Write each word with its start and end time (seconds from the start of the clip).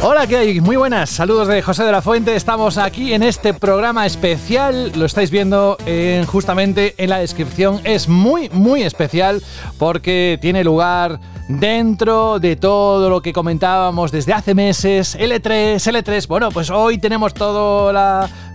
Hola, 0.00 0.28
¿qué 0.28 0.36
hay? 0.36 0.60
Muy 0.60 0.76
buenas. 0.76 1.10
Saludos 1.10 1.48
de 1.48 1.60
José 1.60 1.82
de 1.82 1.90
la 1.90 2.00
Fuente. 2.00 2.36
Estamos 2.36 2.78
aquí 2.78 3.14
en 3.14 3.24
este 3.24 3.52
programa 3.52 4.06
especial. 4.06 4.92
Lo 4.94 5.04
estáis 5.04 5.32
viendo 5.32 5.76
en, 5.86 6.24
justamente 6.24 6.94
en 6.98 7.10
la 7.10 7.18
descripción. 7.18 7.80
Es 7.82 8.08
muy, 8.08 8.48
muy 8.50 8.84
especial 8.84 9.42
porque 9.76 10.38
tiene 10.40 10.62
lugar 10.62 11.18
dentro 11.48 12.38
de 12.38 12.54
todo 12.54 13.10
lo 13.10 13.22
que 13.22 13.32
comentábamos 13.32 14.12
desde 14.12 14.32
hace 14.32 14.54
meses. 14.54 15.18
L3, 15.18 15.76
L3. 15.76 16.28
Bueno, 16.28 16.50
pues 16.50 16.70
hoy 16.70 16.98
tenemos 16.98 17.34
todo 17.34 17.92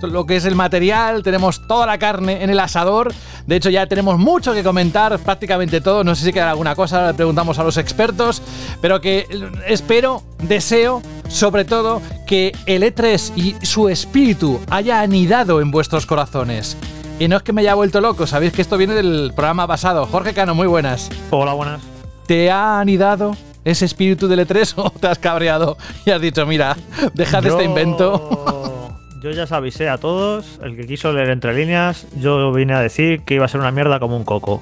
lo 0.02 0.26
que 0.26 0.38
es 0.38 0.46
el 0.46 0.56
material, 0.56 1.24
tenemos 1.24 1.68
toda 1.68 1.86
la 1.86 1.98
carne 1.98 2.42
en 2.44 2.52
el 2.52 2.60
asador. 2.60 3.14
De 3.46 3.58
hecho, 3.58 3.70
ya 3.70 3.86
tenemos 3.88 4.18
mucho 4.18 4.54
que 4.54 4.64
comentar, 4.64 5.20
prácticamente 5.20 5.82
todo. 5.82 6.06
No 6.06 6.16
sé 6.16 6.24
si 6.24 6.32
queda 6.32 6.52
alguna 6.52 6.74
cosa, 6.74 7.08
le 7.08 7.14
preguntamos 7.14 7.60
a 7.60 7.64
los 7.64 7.76
expertos. 7.76 8.42
Pero 8.80 9.02
que 9.02 9.28
espero, 9.68 10.24
deseo, 10.42 11.02
sobre 11.34 11.66
todo, 11.66 12.02
que 12.28 12.52
el 12.68 12.84
E3 12.84 13.34
y 13.36 13.66
su 13.66 13.90
espíritu 13.90 14.62
haya 14.70 15.02
anidado 15.02 15.62
en 15.62 15.72
vuestros 15.72 16.06
corazones. 16.06 16.78
Y 17.20 17.28
no 17.28 17.38
es 17.38 17.44
que 17.44 17.54
me 17.54 17.62
haya 17.62 17.74
vuelto 17.74 18.02
loco, 18.02 18.28
sabéis 18.28 18.54
que 18.54 18.62
esto 18.62 18.78
viene 18.78 18.94
del 18.94 19.34
programa 19.36 19.68
pasado. 19.68 20.06
Jorge 20.06 20.34
Cano, 20.34 20.54
muy 20.54 20.68
buenas. 20.68 21.10
Hola, 21.32 21.54
buenas. 21.54 21.82
¿Te 22.28 22.52
ha 22.52 22.80
anidado 22.80 23.36
ese 23.66 23.86
espíritu 23.86 24.28
del 24.28 24.48
E3 24.48 24.74
o 24.78 24.92
te 24.92 25.08
has 25.08 25.18
cabreado 25.18 25.78
y 26.06 26.12
has 26.12 26.22
dicho, 26.22 26.46
mira, 26.46 26.78
dejad 27.16 27.46
este 27.46 27.64
invento? 27.64 29.00
Yo 29.24 29.32
ya 29.32 29.44
os 29.44 29.52
avisé 29.54 29.90
a 29.90 29.98
todos, 29.98 30.60
el 30.62 30.76
que 30.76 30.86
quiso 30.86 31.14
leer 31.14 31.30
entre 31.30 31.54
líneas, 31.54 32.06
yo 32.18 32.52
vine 32.52 32.74
a 32.74 32.82
decir 32.82 33.22
que 33.22 33.36
iba 33.36 33.46
a 33.46 33.48
ser 33.48 33.62
una 33.62 33.72
mierda 33.72 33.98
como 33.98 34.18
un 34.18 34.26
coco. 34.26 34.62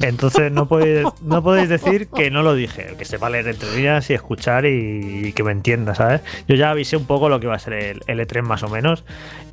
Entonces 0.00 0.50
no 0.50 0.66
podéis, 0.66 1.06
no 1.22 1.42
podéis 1.42 1.68
decir 1.68 2.08
que 2.08 2.30
no 2.30 2.42
lo 2.42 2.54
dije, 2.54 2.94
que 2.98 3.04
sepa 3.04 3.28
leer 3.28 3.48
entre 3.48 3.74
líneas 3.76 4.08
y 4.10 4.14
escuchar 4.14 4.64
y, 4.64 5.32
que 5.34 5.42
me 5.42 5.52
entienda, 5.52 5.94
¿sabes? 5.94 6.22
Yo 6.48 6.54
ya 6.54 6.70
avisé 6.70 6.96
un 6.96 7.04
poco 7.04 7.28
lo 7.28 7.38
que 7.38 7.46
iba 7.46 7.54
a 7.54 7.58
ser 7.58 7.74
el, 7.74 8.00
E3 8.06 8.42
más 8.42 8.62
o 8.62 8.68
menos 8.68 9.04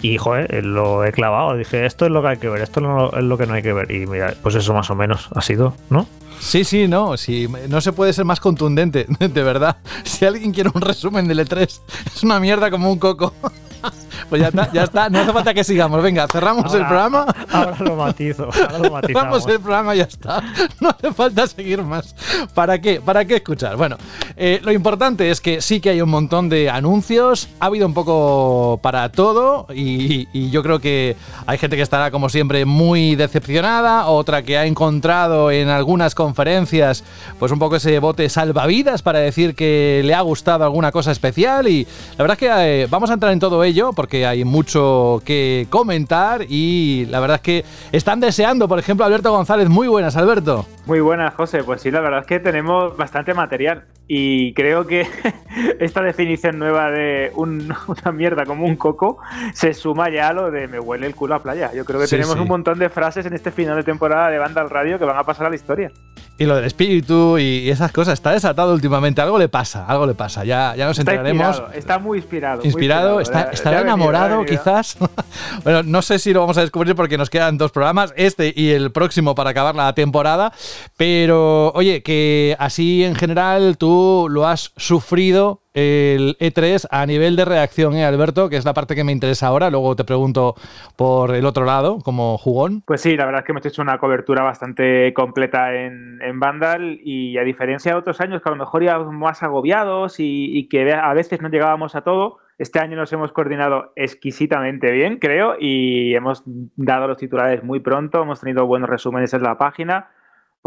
y, 0.01 0.17
joder, 0.17 0.63
lo 0.63 1.03
he 1.03 1.11
clavado. 1.11 1.55
Dije, 1.57 1.85
esto 1.85 2.05
es 2.05 2.11
lo 2.11 2.21
que 2.21 2.27
hay 2.29 2.37
que 2.37 2.49
ver, 2.49 2.61
esto 2.61 2.79
es 3.13 3.23
lo 3.23 3.37
que 3.37 3.45
no 3.45 3.53
hay 3.53 3.61
que 3.61 3.73
ver. 3.73 3.91
Y 3.91 4.07
mira, 4.07 4.33
pues 4.41 4.55
eso 4.55 4.73
más 4.73 4.89
o 4.89 4.95
menos 4.95 5.29
ha 5.35 5.41
sido, 5.41 5.75
¿no? 5.89 6.07
Sí, 6.39 6.63
sí, 6.63 6.87
no, 6.87 7.17
sí, 7.17 7.47
no 7.67 7.81
se 7.81 7.91
puede 7.91 8.13
ser 8.13 8.25
más 8.25 8.39
contundente, 8.39 9.05
de 9.19 9.43
verdad. 9.43 9.77
Si 10.03 10.25
alguien 10.25 10.53
quiere 10.53 10.71
un 10.73 10.81
resumen 10.81 11.27
del 11.27 11.39
E3, 11.39 11.79
es 12.15 12.23
una 12.23 12.39
mierda 12.39 12.71
como 12.71 12.91
un 12.91 12.99
coco. 12.99 13.33
Pues 14.29 14.41
ya 14.41 14.49
está, 14.49 14.71
ya 14.71 14.83
está, 14.83 15.09
no 15.09 15.19
hace 15.19 15.33
falta 15.33 15.53
que 15.53 15.63
sigamos. 15.63 16.01
Venga, 16.01 16.27
cerramos 16.27 16.73
el 16.73 16.85
programa. 16.85 17.25
Ahora 17.51 17.77
lo 17.79 17.95
matizo, 17.95 18.51
Cerramos 18.51 19.47
el 19.47 19.59
programa 19.59 19.95
y 19.95 19.99
ya 19.99 20.03
está. 20.03 20.43
No 20.79 20.89
hace 20.89 21.11
falta 21.13 21.47
seguir 21.47 21.81
más. 21.81 22.15
¿Para 22.53 22.79
qué? 22.79 23.01
¿Para 23.01 23.25
qué 23.25 23.35
escuchar? 23.37 23.75
Bueno, 23.77 23.97
eh, 24.35 24.59
lo 24.63 24.71
importante 24.71 25.29
es 25.29 25.41
que 25.41 25.61
sí 25.61 25.79
que 25.79 25.89
hay 25.89 26.01
un 26.01 26.09
montón 26.09 26.49
de 26.49 26.69
anuncios. 26.69 27.49
Ha 27.59 27.65
habido 27.67 27.87
un 27.87 27.93
poco 27.93 28.79
para 28.81 29.09
todo 29.09 29.67
y, 29.73 30.27
y 30.33 30.49
yo 30.49 30.63
creo 30.63 30.79
que 30.79 31.15
hay 31.45 31.57
gente 31.57 31.75
que 31.75 31.81
estará, 31.81 32.11
como 32.11 32.29
siempre, 32.29 32.65
muy 32.65 33.15
decepcionada. 33.15 34.07
Otra 34.07 34.43
que 34.43 34.57
ha 34.57 34.65
encontrado 34.65 35.51
en 35.51 35.69
algunas 35.69 36.15
conferencias, 36.15 37.03
pues 37.39 37.51
un 37.51 37.59
poco 37.59 37.77
ese 37.77 37.99
bote 37.99 38.29
salvavidas 38.29 39.01
para 39.01 39.19
decir 39.19 39.55
que 39.55 40.01
le 40.03 40.13
ha 40.13 40.21
gustado 40.21 40.63
alguna 40.63 40.91
cosa 40.91 41.11
especial. 41.11 41.67
Y 41.67 41.85
la 42.17 42.23
verdad 42.23 42.33
es 42.33 42.39
que 42.39 42.83
eh, 42.83 42.87
vamos 42.89 43.09
a 43.09 43.13
entrar 43.13 43.33
en 43.33 43.39
todo 43.39 43.63
ello 43.63 43.93
porque 43.93 44.06
que 44.07 44.25
hay 44.25 44.43
mucho 44.43 45.21
que 45.25 45.67
comentar 45.69 46.41
y 46.47 47.05
la 47.09 47.19
verdad 47.19 47.35
es 47.35 47.41
que 47.41 47.65
están 47.91 48.19
deseando, 48.19 48.67
por 48.67 48.79
ejemplo, 48.79 49.05
Alberto 49.05 49.31
González. 49.31 49.69
Muy 49.69 49.87
buenas, 49.87 50.15
Alberto. 50.15 50.65
Muy 50.85 50.99
buenas, 50.99 51.33
José. 51.35 51.63
Pues 51.63 51.81
sí, 51.81 51.91
la 51.91 52.01
verdad 52.01 52.21
es 52.21 52.27
que 52.27 52.39
tenemos 52.39 52.95
bastante 52.95 53.33
material 53.33 53.85
y 54.07 54.53
creo 54.53 54.87
que 54.87 55.05
esta 55.79 56.01
definición 56.01 56.59
nueva 56.59 56.91
de 56.91 57.31
una 57.35 58.11
mierda 58.13 58.45
como 58.45 58.65
un 58.65 58.75
coco 58.75 59.17
se 59.53 59.73
suma 59.73 60.09
ya 60.09 60.29
a 60.29 60.33
lo 60.33 60.49
de 60.49 60.67
me 60.67 60.79
huele 60.79 61.07
el 61.07 61.15
culo 61.15 61.35
a 61.35 61.43
playa. 61.43 61.71
Yo 61.73 61.85
creo 61.85 61.99
que 61.99 62.07
tenemos 62.07 62.35
un 62.35 62.47
montón 62.47 62.79
de 62.79 62.89
frases 62.89 63.25
en 63.25 63.33
este 63.33 63.51
final 63.51 63.75
de 63.75 63.83
temporada 63.83 64.29
de 64.29 64.37
Banda 64.37 64.61
al 64.61 64.69
Radio 64.69 64.97
que 64.97 65.05
van 65.05 65.17
a 65.17 65.23
pasar 65.23 65.47
a 65.47 65.49
la 65.49 65.55
historia. 65.55 65.91
Y 66.39 66.45
lo 66.45 66.55
del 66.55 66.65
espíritu 66.65 67.39
y 67.39 67.67
esas 67.69 67.91
cosas, 67.91 68.13
está 68.13 68.31
desatado 68.31 68.71
últimamente. 68.71 69.21
Algo 69.21 69.39
le 69.39 69.49
pasa, 69.49 69.85
algo 69.87 70.05
le 70.05 70.13
pasa. 70.13 70.45
Ya, 70.45 70.75
ya 70.75 70.85
nos 70.85 70.99
enteraremos. 70.99 71.63
Está 71.73 71.97
muy 71.97 72.19
inspirado. 72.19 72.61
Inspirado, 72.63 73.19
está, 73.19 73.49
estará 73.51 73.81
enamorado 73.81 73.96
quizás. 74.45 74.97
bueno, 75.63 75.83
no 75.83 76.01
sé 76.01 76.19
si 76.19 76.33
lo 76.33 76.41
vamos 76.41 76.57
a 76.57 76.61
descubrir 76.61 76.95
porque 76.95 77.17
nos 77.17 77.29
quedan 77.29 77.57
dos 77.57 77.71
programas, 77.71 78.13
este 78.17 78.53
y 78.55 78.71
el 78.71 78.91
próximo 78.91 79.35
para 79.35 79.51
acabar 79.51 79.75
la 79.75 79.93
temporada. 79.93 80.51
Pero, 80.97 81.71
oye, 81.71 82.03
que 82.03 82.55
así 82.59 83.03
en 83.03 83.15
general 83.15 83.77
tú 83.77 84.27
lo 84.29 84.47
has 84.47 84.71
sufrido 84.77 85.61
el 85.77 86.35
E3 86.39 86.87
a 86.89 87.05
nivel 87.05 87.35
de 87.35 87.45
reacción, 87.45 87.93
¿eh, 87.93 88.03
Alberto? 88.03 88.49
Que 88.49 88.57
es 88.57 88.65
la 88.65 88.73
parte 88.73 88.95
que 88.95 89.03
me 89.03 89.11
interesa 89.11 89.45
ahora. 89.45 89.69
Luego 89.69 89.95
te 89.95 90.03
pregunto 90.03 90.55
por 90.95 91.35
el 91.35 91.45
otro 91.45 91.65
lado, 91.65 91.99
como 91.99 92.39
jugón. 92.39 92.81
Pues 92.87 93.01
sí, 93.01 93.15
la 93.15 93.25
verdad 93.25 93.41
es 93.41 93.45
que 93.45 93.51
hemos 93.51 93.65
hecho 93.65 93.83
una 93.83 93.99
cobertura 93.99 94.41
bastante 94.41 95.13
completa 95.13 95.75
en, 95.75 96.19
en 96.23 96.39
Vandal 96.39 96.99
y 97.03 97.37
a 97.37 97.43
diferencia 97.43 97.91
de 97.91 97.99
otros 97.99 98.19
años 98.21 98.41
que 98.41 98.49
a 98.49 98.53
lo 98.53 98.57
mejor 98.57 98.81
íbamos 98.81 99.13
más 99.13 99.43
agobiados 99.43 100.15
y 100.17 100.67
que 100.67 100.91
a 100.91 101.13
veces 101.13 101.41
no 101.41 101.49
llegábamos 101.49 101.93
a 101.93 102.01
todo, 102.01 102.39
este 102.57 102.79
año 102.79 102.97
nos 102.97 103.13
hemos 103.13 103.31
coordinado 103.31 103.93
exquisitamente 103.95 104.91
bien, 104.91 105.19
creo, 105.19 105.55
y 105.59 106.15
hemos 106.15 106.43
dado 106.75 107.07
los 107.07 107.17
titulares 107.17 107.63
muy 107.63 107.79
pronto, 107.79 108.21
hemos 108.23 108.41
tenido 108.41 108.65
buenos 108.65 108.89
resúmenes 108.89 109.33
en 109.33 109.43
la 109.43 109.57
página 109.57 110.09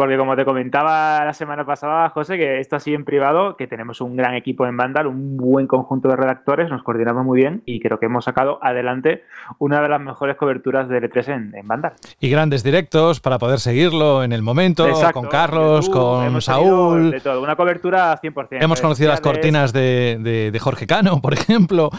porque 0.01 0.17
como 0.17 0.35
te 0.35 0.47
comentaba 0.47 1.23
la 1.27 1.35
semana 1.35 1.67
pasada, 1.67 2.09
José, 2.09 2.39
que 2.39 2.59
esto 2.59 2.75
así 2.75 2.95
en 2.95 3.05
privado, 3.05 3.59
que 3.59 3.67
tenemos 3.67 4.01
un 4.01 4.17
gran 4.17 4.35
equipo 4.35 4.67
en 4.67 4.75
Vandal, 4.75 5.07
un 5.07 5.37
buen 5.37 5.67
conjunto 5.67 6.09
de 6.09 6.17
redactores, 6.17 6.71
nos 6.71 6.83
coordinamos 6.83 7.23
muy 7.23 7.39
bien 7.39 7.63
y 7.67 7.81
creo 7.81 7.99
que 7.99 8.07
hemos 8.07 8.25
sacado 8.25 8.59
adelante 8.63 9.25
una 9.59 9.83
de 9.83 9.91
las 9.91 10.01
mejores 10.01 10.39
coberturas 10.39 10.89
de 10.89 11.03
L3 11.03 11.29
en, 11.29 11.55
en 11.55 11.69
Vandal. 11.69 11.93
Y 12.19 12.31
grandes 12.31 12.63
directos 12.63 13.21
para 13.21 13.39
poder 13.39 13.61
seguirlo 13.61 14.25
en 14.25 14.33
el 14.33 14.41
momento, 14.41 14.89
con 15.13 15.27
Carlos, 15.27 15.91
con 15.91 16.41
Saúl. 16.41 17.11
De 17.11 17.21
todo, 17.21 17.43
una 17.43 17.55
cobertura 17.55 18.19
100%. 18.23 18.57
Hemos 18.63 18.81
conocido 18.81 19.11
las 19.11 19.21
cortinas 19.21 19.75
de, 19.75 20.59
Jorge 20.63 20.87
Cano, 20.87 21.21
por 21.21 21.35
ejemplo. 21.39 21.91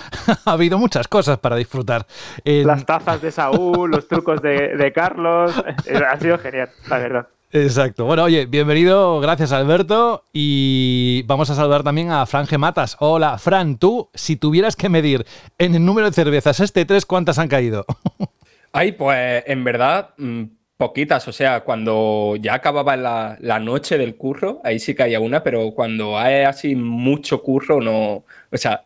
ha 0.45 0.51
habido 0.51 0.79
muchas 0.79 1.07
cosas 1.07 1.37
para 1.37 1.55
disfrutar. 1.55 2.07
Las 2.43 2.83
tazas 2.83 3.21
de 3.21 3.29
Saúl, 3.29 3.91
los 3.91 4.07
trucos 4.07 4.41
de, 4.41 4.75
de 4.75 4.91
Carlos. 4.91 5.63
ha 6.09 6.17
sido 6.17 6.39
genial, 6.39 6.69
la 6.89 6.97
verdad. 6.97 7.27
Exacto. 7.53 8.05
Bueno, 8.05 8.23
oye, 8.23 8.45
bienvenido, 8.45 9.19
gracias 9.19 9.51
Alberto. 9.51 10.25
Y 10.31 11.23
vamos 11.23 11.49
a 11.49 11.55
saludar 11.55 11.83
también 11.83 12.09
a 12.09 12.25
Fran 12.25 12.47
Gematas. 12.47 12.95
Hola, 12.99 13.37
Fran, 13.37 13.77
tú, 13.77 14.09
si 14.13 14.37
tuvieras 14.37 14.77
que 14.77 14.87
medir 14.87 15.25
en 15.57 15.75
el 15.75 15.83
número 15.83 16.07
de 16.07 16.13
cervezas 16.13 16.61
este 16.61 16.85
3, 16.85 17.05
¿cuántas 17.05 17.39
han 17.39 17.49
caído? 17.49 17.85
Ay, 18.71 18.93
pues 18.93 19.43
en 19.47 19.65
verdad, 19.65 20.11
mm, 20.17 20.43
poquitas. 20.77 21.27
O 21.27 21.33
sea, 21.33 21.65
cuando 21.65 22.37
ya 22.39 22.53
acababa 22.53 22.95
la, 22.95 23.37
la, 23.41 23.59
noche 23.59 23.97
del 23.97 24.15
curro, 24.15 24.61
ahí 24.63 24.79
sí 24.79 24.95
caía 24.95 25.19
una, 25.19 25.43
pero 25.43 25.71
cuando 25.71 26.17
hay 26.17 26.43
así 26.43 26.75
mucho 26.75 27.43
curro, 27.43 27.81
no. 27.81 28.23
O 28.49 28.57
sea, 28.57 28.85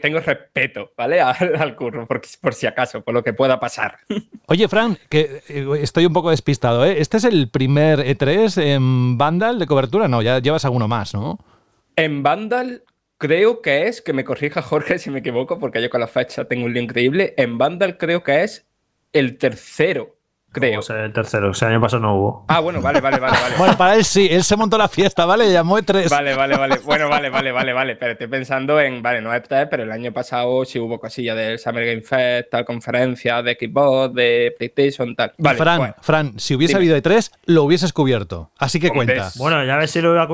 tengo 0.00 0.20
respeto, 0.20 0.92
¿vale? 0.96 1.20
Al, 1.20 1.76
curro, 1.76 2.06
por, 2.06 2.20
por, 2.40 2.54
si 2.54 2.66
acaso, 2.66 3.02
por 3.02 3.14
lo 3.14 3.22
que 3.22 3.32
pueda 3.32 3.60
pasar. 3.60 3.98
Oye, 4.46 4.68
Fran, 4.68 4.98
que 5.08 5.42
eh, 5.48 5.66
estoy 5.80 6.06
un 6.06 6.12
poco 6.12 6.30
despistado, 6.30 6.84
¿eh? 6.84 7.00
¿Este 7.00 7.16
es 7.18 7.24
el 7.24 7.48
primer 7.48 8.00
E3 8.00 8.62
en 8.62 9.18
Vandal 9.18 9.58
de 9.58 9.66
cobertura? 9.66 10.08
No, 10.08 10.22
ya 10.22 10.38
llevas 10.40 10.64
alguno 10.64 10.88
más, 10.88 11.14
¿no? 11.14 11.38
En 11.96 12.22
Vandal 12.22 12.84
creo 13.18 13.62
que 13.62 13.86
es, 13.88 14.02
que 14.02 14.12
me 14.12 14.24
corrija 14.24 14.62
Jorge 14.62 14.98
si 14.98 15.10
me 15.10 15.20
equivoco, 15.20 15.58
porque 15.58 15.82
yo 15.82 15.90
con 15.90 16.00
la 16.00 16.08
fecha 16.08 16.44
tengo 16.44 16.66
un 16.66 16.72
lío 16.72 16.82
increíble. 16.82 17.34
En 17.36 17.58
Vandal 17.58 17.96
creo 17.96 18.22
que 18.22 18.42
es 18.42 18.66
el 19.12 19.38
tercero 19.38 20.15
creo. 20.60 20.80
O 20.80 20.82
sea, 20.82 21.04
el 21.04 21.12
tercero, 21.12 21.50
ese 21.50 21.66
año 21.66 21.80
pasado 21.80 22.02
no 22.02 22.16
hubo. 22.16 22.44
Ah, 22.48 22.60
bueno, 22.60 22.80
vale, 22.80 23.00
vale, 23.00 23.18
vale, 23.18 23.36
vale. 23.40 23.54
bueno, 23.58 23.76
para 23.76 23.94
él 23.94 24.04
sí, 24.04 24.28
él 24.30 24.42
se 24.42 24.56
montó 24.56 24.78
la 24.78 24.88
fiesta, 24.88 25.24
¿vale? 25.24 25.52
Llamó 25.52 25.78
E3. 25.78 26.08
Vale, 26.08 26.34
vale, 26.34 26.56
vale. 26.56 26.78
Bueno, 26.84 27.08
vale, 27.08 27.30
vale, 27.30 27.52
vale, 27.52 27.72
vale. 27.72 27.96
Pero 27.96 28.12
estoy 28.12 28.26
pensando 28.26 28.80
en, 28.80 29.02
vale, 29.02 29.20
no 29.20 29.32
E3, 29.32 29.68
pero 29.70 29.82
el 29.82 29.92
año 29.92 30.12
pasado 30.12 30.64
sí 30.64 30.78
hubo 30.78 30.98
cosillas 30.98 31.36
del 31.36 31.58
Summer 31.58 31.86
Game 31.86 32.02
Fest, 32.02 32.50
tal 32.50 32.64
conferencia 32.64 33.42
de 33.42 33.56
Xbox, 33.60 34.14
de 34.14 34.54
PlayStation, 34.56 35.14
tal. 35.14 35.32
Vale, 35.38 35.58
Fran, 35.58 35.94
Fran, 36.00 36.38
si 36.38 36.54
hubiese 36.54 36.76
habido 36.76 36.96
E3, 36.96 37.30
lo 37.46 37.64
hubieses 37.64 37.92
cubierto. 37.92 38.50
Así 38.58 38.80
que 38.80 38.90
cuenta. 38.90 39.30
Bueno, 39.36 39.64
ya 39.64 39.76
ves 39.76 39.90
si 39.90 40.00
lo 40.00 40.12
iba 40.12 40.22
a 40.22 40.26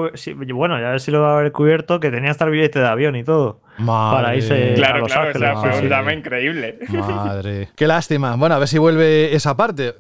bueno, 0.55 0.81
ya 0.81 0.91
ves 0.91 1.03
si 1.03 1.11
lo 1.11 1.19
iba 1.19 1.31
a 1.31 1.39
haber 1.39 1.53
cubierto, 1.53 2.01
que 2.01 2.11
tenía 2.11 2.31
hasta 2.31 2.45
el 2.45 2.51
billete 2.51 2.79
de 2.79 2.87
avión 2.87 3.17
y 3.17 3.25
todo. 3.25 3.61
Madre. 3.79 4.17
Para 4.23 4.37
irse 4.37 4.73
claro, 4.75 4.97
a 4.97 4.99
Los 5.01 5.09
claro, 5.13 5.27
Ángeles. 5.29 5.51
O 5.51 5.61
sea, 5.63 5.71
fue 5.73 5.81
un 5.81 5.89
drama 5.89 6.13
increíble. 6.13 6.79
Madre. 6.91 7.69
Qué 7.77 7.87
lástima. 7.87 8.37
Bueno, 8.37 8.55
a 8.55 8.59
ver 8.59 8.69
si 8.69 8.79
vuelve 8.79 9.35
esa 9.35 9.57
parte 9.57 9.95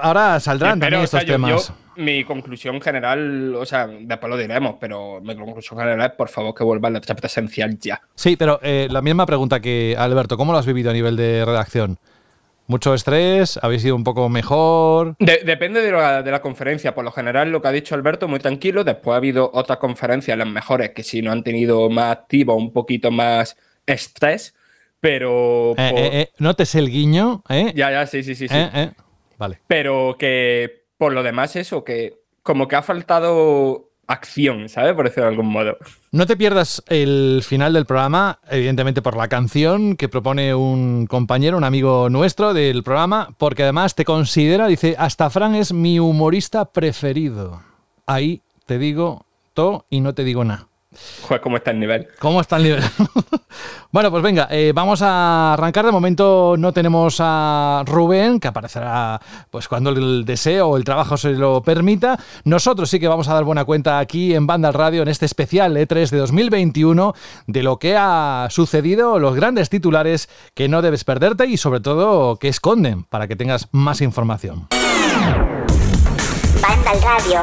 ahora 0.00 0.38
saldrán 0.40 0.78
Pero, 0.80 0.90
también 0.90 1.04
o 1.04 1.06
sea, 1.06 1.20
estos 1.20 1.28
yo- 1.28 1.34
temas. 1.34 1.68
yo- 1.68 1.74
mi 1.94 2.24
conclusión 2.24 2.80
general, 2.80 3.54
o 3.54 3.66
sea, 3.66 3.86
después 3.86 4.30
lo 4.30 4.38
diremos, 4.38 4.76
pero 4.80 5.20
mi 5.20 5.36
conclusión 5.36 5.78
general 5.78 6.00
es 6.10 6.16
por 6.16 6.30
favor 6.30 6.54
que 6.54 6.64
vuelva 6.64 6.88
la 6.88 7.00
chapeta 7.02 7.26
esencial 7.26 7.78
ya. 7.78 8.00
Sí, 8.14 8.34
pero 8.36 8.58
eh, 8.62 8.88
la 8.90 9.02
misma 9.02 9.26
pregunta 9.26 9.60
que 9.60 9.94
Alberto, 9.98 10.38
¿cómo 10.38 10.52
lo 10.52 10.58
has 10.58 10.64
vivido 10.64 10.88
a 10.90 10.94
nivel 10.94 11.16
de 11.16 11.44
redacción? 11.44 11.98
¿Mucho 12.66 12.94
estrés? 12.94 13.58
¿Habéis 13.62 13.84
ido 13.84 13.96
un 13.96 14.04
poco 14.04 14.28
mejor? 14.28 15.16
De- 15.18 15.42
depende 15.44 15.82
de 15.82 15.92
la, 15.92 16.22
de 16.22 16.30
la 16.30 16.40
conferencia. 16.40 16.94
Por 16.94 17.04
lo 17.04 17.10
general, 17.12 17.50
lo 17.50 17.60
que 17.60 17.68
ha 17.68 17.72
dicho 17.72 17.94
Alberto, 17.94 18.28
muy 18.28 18.38
tranquilo. 18.38 18.84
Después 18.84 19.14
ha 19.14 19.16
habido 19.16 19.50
otras 19.52 19.78
conferencias, 19.78 20.38
las 20.38 20.46
mejores, 20.48 20.90
que 20.90 21.02
sí 21.02 21.20
no 21.22 21.32
han 21.32 21.42
tenido 21.42 21.90
más 21.90 22.12
activo, 22.12 22.54
un 22.54 22.72
poquito 22.72 23.10
más 23.10 23.56
estrés. 23.86 24.54
Pero. 25.00 25.72
Eh, 25.72 25.90
por- 25.90 25.98
eh, 26.00 26.20
eh, 26.22 26.30
notes 26.38 26.74
el 26.76 26.88
guiño, 26.88 27.42
¿eh? 27.48 27.72
Ya, 27.74 27.90
ya, 27.90 28.06
sí, 28.06 28.22
sí, 28.22 28.34
sí. 28.34 28.46
sí. 28.48 28.54
Eh. 28.56 28.92
Vale. 29.38 29.58
Pero 29.66 30.16
que 30.18 30.84
por 30.96 31.12
lo 31.12 31.22
demás, 31.24 31.56
eso, 31.56 31.82
que 31.84 32.20
como 32.44 32.68
que 32.68 32.76
ha 32.76 32.82
faltado 32.82 33.90
acción, 34.06 34.68
¿sabes? 34.68 34.94
Por 34.94 35.04
decirlo 35.04 35.24
de 35.24 35.30
algún 35.30 35.46
modo. 35.46 35.76
No 36.10 36.26
te 36.26 36.36
pierdas 36.36 36.82
el 36.88 37.42
final 37.44 37.72
del 37.72 37.86
programa, 37.86 38.40
evidentemente 38.50 39.02
por 39.02 39.16
la 39.16 39.28
canción 39.28 39.96
que 39.96 40.08
propone 40.08 40.54
un 40.54 41.06
compañero, 41.06 41.56
un 41.56 41.64
amigo 41.64 42.10
nuestro 42.10 42.54
del 42.54 42.82
programa, 42.82 43.34
porque 43.38 43.62
además 43.62 43.94
te 43.94 44.04
considera, 44.04 44.66
dice, 44.66 44.96
hasta 44.98 45.30
Fran 45.30 45.54
es 45.54 45.72
mi 45.72 45.98
humorista 45.98 46.66
preferido. 46.66 47.62
Ahí 48.06 48.42
te 48.66 48.78
digo 48.78 49.26
todo 49.54 49.86
y 49.88 50.00
no 50.00 50.14
te 50.14 50.24
digo 50.24 50.44
nada. 50.44 50.68
Joder, 51.22 51.40
cómo 51.40 51.56
está 51.56 51.70
el 51.70 51.80
nivel. 51.80 52.08
¿Cómo 52.18 52.40
está 52.40 52.56
el 52.56 52.64
nivel? 52.64 52.82
bueno, 53.92 54.10
pues 54.10 54.22
venga, 54.22 54.48
eh, 54.50 54.72
vamos 54.74 55.02
a 55.02 55.54
arrancar. 55.54 55.86
De 55.86 55.92
momento 55.92 56.56
no 56.58 56.72
tenemos 56.72 57.16
a 57.18 57.82
Rubén, 57.86 58.38
que 58.40 58.48
aparecerá 58.48 59.20
pues 59.50 59.68
cuando 59.68 59.90
el 59.90 60.24
deseo 60.24 60.68
o 60.68 60.76
el 60.76 60.84
trabajo 60.84 61.16
se 61.16 61.30
lo 61.30 61.62
permita. 61.62 62.18
Nosotros 62.44 62.90
sí 62.90 63.00
que 63.00 63.08
vamos 63.08 63.28
a 63.28 63.34
dar 63.34 63.44
buena 63.44 63.64
cuenta 63.64 63.98
aquí 63.98 64.34
en 64.34 64.46
Banda 64.46 64.68
al 64.68 64.74
Radio, 64.74 65.02
en 65.02 65.08
este 65.08 65.26
especial 65.26 65.76
E3 65.76 66.10
de 66.10 66.18
2021, 66.18 67.14
de 67.46 67.62
lo 67.62 67.78
que 67.78 67.96
ha 67.96 68.48
sucedido, 68.50 69.18
los 69.18 69.34
grandes 69.34 69.70
titulares 69.70 70.28
que 70.54 70.68
no 70.68 70.82
debes 70.82 71.04
perderte 71.04 71.46
y 71.46 71.56
sobre 71.56 71.80
todo 71.80 72.36
que 72.36 72.48
esconden 72.48 73.04
para 73.04 73.28
que 73.28 73.36
tengas 73.36 73.68
más 73.72 74.00
información. 74.00 74.68
Banda 76.60 76.90
al 76.90 77.02
radio. 77.02 77.42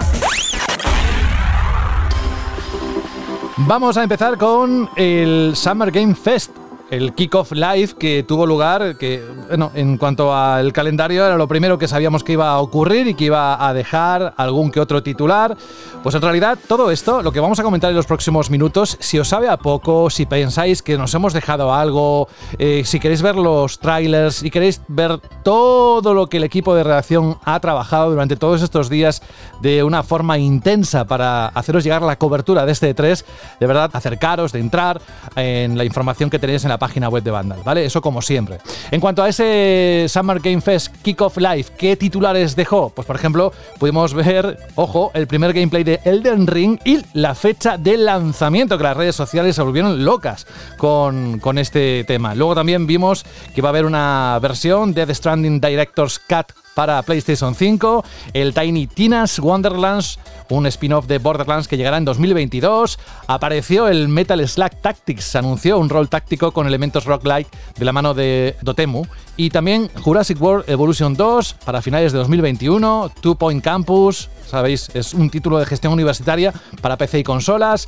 Vamos 3.67 3.97
a 3.97 4.03
empezar 4.03 4.37
con 4.37 4.89
el 4.95 5.51
Summer 5.55 5.91
Game 5.91 6.15
Fest, 6.15 6.51
el 6.91 7.13
Kickoff 7.13 7.51
Live 7.51 7.95
que 7.99 8.23
tuvo 8.23 8.45
lugar, 8.45 8.97
que 8.97 9.23
bueno, 9.47 9.71
en 9.75 9.97
cuanto 9.97 10.33
al 10.33 10.73
calendario 10.73 11.25
era 11.25 11.37
lo 11.37 11.47
primero 11.47 11.77
que 11.77 11.87
sabíamos 11.87 12.23
que 12.23 12.33
iba 12.33 12.49
a 12.49 12.59
ocurrir 12.59 13.07
y 13.07 13.13
que 13.13 13.25
iba 13.25 13.67
a 13.67 13.73
dejar 13.73 14.33
algún 14.37 14.71
que 14.71 14.79
otro 14.79 15.03
titular. 15.03 15.55
Pues 16.01 16.15
en 16.15 16.21
realidad 16.21 16.57
todo 16.67 16.91
esto, 16.91 17.21
lo 17.21 17.31
que 17.31 17.39
vamos 17.39 17.59
a 17.59 17.63
comentar 17.63 17.89
en 17.89 17.95
los 17.95 18.05
próximos 18.05 18.49
minutos, 18.49 18.97
si 18.99 19.19
os 19.19 19.27
sabe 19.27 19.49
a 19.49 19.57
poco, 19.57 20.09
si 20.09 20.25
pensáis 20.25 20.81
que 20.81 20.97
nos 20.97 21.13
hemos 21.13 21.33
dejado 21.33 21.73
algo, 21.73 22.27
eh, 22.57 22.83
si 22.85 22.99
queréis 22.99 23.21
ver 23.21 23.35
los 23.35 23.79
trailers 23.79 24.43
y 24.43 24.49
queréis 24.49 24.81
ver 24.87 25.19
todo 25.43 26.13
lo 26.13 26.27
que 26.27 26.37
el 26.37 26.43
equipo 26.43 26.73
de 26.73 26.83
redacción 26.83 27.37
ha 27.43 27.59
trabajado 27.59 28.09
durante 28.09 28.35
todos 28.35 28.61
estos 28.61 28.89
días 28.89 29.21
de 29.61 29.83
una 29.83 30.03
forma 30.03 30.37
intensa 30.37 31.05
para 31.05 31.47
haceros 31.47 31.83
llegar 31.83 32.01
la 32.01 32.17
cobertura 32.17 32.65
de 32.65 32.71
este 32.71 32.95
E3, 32.95 33.23
de 33.59 33.67
verdad, 33.67 33.91
acercaros, 33.93 34.51
de 34.51 34.59
entrar 34.59 35.01
en 35.35 35.77
la 35.77 35.83
información 35.83 36.29
que 36.29 36.39
tenéis 36.39 36.63
en 36.63 36.69
la 36.69 36.78
página 36.79 37.09
web 37.09 37.23
de 37.23 37.31
Vandal, 37.31 37.59
¿vale? 37.63 37.85
Eso 37.85 38.01
como 38.01 38.21
siempre. 38.21 38.57
En 38.91 38.99
cuanto 38.99 39.21
a 39.21 39.29
ese 39.29 40.05
Summer 40.07 40.39
Game 40.39 40.61
Fest 40.61 40.95
Kickoff 41.01 41.37
Live, 41.37 41.65
¿qué 41.77 41.95
titulares 41.95 42.55
dejó? 42.55 42.89
Pues 42.89 43.05
por 43.05 43.15
ejemplo, 43.15 43.53
pudimos 43.77 44.13
ver, 44.13 44.57
ojo, 44.75 45.11
el 45.13 45.27
primer 45.27 45.53
gameplay 45.53 45.83
de 45.83 45.99
Elden 46.03 46.47
Ring 46.47 46.79
y 46.85 46.99
la 47.13 47.35
fecha 47.35 47.77
de 47.77 47.97
lanzamiento, 47.97 48.77
que 48.77 48.83
las 48.83 48.97
redes 48.97 49.15
sociales 49.15 49.55
se 49.55 49.61
volvieron 49.61 50.03
locas 50.03 50.47
con, 50.77 51.39
con 51.39 51.57
este 51.57 52.03
tema. 52.05 52.33
Luego 52.35 52.55
también 52.55 52.87
vimos 52.87 53.25
que 53.53 53.61
va 53.61 53.69
a 53.69 53.71
haber 53.71 53.85
una 53.85 54.39
versión 54.41 54.93
de 54.93 55.05
The 55.05 55.15
Stranding 55.15 55.59
Director's 55.59 56.19
Cut 56.19 56.53
para 56.73 57.01
PlayStation 57.03 57.55
5, 57.55 58.03
el 58.33 58.53
Tiny 58.53 58.87
Tina's 58.87 59.39
Wonderlands, 59.39 60.19
un 60.49 60.65
spin-off 60.67 61.07
de 61.07 61.17
Borderlands 61.17 61.67
que 61.67 61.77
llegará 61.77 61.97
en 61.97 62.05
2022, 62.05 62.99
apareció 63.27 63.87
el 63.87 64.07
Metal 64.07 64.47
Slug 64.47 64.75
Tactics, 64.81 65.35
anunció 65.35 65.77
un 65.77 65.89
rol 65.89 66.09
táctico 66.09 66.51
con 66.51 66.67
elementos 66.67 67.05
roguelike 67.05 67.49
de 67.77 67.85
la 67.85 67.91
mano 67.91 68.13
de 68.13 68.55
Dotemu, 68.61 69.05
y 69.37 69.49
también 69.49 69.89
Jurassic 70.01 70.41
World 70.41 70.69
Evolution 70.69 71.15
2 71.15 71.55
para 71.65 71.81
finales 71.81 72.11
de 72.11 72.19
2021, 72.19 73.11
Two 73.21 73.35
Point 73.35 73.63
Campus, 73.63 74.29
sabéis, 74.47 74.89
es 74.93 75.13
un 75.13 75.29
título 75.29 75.59
de 75.59 75.65
gestión 75.65 75.93
universitaria 75.93 76.53
para 76.81 76.97
PC 76.97 77.19
y 77.19 77.23
consolas, 77.23 77.87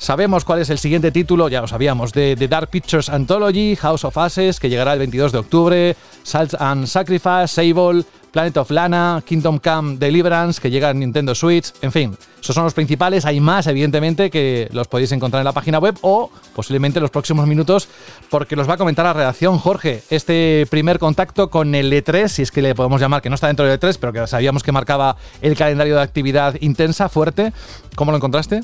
Sabemos 0.00 0.46
cuál 0.46 0.62
es 0.62 0.70
el 0.70 0.78
siguiente 0.78 1.12
título, 1.12 1.50
ya 1.50 1.60
lo 1.60 1.66
sabíamos, 1.66 2.14
de 2.14 2.34
The 2.34 2.48
Dark 2.48 2.70
Pictures 2.70 3.10
Anthology, 3.10 3.76
House 3.76 4.02
of 4.06 4.16
Ashes, 4.16 4.58
que 4.58 4.70
llegará 4.70 4.94
el 4.94 4.98
22 4.98 5.30
de 5.30 5.38
octubre, 5.38 5.96
Salt 6.22 6.54
and 6.58 6.86
Sacrifice, 6.86 7.48
Sable, 7.48 8.04
Planet 8.32 8.56
of 8.58 8.70
Lana, 8.70 9.22
Kingdom 9.24 9.58
Come 9.58 9.96
Deliverance, 9.96 10.60
que 10.60 10.70
llega 10.70 10.90
a 10.90 10.94
Nintendo 10.94 11.34
Switch, 11.34 11.72
en 11.82 11.92
fin, 11.92 12.16
esos 12.40 12.54
son 12.54 12.64
los 12.64 12.74
principales, 12.74 13.24
hay 13.24 13.40
más 13.40 13.66
evidentemente 13.66 14.30
que 14.30 14.68
los 14.72 14.88
podéis 14.88 15.12
encontrar 15.12 15.40
en 15.40 15.44
la 15.44 15.52
página 15.52 15.78
web 15.78 15.96
o 16.02 16.30
posiblemente 16.54 16.98
en 16.98 17.02
los 17.02 17.10
próximos 17.10 17.46
minutos 17.46 17.88
porque 18.30 18.56
los 18.56 18.68
va 18.68 18.74
a 18.74 18.76
comentar 18.76 19.04
la 19.04 19.12
redacción 19.12 19.58
Jorge, 19.58 20.02
este 20.10 20.66
primer 20.70 20.98
contacto 20.98 21.50
con 21.50 21.74
el 21.74 21.92
E3, 21.92 22.28
si 22.28 22.42
es 22.42 22.50
que 22.50 22.62
le 22.62 22.74
podemos 22.74 23.00
llamar, 23.00 23.22
que 23.22 23.28
no 23.28 23.34
está 23.34 23.48
dentro 23.48 23.66
del 23.66 23.78
E3, 23.78 23.96
pero 24.00 24.12
que 24.12 24.26
sabíamos 24.26 24.62
que 24.62 24.72
marcaba 24.72 25.16
el 25.42 25.56
calendario 25.56 25.96
de 25.96 26.02
actividad 26.02 26.56
intensa, 26.60 27.08
fuerte, 27.08 27.52
¿cómo 27.94 28.10
lo 28.12 28.16
encontraste? 28.16 28.62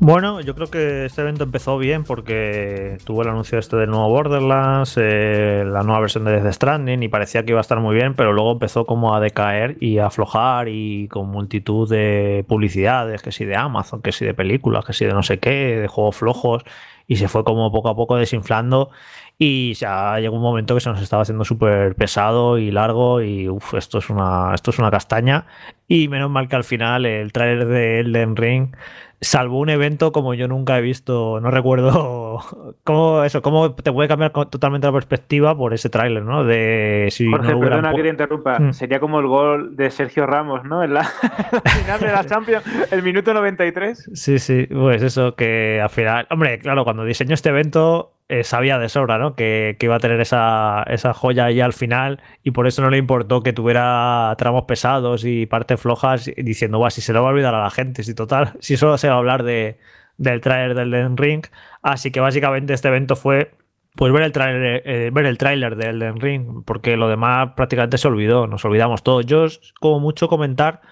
Bueno, 0.00 0.40
yo 0.40 0.54
creo 0.54 0.68
que 0.68 1.06
este 1.06 1.22
evento 1.22 1.44
empezó 1.44 1.78
bien 1.78 2.04
porque 2.04 2.98
tuvo 3.04 3.22
el 3.22 3.28
anuncio 3.28 3.58
este 3.58 3.76
del 3.76 3.90
nuevo 3.90 4.08
Borderlands, 4.10 4.94
eh, 4.98 5.64
la 5.66 5.82
nueva 5.82 6.00
versión 6.00 6.24
de 6.24 6.40
Death 6.40 6.52
Stranding 6.52 7.02
y 7.02 7.08
parecía 7.08 7.44
que 7.44 7.52
iba 7.52 7.60
a 7.60 7.62
estar 7.62 7.80
muy 7.80 7.94
bien, 7.94 8.14
pero 8.14 8.32
luego 8.32 8.52
empezó 8.52 8.84
como 8.84 9.14
a 9.14 9.20
decaer 9.20 9.78
y 9.80 9.98
a 9.98 10.06
aflojar 10.06 10.68
y 10.68 11.08
con 11.08 11.28
multitud 11.28 11.88
de 11.88 12.44
publicidades, 12.46 13.22
que 13.22 13.32
si 13.32 13.44
de 13.46 13.56
Amazon, 13.56 14.02
que 14.02 14.12
si 14.12 14.24
de 14.24 14.34
películas, 14.34 14.84
que 14.84 14.92
si 14.92 15.06
de 15.06 15.14
no 15.14 15.22
sé 15.22 15.38
qué, 15.38 15.78
de 15.80 15.88
juegos 15.88 16.16
flojos 16.16 16.64
y 17.06 17.16
se 17.16 17.28
fue 17.28 17.44
como 17.44 17.70
poco 17.70 17.88
a 17.88 17.96
poco 17.96 18.16
desinflando 18.16 18.90
y 19.38 19.74
ya 19.74 20.18
llegó 20.18 20.36
un 20.36 20.42
momento 20.42 20.74
que 20.74 20.80
se 20.80 20.88
nos 20.88 21.02
estaba 21.02 21.22
haciendo 21.22 21.44
súper 21.44 21.94
pesado 21.94 22.56
y 22.58 22.70
largo 22.70 23.20
y 23.20 23.48
uf, 23.48 23.74
esto 23.74 23.98
es 23.98 24.08
una 24.08 24.52
esto 24.54 24.70
es 24.70 24.78
una 24.78 24.90
castaña 24.90 25.46
y 25.86 26.08
menos 26.08 26.30
mal 26.30 26.48
que 26.48 26.56
al 26.56 26.64
final 26.64 27.04
el 27.04 27.32
trailer 27.32 27.66
de 27.66 28.00
Elden 28.00 28.36
Ring 28.36 28.74
salvó 29.20 29.60
un 29.60 29.70
evento 29.70 30.12
como 30.12 30.34
yo 30.34 30.48
nunca 30.48 30.78
he 30.78 30.80
visto, 30.80 31.40
no 31.40 31.50
recuerdo 31.50 32.40
cómo 32.84 33.24
eso, 33.24 33.42
cómo 33.42 33.74
te 33.74 33.92
puede 33.92 34.08
cambiar 34.08 34.32
totalmente 34.32 34.86
la 34.86 34.92
perspectiva 34.92 35.56
por 35.56 35.74
ese 35.74 35.88
tráiler, 35.88 36.22
¿no? 36.22 36.44
De 36.44 37.08
si 37.10 37.30
Jorge, 37.30 37.52
no 37.52 37.60
perdona 37.60 37.94
que 37.94 38.02
te 38.02 38.08
interrumpa. 38.08 38.58
Mm. 38.58 38.72
Sería 38.72 39.00
como 39.00 39.20
el 39.20 39.26
gol 39.26 39.76
de 39.76 39.90
Sergio 39.90 40.26
Ramos, 40.26 40.64
¿no? 40.64 40.82
En 40.82 40.94
la 40.94 41.04
final 41.84 42.00
de 42.00 42.12
la 42.12 42.24
Champions, 42.24 42.64
el 42.92 43.02
minuto 43.02 43.32
93. 43.32 44.10
Sí, 44.12 44.38
sí, 44.38 44.66
pues 44.70 45.02
eso, 45.02 45.34
que 45.34 45.80
al 45.80 45.90
final, 45.90 46.26
hombre, 46.30 46.58
claro, 46.58 46.84
cuando 46.84 47.04
diseñó 47.04 47.34
este 47.34 47.48
evento 47.48 48.15
eh, 48.28 48.42
sabía 48.44 48.78
de 48.78 48.88
sobra, 48.88 49.18
¿no? 49.18 49.36
Que, 49.36 49.76
que 49.78 49.86
iba 49.86 49.96
a 49.96 50.00
tener 50.00 50.20
esa, 50.20 50.82
esa 50.88 51.14
joya 51.14 51.44
ahí 51.46 51.60
al 51.60 51.72
final 51.72 52.20
y 52.42 52.50
por 52.50 52.66
eso 52.66 52.82
no 52.82 52.90
le 52.90 52.98
importó 52.98 53.42
que 53.42 53.52
tuviera 53.52 54.34
tramos 54.36 54.64
pesados 54.64 55.24
y 55.24 55.46
partes 55.46 55.80
flojas 55.80 56.30
diciendo, 56.36 56.80
va, 56.80 56.90
si 56.90 57.00
se 57.00 57.12
lo 57.12 57.22
va 57.22 57.28
a 57.28 57.32
olvidar 57.32 57.54
a 57.54 57.62
la 57.62 57.70
gente, 57.70 58.02
si 58.02 58.14
total, 58.14 58.54
si 58.60 58.76
solo 58.76 58.98
se 58.98 59.08
va 59.08 59.14
a 59.14 59.18
hablar 59.18 59.44
de, 59.44 59.78
del 60.18 60.40
trailer 60.40 60.76
del 60.76 60.92
Elden 60.92 61.16
Ring. 61.16 61.46
Así 61.82 62.10
que 62.10 62.20
básicamente 62.20 62.74
este 62.74 62.88
evento 62.88 63.16
fue 63.16 63.52
pues 63.94 64.12
ver 64.12 64.22
el 64.24 64.32
tráiler 64.32 64.82
eh, 64.84 65.10
ver 65.10 65.24
el 65.24 65.38
tráiler 65.38 65.76
de 65.76 65.88
Elden 65.88 66.20
Ring, 66.20 66.64
porque 66.64 66.96
lo 66.96 67.08
demás 67.08 67.52
prácticamente 67.56 67.96
se 67.96 68.08
olvidó, 68.08 68.46
nos 68.46 68.64
olvidamos 68.64 69.02
todos. 69.02 69.24
Yo 69.26 69.46
como 69.80 70.00
mucho 70.00 70.28
comentar 70.28 70.82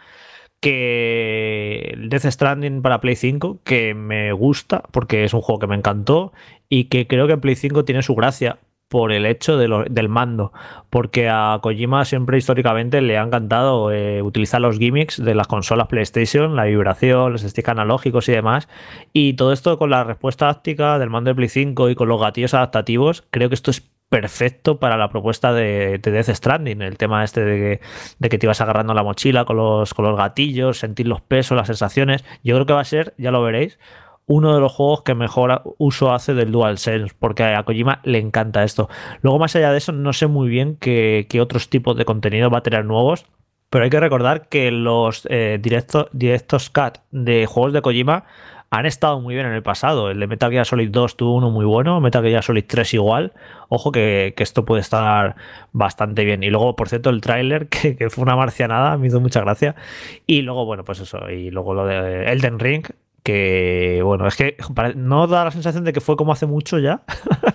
que 0.64 1.94
Death 2.08 2.24
Stranding 2.26 2.82
para 2.82 3.00
Play 3.00 3.16
5, 3.16 3.58
que 3.64 3.94
me 3.94 4.32
gusta, 4.32 4.82
porque 4.90 5.24
es 5.24 5.34
un 5.34 5.40
juego 5.40 5.58
que 5.60 5.66
me 5.66 5.76
encantó, 5.76 6.32
y 6.68 6.84
que 6.84 7.06
creo 7.06 7.26
que 7.26 7.36
Play 7.36 7.54
5 7.54 7.84
tiene 7.84 8.02
su 8.02 8.14
gracia 8.14 8.58
por 8.88 9.12
el 9.12 9.26
hecho 9.26 9.56
de 9.56 9.66
lo- 9.66 9.84
del 9.84 10.08
mando, 10.08 10.52
porque 10.90 11.28
a 11.28 11.58
Kojima 11.62 12.04
siempre 12.04 12.38
históricamente 12.38 13.00
le 13.00 13.18
ha 13.18 13.22
encantado 13.22 13.90
eh, 13.90 14.22
utilizar 14.22 14.60
los 14.60 14.78
gimmicks 14.78 15.22
de 15.24 15.34
las 15.34 15.48
consolas 15.48 15.88
PlayStation, 15.88 16.54
la 16.54 16.64
vibración, 16.64 17.32
los 17.32 17.42
sticks 17.42 17.68
analógicos 17.70 18.28
y 18.28 18.32
demás, 18.32 18.68
y 19.12 19.34
todo 19.34 19.52
esto 19.52 19.78
con 19.78 19.90
la 19.90 20.04
respuesta 20.04 20.48
áptica 20.48 20.98
del 20.98 21.10
mando 21.10 21.30
de 21.30 21.34
Play 21.34 21.48
5 21.48 21.90
y 21.90 21.94
con 21.94 22.08
los 22.08 22.20
gatillos 22.20 22.54
adaptativos, 22.54 23.24
creo 23.30 23.48
que 23.48 23.54
esto 23.56 23.70
es 23.70 23.80
perfecto 24.14 24.78
para 24.78 24.96
la 24.96 25.08
propuesta 25.08 25.52
de, 25.52 25.98
de 25.98 26.10
Death 26.12 26.28
Stranding, 26.28 26.82
el 26.82 26.96
tema 26.96 27.24
este 27.24 27.44
de 27.44 27.56
que, 27.56 27.86
de 28.20 28.28
que 28.28 28.38
te 28.38 28.46
ibas 28.46 28.60
agarrando 28.60 28.94
la 28.94 29.02
mochila 29.02 29.44
con 29.44 29.56
los, 29.56 29.92
con 29.92 30.04
los 30.04 30.16
gatillos, 30.16 30.78
sentir 30.78 31.08
los 31.08 31.20
pesos, 31.20 31.56
las 31.56 31.66
sensaciones. 31.66 32.24
Yo 32.44 32.54
creo 32.54 32.64
que 32.64 32.74
va 32.74 32.80
a 32.80 32.84
ser, 32.84 33.14
ya 33.18 33.32
lo 33.32 33.42
veréis, 33.42 33.76
uno 34.26 34.54
de 34.54 34.60
los 34.60 34.70
juegos 34.70 35.02
que 35.02 35.16
mejor 35.16 35.62
uso 35.78 36.12
hace 36.12 36.32
del 36.32 36.52
DualSense, 36.52 37.12
porque 37.18 37.42
a 37.42 37.64
Kojima 37.64 38.02
le 38.04 38.18
encanta 38.18 38.62
esto. 38.62 38.88
Luego, 39.20 39.40
más 39.40 39.56
allá 39.56 39.72
de 39.72 39.78
eso, 39.78 39.90
no 39.90 40.12
sé 40.12 40.28
muy 40.28 40.48
bien 40.48 40.76
qué, 40.76 41.26
otros 41.40 41.68
tipos 41.68 41.96
de 41.96 42.04
contenido 42.04 42.50
va 42.50 42.58
a 42.58 42.62
tener 42.62 42.84
nuevos, 42.84 43.26
pero 43.68 43.82
hay 43.82 43.90
que 43.90 43.98
recordar 43.98 44.48
que 44.48 44.70
los 44.70 45.26
eh, 45.28 45.58
directos, 45.60 46.06
directos 46.12 46.70
cut 46.70 46.98
de 47.10 47.46
juegos 47.46 47.72
de 47.72 47.82
Kojima 47.82 48.26
han 48.74 48.86
estado 48.86 49.20
muy 49.20 49.34
bien 49.34 49.46
en 49.46 49.52
el 49.52 49.62
pasado. 49.62 50.10
El 50.10 50.18
de 50.18 50.26
Metal 50.26 50.50
Gear 50.50 50.66
Solid 50.66 50.90
2 50.90 51.16
tuvo 51.16 51.36
uno 51.36 51.48
muy 51.48 51.64
bueno, 51.64 52.00
Metal 52.00 52.24
Gear 52.24 52.42
Solid 52.42 52.64
3 52.66 52.94
igual. 52.94 53.32
Ojo 53.68 53.92
que, 53.92 54.34
esto 54.36 54.64
puede 54.64 54.80
estar 54.80 55.36
bastante 55.72 56.24
bien. 56.24 56.42
Y 56.42 56.50
luego, 56.50 56.74
por 56.74 56.88
cierto, 56.88 57.10
el 57.10 57.20
tráiler, 57.20 57.68
que, 57.68 58.10
fue 58.10 58.22
una 58.22 58.34
marcianada, 58.34 58.98
me 58.98 59.06
hizo 59.06 59.20
mucha 59.20 59.40
gracia. 59.40 59.76
Y 60.26 60.42
luego, 60.42 60.64
bueno, 60.64 60.84
pues 60.84 60.98
eso. 60.98 61.30
Y 61.30 61.52
luego 61.52 61.72
lo 61.72 61.86
de 61.86 62.32
Elden 62.32 62.58
Ring, 62.58 62.84
que 63.22 64.00
bueno, 64.02 64.26
es 64.26 64.34
que 64.34 64.56
no 64.96 65.28
da 65.28 65.44
la 65.44 65.50
sensación 65.52 65.84
de 65.84 65.92
que 65.92 66.00
fue 66.00 66.16
como 66.16 66.32
hace 66.32 66.46
mucho 66.46 66.80
ya. 66.80 67.02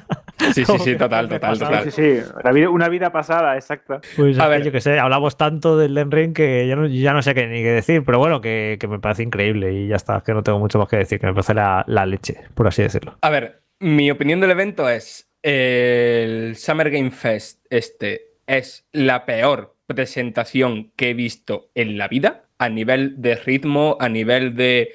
Sí, 0.53 0.65
sí, 0.65 0.79
sí, 0.79 0.95
total, 0.97 1.29
total, 1.29 1.59
total. 1.59 1.91
Sí, 1.91 2.21
sí, 2.21 2.65
una 2.65 2.89
vida 2.89 3.11
pasada, 3.11 3.55
exacto. 3.55 4.01
Pues 4.15 4.39
a 4.39 4.47
ver, 4.47 4.63
yo 4.63 4.71
que 4.71 4.81
sé, 4.81 4.99
hablamos 4.99 5.37
tanto 5.37 5.77
del 5.77 5.97
Elden 5.97 6.33
que 6.33 6.67
ya 6.67 6.75
no, 6.75 6.87
ya 6.87 7.13
no 7.13 7.21
sé 7.21 7.33
qué 7.33 7.47
ni 7.47 7.61
qué 7.61 7.71
decir, 7.71 8.03
pero 8.05 8.19
bueno, 8.19 8.41
que, 8.41 8.77
me 8.89 8.99
parece 8.99 9.23
increíble 9.23 9.73
y 9.73 9.87
ya 9.87 9.95
está, 9.95 10.21
que 10.21 10.33
no 10.33 10.43
tengo 10.43 10.59
mucho 10.59 10.79
más 10.79 10.87
que 10.87 10.97
decir, 10.97 11.19
que 11.19 11.27
me 11.27 11.33
parece 11.33 11.53
la, 11.53 12.05
leche, 12.05 12.37
por 12.55 12.67
así 12.67 12.81
decirlo. 12.81 13.17
A 13.21 13.29
ver, 13.29 13.61
mi 13.79 14.09
opinión 14.09 14.39
del 14.39 14.51
evento 14.51 14.89
es, 14.89 15.29
el 15.43 16.55
Summer 16.55 16.89
Game 16.89 17.11
Fest 17.11 17.65
este 17.69 18.31
es 18.47 18.85
la 18.91 19.25
peor 19.25 19.75
presentación 19.85 20.91
que 20.95 21.11
he 21.11 21.13
visto 21.13 21.69
en 21.75 21.97
la 21.97 22.07
vida, 22.07 22.45
a 22.57 22.69
nivel 22.69 23.21
de 23.21 23.35
ritmo, 23.35 23.97
a 23.99 24.09
nivel 24.09 24.55
de 24.55 24.91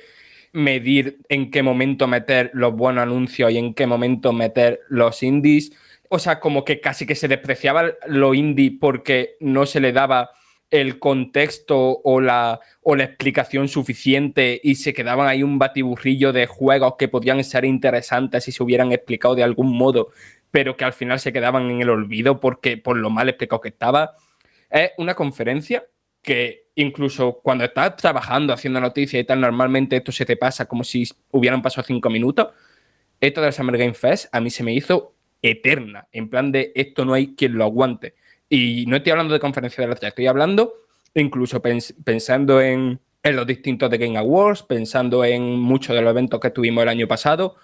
medir 0.55 1.19
en 1.29 1.51
qué 1.51 1.65
momento 1.65 2.07
meter 2.07 2.53
los 2.55 2.75
buenos 2.75 3.03
anuncios 3.03 3.51
y 3.51 3.59
en 3.59 3.75
qué 3.75 3.89
momento 3.89 4.33
meter 4.33 4.81
los 4.89 5.23
indies. 5.25 5.73
O 6.09 6.21
sea, 6.21 6.39
como 6.39 6.65
que 6.65 6.81
casi 6.81 7.07
que 7.07 7.17
se 7.17 7.27
despreciaba 7.27 7.93
lo 8.07 8.35
indie 8.35 8.79
porque 8.81 9.37
no 9.41 9.67
se 9.67 9.81
le 9.81 9.93
daba 9.93 10.31
el 10.71 11.01
contexto 11.01 12.01
o 12.05 12.21
la, 12.21 12.61
o 12.83 12.95
la 12.95 13.05
explicación 13.05 13.67
suficiente 13.67 14.61
y 14.63 14.77
se 14.77 14.95
quedaban 14.95 15.27
ahí 15.27 15.43
un 15.43 15.59
batiburrillo 15.59 16.33
de 16.33 16.47
juegos 16.47 16.95
que 16.99 17.09
podían 17.09 17.43
ser 17.43 17.65
interesantes 17.65 18.45
si 18.45 18.53
se 18.53 18.63
hubieran 18.63 18.93
explicado 18.93 19.35
de 19.35 19.43
algún 19.43 19.77
modo, 19.77 20.11
pero 20.53 20.77
que 20.77 20.85
al 20.85 20.93
final 20.93 21.19
se 21.19 21.33
quedaban 21.33 21.69
en 21.69 21.81
el 21.81 21.91
olvido 21.91 22.39
porque 22.39 22.77
por 22.77 22.97
lo 22.97 23.11
mal 23.11 23.29
explicado 23.29 23.61
que 23.61 23.71
estaba. 23.71 24.15
Es 24.71 24.93
una 24.99 25.15
conferencia 25.15 25.85
que 26.23 26.64
incluso 26.77 27.41
cuando 27.43 27.65
estás 27.65 27.97
trabajando, 27.97 28.53
haciendo 28.53 28.81
noticias 28.81 29.23
y 29.23 29.25
tal, 29.25 29.41
normalmente 29.41 29.97
esto 29.97 30.13
se 30.13 30.25
te 30.25 30.37
pasa 30.37 30.67
como 30.67 30.85
si 30.85 31.09
hubieran 31.31 31.63
pasado 31.63 31.85
cinco 31.87 32.11
minutos. 32.11 32.49
Esto 33.21 33.41
del 33.41 33.53
Summer 33.53 33.79
Game 33.79 33.95
Fest 33.95 34.27
a 34.33 34.41
mí 34.41 34.51
se 34.51 34.65
me 34.65 34.75
hizo 34.75 35.15
eterna, 35.41 36.09
en 36.13 36.29
plan 36.29 36.51
de 36.53 36.73
esto 36.75 37.05
no 37.05 37.15
hay 37.15 37.35
quien 37.35 37.55
lo 37.55 37.65
aguante. 37.65 38.15
Y 38.49 38.87
no 38.87 38.97
estoy 38.97 39.13
hablando 39.13 39.35
de 39.35 39.41
conferencia 39.41 39.83
de 39.87 39.89
la 39.89 40.09
estoy 40.09 40.27
hablando 40.27 40.85
incluso 41.15 41.63
pensando 41.63 42.61
en, 42.61 43.01
los 43.23 43.47
distintos 43.47 43.89
de 43.89 43.97
Game 43.97 44.19
Awards, 44.19 44.63
pensando 44.65 45.25
en 45.25 45.59
muchos 45.59 45.97
de 45.97 46.03
los 46.03 46.11
eventos 46.11 46.41
que 46.41 46.51
tuvimos 46.51 46.83
el 46.83 46.91
año 46.91 47.09
pasado, 47.09 47.57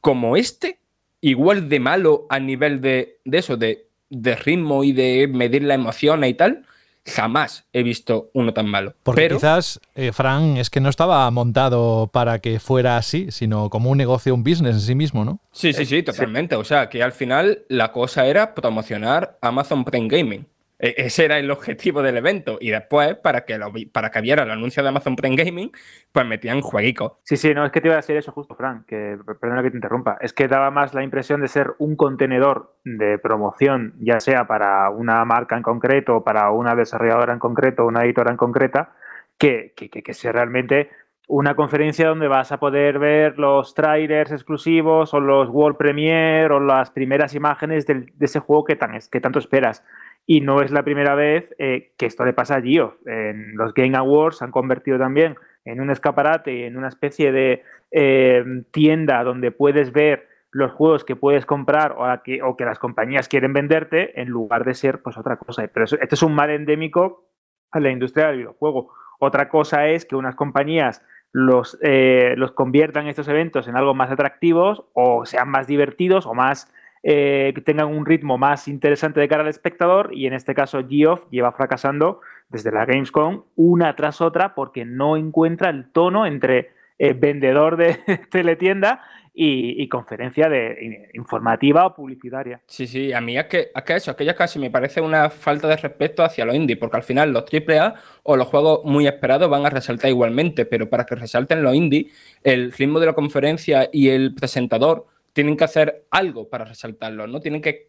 como 0.00 0.36
este, 0.36 0.80
igual 1.20 1.68
de 1.68 1.78
malo 1.78 2.26
a 2.30 2.38
nivel 2.38 2.80
de, 2.80 3.18
eso, 3.30 3.58
de, 3.58 3.88
de 4.08 4.34
ritmo 4.34 4.82
y 4.82 4.92
de 4.92 5.28
medir 5.28 5.64
la 5.64 5.74
emoción 5.74 6.24
y 6.24 6.32
tal, 6.32 6.64
jamás 7.06 7.66
he 7.72 7.82
visto 7.82 8.30
uno 8.32 8.54
tan 8.54 8.68
malo. 8.68 8.94
Porque 9.02 9.22
Pero, 9.22 9.36
quizás, 9.36 9.80
eh, 9.94 10.12
Fran, 10.12 10.56
es 10.56 10.70
que 10.70 10.80
no 10.80 10.88
estaba 10.88 11.30
montado 11.30 12.08
para 12.12 12.38
que 12.38 12.58
fuera 12.60 12.96
así, 12.96 13.30
sino 13.30 13.70
como 13.70 13.90
un 13.90 13.98
negocio, 13.98 14.34
un 14.34 14.44
business 14.44 14.74
en 14.76 14.80
sí 14.80 14.94
mismo, 14.94 15.24
¿no? 15.24 15.40
Sí, 15.52 15.72
sí, 15.72 15.84
sí, 15.84 16.02
totalmente. 16.02 16.56
O 16.56 16.64
sea, 16.64 16.88
que 16.88 17.02
al 17.02 17.12
final 17.12 17.64
la 17.68 17.92
cosa 17.92 18.26
era 18.26 18.54
promocionar 18.54 19.38
Amazon 19.42 19.84
Prime 19.84 20.08
Gaming. 20.08 20.46
E, 20.78 20.94
ese 20.98 21.24
era 21.24 21.38
el 21.38 21.50
objetivo 21.50 22.02
del 22.02 22.16
evento. 22.16 22.58
Y 22.60 22.70
después, 22.70 23.14
para 23.16 23.44
que, 23.44 23.58
lo, 23.58 23.72
para 23.92 24.10
que 24.10 24.20
viera 24.20 24.42
el 24.42 24.50
anuncio 24.50 24.82
de 24.82 24.88
Amazon 24.88 25.16
Prime 25.16 25.36
Gaming, 25.36 25.72
pues 26.12 26.26
metían 26.26 26.60
jueguico. 26.60 27.20
Sí, 27.24 27.36
sí, 27.36 27.54
no, 27.54 27.64
es 27.64 27.72
que 27.72 27.80
te 27.80 27.88
iba 27.88 27.94
a 27.94 27.98
decir 27.98 28.16
eso 28.16 28.32
justo, 28.32 28.54
Frank, 28.54 28.86
que 28.86 29.16
perdona 29.40 29.62
que 29.62 29.70
te 29.70 29.76
interrumpa. 29.76 30.18
Es 30.20 30.32
que 30.32 30.48
daba 30.48 30.70
más 30.70 30.94
la 30.94 31.02
impresión 31.02 31.40
de 31.40 31.48
ser 31.48 31.74
un 31.78 31.96
contenedor 31.96 32.76
de 32.84 33.18
promoción, 33.18 33.94
ya 34.00 34.20
sea 34.20 34.46
para 34.46 34.90
una 34.90 35.24
marca 35.24 35.56
en 35.56 35.62
concreto, 35.62 36.24
para 36.24 36.50
una 36.50 36.74
desarrolladora 36.74 37.32
en 37.32 37.38
concreto, 37.38 37.86
una 37.86 38.04
editora 38.04 38.30
en 38.30 38.36
concreta, 38.36 38.94
que, 39.38 39.72
que, 39.76 39.90
que, 39.90 40.02
que 40.02 40.14
sea 40.14 40.32
realmente 40.32 40.90
una 41.26 41.54
conferencia 41.54 42.08
donde 42.08 42.28
vas 42.28 42.52
a 42.52 42.58
poder 42.58 42.98
ver 42.98 43.38
los 43.38 43.74
trailers 43.74 44.30
exclusivos 44.30 45.14
o 45.14 45.20
los 45.20 45.48
World 45.48 45.78
Premiere 45.78 46.52
o 46.52 46.60
las 46.60 46.90
primeras 46.90 47.34
imágenes 47.34 47.86
de 47.86 48.12
ese 48.20 48.40
juego 48.40 48.64
que, 48.64 48.76
tan, 48.76 48.98
que 49.10 49.20
tanto 49.20 49.38
esperas. 49.38 49.84
Y 50.26 50.40
no 50.40 50.62
es 50.62 50.70
la 50.70 50.82
primera 50.82 51.14
vez 51.14 51.54
eh, 51.58 51.92
que 51.98 52.06
esto 52.06 52.24
le 52.24 52.32
pasa 52.32 52.56
a 52.56 52.62
Gio. 52.62 52.98
En 53.06 53.56
los 53.56 53.74
Game 53.74 53.96
Awards 53.96 54.38
se 54.38 54.44
han 54.44 54.50
convertido 54.50 54.98
también 54.98 55.36
en 55.64 55.80
un 55.80 55.90
escaparate, 55.90 56.66
en 56.66 56.76
una 56.76 56.88
especie 56.88 57.32
de 57.32 57.62
eh, 57.90 58.44
tienda 58.70 59.22
donde 59.22 59.50
puedes 59.50 59.92
ver 59.92 60.28
los 60.50 60.72
juegos 60.72 61.04
que 61.04 61.16
puedes 61.16 61.46
comprar 61.46 61.96
o, 61.98 62.22
que, 62.22 62.40
o 62.42 62.56
que 62.56 62.64
las 62.64 62.78
compañías 62.78 63.28
quieren 63.28 63.52
venderte 63.52 64.20
en 64.20 64.28
lugar 64.28 64.64
de 64.64 64.74
ser 64.74 65.02
pues 65.02 65.18
otra 65.18 65.36
cosa. 65.36 65.66
Pero 65.66 65.84
eso, 65.84 65.96
es 66.00 66.22
un 66.22 66.34
mal 66.34 66.50
endémico 66.50 67.28
a 67.72 67.80
la 67.80 67.90
industria 67.90 68.28
del 68.28 68.38
videojuego. 68.38 68.92
Otra 69.18 69.48
cosa 69.48 69.88
es 69.88 70.04
que 70.04 70.16
unas 70.16 70.36
compañías 70.36 71.02
los, 71.32 71.76
eh, 71.82 72.34
los 72.36 72.52
conviertan 72.52 73.08
estos 73.08 73.26
eventos 73.26 73.66
en 73.66 73.76
algo 73.76 73.94
más 73.94 74.12
atractivos 74.12 74.84
o 74.92 75.26
sean 75.26 75.48
más 75.48 75.66
divertidos 75.66 76.24
o 76.26 76.34
más 76.34 76.72
eh, 77.06 77.52
que 77.54 77.60
tengan 77.60 77.88
un 77.88 78.06
ritmo 78.06 78.38
más 78.38 78.66
interesante 78.66 79.20
de 79.20 79.28
cara 79.28 79.42
al 79.42 79.48
espectador 79.48 80.08
y 80.14 80.26
en 80.26 80.32
este 80.32 80.54
caso 80.54 80.82
Geoff 80.88 81.26
lleva 81.30 81.52
fracasando 81.52 82.22
desde 82.48 82.72
la 82.72 82.86
Gamescom 82.86 83.42
una 83.56 83.94
tras 83.94 84.22
otra 84.22 84.54
porque 84.54 84.86
no 84.86 85.18
encuentra 85.18 85.68
el 85.68 85.92
tono 85.92 86.24
entre 86.24 86.70
eh, 86.98 87.12
vendedor 87.12 87.76
de 87.76 87.98
teletienda 88.30 89.02
y, 89.34 89.86
conferencia 89.88 90.48
de, 90.48 91.10
informativa 91.12 91.84
o 91.84 91.94
publicitaria. 91.94 92.62
Sí, 92.68 92.86
sí, 92.86 93.12
a 93.12 93.20
mí 93.20 93.36
es 93.36 93.46
que, 93.46 93.70
es 93.74 93.90
eso, 93.90 94.12
aquello 94.12 94.34
casi 94.34 94.58
me 94.58 94.70
parece 94.70 95.00
una 95.02 95.28
falta 95.28 95.68
de 95.68 95.76
respeto 95.76 96.22
hacia 96.22 96.44
los 96.44 96.54
indie, 96.54 96.76
porque 96.76 96.96
al 96.96 97.02
final 97.02 97.32
los 97.32 97.44
AAA 97.52 97.96
o 98.22 98.36
los 98.36 98.46
juegos 98.46 98.84
muy 98.84 99.08
esperados 99.08 99.50
van 99.50 99.66
a 99.66 99.70
resaltar 99.70 100.08
igualmente, 100.08 100.64
pero 100.64 100.88
para 100.88 101.04
que 101.04 101.16
resalten 101.16 101.62
los 101.62 101.74
indie, 101.74 102.10
el 102.44 102.72
ritmo 102.72 103.00
de 103.00 103.06
la 103.06 103.12
conferencia 103.12 103.90
y 103.92 104.08
el 104.08 104.34
presentador 104.34 105.06
tienen 105.34 105.56
que 105.56 105.64
hacer 105.64 106.06
algo 106.10 106.48
para 106.48 106.64
resaltarlo, 106.64 107.26
¿no? 107.26 107.40
Tienen 107.40 107.60
que... 107.60 107.86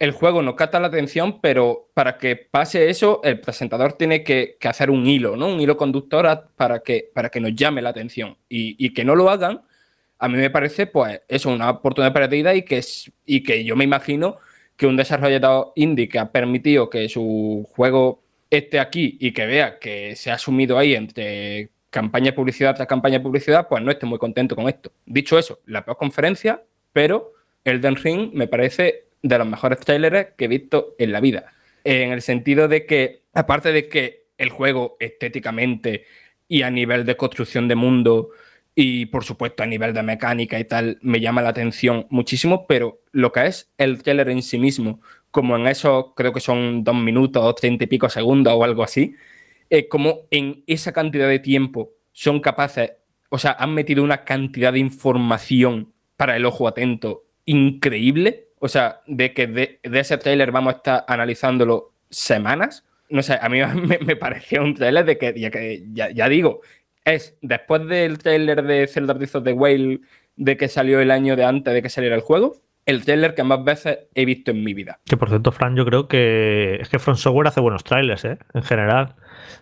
El 0.00 0.12
juego 0.12 0.42
no 0.42 0.54
capta 0.54 0.78
la 0.78 0.86
atención, 0.86 1.40
pero 1.40 1.90
para 1.92 2.18
que 2.18 2.36
pase 2.36 2.88
eso, 2.88 3.20
el 3.24 3.40
presentador 3.40 3.94
tiene 3.94 4.22
que, 4.22 4.56
hacer 4.62 4.90
un 4.90 5.06
hilo, 5.06 5.36
¿no? 5.36 5.48
Un 5.48 5.60
hilo 5.60 5.76
conductor 5.76 6.50
para 6.56 6.80
que, 6.80 7.10
para 7.12 7.30
que 7.30 7.40
nos 7.40 7.54
llame 7.54 7.82
la 7.82 7.90
atención. 7.90 8.36
Y, 8.48 8.92
que 8.94 9.04
no 9.04 9.16
lo 9.16 9.28
hagan, 9.28 9.62
a 10.18 10.28
mí 10.28 10.38
me 10.38 10.50
parece, 10.50 10.86
pues, 10.86 11.20
eso, 11.28 11.50
una 11.50 11.70
oportunidad 11.70 12.12
perdida 12.12 12.54
y 12.54 12.62
que, 12.62 12.78
es, 12.78 13.10
y 13.26 13.42
que 13.42 13.64
yo 13.64 13.74
me 13.74 13.84
imagino 13.84 14.38
que 14.76 14.86
un 14.86 14.96
desarrollador 14.96 15.72
indie 15.74 16.08
que 16.08 16.20
ha 16.20 16.30
permitido 16.30 16.88
que 16.88 17.08
su 17.08 17.66
juego 17.74 18.22
esté 18.50 18.78
aquí 18.78 19.18
y 19.20 19.32
que 19.32 19.46
vea 19.46 19.80
que 19.80 20.14
se 20.14 20.30
ha 20.30 20.34
asumido 20.34 20.78
ahí 20.78 20.94
entre 20.94 21.70
campaña 21.90 22.26
de 22.26 22.32
publicidad 22.34 22.76
tras 22.76 22.86
campaña 22.86 23.18
de 23.18 23.24
publicidad, 23.24 23.66
pues 23.68 23.82
no 23.82 23.90
esté 23.90 24.06
muy 24.06 24.18
contento 24.18 24.54
con 24.54 24.68
esto. 24.68 24.92
Dicho 25.04 25.38
eso, 25.38 25.58
la 25.66 25.84
peor 25.84 25.96
conferencia 25.96 26.62
pero 26.92 27.32
Elden 27.64 27.96
Ring 27.96 28.30
me 28.32 28.48
parece 28.48 29.04
de 29.22 29.38
los 29.38 29.46
mejores 29.46 29.80
trailers 29.80 30.28
que 30.36 30.46
he 30.46 30.48
visto 30.48 30.94
en 30.98 31.12
la 31.12 31.20
vida. 31.20 31.52
En 31.84 32.12
el 32.12 32.22
sentido 32.22 32.68
de 32.68 32.86
que, 32.86 33.22
aparte 33.34 33.72
de 33.72 33.88
que 33.88 34.28
el 34.38 34.50
juego 34.50 34.96
estéticamente 35.00 36.04
y 36.46 36.62
a 36.62 36.70
nivel 36.70 37.04
de 37.04 37.16
construcción 37.16 37.68
de 37.68 37.74
mundo 37.74 38.30
y 38.74 39.06
por 39.06 39.24
supuesto 39.24 39.64
a 39.64 39.66
nivel 39.66 39.92
de 39.92 40.02
mecánica 40.02 40.58
y 40.58 40.64
tal 40.64 40.98
me 41.02 41.20
llama 41.20 41.42
la 41.42 41.48
atención 41.48 42.06
muchísimo, 42.10 42.66
pero 42.66 43.00
lo 43.10 43.32
que 43.32 43.46
es 43.46 43.72
el 43.76 44.02
trailer 44.02 44.28
en 44.28 44.42
sí 44.42 44.56
mismo, 44.56 45.00
como 45.30 45.56
en 45.56 45.66
eso 45.66 46.14
creo 46.16 46.32
que 46.32 46.40
son 46.40 46.84
dos 46.84 46.94
minutos, 46.94 47.54
treinta 47.56 47.84
y 47.84 47.88
pico 47.88 48.08
segundos 48.08 48.54
o 48.56 48.62
algo 48.64 48.84
así, 48.84 49.16
eh, 49.68 49.88
como 49.88 50.20
en 50.30 50.62
esa 50.66 50.92
cantidad 50.92 51.28
de 51.28 51.40
tiempo 51.40 51.90
son 52.12 52.40
capaces, 52.40 52.92
o 53.28 53.38
sea, 53.38 53.56
han 53.58 53.74
metido 53.74 54.02
una 54.04 54.24
cantidad 54.24 54.72
de 54.72 54.78
información 54.78 55.92
para 56.18 56.36
el 56.36 56.44
ojo 56.44 56.68
atento 56.68 57.24
increíble. 57.46 58.48
O 58.58 58.68
sea, 58.68 59.00
de 59.06 59.32
que 59.32 59.46
de, 59.46 59.80
ese 59.82 60.18
tráiler 60.18 60.52
vamos 60.52 60.74
a 60.74 60.76
estar 60.76 61.04
analizándolo 61.08 61.92
semanas. 62.10 62.84
No 63.08 63.22
sé, 63.22 63.38
a 63.40 63.48
mí 63.48 63.60
me, 64.04 64.16
pareció 64.16 64.62
un 64.62 64.74
tráiler 64.74 65.06
de 65.06 65.16
que, 65.16 65.32
ya, 65.40 65.50
que 65.50 65.84
ya, 65.92 66.28
digo, 66.28 66.60
es 67.04 67.38
después 67.40 67.86
del 67.86 68.18
tráiler 68.18 68.62
de 68.64 68.86
Zelda 68.88 69.14
Breath 69.14 69.36
of 69.36 69.44
the 69.44 69.52
Wild 69.52 70.02
de 70.36 70.56
que 70.56 70.68
salió 70.68 71.00
el 71.00 71.10
año 71.10 71.36
de 71.36 71.44
antes 71.44 71.72
de 71.72 71.82
que 71.82 71.88
saliera 71.88 72.16
el 72.16 72.22
juego, 72.22 72.56
el 72.84 73.04
trailer 73.04 73.34
que 73.34 73.44
más 73.44 73.62
veces 73.62 73.98
he 74.14 74.24
visto 74.24 74.50
en 74.50 74.64
mi 74.64 74.74
vida. 74.74 74.98
Que 75.04 75.16
por 75.16 75.28
cierto, 75.28 75.52
Fran, 75.52 75.76
yo 75.76 75.84
creo 75.84 76.08
que 76.08 76.78
es 76.80 76.88
que 76.88 76.98
Front 76.98 77.18
Software 77.18 77.48
hace 77.48 77.60
buenos 77.60 77.84
trailers, 77.84 78.24
¿eh? 78.24 78.38
En 78.54 78.62
general. 78.62 79.14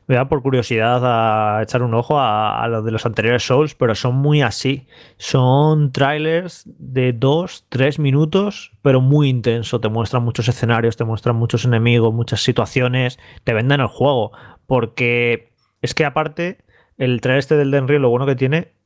Me 0.07 0.15
da 0.15 0.29
por 0.29 0.43
curiosidad 0.43 1.01
a 1.05 1.63
echar 1.63 1.83
un 1.83 1.95
ojo 1.95 2.19
a, 2.19 2.67
los 2.69 2.85
de 2.85 2.91
los 2.91 3.07
anteriores 3.07 3.45
Souls, 3.45 3.75
pero 3.75 3.95
son 3.95 4.17
muy 4.17 4.43
así. 4.43 4.87
Son 5.17 5.93
trailers 5.93 6.65
de 6.79 7.13
dos, 7.13 7.67
tres 7.69 7.99
minutos, 7.99 8.73
pero 8.83 9.01
muy 9.01 9.29
intenso. 9.29 9.81
Te 9.81 9.89
muestran 9.89 10.23
muchos 10.23 10.49
escenarios, 10.49 10.97
te 10.97 11.05
muestran 11.05 11.37
muchos 11.37 11.65
enemigos, 11.65 12.13
muchas 12.15 12.43
situaciones, 12.43 13.19
te 13.45 13.53
venden 13.53 13.81
el 13.81 13.89
juego. 13.89 14.33
Porque 14.67 15.53
es 15.83 15.95
que 15.95 16.05
aparte, 16.05 16.59
el 16.99 17.21
trailer 17.21 17.39
este 17.39 17.57
del 17.57 17.71
Denry, 17.71 17.99
lo 17.99 18.11
bueno 18.11 18.27
que 18.27 18.37
tiene 18.37 18.77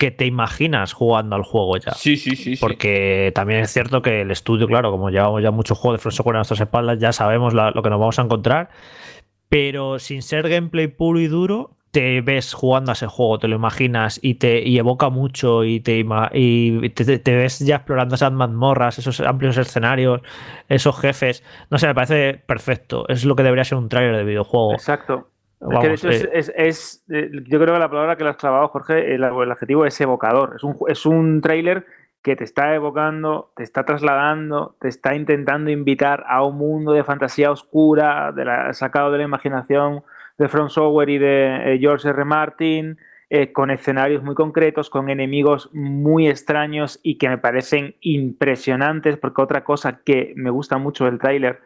que 0.00 0.10
te 0.10 0.24
imaginas 0.24 0.94
jugando 0.94 1.36
al 1.36 1.42
juego 1.42 1.76
ya. 1.76 1.92
Sí, 1.92 2.16
sí, 2.16 2.34
sí. 2.34 2.56
Porque 2.58 3.32
también 3.34 3.60
es 3.60 3.70
cierto 3.70 4.00
que 4.00 4.22
el 4.22 4.30
estudio, 4.30 4.66
claro, 4.66 4.90
como 4.90 5.10
llevamos 5.10 5.42
ya 5.42 5.50
muchos 5.50 5.76
juegos 5.76 5.98
de 5.98 6.02
Front 6.02 6.16
Software 6.16 6.36
a 6.36 6.38
nuestras 6.38 6.60
espaldas, 6.60 6.98
ya 6.98 7.12
sabemos 7.12 7.52
lo 7.52 7.82
que 7.82 7.90
nos 7.90 8.00
vamos 8.00 8.18
a 8.18 8.22
encontrar. 8.22 8.70
Pero 9.50 9.98
sin 9.98 10.22
ser 10.22 10.48
gameplay 10.48 10.86
puro 10.86 11.20
y 11.20 11.26
duro, 11.26 11.76
te 11.90 12.20
ves 12.20 12.54
jugando 12.54 12.92
a 12.92 12.94
ese 12.94 13.08
juego, 13.08 13.38
te 13.38 13.48
lo 13.48 13.56
imaginas 13.56 14.20
y 14.22 14.34
te 14.34 14.66
evoca 14.78 15.10
mucho 15.10 15.64
y, 15.64 15.80
te, 15.80 16.04
y 16.32 16.90
te, 16.90 17.36
ves 17.36 17.58
ya 17.58 17.76
explorando 17.76 18.14
esas 18.14 18.32
mazmorras, 18.32 18.98
esos 18.98 19.20
amplios 19.20 19.58
escenarios, 19.58 20.22
esos 20.68 20.98
jefes. 21.00 21.42
No 21.68 21.78
sé, 21.78 21.88
me 21.88 21.94
parece 21.94 22.40
perfecto. 22.46 23.06
Es 23.08 23.24
lo 23.24 23.34
que 23.34 23.42
debería 23.42 23.64
ser 23.64 23.78
un 23.78 23.88
trailer 23.88 24.16
de 24.16 24.24
videojuego. 24.24 24.72
Exacto. 24.72 25.28
Eh, 25.60 26.30
es, 26.56 27.04
eh, 27.10 27.30
yo 27.46 27.58
creo 27.60 27.74
que 27.74 27.80
la 27.80 27.90
palabra 27.90 28.16
que 28.16 28.24
lo 28.24 28.30
has 28.30 28.36
clavado, 28.36 28.68
Jorge, 28.68 29.14
el, 29.14 29.22
adjetivo 29.24 29.84
es 29.84 30.00
evocador. 30.00 30.54
Es 30.56 30.64
un, 30.64 30.76
es 30.88 31.04
un 31.04 31.42
tráiler 31.42 31.84
que 32.22 32.36
te 32.36 32.44
está 32.44 32.74
evocando, 32.74 33.50
te 33.56 33.62
está 33.62 33.84
trasladando, 33.84 34.76
te 34.80 34.88
está 34.88 35.14
intentando 35.14 35.70
invitar 35.70 36.24
a 36.28 36.44
un 36.44 36.58
mundo 36.58 36.92
de 36.92 37.04
fantasía 37.04 37.50
oscura, 37.50 38.32
de 38.32 38.44
la, 38.44 38.72
sacado 38.74 39.10
de 39.10 39.18
la 39.18 39.24
imaginación 39.24 40.02
de 40.38 40.48
From 40.48 40.68
Software 40.68 41.08
y 41.08 41.18
de 41.18 41.74
eh, 41.74 41.78
George 41.78 42.08
R. 42.08 42.24
Martin, 42.24 42.98
con 43.52 43.70
escenarios 43.70 44.24
muy 44.24 44.34
concretos, 44.34 44.90
con 44.90 45.08
enemigos 45.08 45.70
muy 45.72 46.28
extraños 46.28 46.98
y 47.00 47.16
que 47.16 47.28
me 47.28 47.38
parecen 47.38 47.94
impresionantes, 48.00 49.16
porque 49.18 49.40
otra 49.40 49.62
cosa 49.62 50.00
que 50.04 50.32
me 50.34 50.50
gusta 50.50 50.78
mucho 50.78 51.04
del 51.04 51.20
tráiler 51.20 51.60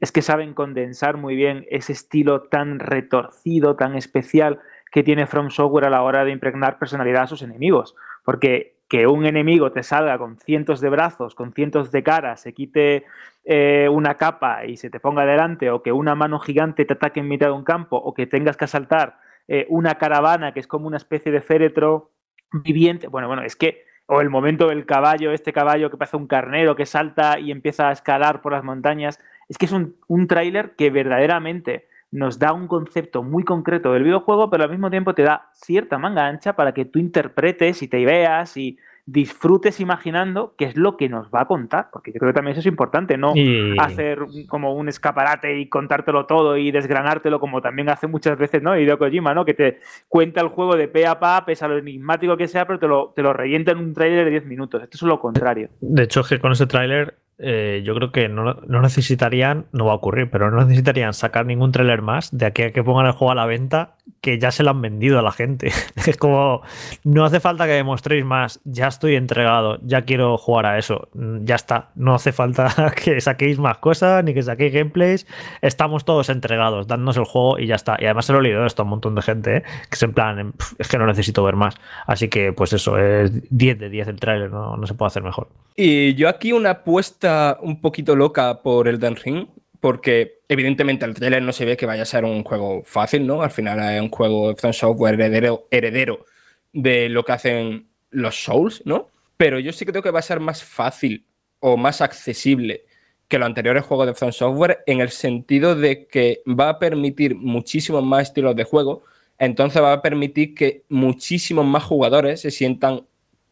es 0.00 0.12
que 0.12 0.22
saben 0.22 0.54
condensar 0.54 1.16
muy 1.16 1.34
bien 1.34 1.66
ese 1.70 1.92
estilo 1.92 2.42
tan 2.42 2.78
retorcido, 2.78 3.74
tan 3.74 3.96
especial 3.96 4.60
que 4.92 5.02
tiene 5.02 5.26
From 5.26 5.50
Software 5.50 5.86
a 5.86 5.90
la 5.90 6.02
hora 6.02 6.24
de 6.24 6.30
impregnar 6.30 6.78
personalidad 6.78 7.22
a 7.22 7.26
sus 7.26 7.42
enemigos. 7.42 7.96
Porque 8.24 8.77
que 8.88 9.06
un 9.06 9.26
enemigo 9.26 9.70
te 9.70 9.82
salga 9.82 10.18
con 10.18 10.38
cientos 10.38 10.80
de 10.80 10.88
brazos, 10.88 11.34
con 11.34 11.52
cientos 11.52 11.92
de 11.92 12.02
caras, 12.02 12.40
se 12.40 12.54
quite 12.54 13.04
eh, 13.44 13.88
una 13.90 14.16
capa 14.16 14.64
y 14.64 14.76
se 14.76 14.90
te 14.90 14.98
ponga 14.98 15.26
delante, 15.26 15.70
o 15.70 15.82
que 15.82 15.92
una 15.92 16.14
mano 16.14 16.38
gigante 16.38 16.84
te 16.84 16.94
ataque 16.94 17.20
en 17.20 17.28
mitad 17.28 17.46
de 17.46 17.52
un 17.52 17.64
campo, 17.64 17.96
o 17.96 18.14
que 18.14 18.26
tengas 18.26 18.56
que 18.56 18.64
asaltar 18.64 19.18
eh, 19.46 19.66
una 19.68 19.96
caravana 19.96 20.52
que 20.52 20.60
es 20.60 20.66
como 20.66 20.86
una 20.86 20.96
especie 20.96 21.30
de 21.30 21.42
féretro 21.42 22.12
viviente. 22.52 23.08
Bueno, 23.08 23.28
bueno, 23.28 23.42
es 23.42 23.56
que 23.56 23.84
o 24.06 24.22
el 24.22 24.30
momento 24.30 24.68
del 24.68 24.86
caballo, 24.86 25.32
este 25.32 25.52
caballo 25.52 25.90
que 25.90 25.98
parece 25.98 26.16
un 26.16 26.26
carnero 26.26 26.74
que 26.74 26.86
salta 26.86 27.38
y 27.38 27.50
empieza 27.50 27.90
a 27.90 27.92
escalar 27.92 28.40
por 28.40 28.52
las 28.52 28.64
montañas. 28.64 29.20
Es 29.50 29.58
que 29.58 29.66
es 29.66 29.72
un, 29.72 29.96
un 30.06 30.26
tráiler 30.26 30.74
que 30.76 30.90
verdaderamente 30.90 31.87
nos 32.10 32.38
da 32.38 32.52
un 32.52 32.66
concepto 32.66 33.22
muy 33.22 33.44
concreto 33.44 33.92
del 33.92 34.04
videojuego, 34.04 34.50
pero 34.50 34.64
al 34.64 34.70
mismo 34.70 34.90
tiempo 34.90 35.14
te 35.14 35.22
da 35.22 35.50
cierta 35.52 35.98
manga 35.98 36.26
ancha 36.26 36.54
para 36.54 36.72
que 36.72 36.84
tú 36.84 36.98
interpretes 36.98 37.82
y 37.82 37.88
te 37.88 38.04
veas 38.04 38.56
y 38.56 38.78
disfrutes 39.10 39.80
imaginando 39.80 40.54
qué 40.58 40.66
es 40.66 40.76
lo 40.76 40.98
que 40.98 41.08
nos 41.08 41.30
va 41.30 41.40
a 41.40 41.46
contar, 41.46 41.88
porque 41.90 42.12
yo 42.12 42.18
creo 42.18 42.30
que 42.30 42.34
también 42.34 42.52
eso 42.52 42.60
es 42.60 42.66
importante, 42.66 43.16
no 43.16 43.32
hacer 43.78 44.18
como 44.48 44.74
un 44.74 44.90
escaparate 44.90 45.58
y 45.58 45.66
contártelo 45.66 46.26
todo 46.26 46.58
y 46.58 46.70
desgranártelo 46.70 47.40
como 47.40 47.62
también 47.62 47.88
hace 47.88 48.06
muchas 48.06 48.36
veces, 48.36 48.62
¿no? 48.62 48.78
Hideo 48.78 48.98
Kojima, 48.98 49.32
¿no? 49.32 49.46
Que 49.46 49.54
te 49.54 49.80
cuenta 50.08 50.42
el 50.42 50.48
juego 50.48 50.76
de 50.76 50.88
pe 50.88 51.06
a 51.06 51.18
pa, 51.18 51.46
pese 51.46 51.64
a 51.64 51.68
lo 51.68 51.78
enigmático 51.78 52.36
que 52.36 52.48
sea, 52.48 52.66
pero 52.66 52.78
te 52.78 52.86
lo, 52.86 53.14
te 53.16 53.22
lo 53.22 53.32
revienta 53.32 53.72
en 53.72 53.78
un 53.78 53.94
tráiler 53.94 54.26
de 54.26 54.30
10 54.30 54.44
minutos. 54.44 54.82
Esto 54.82 54.98
es 54.98 55.02
lo 55.02 55.18
contrario. 55.18 55.70
De 55.80 56.02
hecho, 56.02 56.22
que 56.22 56.38
con 56.38 56.52
ese 56.52 56.66
tráiler 56.66 57.16
eh, 57.40 57.82
yo 57.84 57.94
creo 57.94 58.10
que 58.10 58.28
no, 58.28 58.54
necesitarían, 58.66 59.66
no 59.70 59.86
va 59.86 59.92
a 59.92 59.94
ocurrir, 59.94 60.28
pero 60.28 60.50
no 60.50 60.64
necesitarían 60.64 61.14
sacar 61.14 61.46
ningún 61.46 61.70
tráiler 61.70 62.02
más 62.02 62.36
de 62.36 62.46
aquí 62.46 62.62
a 62.62 62.72
que 62.72 62.82
pongan 62.82 63.06
el 63.06 63.12
juego 63.12 63.30
a 63.30 63.36
la 63.36 63.46
venta, 63.46 63.94
que 64.20 64.40
ya 64.40 64.50
se 64.50 64.64
lo 64.64 64.70
han 64.70 64.82
vendido 64.82 65.20
a 65.20 65.22
la 65.22 65.30
gente. 65.30 65.70
es 66.06 66.16
como, 66.16 66.62
no 67.04 67.24
hace 67.24 67.38
falta 67.38 67.66
que 67.66 67.72
demostréis 67.72 68.24
más, 68.24 68.60
ya 68.64 68.88
estoy 68.88 69.14
entregado, 69.14 69.78
ya 69.82 70.02
quiero 70.02 70.36
jugar 70.36 70.66
a 70.66 70.78
eso, 70.78 71.08
mm, 71.14 71.44
ya 71.44 71.54
está, 71.54 71.90
no 71.94 72.14
hace 72.14 72.32
falta 72.32 72.92
que 73.04 73.20
saquéis 73.20 73.60
más 73.60 73.78
cosas 73.78 74.24
ni 74.24 74.34
que 74.34 74.42
saquéis 74.42 74.72
gameplays, 74.72 75.26
estamos 75.62 76.04
todos 76.04 76.30
entregados, 76.30 76.88
dándonos 76.88 77.18
el 77.18 77.24
juego 77.24 77.60
y 77.60 77.68
ya 77.68 77.76
está. 77.76 77.96
Y 78.00 78.06
además 78.06 78.26
se 78.26 78.32
lo 78.32 78.40
he 78.40 78.42
leído 78.42 78.66
esto 78.66 78.82
a 78.82 78.84
un 78.84 78.90
montón 78.90 79.14
de 79.14 79.22
gente, 79.22 79.56
¿eh? 79.58 79.62
que 79.62 79.94
es 79.94 80.02
en 80.02 80.12
plan, 80.12 80.54
es 80.78 80.88
que 80.88 80.98
no 80.98 81.06
necesito 81.06 81.44
ver 81.44 81.54
más. 81.54 81.76
Así 82.06 82.28
que, 82.28 82.52
pues 82.52 82.72
eso, 82.72 82.98
es 82.98 83.30
10 83.56 83.78
de 83.78 83.90
10 83.90 84.08
el 84.08 84.18
tráiler, 84.18 84.50
no, 84.50 84.76
no 84.76 84.86
se 84.88 84.94
puede 84.94 85.06
hacer 85.06 85.22
mejor. 85.22 85.46
Y 85.76 86.14
yo 86.14 86.28
aquí 86.28 86.52
una 86.52 86.70
apuesta 86.70 87.27
un 87.60 87.80
poquito 87.80 88.16
loca 88.16 88.62
por 88.62 88.88
el 88.88 89.00
Ring, 89.00 89.46
porque 89.80 90.40
evidentemente 90.48 91.04
el 91.04 91.14
trailer 91.14 91.42
no 91.42 91.52
se 91.52 91.64
ve 91.64 91.76
que 91.76 91.86
vaya 91.86 92.02
a 92.02 92.06
ser 92.06 92.24
un 92.24 92.42
juego 92.44 92.82
fácil, 92.84 93.26
¿no? 93.26 93.42
Al 93.42 93.50
final 93.50 93.78
es 93.94 94.00
un 94.00 94.10
juego 94.10 94.52
de 94.52 94.72
Software 94.72 95.14
heredero, 95.14 95.66
heredero 95.70 96.24
de 96.72 97.08
lo 97.08 97.24
que 97.24 97.32
hacen 97.32 97.88
los 98.10 98.42
Souls, 98.42 98.82
¿no? 98.84 99.08
Pero 99.36 99.58
yo 99.58 99.72
sí 99.72 99.84
creo 99.84 100.02
que 100.02 100.10
va 100.10 100.18
a 100.18 100.22
ser 100.22 100.40
más 100.40 100.62
fácil 100.62 101.24
o 101.60 101.76
más 101.76 102.00
accesible 102.00 102.84
que 103.28 103.38
los 103.38 103.46
anteriores 103.46 103.84
juegos 103.84 104.06
de 104.06 104.14
From 104.14 104.32
Software 104.32 104.82
en 104.86 105.00
el 105.00 105.10
sentido 105.10 105.74
de 105.74 106.06
que 106.06 106.42
va 106.48 106.70
a 106.70 106.78
permitir 106.78 107.36
muchísimos 107.36 108.02
más 108.02 108.22
estilos 108.22 108.56
de 108.56 108.64
juego, 108.64 109.04
entonces 109.38 109.80
va 109.82 109.92
a 109.92 110.02
permitir 110.02 110.54
que 110.54 110.84
muchísimos 110.88 111.64
más 111.66 111.84
jugadores 111.84 112.40
se 112.40 112.50
sientan 112.50 113.06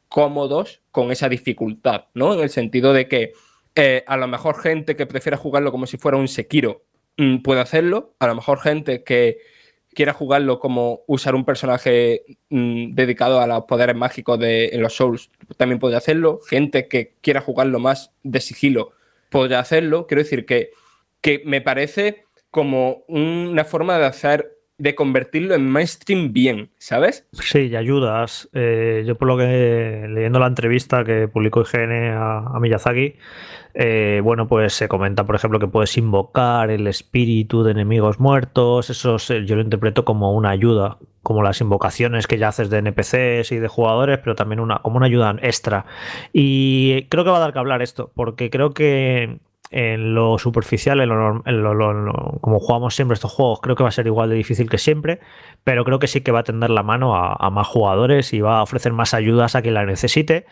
cómodos 0.09 0.81
con 0.91 1.12
esa 1.12 1.29
dificultad, 1.29 2.07
¿no? 2.15 2.35
En 2.35 2.41
el 2.41 2.51
sentido 2.51 2.93
de 2.93 3.07
que 3.07 3.33
eh, 3.79 4.05
a 4.07 4.17
lo 4.17 4.27
mejor 4.27 4.59
gente 4.59 4.97
que 4.97 5.05
prefiera 5.07 5.37
jugarlo 5.37 5.71
como 5.71 5.87
si 5.87 5.99
fuera 5.99 6.17
un 6.17 6.29
Sekiro 6.29 6.87
mm, 7.19 7.39
puede 7.39 7.61
hacerlo. 7.61 8.15
A 8.19 8.27
lo 8.27 8.35
mejor 8.35 8.59
gente 8.59 9.05
que 9.05 9.39
quiera 9.95 10.15
jugarlo 10.15 10.59
como 10.59 11.03
usar 11.07 11.35
un 11.35 11.45
personaje 11.45 12.25
mm, 12.49 12.93
dedicado 12.93 13.41
a 13.41 13.47
los 13.47 13.65
poderes 13.67 13.95
mágicos 13.95 14.39
de 14.39 14.69
en 14.69 14.81
los 14.81 14.95
Souls 14.97 15.31
también 15.59 15.79
puede 15.79 15.97
hacerlo. 15.97 16.41
Gente 16.49 16.89
que 16.89 17.17
quiera 17.21 17.43
jugarlo 17.43 17.79
más 17.79 18.12
de 18.23 18.41
sigilo 18.41 18.93
podría 19.31 19.61
hacerlo. 19.61 20.07
Quiero 20.07 20.23
decir 20.23 20.47
que, 20.47 20.71
que 21.21 21.43
me 21.45 21.61
parece 21.61 22.25
como 22.51 23.05
una 23.09 23.65
forma 23.67 23.99
de 23.99 24.07
hacer 24.07 24.56
de 24.79 24.95
convertirlo 24.95 25.55
en 25.55 25.71
mainstream 25.71 26.33
bien, 26.33 26.71
¿sabes? 26.79 27.27
Sí, 27.33 27.69
y 27.69 27.77
ayudas. 27.77 28.49
Eh, 28.53 29.05
yo 29.07 29.17
por 29.17 29.29
lo 29.29 29.39
que 29.39 30.07
leyendo 30.09 30.39
la 30.39 30.47
entrevista 30.47 31.03
que 31.05 31.29
publicó 31.29 31.62
IGN 31.62 32.12
a, 32.15 32.59
Miyazaki, 32.61 33.15
eh, 33.75 34.21
bueno, 34.23 34.47
pues 34.47 34.75
se 34.75 34.89
comenta, 34.89 35.25
por 35.25 35.35
ejemplo, 35.35 35.59
que 35.59 35.67
puedes 35.67 35.97
invocar 35.97 36.71
el 36.71 36.87
espíritu 36.87 37.62
de 37.62 37.73
enemigos 37.73 38.21
muertos. 38.21 38.91
Eso 38.91 39.17
yo 39.17 39.57
lo 39.57 39.62
interpreto 39.62 40.05
como 40.05 40.35
una 40.35 40.51
ayuda, 40.51 40.99
como 41.23 41.43
las 41.43 41.61
invocaciones 41.61 42.27
que 42.27 42.39
ya 42.39 42.49
haces 42.49 42.69
de 42.69 42.79
NPCs 42.79 43.53
y 43.53 43.59
de 43.59 43.69
jugadores, 43.69 44.19
pero 44.19 44.35
también 44.35 44.61
una, 44.61 44.81
como 44.81 44.99
una 44.99 45.07
ayuda 45.07 45.37
extra. 45.41 45.87
Y 46.35 47.05
creo 47.09 47.25
que 47.25 47.31
va 47.31 47.39
a 47.39 47.41
dar 47.41 47.53
que 47.55 47.59
hablar 47.59 47.81
esto, 47.81 48.12
porque 48.15 48.51
creo 48.51 48.73
que 48.73 49.39
en 49.70 50.14
lo 50.14 50.38
superficial, 50.38 51.00
en 51.00 51.09
lo, 51.09 52.38
como 52.40 52.59
jugamos 52.61 52.94
siempre 52.94 53.14
estos 53.14 53.33
juegos, 53.33 53.61
creo 53.61 53.76
que 53.76 53.83
va 53.83 53.88
a 53.88 53.92
ser 53.92 54.07
igual 54.07 54.31
de 54.31 54.37
difícil 54.37 54.70
que 54.70 54.79
siempre, 54.79 55.20
pero 55.64 55.85
creo 55.85 55.98
que 55.98 56.07
sí 56.07 56.20
que 56.20 56.33
va 56.33 56.40
a 56.40 56.44
tender 56.44 56.70
la 56.70 56.83
mano 56.83 57.16
a, 57.16 57.50
más 57.50 57.66
jugadores 57.66 58.33
y 58.33 58.40
va 58.40 58.59
a 58.59 58.62
ofrecer 58.62 58.92
más 58.92 59.14
ayudas 59.14 59.55
a 59.55 59.62
quien 59.62 59.74
la 59.74 59.87
necesite. 59.87 60.46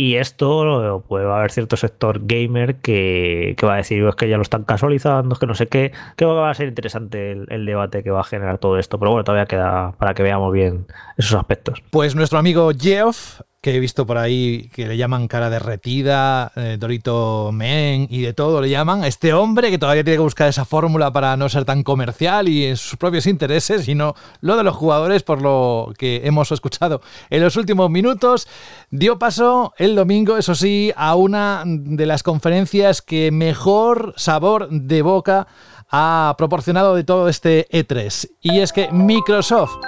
Y 0.00 0.14
esto, 0.14 1.04
pues 1.08 1.26
va 1.26 1.34
a 1.34 1.38
haber 1.38 1.50
cierto 1.50 1.76
sector 1.76 2.20
gamer 2.22 2.76
que, 2.76 3.56
va 3.64 3.74
a 3.74 3.76
decir, 3.78 4.04
es 4.04 4.14
que 4.14 4.28
ya 4.28 4.36
lo 4.36 4.42
están 4.42 4.62
casualizando, 4.62 5.32
es 5.32 5.40
que 5.40 5.46
no 5.46 5.54
sé 5.54 5.66
qué. 5.66 5.90
Creo 6.14 6.30
que 6.30 6.40
va 6.40 6.50
a 6.50 6.54
ser 6.54 6.68
interesante 6.68 7.32
el, 7.32 7.46
el, 7.50 7.66
debate 7.66 8.04
que 8.04 8.10
va 8.12 8.20
a 8.20 8.24
generar 8.24 8.58
todo 8.58 8.78
esto, 8.78 9.00
pero 9.00 9.10
bueno, 9.10 9.24
todavía 9.24 9.46
queda 9.46 9.96
para 9.98 10.14
que 10.14 10.22
veamos 10.22 10.52
bien 10.52 10.86
esos 11.16 11.36
aspectos. 11.36 11.82
Pues 11.90 12.14
nuestro 12.14 12.38
amigo 12.38 12.70
Geoff 12.78 13.40
que 13.60 13.74
he 13.74 13.80
visto 13.80 14.06
por 14.06 14.18
ahí 14.18 14.70
que 14.72 14.86
le 14.86 14.96
llaman 14.96 15.26
cara 15.26 15.50
derretida, 15.50 16.52
eh, 16.54 16.76
Dorito 16.78 17.50
Men 17.52 18.06
y 18.08 18.22
de 18.22 18.32
todo 18.32 18.60
le 18.60 18.70
llaman. 18.70 19.02
Este 19.04 19.32
hombre 19.32 19.70
que 19.70 19.78
todavía 19.78 20.04
tiene 20.04 20.18
que 20.18 20.22
buscar 20.22 20.48
esa 20.48 20.64
fórmula 20.64 21.12
para 21.12 21.36
no 21.36 21.48
ser 21.48 21.64
tan 21.64 21.82
comercial 21.82 22.48
y 22.48 22.66
en 22.66 22.76
sus 22.76 22.96
propios 22.96 23.26
intereses, 23.26 23.84
sino 23.84 24.14
lo 24.40 24.56
de 24.56 24.62
los 24.62 24.76
jugadores, 24.76 25.24
por 25.24 25.42
lo 25.42 25.92
que 25.98 26.22
hemos 26.24 26.52
escuchado 26.52 27.00
en 27.30 27.42
los 27.42 27.56
últimos 27.56 27.90
minutos, 27.90 28.46
dio 28.90 29.18
paso 29.18 29.74
el 29.76 29.96
domingo, 29.96 30.36
eso 30.36 30.54
sí, 30.54 30.92
a 30.96 31.16
una 31.16 31.64
de 31.66 32.06
las 32.06 32.22
conferencias 32.22 33.02
que 33.02 33.32
mejor 33.32 34.14
sabor 34.16 34.68
de 34.70 35.02
boca 35.02 35.48
ha 35.90 36.34
proporcionado 36.38 36.94
de 36.94 37.04
todo 37.04 37.28
este 37.28 37.66
E3. 37.70 38.30
Y 38.40 38.60
es 38.60 38.72
que 38.72 38.88
Microsoft 38.92 39.78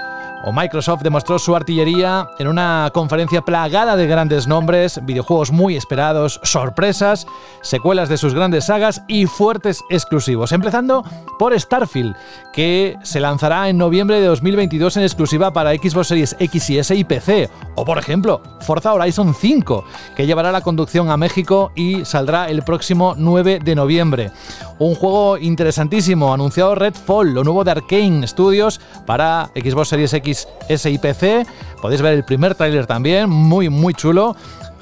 o 0.44 0.52
Microsoft 0.52 1.02
demostró 1.02 1.38
su 1.38 1.54
artillería 1.54 2.28
en 2.38 2.48
una 2.48 2.90
conferencia 2.92 3.42
plagada 3.42 3.96
de 3.96 4.06
grandes 4.06 4.46
nombres, 4.46 5.00
videojuegos 5.04 5.52
muy 5.52 5.76
esperados, 5.76 6.40
sorpresas, 6.42 7.26
secuelas 7.62 8.08
de 8.08 8.16
sus 8.16 8.34
grandes 8.34 8.66
sagas 8.66 9.02
y 9.08 9.26
fuertes 9.26 9.82
exclusivos. 9.90 10.52
Empezando 10.52 11.04
por 11.38 11.58
Starfield, 11.58 12.16
que 12.52 12.96
se 13.02 13.20
lanzará 13.20 13.68
en 13.68 13.78
noviembre 13.78 14.20
de 14.20 14.26
2022 14.26 14.96
en 14.96 15.02
exclusiva 15.02 15.52
para 15.52 15.72
Xbox 15.72 16.08
Series 16.08 16.36
X 16.38 16.70
y 16.70 16.78
S 16.78 16.94
y 16.94 17.04
PC. 17.04 17.50
O 17.74 17.84
por 17.84 17.98
ejemplo, 17.98 18.40
Forza 18.60 18.92
Horizon 18.92 19.34
5, 19.34 19.84
que 20.16 20.26
llevará 20.26 20.52
la 20.52 20.60
conducción 20.60 21.10
a 21.10 21.16
México 21.16 21.72
y 21.74 22.04
saldrá 22.04 22.48
el 22.48 22.62
próximo 22.62 23.14
9 23.16 23.60
de 23.62 23.74
noviembre. 23.74 24.30
Un 24.78 24.94
juego 24.94 25.36
interesantísimo, 25.36 26.32
anunciado 26.32 26.74
Redfall, 26.74 27.34
lo 27.34 27.44
nuevo 27.44 27.64
de 27.64 27.72
Arkane 27.72 28.26
Studios 28.26 28.80
para 29.06 29.50
Xbox 29.54 29.88
Series 29.88 30.14
X, 30.14 30.29
S 30.30 30.90
y 30.90 30.98
PC. 30.98 31.46
Podéis 31.80 32.02
ver 32.02 32.14
el 32.14 32.24
primer 32.24 32.54
tráiler 32.54 32.86
también, 32.86 33.28
muy 33.28 33.68
muy 33.68 33.94
chulo. 33.94 34.36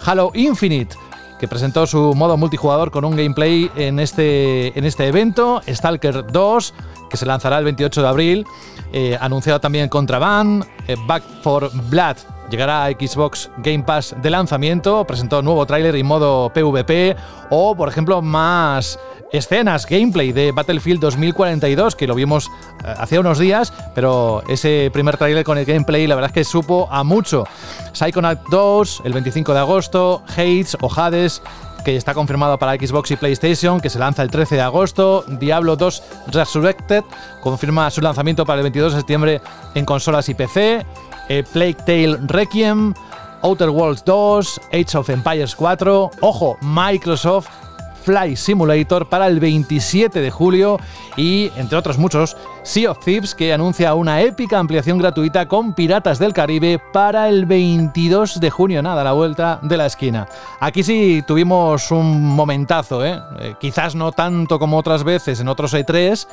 Halo 0.04 0.30
Infinite 0.34 0.96
que 1.38 1.46
presentó 1.46 1.86
su 1.86 2.14
modo 2.14 2.36
multijugador 2.36 2.90
con 2.90 3.04
un 3.04 3.16
gameplay 3.16 3.70
en 3.76 4.00
este, 4.00 4.76
en 4.76 4.84
este 4.84 5.06
evento. 5.06 5.62
Stalker 5.68 6.26
2, 6.32 6.74
que 7.08 7.16
se 7.16 7.26
lanzará 7.26 7.58
el 7.58 7.64
28 7.64 8.02
de 8.02 8.08
abril. 8.08 8.46
Eh, 8.92 9.16
anunciado 9.20 9.60
también 9.60 9.88
Contraband. 9.88 10.64
Eh, 10.88 10.96
Back 11.06 11.22
for 11.42 11.70
Blood 11.88 12.16
llegará 12.50 12.84
a 12.84 12.90
Xbox 12.90 13.50
Game 13.58 13.84
Pass 13.84 14.14
de 14.20 14.30
lanzamiento. 14.30 15.04
Presentó 15.04 15.42
nuevo 15.42 15.66
tráiler 15.66 15.96
y 15.96 16.02
modo 16.02 16.50
PvP. 16.50 17.16
O, 17.50 17.74
por 17.74 17.88
ejemplo, 17.88 18.20
más 18.22 18.98
escenas, 19.32 19.86
gameplay 19.86 20.32
de 20.32 20.52
Battlefield 20.52 21.00
2042, 21.00 21.96
que 21.96 22.06
lo 22.06 22.14
vimos 22.14 22.50
eh, 22.84 22.94
hace 22.98 23.18
unos 23.18 23.38
días, 23.38 23.72
pero 23.94 24.42
ese 24.48 24.90
primer 24.92 25.16
tráiler 25.16 25.44
con 25.44 25.58
el 25.58 25.64
gameplay 25.64 26.06
la 26.06 26.14
verdad 26.14 26.30
es 26.30 26.34
que 26.34 26.44
supo 26.44 26.88
a 26.90 27.04
mucho. 27.04 27.44
Psychonaut 27.92 28.40
2, 28.50 29.02
el 29.04 29.12
25 29.12 29.52
de 29.52 29.58
agosto, 29.58 30.22
Hades 30.36 30.76
o 30.80 30.90
Hades, 30.94 31.42
que 31.84 31.96
está 31.96 32.14
confirmado 32.14 32.58
para 32.58 32.74
Xbox 32.74 33.10
y 33.10 33.16
PlayStation, 33.16 33.80
que 33.80 33.90
se 33.90 33.98
lanza 33.98 34.22
el 34.22 34.30
13 34.30 34.56
de 34.56 34.62
agosto, 34.62 35.24
Diablo 35.26 35.76
2 35.76 36.02
Resurrected, 36.28 37.04
confirma 37.42 37.90
su 37.90 38.00
lanzamiento 38.00 38.44
para 38.44 38.58
el 38.58 38.64
22 38.64 38.92
de 38.92 38.98
septiembre 38.98 39.40
en 39.74 39.84
consolas 39.84 40.28
y 40.28 40.34
PC, 40.34 40.84
eh, 41.28 41.44
Plague 41.52 41.76
Tale 41.86 42.18
Requiem, 42.26 42.94
Outer 43.42 43.70
Worlds 43.70 44.04
2, 44.04 44.60
Age 44.72 44.98
of 44.98 45.08
Empires 45.10 45.54
4, 45.54 46.10
ojo, 46.20 46.56
Microsoft 46.60 47.48
Fly 48.08 48.36
Simulator 48.36 49.06
para 49.06 49.26
el 49.26 49.38
27 49.38 50.20
de 50.22 50.30
julio 50.30 50.78
y, 51.18 51.50
entre 51.56 51.76
otros 51.76 51.98
muchos, 51.98 52.38
Sea 52.62 52.90
of 52.90 53.04
Thieves 53.04 53.34
que 53.34 53.52
anuncia 53.52 53.92
una 53.92 54.22
épica 54.22 54.58
ampliación 54.58 54.96
gratuita 54.96 55.46
con 55.46 55.74
Piratas 55.74 56.18
del 56.18 56.32
Caribe 56.32 56.80
para 56.92 57.28
el 57.28 57.44
22 57.44 58.40
de 58.40 58.48
junio, 58.48 58.82
nada, 58.82 59.02
a 59.02 59.04
la 59.04 59.12
vuelta 59.12 59.58
de 59.62 59.76
la 59.76 59.84
esquina. 59.84 60.26
Aquí 60.58 60.82
sí 60.82 61.22
tuvimos 61.26 61.90
un 61.90 62.24
momentazo, 62.34 63.04
¿eh? 63.04 63.20
Eh, 63.40 63.54
quizás 63.60 63.94
no 63.94 64.12
tanto 64.12 64.58
como 64.58 64.78
otras 64.78 65.04
veces 65.04 65.40
en 65.40 65.48
otros 65.48 65.74
E3, 65.74 66.26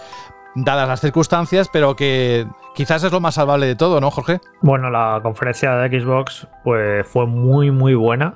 dadas 0.55 0.87
las 0.87 1.01
circunstancias, 1.01 1.69
pero 1.71 1.95
que 1.95 2.47
quizás 2.73 3.03
es 3.03 3.11
lo 3.11 3.19
más 3.19 3.35
salvable 3.35 3.67
de 3.67 3.75
todo, 3.75 4.01
¿no, 4.01 4.09
Jorge? 4.09 4.39
Bueno, 4.61 4.89
la 4.89 5.19
conferencia 5.21 5.75
de 5.75 5.99
Xbox 5.99 6.47
pues, 6.63 7.05
fue 7.07 7.27
muy, 7.27 7.71
muy 7.71 7.93
buena. 7.93 8.35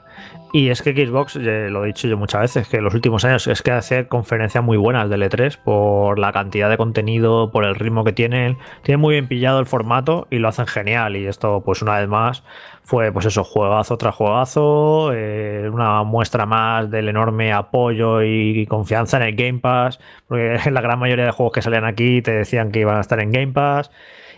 Y 0.52 0.70
es 0.70 0.82
que 0.82 0.94
Xbox, 0.94 1.36
lo 1.36 1.84
he 1.84 1.88
dicho 1.88 2.08
yo 2.08 2.18
muchas 2.18 2.42
veces, 2.42 2.68
que 2.68 2.78
en 2.78 2.84
los 2.84 2.96
últimos 2.96 3.24
años 3.24 3.46
es 3.46 3.62
que 3.62 3.72
hace 3.72 4.08
conferencias 4.08 4.64
muy 4.64 4.78
buenas 4.78 5.08
del 5.08 5.22
E3 5.22 5.58
por 5.58 6.18
la 6.18 6.32
cantidad 6.32 6.72
de 6.72 6.78
contenido, 6.78 7.52
por 7.52 7.66
el 7.66 7.76
ritmo 7.76 8.04
que 8.04 8.14
tienen. 8.14 8.58
Tienen 8.82 9.00
muy 9.00 9.14
bien 9.14 9.28
pillado 9.28 9.60
el 9.60 9.68
formato 9.68 10.28
y 10.32 10.40
lo 10.40 10.48
hacen 10.48 10.66
genial. 10.66 11.16
Y 11.16 11.28
esto, 11.28 11.62
pues 11.64 11.84
una 11.84 12.00
vez 12.00 12.08
más, 12.08 12.44
fue 12.82 13.12
pues 13.12 13.28
eso, 13.28 13.44
juegazo 13.44 13.98
tras 14.00 14.16
juegazo, 14.16 15.12
eh, 15.14 15.70
una 15.72 16.04
muestra 16.04 16.48
más 16.48 16.90
del 16.90 17.10
enorme 17.10 17.54
apoyo 17.54 18.24
y 18.24 18.66
confianza 18.66 19.18
en 19.18 19.24
el 19.24 19.36
Game 19.36 19.60
Pass, 19.60 20.00
porque 20.28 20.60
la 20.72 20.82
gran 20.82 20.98
mayoría 20.98 21.26
de 21.26 21.32
juegos 21.32 21.54
que 21.54 21.62
salían 21.62 21.86
aquí 21.86 22.24
te 22.24 22.32
decían 22.32 22.72
que 22.72 22.80
iban 22.80 22.98
a 22.98 23.02
estar 23.02 23.20
en 23.20 23.32
Game 23.32 23.54
Pass. 23.54 23.92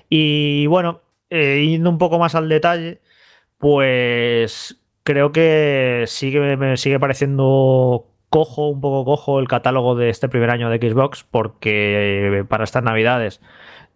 Y 0.10 0.68
bueno, 0.68 1.02
eh, 1.30 1.66
yendo 1.70 1.90
un 1.90 1.98
poco 1.98 2.20
más 2.20 2.36
al 2.36 2.50
detalle, 2.50 3.00
pues 3.58 4.81
creo 5.04 5.32
que 5.32 6.06
sigue, 6.08 6.58
me 6.58 6.78
sigue 6.78 7.00
pareciendo 7.00 8.08
cojo, 8.30 8.70
un 8.70 8.82
poco 8.82 9.06
cojo 9.06 9.40
el 9.40 9.48
catálogo 9.48 9.96
de 9.96 10.10
este 10.10 10.30
primer 10.30 10.50
año 10.50 10.70
de 10.70 10.78
Xbox, 10.78 11.26
porque 11.30 12.40
eh, 12.40 12.44
para 12.46 12.64
estas 12.64 12.84
navidades 12.84 13.42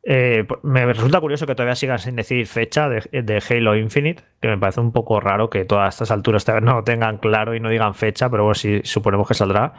eh, 0.08 0.46
me 0.62 0.86
resulta 0.86 1.20
curioso 1.20 1.48
que 1.48 1.56
todavía 1.56 1.76
sigan 1.76 1.98
sin 1.98 2.16
decir 2.16 2.46
fecha 2.46 2.88
de, 2.90 3.44
Halo 3.50 3.76
Infinite, 3.76 4.24
que 4.40 4.48
me 4.48 4.58
parece 4.58 4.80
un 4.80 4.92
poco 4.92 5.20
raro 5.20 5.50
que 5.50 5.66
todas 5.66 5.96
estas 5.96 6.12
alturas 6.12 6.46
no 6.62 6.84
tengan 6.84 7.18
claro 7.18 7.56
y 7.56 7.60
no 7.60 7.70
digan 7.70 7.96
fecha, 7.96 8.30
pero 8.30 8.44
bueno, 8.44 8.54
sí 8.54 8.82
suponemos 8.84 9.28
que 9.28 9.34
saldrá. 9.34 9.74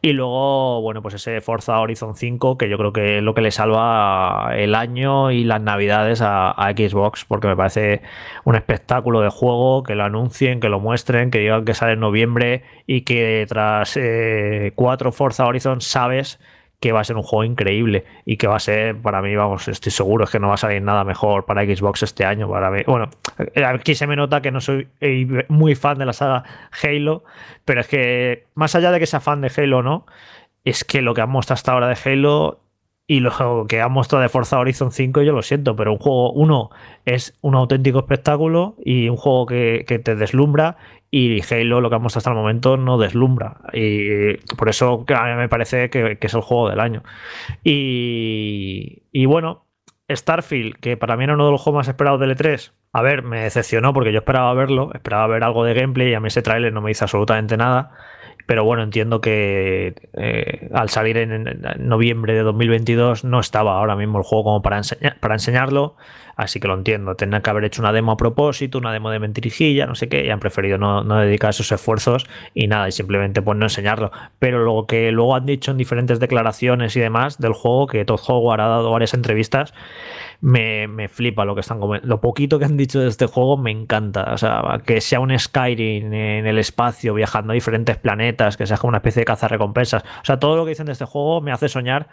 Y 0.00 0.12
luego, 0.12 0.80
bueno, 0.80 1.02
pues 1.02 1.14
ese 1.14 1.40
Forza 1.40 1.80
Horizon 1.80 2.14
5, 2.14 2.56
que 2.56 2.68
yo 2.68 2.78
creo 2.78 2.92
que 2.92 3.18
es 3.18 3.22
lo 3.22 3.34
que 3.34 3.40
le 3.40 3.50
salva 3.50 4.52
el 4.54 4.76
año 4.76 5.32
y 5.32 5.42
las 5.42 5.60
navidades 5.60 6.20
a, 6.22 6.54
Xbox, 6.76 7.24
porque 7.24 7.48
me 7.48 7.56
parece 7.56 8.02
un 8.44 8.54
espectáculo 8.54 9.20
de 9.20 9.30
juego, 9.30 9.82
que 9.82 9.96
lo 9.96 10.04
anuncien, 10.04 10.60
que 10.60 10.68
lo 10.68 10.78
muestren, 10.78 11.32
que 11.32 11.40
digan 11.40 11.64
que 11.64 11.74
sale 11.74 11.94
en 11.94 12.00
noviembre 12.00 12.62
y 12.86 13.00
que 13.00 13.44
tras 13.48 13.96
eh, 13.96 14.72
cuatro 14.76 15.10
Forza 15.10 15.46
Horizon 15.46 15.80
sabes 15.80 16.38
que 16.80 16.92
va 16.92 17.00
a 17.00 17.04
ser 17.04 17.16
un 17.16 17.22
juego 17.22 17.44
increíble 17.44 18.04
y 18.24 18.36
que 18.36 18.46
va 18.46 18.56
a 18.56 18.60
ser, 18.60 18.96
para 19.00 19.20
mí, 19.20 19.34
vamos, 19.34 19.66
estoy 19.66 19.90
seguro 19.90 20.24
es 20.24 20.30
que 20.30 20.38
no 20.38 20.48
va 20.48 20.54
a 20.54 20.58
salir 20.58 20.80
nada 20.80 21.02
mejor 21.04 21.44
para 21.44 21.64
Xbox 21.64 22.04
este 22.04 22.24
año. 22.24 22.48
Para 22.48 22.70
mí. 22.70 22.82
Bueno, 22.86 23.10
aquí 23.66 23.94
se 23.94 24.06
me 24.06 24.14
nota 24.14 24.40
que 24.40 24.52
no 24.52 24.60
soy 24.60 24.88
muy 25.48 25.74
fan 25.74 25.98
de 25.98 26.06
la 26.06 26.12
saga 26.12 26.44
Halo, 26.82 27.24
pero 27.64 27.80
es 27.80 27.88
que 27.88 28.46
más 28.54 28.74
allá 28.74 28.92
de 28.92 29.00
que 29.00 29.06
sea 29.06 29.20
fan 29.20 29.40
de 29.40 29.50
Halo 29.56 29.82
no, 29.82 30.06
es 30.64 30.84
que 30.84 31.02
lo 31.02 31.14
que 31.14 31.20
han 31.20 31.30
mostrado 31.30 31.54
hasta 31.54 31.72
ahora 31.72 31.88
de 31.88 31.96
Halo 32.04 32.60
y 33.08 33.20
lo 33.20 33.66
que 33.66 33.80
han 33.80 33.90
mostrado 33.90 34.22
de 34.22 34.28
Forza 34.28 34.58
Horizon 34.58 34.92
5, 34.92 35.22
yo 35.22 35.32
lo 35.32 35.42
siento, 35.42 35.74
pero 35.74 35.92
un 35.92 35.98
juego, 35.98 36.30
uno, 36.32 36.70
es 37.06 37.36
un 37.40 37.54
auténtico 37.54 38.00
espectáculo 38.00 38.76
y 38.84 39.08
un 39.08 39.16
juego 39.16 39.46
que, 39.46 39.84
que 39.88 39.98
te 39.98 40.14
deslumbra 40.14 40.76
y 41.10 41.40
Halo, 41.42 41.80
lo 41.80 41.88
que 41.88 41.96
hemos 41.96 42.16
hasta 42.16 42.30
el 42.30 42.36
momento, 42.36 42.76
no 42.76 42.98
deslumbra. 42.98 43.58
Y 43.72 44.36
por 44.56 44.68
eso 44.68 45.04
me 45.36 45.48
parece 45.48 45.88
que, 45.90 46.18
es 46.20 46.34
el 46.34 46.40
juego 46.42 46.68
del 46.68 46.80
año. 46.80 47.02
Y, 47.64 49.24
bueno, 49.26 49.64
Starfield, 50.10 50.76
que 50.80 50.96
para 50.96 51.16
mí 51.16 51.24
era 51.24 51.34
uno 51.34 51.46
de 51.46 51.52
los 51.52 51.62
juegos 51.62 51.80
más 51.80 51.88
esperados 51.88 52.20
del 52.20 52.36
E3. 52.36 52.72
A 52.92 53.02
ver, 53.02 53.22
me 53.22 53.42
decepcionó 53.42 53.92
porque 53.92 54.12
yo 54.12 54.18
esperaba 54.18 54.52
verlo, 54.54 54.90
esperaba 54.94 55.26
ver 55.26 55.44
algo 55.44 55.64
de 55.64 55.74
gameplay 55.74 56.10
y 56.10 56.14
a 56.14 56.20
mí 56.20 56.28
ese 56.28 56.42
tráiler 56.42 56.72
no 56.72 56.80
me 56.80 56.90
dice 56.90 57.04
absolutamente 57.04 57.56
nada. 57.56 57.92
Pero 58.46 58.64
bueno, 58.64 58.82
entiendo 58.82 59.20
que 59.20 59.94
eh, 60.14 60.70
al 60.72 60.88
salir 60.88 61.18
en, 61.18 61.44
noviembre 61.80 62.32
de 62.32 62.40
2022 62.40 63.24
no 63.24 63.40
estaba 63.40 63.78
ahora 63.78 63.94
mismo 63.94 64.18
el 64.18 64.24
juego 64.24 64.44
como 64.44 64.62
para, 64.62 64.80
para 65.20 65.34
enseñarlo, 65.34 65.96
así 66.38 66.60
que 66.60 66.68
lo 66.68 66.74
entiendo. 66.74 67.16
Tendrán 67.16 67.42
que 67.42 67.50
haber 67.50 67.64
hecho 67.64 67.82
una 67.82 67.92
demo 67.92 68.12
a 68.12 68.16
propósito, 68.16 68.78
una 68.78 68.92
demo 68.92 69.10
de 69.10 69.18
mentirijilla, 69.18 69.86
no 69.86 69.96
sé 69.96 70.08
qué, 70.08 70.24
y 70.24 70.30
han 70.30 70.38
preferido 70.38 70.78
no, 70.78 71.02
dedicar 71.18 71.50
esos 71.50 71.70
esfuerzos 71.72 72.26
y 72.54 72.68
nada, 72.68 72.88
y 72.88 72.92
simplemente 72.92 73.42
pues 73.42 73.58
no 73.58 73.66
enseñarlo. 73.66 74.12
Pero 74.38 74.64
lo 74.64 74.86
que 74.86 75.10
luego 75.10 75.34
han 75.34 75.46
dicho 75.46 75.72
en 75.72 75.76
diferentes 75.76 76.20
declaraciones 76.20 76.96
y 76.96 77.00
demás 77.00 77.38
del 77.38 77.52
juego, 77.52 77.88
que 77.88 78.04
Todd 78.04 78.20
Howard 78.28 78.60
ha 78.60 78.68
dado 78.68 78.90
varias 78.92 79.14
entrevistas, 79.14 79.74
me, 80.40 81.08
flipa 81.08 81.44
lo 81.44 81.54
que 81.54 81.60
están. 81.60 81.80
Lo 82.02 82.20
poquito 82.20 82.60
que 82.60 82.64
han 82.64 82.76
dicho 82.76 83.00
de 83.00 83.08
este 83.08 83.26
juego 83.26 83.56
me 83.56 83.72
encanta. 83.72 84.32
O 84.32 84.38
sea, 84.38 84.62
que 84.86 85.00
sea 85.00 85.18
un 85.18 85.36
Skyrim 85.36 86.12
en 86.12 86.46
el 86.46 86.58
espacio, 86.58 87.14
viajando 87.14 87.52
a 87.52 87.54
diferentes 87.54 87.96
planetas, 87.96 88.56
que 88.56 88.64
sea 88.64 88.76
como 88.76 88.90
una 88.90 88.98
especie 88.98 89.22
de 89.22 89.26
caza 89.26 89.48
recompensas. 89.48 90.04
O 90.04 90.24
sea, 90.24 90.38
todo 90.38 90.56
lo 90.56 90.64
que 90.64 90.70
dicen 90.70 90.86
de 90.86 90.92
este 90.92 91.04
juego 91.04 91.40
me 91.40 91.50
hace 91.50 91.68
soñar 91.68 92.08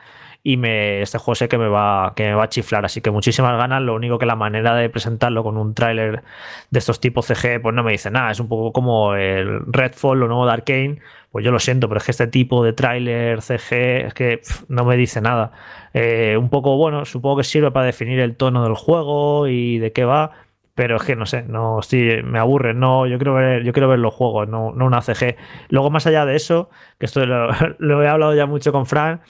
y 0.48 0.58
me, 0.58 1.02
este 1.02 1.18
juego 1.18 1.34
sé 1.34 1.50
que 1.50 1.58
me, 1.58 1.68
va, 1.68 2.14
que 2.16 2.24
me 2.24 2.36
va 2.36 2.44
a 2.44 2.50
chiflar. 2.50 2.86
Así 2.86 3.02
que 3.02 3.10
muchísimas 3.10 3.58
ganas. 3.58 3.82
Lo 3.82 3.96
único 3.96 4.20
que 4.20 4.28
la 4.28 4.36
manera 4.36 4.76
de 4.76 4.92
presentarlo 4.92 5.44
con 5.44 5.58
un 5.58 5.74
tráiler 5.74 6.22
de 6.70 6.80
estos 6.80 7.00
tipos 7.00 7.26
CG, 7.26 7.60
pues 7.64 7.74
no 7.74 7.82
me 7.82 7.92
dice 7.92 8.12
nada. 8.12 8.30
Es 8.30 8.40
un 8.40 8.48
poco 8.48 8.72
como 8.72 9.16
el 9.16 9.62
Redfall, 9.66 10.20
lo 10.20 10.28
nuevo 10.28 10.46
de 10.46 10.54
Arkane 10.54 11.00
pues 11.32 11.44
yo 11.44 11.52
lo 11.52 11.60
siento, 11.60 11.90
pero 11.90 11.98
es 11.98 12.06
que 12.06 12.12
este 12.12 12.28
tipo 12.28 12.64
de 12.64 12.74
tráiler 12.74 13.42
CG 13.42 14.06
es 14.06 14.14
que 14.14 14.42
no 14.70 14.86
me 14.86 14.96
dice 14.96 15.20
nada. 15.20 15.52
Eh, 15.94 16.38
un 16.40 16.50
poco, 16.50 16.78
bueno, 16.78 17.06
supongo 17.06 17.38
que 17.38 17.44
sirve 17.44 17.72
para 17.72 17.88
definir 17.88 18.20
el 18.20 18.38
tono 18.38 18.64
del 18.64 18.76
juego 18.76 19.48
y 19.48 19.80
de 19.80 19.92
qué 19.92 20.06
va, 20.06 20.32
pero 20.76 20.98
es 20.98 21.04
que 21.04 21.16
no 21.16 21.26
sé, 21.26 21.44
no 21.44 21.82
sí, 21.82 22.08
me 22.24 22.40
aburre, 22.40 22.74
no, 22.74 23.08
yo 23.08 23.18
quiero 23.18 23.34
ver, 23.34 23.64
yo 23.64 23.74
quiero 23.74 23.90
ver 23.90 24.00
los 24.00 24.14
juegos, 24.14 24.48
no, 24.48 24.72
no 24.74 24.86
una 24.86 25.02
CG. 25.02 25.36
Luego, 25.70 25.90
más 25.90 26.08
allá 26.08 26.26
de 26.26 26.36
eso, 26.36 26.70
que 27.00 27.08
esto 27.08 27.26
lo, 27.26 27.50
lo 27.80 28.04
he 28.04 28.08
hablado 28.08 28.36
ya 28.36 28.46
mucho 28.46 28.72
con 28.72 28.86
Fran, 28.86 29.22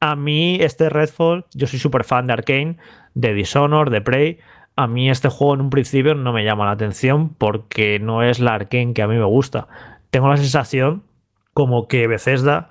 a 0.00 0.16
mí 0.16 0.58
este 0.60 0.88
Redfall, 0.88 1.44
yo 1.54 1.66
soy 1.66 1.78
súper 1.78 2.04
fan 2.04 2.26
de 2.26 2.32
Arkane, 2.32 2.76
de 3.14 3.34
Dishonor, 3.34 3.90
de 3.90 4.00
Prey. 4.00 4.38
A 4.76 4.86
mí 4.86 5.10
este 5.10 5.28
juego 5.28 5.54
en 5.54 5.60
un 5.60 5.70
principio 5.70 6.14
no 6.14 6.32
me 6.32 6.44
llama 6.44 6.64
la 6.64 6.72
atención 6.72 7.34
porque 7.34 7.98
no 8.00 8.22
es 8.22 8.40
la 8.40 8.54
Arkane 8.54 8.94
que 8.94 9.02
a 9.02 9.08
mí 9.08 9.16
me 9.16 9.24
gusta. 9.24 9.68
Tengo 10.10 10.28
la 10.28 10.38
sensación 10.38 11.02
como 11.52 11.86
que 11.88 12.06
Bethesda 12.06 12.70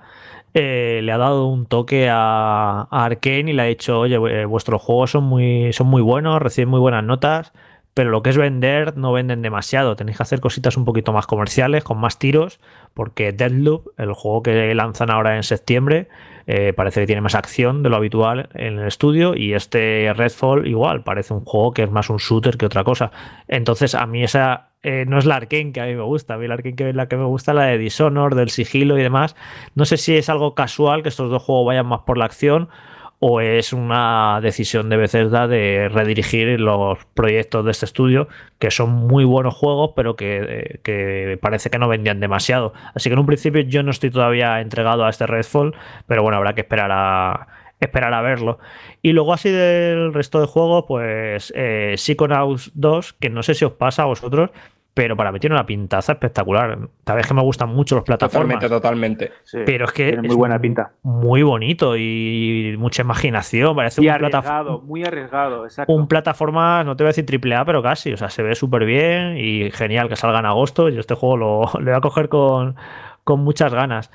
eh, 0.54 1.00
le 1.04 1.12
ha 1.12 1.18
dado 1.18 1.46
un 1.46 1.66
toque 1.66 2.08
a, 2.10 2.88
Arkane 2.90 3.50
y 3.50 3.52
le 3.52 3.62
ha 3.62 3.66
dicho, 3.66 4.00
oye, 4.00 4.16
eh, 4.16 4.44
vuestros 4.46 4.82
juegos 4.82 5.12
son 5.12 5.24
muy, 5.24 5.72
son 5.72 5.86
muy 5.86 6.02
buenos, 6.02 6.42
reciben 6.42 6.68
muy 6.68 6.80
buenas 6.80 7.04
notas, 7.04 7.52
pero 7.94 8.10
lo 8.10 8.22
que 8.22 8.30
es 8.30 8.36
vender 8.36 8.96
no 8.96 9.12
venden 9.12 9.42
demasiado. 9.42 9.94
Tenéis 9.94 10.16
que 10.16 10.22
hacer 10.24 10.40
cositas 10.40 10.76
un 10.76 10.84
poquito 10.84 11.12
más 11.12 11.26
comerciales, 11.26 11.84
con 11.84 11.98
más 11.98 12.18
tiros, 12.18 12.60
porque 12.94 13.32
Deadloop, 13.32 13.88
el 13.98 14.12
juego 14.12 14.42
que 14.42 14.74
lanzan 14.74 15.10
ahora 15.10 15.36
en 15.36 15.44
septiembre, 15.44 16.08
eh, 16.52 16.72
parece 16.72 17.00
que 17.00 17.06
tiene 17.06 17.20
más 17.20 17.36
acción 17.36 17.84
de 17.84 17.90
lo 17.90 17.94
habitual 17.94 18.48
en 18.54 18.80
el 18.80 18.88
estudio 18.88 19.36
y 19.36 19.54
este 19.54 20.12
Redfall 20.12 20.66
igual, 20.66 21.04
parece 21.04 21.32
un 21.32 21.44
juego 21.44 21.72
que 21.72 21.84
es 21.84 21.92
más 21.92 22.10
un 22.10 22.16
shooter 22.16 22.56
que 22.56 22.66
otra 22.66 22.82
cosa. 22.82 23.12
Entonces 23.46 23.94
a 23.94 24.04
mí 24.06 24.24
esa 24.24 24.70
eh, 24.82 25.04
no 25.06 25.16
es 25.18 25.26
la 25.26 25.36
Arkane 25.36 25.70
que 25.70 25.80
a 25.80 25.86
mí 25.86 25.94
me 25.94 26.02
gusta, 26.02 26.34
a 26.34 26.38
mí 26.38 26.48
la 26.48 26.54
Arkane 26.54 26.74
que, 26.74 26.92
la 26.92 27.06
que 27.06 27.16
me 27.16 27.24
gusta 27.24 27.54
la 27.54 27.66
de 27.66 27.78
Dishonor, 27.78 28.34
del 28.34 28.50
sigilo 28.50 28.98
y 28.98 29.02
demás. 29.02 29.36
No 29.76 29.84
sé 29.84 29.96
si 29.96 30.16
es 30.16 30.28
algo 30.28 30.56
casual 30.56 31.04
que 31.04 31.10
estos 31.10 31.30
dos 31.30 31.40
juegos 31.40 31.68
vayan 31.68 31.86
más 31.86 32.00
por 32.00 32.18
la 32.18 32.24
acción 32.24 32.68
o 33.20 33.42
es 33.42 33.74
una 33.74 34.40
decisión 34.42 34.88
de 34.88 34.96
Bethesda 34.96 35.46
de 35.46 35.90
redirigir 35.90 36.58
los 36.58 36.98
proyectos 37.14 37.66
de 37.66 37.70
este 37.70 37.84
estudio, 37.84 38.28
que 38.58 38.70
son 38.70 38.90
muy 38.90 39.24
buenos 39.24 39.54
juegos, 39.54 39.92
pero 39.94 40.16
que, 40.16 40.80
que, 40.82 41.38
parece 41.40 41.68
que 41.68 41.78
no 41.78 41.86
vendían 41.86 42.18
demasiado. 42.18 42.72
Así 42.94 43.10
que 43.10 43.12
en 43.12 43.20
un 43.20 43.26
principio 43.26 43.60
yo 43.60 43.82
no 43.82 43.90
estoy 43.90 44.10
todavía 44.10 44.60
entregado 44.62 45.04
a 45.04 45.10
este 45.10 45.26
Redfall, 45.26 45.74
pero 46.06 46.22
bueno, 46.22 46.38
habrá 46.38 46.54
que 46.54 46.62
esperar 46.62 46.90
a, 46.92 47.46
esperar 47.78 48.14
a 48.14 48.22
verlo. 48.22 48.58
Y 49.02 49.12
luego 49.12 49.34
así 49.34 49.50
del 49.50 50.14
resto 50.14 50.40
de 50.40 50.46
juegos, 50.46 50.86
pues 50.88 51.52
eh, 51.54 51.94
Psychonauts 51.98 52.72
2, 52.74 53.12
que 53.14 53.28
no 53.28 53.42
sé 53.42 53.54
si 53.54 53.66
os 53.66 53.72
pasa 53.72 54.02
a 54.02 54.06
vosotros, 54.06 54.50
pero 55.00 55.16
para 55.16 55.32
mí 55.32 55.40
tiene 55.40 55.56
una 55.56 55.64
pintaza 55.64 56.12
espectacular. 56.12 56.78
Sabes 57.06 57.26
que 57.26 57.32
me 57.32 57.40
gustan 57.40 57.70
mucho 57.70 57.94
los 57.94 58.04
plataformas. 58.04 58.60
Totalmente, 58.60 59.30
totalmente. 59.30 59.64
pero 59.64 59.86
es 59.86 59.92
que 59.92 60.12
tiene 60.12 60.28
muy 60.28 60.36
buena 60.36 60.58
pinta. 60.60 60.92
Muy 61.02 61.42
bonito 61.42 61.96
y 61.96 62.76
mucha 62.78 63.00
imaginación. 63.00 63.74
Parece 63.74 64.02
y 64.02 64.08
un 64.08 64.12
arriesgado, 64.12 64.82
muy 64.82 65.02
arriesgado, 65.02 65.64
exacto. 65.64 65.90
Un 65.90 66.06
plataforma, 66.06 66.84
no 66.84 66.96
te 66.96 67.04
voy 67.04 67.08
a 67.08 67.12
decir 67.12 67.24
triple 67.24 67.54
A, 67.54 67.64
pero 67.64 67.82
casi. 67.82 68.12
O 68.12 68.18
sea, 68.18 68.28
se 68.28 68.42
ve 68.42 68.54
súper 68.54 68.84
bien 68.84 69.38
y 69.38 69.70
genial 69.70 70.10
que 70.10 70.16
salga 70.16 70.40
en 70.40 70.44
agosto. 70.44 70.90
Yo 70.90 71.00
este 71.00 71.14
juego 71.14 71.38
lo, 71.38 71.60
lo 71.80 71.84
voy 71.84 71.94
a 71.94 72.00
coger 72.02 72.28
con, 72.28 72.76
con 73.24 73.40
muchas 73.40 73.72
ganas. 73.72 74.10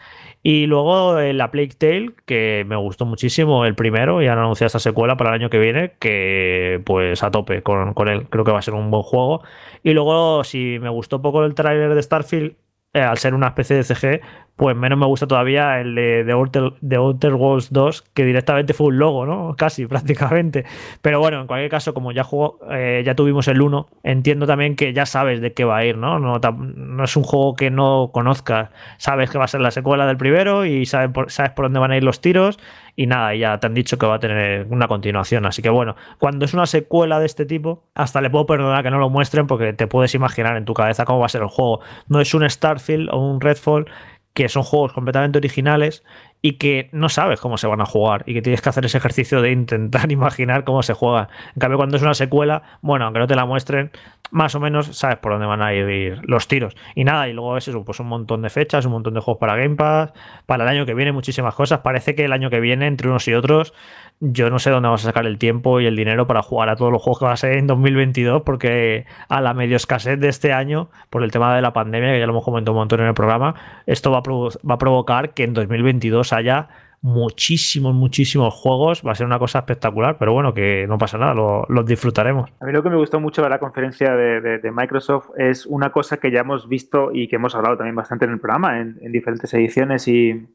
Y 0.47 0.67
luego 0.67 1.17
eh, 1.17 1.33
la 1.33 1.49
Plague 1.49 1.73
Tale, 1.75 2.11
que 2.27 2.65
me 2.67 2.75
gustó 2.75 3.07
muchísimo 3.07 3.65
el 3.65 3.73
primero, 3.73 4.21
y 4.21 4.27
han 4.27 4.37
anunciado 4.37 4.67
esta 4.67 4.77
secuela 4.77 5.17
para 5.17 5.31
el 5.31 5.41
año 5.41 5.49
que 5.49 5.57
viene, 5.57 5.93
que 5.97 6.83
pues 6.85 7.23
a 7.23 7.31
tope 7.31 7.63
con, 7.63 7.95
con 7.95 8.09
él. 8.09 8.27
Creo 8.29 8.43
que 8.43 8.51
va 8.51 8.59
a 8.59 8.61
ser 8.61 8.75
un 8.75 8.91
buen 8.91 9.01
juego. 9.01 9.41
Y 9.81 9.93
luego, 9.93 10.43
si 10.43 10.77
me 10.79 10.89
gustó 10.89 11.19
poco 11.19 11.43
el 11.43 11.55
tráiler 11.55 11.95
de 11.95 12.03
Starfield, 12.03 12.53
eh, 12.93 13.01
al 13.01 13.17
ser 13.17 13.33
una 13.33 13.47
especie 13.47 13.75
de 13.75 13.83
CG, 13.83 14.21
pues 14.55 14.75
menos 14.75 14.97
me 14.97 15.05
gusta 15.05 15.27
todavía 15.27 15.81
el 15.81 15.95
de, 15.95 16.23
de, 16.23 16.31
Outer, 16.31 16.73
de 16.79 16.95
Outer 16.95 17.33
Worlds 17.33 17.73
2, 17.73 18.03
que 18.13 18.23
directamente 18.23 18.73
fue 18.73 18.87
un 18.87 18.99
logo, 18.99 19.25
¿no? 19.25 19.55
Casi, 19.57 19.85
prácticamente. 19.87 20.65
Pero 21.01 21.19
bueno, 21.19 21.41
en 21.41 21.47
cualquier 21.47 21.69
caso, 21.69 21.93
como 21.93 22.11
ya 22.13 22.23
jugó, 22.23 22.59
eh, 22.71 23.03
ya 23.05 23.15
tuvimos 23.15 23.47
el 23.49 23.61
1, 23.61 23.87
entiendo 24.03 24.47
también 24.47 24.75
que 24.75 24.93
ya 24.93 25.05
sabes 25.05 25.41
de 25.41 25.53
qué 25.53 25.65
va 25.65 25.77
a 25.77 25.85
ir, 25.85 25.97
¿no? 25.97 26.19
No, 26.19 26.39
no 26.39 27.03
es 27.03 27.17
un 27.17 27.23
juego 27.23 27.55
que 27.55 27.69
no 27.69 28.11
conozcas. 28.13 28.69
Sabes 28.97 29.29
que 29.29 29.37
va 29.37 29.45
a 29.45 29.49
ser 29.49 29.61
la 29.61 29.71
secuela 29.71 30.05
del 30.05 30.17
primero 30.17 30.65
y 30.65 30.85
sabes 30.85 31.11
por, 31.11 31.31
sabes 31.31 31.51
por 31.51 31.65
dónde 31.65 31.79
van 31.79 31.91
a 31.91 31.97
ir 31.97 32.03
los 32.03 32.21
tiros. 32.21 32.57
Y 32.97 33.07
nada, 33.07 33.35
ya 33.35 33.59
te 33.59 33.67
han 33.67 33.73
dicho 33.73 33.97
que 33.97 34.05
va 34.05 34.15
a 34.15 34.19
tener 34.19 34.67
una 34.69 34.87
continuación. 34.87 35.45
Así 35.45 35.61
que 35.61 35.69
bueno, 35.69 35.97
cuando 36.17 36.45
es 36.45 36.53
una 36.53 36.65
secuela 36.65 37.19
de 37.19 37.25
este 37.25 37.45
tipo, 37.45 37.83
hasta 37.93 38.21
le 38.21 38.29
puedo 38.29 38.45
perdonar 38.45 38.83
que 38.83 38.91
no 38.91 38.99
lo 38.99 39.09
muestren 39.09 39.47
porque 39.47 39.73
te 39.73 39.87
puedes 39.87 40.15
imaginar 40.15 40.55
en 40.55 40.63
tu 40.63 40.73
cabeza 40.73 41.03
cómo 41.03 41.19
va 41.19 41.25
a 41.25 41.29
ser 41.29 41.41
el 41.41 41.49
juego. 41.49 41.81
No 42.07 42.21
es 42.21 42.33
un 42.33 42.49
Starfield 42.49 43.09
o 43.11 43.17
un 43.17 43.41
Redfall 43.41 43.87
que 44.35 44.49
son 44.49 44.63
juegos 44.63 44.93
completamente 44.93 45.39
originales 45.39 46.03
y 46.41 46.53
que 46.53 46.89
no 46.91 47.09
sabes 47.09 47.39
cómo 47.39 47.57
se 47.57 47.65
van 47.67 47.81
a 47.81 47.85
jugar 47.85 48.23
y 48.27 48.33
que 48.33 48.41
tienes 48.41 48.61
que 48.61 48.69
hacer 48.69 48.85
ese 48.85 48.97
ejercicio 48.97 49.41
de 49.41 49.51
intentar 49.51 50.11
imaginar 50.11 50.63
cómo 50.63 50.83
se 50.83 50.93
juega. 50.93 51.29
En 51.55 51.59
cambio, 51.59 51.77
cuando 51.77 51.97
es 51.97 52.03
una 52.03 52.13
secuela, 52.13 52.61
bueno, 52.81 53.05
aunque 53.05 53.19
no 53.19 53.27
te 53.27 53.35
la 53.35 53.45
muestren, 53.45 53.91
más 54.31 54.55
o 54.55 54.59
menos 54.59 54.87
sabes 54.97 55.17
por 55.17 55.31
dónde 55.31 55.47
van 55.47 55.61
a 55.61 55.73
ir 55.73 56.19
los 56.23 56.47
tiros. 56.47 56.75
Y 56.95 57.03
nada, 57.03 57.27
y 57.27 57.33
luego 57.33 57.57
es 57.57 57.67
eso, 57.67 57.83
pues 57.83 57.99
un 57.99 58.07
montón 58.07 58.41
de 58.41 58.49
fechas, 58.49 58.85
un 58.85 58.91
montón 58.91 59.13
de 59.13 59.21
juegos 59.21 59.39
para 59.39 59.55
Game 59.55 59.75
Pass, 59.75 60.13
para 60.45 60.63
el 60.63 60.69
año 60.69 60.85
que 60.85 60.93
viene 60.93 61.11
muchísimas 61.11 61.55
cosas. 61.55 61.79
Parece 61.79 62.15
que 62.15 62.25
el 62.25 62.33
año 62.33 62.49
que 62.49 62.59
viene, 62.59 62.87
entre 62.87 63.07
unos 63.07 63.27
y 63.27 63.33
otros, 63.33 63.73
yo 64.19 64.49
no 64.49 64.59
sé 64.59 64.69
dónde 64.69 64.87
vamos 64.87 65.03
a 65.03 65.07
sacar 65.07 65.25
el 65.25 65.37
tiempo 65.37 65.81
y 65.81 65.85
el 65.85 65.95
dinero 65.95 66.25
para 66.25 66.41
jugar 66.41 66.69
a 66.69 66.75
todos 66.75 66.91
los 66.91 67.01
juegos 67.01 67.19
que 67.19 67.25
va 67.25 67.33
a 67.33 67.37
ser 67.37 67.57
en 67.57 67.67
2022, 67.67 68.43
porque 68.43 69.05
a 69.29 69.41
la 69.41 69.53
medio 69.53 69.75
escasez 69.75 70.19
de 70.19 70.29
este 70.29 70.53
año, 70.53 70.89
por 71.09 71.23
el 71.23 71.31
tema 71.31 71.55
de 71.55 71.61
la 71.61 71.73
pandemia, 71.73 72.11
que 72.13 72.19
ya 72.19 72.25
lo 72.25 72.31
hemos 72.31 72.45
comentado 72.45 72.73
un 72.73 72.79
montón 72.79 73.01
en 73.01 73.07
el 73.07 73.13
programa, 73.13 73.55
esto 73.85 74.11
va 74.11 74.19
a, 74.19 74.21
va 74.21 74.75
a 74.75 74.77
provocar 74.77 75.33
que 75.33 75.43
en 75.43 75.53
2022 75.53 76.33
haya 76.35 76.67
muchísimos, 77.05 77.93
muchísimos 77.93 78.51
juegos. 78.53 79.03
Va 79.05 79.11
a 79.11 79.15
ser 79.15 79.27
una 79.27 79.37
cosa 79.37 79.59
espectacular, 79.59 80.17
pero 80.17 80.33
bueno, 80.33 80.55
que 80.55 80.87
no 80.87 80.97
pasa 80.97 81.19
nada, 81.19 81.35
los 81.35 81.69
lo 81.69 81.83
disfrutaremos. 81.83 82.51
A 82.59 82.65
mí 82.65 82.71
lo 82.71 82.81
que 82.81 82.89
me 82.89 82.95
gustó 82.95 83.19
mucho 83.19 83.43
de 83.43 83.49
la 83.49 83.59
conferencia 83.59 84.15
de, 84.15 84.57
de, 84.57 84.71
Microsoft 84.71 85.29
es 85.37 85.67
una 85.67 85.91
cosa 85.91 86.17
que 86.17 86.31
ya 86.31 86.39
hemos 86.39 86.67
visto 86.67 87.11
y 87.13 87.27
que 87.27 87.35
hemos 87.35 87.53
hablado 87.53 87.77
también 87.77 87.95
bastante 87.95 88.25
en 88.25 88.31
el 88.31 88.39
programa, 88.39 88.79
en, 88.79 88.97
en 89.01 89.11
diferentes 89.11 89.53
ediciones 89.53 90.07
y, 90.07 90.47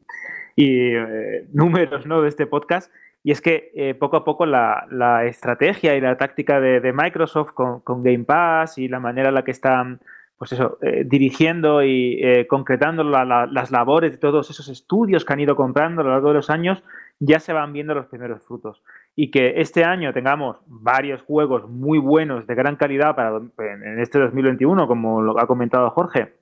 y 0.57 0.93
eh, 0.93 1.47
números 1.53 2.05
¿no? 2.05 2.21
de 2.21 2.27
este 2.27 2.45
podcast. 2.47 2.91
Y 3.23 3.31
es 3.31 3.39
que 3.39 3.71
eh, 3.75 3.93
poco 3.93 4.17
a 4.17 4.25
poco 4.25 4.45
la, 4.45 4.87
la, 4.89 5.25
estrategia 5.25 5.95
y 5.95 6.01
la 6.01 6.17
táctica 6.17 6.59
de, 6.59 6.81
de 6.81 6.91
Microsoft 6.91 7.51
con, 7.53 7.79
con, 7.79 8.03
Game 8.03 8.25
Pass 8.25 8.77
y 8.77 8.87
la 8.87 8.99
manera 8.99 9.29
en 9.29 9.35
la 9.35 9.43
que 9.43 9.51
están 9.51 10.01
pues 10.41 10.53
eso, 10.53 10.79
eh, 10.81 11.03
dirigiendo 11.05 11.83
y 11.83 12.19
eh, 12.19 12.47
concretando 12.47 13.03
la, 13.03 13.23
la, 13.25 13.45
las 13.45 13.69
labores 13.69 14.13
de 14.13 14.17
todos 14.17 14.49
esos 14.49 14.69
estudios 14.69 15.23
que 15.23 15.33
han 15.33 15.39
ido 15.39 15.55
comprando 15.55 16.01
a 16.01 16.03
lo 16.03 16.09
largo 16.09 16.29
de 16.29 16.33
los 16.33 16.49
años, 16.49 16.83
ya 17.19 17.39
se 17.39 17.53
van 17.53 17.73
viendo 17.73 17.93
los 17.93 18.07
primeros 18.07 18.43
frutos. 18.43 18.81
Y 19.15 19.29
que 19.29 19.61
este 19.61 19.83
año 19.83 20.13
tengamos 20.13 20.57
varios 20.65 21.21
juegos 21.21 21.69
muy 21.69 21.99
buenos, 21.99 22.47
de 22.47 22.55
gran 22.55 22.75
calidad 22.75 23.15
para 23.15 23.37
en 23.37 23.99
este 23.99 24.17
2021, 24.17 24.87
como 24.87 25.21
lo 25.21 25.39
ha 25.39 25.45
comentado 25.45 25.91
Jorge, 25.91 26.33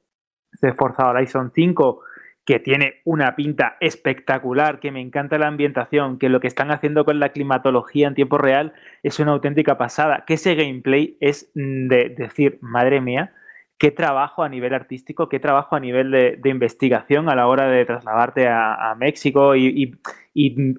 de 0.62 0.72
Forza 0.72 1.10
Horizon 1.10 1.52
5, 1.54 2.00
que 2.46 2.62
tiene 2.62 3.02
una 3.04 3.36
pinta 3.36 3.76
espectacular, 3.82 4.80
que 4.80 4.94
me 4.94 5.02
encanta 5.02 5.38
la 5.38 5.48
ambientación, 5.48 6.20
que 6.20 6.30
lo 6.30 6.40
que 6.40 6.48
están 6.48 6.72
haciendo 6.72 7.04
con 7.04 7.20
la 7.20 7.34
climatología 7.34 8.08
en 8.08 8.16
tiempo 8.16 8.38
real 8.38 8.72
es 9.04 9.20
una 9.20 9.34
auténtica 9.34 9.78
pasada, 9.78 10.24
que 10.26 10.36
ese 10.36 10.56
gameplay 10.56 11.18
es 11.20 11.52
de 11.54 12.16
decir, 12.18 12.60
madre 12.62 13.02
mía, 13.02 13.34
qué 13.80 13.92
trabajo 13.92 14.44
a 14.44 14.50
nivel 14.50 14.74
artístico, 14.74 15.30
qué 15.30 15.40
trabajo 15.40 15.76
a 15.76 15.80
nivel 15.80 16.12
de, 16.12 16.50
investigación 16.50 17.30
a 17.30 17.36
la 17.36 17.48
hora 17.48 17.68
de 17.70 17.86
trasladarte 17.86 18.48
a, 18.48 18.94
México 19.00 19.56
y, 19.56 19.98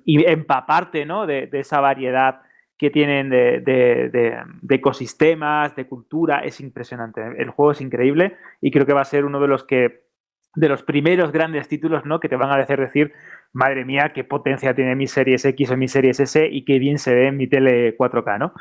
empaparte 0.04 1.06
¿no? 1.06 1.26
de, 1.26 1.48
esa 1.52 1.80
variedad 1.80 2.42
que 2.76 2.90
tienen 2.90 3.30
de, 3.30 4.44
ecosistemas, 4.68 5.74
de 5.74 5.86
cultura, 5.86 6.40
es 6.40 6.60
impresionante. 6.60 7.22
El 7.38 7.50
juego 7.50 7.72
es 7.72 7.80
increíble 7.80 8.36
y 8.60 8.70
creo 8.70 8.84
que 8.84 8.92
va 8.92 9.00
a 9.00 9.06
ser 9.06 9.24
uno 9.24 9.40
de 9.40 9.48
los 9.48 9.64
que 9.64 10.08
de 10.56 10.68
los 10.68 10.82
primeros 10.82 11.30
grandes 11.30 11.68
títulos 11.68 12.04
¿no? 12.04 12.18
que 12.18 12.28
te 12.28 12.34
van 12.34 12.50
a 12.50 12.56
hacer 12.56 12.80
decir, 12.80 13.12
madre 13.52 13.84
mía, 13.84 14.10
qué 14.12 14.24
potencia 14.24 14.74
tiene 14.74 14.96
mi 14.96 15.06
Series 15.06 15.44
X 15.44 15.70
o 15.70 15.76
mi 15.76 15.86
Series 15.86 16.18
S 16.18 16.48
y 16.50 16.64
qué 16.64 16.80
bien 16.80 16.98
se 16.98 17.14
ve 17.14 17.28
en 17.28 17.36
mi 17.36 17.46
tele 17.46 17.96
4K, 17.96 18.38
¿no? 18.38 18.52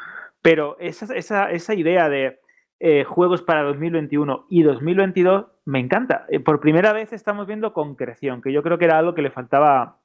Pero 0.44 0.78
esa 0.80 1.74
idea 1.74 2.08
de 2.08 2.40
eh, 2.82 3.04
juegos 3.04 3.42
para 3.42 3.64
2021 3.64 4.46
y 4.50 4.64
2022 4.64 5.48
me 5.66 5.80
encanta. 5.80 6.26
Eh, 6.30 6.40
por 6.40 6.62
primera 6.62 6.94
vez 6.94 7.12
estamos 7.12 7.46
viendo 7.46 7.74
concreción, 7.74 8.42
que 8.42 8.54
yo 8.54 8.64
creo 8.64 8.78
que 8.78 8.86
era 8.86 8.98
algo 8.98 9.14
que 9.14 9.22
le 9.22 9.32
faltaba 9.32 9.98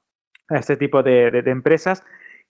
a 0.49 0.57
este 0.57 0.75
tipo 0.75 1.01
de, 1.01 1.41
empresas, 1.45 2.03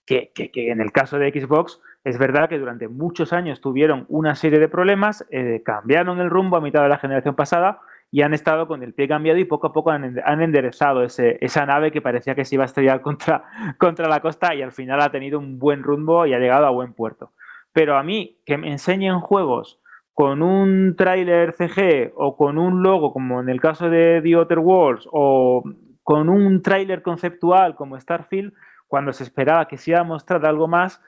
que, 0.04 0.32
en 0.34 0.80
el 0.80 0.90
caso 0.90 1.18
de 1.18 1.30
Xbox 1.30 1.80
es 2.04 2.18
verdad 2.18 2.48
que 2.48 2.58
durante 2.58 2.88
muchos 2.88 3.32
años 3.32 3.60
tuvieron 3.60 4.04
una 4.08 4.34
serie 4.34 4.58
de 4.58 4.68
problemas, 4.68 5.24
eh, 5.30 5.62
cambiaron 5.64 6.20
el 6.20 6.30
rumbo 6.30 6.56
a 6.56 6.60
mitad 6.60 6.82
de 6.82 6.88
la 6.88 6.98
generación 6.98 7.36
pasada 7.36 7.80
y 8.10 8.22
han 8.22 8.34
estado 8.34 8.66
con 8.66 8.82
el 8.82 8.94
pie 8.94 9.08
cambiado 9.08 9.38
y 9.38 9.44
poco 9.44 9.68
a 9.68 9.72
poco 9.72 9.90
han, 9.90 10.40
enderezado 10.42 11.04
esa 11.04 11.66
nave 11.66 11.92
que 11.92 12.02
parecía 12.02 12.34
que 12.34 12.44
se 12.44 12.56
iba 12.56 12.64
a 12.64 12.66
estrellar 12.66 13.00
contra, 13.00 13.44
contra 13.78 14.08
la 14.08 14.20
costa 14.20 14.54
y 14.54 14.62
al 14.62 14.72
final 14.72 15.00
ha 15.00 15.10
tenido 15.10 15.38
un 15.38 15.58
buen 15.58 15.82
rumbo 15.84 16.26
y 16.26 16.34
ha 16.34 16.38
llegado 16.38 16.66
a 16.66 16.70
buen 16.70 16.94
puerto. 16.94 17.32
Pero 17.72 17.96
a 17.96 18.02
mí, 18.02 18.40
que 18.44 18.58
me 18.58 18.70
enseñen 18.70 19.20
juegos 19.20 19.80
con 20.16 20.42
un 20.42 20.96
tráiler 20.96 21.52
CG 21.52 22.10
o 22.16 22.38
con 22.38 22.56
un 22.56 22.82
logo, 22.82 23.12
como 23.12 23.38
en 23.38 23.50
el 23.50 23.60
caso 23.60 23.90
de 23.90 24.22
The 24.22 24.32
Outer 24.32 24.60
Worlds, 24.60 25.06
o 25.12 25.62
con 26.02 26.30
un 26.30 26.62
tráiler 26.62 27.02
conceptual 27.02 27.76
como 27.76 28.00
Starfield, 28.00 28.54
cuando 28.88 29.12
se 29.12 29.24
esperaba 29.24 29.68
que 29.68 29.76
se 29.76 29.90
iba 29.90 30.00
a 30.00 30.04
mostrar 30.04 30.46
algo 30.46 30.68
más, 30.68 31.02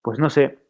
pues 0.00 0.20
no 0.20 0.30
sé, 0.30 0.60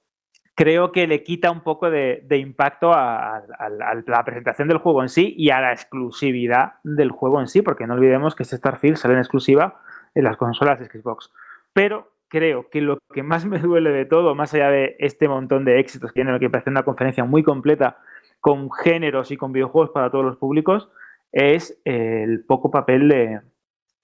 creo 0.55 0.91
que 0.91 1.07
le 1.07 1.23
quita 1.23 1.51
un 1.51 1.61
poco 1.61 1.91
de, 1.91 2.25
impacto 2.31 2.95
a, 2.95 3.37
a, 3.37 3.43
a, 3.59 3.95
la 4.07 4.25
presentación 4.25 4.69
del 4.69 4.79
juego 4.79 5.03
en 5.03 5.11
sí 5.11 5.35
y 5.37 5.51
a 5.51 5.61
la 5.61 5.73
exclusividad 5.73 6.77
del 6.83 7.11
juego 7.11 7.41
en 7.41 7.47
sí, 7.47 7.61
porque 7.61 7.87
no 7.87 7.93
olvidemos 7.93 8.35
que 8.35 8.45
este 8.45 8.57
Starfield 8.57 8.97
sale 8.97 9.13
en 9.13 9.21
exclusiva 9.21 9.83
en 10.15 10.25
las 10.25 10.39
consolas 10.39 10.81
de 10.81 10.87
Xbox. 10.87 11.31
Pero 11.75 12.16
creo 12.29 12.69
que 12.71 12.81
lo 12.81 12.99
que 13.13 13.23
más 13.23 13.47
me 13.47 13.59
duele 13.59 13.91
de 13.91 14.05
todo, 14.05 14.35
más 14.35 14.55
allá 14.55 14.71
de 14.71 14.97
este 14.99 15.29
montón 15.29 15.65
de 15.65 15.81
éxitos 15.81 16.13
que 16.13 16.23
tiene, 16.23 16.39
que 16.39 16.51
parece 16.51 16.71
una 16.71 16.83
conferencia 16.83 17.25
muy 17.25 17.43
completa 17.43 17.99
con 18.41 18.71
géneros 18.71 19.31
y 19.31 19.37
con 19.37 19.53
videojuegos 19.53 19.91
para 19.91 20.11
todos 20.11 20.25
los 20.25 20.37
públicos, 20.37 20.89
es 21.33 21.81
el 21.85 22.45
poco 22.47 22.71
papel 22.71 23.09
de, 23.09 23.41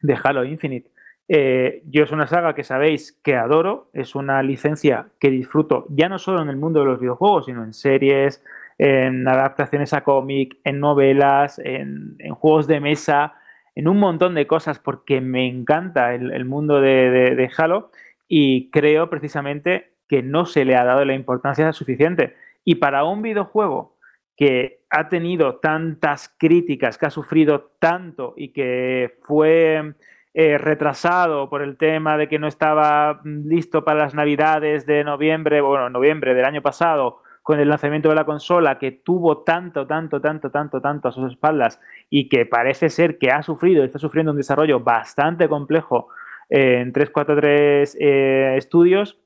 de 0.01 0.19
Halo 0.23 0.45
Infinite. 0.45 0.91
Eh, 1.29 1.83
yo 1.87 2.05
es 2.05 2.13
una 2.13 2.27
saga 2.27 2.55
que 2.55 2.65
sabéis 2.65 3.19
que 3.25 3.37
adoro, 3.37 3.89
es 3.93 4.15
una 4.15 4.43
licencia 4.43 5.07
que 5.19 5.31
disfruto 5.31 5.87
ya 5.89 6.09
no 6.09 6.19
solo 6.19 6.43
en 6.43 6.49
el 6.49 6.57
mundo 6.57 6.81
de 6.81 6.87
los 6.87 7.01
videojuegos, 7.01 7.47
sino 7.47 7.65
en 7.65 7.73
series, 7.73 8.45
en 8.79 9.27
adaptaciones 9.29 9.93
a 9.93 10.03
cómic, 10.03 10.59
en 10.65 10.81
novelas, 10.81 11.61
en, 11.65 12.17
juegos 12.35 12.67
de 12.67 12.81
mesa, 12.81 13.35
en 13.75 13.89
un 13.89 13.99
montón 13.99 14.35
de 14.35 14.47
cosas, 14.47 14.79
porque 14.79 15.21
me 15.21 15.47
encanta 15.47 16.15
el, 16.15 16.45
mundo 16.45 16.81
de, 16.81 17.51
Halo 17.57 17.91
y 18.35 18.71
creo 18.71 19.11
precisamente 19.11 19.93
que 20.09 20.23
no 20.23 20.47
se 20.47 20.65
le 20.65 20.75
ha 20.75 20.85
dado 20.85 21.05
la 21.05 21.13
importancia 21.13 21.71
suficiente. 21.75 22.35
Y 22.65 22.77
para 22.77 23.05
un 23.05 23.21
videojuego 23.21 23.99
que 24.39 24.81
ha 24.89 25.11
tenido 25.11 25.57
tantas 25.57 26.35
críticas, 26.39 26.97
que 26.97 27.05
ha 27.05 27.11
sufrido 27.11 27.73
tanto 27.79 28.33
y 28.39 28.55
que 28.55 29.19
fue 29.23 29.97
eh, 30.33 30.57
retrasado 30.57 31.51
por 31.51 31.61
el 31.61 31.77
tema 31.77 32.17
de 32.17 32.31
que 32.31 32.39
no 32.39 32.47
estaba 32.47 33.21
listo 33.23 33.85
para 33.85 33.99
las 33.99 34.15
navidades 34.15 34.87
de 34.87 35.05
noviembre, 35.05 35.61
bueno, 35.61 35.91
noviembre 35.91 36.33
del 36.33 36.47
año 36.47 36.63
pasado, 36.63 37.21
con 37.43 37.61
el 37.61 37.69
lanzamiento 37.69 38.09
de 38.09 38.15
la 38.15 38.25
consola, 38.25 38.79
que 38.79 38.93
tuvo 38.93 39.43
tanto, 39.43 39.87
tanto, 39.87 40.23
tanto, 40.23 40.51
tanto, 40.51 40.81
tanto 40.81 41.09
a 41.09 41.13
sus 41.13 41.33
espaldas 41.33 41.83
y 42.09 42.31
que 42.31 42.47
parece 42.47 42.89
ser 42.89 43.19
que 43.19 43.31
ha 43.31 43.43
sufrido, 43.43 43.85
está 43.85 43.99
sufriendo 43.99 44.33
un 44.33 44.39
desarrollo 44.39 44.81
bastante 44.81 45.51
complejo 45.51 46.09
en 46.55 46.93
343 46.93 47.97
eh, 47.99 48.57
estudios, 48.59 49.19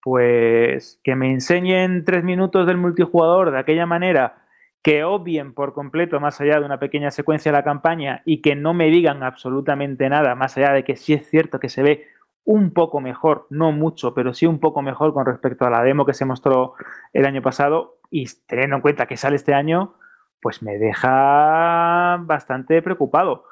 pues 0.00 0.98
que 1.04 1.14
me 1.14 1.30
enseñen 1.30 2.06
tres 2.06 2.24
minutos 2.24 2.66
del 2.66 2.78
multijugador 2.78 3.50
de 3.50 3.58
aquella 3.58 3.84
manera 3.84 4.46
que 4.82 5.04
obvien 5.04 5.52
por 5.52 5.74
completo 5.74 6.20
más 6.20 6.40
allá 6.40 6.58
de 6.58 6.64
una 6.64 6.78
pequeña 6.78 7.10
secuencia 7.10 7.52
de 7.52 7.58
la 7.58 7.64
campaña 7.64 8.22
y 8.24 8.40
que 8.40 8.56
no 8.56 8.72
me 8.72 8.86
digan 8.86 9.22
absolutamente 9.22 10.08
nada, 10.08 10.34
más 10.34 10.56
allá 10.56 10.72
de 10.72 10.84
que 10.84 10.96
sí 10.96 11.12
es 11.12 11.28
cierto 11.28 11.60
que 11.60 11.68
se 11.68 11.82
ve 11.82 12.06
un 12.44 12.72
poco 12.72 12.98
mejor, 13.00 13.46
no 13.50 13.70
mucho, 13.70 14.14
pero 14.14 14.32
sí 14.32 14.46
un 14.46 14.58
poco 14.58 14.80
mejor 14.80 15.12
con 15.12 15.26
respecto 15.26 15.66
a 15.66 15.70
la 15.70 15.82
demo 15.82 16.06
que 16.06 16.14
se 16.14 16.24
mostró 16.24 16.74
el 17.12 17.26
año 17.26 17.42
pasado 17.42 17.98
y 18.10 18.24
teniendo 18.46 18.76
en 18.76 18.82
cuenta 18.82 19.06
que 19.06 19.18
sale 19.18 19.36
este 19.36 19.52
año, 19.52 19.96
pues 20.40 20.62
me 20.62 20.78
deja 20.78 22.18
bastante 22.22 22.80
preocupado. 22.80 23.44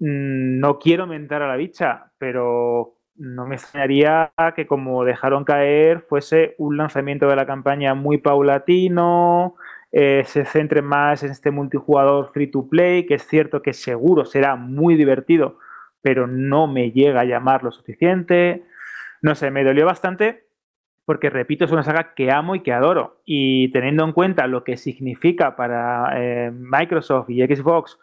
Mm, 0.00 0.60
no 0.60 0.78
quiero 0.78 1.06
mentar 1.06 1.42
a 1.42 1.48
la 1.48 1.56
bicha, 1.56 2.12
pero 2.18 2.96
no 3.16 3.46
me 3.46 3.56
extrañaría 3.56 4.32
que 4.56 4.66
como 4.66 5.04
dejaron 5.04 5.44
caer 5.44 6.00
fuese 6.00 6.54
un 6.58 6.78
lanzamiento 6.78 7.28
de 7.28 7.36
la 7.36 7.46
campaña 7.46 7.94
muy 7.94 8.18
paulatino, 8.18 9.56
eh, 9.92 10.22
se 10.24 10.46
centre 10.46 10.80
más 10.82 11.22
en 11.22 11.30
este 11.30 11.50
multijugador 11.50 12.32
free 12.32 12.46
to 12.50 12.68
play, 12.68 13.06
que 13.06 13.14
es 13.14 13.26
cierto 13.26 13.60
que 13.62 13.74
seguro 13.74 14.24
será 14.24 14.56
muy 14.56 14.96
divertido, 14.96 15.58
pero 16.00 16.26
no 16.26 16.66
me 16.66 16.92
llega 16.92 17.20
a 17.20 17.24
llamar 17.24 17.62
lo 17.62 17.70
suficiente. 17.72 18.64
No 19.22 19.34
sé, 19.34 19.50
me 19.50 19.64
dolió 19.64 19.84
bastante 19.84 20.46
porque, 21.04 21.28
repito, 21.28 21.64
es 21.64 21.72
una 21.72 21.82
saga 21.82 22.14
que 22.14 22.30
amo 22.30 22.54
y 22.54 22.60
que 22.60 22.72
adoro. 22.72 23.20
Y 23.24 23.72
teniendo 23.72 24.04
en 24.04 24.12
cuenta 24.12 24.46
lo 24.46 24.64
que 24.64 24.76
significa 24.76 25.56
para 25.56 26.12
eh, 26.16 26.52
Microsoft 26.52 27.28
y 27.30 27.42
Xbox 27.44 27.98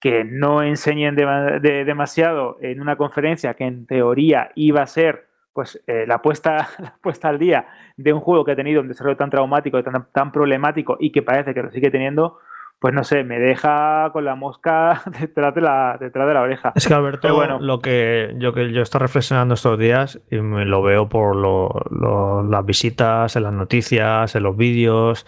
que 0.00 0.24
no 0.24 0.62
enseñen 0.62 1.16
demasiado 1.16 2.56
en 2.60 2.80
una 2.80 2.96
conferencia 2.96 3.54
que 3.54 3.64
en 3.64 3.86
teoría 3.86 4.50
iba 4.54 4.82
a 4.82 4.86
ser 4.86 5.28
pues 5.52 5.82
eh, 5.88 6.04
la, 6.06 6.22
puesta, 6.22 6.68
puesta 7.02 7.28
al 7.28 7.38
día 7.38 7.66
de 7.96 8.12
un 8.12 8.20
juego 8.20 8.44
que 8.44 8.52
ha 8.52 8.56
tenido 8.56 8.80
un 8.80 8.86
desarrollo 8.88 9.16
tan 9.16 9.30
traumático, 9.30 9.82
tan, 9.82 10.06
tan 10.12 10.30
problemático 10.30 10.96
y 11.00 11.10
que 11.10 11.22
parece 11.22 11.52
que 11.52 11.62
lo 11.62 11.72
sigue 11.72 11.90
teniendo, 11.90 12.38
pues 12.78 12.94
no 12.94 13.02
sé, 13.02 13.24
me 13.24 13.40
deja 13.40 14.08
con 14.12 14.24
la 14.24 14.36
mosca 14.36 15.02
detrás 15.20 15.52
de 15.54 15.60
la, 15.60 15.96
detrás 15.98 16.28
de 16.28 16.34
la 16.34 16.42
oreja. 16.42 16.72
Es 16.76 16.86
que 16.86 16.94
Alberto, 16.94 17.34
bueno, 17.34 17.58
lo 17.58 17.80
que 17.80 18.34
yo 18.36 18.52
que 18.52 18.72
yo 18.72 18.82
estoy 18.82 19.00
reflexionando 19.00 19.54
estos 19.54 19.76
días 19.78 20.20
y 20.30 20.36
me 20.36 20.64
lo 20.64 20.80
veo 20.82 21.08
por 21.08 21.34
las 21.36 22.64
visitas, 22.64 23.34
en 23.34 23.42
las 23.42 23.52
noticias, 23.52 24.36
en 24.36 24.42
los 24.44 24.56
vídeos, 24.56 25.26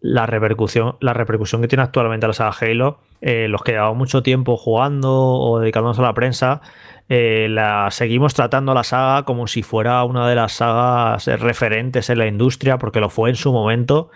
la 0.00 0.26
repercusión, 0.26 0.96
la 1.00 1.12
repercusión 1.12 1.60
que 1.60 1.68
tiene 1.68 1.82
actualmente 1.82 2.26
la 2.26 2.32
saga 2.32 2.56
Halo, 2.60 3.00
eh, 3.20 3.48
los 3.48 3.62
que 3.62 3.72
llevamos 3.72 3.98
mucho 3.98 4.22
tiempo 4.22 4.56
jugando 4.56 5.12
o 5.12 5.60
dedicándonos 5.60 5.98
a 5.98 6.02
la 6.02 6.14
prensa, 6.14 6.62
eh, 7.08 7.48
la 7.50 7.88
seguimos 7.90 8.34
tratando 8.34 8.72
la 8.72 8.84
saga 8.84 9.24
como 9.24 9.46
si 9.46 9.62
fuera 9.62 10.02
una 10.04 10.28
de 10.28 10.34
las 10.36 10.52
sagas 10.52 11.26
referentes 11.26 12.08
en 12.08 12.18
la 12.18 12.26
industria, 12.26 12.78
porque 12.78 13.00
lo 13.00 13.10
fue 13.10 13.30
en 13.30 13.36
su 13.36 13.52
momento, 13.52 14.10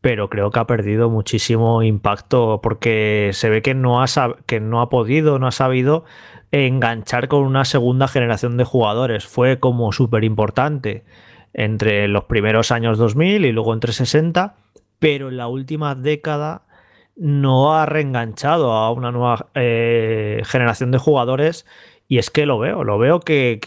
pero 0.00 0.28
creo 0.28 0.50
que 0.50 0.60
ha 0.60 0.66
perdido 0.66 1.10
muchísimo 1.10 1.82
impacto 1.82 2.60
porque 2.62 3.30
se 3.32 3.50
ve 3.50 3.62
que 3.62 3.74
no 3.74 4.02
ha, 4.02 4.06
que 4.46 4.60
no 4.60 4.80
ha 4.80 4.88
podido, 4.88 5.38
no 5.38 5.46
ha 5.46 5.52
sabido 5.52 6.04
enganchar 6.52 7.28
con 7.28 7.44
una 7.44 7.64
segunda 7.64 8.08
generación 8.08 8.56
de 8.56 8.64
jugadores. 8.64 9.26
Fue 9.26 9.60
como 9.60 9.92
súper 9.92 10.24
importante 10.24 11.04
entre 11.52 12.08
los 12.08 12.24
primeros 12.24 12.70
años 12.72 12.98
2000 12.98 13.44
y 13.44 13.52
luego 13.52 13.74
entre 13.74 13.92
60, 13.92 14.54
pero 15.00 15.28
en 15.28 15.36
la 15.36 15.48
última 15.48 15.96
década 15.96 16.62
no 17.16 17.74
ha 17.74 17.86
reenganchado 17.86 18.72
a 18.72 18.92
una 18.92 19.10
nueva 19.10 19.48
eh, 19.54 20.42
generación 20.44 20.92
de 20.92 20.98
jugadores 20.98 21.66
y 22.10 22.18
es 22.18 22.30
que 22.30 22.44
lo 22.44 22.58
veo, 22.58 22.82
lo 22.82 22.98
veo 22.98 23.20
que, 23.20 23.60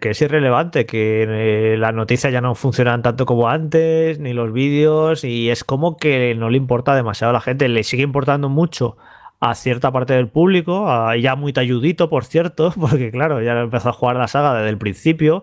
es 0.00 0.22
irrelevante, 0.22 0.86
que 0.86 1.24
eh, 1.28 1.76
las 1.76 1.92
noticias 1.92 2.32
ya 2.32 2.40
no 2.40 2.54
funcionan 2.54 3.02
tanto 3.02 3.26
como 3.26 3.48
antes, 3.48 4.20
ni 4.20 4.32
los 4.32 4.52
vídeos, 4.52 5.24
y 5.24 5.50
es 5.50 5.64
como 5.64 5.96
que 5.96 6.36
no 6.36 6.50
le 6.50 6.56
importa 6.56 6.94
demasiado 6.94 7.30
a 7.30 7.32
la 7.32 7.40
gente, 7.40 7.68
le 7.68 7.82
sigue 7.82 8.04
importando 8.04 8.48
mucho 8.48 8.96
a 9.40 9.56
cierta 9.56 9.90
parte 9.90 10.14
del 10.14 10.28
público, 10.28 10.86
ya 11.16 11.34
muy 11.34 11.52
talludito, 11.52 12.08
por 12.08 12.24
cierto, 12.24 12.72
porque 12.80 13.10
claro, 13.10 13.42
ya 13.42 13.58
empezó 13.60 13.88
a 13.88 13.92
jugar 13.92 14.14
la 14.16 14.28
saga 14.28 14.54
desde 14.54 14.68
el 14.70 14.78
principio, 14.78 15.42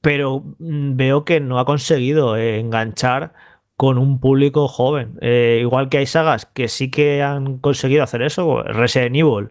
pero 0.00 0.44
mm, 0.60 0.96
veo 0.96 1.24
que 1.24 1.40
no 1.40 1.58
ha 1.58 1.64
conseguido 1.64 2.36
eh, 2.36 2.60
enganchar 2.60 3.32
con 3.76 3.98
un 3.98 4.20
público 4.20 4.68
joven. 4.68 5.18
Eh, 5.20 5.58
igual 5.60 5.88
que 5.88 5.98
hay 5.98 6.06
sagas 6.06 6.46
que 6.46 6.68
sí 6.68 6.90
que 6.90 7.22
han 7.22 7.58
conseguido 7.58 8.02
hacer 8.02 8.22
eso, 8.22 8.62
Resident 8.62 9.16
Evil 9.16 9.50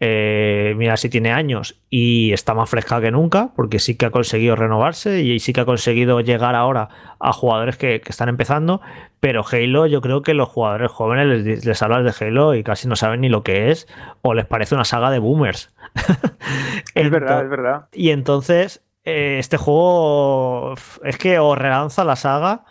eh, 0.00 0.74
mira 0.76 0.96
si 0.96 1.08
tiene 1.08 1.32
años 1.32 1.80
y 1.90 2.32
está 2.32 2.54
más 2.54 2.70
fresca 2.70 3.00
que 3.00 3.10
nunca, 3.10 3.50
porque 3.56 3.80
sí 3.80 3.96
que 3.96 4.06
ha 4.06 4.10
conseguido 4.10 4.54
renovarse 4.54 5.22
y 5.22 5.40
sí 5.40 5.52
que 5.52 5.62
ha 5.62 5.64
conseguido 5.64 6.20
llegar 6.20 6.54
ahora 6.54 6.88
a 7.18 7.32
jugadores 7.32 7.76
que, 7.76 8.00
están 8.06 8.28
empezando. 8.28 8.80
Pero 9.18 9.44
Halo, 9.50 9.86
yo 9.86 10.00
creo 10.00 10.22
que 10.22 10.34
los 10.34 10.48
jugadores 10.48 10.90
jóvenes 10.92 11.44
les, 11.44 11.64
les, 11.64 11.82
hablas 11.82 12.04
de 12.04 12.26
Halo 12.26 12.54
y 12.54 12.62
casi 12.62 12.86
no 12.86 12.94
saben 12.94 13.22
ni 13.22 13.28
lo 13.28 13.42
que 13.42 13.70
es, 13.70 13.88
o 14.22 14.34
les 14.34 14.46
parece 14.46 14.76
una 14.76 14.84
saga 14.84 15.10
de 15.10 15.18
boomers. 15.18 15.74
es 16.94 17.10
verdad, 17.10 17.42
es 17.42 17.50
verdad. 17.50 17.88
Y 17.92 18.10
entonces, 18.10 18.84
eh, 19.04 19.38
este 19.40 19.56
juego 19.56 20.74
es 21.02 21.18
que 21.18 21.40
o 21.40 21.56
relanza 21.56 22.04
la 22.04 22.14
saga 22.14 22.64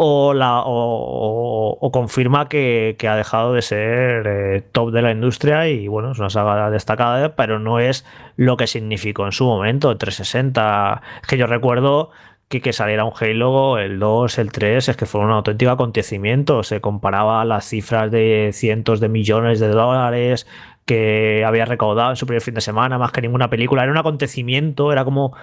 o, 0.00 0.32
la, 0.32 0.62
o, 0.64 1.90
confirma 1.92 2.48
que, 2.48 2.96
ha 3.02 3.16
dejado 3.16 3.52
de 3.52 3.62
ser 3.62 4.26
eh, 4.28 4.62
top 4.70 4.92
de 4.92 5.02
la 5.02 5.10
industria 5.10 5.68
y 5.68 5.88
bueno, 5.88 6.12
es 6.12 6.20
una 6.20 6.30
saga 6.30 6.70
destacada, 6.70 7.34
pero 7.34 7.58
no 7.58 7.80
es 7.80 8.06
lo 8.36 8.56
que 8.56 8.68
significó 8.68 9.26
en 9.26 9.32
su 9.32 9.44
momento, 9.44 9.96
360. 9.98 11.02
Es 11.20 11.26
que 11.26 11.36
yo 11.36 11.48
recuerdo 11.48 12.10
que, 12.48 12.60
que 12.60 12.72
saliera 12.72 13.04
un 13.04 13.12
Halo, 13.18 13.78
el 13.78 13.98
2, 13.98 14.38
el 14.38 14.52
3, 14.52 14.88
es 14.88 14.96
que 14.96 15.04
fue 15.04 15.20
un 15.20 15.32
auténtico 15.32 15.72
acontecimiento. 15.72 16.62
Se 16.62 16.80
comparaba 16.80 17.44
las 17.44 17.64
cifras 17.64 18.12
de 18.12 18.50
cientos 18.52 19.00
de 19.00 19.08
millones 19.08 19.58
de 19.58 19.66
dólares 19.66 20.46
que 20.86 21.44
había 21.44 21.64
recaudado 21.64 22.10
en 22.10 22.16
su 22.16 22.24
primer 22.24 22.40
fin 22.40 22.54
de 22.54 22.60
semana, 22.60 22.98
más 22.98 23.10
que 23.10 23.20
ninguna 23.20 23.50
película. 23.50 23.82
Era 23.82 23.90
un 23.90 23.98
acontecimiento, 23.98 24.92
era 24.92 25.04
como 25.04 25.34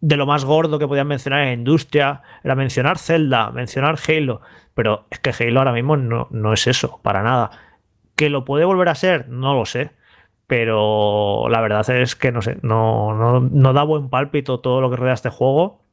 de 0.00 0.16
lo 0.16 0.26
más 0.26 0.44
gordo 0.44 0.78
que 0.78 0.88
podían 0.88 1.08
mencionar 1.08 1.40
en 1.40 1.46
la 1.46 1.52
industria, 1.52 2.22
era 2.42 2.54
mencionar 2.54 2.98
Zelda, 2.98 3.50
mencionar 3.50 3.98
Halo, 4.08 4.40
pero 4.74 5.06
es 5.10 5.18
que 5.20 5.30
Halo 5.30 5.60
ahora 5.60 5.72
mismo 5.72 5.96
no, 5.96 6.28
no 6.30 6.52
es 6.52 6.66
eso, 6.66 7.00
para 7.02 7.22
nada. 7.22 7.50
¿Que 8.16 8.30
lo 8.30 8.44
puede 8.44 8.64
volver 8.64 8.88
a 8.88 8.94
ser? 8.94 9.28
No 9.28 9.54
lo 9.54 9.66
sé. 9.66 9.92
Pero 10.46 11.48
la 11.48 11.60
verdad 11.60 11.88
es 11.90 12.16
que 12.16 12.32
no 12.32 12.42
sé, 12.42 12.58
no, 12.62 13.14
no, 13.14 13.40
no 13.40 13.72
da 13.72 13.84
buen 13.84 14.10
pálpito 14.10 14.60
todo 14.60 14.80
lo 14.80 14.90
que 14.90 14.96
rodea 14.96 15.14
este 15.14 15.30
juego. 15.30 15.84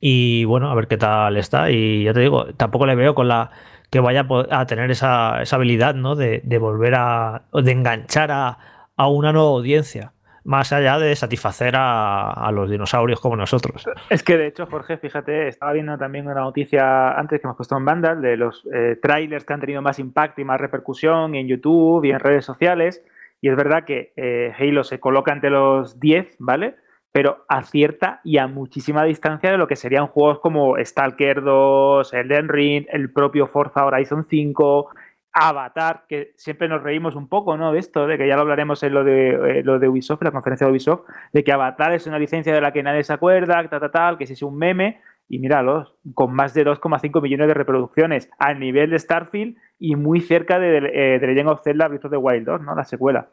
Y 0.00 0.44
bueno, 0.46 0.70
a 0.70 0.74
ver 0.74 0.88
qué 0.88 0.96
tal 0.96 1.36
está. 1.36 1.70
Y 1.70 2.04
ya 2.04 2.14
te 2.14 2.20
digo, 2.20 2.46
tampoco 2.54 2.86
le 2.86 2.94
veo 2.94 3.14
con 3.14 3.28
la 3.28 3.50
que 3.90 4.00
vaya 4.00 4.26
a 4.50 4.66
tener 4.66 4.90
esa, 4.90 5.42
esa 5.42 5.56
habilidad, 5.56 5.94
¿no? 5.94 6.16
De, 6.16 6.40
de 6.44 6.58
volver 6.58 6.94
a. 6.96 7.42
de 7.52 7.72
enganchar 7.72 8.30
a, 8.32 8.58
a 8.96 9.08
una 9.08 9.32
nueva 9.32 9.50
audiencia 9.50 10.12
más 10.46 10.72
allá 10.72 10.98
de 10.98 11.14
satisfacer 11.16 11.74
a, 11.76 12.50
los 12.52 12.70
dinosaurios 12.70 13.20
como 13.20 13.36
nosotros. 13.36 13.84
Es 14.08 14.22
que 14.22 14.38
de 14.38 14.46
hecho, 14.46 14.66
Jorge, 14.66 14.96
fíjate, 14.96 15.48
estaba 15.48 15.72
viendo 15.72 15.98
también 15.98 16.26
una 16.26 16.40
noticia 16.40 17.10
antes 17.18 17.40
que 17.40 17.46
hemos 17.46 17.56
puesto 17.56 17.76
en 17.76 17.84
Vandal 17.84 18.22
de 18.22 18.36
los 18.36 18.66
eh, 18.72 18.96
trailers 19.02 19.44
que 19.44 19.52
han 19.52 19.60
tenido 19.60 19.82
más 19.82 19.98
impacto 19.98 20.40
y 20.40 20.44
más 20.44 20.60
repercusión 20.60 21.34
en 21.34 21.48
YouTube 21.48 22.04
y 22.04 22.12
en 22.12 22.20
redes 22.20 22.44
sociales. 22.44 23.02
Y 23.40 23.48
es 23.48 23.56
verdad 23.56 23.84
que 23.84 24.12
eh, 24.16 24.54
Halo 24.56 24.84
se 24.84 25.00
coloca 25.00 25.32
entre 25.32 25.50
los 25.50 25.98
10, 25.98 26.36
¿vale? 26.38 26.76
Pero 27.10 27.44
a 27.48 27.62
cierta 27.64 28.20
y 28.22 28.38
a 28.38 28.46
muchísima 28.46 29.02
distancia 29.04 29.50
de 29.50 29.58
lo 29.58 29.66
que 29.66 29.76
serían 29.76 30.06
juegos 30.06 30.38
como 30.38 30.76
Stalker 30.78 31.42
2, 31.42 32.14
Elden 32.14 32.48
Ring, 32.48 32.86
el 32.90 33.10
propio 33.12 33.48
Forza 33.48 33.84
Horizon 33.84 34.24
5, 34.24 34.90
Avatar, 35.38 36.04
que 36.08 36.32
siempre 36.36 36.66
nos 36.66 36.82
reímos 36.82 37.14
un 37.14 37.28
poco, 37.28 37.58
¿no? 37.58 37.72
De 37.72 37.78
esto, 37.78 38.06
de 38.06 38.16
que 38.16 38.26
ya 38.26 38.36
lo 38.36 38.42
hablaremos 38.42 38.82
en 38.82 38.94
lo 38.94 39.04
de, 39.04 39.58
eh, 39.58 39.62
lo 39.62 39.78
de 39.78 39.88
Ubisoft, 39.88 40.22
la 40.22 40.30
conferencia 40.30 40.66
de 40.66 40.72
Ubisoft, 40.72 41.02
de 41.32 41.44
que 41.44 41.52
Avatar 41.52 41.92
es 41.92 42.06
una 42.06 42.18
licencia 42.18 42.54
de 42.54 42.60
la 42.60 42.72
que 42.72 42.82
nadie 42.82 43.04
se 43.04 43.12
acuerda, 43.12 43.68
tal, 43.68 43.80
tal, 43.80 43.90
tal, 43.90 44.18
que 44.18 44.24
es 44.24 44.42
un 44.42 44.56
meme, 44.56 45.00
y 45.28 45.38
míralos, 45.38 45.94
con 46.14 46.32
más 46.32 46.54
de 46.54 46.64
2,5 46.64 47.20
millones 47.20 47.48
de 47.48 47.54
reproducciones 47.54 48.30
a 48.38 48.54
nivel 48.54 48.90
de 48.90 48.98
Starfield 48.98 49.56
y 49.78 49.96
muy 49.96 50.20
cerca 50.20 50.58
de, 50.58 50.78
eh, 50.78 51.18
de 51.18 51.26
Legend 51.26 51.48
of 51.48 51.62
Zelda 51.62 51.88
Breath 51.88 52.04
of 52.04 52.10
the 52.12 52.16
Wild 52.16 52.46
2, 52.46 52.62
¿no? 52.62 52.74
La 52.74 52.84
secuela. 52.84 53.28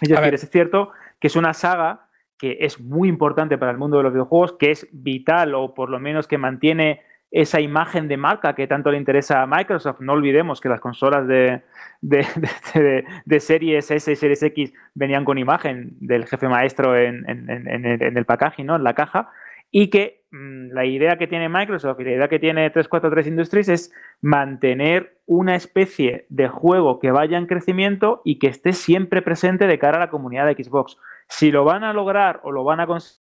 Es 0.00 0.10
decir, 0.10 0.34
es 0.34 0.50
cierto 0.50 0.90
que 1.18 1.26
es 1.26 1.36
una 1.36 1.54
saga 1.54 2.08
que 2.38 2.58
es 2.60 2.80
muy 2.80 3.08
importante 3.08 3.56
para 3.56 3.70
el 3.70 3.78
mundo 3.78 3.96
de 3.96 4.02
los 4.02 4.12
videojuegos, 4.12 4.54
que 4.54 4.70
es 4.70 4.88
vital 4.92 5.54
o 5.54 5.74
por 5.74 5.90
lo 5.90 6.00
menos 6.00 6.26
que 6.26 6.38
mantiene 6.38 7.02
esa 7.32 7.60
imagen 7.60 8.08
de 8.08 8.18
marca 8.18 8.54
que 8.54 8.66
tanto 8.66 8.90
le 8.90 8.98
interesa 8.98 9.42
a 9.42 9.46
Microsoft. 9.46 10.00
No 10.00 10.12
olvidemos 10.12 10.60
que 10.60 10.68
las 10.68 10.80
consolas 10.80 11.26
de, 11.26 11.62
de, 12.02 13.40
Series 13.40 13.90
S 13.90 14.12
y 14.12 14.16
Series 14.16 14.42
X 14.42 14.72
venían 14.94 15.24
con 15.24 15.38
imagen 15.38 15.96
del 16.00 16.26
jefe 16.26 16.46
maestro 16.46 16.94
en, 16.94 17.24
el 17.26 18.24
packaging, 18.26 18.66
¿no? 18.66 18.76
en 18.76 18.84
la 18.84 18.94
caja, 18.94 19.30
y 19.70 19.88
que 19.88 20.26
mm, 20.30 20.72
la 20.72 20.84
idea 20.84 21.16
que 21.16 21.26
tiene 21.26 21.48
Microsoft 21.48 22.00
y 22.00 22.04
la 22.04 22.12
idea 22.12 22.28
que 22.28 22.38
tiene 22.38 22.68
343 22.68 23.26
Industries 23.26 23.68
es 23.70 23.92
mantener 24.20 25.16
una 25.24 25.56
especie 25.56 26.26
de 26.28 26.48
juego 26.48 27.00
que 27.00 27.12
vaya 27.12 27.38
en 27.38 27.46
crecimiento 27.46 28.20
y 28.26 28.38
que 28.38 28.48
esté 28.48 28.74
siempre 28.74 29.22
presente 29.22 29.66
de 29.66 29.78
cara 29.78 29.96
a 29.96 30.00
la 30.00 30.10
comunidad 30.10 30.46
de 30.46 30.62
Xbox. 30.62 30.98
Si 31.28 31.50
lo 31.50 31.64
van 31.64 31.82
a 31.82 31.94
lograr 31.94 32.40
o 32.44 32.52
lo 32.52 32.62
van 32.62 32.80
a 32.80 32.86
conseguir 32.86 33.21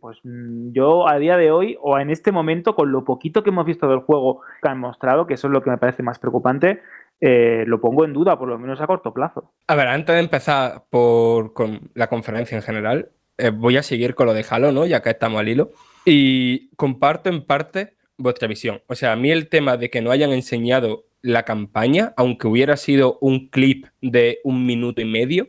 pues 0.00 0.18
mm, 0.22 0.72
yo 0.72 1.08
a 1.08 1.18
día 1.18 1.36
de 1.36 1.50
hoy 1.50 1.76
o 1.80 1.98
en 1.98 2.10
este 2.10 2.30
momento, 2.30 2.74
con 2.74 2.92
lo 2.92 3.04
poquito 3.04 3.42
que 3.42 3.50
hemos 3.50 3.66
visto 3.66 3.88
del 3.88 4.00
juego 4.00 4.40
que 4.62 4.68
han 4.68 4.78
mostrado, 4.78 5.26
que 5.26 5.34
eso 5.34 5.48
es 5.48 5.52
lo 5.52 5.62
que 5.62 5.70
me 5.70 5.78
parece 5.78 6.02
más 6.02 6.18
preocupante, 6.18 6.80
eh, 7.20 7.64
lo 7.66 7.80
pongo 7.80 8.04
en 8.04 8.12
duda, 8.12 8.38
por 8.38 8.48
lo 8.48 8.58
menos 8.58 8.80
a 8.80 8.86
corto 8.86 9.12
plazo. 9.12 9.52
A 9.66 9.74
ver, 9.74 9.88
antes 9.88 10.14
de 10.14 10.20
empezar 10.20 10.84
por 10.90 11.52
con 11.52 11.90
la 11.94 12.06
conferencia 12.06 12.56
en 12.56 12.62
general, 12.62 13.10
eh, 13.36 13.50
voy 13.50 13.76
a 13.76 13.82
seguir 13.82 14.14
con 14.14 14.26
lo 14.26 14.34
de 14.34 14.44
Halo, 14.48 14.70
¿no? 14.70 14.86
Ya 14.86 15.02
que 15.02 15.10
estamos 15.10 15.40
al 15.40 15.48
hilo. 15.48 15.72
Y 16.04 16.68
comparto 16.76 17.28
en 17.28 17.44
parte 17.44 17.96
vuestra 18.16 18.46
visión. 18.46 18.82
O 18.86 18.94
sea, 18.94 19.12
a 19.12 19.16
mí 19.16 19.30
el 19.30 19.48
tema 19.48 19.76
de 19.76 19.90
que 19.90 20.00
no 20.00 20.12
hayan 20.12 20.30
enseñado 20.30 21.06
la 21.20 21.44
campaña, 21.44 22.14
aunque 22.16 22.46
hubiera 22.46 22.76
sido 22.76 23.18
un 23.20 23.48
clip 23.48 23.86
de 24.00 24.38
un 24.44 24.64
minuto 24.66 25.00
y 25.00 25.04
medio, 25.04 25.48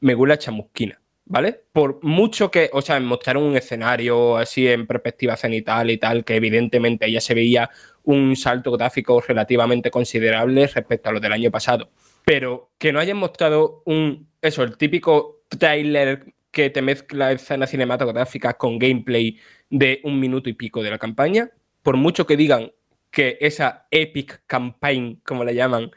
me 0.00 0.16
huele 0.16 0.34
a 0.34 0.38
chamusquina. 0.38 1.00
¿Vale? 1.26 1.60
Por 1.72 2.02
mucho 2.02 2.50
que, 2.50 2.70
o 2.72 2.82
sea, 2.82 3.00
mostraron 3.00 3.44
un 3.44 3.56
escenario 3.56 4.36
así 4.36 4.68
en 4.68 4.86
perspectiva 4.86 5.36
cenital 5.36 5.90
y 5.90 5.98
tal, 5.98 6.24
que 6.24 6.36
evidentemente 6.36 7.10
ya 7.10 7.20
se 7.20 7.34
veía 7.34 7.70
un 8.04 8.36
salto 8.36 8.72
gráfico 8.72 9.20
relativamente 9.20 9.90
considerable 9.90 10.66
respecto 10.66 11.08
a 11.08 11.12
lo 11.12 11.20
del 11.20 11.32
año 11.32 11.50
pasado. 11.50 11.90
Pero 12.24 12.70
que 12.78 12.92
no 12.92 13.00
hayan 13.00 13.16
mostrado 13.16 13.82
un, 13.86 14.28
eso, 14.40 14.62
el 14.62 14.76
típico 14.76 15.42
trailer 15.48 16.34
que 16.50 16.70
te 16.70 16.82
mezcla 16.82 17.32
escenas 17.32 17.70
cinematográficas 17.70 18.54
con 18.54 18.78
gameplay 18.78 19.38
de 19.70 20.00
un 20.04 20.20
minuto 20.20 20.48
y 20.48 20.52
pico 20.52 20.82
de 20.82 20.90
la 20.90 20.98
campaña, 20.98 21.50
por 21.82 21.96
mucho 21.96 22.26
que 22.26 22.36
digan 22.36 22.72
que 23.10 23.38
esa 23.40 23.86
epic 23.90 24.42
campaign, 24.46 25.20
como 25.24 25.44
la 25.44 25.52
llaman, 25.52 25.90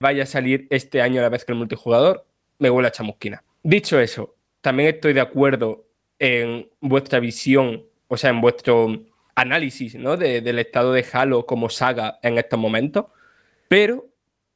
vaya 0.00 0.22
a 0.22 0.26
salir 0.26 0.66
este 0.70 1.02
año 1.02 1.20
a 1.20 1.22
la 1.22 1.28
vez 1.28 1.44
que 1.44 1.52
el 1.52 1.58
multijugador, 1.58 2.26
me 2.58 2.70
huele 2.70 2.88
a 2.88 2.92
chamusquina. 2.92 3.44
Dicho 3.62 4.00
eso, 4.00 4.37
también 4.60 4.94
estoy 4.94 5.12
de 5.12 5.20
acuerdo 5.20 5.86
en 6.18 6.68
vuestra 6.80 7.20
visión, 7.20 7.84
o 8.08 8.16
sea, 8.16 8.30
en 8.30 8.40
vuestro 8.40 9.04
análisis 9.34 9.94
¿no? 9.94 10.16
del 10.16 10.58
estado 10.58 10.92
de 10.92 11.06
Halo 11.12 11.46
como 11.46 11.70
saga 11.70 12.18
en 12.22 12.38
estos 12.38 12.58
momentos, 12.58 13.06
pero 13.68 14.08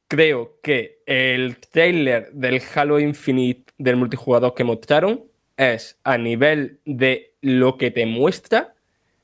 creo 0.07 0.59
que 0.61 0.99
el 1.05 1.57
trailer 1.57 2.31
del 2.33 2.61
Halo 2.75 2.99
Infinite 2.99 3.71
del 3.77 3.95
multijugador 3.95 4.53
que 4.53 4.63
mostraron 4.63 5.23
es 5.57 5.99
a 6.03 6.17
nivel 6.17 6.79
de 6.85 7.33
lo 7.41 7.77
que 7.77 7.91
te 7.91 8.05
muestra 8.05 8.73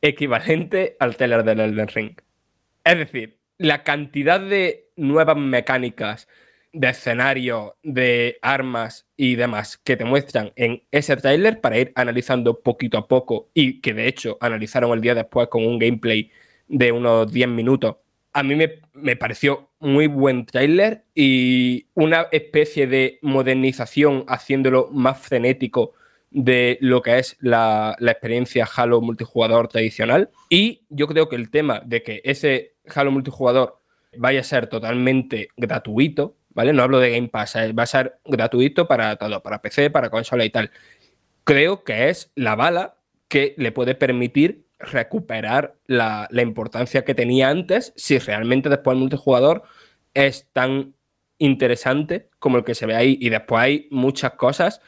equivalente 0.02 0.96
al 1.00 1.16
trailer 1.16 1.44
del 1.44 1.60
Elden 1.60 1.88
Ring. 1.90 2.16
Es 2.84 2.98
decir, 2.98 3.38
la 3.58 3.84
cantidad 3.84 4.40
de 4.40 4.90
nuevas 4.96 5.38
mecánicas, 5.38 6.28
de 6.72 6.90
escenario, 6.90 7.76
de 7.84 8.38
armas 8.42 9.08
y 9.18 9.36
demás 9.36 9.78
que 9.84 9.98
te 9.98 10.06
muestran 10.06 10.52
en 10.56 10.84
ese 10.92 11.16
tráiler 11.18 11.62
para 11.62 11.78
ir 11.78 11.92
analizando 11.96 12.62
poquito 12.62 12.98
a 12.98 13.08
poco 13.08 13.50
y 13.54 13.82
que 13.82 13.94
de 13.94 14.08
hecho 14.08 14.38
analizaron 14.40 14.92
el 14.92 15.02
día 15.02 15.16
después 15.16 15.48
con 15.48 15.66
un 15.66 15.80
gameplay 15.80 16.32
de 16.68 16.92
unos 16.92 17.32
10 17.32 17.50
minutos. 17.50 17.98
A 18.32 18.44
mí 18.44 18.56
me, 18.56 19.16
pareció 19.16 19.72
muy 19.80 20.06
buen 20.08 20.46
tráiler 20.46 21.04
y 21.16 21.88
una 21.96 22.28
especie 22.32 22.86
de 22.86 23.18
modernización 23.24 24.24
haciéndolo 24.28 24.90
más 24.92 25.20
frenético 25.20 25.94
de 26.30 26.78
lo 26.80 27.02
que 27.02 27.18
es 27.18 27.38
la, 27.40 27.96
la 28.00 28.12
experiencia 28.12 28.70
Halo 28.76 29.02
multijugador 29.02 29.68
tradicional. 29.68 30.30
Y 30.48 30.84
yo 30.90 31.08
creo 31.08 31.28
que 31.28 31.36
el 31.36 31.50
tema 31.50 31.82
de 31.84 32.04
que 32.04 32.22
ese 32.24 32.76
Halo 32.94 33.12
multijugador 33.12 33.80
vaya 34.16 34.42
a 34.42 34.44
ser 34.44 34.68
totalmente 34.68 35.50
gratuito, 35.58 36.36
No 36.74 36.84
hablo 36.84 37.00
de 37.00 37.12
Game 37.12 37.30
Pass, 37.30 37.56
eh, 37.56 37.74
va 37.74 37.84
a 37.84 37.88
ser 37.88 38.20
gratuito 38.26 38.88
para 38.88 39.16
todo, 39.16 39.42
para 39.42 39.62
PC, 39.62 39.90
para 39.90 40.10
consola 40.10 40.46
y 40.46 40.50
tal. 40.50 40.72
Creo 41.44 41.84
que 41.84 42.10
es 42.10 42.32
la 42.36 42.56
bala 42.56 42.98
que 43.28 43.56
le 43.58 43.72
puede 43.72 43.96
permitir 43.96 44.66
recuperar 44.80 45.76
la, 45.88 46.28
importancia 46.34 47.04
que 47.04 47.16
tenía 47.16 47.50
antes 47.50 47.94
si 47.96 48.18
realmente 48.18 48.70
después 48.70 48.96
el 48.96 49.02
multijugador 49.02 49.64
es 50.14 50.48
tan 50.54 50.96
interesante 51.38 52.30
como 52.40 52.58
el 52.58 52.64
que 52.64 52.76
se 52.76 52.86
ve 52.86 52.96
ahí. 52.96 53.18
Y 53.20 53.30
después 53.30 53.62
hay 53.62 53.88
muchas 53.92 54.34
cosas 54.34 54.82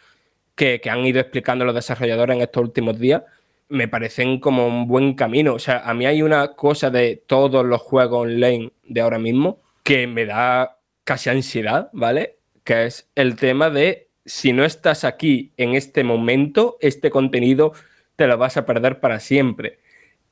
que 0.56 0.82
han 0.90 1.06
ido 1.06 1.20
explicando 1.20 1.66
los 1.66 1.74
desarrolladores 1.74 2.36
en 2.36 2.42
estos 2.44 2.62
últimos 2.62 3.00
días 3.00 3.24
me 3.72 3.88
parecen 3.88 4.40
como 4.40 4.68
un 4.68 4.86
buen 4.86 5.14
camino. 5.14 5.54
O 5.54 5.60
sea, 5.60 5.80
a 5.80 5.94
mí 5.94 6.06
hay 6.06 6.22
una 6.22 6.56
cosa 6.56 6.90
de 6.90 7.24
todos 7.26 7.66
los 7.66 7.82
juegos 7.82 8.24
online 8.24 8.72
de 8.84 9.02
ahora 9.02 9.18
mismo 9.18 9.62
que 9.82 10.08
me 10.08 10.26
da 10.26 10.78
casi 11.04 11.30
ansiedad, 11.30 11.90
¿vale? 11.94 12.38
Que 12.64 12.86
es 12.86 13.10
el 13.16 13.36
tema 13.36 13.70
de 13.70 14.10
si 14.26 14.54
no 14.54 14.66
estás 14.66 15.04
aquí 15.04 15.54
en 15.58 15.76
este 15.76 16.04
momento, 16.04 16.78
este 16.80 17.10
contenido 17.10 17.74
te 18.16 18.28
lo 18.28 18.38
vas 18.38 18.58
a 18.58 18.66
perder 18.66 19.00
para 19.00 19.20
siempre. 19.20 19.80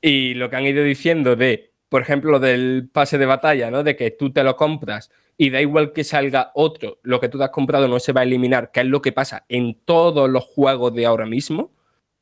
Y 0.02 0.36
lo 0.36 0.50
que 0.50 0.56
han 0.56 0.66
ido 0.66 0.84
diciendo 0.84 1.36
de, 1.36 1.72
por 1.90 2.02
ejemplo, 2.02 2.32
lo 2.32 2.40
del 2.40 2.90
pase 2.92 3.18
de 3.18 3.26
batalla, 3.26 3.72
¿no? 3.72 3.84
De 3.84 3.96
que 3.96 4.12
tú 4.12 4.32
te 4.32 4.44
lo 4.44 4.56
compras 4.56 5.12
y 5.38 5.50
da 5.50 5.62
igual 5.62 5.94
que 5.94 6.04
salga 6.04 6.52
otro, 6.54 7.00
lo 7.02 7.20
que 7.20 7.30
tú 7.30 7.38
te 7.38 7.46
has 7.46 7.50
comprado 7.50 7.88
no 7.88 8.00
se 8.00 8.12
va 8.12 8.22
a 8.22 8.24
eliminar, 8.26 8.72
que 8.72 8.82
es 8.82 8.86
lo 8.86 9.02
que 9.02 9.12
pasa 9.12 9.46
en 9.50 9.74
todos 9.86 10.30
los 10.30 10.44
juegos 10.44 10.94
de 10.94 11.06
ahora 11.06 11.26
mismo. 11.26 11.72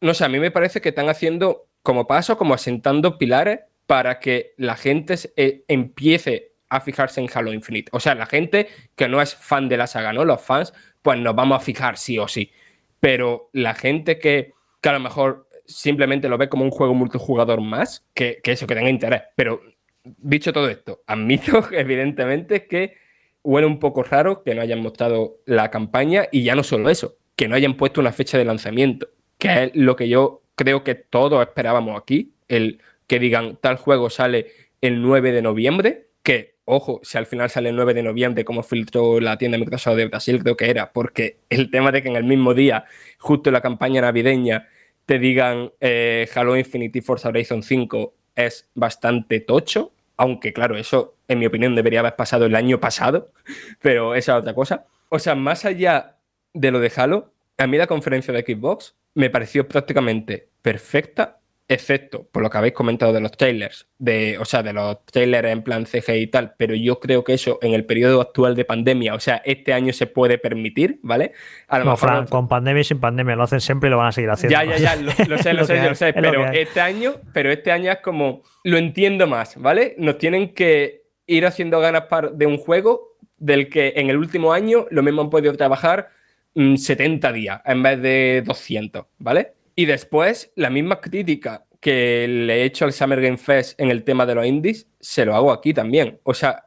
No 0.02 0.14
sé, 0.14 0.24
a 0.24 0.30
mí 0.30 0.40
me 0.40 0.52
parece 0.52 0.82
que 0.82 0.90
están 0.90 1.10
haciendo 1.10 1.68
como 1.82 2.06
paso, 2.06 2.38
como 2.38 2.54
asentando 2.54 3.18
pilares 3.18 3.62
para 3.88 4.20
que 4.20 4.54
la 4.58 4.76
gente 4.76 5.16
eh, 5.36 5.64
empiece 5.68 6.54
a 6.70 6.82
fijarse 6.82 7.22
en 7.22 7.30
Halo 7.34 7.54
Infinite. 7.54 7.90
O 7.94 8.00
sea, 8.00 8.16
la 8.16 8.26
gente 8.26 8.68
que 8.96 9.08
no 9.08 9.22
es 9.22 9.36
fan 9.36 9.70
de 9.70 9.78
la 9.78 9.88
saga, 9.88 10.14
¿no? 10.14 10.26
Los 10.26 10.42
fans, 10.42 10.74
pues 11.02 11.20
nos 11.20 11.36
vamos 11.36 11.58
a 11.58 11.64
fijar 11.64 11.98
sí 11.98 12.20
o 12.20 12.28
sí. 12.28 12.52
Pero 13.00 13.50
la 13.54 13.74
gente 13.74 14.20
que, 14.20 14.54
a 14.84 14.92
lo 14.92 15.00
mejor 15.00 15.48
simplemente 15.66 16.30
lo 16.30 16.38
ve 16.38 16.50
como 16.50 16.64
un 16.64 16.72
juego 16.72 16.94
multijugador 16.94 17.62
más, 17.62 18.06
que, 18.14 18.40
eso, 18.44 18.68
que 18.68 18.76
tenga 18.76 18.90
interés. 18.90 19.24
Pero 19.36 19.62
dicho 20.04 20.54
todo 20.54 20.70
esto, 20.70 21.04
admito 21.08 21.68
evidentemente 21.72 22.68
que 22.68 22.96
huele 23.44 23.68
un 23.68 23.80
poco 23.80 24.04
raro 24.04 24.44
que 24.44 24.56
no 24.56 24.62
hayan 24.62 24.82
mostrado 24.82 25.38
la 25.46 25.72
campaña 25.72 26.28
y 26.32 26.44
ya 26.44 26.56
no 26.56 26.64
solo 26.64 26.90
eso, 26.90 27.18
que 27.36 27.48
no 27.48 27.56
hayan 27.56 27.76
puesto 27.76 28.02
una 28.02 28.12
fecha 28.12 28.38
de 28.38 28.46
lanzamiento, 28.46 29.10
que 29.38 29.64
es 29.64 29.72
lo 29.74 29.96
que 29.96 30.10
yo 30.10 30.44
creo 30.56 30.84
que 30.84 30.96
todos 30.96 31.42
esperábamos 31.46 32.00
aquí, 32.00 32.34
el 32.48 32.82
que 33.08 33.20
digan 33.20 33.58
tal 33.62 33.78
juego 33.78 34.10
sale 34.10 34.48
el 34.82 35.02
9 35.02 35.32
de 35.32 35.42
noviembre, 35.42 36.10
que 36.24 36.57
ojo, 36.68 37.00
si 37.02 37.18
al 37.18 37.26
final 37.26 37.50
sale 37.50 37.70
el 37.70 37.76
9 37.76 37.94
de 37.94 38.04
noviembre, 38.04 38.44
como 38.46 38.62
filtró 38.62 39.20
la 39.22 39.38
tienda 39.38 39.58
Microsoft 39.58 39.96
de 39.96 40.08
Brasil, 40.08 40.44
creo 40.44 40.58
que 40.58 40.70
era, 40.70 40.92
porque 40.92 41.38
el 41.50 41.72
tema 41.72 41.92
de 41.92 42.04
que 42.04 42.10
en 42.10 42.18
el 42.18 42.26
mismo 42.26 42.54
día, 42.54 42.86
justo 43.18 43.50
en 43.50 43.54
la 43.54 43.62
campaña 43.62 44.02
navideña, 44.02 44.68
te 45.06 45.18
digan 45.18 45.72
eh, 45.80 46.28
Halo 46.36 46.58
Infinite 46.58 47.00
y 47.00 47.02
Forza 47.02 47.30
Horizon 47.30 47.64
5 47.64 48.14
es 48.36 48.70
bastante 48.76 49.40
tocho, 49.40 49.94
aunque 50.18 50.52
claro, 50.52 50.76
eso 50.76 51.16
en 51.30 51.40
mi 51.40 51.46
opinión 51.46 51.74
debería 51.74 52.02
haber 52.02 52.18
pasado 52.18 52.46
el 52.46 52.56
año 52.56 52.80
pasado, 52.82 53.32
pero 53.82 54.14
esa 54.14 54.34
es 54.34 54.42
otra 54.42 54.54
cosa. 54.54 54.86
O 55.08 55.20
sea, 55.20 55.36
más 55.36 55.64
allá 55.64 56.18
de 56.54 56.72
lo 56.72 56.82
de 56.82 56.92
Halo, 56.94 57.32
a 57.58 57.66
mí 57.66 57.78
la 57.78 57.88
conferencia 57.88 58.34
de 58.34 58.42
Xbox 58.42 58.96
me 59.14 59.30
pareció 59.30 59.68
prácticamente 59.68 60.50
perfecta 60.62 61.37
excepto 61.70 62.28
por 62.32 62.42
lo 62.42 62.50
que 62.50 62.58
habéis 62.58 62.74
comentado 62.74 63.12
de 63.12 63.20
los 63.20 63.32
trailers, 63.32 63.88
de, 63.98 64.38
o 64.38 64.46
sea, 64.46 64.64
de 64.64 64.72
los 64.72 65.06
trailers 65.06 65.50
en 65.50 65.64
plan 65.64 65.86
CG 65.86 66.16
y 66.16 66.28
tal, 66.28 66.54
pero 66.58 66.74
yo 66.76 67.00
creo 67.00 67.24
que 67.24 67.34
eso 67.34 67.60
en 67.62 67.74
el 67.74 67.86
periodo 67.86 68.22
actual 68.22 68.56
de 68.56 68.64
pandemia, 68.64 69.14
o 69.14 69.20
sea, 69.20 69.42
este 69.44 69.74
año 69.74 69.92
se 69.92 70.08
puede 70.08 70.38
permitir, 70.38 71.00
¿vale? 71.04 71.34
A 71.68 71.80
lo 71.80 71.86
no, 71.86 71.92
mejor, 71.92 72.10
Fran, 72.10 72.28
con 72.28 72.48
pandemia 72.48 72.82
y 72.82 72.84
sin 72.86 73.00
pandemia 73.00 73.36
lo 73.36 73.44
hacen 73.44 73.60
siempre 73.60 73.88
y 73.88 73.92
lo 73.92 73.98
van 73.98 74.08
a 74.08 74.12
seguir 74.14 74.30
haciendo. 74.30 74.54
Ya, 74.54 74.64
ya, 74.64 74.78
ya, 74.78 74.96
lo, 74.96 75.12
sé, 75.12 75.28
lo, 75.28 75.38
sé, 75.38 75.54
lo 75.90 75.96
sé, 75.96 76.14
pero 76.14 76.52
este 76.52 76.80
año, 76.80 77.16
pero 77.34 77.52
este 77.52 77.72
año 77.72 77.92
es 77.92 78.00
como, 78.00 78.44
lo 78.64 78.78
entiendo 78.78 79.28
más, 79.28 79.58
¿vale? 79.58 79.96
Nos 79.98 80.18
tienen 80.18 80.54
que 80.54 81.04
ir 81.26 81.46
haciendo 81.46 81.82
ganas 81.82 82.06
de 82.34 82.46
un 82.46 82.58
juego 82.58 83.18
del 83.38 83.70
que 83.70 83.94
en 83.98 84.10
el 84.10 84.18
último 84.18 84.54
año 84.54 84.88
lo 84.90 85.04
mismo 85.04 85.22
han 85.22 85.30
podido 85.30 85.54
trabajar 85.56 86.10
70 86.56 87.30
mm, 87.30 87.34
días 87.34 87.62
en 87.66 87.84
vez 87.84 88.02
de 88.02 88.44
200, 88.46 89.06
¿vale? 89.20 89.57
Y 89.80 89.86
después, 89.86 90.52
la 90.56 90.72
misma 90.72 91.00
crítica 91.00 91.68
que 91.80 92.28
le 92.28 92.56
he 92.56 92.64
hecho 92.64 92.84
al 92.84 92.94
Summer 92.94 93.22
Game 93.22 93.38
Fest 93.38 93.80
en 93.80 93.92
el 93.92 94.04
tema 94.04 94.26
de 94.26 94.34
los 94.34 94.44
indies, 94.44 94.88
se 95.00 95.24
lo 95.24 95.36
hago 95.36 95.52
aquí 95.52 95.72
también. 95.72 96.20
O 96.24 96.34
sea, 96.34 96.66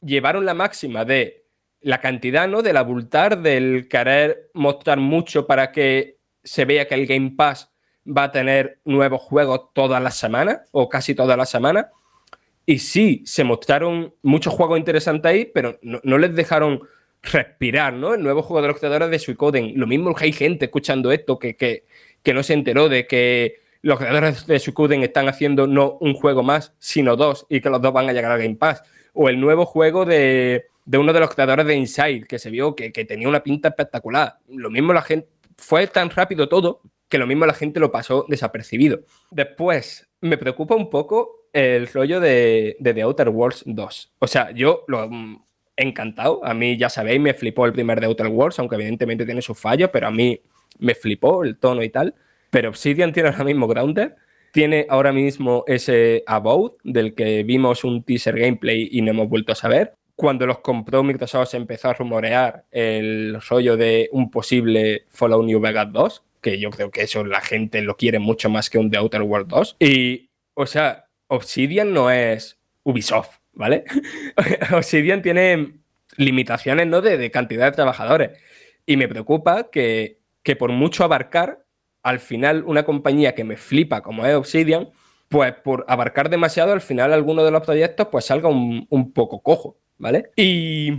llevaron 0.00 0.46
la 0.46 0.54
máxima 0.54 1.04
de 1.04 1.44
la 1.80 2.00
cantidad, 2.00 2.46
¿no? 2.46 2.62
Del 2.62 2.76
abultar, 2.76 3.42
del 3.42 3.88
querer 3.88 4.48
mostrar 4.54 4.98
mucho 4.98 5.44
para 5.44 5.72
que 5.72 6.18
se 6.44 6.64
vea 6.64 6.86
que 6.86 6.94
el 6.94 7.08
Game 7.08 7.32
Pass 7.36 7.72
va 8.06 8.24
a 8.24 8.30
tener 8.30 8.78
nuevos 8.84 9.22
juegos 9.22 9.72
todas 9.72 10.00
las 10.00 10.16
semanas 10.16 10.60
o 10.70 10.88
casi 10.88 11.16
todas 11.16 11.36
las 11.36 11.50
semanas. 11.50 11.86
Y 12.64 12.78
sí, 12.78 13.24
se 13.26 13.42
mostraron 13.42 14.14
muchos 14.22 14.54
juegos 14.54 14.78
interesantes 14.78 15.28
ahí, 15.28 15.50
pero 15.52 15.80
no, 15.82 16.16
les 16.16 16.32
dejaron 16.32 16.82
respirar, 17.22 17.92
¿no? 17.92 18.14
El 18.14 18.22
nuevo 18.22 18.42
juego 18.42 18.62
de 18.62 18.68
los 18.68 18.78
creadores 18.78 19.10
de 19.10 19.18
Suicoden. 19.18 19.72
Lo 19.74 19.88
mismo 19.88 20.14
que 20.14 20.26
hay 20.26 20.32
gente 20.32 20.66
escuchando 20.66 21.10
esto 21.10 21.40
que, 21.40 21.56
que, 21.56 21.86
que 22.22 22.34
no 22.34 22.42
se 22.42 22.54
enteró 22.54 22.88
de 22.88 23.06
que 23.06 23.62
los 23.82 23.98
creadores 23.98 24.46
de 24.46 24.58
Suicoden 24.58 25.02
están 25.02 25.28
haciendo 25.28 25.66
no 25.66 25.98
un 26.00 26.14
juego 26.14 26.42
más, 26.42 26.74
sino 26.78 27.16
dos, 27.16 27.46
y 27.48 27.60
que 27.60 27.70
los 27.70 27.82
dos 27.82 27.92
van 27.92 28.08
a 28.08 28.12
llegar 28.12 28.30
a 28.30 28.36
Game 28.36 28.54
Pass. 28.54 28.82
O 29.12 29.28
el 29.28 29.40
nuevo 29.40 29.66
juego 29.66 30.04
de, 30.04 30.66
de 30.84 30.98
uno 30.98 31.12
de 31.12 31.20
los 31.20 31.34
creadores 31.34 31.66
de 31.66 31.74
Inside, 31.74 32.24
que 32.26 32.38
se 32.38 32.50
vio 32.50 32.74
que, 32.74 32.92
que 32.92 33.04
tenía 33.04 33.28
una 33.28 33.42
pinta 33.42 33.68
espectacular. 33.68 34.38
Lo 34.48 34.70
mismo 34.70 34.92
la 34.92 35.02
gente, 35.02 35.28
fue 35.56 35.86
tan 35.86 36.10
rápido 36.10 36.48
todo 36.48 36.80
que 37.08 37.18
lo 37.18 37.26
mismo 37.26 37.44
la 37.44 37.54
gente 37.54 37.78
lo 37.78 37.92
pasó 37.92 38.24
desapercibido. 38.28 39.00
Después, 39.30 40.08
me 40.22 40.38
preocupa 40.38 40.74
un 40.74 40.88
poco 40.88 41.48
el 41.52 41.86
rollo 41.88 42.20
de, 42.20 42.76
de 42.80 42.94
The 42.94 43.02
Outer 43.02 43.28
Worlds 43.28 43.64
2. 43.66 44.12
O 44.18 44.26
sea, 44.26 44.50
yo 44.52 44.84
lo 44.88 45.08
mm, 45.10 45.44
encantado. 45.76 46.40
A 46.42 46.54
mí, 46.54 46.78
ya 46.78 46.88
sabéis, 46.88 47.20
me 47.20 47.34
flipó 47.34 47.66
el 47.66 47.72
primer 47.72 48.00
The 48.00 48.06
Outer 48.06 48.28
Worlds, 48.28 48.58
aunque 48.58 48.76
evidentemente 48.76 49.26
tiene 49.26 49.42
sus 49.42 49.58
fallos, 49.58 49.90
pero 49.92 50.06
a 50.06 50.10
mí 50.10 50.40
me 50.78 50.94
flipó 50.94 51.44
el 51.44 51.56
tono 51.56 51.82
y 51.82 51.88
tal. 51.88 52.14
Pero 52.50 52.68
Obsidian 52.68 53.12
tiene 53.12 53.30
ahora 53.30 53.44
mismo 53.44 53.66
Grounded. 53.66 54.12
Tiene 54.52 54.86
ahora 54.90 55.12
mismo 55.12 55.64
ese 55.66 56.24
About, 56.26 56.76
del 56.84 57.14
que 57.14 57.42
vimos 57.42 57.84
un 57.84 58.02
teaser 58.02 58.38
gameplay 58.38 58.88
y 58.92 59.00
no 59.00 59.10
hemos 59.10 59.28
vuelto 59.28 59.52
a 59.52 59.54
saber. 59.54 59.94
Cuando 60.14 60.46
los 60.46 60.58
compró 60.58 61.02
Microsoft 61.02 61.48
se 61.48 61.56
empezó 61.56 61.88
a 61.88 61.94
rumorear 61.94 62.66
el 62.70 63.40
rollo 63.48 63.78
de 63.78 64.10
un 64.12 64.30
posible 64.30 65.06
Fallout 65.08 65.46
New 65.46 65.58
Vegas 65.58 65.90
2, 65.90 66.22
que 66.42 66.58
yo 66.58 66.68
creo 66.70 66.90
que 66.90 67.02
eso 67.02 67.24
la 67.24 67.40
gente 67.40 67.80
lo 67.80 67.96
quiere 67.96 68.18
mucho 68.18 68.50
más 68.50 68.68
que 68.68 68.78
un 68.78 68.90
The 68.90 68.98
Outer 68.98 69.22
Worlds 69.22 69.48
2. 69.48 69.76
Y, 69.80 70.28
o 70.52 70.66
sea, 70.66 71.06
Obsidian 71.28 71.94
no 71.94 72.10
es 72.10 72.58
Ubisoft, 72.82 73.38
¿vale? 73.54 73.84
Obsidian 74.72 75.22
tiene 75.22 75.74
limitaciones, 76.16 76.86
¿no? 76.86 77.00
De, 77.00 77.30
cantidad 77.30 77.66
de 77.66 77.72
trabajadores. 77.72 78.30
Y 78.84 78.96
me 78.96 79.08
preocupa 79.08 79.70
que, 79.70 80.18
que 80.42 80.56
por 80.56 80.70
mucho 80.72 81.04
abarcar, 81.04 81.64
al 82.02 82.18
final 82.18 82.64
una 82.66 82.84
compañía 82.84 83.34
que 83.34 83.44
me 83.44 83.56
flipa 83.56 84.02
como 84.02 84.26
es 84.26 84.34
Obsidian, 84.34 84.90
pues 85.28 85.54
por 85.54 85.84
abarcar 85.88 86.28
demasiado, 86.28 86.72
al 86.72 86.80
final 86.80 87.12
alguno 87.12 87.44
de 87.44 87.50
los 87.50 87.62
proyectos 87.62 88.08
pues 88.10 88.26
salga 88.26 88.48
un, 88.48 89.12
poco 89.14 89.42
cojo, 89.42 89.78
¿vale? 89.98 90.30
Y... 90.36 90.92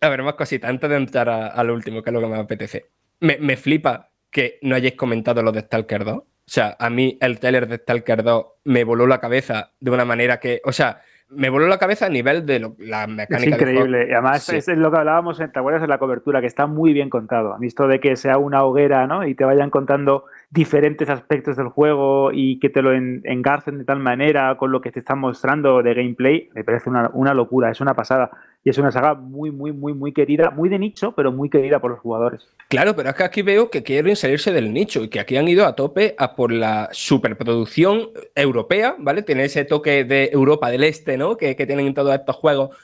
A 0.00 0.08
ver, 0.08 0.22
más 0.22 0.34
cositas, 0.34 0.68
antes 0.68 0.90
de 0.90 0.96
entrar 0.96 1.28
a, 1.28 1.62
lo 1.64 1.72
último, 1.72 2.02
que 2.02 2.10
es 2.10 2.14
lo 2.14 2.20
que 2.20 2.26
me 2.26 2.36
apetece. 2.36 2.90
Me, 3.20 3.38
me 3.38 3.56
flipa 3.56 4.10
que 4.30 4.58
no 4.62 4.74
hayáis 4.74 4.94
comentado 4.94 5.42
lo 5.42 5.52
de 5.52 5.60
Stalker 5.60 6.04
2. 6.04 6.16
O 6.18 6.24
sea, 6.44 6.76
a 6.78 6.90
mí 6.90 7.16
el 7.20 7.38
trailer 7.38 7.66
de 7.66 7.76
Stalker 7.76 8.22
2 8.22 8.46
me 8.64 8.84
voló 8.84 9.06
la 9.06 9.20
cabeza 9.20 9.72
de 9.80 9.90
una 9.90 10.04
manera 10.04 10.38
que, 10.38 10.60
o 10.64 10.72
sea, 10.72 11.02
me 11.28 11.50
voló 11.50 11.66
la 11.66 11.78
cabeza 11.78 12.06
a 12.06 12.08
nivel 12.08 12.46
de 12.46 12.70
la 12.78 13.06
mecánica. 13.06 13.56
Es 13.56 13.60
increíble. 13.60 14.06
Y 14.08 14.12
además 14.12 14.48
es 14.48 14.68
lo 14.68 14.90
que 14.90 14.98
hablábamos, 14.98 15.38
¿te 15.38 15.58
acuerdas 15.58 15.82
de 15.82 15.88
la 15.88 15.98
cobertura? 15.98 16.40
Que 16.40 16.46
está 16.46 16.66
muy 16.66 16.92
bien 16.92 17.10
contado. 17.10 17.54
A 17.54 17.58
visto 17.58 17.88
de 17.88 18.00
que 18.00 18.16
sea 18.16 18.38
una 18.38 18.62
hoguera, 18.64 19.06
¿no? 19.06 19.26
Y 19.26 19.34
te 19.34 19.44
vayan 19.44 19.70
contando 19.70 20.24
diferentes 20.50 21.10
aspectos 21.10 21.56
del 21.56 21.68
juego 21.68 22.30
y 22.32 22.60
que 22.60 22.70
te 22.70 22.82
lo 22.82 22.92
engarcen 22.92 23.78
de 23.78 23.84
tal 23.84 23.98
manera 23.98 24.56
con 24.56 24.70
lo 24.70 24.80
que 24.80 24.92
te 24.92 25.00
están 25.00 25.18
mostrando 25.18 25.82
de 25.82 25.94
gameplay, 25.94 26.48
me 26.54 26.62
parece 26.62 26.88
una, 26.88 27.10
una 27.12 27.34
locura, 27.34 27.70
es 27.70 27.80
una 27.80 27.94
pasada. 27.94 28.30
Y 28.66 28.70
es 28.70 28.78
una 28.78 28.90
saga 28.90 29.14
muy, 29.14 29.52
muy, 29.52 29.72
muy, 29.72 29.94
muy 29.94 30.12
querida, 30.12 30.50
muy 30.50 30.68
de 30.68 30.80
nicho, 30.80 31.12
pero 31.12 31.30
muy 31.30 31.48
querida 31.48 31.78
por 31.78 31.92
los 31.92 32.00
jugadores. 32.00 32.48
Claro, 32.68 32.96
pero 32.96 33.10
es 33.10 33.14
que 33.14 33.22
aquí 33.22 33.42
veo 33.42 33.70
que 33.70 33.84
quieren 33.84 34.16
salirse 34.16 34.52
del 34.52 34.72
nicho 34.72 35.04
y 35.04 35.08
que 35.08 35.20
aquí 35.20 35.36
han 35.36 35.46
ido 35.46 35.64
a 35.66 35.76
tope 35.76 36.16
a 36.18 36.34
por 36.34 36.50
la 36.50 36.88
superproducción 36.90 38.10
europea, 38.34 38.96
¿vale? 38.98 39.22
Tiene 39.22 39.44
ese 39.44 39.64
toque 39.64 40.02
de 40.02 40.30
Europa 40.32 40.68
del 40.68 40.82
Este, 40.82 41.16
¿no? 41.16 41.36
Que, 41.36 41.54
que 41.54 41.64
tienen 41.64 41.94
todos 41.94 42.12
estos 42.12 42.34
juegos, 42.34 42.76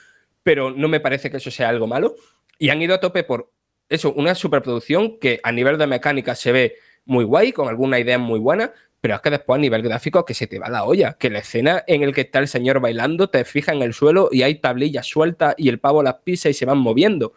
pero 0.44 0.70
no 0.70 0.86
me 0.86 1.00
parece 1.00 1.32
que 1.32 1.38
eso 1.38 1.50
sea 1.50 1.70
algo 1.70 1.88
malo. 1.88 2.14
Y 2.60 2.68
han 2.68 2.80
ido 2.80 2.94
a 2.94 3.00
tope 3.00 3.24
por 3.24 3.50
eso, 3.88 4.12
una 4.12 4.36
superproducción 4.36 5.18
que 5.18 5.40
a 5.42 5.50
nivel 5.50 5.78
de 5.78 5.88
mecánica 5.88 6.36
se 6.36 6.52
ve 6.52 6.76
muy 7.06 7.24
guay, 7.24 7.50
con 7.50 7.66
alguna 7.66 7.98
idea 7.98 8.18
muy 8.18 8.38
buena, 8.38 8.72
pero 9.02 9.16
es 9.16 9.20
que 9.20 9.30
después 9.30 9.58
a 9.58 9.60
nivel 9.60 9.82
gráfico 9.82 10.24
que 10.24 10.32
se 10.32 10.46
te 10.46 10.60
va 10.60 10.68
la 10.68 10.84
olla, 10.84 11.14
que 11.18 11.28
la 11.28 11.40
escena 11.40 11.82
en 11.88 12.04
el 12.04 12.14
que 12.14 12.20
está 12.20 12.38
el 12.38 12.46
señor 12.46 12.78
bailando 12.78 13.28
te 13.28 13.44
fija 13.44 13.72
en 13.72 13.82
el 13.82 13.94
suelo 13.94 14.28
y 14.30 14.42
hay 14.42 14.54
tablillas 14.54 15.08
sueltas 15.08 15.56
y 15.58 15.68
el 15.68 15.80
pavo 15.80 16.04
las 16.04 16.18
pisa 16.22 16.48
y 16.48 16.54
se 16.54 16.66
van 16.66 16.78
moviendo. 16.78 17.34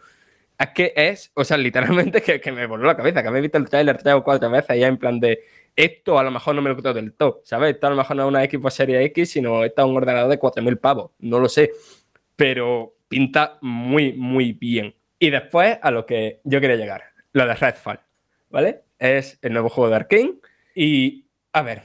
Es 0.56 0.68
que 0.68 0.92
es, 0.94 1.32
o 1.34 1.42
sea, 1.42 1.56
literalmente 1.56 2.22
que, 2.40 2.52
me 2.52 2.66
voló 2.66 2.86
la 2.86 2.96
cabeza, 2.96 3.20
que 3.20 3.30
me 3.30 3.38
he 3.38 3.40
visto 3.40 3.58
el 3.58 3.68
trailer 3.68 3.98
tres 3.98 4.14
o 4.14 4.22
cuatro 4.22 4.48
veces 4.48 4.78
ya 4.78 4.86
en 4.86 4.96
plan 4.96 5.18
de 5.18 5.40
esto 5.74 6.20
a 6.20 6.22
lo 6.22 6.30
mejor 6.30 6.54
no 6.54 6.62
me 6.62 6.70
lo 6.70 6.76
creo 6.76 6.94
del 6.94 7.12
todo, 7.14 7.42
¿sabes? 7.44 7.74
Esto 7.74 7.88
a 7.88 7.90
lo 7.90 7.96
mejor 7.96 8.14
no 8.14 8.22
es 8.22 8.28
una 8.28 8.44
equipo 8.44 8.70
serie 8.70 9.02
X, 9.06 9.32
sino 9.32 9.64
está 9.64 9.84
un 9.84 9.96
ordenador 9.96 10.30
de 10.30 10.38
4.000 10.38 10.78
pavos, 10.78 11.10
no 11.18 11.40
lo 11.40 11.48
sé, 11.48 11.72
pero 12.36 12.94
pinta 13.08 13.58
muy, 13.60 14.12
muy 14.12 14.52
bien. 14.52 14.94
Y 15.18 15.30
después 15.30 15.78
a 15.82 15.90
lo 15.90 16.06
que 16.06 16.40
yo 16.44 16.60
quería 16.60 16.76
llegar, 16.76 17.02
lo 17.32 17.44
de 17.44 17.54
Redfall, 17.56 17.98
¿vale? 18.50 18.82
Es 19.00 19.40
el 19.42 19.52
nuevo 19.52 19.68
juego 19.68 19.90
de 19.90 19.96
Arkane 19.96 20.34
y 20.76 21.25
a 21.56 21.62
ver, 21.62 21.84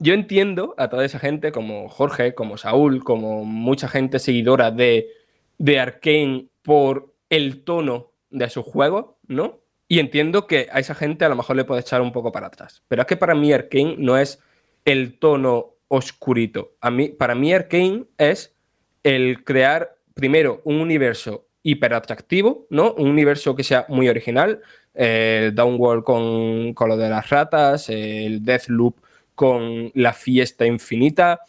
yo 0.00 0.14
entiendo 0.14 0.74
a 0.78 0.88
toda 0.88 1.04
esa 1.04 1.20
gente, 1.20 1.52
como 1.52 1.88
Jorge, 1.88 2.34
como 2.34 2.56
Saúl, 2.56 3.04
como 3.04 3.44
mucha 3.44 3.86
gente 3.86 4.18
seguidora 4.18 4.72
de, 4.72 5.10
de 5.58 5.78
Arkane 5.78 6.48
por 6.62 7.14
el 7.30 7.62
tono 7.62 8.10
de 8.30 8.50
su 8.50 8.64
juego, 8.64 9.20
¿no? 9.28 9.60
Y 9.86 10.00
entiendo 10.00 10.48
que 10.48 10.66
a 10.72 10.80
esa 10.80 10.96
gente 10.96 11.24
a 11.24 11.28
lo 11.28 11.36
mejor 11.36 11.54
le 11.54 11.62
puede 11.62 11.82
echar 11.82 12.00
un 12.00 12.10
poco 12.10 12.32
para 12.32 12.48
atrás. 12.48 12.82
Pero 12.88 13.02
es 13.02 13.06
que 13.06 13.16
para 13.16 13.36
mí 13.36 13.52
Arkane 13.52 13.94
no 13.96 14.18
es 14.18 14.40
el 14.84 15.20
tono 15.20 15.76
oscurito. 15.86 16.72
A 16.80 16.90
mí, 16.90 17.10
para 17.10 17.36
mí 17.36 17.52
Arkane 17.52 18.06
es 18.18 18.56
el 19.04 19.44
crear 19.44 19.98
primero 20.14 20.62
un 20.64 20.80
universo 20.80 21.46
hiper 21.62 21.94
atractivo, 21.94 22.66
¿no? 22.70 22.92
Un 22.94 23.08
universo 23.08 23.54
que 23.54 23.62
sea 23.62 23.86
muy 23.88 24.08
original. 24.08 24.62
El 24.94 25.54
Downworld 25.54 26.02
con, 26.02 26.74
con 26.74 26.88
lo 26.88 26.96
de 26.96 27.08
las 27.08 27.30
ratas, 27.30 27.88
el 27.88 28.44
Deathloop 28.44 28.96
con 29.34 29.90
la 29.94 30.12
fiesta 30.12 30.66
infinita, 30.66 31.40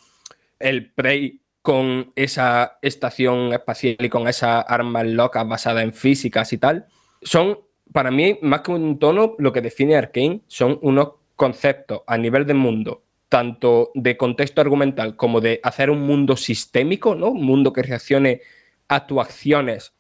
el 0.60 0.92
Prey 0.92 1.40
con 1.62 2.12
esa 2.16 2.78
estación 2.82 3.54
espacial 3.54 3.96
y 4.00 4.10
con 4.10 4.28
esas 4.28 4.66
armas 4.68 5.06
locas 5.06 5.48
basadas 5.48 5.84
en 5.84 5.94
físicas 5.94 6.52
y 6.54 6.58
tal, 6.58 6.88
son 7.22 7.60
para 7.94 8.12
mí 8.12 8.38
más 8.42 8.62
que 8.62 8.72
un 8.72 9.00
tono, 9.00 9.36
lo 9.38 9.54
que 9.54 9.62
define 9.62 9.96
Arkane 9.96 10.42
son 10.48 10.80
unos 10.82 11.14
conceptos 11.36 12.02
a 12.08 12.18
nivel 12.18 12.46
de 12.46 12.54
mundo, 12.54 13.04
tanto 13.30 13.92
de 13.94 14.18
contexto 14.18 14.62
argumental 14.62 15.16
como 15.16 15.40
de 15.40 15.60
hacer 15.64 15.90
un 15.90 16.02
mundo 16.02 16.36
sistémico, 16.36 17.16
¿no? 17.16 17.30
Un 17.30 17.46
mundo 17.46 17.72
que 17.72 17.84
reaccione 17.84 18.42
a 18.88 19.08
tus 19.08 19.20
acciones, 19.20 19.94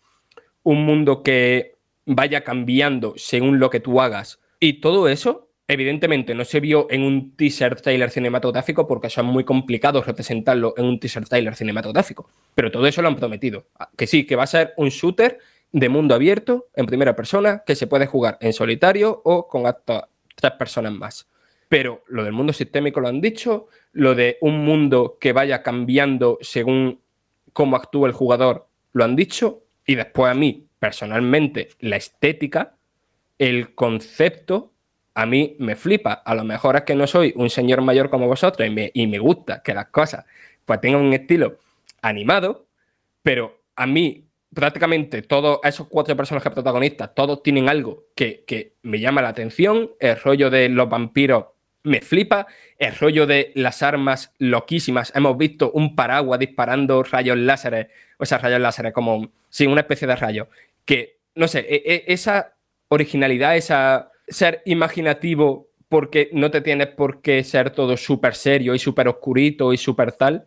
un 0.64 0.86
mundo 0.86 1.24
que 1.24 1.76
vaya 2.06 2.44
cambiando 2.44 3.14
según 3.16 3.60
lo 3.60 3.70
que 3.70 3.80
tú 3.80 4.02
hagas. 4.02 4.40
Y 4.60 4.82
todo 4.82 5.08
eso 5.08 5.43
Evidentemente 5.68 6.36
no 6.36 6.44
se 6.44 6.60
vio 6.60 6.88
en 6.90 7.04
un 7.04 7.38
teaser 7.38 7.80
trailer 7.80 8.10
cinematográfico 8.10 8.86
porque 8.86 9.08
eso 9.08 9.22
es 9.22 9.28
muy 9.28 9.46
complicado 9.46 10.02
representarlo 10.02 10.74
en 10.76 10.86
un 10.86 11.00
teaser 11.00 11.26
trailer 11.28 11.56
cinematográfico. 11.56 12.30
Pero 12.54 12.70
todo 12.70 12.86
eso 12.86 13.02
lo 13.02 13.08
han 13.08 13.16
prometido. 13.16 13.68
Ah, 13.80 13.90
que 13.96 14.06
sí, 14.06 14.26
que 14.26 14.36
va 14.36 14.44
a 14.44 14.48
ser 14.48 14.74
un 14.76 14.90
shooter 14.90 15.40
de 15.72 15.90
mundo 15.90 16.16
abierto, 16.16 16.68
en 16.76 16.86
primera 16.86 17.16
persona, 17.16 17.64
que 17.66 17.76
se 17.76 17.88
puede 17.88 18.08
jugar 18.08 18.38
en 18.42 18.54
solitario 18.54 19.22
o 19.24 19.48
con 19.48 19.66
hasta 19.66 20.10
tres 20.36 20.54
personas 20.54 20.94
más. 20.94 21.28
Pero 21.70 22.04
lo 22.08 22.24
del 22.24 22.34
mundo 22.34 22.52
sistémico 22.54 23.00
lo 23.00 23.08
han 23.08 23.22
dicho, 23.22 23.68
lo 23.94 24.14
de 24.16 24.38
un 24.42 24.66
mundo 24.66 25.18
que 25.20 25.32
vaya 25.32 25.64
cambiando 25.64 26.38
según 26.42 27.00
cómo 27.54 27.76
actúa 27.78 28.08
el 28.08 28.14
jugador 28.14 28.68
lo 28.92 29.04
han 29.04 29.16
dicho, 29.16 29.64
y 29.86 29.96
después 29.96 30.30
a 30.30 30.36
mí, 30.36 30.68
personalmente, 30.78 31.70
la 31.80 31.96
estética, 31.96 32.76
el 33.40 33.74
concepto 33.74 34.73
a 35.16 35.26
mí 35.26 35.56
me 35.60 35.76
flipa. 35.76 36.14
A 36.14 36.36
lo 36.36 36.44
mejor 36.44 36.76
es 36.76 36.84
que 36.84 36.96
no 36.96 37.08
soy 37.08 37.34
un 37.36 37.50
señor 37.50 37.82
mayor 37.82 38.10
como 38.10 38.28
vosotros 38.28 38.68
y 38.68 39.08
me, 39.08 39.20
gusta 39.20 39.62
que 39.62 39.74
las 39.74 39.88
cosas 39.88 40.26
pues 40.66 40.82
tengan 40.82 41.02
un 41.02 41.14
estilo 41.14 41.60
animado, 42.02 42.66
pero 43.22 43.62
a 43.76 43.86
mí 43.86 44.26
prácticamente 44.54 45.22
todos 45.24 45.60
esos 45.64 45.88
cuatro 45.88 46.16
personajes 46.16 46.52
protagonistas, 46.52 47.14
todos 47.16 47.42
tienen 47.44 47.70
algo 47.70 48.06
que, 48.16 48.44
que, 48.46 48.74
me 48.84 49.00
llama 49.00 49.22
la 49.22 49.30
atención. 49.30 49.92
El 50.00 50.20
rollo 50.20 50.50
de 50.50 50.70
los 50.70 50.90
vampiros 50.90 51.46
me 51.84 52.02
flipa. 52.02 52.48
El 52.78 52.96
rollo 52.96 53.26
de 53.26 53.52
las 53.56 53.84
armas 53.84 54.34
loquísimas. 54.38 55.12
Hemos 55.16 55.38
visto 55.38 55.72
un 55.72 55.96
paraguas 55.96 56.40
disparando 56.40 57.04
rayos 57.04 57.38
láseres, 57.38 57.88
o 58.18 58.26
sea, 58.26 58.38
rayos 58.38 58.62
láseres 58.62 58.94
como 58.94 59.32
Sí, 59.54 59.68
una 59.68 59.82
especie 59.82 60.08
de 60.08 60.16
rayo. 60.16 60.48
Que, 60.84 61.20
no 61.36 61.48
sé, 61.48 61.60
e, 61.60 61.84
e, 61.86 62.04
esa 62.08 62.56
originalidad, 62.88 63.56
esa 63.56 64.10
ser 64.28 64.62
imaginativo 64.66 65.68
porque 65.90 66.30
no 66.34 66.50
te 66.50 66.62
tienes 66.62 66.88
por 66.88 67.22
qué 67.22 67.44
ser 67.44 67.70
todo 67.70 67.98
súper 67.98 68.36
serio 68.36 68.74
y 68.74 68.80
súper 68.80 69.08
oscurito 69.08 69.74
y 69.74 69.78
súper 69.78 70.14
tal. 70.14 70.46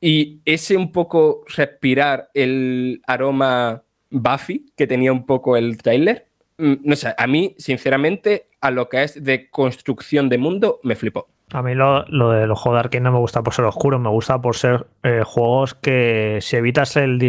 Y 0.00 0.40
ese 0.44 0.76
un 0.76 0.92
poco 0.92 1.44
respirar 1.54 2.30
el 2.34 3.02
aroma 3.06 3.82
Buffy 4.10 4.66
que 4.76 4.86
tenía 4.86 5.12
un 5.12 5.26
poco 5.26 5.56
el 5.56 5.76
trailer, 5.78 6.28
mm, 6.58 6.74
no 6.84 6.96
sé, 6.96 7.14
a 7.16 7.26
mí, 7.26 7.54
sinceramente, 7.58 8.48
a 8.60 8.70
lo 8.70 8.88
que 8.88 9.02
es 9.02 9.22
de 9.22 9.50
construcción 9.50 10.28
de 10.28 10.38
mundo, 10.38 10.80
me 10.82 10.96
flipó. 10.96 11.28
A 11.52 11.62
mí 11.62 11.74
lo, 11.74 12.02
de 12.04 12.46
los 12.46 12.58
juegos 12.58 12.90
de 12.90 13.00
no 13.00 13.12
me 13.12 13.18
gusta 13.18 13.42
por 13.42 13.54
ser 13.54 13.64
oscuro, 13.66 13.98
me 14.00 14.10
gusta 14.10 14.40
por 14.40 14.56
ser 14.56 14.86
eh, 15.04 15.22
juegos 15.24 15.74
que 15.74 16.38
si 16.40 16.56
evitas 16.56 16.96
el, 16.96 17.22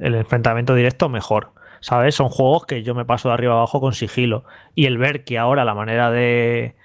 el, 0.00 0.14
enfrentamiento 0.14 0.74
directo, 0.74 1.10
mejor. 1.10 1.52
¿Sabes? 1.80 2.14
Son 2.14 2.28
juegos 2.28 2.66
que 2.66 2.82
yo 2.82 2.94
me 2.94 3.04
paso 3.04 3.28
de 3.28 3.34
arriba 3.34 3.54
abajo 3.54 3.80
con 3.80 3.94
sigilo. 3.94 4.44
Y 4.74 4.86
el 4.86 4.98
ver 4.98 5.24
que 5.24 5.38
ahora 5.38 5.64
la 5.64 5.74
manera 5.74 6.10
de, 6.10 6.76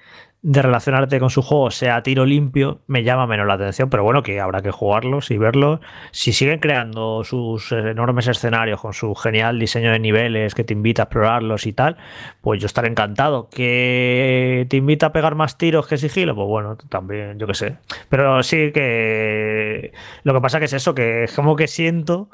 relacionarte 0.42 1.20
con 1.20 1.30
su 1.30 1.42
juego 1.42 1.72
sea 1.72 2.02
tiro 2.04 2.26
limpio, 2.26 2.82
me 2.88 3.04
llama 3.04 3.28
menos 3.28 3.48
la 3.48 3.56
atención, 3.56 3.90
pero 3.90 4.04
bueno, 4.04 4.24
que 4.24 4.40
habrá 4.40 4.62
que 4.62 4.72
jugarlos 4.72 5.32
y 5.32 5.38
verlos. 5.38 5.80
Si 6.12 6.32
siguen 6.32 6.60
creando 6.60 7.24
sus 7.24 7.72
enormes 7.72 8.28
escenarios 8.28 8.80
con 8.80 8.94
su 8.94 9.16
genial 9.16 9.60
diseño 9.60 9.92
de 9.92 10.00
niveles 10.00 10.56
que 10.56 10.64
te 10.64 10.74
invita 10.74 11.04
a 11.04 11.06
explorarlos 11.06 11.66
y 11.66 11.74
tal, 11.74 11.98
pues 12.42 12.62
yo 12.62 12.68
estaré 12.68 12.88
encantado. 12.88 13.50
¿Que 13.50 14.66
te 14.70 14.78
invita 14.78 15.08
a 15.08 15.14
pegar 15.14 15.36
más 15.36 15.58
tiros 15.58 15.88
que 15.88 15.98
sigilo? 15.98 16.36
Pues 16.36 16.48
bueno, 16.48 16.78
también, 16.90 17.38
yo 17.38 17.48
qué 17.48 17.54
sé. 17.54 17.78
Pero 18.08 18.44
sí 18.44 18.72
que 18.72 19.92
lo 20.24 20.34
que 20.34 20.42
pasa 20.42 20.60
que 20.60 20.66
es 20.66 20.74
eso, 20.74 20.96
que 20.96 21.26
es 21.26 21.34
como 21.34 21.56
que 21.56 21.68
siento 21.68 22.30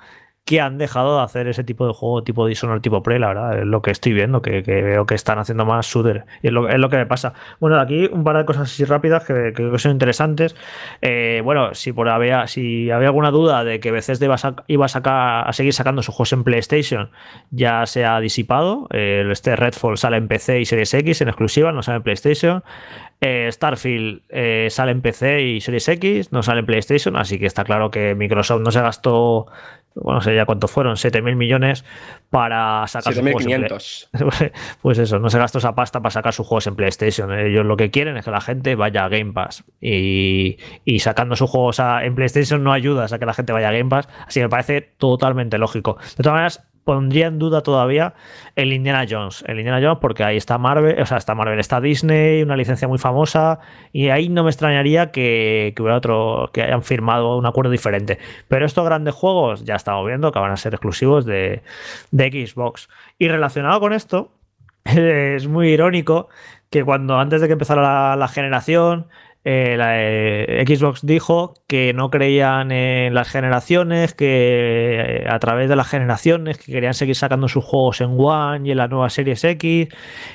que 0.45 0.59
han 0.59 0.77
dejado 0.77 1.17
de 1.17 1.23
hacer 1.23 1.47
ese 1.47 1.63
tipo 1.63 1.87
de 1.87 1.93
juego 1.93 2.23
tipo 2.23 2.45
Dishonored, 2.45 2.81
tipo 2.81 3.03
Prey, 3.03 3.19
la 3.19 3.27
verdad, 3.27 3.59
es 3.59 3.65
lo 3.65 3.81
que 3.81 3.91
estoy 3.91 4.13
viendo, 4.13 4.41
que, 4.41 4.61
veo 4.61 5.05
que 5.05 5.15
están 5.15 5.39
haciendo 5.39 5.65
más 5.65 5.85
shooter, 5.85 6.25
y 6.41 6.47
es 6.47 6.53
lo, 6.53 6.89
que 6.89 6.97
me 6.97 7.05
pasa. 7.05 7.33
Bueno, 7.59 7.79
aquí 7.79 8.09
un 8.11 8.23
par 8.23 8.37
de 8.37 8.45
cosas 8.45 8.63
así 8.63 8.83
rápidas 8.83 9.23
que, 9.23 9.53
creo 9.53 9.71
que 9.71 9.79
son 9.79 9.91
interesantes. 9.91 10.55
Eh, 11.01 11.41
bueno, 11.43 11.73
si 11.73 11.93
por 11.93 12.09
había, 12.09 12.47
si 12.47 12.89
había 12.89 13.09
alguna 13.09 13.31
duda 13.31 13.63
de 13.63 13.79
que 13.79 13.91
Bethesda 13.91 14.25
iba 14.25 14.35
a, 14.35 14.55
iba 14.67 14.85
a, 14.85 14.89
sacar, 14.89 15.47
a 15.47 15.53
seguir 15.53 15.73
sacando 15.73 16.01
sus 16.01 16.15
juegos 16.15 16.33
en 16.33 16.43
PlayStation, 16.43 17.11
ya 17.51 17.85
se 17.85 18.05
ha 18.05 18.19
disipado. 18.19 18.87
este 18.91 19.55
Redfall 19.55 19.97
sale 19.97 20.17
en 20.17 20.27
PC 20.27 20.61
y 20.61 20.65
Series 20.65 20.93
X 20.93 21.21
en 21.21 21.27
exclusiva, 21.29 21.71
no 21.71 21.83
sale 21.83 21.97
en 21.97 22.03
PlayStation. 22.03 22.63
Eh, 23.23 23.49
Starfield 23.51 24.23
eh, 24.29 24.67
sale 24.71 24.91
en 24.91 25.01
PC 25.03 25.43
y 25.43 25.61
Series 25.61 25.87
X, 25.87 26.31
no 26.31 26.41
sale 26.41 26.61
en 26.61 26.65
PlayStation, 26.65 27.15
así 27.15 27.37
que 27.37 27.45
está 27.45 27.63
claro 27.63 27.91
que 27.91 28.15
Microsoft 28.15 28.61
no 28.61 28.71
se 28.71 28.81
gastó 28.81 29.45
bueno, 29.95 30.19
no 30.19 30.21
sé 30.21 30.35
ya 30.35 30.45
cuánto 30.45 30.67
fueron, 30.67 30.95
7.000 30.95 31.35
millones 31.35 31.83
para 32.29 32.87
sacar 32.87 33.13
sus 33.13 33.21
juegos 33.21 34.09
Pues 34.81 34.97
eso, 34.99 35.19
no 35.19 35.29
se 35.29 35.37
gastó 35.37 35.57
esa 35.57 35.75
pasta 35.75 35.99
para 35.99 36.11
sacar 36.11 36.33
sus 36.33 36.47
juegos 36.47 36.67
en 36.67 36.75
PlayStation. 36.75 37.31
Ellos 37.37 37.65
lo 37.65 37.75
que 37.75 37.91
quieren 37.91 38.15
es 38.17 38.25
que 38.25 38.31
la 38.31 38.41
gente 38.41 38.75
vaya 38.75 39.03
a 39.05 39.09
Game 39.09 39.33
Pass. 39.33 39.63
Y, 39.81 40.57
sacando 40.99 41.35
sus 41.35 41.49
juegos 41.49 41.79
en 41.79 42.15
PlayStation 42.15 42.63
no 42.63 42.71
ayuda 42.71 43.07
a 43.11 43.19
que 43.19 43.25
la 43.25 43.33
gente 43.33 43.51
vaya 43.51 43.69
a 43.69 43.71
Game 43.71 43.89
Pass. 43.89 44.07
Así 44.25 44.39
que 44.39 44.45
me 44.45 44.49
parece 44.49 44.81
totalmente 44.81 45.57
lógico. 45.57 45.97
De 46.17 46.23
todas 46.23 46.33
maneras, 46.33 46.70
pondría 46.83 47.27
en 47.27 47.39
duda 47.39 47.61
todavía 47.61 48.13
el 48.55 48.73
Indiana 48.73 49.05
Jones. 49.09 49.43
El 49.47 49.59
Indiana 49.59 49.79
Jones, 49.81 49.99
porque 50.01 50.23
ahí 50.23 50.37
está 50.37 50.57
Marvel, 50.57 50.99
o 50.99 51.05
sea, 51.05 51.17
está 51.17 51.35
Marvel, 51.35 51.59
está 51.59 51.79
Disney, 51.81 52.43
una 52.43 52.57
licencia 52.57 52.87
muy 52.87 52.97
famosa, 52.97 53.59
y 53.91 54.09
ahí 54.09 54.29
no 54.29 54.43
me 54.43 54.49
extrañaría 54.49 55.11
que, 55.11 55.73
hubiera 55.79 55.97
otro, 55.97 56.49
que 56.53 56.63
hayan 56.63 56.83
firmado 56.83 57.37
un 57.37 57.45
acuerdo 57.45 57.71
diferente. 57.71 58.19
Pero 58.47 58.65
estos 58.65 58.85
grandes 58.85 59.13
juegos 59.13 59.63
ya 59.63 59.75
estamos 59.75 60.05
viendo 60.05 60.31
que 60.31 60.39
van 60.39 60.51
a 60.51 60.57
ser 60.57 60.73
exclusivos 60.73 61.25
de, 61.25 61.61
Xbox. 62.11 62.89
Y 63.17 63.27
relacionado 63.27 63.79
con 63.79 63.93
esto, 63.93 64.31
es 64.85 65.47
muy 65.47 65.69
irónico 65.69 66.29
que 66.69 66.83
cuando 66.83 67.19
antes 67.19 67.41
de 67.41 67.47
que 67.47 67.53
empezara 67.53 68.15
la 68.15 68.27
generación, 68.29 69.07
eh, 69.43 69.75
la, 69.75 69.99
eh, 69.99 70.63
Xbox 70.67 71.03
dijo 71.03 71.55
que 71.65 71.93
no 71.93 72.11
creían 72.11 72.71
en 72.71 73.15
las 73.15 73.27
generaciones, 73.29 74.13
que 74.13 75.23
eh, 75.23 75.27
a 75.27 75.39
través 75.39 75.67
de 75.67 75.75
las 75.75 75.87
generaciones, 75.87 76.59
que 76.59 76.71
querían 76.71 76.93
seguir 76.93 77.15
sacando 77.15 77.47
sus 77.47 77.63
juegos 77.63 78.01
en 78.01 78.15
One 78.19 78.67
y 78.67 78.71
en 78.71 78.77
la 78.77 78.87
nueva 78.87 79.09
Series 79.09 79.43
X, 79.43 79.87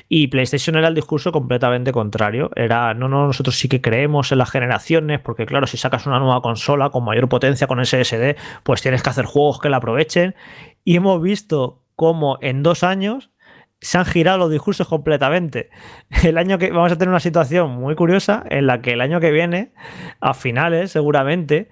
y 0.09 0.27
PlayStation 0.27 0.75
era 0.75 0.89
el 0.89 0.95
discurso 0.95 1.31
completamente 1.31 1.93
contrario. 1.93 2.51
Era, 2.55 2.93
no, 2.93 3.07
no, 3.07 3.27
nosotros 3.27 3.57
sí 3.57 3.69
que 3.69 3.81
creemos 3.81 4.31
en 4.33 4.39
las 4.39 4.51
generaciones, 4.51 5.21
porque 5.21 5.45
claro, 5.45 5.67
si 5.67 5.77
sacas 5.77 6.05
una 6.05 6.19
nueva 6.19 6.41
consola 6.41 6.89
con 6.89 7.05
mayor 7.05 7.29
potencia, 7.29 7.67
con 7.67 7.83
SSD, 7.83 8.35
pues 8.63 8.81
tienes 8.81 9.03
que 9.03 9.09
hacer 9.09 9.25
juegos 9.25 9.61
que 9.61 9.69
la 9.69 9.77
aprovechen. 9.77 10.35
Y 10.83 10.97
hemos 10.97 11.21
visto 11.21 11.83
cómo 11.95 12.39
en 12.41 12.61
dos 12.61 12.83
años 12.83 13.31
se 13.79 13.97
han 13.97 14.05
girado 14.05 14.37
los 14.37 14.51
discursos 14.51 14.87
completamente. 14.87 15.69
El 16.23 16.37
año 16.37 16.57
que 16.57 16.71
vamos 16.71 16.91
a 16.91 16.97
tener 16.97 17.09
una 17.09 17.19
situación 17.19 17.71
muy 17.71 17.95
curiosa 17.95 18.43
en 18.49 18.67
la 18.67 18.81
que 18.81 18.93
el 18.93 19.01
año 19.01 19.19
que 19.19 19.31
viene, 19.31 19.71
a 20.19 20.33
finales 20.33 20.91
seguramente, 20.91 21.69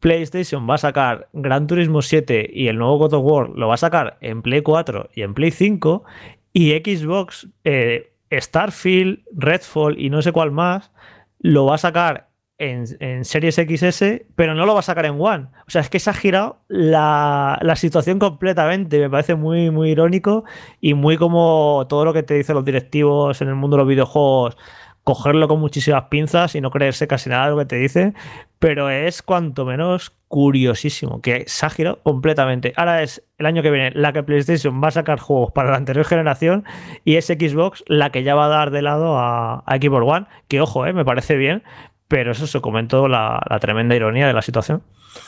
PlayStation 0.00 0.68
va 0.68 0.74
a 0.74 0.78
sacar 0.78 1.28
Gran 1.32 1.66
Turismo 1.66 2.02
7 2.02 2.50
y 2.52 2.68
el 2.68 2.78
nuevo 2.78 2.98
God 2.98 3.14
of 3.14 3.24
War 3.24 3.48
lo 3.50 3.68
va 3.68 3.74
a 3.74 3.78
sacar 3.78 4.18
en 4.20 4.42
Play 4.42 4.62
4 4.62 5.10
y 5.14 5.22
en 5.22 5.34
Play 5.34 5.50
5 5.50 6.04
y 6.52 6.70
Xbox, 6.72 7.48
eh, 7.64 8.12
Starfield, 8.30 9.20
Redfall 9.34 9.98
y 9.98 10.10
no 10.10 10.22
sé 10.22 10.32
cuál 10.32 10.52
más 10.52 10.92
lo 11.38 11.66
va 11.66 11.76
a 11.76 11.78
sacar 11.78 12.25
en, 12.58 13.24
Series 13.24 13.54
XS, 13.56 14.22
pero 14.34 14.54
no 14.54 14.66
lo 14.66 14.74
va 14.74 14.80
a 14.80 14.82
sacar 14.82 15.06
en 15.06 15.20
One. 15.20 15.46
O 15.66 15.70
sea, 15.70 15.80
es 15.80 15.90
que 15.90 15.98
se 15.98 16.10
ha 16.10 16.14
girado 16.14 16.60
la, 16.68 17.58
situación 17.76 18.18
completamente. 18.18 18.98
Me 18.98 19.10
parece 19.10 19.34
muy, 19.34 19.70
muy 19.70 19.90
irónico 19.90 20.44
y 20.80 20.94
muy 20.94 21.16
como 21.16 21.86
todo 21.88 22.04
lo 22.04 22.12
que 22.12 22.22
te 22.22 22.34
dicen 22.34 22.54
los 22.54 22.64
directivos 22.64 23.40
en 23.42 23.48
el 23.48 23.54
mundo 23.54 23.76
de 23.76 23.82
los 23.82 23.88
videojuegos, 23.88 24.56
cogerlo 25.04 25.46
con 25.46 25.60
muchísimas 25.60 26.04
pinzas 26.04 26.54
y 26.54 26.60
no 26.60 26.70
creerse 26.70 27.06
casi 27.06 27.30
nada 27.30 27.44
de 27.44 27.50
lo 27.52 27.58
que 27.58 27.66
te 27.66 27.76
dicen, 27.76 28.16
pero 28.58 28.90
es 28.90 29.22
cuanto 29.22 29.64
menos 29.64 30.10
curiosísimo, 30.26 31.20
que 31.20 31.44
se 31.46 31.64
ha 31.64 31.70
girado 31.70 32.02
completamente. 32.02 32.72
Ahora 32.76 33.02
es 33.02 33.22
el 33.38 33.46
año 33.46 33.62
que 33.62 33.70
viene 33.70 33.92
la 33.92 34.12
que 34.12 34.24
PlayStation 34.24 34.82
va 34.82 34.88
a 34.88 34.90
sacar 34.90 35.20
juegos 35.20 35.52
para 35.52 35.70
la 35.70 35.76
anterior 35.76 36.04
generación 36.04 36.64
y 37.04 37.14
es 37.16 37.26
Xbox 37.26 37.84
la 37.86 38.10
que 38.10 38.24
ya 38.24 38.34
va 38.34 38.46
a 38.46 38.48
dar 38.48 38.72
de 38.72 38.82
lado 38.82 39.16
a, 39.16 39.62
a 39.64 39.76
Xbox 39.76 40.04
One, 40.04 40.26
que 40.48 40.60
ojo, 40.60 40.86
eh, 40.86 40.92
me 40.92 41.04
parece 41.04 41.36
bien, 41.36 41.62
pero 42.08 42.32
eso 42.32 42.46
se 42.46 42.60
comentó 42.60 43.08
la, 43.08 43.40
tremenda 43.60 43.96
ironía 43.96 44.26
de 44.26 44.32
la 44.32 44.42
situación. 44.42 44.82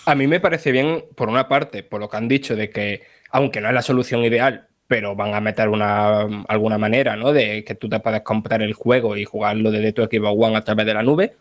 A 0.05 0.15
mí 0.15 0.27
me 0.27 0.41
parece 0.41 0.71
bien, 0.71 1.05
por 1.15 1.29
una 1.29 1.49
parte, 1.49 1.83
por 1.83 2.01
lo 2.01 2.09
que 2.09 2.17
han 2.17 2.29
dicho 2.29 2.57
de 2.57 2.71
que, 2.71 3.03
aunque 3.31 3.61
no 3.61 3.69
es 3.69 3.75
la 3.75 3.83
solución 3.83 4.25
ideal, 4.25 4.69
pero 4.87 5.17
van 5.17 5.35
a 5.35 5.41
meter 5.41 5.69
una, 5.69 6.21
alguna 6.49 6.79
manera, 6.79 7.17
¿no? 7.17 7.33
De 7.33 7.65
que 7.65 7.75
tú 7.75 7.89
te 7.89 8.01
puedas 8.01 8.23
comprar 8.23 8.63
el 8.63 8.75
juego 8.75 9.17
y 9.17 9.25
jugarlo 9.25 9.71
desde 9.71 9.93
tu 9.93 10.03
equipo 10.03 10.29
One 10.31 10.57
a 10.57 10.65
través 10.65 10.87
de 10.87 10.95
la 10.95 11.03
nube. 11.03 11.37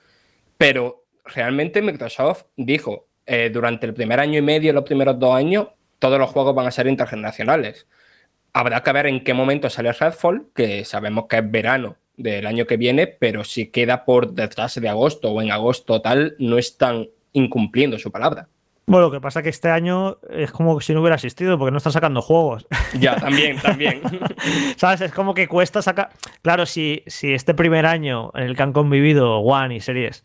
Pero 0.57 1.05
realmente 1.23 1.81
Microsoft 1.81 2.45
dijo, 2.55 3.07
eh, 3.25 3.49
durante 3.53 3.85
el 3.85 3.93
primer 3.93 4.19
año 4.19 4.39
y 4.39 4.41
medio, 4.41 4.73
los 4.73 4.83
primeros 4.83 5.19
dos 5.19 5.35
años, 5.35 5.67
todos 5.99 6.19
los 6.19 6.29
juegos 6.29 6.55
van 6.55 6.67
a 6.67 6.71
ser 6.71 6.87
intergeneracionales. 6.87 7.87
Habrá 8.53 8.81
que 8.81 8.91
ver 8.91 9.07
en 9.07 9.23
qué 9.23 9.33
momento 9.33 9.69
sale 9.69 9.93
Redfall, 9.93 10.47
que 10.55 10.83
sabemos 10.83 11.27
que 11.27 11.37
es 11.37 11.51
verano 11.51 11.97
del 12.17 12.45
año 12.45 12.65
que 12.65 12.77
viene, 12.77 13.07
pero 13.07 13.43
si 13.43 13.67
queda 13.67 14.03
por 14.03 14.33
detrás 14.33 14.75
de 14.75 14.89
agosto 14.89 15.31
o 15.31 15.41
en 15.41 15.51
agosto 15.51 16.01
tal, 16.01 16.35
no 16.39 16.57
están 16.57 17.07
incumpliendo 17.33 17.97
su 17.99 18.11
palabra. 18.11 18.49
Bueno, 18.89 19.07
lo 19.07 19.11
que 19.11 19.19
pasa 19.19 19.41
es 19.41 19.43
que 19.43 19.49
este 19.49 19.69
año 19.69 20.17
es 20.29 20.49
como 20.51 20.79
si 20.79 20.93
no 20.93 21.01
hubiera 21.01 21.15
existido 21.15 21.59
porque 21.59 21.71
no 21.71 21.77
están 21.77 21.91
sacando 21.91 22.21
juegos. 22.21 22.65
Ya, 22.99 23.17
también, 23.17 23.59
también. 23.59 24.01
¿Sabes? 24.77 25.01
Es 25.01 25.11
como 25.11 25.33
que 25.33 25.49
cuesta 25.49 25.81
sacar. 25.81 26.09
Claro, 26.41 26.65
si, 26.65 27.03
si 27.05 27.33
este 27.33 27.53
primer 27.53 27.85
año 27.85 28.31
en 28.33 28.43
el 28.43 28.55
que 28.55 28.63
han 28.63 28.71
convivido 28.71 29.39
One 29.39 29.75
y 29.75 29.81
series 29.81 30.23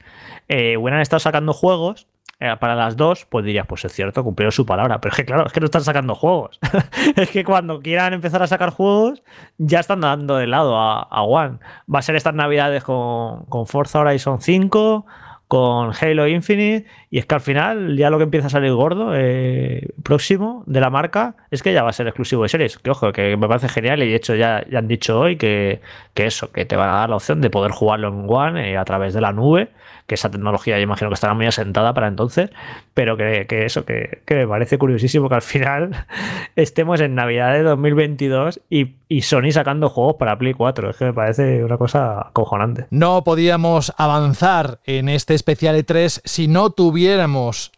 eh, 0.49 0.77
hubieran 0.77 1.01
estado 1.01 1.19
sacando 1.19 1.53
juegos, 1.53 2.07
eh, 2.45 2.57
para 2.59 2.75
las 2.75 2.97
dos, 2.97 3.25
pues 3.25 3.45
dirías, 3.45 3.69
pues 3.69 3.85
es 3.85 3.93
cierto, 3.93 4.25
cumplió 4.25 4.51
su 4.51 4.67
palabra. 4.67 5.01
Pero 5.01 5.13
es 5.13 5.17
que, 5.17 5.25
claro, 5.25 5.47
es 5.47 5.53
que 5.53 5.61
no 5.61 5.67
están 5.67 5.85
sacando 5.85 6.17
juegos. 6.17 6.59
es 7.17 7.31
que 7.31 7.45
cuando 7.45 7.81
quieran 7.81 8.15
empezar 8.15 8.43
a 8.43 8.49
sacar 8.49 8.71
juegos, 8.71 9.23
ya 9.59 9.79
están 9.79 10.01
dando 10.01 10.37
de 10.37 10.49
lado 10.49 10.77
a, 10.77 11.23
One. 11.23 11.59
Va 11.93 12.01
a 12.01 12.03
ser 12.03 12.17
estas 12.17 12.35
navidades 12.35 12.83
con, 12.83 13.45
con 13.45 13.69
Forza 13.69 14.01
Horizon 14.01 14.41
5, 14.41 15.07
con 15.47 15.93
Halo 16.01 16.27
Infinite. 16.27 16.89
Y 17.13 17.19
es 17.19 17.27
que 17.27 17.35
al 17.35 17.43
final, 17.43 17.95
ya 17.99 18.09
lo 18.09 18.17
que 18.17 18.25
empieza 18.25 18.47
a 18.47 18.51
salir 18.51 18.73
gordo 18.73 19.13
eh, 19.15 19.91
próximo 20.03 20.65
de 20.67 20.81
la 20.81 20.89
marca 20.89 21.37
es 21.51 21.63
que 21.63 21.75
ya 21.75 21.83
va 21.83 21.91
a 21.91 21.93
ser 21.93 22.07
exclusivo 22.07 22.43
de 22.43 22.49
series. 22.49 22.79
Que 22.79 22.89
ojo, 22.89 23.13
que 23.13 23.37
me 23.37 23.47
parece 23.49 23.69
genial. 23.69 24.03
Y 24.03 24.09
de 24.09 24.15
hecho, 24.15 24.35
ya, 24.35 24.65
ya 24.71 24.79
han 24.79 24.89
dicho 24.89 25.21
hoy 25.21 25.37
que, 25.37 25.83
que, 26.15 26.25
eso, 26.25 26.51
que 26.53 26.65
te 26.65 26.75
van 26.75 26.89
a 26.89 26.95
dar 26.95 27.11
la 27.11 27.17
opción 27.17 27.43
de 27.43 27.51
poder 27.51 27.71
jugarlo 27.71 28.09
en 28.09 28.25
One 28.27 28.73
eh, 28.73 28.79
a 28.79 28.85
través 28.87 29.13
de 29.13 29.21
la 29.21 29.31
nube 29.31 29.69
que 30.07 30.15
esa 30.15 30.31
tecnología 30.31 30.77
yo 30.77 30.83
imagino 30.83 31.11
que 31.11 31.15
estará 31.15 31.35
muy 31.35 31.47
asentada 31.47 31.95
para 31.95 32.09
entonces, 32.09 32.51
pero 32.95 33.17
que, 33.17 33.47
eso, 33.65 33.85
que, 33.85 34.23
me 34.29 34.47
parece 34.47 34.79
curiosísimo 34.79 35.29
que 35.29 35.35
al 35.35 35.43
final 35.43 36.07
estemos 36.57 37.01
en 37.01 37.15
Navidad 37.15 37.53
de 37.53 37.63
2022 37.63 38.61
y, 38.69 38.95
y 39.09 39.23
Sony 39.23 39.53
sacando 39.53 39.89
juegos 39.89 40.17
para 40.17 40.37
Play 40.39 40.55
4. 40.55 40.91
Es 40.91 40.97
que 40.97 41.05
me 41.07 41.13
parece 41.13 41.65
una 41.65 41.79
cosa 41.79 42.29
acojonante. 42.29 42.87
No 42.91 43.25
podíamos 43.25 43.93
avanzar 43.97 44.81
en 44.85 45.09
este 45.09 45.35
especial 45.35 45.77
E3 45.77 46.21
si 46.25 46.49
no 46.49 46.71
tuviéramos 46.71 47.02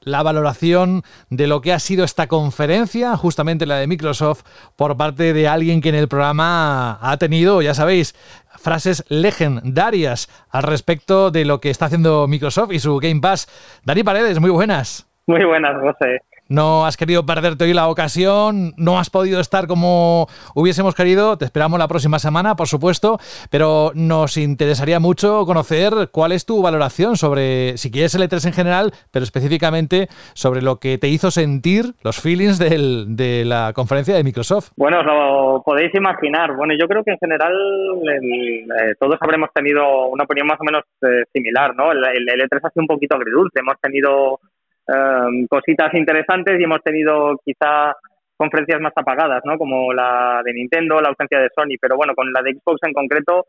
la 0.03 0.23
valoración 0.23 1.03
de 1.31 1.47
lo 1.47 1.61
que 1.61 1.73
ha 1.73 1.79
sido 1.79 2.05
esta 2.05 2.27
conferencia, 2.27 3.17
justamente 3.17 3.67
la 3.67 3.79
de 3.79 3.87
Microsoft, 3.87 4.43
por 4.77 4.97
parte 4.97 5.33
de 5.33 5.49
alguien 5.49 5.81
que 5.81 5.89
en 5.89 5.95
el 5.95 6.09
programa 6.09 6.99
ha 7.01 7.17
tenido, 7.17 7.63
ya 7.63 7.75
sabéis, 7.75 8.15
frases 8.57 9.05
legendarias 9.09 10.29
al 10.51 10.63
respecto 10.63 11.31
de 11.31 11.45
lo 11.45 11.61
que 11.61 11.71
está 11.71 11.87
haciendo 11.87 12.27
Microsoft 12.29 12.73
y 12.73 12.79
su 12.79 12.99
Game 12.99 13.21
Pass. 13.21 13.49
Dani 13.85 14.03
Paredes, 14.03 14.41
muy 14.41 14.51
buenas. 14.51 15.07
Muy 15.27 15.45
buenas, 15.45 15.73
José 15.81 16.21
no 16.55 16.87
has 16.87 16.97
querido 16.97 17.27
perderte 17.27 17.65
hoy 17.65 17.75
la 17.75 17.89
ocasión, 17.89 18.73
no 18.77 18.99
has 18.99 19.11
podido 19.11 19.41
estar 19.41 19.67
como 19.67 20.27
hubiésemos 20.55 20.95
querido, 20.95 21.37
te 21.37 21.45
esperamos 21.45 21.79
la 21.79 21.89
próxima 21.89 22.19
semana, 22.19 22.55
por 22.55 22.69
supuesto, 22.69 23.19
pero 23.51 23.91
nos 23.95 24.37
interesaría 24.37 25.01
mucho 25.01 25.45
conocer 25.47 25.93
cuál 26.13 26.33
es 26.33 26.47
tu 26.47 26.63
valoración 26.63 27.17
sobre, 27.17 27.77
si 27.77 27.91
quieres 27.91 28.15
el 28.15 28.23
E3 28.23 28.47
en 28.47 28.53
general, 28.53 28.93
pero 29.11 29.25
específicamente 29.25 30.09
sobre 30.35 30.63
lo 30.63 30.77
que 30.77 30.99
te 30.99 31.09
hizo 31.09 31.31
sentir 31.31 31.95
los 32.03 32.21
feelings 32.21 32.59
de 32.59 33.45
la 33.45 33.73
conferencia 33.75 34.15
de 34.15 34.23
Microsoft. 34.23 34.71
Bueno, 34.77 35.01
os 35.01 35.07
lo 35.07 35.63
podéis 35.65 35.95
imaginar. 35.95 36.55
Bueno, 36.57 36.75
yo 36.79 36.87
creo 36.87 37.03
que 37.03 37.13
en 37.13 37.19
general 37.19 37.53
eh, 37.53 38.95
todos 39.01 39.17
habremos 39.21 39.51
tenido 39.53 40.07
una 40.07 40.25
opinión 40.25 40.47
más 40.47 40.61
o 40.61 40.65
menos 40.65 40.83
eh, 41.03 41.25
similar, 41.33 41.75
¿no? 41.75 41.91
El, 41.91 41.99
el, 41.99 42.29
el 42.29 42.49
E3 42.49 42.61
ha 42.63 42.71
sido 42.71 42.83
un 42.83 42.87
poquito 42.87 43.17
agridulce, 43.17 43.61
hemos 43.61 43.81
tenido 43.81 44.39
Em, 44.87 45.47
cositas 45.47 45.95
interesantes 45.95 46.61
y 46.61 46.65
hemos 46.65 46.83
tenido 46.83 47.41
quizá 47.45 47.95
conferencias 48.37 48.81
más 48.81 48.93
apagadas, 48.95 49.43
¿no? 49.45 49.57
Como 49.57 49.93
la 49.95 50.43
de 50.45 50.53
Nintendo, 50.53 51.01
la 51.01 51.09
ausencia 51.09 51.39
de 51.39 51.49
Sony, 51.55 51.79
pero 51.81 51.97
bueno, 51.97 52.15
con 52.15 52.31
la 52.33 52.43
de 52.43 52.53
Xbox 52.53 52.81
en 52.83 52.93
concreto, 52.93 53.47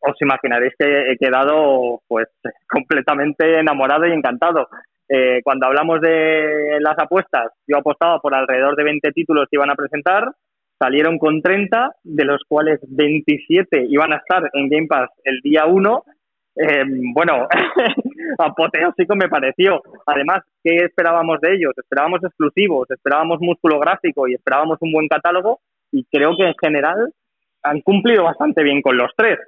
os 0.00 0.16
imaginaréis 0.22 0.72
que 0.78 1.12
he 1.12 1.16
quedado 1.18 2.00
pues 2.08 2.28
completamente 2.68 3.58
enamorado 3.58 4.06
y 4.06 4.12
encantado. 4.12 4.68
Eh, 5.08 5.40
cuando 5.42 5.66
hablamos 5.66 6.00
de 6.00 6.78
las 6.80 6.98
apuestas, 6.98 7.52
yo 7.66 7.78
apostaba 7.78 8.20
por 8.20 8.34
alrededor 8.34 8.76
de 8.76 8.84
20 8.84 9.12
títulos 9.12 9.46
que 9.50 9.56
iban 9.56 9.70
a 9.70 9.74
presentar, 9.74 10.32
salieron 10.78 11.18
con 11.18 11.42
30, 11.42 11.96
de 12.04 12.24
los 12.24 12.42
cuales 12.48 12.80
27 12.88 13.86
iban 13.88 14.12
a 14.12 14.16
estar 14.16 14.48
en 14.54 14.68
Game 14.68 14.86
Pass 14.86 15.10
el 15.24 15.40
día 15.40 15.66
1 15.66 16.04
eh, 16.56 16.84
bueno, 17.14 17.46
apoteósico 18.38 19.14
me 19.16 19.28
pareció. 19.28 19.80
Además, 20.06 20.42
¿qué 20.62 20.76
esperábamos 20.76 21.40
de 21.40 21.54
ellos? 21.54 21.72
Esperábamos 21.76 22.22
exclusivos, 22.24 22.90
esperábamos 22.90 23.40
músculo 23.40 23.78
gráfico 23.78 24.28
y 24.28 24.34
esperábamos 24.34 24.78
un 24.80 24.92
buen 24.92 25.08
catálogo 25.08 25.60
y 25.92 26.04
creo 26.04 26.36
que 26.36 26.46
en 26.46 26.54
general 26.60 27.12
han 27.62 27.80
cumplido 27.80 28.24
bastante 28.24 28.62
bien 28.62 28.82
con 28.82 28.96
los 28.96 29.10
tres. 29.16 29.38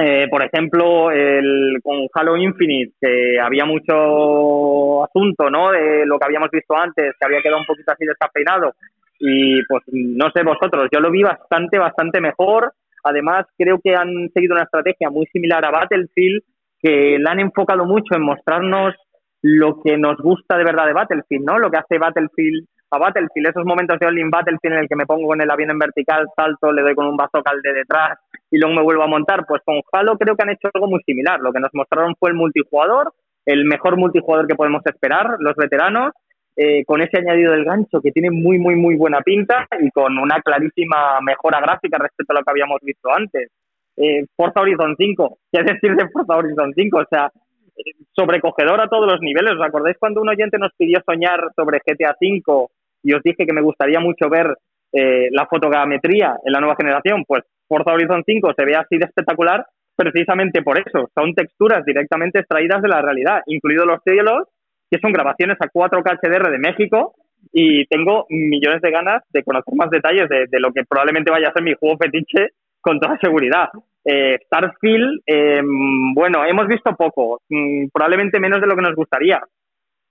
Eh, 0.00 0.28
por 0.30 0.42
ejemplo, 0.42 1.10
el, 1.10 1.80
con 1.82 2.06
Halo 2.14 2.36
Infinite, 2.36 2.92
que 3.00 3.40
había 3.40 3.64
mucho 3.64 5.04
asunto, 5.04 5.50
¿no? 5.50 5.72
De 5.72 6.06
lo 6.06 6.18
que 6.18 6.26
habíamos 6.26 6.50
visto 6.50 6.76
antes, 6.76 7.14
que 7.18 7.26
había 7.26 7.42
quedado 7.42 7.60
un 7.60 7.66
poquito 7.66 7.92
así 7.92 8.04
descafeinado. 8.04 8.74
Y 9.18 9.62
pues 9.66 9.82
no 9.92 10.30
sé 10.30 10.42
vosotros, 10.42 10.88
yo 10.92 11.00
lo 11.00 11.10
vi 11.10 11.22
bastante, 11.22 11.78
bastante 11.78 12.20
mejor. 12.20 12.72
Además, 13.04 13.46
creo 13.56 13.78
que 13.82 13.94
han 13.94 14.30
seguido 14.34 14.54
una 14.54 14.64
estrategia 14.64 15.10
muy 15.10 15.26
similar 15.26 15.64
a 15.64 15.70
Battlefield, 15.70 16.42
que 16.80 17.18
la 17.18 17.32
han 17.32 17.40
enfocado 17.40 17.84
mucho 17.84 18.14
en 18.14 18.22
mostrarnos 18.22 18.94
lo 19.42 19.80
que 19.82 19.96
nos 19.96 20.16
gusta 20.18 20.56
de 20.56 20.64
verdad 20.64 20.86
de 20.86 20.92
Battlefield, 20.92 21.44
¿no? 21.44 21.58
Lo 21.58 21.70
que 21.70 21.78
hace 21.78 21.98
Battlefield 21.98 22.66
a 22.92 22.98
Battlefield, 22.98 23.48
esos 23.48 23.64
momentos 23.64 23.98
de 23.98 24.06
All-in 24.06 24.30
Battlefield 24.30 24.74
en 24.74 24.80
el 24.80 24.88
que 24.88 24.96
me 24.96 25.06
pongo 25.06 25.28
con 25.28 25.40
el 25.40 25.50
avión 25.50 25.70
en 25.70 25.78
vertical, 25.78 26.26
salto, 26.34 26.72
le 26.72 26.82
doy 26.82 26.94
con 26.94 27.06
un 27.06 27.16
cal 27.16 27.62
de 27.62 27.72
detrás 27.72 28.18
y 28.50 28.58
luego 28.58 28.74
me 28.74 28.82
vuelvo 28.82 29.04
a 29.04 29.06
montar, 29.06 29.46
pues 29.46 29.62
con 29.64 29.80
Halo 29.92 30.18
creo 30.18 30.34
que 30.34 30.42
han 30.42 30.50
hecho 30.50 30.68
algo 30.74 30.88
muy 30.88 31.00
similar. 31.06 31.38
Lo 31.40 31.52
que 31.52 31.60
nos 31.60 31.70
mostraron 31.72 32.14
fue 32.18 32.30
el 32.30 32.36
multijugador, 32.36 33.12
el 33.46 33.64
mejor 33.64 33.96
multijugador 33.96 34.48
que 34.48 34.56
podemos 34.56 34.82
esperar, 34.84 35.36
los 35.38 35.54
veteranos, 35.54 36.12
eh, 36.56 36.84
con 36.84 37.00
ese 37.00 37.18
añadido 37.18 37.52
del 37.52 37.64
gancho 37.64 38.00
que 38.00 38.12
tiene 38.12 38.30
muy, 38.30 38.58
muy, 38.58 38.76
muy 38.76 38.96
buena 38.96 39.20
pinta 39.20 39.66
y 39.80 39.90
con 39.90 40.18
una 40.18 40.40
clarísima 40.40 41.20
mejora 41.20 41.60
gráfica 41.60 41.98
respecto 41.98 42.32
a 42.32 42.38
lo 42.38 42.44
que 42.44 42.50
habíamos 42.50 42.80
visto 42.82 43.08
antes. 43.10 43.50
Eh, 43.96 44.24
Forza 44.34 44.60
Horizon 44.60 44.94
5, 44.96 45.38
¿qué 45.52 45.62
decir 45.62 45.94
de 45.94 46.08
Forza 46.08 46.36
Horizon 46.36 46.72
5? 46.74 46.98
O 46.98 47.04
sea, 47.08 47.30
eh, 47.76 47.92
sobrecogedor 48.12 48.80
a 48.80 48.88
todos 48.88 49.10
los 49.10 49.20
niveles. 49.20 49.52
¿Os 49.52 49.96
cuando 49.98 50.20
un 50.20 50.28
oyente 50.28 50.58
nos 50.58 50.72
pidió 50.76 51.00
soñar 51.04 51.40
sobre 51.54 51.80
GTA 51.84 52.16
5 52.18 52.70
y 53.02 53.14
os 53.14 53.22
dije 53.22 53.46
que 53.46 53.52
me 53.52 53.62
gustaría 53.62 54.00
mucho 54.00 54.28
ver 54.28 54.54
eh, 54.92 55.28
la 55.30 55.46
fotogrametría 55.46 56.36
en 56.44 56.52
la 56.52 56.60
nueva 56.60 56.76
generación? 56.76 57.24
Pues 57.26 57.44
Forza 57.68 57.92
Horizon 57.92 58.22
5 58.24 58.52
se 58.56 58.64
ve 58.64 58.74
así 58.76 58.98
de 58.98 59.04
espectacular 59.04 59.64
precisamente 59.96 60.62
por 60.62 60.78
eso. 60.78 61.10
Son 61.14 61.34
texturas 61.34 61.84
directamente 61.84 62.40
extraídas 62.40 62.80
de 62.80 62.88
la 62.88 63.02
realidad, 63.02 63.42
incluidos 63.46 63.86
los 63.86 64.02
cielos 64.02 64.48
que 64.90 64.98
son 64.98 65.12
grabaciones 65.12 65.56
a 65.60 65.68
4K 65.68 66.18
HDR 66.20 66.50
de 66.50 66.58
México 66.58 67.14
y 67.52 67.86
tengo 67.86 68.26
millones 68.28 68.82
de 68.82 68.90
ganas 68.90 69.22
de 69.30 69.42
conocer 69.42 69.74
más 69.74 69.90
detalles 69.90 70.28
de, 70.28 70.60
lo 70.60 70.72
que 70.72 70.84
probablemente 70.84 71.30
vaya 71.30 71.48
a 71.48 71.52
ser 71.52 71.62
mi 71.62 71.74
juego 71.74 71.96
fetiche 71.96 72.48
con 72.80 72.98
toda 72.98 73.18
seguridad. 73.18 73.68
Eh, 74.04 74.38
Starfield, 74.46 75.20
em, 75.26 76.14
bueno, 76.14 76.44
hemos 76.44 76.66
visto 76.66 76.94
poco, 76.96 77.40
mm, 77.48 77.88
probablemente 77.92 78.40
menos 78.40 78.60
de 78.60 78.66
lo 78.66 78.74
que 78.74 78.82
nos 78.82 78.94
gustaría, 78.94 79.40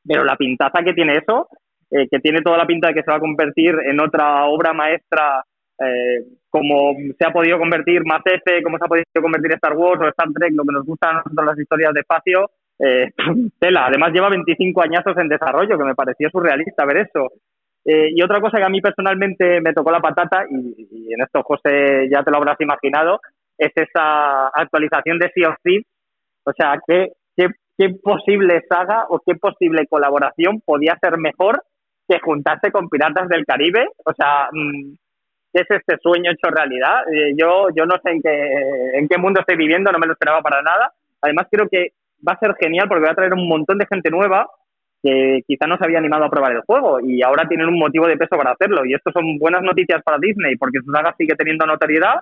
pero 0.06 0.24
la 0.24 0.36
pintaza 0.36 0.84
que 0.84 0.94
tiene 0.94 1.18
eso, 1.18 1.48
eh, 1.92 2.08
que 2.10 2.20
tiene 2.20 2.42
toda 2.42 2.58
la 2.58 2.68
pinta 2.68 2.88
de 2.88 2.94
que 2.94 3.04
se 3.04 3.12
va 3.12 3.18
a 3.18 3.22
convertir 3.22 3.76
en 3.84 4.00
otra 4.00 4.46
obra 4.46 4.74
maestra, 4.74 5.44
eh, 5.80 6.24
como 6.50 6.94
se 7.18 7.26
ha 7.26 7.32
podido 7.32 7.58
convertir 7.58 8.04
Mass 8.06 8.24
como 8.64 8.78
se 8.78 8.86
ha 8.86 8.88
podido 8.88 9.06
convertir 9.22 9.54
Star 9.54 9.76
Wars 9.76 10.02
o 10.02 10.08
Star 10.10 10.28
Trek, 10.34 10.52
lo 10.54 10.64
que 10.64 10.74
nos 10.74 10.86
gustan 10.86 11.12
a 11.12 11.14
nosotros 11.20 11.46
las 11.46 11.60
historias 11.60 11.94
de 11.94 12.02
espacio, 12.02 12.52
eh, 12.80 13.12
tela, 13.60 13.88
además 13.88 14.12
lleva 14.14 14.30
25 14.30 14.82
añazos 14.82 15.18
en 15.18 15.28
desarrollo, 15.28 15.78
que 15.78 15.84
me 15.84 15.96
pareció 15.96 16.30
surrealista 16.30 16.86
ver 16.86 16.98
eso. 16.98 17.28
Eh, 17.86 18.10
y 18.16 18.22
otra 18.22 18.40
cosa 18.42 18.58
que 18.58 18.64
a 18.64 18.70
mí 18.70 18.82
personalmente 18.82 19.62
me 19.62 19.74
tocó 19.74 19.92
la 19.92 20.00
patata, 20.00 20.46
y, 20.50 21.14
en 21.14 21.22
esto 21.22 21.44
José 21.44 22.08
ya 22.12 22.24
te 22.24 22.32
lo 22.32 22.38
habrás 22.38 22.60
imaginado, 22.62 23.20
es 23.58 23.72
esa 23.76 24.48
actualización 24.48 25.20
de 25.20 25.32
Sea 25.34 25.50
of 25.50 25.56
Thieves. 25.64 25.88
O 26.46 26.52
sea, 26.54 26.80
¿qué, 26.88 27.14
qué, 27.36 27.48
qué 27.78 27.90
posible 28.02 28.64
saga 28.70 29.06
o 29.10 29.20
qué 29.26 29.36
posible 29.36 29.88
colaboración 29.88 30.62
podía 30.62 30.98
ser 31.02 31.18
mejor 31.18 31.64
que 32.08 32.20
juntarse 32.20 32.72
con 32.72 32.90
Piratas 32.90 33.28
del 33.28 33.46
Caribe? 33.46 33.88
O 34.06 34.14
sea, 34.14 34.50
mm, 34.52 34.94
¿qué 35.54 35.62
es 35.62 35.70
este 35.70 35.98
sueño 36.02 36.32
hecho 36.32 36.50
realidad? 36.50 37.02
Eh, 37.12 37.34
yo, 37.38 37.68
yo 37.76 37.86
no 37.86 37.96
sé 38.04 38.12
en 38.12 38.22
qué, 38.22 38.52
en 38.94 39.08
qué 39.08 39.18
mundo 39.18 39.42
estoy 39.42 39.58
viviendo, 39.58 39.92
no 39.92 40.00
me 40.00 40.08
lo 40.08 40.14
esperaba 40.14 40.42
para 40.42 40.62
nada. 40.62 40.94
Además, 41.22 41.48
creo 41.52 41.68
que 41.70 41.90
va 42.28 42.34
a 42.34 42.40
ser 42.40 42.56
genial 42.60 42.88
porque 42.88 43.06
va 43.06 43.12
a 43.12 43.16
traer 43.16 43.34
un 43.34 43.48
montón 43.48 43.78
de 43.78 43.88
gente 43.88 44.10
nueva 44.10 44.48
que 45.02 45.42
quizá 45.48 45.66
no 45.66 45.78
se 45.78 45.86
había 45.86 46.00
animado 46.00 46.26
a 46.26 46.30
probar 46.30 46.52
el 46.52 46.62
juego 46.62 47.00
y 47.00 47.22
ahora 47.22 47.48
tienen 47.48 47.68
un 47.68 47.80
motivo 47.80 48.08
de 48.08 48.18
peso 48.18 48.38
para 48.38 48.52
hacerlo. 48.52 48.86
Y 48.86 48.94
esto 48.94 49.12
son 49.12 49.38
buenas 49.38 49.62
noticias 49.62 50.02
para 50.04 50.18
Disney 50.20 50.56
porque 50.58 50.80
su 50.84 50.92
saga 50.92 51.16
sigue 51.18 51.36
teniendo 51.36 51.66
notoriedad 51.66 52.16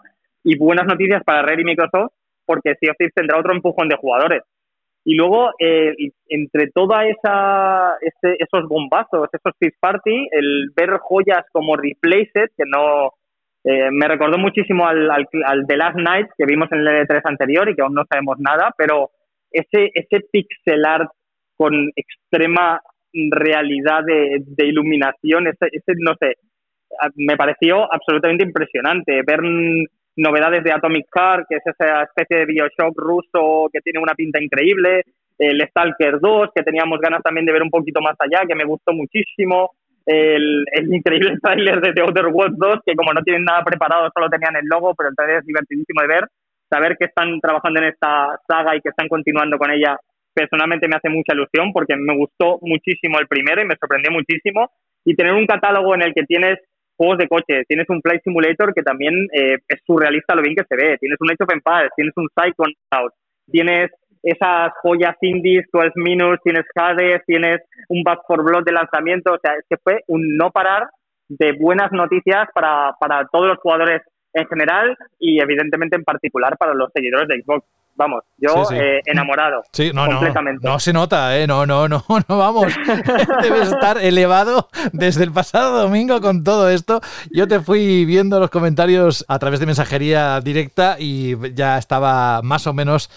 y 0.44 0.58
buenas 0.58 0.86
noticias 0.86 1.24
para 1.24 1.42
Rare 1.42 1.62
y 1.62 1.66
Microsoft 1.66 2.14
porque 2.46 2.76
Sea 2.80 2.92
of 2.92 2.98
Thieves 2.98 3.14
tendrá 3.14 3.40
otro 3.40 3.54
empujón 3.54 3.90
de 3.90 3.98
jugadores. 3.98 4.44
Y 5.04 5.16
luego, 5.16 5.52
eh, 5.60 5.94
entre 6.28 6.68
toda 6.68 7.06
esa 7.06 7.94
esos 8.02 8.68
bombazos, 8.68 9.30
esos 9.32 9.54
Fifth 9.58 9.80
Party, 9.80 10.28
el 10.32 10.70
ver 10.76 10.98
joyas 11.00 11.46
como 11.52 11.78
Replaced, 11.78 12.50
que 12.58 12.66
no 12.66 13.14
eh, 13.64 13.90
me 13.92 14.08
recordó 14.08 14.38
muchísimo 14.38 14.86
al, 14.86 15.10
al, 15.10 15.26
al, 15.46 15.66
The 15.66 15.78
Last 15.78 15.98
Night 15.98 16.28
que 16.38 16.46
vimos 16.46 16.70
en 16.72 16.80
el 16.80 16.88
E3 16.88 17.22
anterior 17.24 17.70
y 17.70 17.76
que 17.76 17.82
aún 17.82 17.94
no 17.94 18.04
sabemos 18.10 18.38
nada, 18.40 18.74
pero 18.78 19.12
ese, 19.52 19.92
ese 19.94 20.26
pixel 20.32 20.86
art 20.86 21.10
con 21.56 21.90
extrema 21.96 22.82
realidad 23.32 24.04
de, 24.06 24.66
iluminación, 24.66 25.48
ese, 25.48 25.94
no 25.98 26.14
sé, 26.20 26.36
me 27.16 27.36
pareció 27.36 27.92
absolutamente 27.92 28.44
impresionante. 28.44 29.22
Ver 29.26 29.42
novedades 30.16 30.64
de 30.64 30.72
Atomic 30.72 31.08
Heart, 31.14 31.46
que 31.50 31.56
es 31.58 31.64
esa 31.66 32.04
especie 32.04 32.38
de 32.38 32.46
Bioshock 32.46 32.96
ruso 32.96 33.70
que 33.72 33.82
tiene 33.82 34.00
una 34.00 34.14
pinta 34.14 34.42
increíble, 34.42 35.04
el 35.38 35.62
Stalker 35.70 36.20
2, 36.20 36.50
que 36.56 36.64
teníamos 36.64 37.00
ganas 37.00 37.22
también 37.22 37.46
de 37.46 37.54
ver 37.54 37.62
un 37.62 37.70
poquito 37.70 38.02
más 38.02 38.16
allá, 38.20 38.46
que 38.48 38.56
me 38.56 38.66
gustó 38.66 38.94
muchísimo, 38.94 39.72
el, 40.06 40.66
el 40.72 40.94
increíble 40.94 41.38
trailer 41.42 41.82
de 41.82 41.94
The 41.94 42.02
Outer 42.02 42.28
Worlds 42.28 42.58
2, 42.58 42.80
que 42.86 42.96
como 42.96 43.14
no 43.14 43.22
tienen 43.22 43.44
nada 43.44 43.64
preparado, 43.64 44.10
solo 44.14 44.30
tenían 44.30 44.56
el 44.56 44.66
logo, 44.66 44.96
pero 44.96 45.10
el 45.10 45.16
trailer 45.16 45.40
es 45.40 45.46
divertidísimo 45.46 46.02
de 46.02 46.08
ver 46.08 46.24
saber 46.70 46.98
que 46.98 47.06
están 47.06 47.40
trabajando 47.40 47.80
en 47.80 47.88
esta 47.88 48.40
saga 48.48 48.76
y 48.76 48.82
que 48.82 48.90
están 48.90 49.08
continuando 49.08 49.58
con 49.58 49.72
ella, 49.72 49.98
personalmente 50.34 50.88
me 50.88 50.96
hace 50.96 51.10
mucha 51.10 51.34
ilusión 51.34 51.72
porque 51.74 51.96
me 51.96 52.16
gustó 52.16 52.60
muchísimo 52.62 53.20
el 53.20 53.28
primero 53.28 53.62
y 53.62 53.66
me 53.66 53.76
sorprendió 53.76 54.12
muchísimo. 54.12 54.70
Y 55.06 55.16
tener 55.16 55.34
un 55.34 55.48
catálogo 55.48 55.96
en 55.96 56.04
el 56.04 56.14
que 56.14 56.24
tienes 56.24 56.60
juegos 56.98 57.18
de 57.18 57.28
coche, 57.28 57.64
tienes 57.68 57.90
un 57.90 58.02
Flight 58.02 58.22
Simulator 58.24 58.74
que 58.74 58.82
también 58.82 59.14
eh, 59.32 59.58
es 59.68 59.82
surrealista 59.86 60.36
lo 60.36 60.42
bien 60.42 60.56
que 60.56 60.66
se 60.68 60.76
ve, 60.76 60.98
tienes 60.98 61.18
un 61.22 61.30
Age 61.30 61.44
of 61.44 61.54
Empires, 61.54 61.92
tienes 61.96 62.14
un 62.18 62.28
Psychonaut, 62.36 63.14
tienes 63.50 63.92
esas 64.24 64.72
joyas 64.82 65.16
indies, 65.22 65.66
12 65.72 65.92
Minutes, 65.96 66.42
tienes 66.44 66.66
Hades, 66.76 67.22
tienes 67.26 67.62
un 67.90 68.04
Back 68.04 68.22
for 68.28 68.44
Blood 68.44 68.66
de 68.66 68.74
lanzamiento, 68.74 69.34
o 69.34 69.40
sea, 69.40 69.54
es 69.54 69.66
que 69.70 69.78
fue 69.78 70.02
un 70.08 70.36
no 70.36 70.52
parar 70.52 70.90
de 71.30 71.54
buenas 71.54 71.92
noticias 71.92 72.48
para, 72.54 72.94
para 73.00 73.26
todos 73.32 73.48
los 73.48 73.58
jugadores 73.60 74.02
en 74.34 74.48
general 74.48 74.98
y 75.20 75.40
evidentemente 75.42 75.96
en 75.96 76.04
particular 76.04 76.58
para 76.58 76.74
los 76.74 76.92
seguidores 76.94 77.28
de 77.28 77.42
Xbox 77.42 77.66
vamos, 77.98 78.24
yo 78.38 78.64
eh, 78.72 79.02
enamorado. 79.06 79.64
Sí, 79.74 79.92
no, 79.94 80.06
completamente. 80.06 80.66
No, 80.66 80.74
no 80.74 80.80
se 80.80 80.94
nota, 80.94 81.38
¿eh? 81.38 81.48
No, 81.48 81.66
no, 81.66 81.88
no, 81.90 82.06
no, 82.30 82.38
vamos. 82.38 82.74
Debes 83.42 83.70
estar 83.70 83.98
elevado 83.98 84.70
desde 84.94 85.24
el 85.24 85.32
pasado 85.32 85.82
domingo 85.82 86.22
con 86.22 86.44
todo 86.44 86.70
esto. 86.70 87.02
Yo 87.32 87.48
te 87.48 87.60
fui 87.60 88.06
viendo 88.06 88.40
los 88.40 88.52
comentarios 88.52 89.26
a 89.28 89.40
través 89.40 89.60
de 89.60 89.66
mensajería 89.66 90.40
directa 90.42 90.98
y 91.00 91.36
ya 91.54 91.78
estaba 91.78 92.42
más 92.44 92.68
o 92.68 92.74
menos 92.74 93.10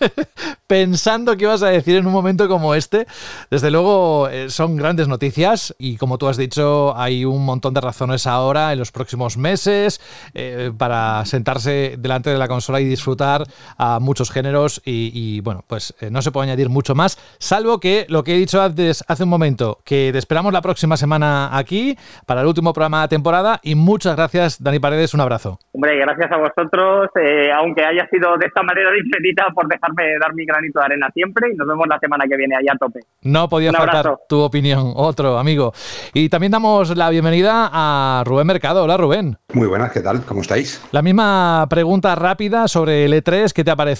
pensando 0.66 1.36
qué 1.36 1.44
ibas 1.44 1.62
a 1.62 1.68
decir 1.68 1.96
en 1.96 2.06
un 2.06 2.12
momento 2.12 2.48
como 2.48 2.74
este. 2.74 3.06
Desde 3.50 3.70
luego, 3.70 4.28
eh, 4.28 4.50
son 4.50 4.76
grandes 4.76 5.06
noticias 5.06 5.74
y 5.78 5.96
como 5.96 6.18
tú 6.18 6.26
has 6.26 6.36
dicho, 6.36 6.96
hay 6.96 7.24
un 7.24 7.44
montón 7.44 7.72
de 7.72 7.80
razones 7.80 8.26
ahora, 8.26 8.72
en 8.72 8.80
los 8.80 8.90
próximos 8.90 9.36
meses, 9.36 10.00
eh, 10.34 10.72
para 10.76 11.24
sentarse 11.24 11.94
delante 11.98 12.30
de 12.30 12.38
la 12.38 12.48
consola 12.48 12.80
y 12.80 12.84
disfrutar 12.84 13.44
a 13.76 14.00
muchos 14.08 14.30
géneros 14.30 14.80
y, 14.86 15.40
bueno, 15.42 15.64
pues 15.66 15.94
eh, 16.00 16.08
no 16.10 16.22
se 16.22 16.32
puede 16.32 16.48
añadir 16.48 16.70
mucho 16.70 16.94
más, 16.94 17.18
salvo 17.38 17.78
que 17.78 18.06
lo 18.08 18.24
que 18.24 18.34
he 18.34 18.38
dicho 18.38 18.62
antes, 18.62 19.04
hace 19.06 19.24
un 19.24 19.28
momento, 19.28 19.80
que 19.84 20.08
te 20.12 20.18
esperamos 20.18 20.50
la 20.50 20.62
próxima 20.62 20.96
semana 20.96 21.56
aquí 21.56 21.94
para 22.24 22.40
el 22.40 22.46
último 22.46 22.72
programa 22.72 23.02
de 23.02 23.08
temporada 23.08 23.60
y 23.62 23.74
muchas 23.74 24.16
gracias, 24.16 24.62
Dani 24.62 24.78
Paredes, 24.78 25.12
un 25.12 25.20
abrazo. 25.20 25.58
Hombre, 25.72 25.98
gracias 25.98 26.32
a 26.32 26.38
vosotros, 26.38 27.10
eh, 27.20 27.52
aunque 27.52 27.84
haya 27.84 28.08
sido 28.08 28.38
de 28.38 28.46
esta 28.46 28.62
manera 28.62 28.90
diferida, 28.92 29.48
por 29.54 29.68
dejarme 29.68 30.18
dar 30.18 30.34
mi 30.34 30.46
granito 30.46 30.80
de 30.80 30.86
arena 30.86 31.08
siempre 31.12 31.50
y 31.52 31.56
nos 31.56 31.68
vemos 31.68 31.86
la 31.86 31.98
semana 31.98 32.24
que 32.26 32.36
viene 32.36 32.56
allá 32.56 32.72
a 32.74 32.78
tope. 32.78 33.00
No 33.22 33.48
podía 33.50 33.72
faltar 33.72 34.16
tu 34.26 34.40
opinión, 34.40 34.92
otro 34.96 35.38
amigo. 35.38 35.74
Y 36.14 36.30
también 36.30 36.52
damos 36.52 36.96
la 36.96 37.10
bienvenida 37.10 37.68
a 37.70 38.22
Rubén 38.24 38.46
Mercado. 38.46 38.84
Hola 38.84 38.96
Rubén. 38.96 39.36
Muy 39.52 39.66
buenas, 39.66 39.92
¿qué 39.92 40.00
tal? 40.00 40.24
¿Cómo 40.24 40.40
estáis? 40.40 40.82
La 40.92 41.02
misma 41.02 41.66
pregunta 41.68 42.14
rápida 42.14 42.68
sobre 42.68 43.04
el 43.04 43.12
E3, 43.12 43.52
¿qué 43.52 43.64
te 43.64 43.70
ha 43.70 43.76
parecido? 43.76 43.97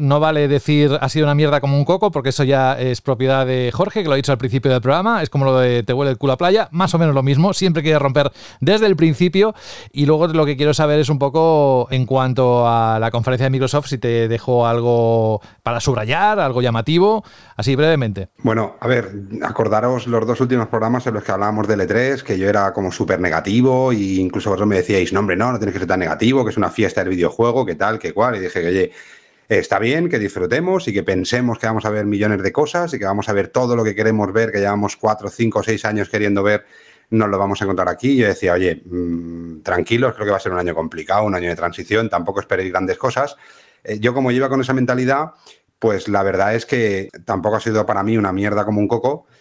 No 0.00 0.20
vale 0.20 0.46
decir 0.46 0.96
ha 1.00 1.08
sido 1.08 1.26
una 1.26 1.34
mierda 1.34 1.60
como 1.60 1.76
un 1.76 1.84
coco, 1.84 2.10
porque 2.12 2.28
eso 2.28 2.44
ya 2.44 2.78
es 2.78 3.00
propiedad 3.00 3.44
de 3.44 3.70
Jorge, 3.72 4.02
que 4.02 4.08
lo 4.08 4.14
ha 4.14 4.16
dicho 4.16 4.30
al 4.30 4.38
principio 4.38 4.70
del 4.70 4.80
programa. 4.80 5.22
Es 5.22 5.30
como 5.30 5.44
lo 5.44 5.58
de 5.58 5.82
te 5.82 5.92
huele 5.92 6.12
el 6.12 6.18
culo 6.18 6.34
a 6.34 6.36
playa, 6.36 6.68
más 6.70 6.94
o 6.94 6.98
menos 6.98 7.14
lo 7.14 7.22
mismo. 7.22 7.52
Siempre 7.52 7.82
quiere 7.82 7.98
romper 7.98 8.30
desde 8.60 8.86
el 8.86 8.94
principio. 8.94 9.54
Y 9.92 10.06
luego 10.06 10.28
lo 10.28 10.46
que 10.46 10.56
quiero 10.56 10.72
saber 10.72 11.00
es 11.00 11.08
un 11.08 11.18
poco 11.18 11.88
en 11.90 12.06
cuanto 12.06 12.68
a 12.68 12.98
la 13.00 13.10
conferencia 13.10 13.44
de 13.44 13.50
Microsoft, 13.50 13.88
si 13.88 13.98
te 13.98 14.28
dejó 14.28 14.66
algo 14.66 15.40
para 15.62 15.80
subrayar, 15.80 16.38
algo 16.38 16.62
llamativo, 16.62 17.24
así 17.56 17.74
brevemente. 17.74 18.28
Bueno, 18.38 18.76
a 18.80 18.86
ver, 18.86 19.10
acordaros 19.42 20.06
los 20.06 20.26
dos 20.26 20.40
últimos 20.40 20.68
programas 20.68 21.06
en 21.06 21.14
los 21.14 21.24
que 21.24 21.32
hablábamos 21.32 21.66
del 21.66 21.80
E3, 21.80 22.22
que 22.22 22.38
yo 22.38 22.48
era 22.48 22.72
como 22.72 22.92
súper 22.92 23.20
negativo, 23.20 23.90
e 23.90 24.20
incluso 24.20 24.50
vosotros 24.50 24.68
me 24.68 24.76
decíais, 24.76 25.12
no, 25.12 25.20
hombre, 25.20 25.36
no, 25.36 25.50
no 25.50 25.58
tienes 25.58 25.72
que 25.72 25.80
ser 25.80 25.88
tan 25.88 26.00
negativo, 26.00 26.44
que 26.44 26.50
es 26.50 26.56
una 26.56 26.70
fiesta 26.70 27.00
del 27.02 27.10
videojuego, 27.10 27.66
que 27.66 27.74
tal, 27.74 27.98
que 27.98 28.12
cual. 28.12 28.36
Y 28.36 28.40
dije 28.40 28.60
que, 28.60 28.68
oye, 28.68 28.92
está 29.58 29.78
bien 29.78 30.08
que 30.08 30.18
disfrutemos 30.18 30.86
y 30.86 30.92
que 30.92 31.02
pensemos 31.02 31.58
que 31.58 31.66
vamos 31.66 31.84
a 31.84 31.90
ver 31.90 32.06
millones 32.06 32.42
de 32.42 32.52
cosas 32.52 32.94
y 32.94 32.98
que 32.98 33.04
vamos 33.04 33.28
a 33.28 33.32
ver 33.32 33.48
todo 33.48 33.74
lo 33.74 33.82
que 33.82 33.94
queremos 33.94 34.32
ver, 34.32 34.52
que 34.52 34.58
llevamos 34.58 34.96
cuatro, 34.96 35.28
cinco, 35.28 35.62
seis 35.62 35.84
años 35.84 36.08
queriendo 36.08 36.42
ver, 36.42 36.64
nos 37.10 37.28
lo 37.28 37.36
vamos 37.36 37.60
a 37.60 37.64
encontrar 37.64 37.88
aquí. 37.88 38.16
Yo 38.16 38.28
decía, 38.28 38.52
oye, 38.52 38.82
mmm, 38.84 39.62
tranquilos, 39.62 40.14
creo 40.14 40.26
que 40.26 40.30
va 40.30 40.36
a 40.36 40.40
ser 40.40 40.52
un 40.52 40.58
año 40.58 40.74
complicado, 40.74 41.24
un 41.24 41.34
año 41.34 41.48
de 41.48 41.56
transición, 41.56 42.08
tampoco 42.08 42.40
esperéis 42.40 42.70
grandes 42.70 42.96
cosas. 42.96 43.36
Eh, 43.82 43.98
yo 43.98 44.14
como 44.14 44.30
iba 44.30 44.48
con 44.48 44.60
esa 44.60 44.72
mentalidad, 44.72 45.32
pues 45.80 46.08
la 46.08 46.22
verdad 46.22 46.54
es 46.54 46.64
que 46.64 47.08
tampoco 47.24 47.56
ha 47.56 47.60
sido 47.60 47.84
para 47.86 48.04
mí 48.04 48.16
una 48.16 48.32
mierda 48.32 48.64
como 48.64 48.80
un 48.80 48.86
coco, 48.86 49.26
Mm, 49.26 49.39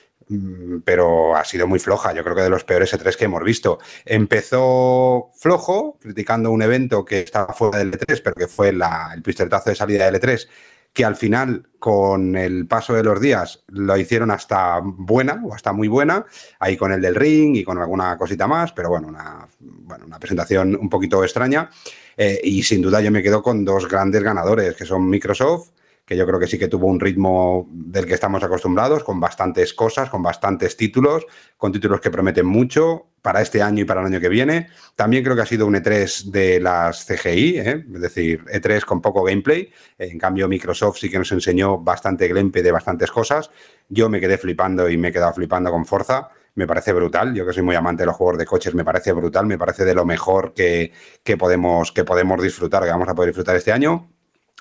pero 0.84 1.36
ha 1.36 1.44
sido 1.44 1.68
muy 1.68 1.80
floja. 1.80 2.14
Yo 2.14 2.24
creo 2.24 2.36
que 2.36 2.44
de 2.44 2.50
los 2.50 2.64
peores 2.64 2.94
E3 2.94 3.16
que 3.16 3.26
hemos 3.26 3.44
visto. 3.44 3.80
Empezó 4.06 5.32
flojo, 5.36 5.98
criticando 6.00 6.52
un 6.52 6.62
evento 6.62 7.04
que 7.04 7.22
estaba 7.22 7.54
fuera 7.54 7.80
del 7.80 7.92
E3, 7.92 8.22
pero 8.24 8.36
que 8.36 8.48
fue 8.48 8.70
el 8.70 8.82
pistoletazo 9.24 9.70
de 9.70 9.76
salida 9.76 10.06
del 10.06 10.22
E3, 10.22 10.48
que 10.94 11.06
al 11.06 11.16
final, 11.16 11.70
con 11.80 12.36
el 12.36 12.68
paso 12.68 12.94
de 12.94 13.04
los 13.04 13.20
días, 13.20 13.64
lo 13.68 13.98
hicieron 13.98 14.32
hasta 14.32 14.80
buena 14.84 15.42
o 15.46 15.54
hasta 15.54 15.72
muy 15.74 15.88
buena, 15.88 16.26
ahí 16.60 16.78
con 16.78 16.92
el 16.92 17.02
del 17.02 17.16
ring 17.16 17.56
y 17.56 17.64
con 17.64 17.78
alguna 17.78 18.18
cosita 18.18 18.48
más, 18.48 18.72
pero 18.74 18.90
bueno, 18.90 19.08
una, 19.08 19.48
bueno, 19.60 20.06
una 20.06 20.20
presentación 20.20 20.76
un 20.76 20.90
poquito 20.90 21.24
extraña. 21.24 21.70
Eh, 22.18 22.40
y 22.44 22.64
sin 22.64 22.82
duda 22.82 23.02
yo 23.02 23.12
me 23.12 23.24
quedo 23.24 23.42
con 23.42 23.64
dos 23.64 23.88
grandes 23.88 24.22
ganadores, 24.24 24.76
que 24.76 24.86
son 24.86 25.10
Microsoft 25.10 25.70
que 26.10 26.18
yo 26.18 26.26
creo 26.26 26.40
que 26.40 26.48
sí 26.48 26.58
que 26.58 26.68
tuvo 26.68 26.88
un 26.88 27.00
ritmo 27.00 27.68
del 27.72 28.08
que 28.08 28.16
estamos 28.16 28.44
acostumbrados, 28.44 29.04
con 29.04 29.20
bastantes 29.20 29.76
cosas, 29.76 30.10
con 30.10 30.24
bastantes 30.24 30.76
títulos, 30.76 31.28
con 31.56 31.72
títulos 31.72 32.02
que 32.02 32.10
prometen 32.10 32.48
mucho 32.48 33.12
para 33.22 33.42
este 33.42 33.62
año 33.62 33.84
y 33.84 33.86
para 33.86 34.02
el 34.02 34.08
año 34.08 34.20
que 34.20 34.28
viene. 34.28 34.70
También 34.96 35.24
creo 35.24 35.36
que 35.36 35.44
ha 35.44 35.46
sido 35.46 35.68
un 35.68 35.76
E3 35.76 36.32
de 36.32 36.60
las 36.62 37.06
CGI, 37.06 37.60
¿eh? 37.60 37.86
es 37.94 38.02
decir, 38.02 38.44
E3 38.46 38.86
con 38.86 39.04
poco 39.04 39.22
gameplay. 39.22 39.72
En 40.00 40.18
cambio, 40.18 40.48
Microsoft 40.48 40.98
sí 40.98 41.12
que 41.12 41.20
nos 41.20 41.32
enseñó 41.32 41.78
bastante 41.78 42.28
gameplay 42.28 42.64
de 42.64 42.72
bastantes 42.72 43.12
cosas. 43.12 43.52
Yo 43.88 44.10
me 44.10 44.20
quedé 44.20 44.40
flipando 44.40 44.90
y 44.90 44.98
me 44.98 45.10
he 45.10 45.12
quedado 45.12 45.34
flipando 45.34 45.70
con 45.70 45.86
Forza 45.86 46.30
me 46.56 46.66
parece 46.66 46.92
brutal. 46.92 47.36
Yo 47.36 47.46
que 47.46 47.54
soy 47.54 47.64
muy 47.64 47.76
amante 47.76 48.02
de 48.02 48.08
los 48.08 48.16
juegos 48.16 48.40
de 48.40 48.46
coches, 48.48 48.74
me 48.74 48.84
parece 48.84 49.14
brutal, 49.14 49.46
me 49.46 49.60
parece 49.60 49.86
de 49.86 49.94
lo 49.94 50.06
mejor 50.06 50.54
que, 50.56 50.92
que, 51.24 51.38
podemos, 51.38 51.92
que 51.92 52.04
podemos 52.04 52.42
disfrutar, 52.42 52.84
que 52.84 52.90
vamos 52.90 53.08
a 53.08 53.14
poder 53.14 53.30
disfrutar 53.30 53.56
este 53.56 53.72
año. 53.72 54.10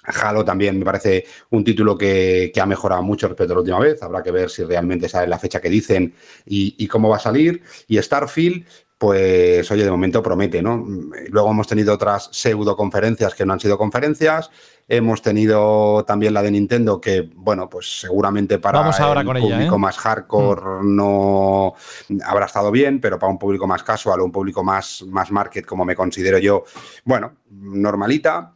Halo 0.05 0.44
también 0.44 0.78
me 0.78 0.84
parece 0.84 1.26
un 1.51 1.64
título 1.64 1.96
que, 1.96 2.53
ha 2.61 2.66
mejorado 2.66 3.03
mucho 3.03 3.28
respecto 3.28 3.53
a 3.53 3.57
la 3.57 3.61
última 3.61 3.78
vez. 3.78 4.03
Habrá 4.03 4.22
que 4.22 4.30
ver 4.30 4.51
si 4.51 4.64
realmente 4.64 5.09
sabe 5.09 5.26
la 5.26 5.38
fecha 5.38 5.61
que 5.61 5.68
dicen 5.68 6.14
y, 6.46 6.86
cómo 6.88 7.09
va 7.09 7.16
a 7.16 7.20
salir. 7.20 7.62
Y 7.86 8.01
Starfield, 8.01 8.64
pues 8.96 9.70
oye, 9.70 9.84
de 9.84 9.90
momento 9.90 10.22
promete, 10.22 10.62
¿no? 10.62 10.84
Luego 11.28 11.51
hemos 11.51 11.68
tenido 11.68 11.94
otras 11.94 12.30
pseudo 12.32 12.76
conferencias 12.76 13.34
que 13.34 13.46
no 13.46 13.53
han 13.53 13.61
sido 13.61 13.78
conferencias. 13.78 14.51
Hemos 14.88 15.20
tenido 15.20 16.05
también 16.07 16.32
la 16.32 16.42
de 16.42 16.51
Nintendo, 16.51 17.01
que, 17.01 17.30
bueno, 17.34 17.68
pues 17.68 18.01
seguramente 18.01 18.59
para 18.59 18.88
el 18.88 19.26
público 19.26 19.74
¿eh? 19.74 19.78
más 19.78 19.99
hardcore 19.99 20.62
mm. 20.82 20.96
no 20.96 21.74
habrá 22.24 22.46
estado 22.46 22.70
bien, 22.70 22.99
pero 22.99 23.18
para 23.18 23.30
un 23.30 23.38
público 23.38 23.66
más 23.66 23.82
casual 23.82 24.20
o 24.20 24.24
un 24.24 24.32
público 24.32 24.64
más, 24.64 25.05
más 25.07 25.30
market, 25.30 25.66
como 25.66 25.84
me 25.84 25.94
considero 25.94 26.38
yo, 26.38 26.64
bueno, 27.05 27.34
normalita. 27.51 28.55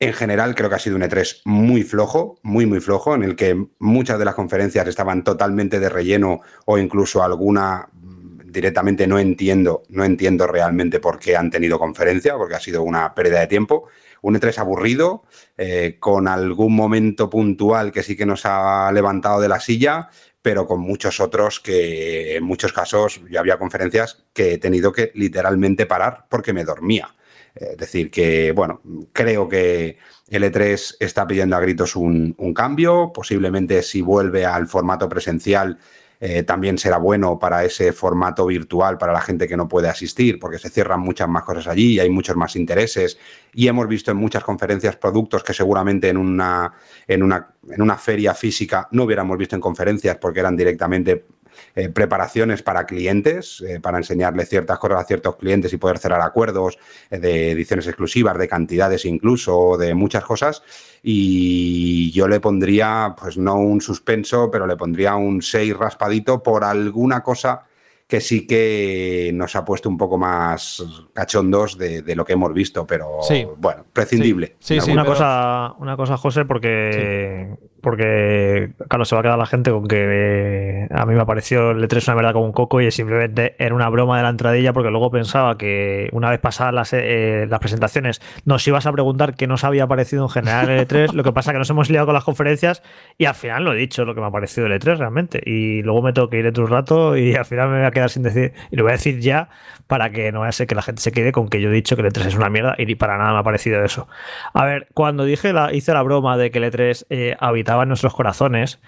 En 0.00 0.12
general, 0.12 0.54
creo 0.54 0.68
que 0.68 0.74
ha 0.74 0.80
sido 0.80 0.96
un 0.96 1.02
E3 1.02 1.42
muy 1.44 1.82
flojo, 1.84 2.38
muy, 2.42 2.66
muy 2.66 2.80
flojo, 2.80 3.14
en 3.14 3.22
el 3.22 3.36
que 3.36 3.68
muchas 3.78 4.18
de 4.18 4.24
las 4.24 4.34
conferencias 4.34 4.86
estaban 4.88 5.22
totalmente 5.22 5.78
de 5.78 5.88
relleno 5.88 6.40
o 6.66 6.78
incluso 6.78 7.22
alguna 7.22 7.88
mm, 7.92 8.50
directamente 8.50 9.06
no 9.06 9.18
entiendo, 9.18 9.84
no 9.88 10.04
entiendo 10.04 10.46
realmente 10.48 10.98
por 10.98 11.18
qué 11.18 11.36
han 11.36 11.50
tenido 11.50 11.78
conferencia, 11.78 12.36
porque 12.36 12.56
ha 12.56 12.60
sido 12.60 12.82
una 12.82 13.14
pérdida 13.14 13.40
de 13.40 13.46
tiempo. 13.46 13.88
Un 14.22 14.34
E3 14.34 14.58
aburrido, 14.58 15.22
eh, 15.56 15.96
con 16.00 16.26
algún 16.26 16.74
momento 16.74 17.30
puntual 17.30 17.92
que 17.92 18.02
sí 18.02 18.16
que 18.16 18.26
nos 18.26 18.46
ha 18.46 18.90
levantado 18.92 19.40
de 19.40 19.48
la 19.48 19.60
silla, 19.60 20.08
pero 20.42 20.66
con 20.66 20.80
muchos 20.80 21.20
otros 21.20 21.60
que 21.60 22.36
en 22.36 22.44
muchos 22.44 22.72
casos 22.72 23.20
yo 23.30 23.38
había 23.40 23.58
conferencias 23.58 24.24
que 24.32 24.54
he 24.54 24.58
tenido 24.58 24.92
que 24.92 25.12
literalmente 25.14 25.86
parar 25.86 26.26
porque 26.28 26.52
me 26.52 26.64
dormía. 26.64 27.14
Es 27.54 27.76
decir, 27.76 28.10
que, 28.10 28.52
bueno, 28.52 28.80
creo 29.12 29.48
que 29.48 29.98
el 30.28 30.42
E3 30.42 30.96
está 30.98 31.26
pidiendo 31.26 31.56
a 31.56 31.60
gritos 31.60 31.94
un, 31.94 32.34
cambio. 32.54 33.12
Posiblemente 33.14 33.82
si 33.82 34.02
vuelve 34.02 34.44
al 34.44 34.66
formato 34.66 35.08
presencial 35.08 35.78
eh, 36.20 36.42
también 36.42 36.78
será 36.78 36.96
bueno 36.98 37.38
para 37.38 37.64
ese 37.64 37.92
formato 37.92 38.46
virtual 38.46 38.96
para 38.98 39.12
la 39.12 39.20
gente 39.20 39.46
que 39.46 39.56
no 39.56 39.68
puede 39.68 39.88
asistir, 39.88 40.38
porque 40.38 40.58
se 40.58 40.70
cierran 40.70 41.00
muchas 41.00 41.28
más 41.28 41.42
cosas 41.42 41.66
allí 41.66 41.94
y 41.94 42.00
hay 42.00 42.10
muchos 42.10 42.36
más 42.36 42.56
intereses. 42.56 43.18
Y 43.52 43.68
hemos 43.68 43.86
visto 43.86 44.10
en 44.10 44.16
muchas 44.16 44.42
conferencias 44.42 44.96
productos 44.96 45.44
que 45.44 45.52
seguramente 45.52 46.08
en 46.08 46.16
una, 46.16 46.72
en 47.06 47.22
una, 47.22 47.54
en 47.68 47.82
una 47.82 47.96
feria 47.96 48.34
física 48.34 48.88
no 48.92 49.04
hubiéramos 49.04 49.38
visto 49.38 49.54
en 49.54 49.60
conferencias 49.60 50.16
porque 50.16 50.40
eran 50.40 50.56
directamente 50.56 51.26
eh, 51.74 51.88
preparaciones 51.88 52.62
para 52.62 52.86
clientes, 52.86 53.62
eh, 53.66 53.80
para 53.80 53.98
enseñarle 53.98 54.46
ciertas 54.46 54.78
cosas 54.78 55.00
a 55.00 55.04
ciertos 55.04 55.36
clientes 55.36 55.72
y 55.72 55.76
poder 55.76 55.98
cerrar 55.98 56.20
acuerdos 56.20 56.78
eh, 57.10 57.18
de 57.18 57.50
ediciones 57.50 57.86
exclusivas, 57.86 58.38
de 58.38 58.48
cantidades 58.48 59.04
incluso, 59.04 59.76
de 59.76 59.94
muchas 59.94 60.24
cosas. 60.24 60.62
Y 61.02 62.10
yo 62.12 62.28
le 62.28 62.40
pondría, 62.40 63.14
pues 63.20 63.36
no 63.36 63.56
un 63.56 63.80
suspenso, 63.80 64.50
pero 64.50 64.66
le 64.66 64.76
pondría 64.76 65.16
un 65.16 65.42
6 65.42 65.76
raspadito 65.76 66.42
por 66.42 66.64
alguna 66.64 67.22
cosa 67.22 67.64
que 68.06 68.20
sí 68.20 68.46
que 68.46 69.30
nos 69.34 69.56
ha 69.56 69.64
puesto 69.64 69.88
un 69.88 69.96
poco 69.96 70.18
más 70.18 70.84
cachondos 71.12 71.78
de, 71.78 72.14
lo 72.14 72.24
que 72.24 72.34
hemos 72.34 72.52
visto, 72.52 72.86
pero 72.86 73.18
bueno, 73.56 73.84
prescindible. 73.92 74.56
Sí, 74.60 74.78
sí, 74.80 74.92
una, 74.92 75.04
cosa, 75.04 75.74
una 75.78 75.96
cosa, 75.96 76.16
José, 76.16 76.44
porque 76.44 77.56
porque 77.84 78.70
claro, 78.88 79.04
se 79.04 79.14
va 79.14 79.20
a 79.20 79.22
quedar 79.22 79.38
la 79.38 79.46
gente 79.46 79.70
con 79.70 79.86
que 79.86 80.00
eh, 80.00 80.88
a 80.90 81.04
mí 81.06 81.14
me 81.14 81.24
pareció 81.26 81.70
el 81.72 81.86
E3 81.86 82.08
una 82.08 82.16
verdad 82.16 82.32
como 82.32 82.46
un 82.46 82.52
coco 82.52 82.80
y 82.80 82.90
simplemente 82.90 83.54
era 83.58 83.74
una 83.74 83.88
broma 83.90 84.16
de 84.16 84.22
la 84.22 84.30
entradilla 84.30 84.72
porque 84.72 84.90
luego 84.90 85.10
pensaba 85.10 85.58
que 85.58 86.08
una 86.12 86.30
vez 86.30 86.40
pasadas 86.40 86.72
las, 86.72 86.92
eh, 86.94 87.46
las 87.48 87.60
presentaciones 87.60 88.22
nos 88.46 88.66
ibas 88.66 88.86
a 88.86 88.92
preguntar 88.92 89.34
qué 89.34 89.46
nos 89.46 89.64
había 89.64 89.86
parecido 89.86 90.24
en 90.24 90.30
general 90.30 90.70
el 90.70 90.88
E3, 90.88 91.12
lo 91.12 91.22
que 91.22 91.32
pasa 91.32 91.52
que 91.52 91.58
nos 91.58 91.68
hemos 91.70 91.90
liado 91.90 92.06
con 92.06 92.14
las 92.14 92.24
conferencias 92.24 92.82
y 93.18 93.26
al 93.26 93.34
final 93.34 93.64
lo 93.64 93.74
he 93.74 93.76
dicho, 93.76 94.04
lo 94.04 94.14
que 94.14 94.20
me 94.22 94.26
ha 94.26 94.30
parecido 94.30 94.66
el 94.66 94.72
E3 94.72 94.96
realmente. 94.96 95.42
Y 95.44 95.82
luego 95.82 96.00
me 96.00 96.12
tengo 96.14 96.30
que 96.30 96.38
ir 96.38 96.46
otro 96.46 96.66
rato 96.66 97.16
y 97.16 97.34
al 97.34 97.44
final 97.44 97.68
me 97.68 97.76
voy 97.78 97.86
a 97.86 97.90
quedar 97.90 98.08
sin 98.08 98.22
decir 98.22 98.54
y 98.70 98.76
lo 98.76 98.84
voy 98.84 98.90
a 98.90 98.94
decir 98.94 99.20
ya 99.20 99.50
para 99.86 100.10
que 100.10 100.32
no 100.32 100.40
vaya 100.40 100.50
a 100.50 100.52
ser 100.52 100.66
que 100.66 100.74
la 100.74 100.82
gente 100.82 101.02
se 101.02 101.12
quede 101.12 101.32
con 101.32 101.48
que 101.48 101.60
yo 101.60 101.68
he 101.68 101.72
dicho 101.72 101.96
que 101.96 102.02
el 102.02 102.08
E3 102.12 102.26
es 102.26 102.34
una 102.34 102.48
mierda 102.48 102.74
y 102.78 102.94
para 102.94 103.18
nada 103.18 103.32
me 103.32 103.38
ha 103.38 103.42
parecido 103.42 103.84
eso. 103.84 104.08
A 104.52 104.64
ver, 104.64 104.88
cuando 104.94 105.24
dije 105.24 105.52
hice 105.72 105.92
la 105.92 106.02
broma 106.02 106.36
de 106.36 106.50
que 106.50 106.58
el 106.58 106.72
E3 106.72 107.06
eh, 107.10 107.36
habitaba 107.38 107.82
en 107.82 107.88
nuestros 107.88 108.14
corazones, 108.14 108.80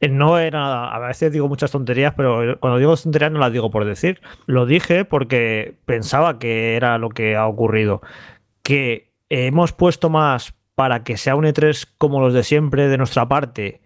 eh, 0.00 0.08
no 0.08 0.38
era, 0.38 0.88
a 0.88 0.98
veces 0.98 1.32
digo 1.32 1.48
muchas 1.48 1.70
tonterías, 1.70 2.14
pero 2.16 2.58
cuando 2.60 2.78
digo 2.78 2.96
tonterías 2.96 3.32
no 3.32 3.38
las 3.38 3.52
digo 3.52 3.70
por 3.70 3.84
decir, 3.84 4.20
lo 4.46 4.64
dije 4.64 5.04
porque 5.04 5.76
pensaba 5.84 6.38
que 6.38 6.76
era 6.76 6.98
lo 6.98 7.10
que 7.10 7.36
ha 7.36 7.46
ocurrido, 7.46 8.00
que 8.62 9.12
hemos 9.28 9.72
puesto 9.72 10.08
más 10.08 10.54
para 10.74 11.02
que 11.04 11.16
sea 11.16 11.34
un 11.34 11.44
E3 11.44 11.86
como 11.98 12.20
los 12.20 12.32
de 12.32 12.42
siempre 12.42 12.88
de 12.88 12.96
nuestra 12.96 13.28
parte, 13.28 13.82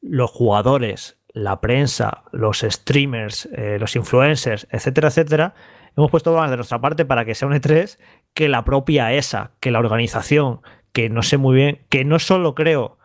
los 0.00 0.30
jugadores, 0.30 1.18
la 1.32 1.60
prensa, 1.60 2.22
los 2.32 2.60
streamers, 2.60 3.46
eh, 3.52 3.76
los 3.78 3.94
influencers, 3.96 4.66
etcétera, 4.70 5.08
etcétera, 5.08 5.54
hemos 5.96 6.10
puesto 6.10 6.34
más 6.36 6.50
de 6.50 6.56
nuestra 6.56 6.80
parte 6.80 7.04
para 7.04 7.24
que 7.24 7.34
sea 7.34 7.48
un 7.48 7.54
E3 7.54 7.98
que 8.34 8.48
la 8.48 8.64
propia 8.64 9.12
ESA, 9.12 9.52
que 9.60 9.70
la 9.70 9.78
organización, 9.78 10.60
que 10.92 11.08
no 11.08 11.22
sé 11.22 11.38
muy 11.38 11.56
bien, 11.56 11.86
que 11.88 12.04
no 12.04 12.18
solo 12.18 12.54
creo 12.54 12.98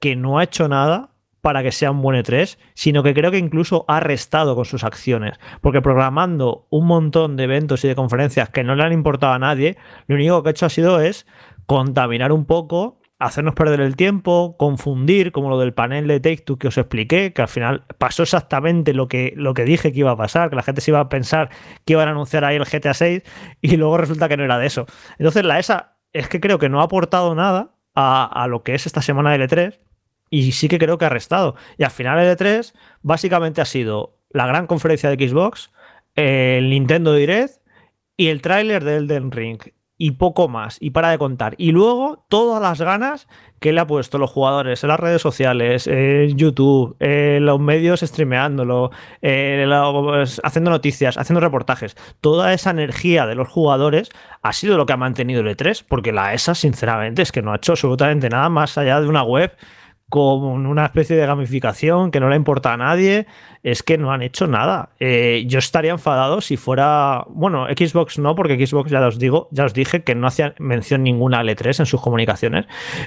que 0.00 0.16
no 0.16 0.38
ha 0.38 0.44
hecho 0.44 0.68
nada 0.68 1.10
para 1.40 1.62
que 1.62 1.72
sea 1.72 1.90
un 1.90 2.02
buen 2.02 2.16
E3, 2.22 2.56
sino 2.74 3.02
que 3.02 3.14
creo 3.14 3.30
que 3.30 3.38
incluso 3.38 3.84
ha 3.88 4.00
restado 4.00 4.54
con 4.54 4.64
sus 4.64 4.84
acciones, 4.84 5.38
porque 5.60 5.82
programando 5.82 6.66
un 6.70 6.86
montón 6.86 7.36
de 7.36 7.44
eventos 7.44 7.84
y 7.84 7.88
de 7.88 7.96
conferencias 7.96 8.48
que 8.50 8.62
no 8.64 8.76
le 8.76 8.84
han 8.84 8.92
importado 8.92 9.32
a 9.32 9.38
nadie, 9.38 9.76
lo 10.06 10.14
único 10.14 10.42
que 10.42 10.50
ha 10.50 10.52
hecho 10.52 10.66
ha 10.66 10.70
sido 10.70 11.00
es 11.00 11.26
contaminar 11.66 12.32
un 12.32 12.44
poco 12.44 13.01
hacernos 13.22 13.54
perder 13.54 13.80
el 13.80 13.94
tiempo, 13.94 14.56
confundir, 14.58 15.30
como 15.30 15.48
lo 15.48 15.58
del 15.58 15.72
panel 15.72 16.08
de 16.08 16.18
Take 16.18 16.42
Two 16.42 16.58
que 16.58 16.68
os 16.68 16.76
expliqué, 16.76 17.32
que 17.32 17.42
al 17.42 17.48
final 17.48 17.84
pasó 17.98 18.24
exactamente 18.24 18.92
lo 18.94 19.06
que, 19.06 19.32
lo 19.36 19.54
que 19.54 19.64
dije 19.64 19.92
que 19.92 20.00
iba 20.00 20.10
a 20.10 20.16
pasar, 20.16 20.50
que 20.50 20.56
la 20.56 20.62
gente 20.62 20.80
se 20.80 20.90
iba 20.90 20.98
a 20.98 21.08
pensar 21.08 21.48
que 21.84 21.92
iban 21.92 22.08
a 22.08 22.10
anunciar 22.10 22.44
ahí 22.44 22.56
el 22.56 22.64
GTA 22.64 22.94
6 22.94 23.22
y 23.60 23.76
luego 23.76 23.96
resulta 23.98 24.28
que 24.28 24.36
no 24.36 24.44
era 24.44 24.58
de 24.58 24.66
eso. 24.66 24.86
Entonces 25.18 25.44
la 25.44 25.60
ESA 25.60 25.96
es 26.12 26.28
que 26.28 26.40
creo 26.40 26.58
que 26.58 26.68
no 26.68 26.80
ha 26.80 26.84
aportado 26.84 27.34
nada 27.34 27.76
a, 27.94 28.46
lo 28.48 28.64
que 28.64 28.74
es 28.74 28.86
esta 28.86 29.02
semana 29.02 29.30
de 29.30 29.48
L3 29.48 29.78
y 30.28 30.52
sí 30.52 30.68
que 30.68 30.78
creo 30.78 30.98
que 30.98 31.04
ha 31.04 31.10
restado. 31.10 31.54
Y 31.78 31.84
al 31.84 31.90
final 31.90 32.18
el 32.18 32.36
E3 32.36 32.74
básicamente 33.02 33.60
ha 33.60 33.66
sido 33.66 34.18
la 34.30 34.46
gran 34.46 34.66
conferencia 34.66 35.10
de 35.10 35.28
Xbox, 35.28 35.70
el 36.16 36.70
Nintendo 36.70 37.14
Direct 37.14 37.62
y 38.16 38.28
el 38.28 38.42
tráiler 38.42 38.82
de 38.82 38.96
Elden 38.96 39.30
Ring 39.30 39.60
y 40.02 40.10
poco 40.10 40.48
más, 40.48 40.78
y 40.80 40.90
para 40.90 41.10
de 41.10 41.18
contar. 41.18 41.54
Y 41.58 41.70
luego 41.70 42.24
todas 42.28 42.60
las 42.60 42.80
ganas 42.80 43.28
que 43.60 43.72
le 43.72 43.78
ha 43.78 43.86
puesto 43.86 44.18
los 44.18 44.32
jugadores 44.32 44.82
en 44.82 44.88
las 44.88 44.98
redes 44.98 45.22
sociales, 45.22 45.86
en 45.86 46.36
YouTube, 46.36 46.96
en 46.98 47.46
los 47.46 47.60
medios 47.60 48.00
streameándolo, 48.00 48.90
haciendo 49.22 50.72
noticias, 50.72 51.16
haciendo 51.16 51.38
reportajes. 51.38 51.96
Toda 52.20 52.52
esa 52.52 52.70
energía 52.70 53.28
de 53.28 53.36
los 53.36 53.46
jugadores 53.46 54.10
ha 54.42 54.52
sido 54.52 54.76
lo 54.76 54.86
que 54.86 54.92
ha 54.92 54.96
mantenido 54.96 55.40
el 55.42 55.56
E3, 55.56 55.84
porque 55.86 56.10
la 56.10 56.34
ESA, 56.34 56.56
sinceramente, 56.56 57.22
es 57.22 57.30
que 57.30 57.40
no 57.40 57.52
ha 57.52 57.56
hecho 57.58 57.74
absolutamente 57.74 58.28
nada 58.28 58.48
más 58.48 58.76
allá 58.76 59.00
de 59.00 59.06
una 59.06 59.22
web 59.22 59.52
con 60.12 60.66
una 60.66 60.84
especie 60.84 61.16
de 61.16 61.24
gamificación 61.24 62.10
que 62.10 62.20
no 62.20 62.28
le 62.28 62.36
importa 62.36 62.74
a 62.74 62.76
nadie, 62.76 63.26
es 63.62 63.82
que 63.82 63.96
no 63.96 64.12
han 64.12 64.20
hecho 64.20 64.46
nada. 64.46 64.90
Eh, 65.00 65.44
yo 65.46 65.58
estaría 65.58 65.90
enfadado 65.90 66.42
si 66.42 66.58
fuera, 66.58 67.24
bueno, 67.30 67.66
Xbox 67.68 68.18
no, 68.18 68.34
porque 68.34 68.66
Xbox 68.66 68.90
ya 68.90 69.00
os 69.06 69.18
digo, 69.18 69.48
ya 69.52 69.64
os 69.64 69.72
dije 69.72 70.04
que 70.04 70.14
no 70.14 70.26
hacía 70.26 70.54
mención 70.58 71.02
ninguna 71.02 71.42
L3 71.42 71.80
en 71.80 71.86
sus 71.86 72.02
comunicaciones, 72.02 72.66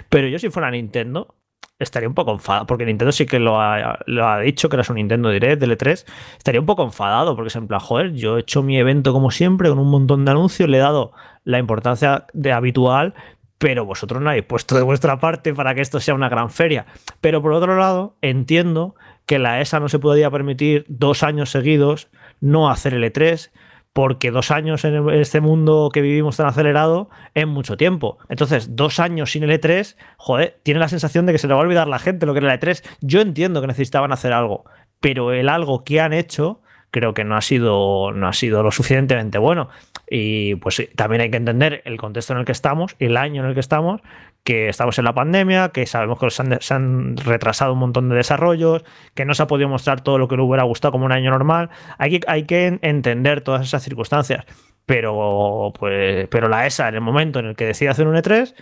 pero 0.09 0.27
yo 0.29 0.39
si 0.39 0.49
fuera 0.49 0.71
Nintendo 0.71 1.35
estaría 1.77 2.09
un 2.09 2.15
poco 2.15 2.31
enfadado, 2.31 2.65
porque 2.65 2.87
Nintendo 2.87 3.11
sí 3.11 3.27
que 3.27 3.37
lo 3.37 3.61
ha, 3.61 3.99
lo 4.07 4.27
ha 4.27 4.39
dicho, 4.39 4.67
que 4.67 4.75
era 4.75 4.83
su 4.83 4.95
Nintendo 4.95 5.29
Direct 5.29 5.61
de 5.61 5.67
L3, 5.67 6.05
estaría 6.37 6.59
un 6.59 6.65
poco 6.65 6.81
enfadado, 6.81 7.35
porque 7.35 7.49
es 7.49 7.55
en 7.55 7.67
plan, 7.67 7.81
joder, 7.81 8.13
yo 8.13 8.37
he 8.37 8.39
hecho 8.39 8.63
mi 8.63 8.79
evento 8.79 9.13
como 9.13 9.29
siempre, 9.29 9.69
con 9.69 9.77
un 9.77 9.91
montón 9.91 10.25
de 10.25 10.31
anuncios, 10.31 10.67
le 10.69 10.77
he 10.77 10.81
dado 10.81 11.11
la 11.43 11.59
importancia 11.59 12.25
de 12.33 12.51
habitual, 12.51 13.13
pero 13.57 13.85
vosotros 13.85 14.21
no 14.21 14.29
habéis 14.29 14.45
puesto 14.45 14.75
de 14.75 14.81
vuestra 14.81 15.19
parte 15.19 15.53
para 15.53 15.73
que 15.75 15.81
esto 15.81 15.99
sea 15.99 16.13
una 16.13 16.29
gran 16.29 16.49
feria. 16.49 16.85
Pero 17.21 17.41
por 17.41 17.53
otro 17.53 17.77
lado, 17.77 18.17
entiendo 18.21 18.95
que 19.25 19.39
la 19.39 19.61
ESA 19.61 19.79
no 19.79 19.89
se 19.89 19.99
podía 19.99 20.29
permitir 20.29 20.85
dos 20.87 21.23
años 21.23 21.51
seguidos 21.51 22.09
no 22.41 22.69
hacer 22.69 22.93
el 22.93 23.03
E3, 23.03 23.51
porque 23.93 24.29
dos 24.29 24.51
años 24.51 24.83
en 24.83 25.09
este 25.09 25.39
mundo 25.39 25.89
que 25.93 26.01
vivimos 26.01 26.35
tan 26.35 26.47
acelerado 26.47 27.09
es 27.33 27.47
mucho 27.47 27.77
tiempo. 27.77 28.17
Entonces, 28.27 28.75
dos 28.75 28.99
años 28.99 29.31
sin 29.31 29.43
el 29.43 29.51
E3, 29.51 29.95
joder, 30.17 30.59
tiene 30.63 30.81
la 30.81 30.89
sensación 30.89 31.25
de 31.25 31.31
que 31.31 31.37
se 31.37 31.47
le 31.47 31.53
va 31.53 31.61
a 31.61 31.63
olvidar 31.63 31.87
la 31.87 31.99
gente 31.99 32.25
lo 32.25 32.33
que 32.33 32.39
era 32.39 32.53
el 32.53 32.59
E3. 32.59 32.83
Yo 32.99 33.21
entiendo 33.21 33.61
que 33.61 33.67
necesitaban 33.67 34.11
hacer 34.11 34.33
algo, 34.33 34.65
pero 34.99 35.31
el 35.31 35.47
algo 35.47 35.85
que 35.85 36.01
han 36.01 36.11
hecho 36.11 36.61
creo 36.91 37.13
que 37.13 37.23
no 37.23 37.35
ha 37.35 37.41
sido, 37.41 38.11
no 38.11 38.27
ha 38.27 38.33
sido 38.33 38.63
lo 38.63 38.71
suficientemente 38.71 39.37
bueno. 39.37 39.69
Y 40.09 40.55
pues 40.55 40.87
también 40.95 41.21
hay 41.21 41.31
que 41.31 41.37
entender 41.37 41.81
el 41.85 41.97
contexto 41.97 42.33
en 42.33 42.39
el 42.39 42.45
que 42.45 42.51
estamos, 42.51 42.95
el 42.99 43.17
año 43.17 43.43
en 43.43 43.49
el 43.49 43.53
que 43.53 43.59
estamos, 43.59 44.01
que 44.43 44.69
estamos 44.69 44.97
en 44.99 45.05
la 45.05 45.13
pandemia, 45.13 45.69
que 45.69 45.87
sabemos 45.87 46.19
que 46.19 46.29
se 46.29 46.73
han, 46.73 47.17
retrasado 47.17 47.73
un 47.73 47.79
montón 47.79 48.09
de 48.09 48.15
desarrollos, 48.15 48.83
que 49.15 49.25
no 49.25 49.33
se 49.33 49.41
ha 49.41 49.47
podido 49.47 49.67
mostrar 49.67 50.01
todo 50.01 50.19
lo 50.19 50.27
que 50.27 50.35
le 50.35 50.43
hubiera 50.43 50.63
gustado 50.63 50.91
como 50.91 51.05
un 51.05 51.11
año 51.11 51.31
normal. 51.31 51.71
Hay 51.97 52.19
que, 52.19 52.27
hay 52.27 52.43
que 52.43 52.79
entender 52.81 53.41
todas 53.41 53.63
esas 53.63 53.83
circunstancias. 53.83 54.45
Pero, 54.85 55.73
pues, 55.79 56.27
pero 56.27 56.47
la 56.47 56.67
ESA, 56.67 56.89
en 56.89 56.95
el 56.95 57.01
momento 57.01 57.39
en 57.39 57.47
el 57.47 57.55
que 57.55 57.65
decide 57.65 57.89
hacer 57.89 58.07
un 58.07 58.15
E3, 58.15 58.53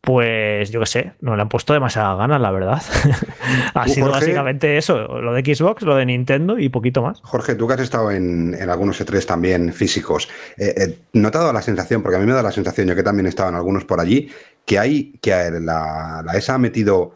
pues 0.00 0.70
yo 0.70 0.78
qué 0.78 0.86
sé, 0.86 1.12
no 1.20 1.34
le 1.34 1.42
han 1.42 1.48
puesto 1.48 1.72
demasiadas 1.72 2.16
ganas, 2.16 2.40
la 2.40 2.52
verdad. 2.52 2.80
ha 3.74 3.88
sido 3.88 4.08
básicamente 4.10 4.78
eso, 4.78 5.20
lo 5.20 5.32
de 5.32 5.42
Xbox, 5.42 5.82
lo 5.82 5.96
de 5.96 6.06
Nintendo 6.06 6.60
y 6.60 6.68
poquito 6.68 7.02
más. 7.02 7.20
Jorge, 7.22 7.56
tú 7.56 7.66
que 7.66 7.74
has 7.74 7.80
estado 7.80 8.12
en, 8.12 8.56
algunos 8.70 9.00
E3 9.00 9.26
también 9.26 9.72
físicos, 9.72 10.28
eh, 10.58 10.74
eh, 10.76 10.98
¿no 11.14 11.30
te 11.32 11.38
ha 11.38 11.40
dado 11.40 11.52
la 11.52 11.60
sensación, 11.62 12.02
porque 12.02 12.18
a 12.18 12.20
mí 12.20 12.26
me 12.26 12.34
da 12.34 12.42
la 12.42 12.52
sensación, 12.52 12.86
yo 12.86 12.94
que 12.94 13.02
también 13.02 13.26
he 13.26 13.30
estado 13.30 13.48
en 13.48 13.56
algunos 13.56 13.84
por 13.84 13.98
allí, 13.98 14.30
que 14.64 14.78
hay, 14.78 15.18
que 15.20 15.50
la, 15.60 16.24
ESA 16.34 16.54
ha 16.54 16.58
metido 16.58 17.14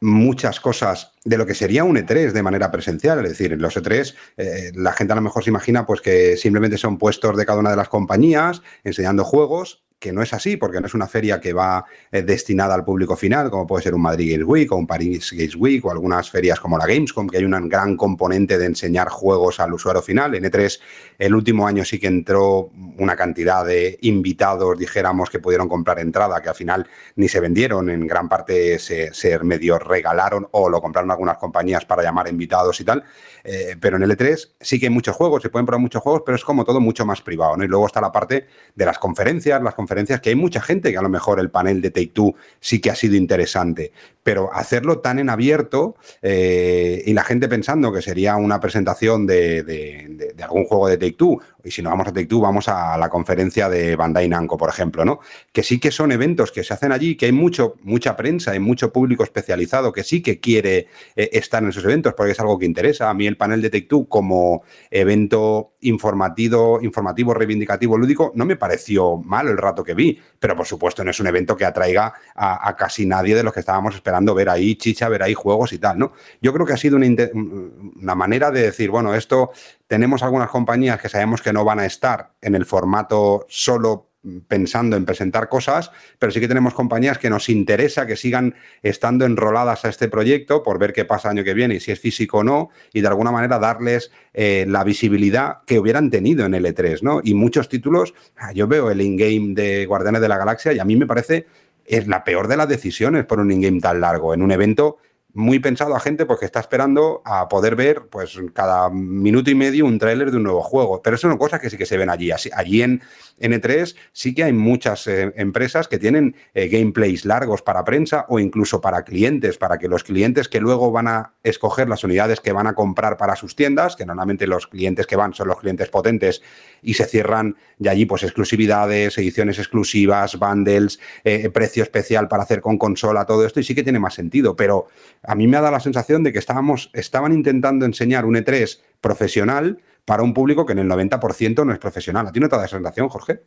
muchas 0.00 0.60
cosas 0.60 1.12
de 1.24 1.36
lo 1.36 1.44
que 1.44 1.54
sería 1.54 1.84
un 1.84 1.96
E3 1.96 2.32
de 2.32 2.42
manera 2.42 2.70
presencial. 2.70 3.22
Es 3.24 3.32
decir, 3.32 3.52
en 3.52 3.60
los 3.60 3.76
E3 3.76 4.14
eh, 4.38 4.72
la 4.74 4.92
gente 4.92 5.12
a 5.12 5.16
lo 5.16 5.22
mejor 5.22 5.44
se 5.44 5.50
imagina 5.50 5.84
pues 5.84 6.00
que 6.00 6.38
simplemente 6.38 6.78
son 6.78 6.96
puestos 6.96 7.36
de 7.36 7.44
cada 7.44 7.58
una 7.58 7.70
de 7.70 7.76
las 7.76 7.90
compañías 7.90 8.62
enseñando 8.82 9.24
juegos 9.24 9.82
que 10.00 10.12
no 10.12 10.22
es 10.22 10.32
así, 10.32 10.56
porque 10.56 10.80
no 10.80 10.86
es 10.86 10.94
una 10.94 11.06
feria 11.06 11.40
que 11.40 11.52
va 11.52 11.84
eh, 12.10 12.22
destinada 12.22 12.74
al 12.74 12.84
público 12.84 13.16
final, 13.16 13.50
como 13.50 13.66
puede 13.66 13.82
ser 13.82 13.94
un 13.94 14.00
Madrid 14.00 14.32
Games 14.32 14.48
Week 14.48 14.72
o 14.72 14.76
un 14.76 14.86
Paris 14.86 15.30
Games 15.32 15.54
Week 15.56 15.84
o 15.84 15.90
algunas 15.90 16.30
ferias 16.30 16.58
como 16.58 16.78
la 16.78 16.86
Gamescom, 16.86 17.28
que 17.28 17.36
hay 17.36 17.44
un 17.44 17.68
gran 17.68 17.96
componente 17.98 18.56
de 18.56 18.64
enseñar 18.64 19.10
juegos 19.10 19.60
al 19.60 19.74
usuario 19.74 20.00
final. 20.00 20.34
En 20.34 20.44
E3 20.44 20.80
el 21.18 21.34
último 21.34 21.66
año 21.66 21.84
sí 21.84 22.00
que 22.00 22.06
entró 22.06 22.70
una 22.96 23.14
cantidad 23.14 23.64
de 23.64 23.98
invitados, 24.00 24.78
dijéramos, 24.78 25.28
que 25.28 25.38
pudieron 25.38 25.68
comprar 25.68 25.98
entrada, 25.98 26.40
que 26.40 26.48
al 26.48 26.54
final 26.54 26.88
ni 27.16 27.28
se 27.28 27.40
vendieron, 27.40 27.90
en 27.90 28.06
gran 28.06 28.26
parte 28.28 28.78
se, 28.78 29.12
se 29.12 29.38
medio 29.40 29.78
regalaron 29.78 30.48
o 30.52 30.70
lo 30.70 30.80
compraron 30.80 31.10
algunas 31.10 31.36
compañías 31.36 31.84
para 31.84 32.02
llamar 32.02 32.26
invitados 32.28 32.80
y 32.80 32.84
tal. 32.84 33.04
Eh, 33.44 33.76
pero 33.78 33.98
en 33.98 34.02
el 34.04 34.16
E3 34.16 34.52
sí 34.60 34.80
que 34.80 34.86
hay 34.86 34.92
muchos 34.92 35.14
juegos, 35.14 35.42
se 35.42 35.50
pueden 35.50 35.66
probar 35.66 35.82
muchos 35.82 36.02
juegos, 36.02 36.22
pero 36.24 36.36
es 36.36 36.44
como 36.44 36.64
todo 36.64 36.80
mucho 36.80 37.04
más 37.04 37.20
privado. 37.20 37.62
Y 37.62 37.68
luego 37.68 37.86
está 37.86 38.00
la 38.00 38.12
parte 38.12 38.46
de 38.74 38.84
las 38.86 38.98
conferencias, 38.98 39.62
las 39.62 39.74
conferencias 39.74 39.89
que 40.20 40.30
hay 40.30 40.36
mucha 40.36 40.60
gente 40.60 40.90
que 40.90 40.98
a 40.98 41.02
lo 41.02 41.08
mejor 41.08 41.40
el 41.40 41.50
panel 41.50 41.82
de 41.82 41.90
Take 41.90 42.12
Two 42.14 42.34
sí 42.60 42.80
que 42.80 42.90
ha 42.90 42.94
sido 42.94 43.16
interesante, 43.16 43.92
pero 44.22 44.52
hacerlo 44.52 44.98
tan 44.98 45.18
en 45.18 45.30
abierto 45.30 45.96
eh, 46.22 47.02
y 47.06 47.12
la 47.14 47.24
gente 47.24 47.48
pensando 47.48 47.92
que 47.92 48.02
sería 48.02 48.36
una 48.36 48.60
presentación 48.60 49.26
de, 49.26 50.34
algún 50.42 50.64
juego 50.64 50.88
de 50.88 50.98
Take 50.98 51.12
Two, 51.12 51.40
y 51.64 51.70
si 51.70 51.82
no 51.82 51.90
vamos 51.90 52.08
a 52.08 52.12
Take 52.12 52.26
Two, 52.26 52.40
vamos 52.40 52.68
a 52.68 52.96
la 52.98 53.08
conferencia 53.08 53.68
de 53.68 53.96
Bandai 53.96 54.28
Namco, 54.28 54.56
por 54.56 54.68
ejemplo, 54.68 55.04
¿no? 55.04 55.20
Que 55.52 55.62
sí 55.62 55.78
que 55.78 55.90
son 55.90 56.12
eventos 56.12 56.52
que 56.52 56.64
se 56.64 56.74
hacen 56.74 56.92
allí, 56.92 57.16
que 57.16 57.26
hay 57.26 57.32
mucho, 57.32 57.76
mucha 57.82 58.16
prensa, 58.16 58.52
hay 58.52 58.60
mucho 58.60 58.92
público 58.92 59.24
especializado 59.24 59.92
que 59.92 60.04
sí 60.04 60.22
que 60.22 60.40
quiere 60.40 60.88
eh, 61.16 61.30
estar 61.32 61.62
en 61.62 61.70
esos 61.70 61.84
eventos 61.84 62.14
porque 62.14 62.32
es 62.32 62.40
algo 62.40 62.58
que 62.58 62.66
interesa. 62.66 63.10
A 63.10 63.14
mí 63.14 63.26
el 63.26 63.36
panel 63.36 63.62
de 63.62 63.70
Take 63.70 63.86
Two 63.86 64.06
como 64.06 64.62
evento 64.90 65.72
informativo, 65.80 66.80
informativo, 66.82 67.32
reivindicativo, 67.34 67.96
lúdico, 67.96 68.32
no 68.34 68.44
me 68.44 68.56
pareció 68.56 69.16
mal 69.16 69.48
el 69.48 69.56
rato 69.56 69.82
que 69.82 69.94
vi, 69.94 70.18
pero 70.38 70.56
por 70.56 70.66
supuesto 70.66 71.04
no 71.04 71.10
es 71.10 71.20
un 71.20 71.26
evento 71.26 71.56
que 71.56 71.64
atraiga 71.64 72.12
a, 72.34 72.68
a 72.68 72.76
casi 72.76 73.06
nadie 73.06 73.34
de 73.34 73.42
los 73.42 73.52
que 73.52 73.60
estábamos 73.60 73.94
esperando 73.94 74.09
ver 74.34 74.48
ahí 74.48 74.76
chicha, 74.76 75.08
ver 75.08 75.22
ahí 75.22 75.34
juegos 75.34 75.72
y 75.72 75.78
tal, 75.78 75.98
¿no? 75.98 76.12
Yo 76.40 76.52
creo 76.52 76.66
que 76.66 76.72
ha 76.72 76.76
sido 76.76 76.96
una, 76.96 77.06
una 77.34 78.14
manera 78.14 78.50
de 78.50 78.62
decir, 78.62 78.90
bueno, 78.90 79.14
esto 79.14 79.50
tenemos 79.86 80.22
algunas 80.22 80.48
compañías 80.50 81.00
que 81.00 81.08
sabemos 81.08 81.42
que 81.42 81.52
no 81.52 81.64
van 81.64 81.80
a 81.80 81.86
estar 81.86 82.32
en 82.40 82.54
el 82.54 82.64
formato 82.64 83.46
solo 83.48 84.10
pensando 84.48 84.96
en 84.96 85.06
presentar 85.06 85.48
cosas, 85.48 85.90
pero 86.18 86.30
sí 86.30 86.40
que 86.40 86.48
tenemos 86.48 86.74
compañías 86.74 87.18
que 87.18 87.30
nos 87.30 87.48
interesa 87.48 88.06
que 88.06 88.16
sigan 88.16 88.54
estando 88.82 89.24
enroladas 89.24 89.84
a 89.84 89.88
este 89.88 90.08
proyecto 90.08 90.62
por 90.62 90.78
ver 90.78 90.92
qué 90.92 91.06
pasa 91.06 91.30
año 91.30 91.42
que 91.42 91.54
viene 91.54 91.76
y 91.76 91.80
si 91.80 91.90
es 91.90 92.00
físico 92.00 92.38
o 92.38 92.44
no, 92.44 92.68
y 92.92 93.00
de 93.00 93.08
alguna 93.08 93.30
manera 93.30 93.58
darles 93.58 94.10
eh, 94.34 94.66
la 94.68 94.84
visibilidad 94.84 95.62
que 95.66 95.78
hubieran 95.78 96.10
tenido 96.10 96.44
en 96.44 96.54
el 96.54 96.66
E3, 96.66 97.02
¿no? 97.02 97.20
Y 97.24 97.34
muchos 97.34 97.68
títulos, 97.68 98.14
ah, 98.36 98.52
yo 98.52 98.68
veo 98.68 98.90
el 98.90 99.00
in-game 99.00 99.54
de 99.54 99.86
Guardianes 99.86 100.20
de 100.20 100.28
la 100.28 100.36
Galaxia 100.36 100.72
y 100.74 100.78
a 100.78 100.84
mí 100.84 100.96
me 100.96 101.06
parece 101.06 101.46
es 101.90 102.06
la 102.06 102.24
peor 102.24 102.48
de 102.48 102.56
las 102.56 102.68
decisiones 102.68 103.24
por 103.24 103.40
un 103.40 103.50
in-game 103.50 103.80
tan 103.80 104.00
largo, 104.00 104.34
en 104.34 104.42
un 104.42 104.52
evento 104.52 104.98
muy 105.32 105.58
pensado 105.58 105.94
a 105.94 106.00
gente 106.00 106.26
porque 106.26 106.44
está 106.44 106.60
esperando 106.60 107.22
a 107.24 107.48
poder 107.48 107.76
ver 107.76 108.08
pues 108.10 108.38
cada 108.52 108.90
minuto 108.90 109.50
y 109.50 109.54
medio 109.54 109.86
un 109.86 109.98
tráiler 109.98 110.30
de 110.30 110.36
un 110.36 110.44
nuevo 110.44 110.62
juego. 110.62 111.02
Pero 111.02 111.16
eso 111.16 111.28
son 111.28 111.38
cosas 111.38 111.60
que 111.60 111.70
sí 111.70 111.76
que 111.76 111.86
se 111.86 111.96
ven 111.96 112.10
allí. 112.10 112.30
allí 112.32 112.82
en 112.82 113.00
N3 113.40 113.96
sí 114.12 114.34
que 114.34 114.44
hay 114.44 114.52
muchas 114.52 115.06
eh, 115.06 115.32
empresas 115.36 115.88
que 115.88 115.98
tienen 115.98 116.36
eh, 116.54 116.68
gameplays 116.68 117.24
largos 117.24 117.62
para 117.62 117.84
prensa 117.84 118.26
o 118.28 118.38
incluso 118.38 118.80
para 118.80 119.02
clientes, 119.04 119.58
para 119.58 119.78
que 119.78 119.88
los 119.88 120.04
clientes 120.04 120.48
que 120.48 120.60
luego 120.60 120.90
van 120.90 121.08
a 121.08 121.34
escoger 121.42 121.88
las 121.88 122.04
unidades 122.04 122.40
que 122.40 122.52
van 122.52 122.66
a 122.66 122.74
comprar 122.74 123.16
para 123.16 123.36
sus 123.36 123.56
tiendas, 123.56 123.96
que 123.96 124.06
normalmente 124.06 124.46
los 124.46 124.66
clientes 124.66 125.06
que 125.06 125.16
van 125.16 125.34
son 125.34 125.48
los 125.48 125.58
clientes 125.58 125.88
potentes 125.88 126.42
y 126.82 126.94
se 126.94 127.04
cierran 127.04 127.56
de 127.78 127.90
allí 127.90 128.06
pues 128.06 128.22
exclusividades, 128.22 129.16
ediciones 129.18 129.58
exclusivas, 129.58 130.38
bundles, 130.38 131.00
eh, 131.24 131.50
precio 131.50 131.82
especial 131.82 132.28
para 132.28 132.42
hacer 132.42 132.60
con 132.60 132.78
consola, 132.78 133.24
todo 133.26 133.44
esto 133.46 133.60
y 133.60 133.64
sí 133.64 133.74
que 133.74 133.82
tiene 133.82 133.98
más 133.98 134.14
sentido. 134.14 134.56
Pero 134.56 134.88
a 135.22 135.34
mí 135.34 135.46
me 135.46 135.56
ha 135.56 135.60
dado 135.60 135.72
la 135.72 135.80
sensación 135.80 136.22
de 136.22 136.32
que 136.32 136.38
estábamos, 136.38 136.90
estaban 136.92 137.32
intentando 137.32 137.84
enseñar 137.84 138.24
un 138.24 138.36
E3 138.36 138.80
profesional 139.00 139.78
para 140.04 140.22
un 140.22 140.34
público 140.34 140.66
que 140.66 140.72
en 140.72 140.80
el 140.80 140.88
90% 140.88 141.64
no 141.64 141.72
es 141.72 141.78
profesional. 141.78 142.26
¿A 142.26 142.32
ti 142.32 142.40
no 142.40 142.48
te 142.48 142.56
da 142.56 142.64
esa 142.64 142.76
sensación, 142.76 143.08
Jorge? 143.08 143.40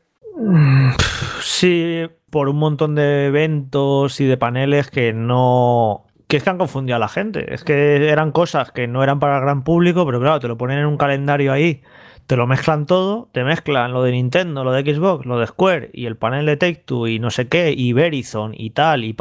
Sí, 1.42 2.04
por 2.30 2.50
un 2.50 2.58
montón 2.58 2.96
de 2.96 3.28
eventos 3.28 4.20
y 4.20 4.26
de 4.26 4.38
paneles 4.38 4.90
que 4.90 5.14
no. 5.14 6.06
que 6.28 6.38
es 6.38 6.44
que 6.44 6.50
han 6.50 6.58
confundido 6.58 6.96
a 6.96 7.00
la 7.00 7.10
gente. 7.10 7.54
Es 7.54 7.64
que 7.64 8.10
eran 8.10 8.32
cosas 8.32 8.72
que 8.72 8.88
no 8.88 9.04
eran 9.04 9.20
para 9.20 9.38
el 9.38 9.42
gran 9.42 9.64
público, 9.64 10.06
pero 10.06 10.20
claro, 10.20 10.40
te 10.40 10.48
lo 10.48 10.58
ponen 10.58 10.80
en 10.80 10.86
un 10.86 10.98
calendario 10.98 11.52
ahí 11.52 11.82
te 12.28 12.36
lo 12.38 12.48
mezclan 12.48 12.86
todo, 12.86 13.30
te 13.32 13.44
mezclan 13.44 13.92
lo 13.94 14.04
de 14.04 14.12
Nintendo, 14.12 14.64
lo 14.64 14.72
de 14.72 14.82
Xbox, 14.82 15.26
lo 15.26 15.40
de 15.40 15.48
Square 15.48 15.90
y 15.94 16.06
el 16.06 16.18
panel 16.18 16.46
de 16.46 16.58
Take 16.58 16.84
Two 16.86 17.08
y 17.08 17.20
no 17.20 17.30
sé 17.30 17.48
qué, 17.48 17.74
y 17.76 17.94
Verizon 17.94 18.54
y 18.56 18.72
tal, 18.72 19.04
y, 19.04 19.16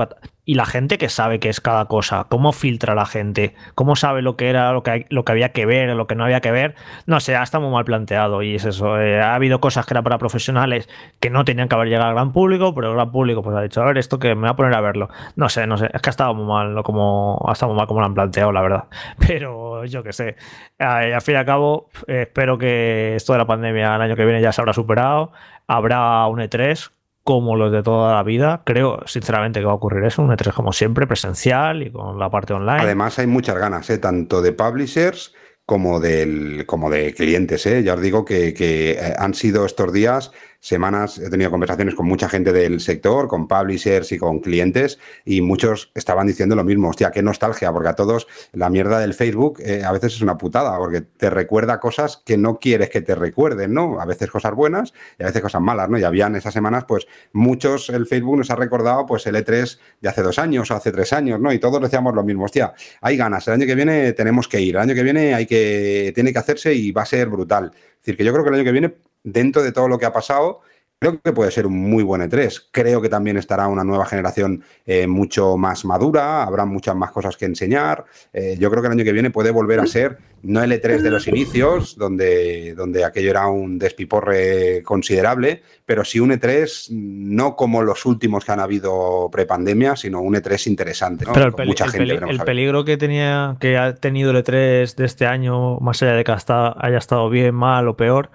y 0.44 0.54
la 0.54 0.66
gente 0.66 0.98
que 0.98 1.08
sabe 1.08 1.38
qué 1.38 1.48
es 1.48 1.60
cada 1.60 1.86
cosa, 1.86 2.26
cómo 2.28 2.52
filtra 2.52 2.94
la 2.96 3.06
gente, 3.06 3.54
cómo 3.76 3.94
sabe 3.94 4.22
lo 4.22 4.36
que 4.36 4.50
era, 4.50 4.72
lo 4.72 4.82
que, 4.82 5.06
lo 5.08 5.24
que 5.24 5.32
había 5.32 5.52
que 5.52 5.66
ver, 5.66 5.94
lo 5.94 6.08
que 6.08 6.16
no 6.16 6.24
había 6.24 6.40
que 6.40 6.50
ver, 6.50 6.74
no 7.06 7.20
sé, 7.20 7.40
está 7.40 7.60
muy 7.60 7.70
mal 7.70 7.84
planteado 7.84 8.42
y 8.42 8.56
es 8.56 8.64
eso. 8.64 9.00
Eh, 9.00 9.20
ha 9.20 9.36
habido 9.36 9.60
cosas 9.60 9.86
que 9.86 9.94
eran 9.94 10.02
para 10.02 10.18
profesionales 10.18 10.88
que 11.20 11.30
no 11.30 11.44
tenían 11.44 11.68
que 11.68 11.76
haber 11.76 11.88
llegado 11.88 12.08
al 12.08 12.14
gran 12.14 12.32
público, 12.32 12.74
pero 12.74 12.88
el 12.88 12.94
gran 12.94 13.12
público 13.12 13.42
pues 13.42 13.56
ha 13.56 13.62
dicho, 13.62 13.82
a 13.82 13.84
ver, 13.84 13.98
esto 13.98 14.18
que 14.18 14.34
me 14.34 14.42
voy 14.42 14.50
a 14.50 14.56
poner 14.56 14.74
a 14.74 14.80
verlo. 14.80 15.08
No 15.36 15.48
sé, 15.48 15.66
no 15.66 15.78
sé, 15.78 15.88
es 15.92 16.02
que 16.02 16.08
ha 16.08 16.10
estado 16.10 16.34
muy 16.34 16.46
mal, 16.46 16.82
como, 16.82 17.44
ha 17.48 17.52
estado 17.52 17.72
muy 17.72 17.78
mal 17.78 17.86
como 17.86 18.00
lo 18.00 18.06
han 18.06 18.14
planteado, 18.14 18.50
la 18.50 18.62
verdad. 18.62 18.84
Pero 19.26 19.84
yo 19.84 20.02
qué 20.02 20.12
sé, 20.12 20.36
al 20.78 21.20
fin 21.22 21.34
y 21.34 21.38
al 21.38 21.46
cabo, 21.46 21.88
espero 22.08 22.58
que 22.58 23.14
esto 23.14 23.32
de 23.32 23.38
la 23.38 23.46
pandemia 23.46 23.94
el 23.94 24.02
año 24.02 24.16
que 24.16 24.24
viene 24.24 24.40
ya 24.40 24.50
se 24.50 24.60
habrá 24.60 24.72
superado, 24.72 25.32
habrá 25.68 26.26
un 26.26 26.40
E3 26.40 26.90
como 27.24 27.56
los 27.56 27.72
de 27.72 27.82
toda 27.82 28.14
la 28.14 28.22
vida. 28.22 28.62
Creo, 28.64 29.00
sinceramente, 29.06 29.60
que 29.60 29.66
va 29.66 29.72
a 29.72 29.76
ocurrir 29.76 30.04
eso, 30.04 30.22
un 30.22 30.30
E3 30.30 30.52
como 30.52 30.72
siempre, 30.72 31.06
presencial 31.06 31.82
y 31.82 31.90
con 31.90 32.18
la 32.18 32.30
parte 32.30 32.52
online. 32.52 32.82
Además, 32.82 33.18
hay 33.18 33.26
muchas 33.26 33.56
ganas, 33.56 33.88
¿eh? 33.90 33.98
tanto 33.98 34.42
de 34.42 34.52
publishers 34.52 35.34
como, 35.64 36.00
del, 36.00 36.64
como 36.66 36.90
de 36.90 37.14
clientes. 37.14 37.64
¿eh? 37.66 37.82
Ya 37.82 37.94
os 37.94 38.00
digo 38.00 38.24
que, 38.24 38.54
que 38.54 38.92
eh, 38.92 39.14
han 39.18 39.34
sido 39.34 39.64
estos 39.64 39.92
días 39.92 40.32
semanas 40.62 41.18
he 41.18 41.28
tenido 41.28 41.50
conversaciones 41.50 41.96
con 41.96 42.06
mucha 42.06 42.28
gente 42.28 42.52
del 42.52 42.80
sector, 42.80 43.26
con 43.26 43.48
publishers 43.48 44.12
y 44.12 44.18
con 44.18 44.38
clientes, 44.38 45.00
y 45.24 45.40
muchos 45.40 45.90
estaban 45.94 46.28
diciendo 46.28 46.54
lo 46.54 46.62
mismo. 46.62 46.88
Hostia, 46.88 47.10
qué 47.10 47.20
nostalgia, 47.20 47.72
porque 47.72 47.88
a 47.88 47.94
todos 47.94 48.28
la 48.52 48.70
mierda 48.70 49.00
del 49.00 49.12
Facebook 49.12 49.60
eh, 49.60 49.82
a 49.84 49.90
veces 49.90 50.14
es 50.14 50.22
una 50.22 50.38
putada, 50.38 50.78
porque 50.78 51.00
te 51.00 51.30
recuerda 51.30 51.80
cosas 51.80 52.22
que 52.24 52.36
no 52.36 52.60
quieres 52.60 52.90
que 52.90 53.00
te 53.00 53.16
recuerden, 53.16 53.74
¿no? 53.74 54.00
A 54.00 54.06
veces 54.06 54.30
cosas 54.30 54.54
buenas 54.54 54.94
y 55.18 55.24
a 55.24 55.26
veces 55.26 55.42
cosas 55.42 55.60
malas, 55.60 55.90
¿no? 55.90 55.98
Y 55.98 56.04
habían 56.04 56.36
esas 56.36 56.54
semanas, 56.54 56.84
pues 56.86 57.08
muchos, 57.32 57.90
el 57.90 58.06
Facebook 58.06 58.38
nos 58.38 58.50
ha 58.52 58.56
recordado, 58.56 59.04
pues 59.04 59.26
el 59.26 59.34
E3 59.34 59.78
de 60.00 60.08
hace 60.08 60.22
dos 60.22 60.38
años 60.38 60.70
o 60.70 60.76
hace 60.76 60.92
tres 60.92 61.12
años, 61.12 61.40
¿no? 61.40 61.52
Y 61.52 61.58
todos 61.58 61.82
decíamos 61.82 62.14
lo 62.14 62.22
mismo. 62.22 62.44
Hostia, 62.44 62.72
hay 63.00 63.16
ganas, 63.16 63.48
el 63.48 63.54
año 63.54 63.66
que 63.66 63.74
viene 63.74 64.12
tenemos 64.12 64.46
que 64.46 64.60
ir, 64.60 64.76
el 64.76 64.82
año 64.82 64.94
que 64.94 65.02
viene 65.02 65.34
hay 65.34 65.46
que, 65.46 66.12
tiene 66.14 66.32
que 66.32 66.38
hacerse 66.38 66.72
y 66.72 66.92
va 66.92 67.02
a 67.02 67.06
ser 67.06 67.28
brutal. 67.28 67.72
Es 67.74 68.06
decir, 68.06 68.16
que 68.16 68.24
yo 68.24 68.32
creo 68.32 68.44
que 68.44 68.50
el 68.50 68.54
año 68.54 68.64
que 68.64 68.72
viene 68.72 68.94
dentro 69.24 69.62
de 69.62 69.72
todo 69.72 69.88
lo 69.88 69.98
que 69.98 70.06
ha 70.06 70.12
pasado, 70.12 70.60
creo 71.02 71.20
que 71.20 71.32
puede 71.32 71.50
ser 71.50 71.66
un 71.66 71.76
muy 71.90 72.04
buen 72.04 72.22
E3. 72.22 72.68
Creo 72.70 73.02
que 73.02 73.08
también 73.08 73.36
estará 73.36 73.66
una 73.66 73.82
nueva 73.82 74.06
generación 74.06 74.62
eh, 74.86 75.08
mucho 75.08 75.56
más 75.56 75.84
madura, 75.84 76.44
habrá 76.44 76.64
muchas 76.64 76.94
más 76.94 77.10
cosas 77.10 77.36
que 77.36 77.44
enseñar. 77.44 78.04
Eh, 78.32 78.56
yo 78.58 78.70
creo 78.70 78.82
que 78.82 78.86
el 78.86 78.92
año 78.92 79.04
que 79.04 79.12
viene 79.12 79.30
puede 79.30 79.50
volver 79.50 79.80
a 79.80 79.86
ser 79.86 80.18
no 80.42 80.62
el 80.62 80.72
E3 80.72 81.00
de 81.00 81.10
los 81.10 81.26
inicios, 81.28 81.96
donde, 81.96 82.74
donde 82.74 83.04
aquello 83.04 83.30
era 83.30 83.46
un 83.46 83.78
despiporre 83.78 84.82
considerable, 84.84 85.62
pero 85.84 86.04
sí 86.04 86.20
un 86.20 86.30
E3 86.30 86.88
no 86.90 87.54
como 87.56 87.82
los 87.82 88.06
últimos 88.06 88.44
que 88.44 88.52
han 88.52 88.60
habido 88.60 89.28
prepandemia, 89.30 89.96
sino 89.96 90.20
un 90.20 90.34
E3 90.34 90.68
interesante. 90.68 91.26
Pero 91.32 91.56
el, 91.56 91.66
mucha 91.66 91.88
gente, 91.88 92.14
el 92.14 92.40
peligro 92.40 92.84
que, 92.84 92.96
tenía, 92.96 93.56
que 93.60 93.76
ha 93.76 93.94
tenido 93.94 94.30
el 94.30 94.36
E3 94.44 94.94
de 94.94 95.04
este 95.04 95.26
año, 95.26 95.78
más 95.78 96.02
allá 96.02 96.14
de 96.14 96.24
que 96.24 96.32
haya 96.32 96.98
estado 96.98 97.28
bien, 97.30 97.54
mal 97.54 97.86
o 97.88 97.96
peor, 97.96 98.30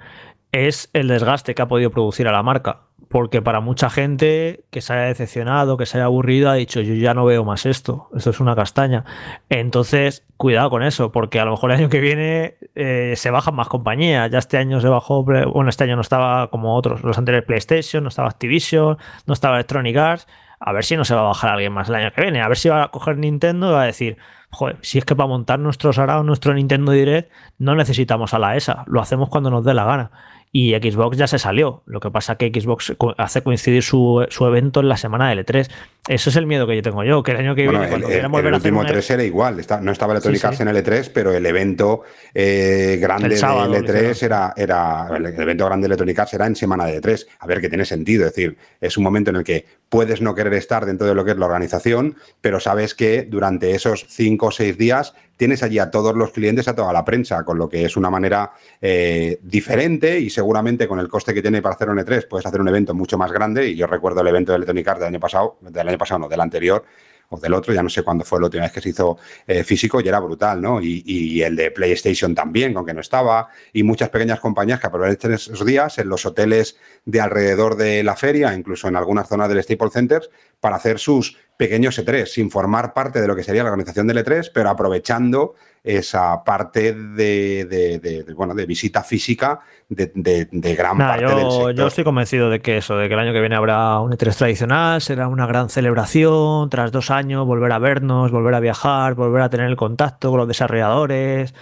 es 0.52 0.90
el 0.94 1.08
desgaste 1.08 1.56
que 1.56 1.62
ha 1.62 1.68
podido 1.68 1.92
producir 1.92 2.28
a 2.28 2.32
la 2.32 2.44
marca. 2.44 2.82
Porque 3.10 3.42
para 3.42 3.62
mucha 3.62 3.90
gente 3.90 4.66
que 4.70 4.82
se 4.82 4.92
haya 4.92 5.04
decepcionado, 5.04 5.78
que 5.78 5.86
se 5.86 5.98
haya 5.98 6.06
aburrido, 6.06 6.50
ha 6.50 6.56
dicho 6.56 6.82
yo 6.82 6.94
ya 6.94 7.14
no 7.14 7.24
veo 7.24 7.46
más 7.46 7.66
esto, 7.66 8.10
esto 8.14 8.32
es 8.32 8.42
una 8.42 8.54
castaña. 8.54 9.06
Entonces, 9.48 10.26
cuidado 10.36 10.70
con 10.70 10.84
eso, 10.84 11.12
porque 11.14 11.40
a 11.40 11.46
lo 11.46 11.52
mejor 11.52 11.72
el 11.72 11.78
año 11.78 11.90
que 11.90 12.02
viene 12.02 12.58
eh, 12.76 13.14
se 13.16 13.32
bajan 13.32 13.56
más 13.56 13.70
compañías. 13.70 14.30
Ya 14.30 14.40
este 14.40 14.58
año 14.58 14.82
se 14.82 14.90
bajó, 14.90 15.24
bueno, 15.24 15.70
este 15.70 15.86
año 15.86 15.96
no 15.96 16.02
estaba 16.02 16.50
como 16.50 16.76
otros, 16.76 17.02
los 17.04 17.18
anteriores 17.18 17.48
PlayStation, 17.48 18.04
no 18.04 18.10
estaba 18.10 18.28
Activision, 18.28 18.98
no 19.26 19.34
estaba 19.34 19.56
Electronic 19.56 19.96
Arts. 19.96 20.28
A 20.60 20.74
ver 20.74 20.84
si 20.84 20.98
no 20.98 21.06
se 21.06 21.14
va 21.16 21.22
a 21.22 21.26
bajar 21.26 21.52
alguien 21.52 21.72
más 21.72 21.88
el 21.88 21.96
año 21.96 22.12
que 22.12 22.22
viene, 22.22 22.42
a 22.42 22.48
ver 22.48 22.58
si 22.58 22.68
va 22.68 22.84
a 22.84 22.88
coger 22.90 23.18
Nintendo 23.18 23.70
y 23.70 23.74
va 23.74 23.84
a 23.84 23.86
decir, 23.86 24.18
joder, 24.50 24.78
si 24.82 24.98
es 24.98 25.06
que 25.06 25.16
para 25.16 25.28
montar 25.28 25.60
nuestro 25.60 25.94
Sarao, 25.94 26.24
nuestro 26.24 26.54
Nintendo 26.56 26.92
Direct, 26.92 27.32
no 27.60 27.76
necesitamos 27.76 28.34
a 28.34 28.40
la 28.40 28.56
ESA, 28.56 28.84
lo 28.88 29.00
hacemos 29.00 29.30
cuando 29.30 29.52
nos 29.52 29.64
dé 29.64 29.76
la 29.76 29.86
gana 29.86 30.12
y 30.52 30.74
Xbox 30.74 31.18
ya 31.18 31.28
se 31.28 31.40
salió. 31.40 31.84
Lo 31.86 32.00
que 32.00 32.10
pasa 32.10 32.34
es 32.34 32.52
que 32.52 32.62
Xbox 32.62 32.96
hace 33.18 33.42
coincidir 33.42 33.84
su, 33.84 34.26
evento 34.42 34.80
en 34.80 34.90
la 34.90 34.98
semana 34.98 35.30
del 35.30 35.46
E3. 35.46 35.70
Eso 36.08 36.30
es 36.30 36.36
el 36.38 36.46
miedo 36.46 36.66
que 36.66 36.76
yo 36.76 36.82
tengo 36.82 37.04
yo, 37.04 37.22
que 37.22 37.32
el 37.32 37.38
año 37.38 37.54
que 37.54 37.64
viene, 37.64 37.90
cuando 37.90 38.08
el, 38.08 38.46
el, 38.46 38.54
último 38.54 38.86
3 38.86 39.10
e 39.10 39.14
era 39.14 39.24
igual, 39.24 39.62
no 39.82 39.92
estaba 39.92 40.14
Electronic 40.14 40.46
Arts 40.46 40.62
en 40.62 40.70
el 40.70 40.78
E3, 40.78 41.12
pero 41.14 41.34
el 41.34 41.46
evento 41.46 42.04
eh, 42.34 42.98
grande 43.02 43.30
del 43.30 43.38
E3 43.40 44.24
era, 44.24 44.54
era, 44.56 45.10
el 45.18 45.26
evento 45.26 45.66
grande 45.66 45.84
de 45.84 45.88
Electronic 45.88 46.20
Arts 46.20 46.34
era 46.34 46.48
en 46.48 46.56
semana 46.56 46.86
de 46.86 47.02
E3. 47.02 47.28
A 47.40 47.48
ver, 47.48 47.60
que 47.60 47.68
tiene 47.68 47.84
sentido, 47.84 48.26
es 48.26 48.34
decir, 48.34 48.58
es 48.80 48.98
un 48.98 49.04
momento 49.04 49.32
en 49.32 49.36
el 49.36 49.44
que 49.44 49.66
puedes 49.90 50.22
no 50.22 50.34
querer 50.34 50.54
estar 50.54 50.86
dentro 50.86 51.08
de 51.08 51.14
lo 51.14 51.26
que 51.26 51.32
es 51.32 51.38
la 51.38 51.46
organización, 51.46 52.16
pero 52.40 52.62
sabes 52.62 52.96
que 52.96 53.24
durante 53.24 53.72
esos 53.72 54.06
5 54.08 54.46
o 54.46 54.52
6 54.52 54.78
días 54.78 55.14
tienes 55.38 55.64
allí 55.64 55.80
a 55.80 55.90
todos 55.90 56.16
los 56.16 56.32
clientes, 56.32 56.68
a 56.68 56.76
toda 56.76 56.92
la 56.92 57.06
prensa, 57.06 57.46
con 57.46 57.58
lo 57.58 57.70
que 57.70 57.86
es 57.86 57.96
una 57.96 58.10
manera 58.10 58.52
eh, 58.82 59.40
diferente 59.42 60.20
y 60.20 60.30
seguramente 60.30 60.88
con 60.88 61.00
el 61.00 61.08
coste 61.08 61.34
que 61.34 61.42
tiene 61.42 61.62
para 61.62 61.76
hacer 61.76 61.90
un 61.90 62.00
E3 62.00 62.28
puedes 62.28 62.46
hacer 62.46 62.60
un 62.60 62.68
evento 62.68 62.94
mucho 62.94 63.18
más 63.18 63.32
grande. 63.32 63.70
Y 63.70 63.76
yo 63.76 63.88
recuerdo 63.88 64.22
el 64.22 64.28
evento 64.28 64.52
de 64.52 64.58
Electronic 64.58 64.88
Arts 64.88 65.00
del 65.00 65.10
año 65.10 65.20
pasado, 65.20 65.58
del 65.62 65.88
año 65.88 65.98
pasado, 65.98 66.20
no, 66.20 66.28
del 66.28 66.42
anterior, 66.42 66.84
o 67.30 67.40
del 67.40 67.54
otro, 67.54 67.74
ya 67.74 67.84
no 67.84 67.90
sé 67.90 68.04
cuándo 68.04 68.24
fue 68.24 68.40
la 68.40 68.46
última 68.46 68.64
vez 68.64 68.72
que 68.72 68.82
se 68.82 68.90
hizo 68.90 69.18
eh, 69.46 69.64
físico 69.64 70.00
y 70.00 70.08
era 70.08 70.20
brutal, 70.20 70.62
¿no? 70.62 70.82
Y, 70.82 71.42
el 71.42 71.56
de 71.56 71.72
PlayStation 71.72 72.34
también, 72.34 72.74
con 72.74 72.86
que 72.86 72.94
no 72.94 73.02
estaba, 73.02 73.50
y 73.74 73.84
muchas 73.84 74.10
pequeñas 74.10 74.40
compañías 74.40 74.80
que 74.80 74.88
aprovechan 74.88 75.34
esos 75.34 75.66
días 75.66 75.98
en 76.00 76.10
los 76.10 76.26
hoteles 76.26 76.78
de 77.06 77.22
alrededor 77.22 77.76
de 77.76 78.04
la 78.04 78.16
feria, 78.16 78.54
incluso 78.54 78.88
en 78.88 78.96
algunas 78.96 79.28
zonas 79.28 79.50
del 79.50 79.62
Staples 79.62 79.94
Centers, 79.94 80.30
para 80.60 80.78
hacer 80.78 81.00
sus 81.00 81.38
pequeños 81.58 82.00
E3, 82.00 82.26
sin 82.28 82.52
formar 82.52 82.94
parte 82.94 83.20
de 83.20 83.28
lo 83.28 83.36
que 83.36 83.44
sería 83.44 83.64
la 83.64 83.72
organización 83.72 84.08
del 84.08 84.24
E3, 84.24 84.52
pero 84.54 84.70
aprovechando 84.70 85.56
esa 85.88 86.44
parte 86.44 86.94
de, 86.94 88.26
bueno, 88.36 88.54
de 88.54 88.66
visita 88.66 89.04
física 89.04 89.62
de, 89.90 90.76
gran 90.76 90.98
parte 90.98 91.24
yo, 91.24 91.30
del 91.30 91.52
sector. 91.52 91.76
Yo 91.76 91.88
estoy 91.88 92.04
convencido 92.04 92.50
de 92.50 92.60
que 92.60 92.78
eso, 92.78 92.98
de 92.98 93.08
que 93.08 93.14
el 93.14 93.20
año 93.20 93.32
que 93.32 93.40
viene 93.40 93.56
habrá 93.56 94.00
un 94.02 94.12
E3 94.12 94.36
tradicional, 94.36 95.02
será 95.02 95.30
una 95.30 95.48
gran 95.48 95.70
celebración, 95.70 96.70
tras 96.70 96.92
dos 96.92 97.10
años 97.10 97.46
volver 97.46 97.72
a 97.72 97.80
vernos, 97.80 98.32
volver 98.32 98.54
a 98.56 98.60
viajar, 98.60 99.14
volver 99.14 99.42
a 99.42 99.50
tener 99.50 99.68
el 99.68 99.78
contacto 99.78 100.30
con 100.30 100.40
los 100.40 100.48
desarrolladores, 100.48 101.54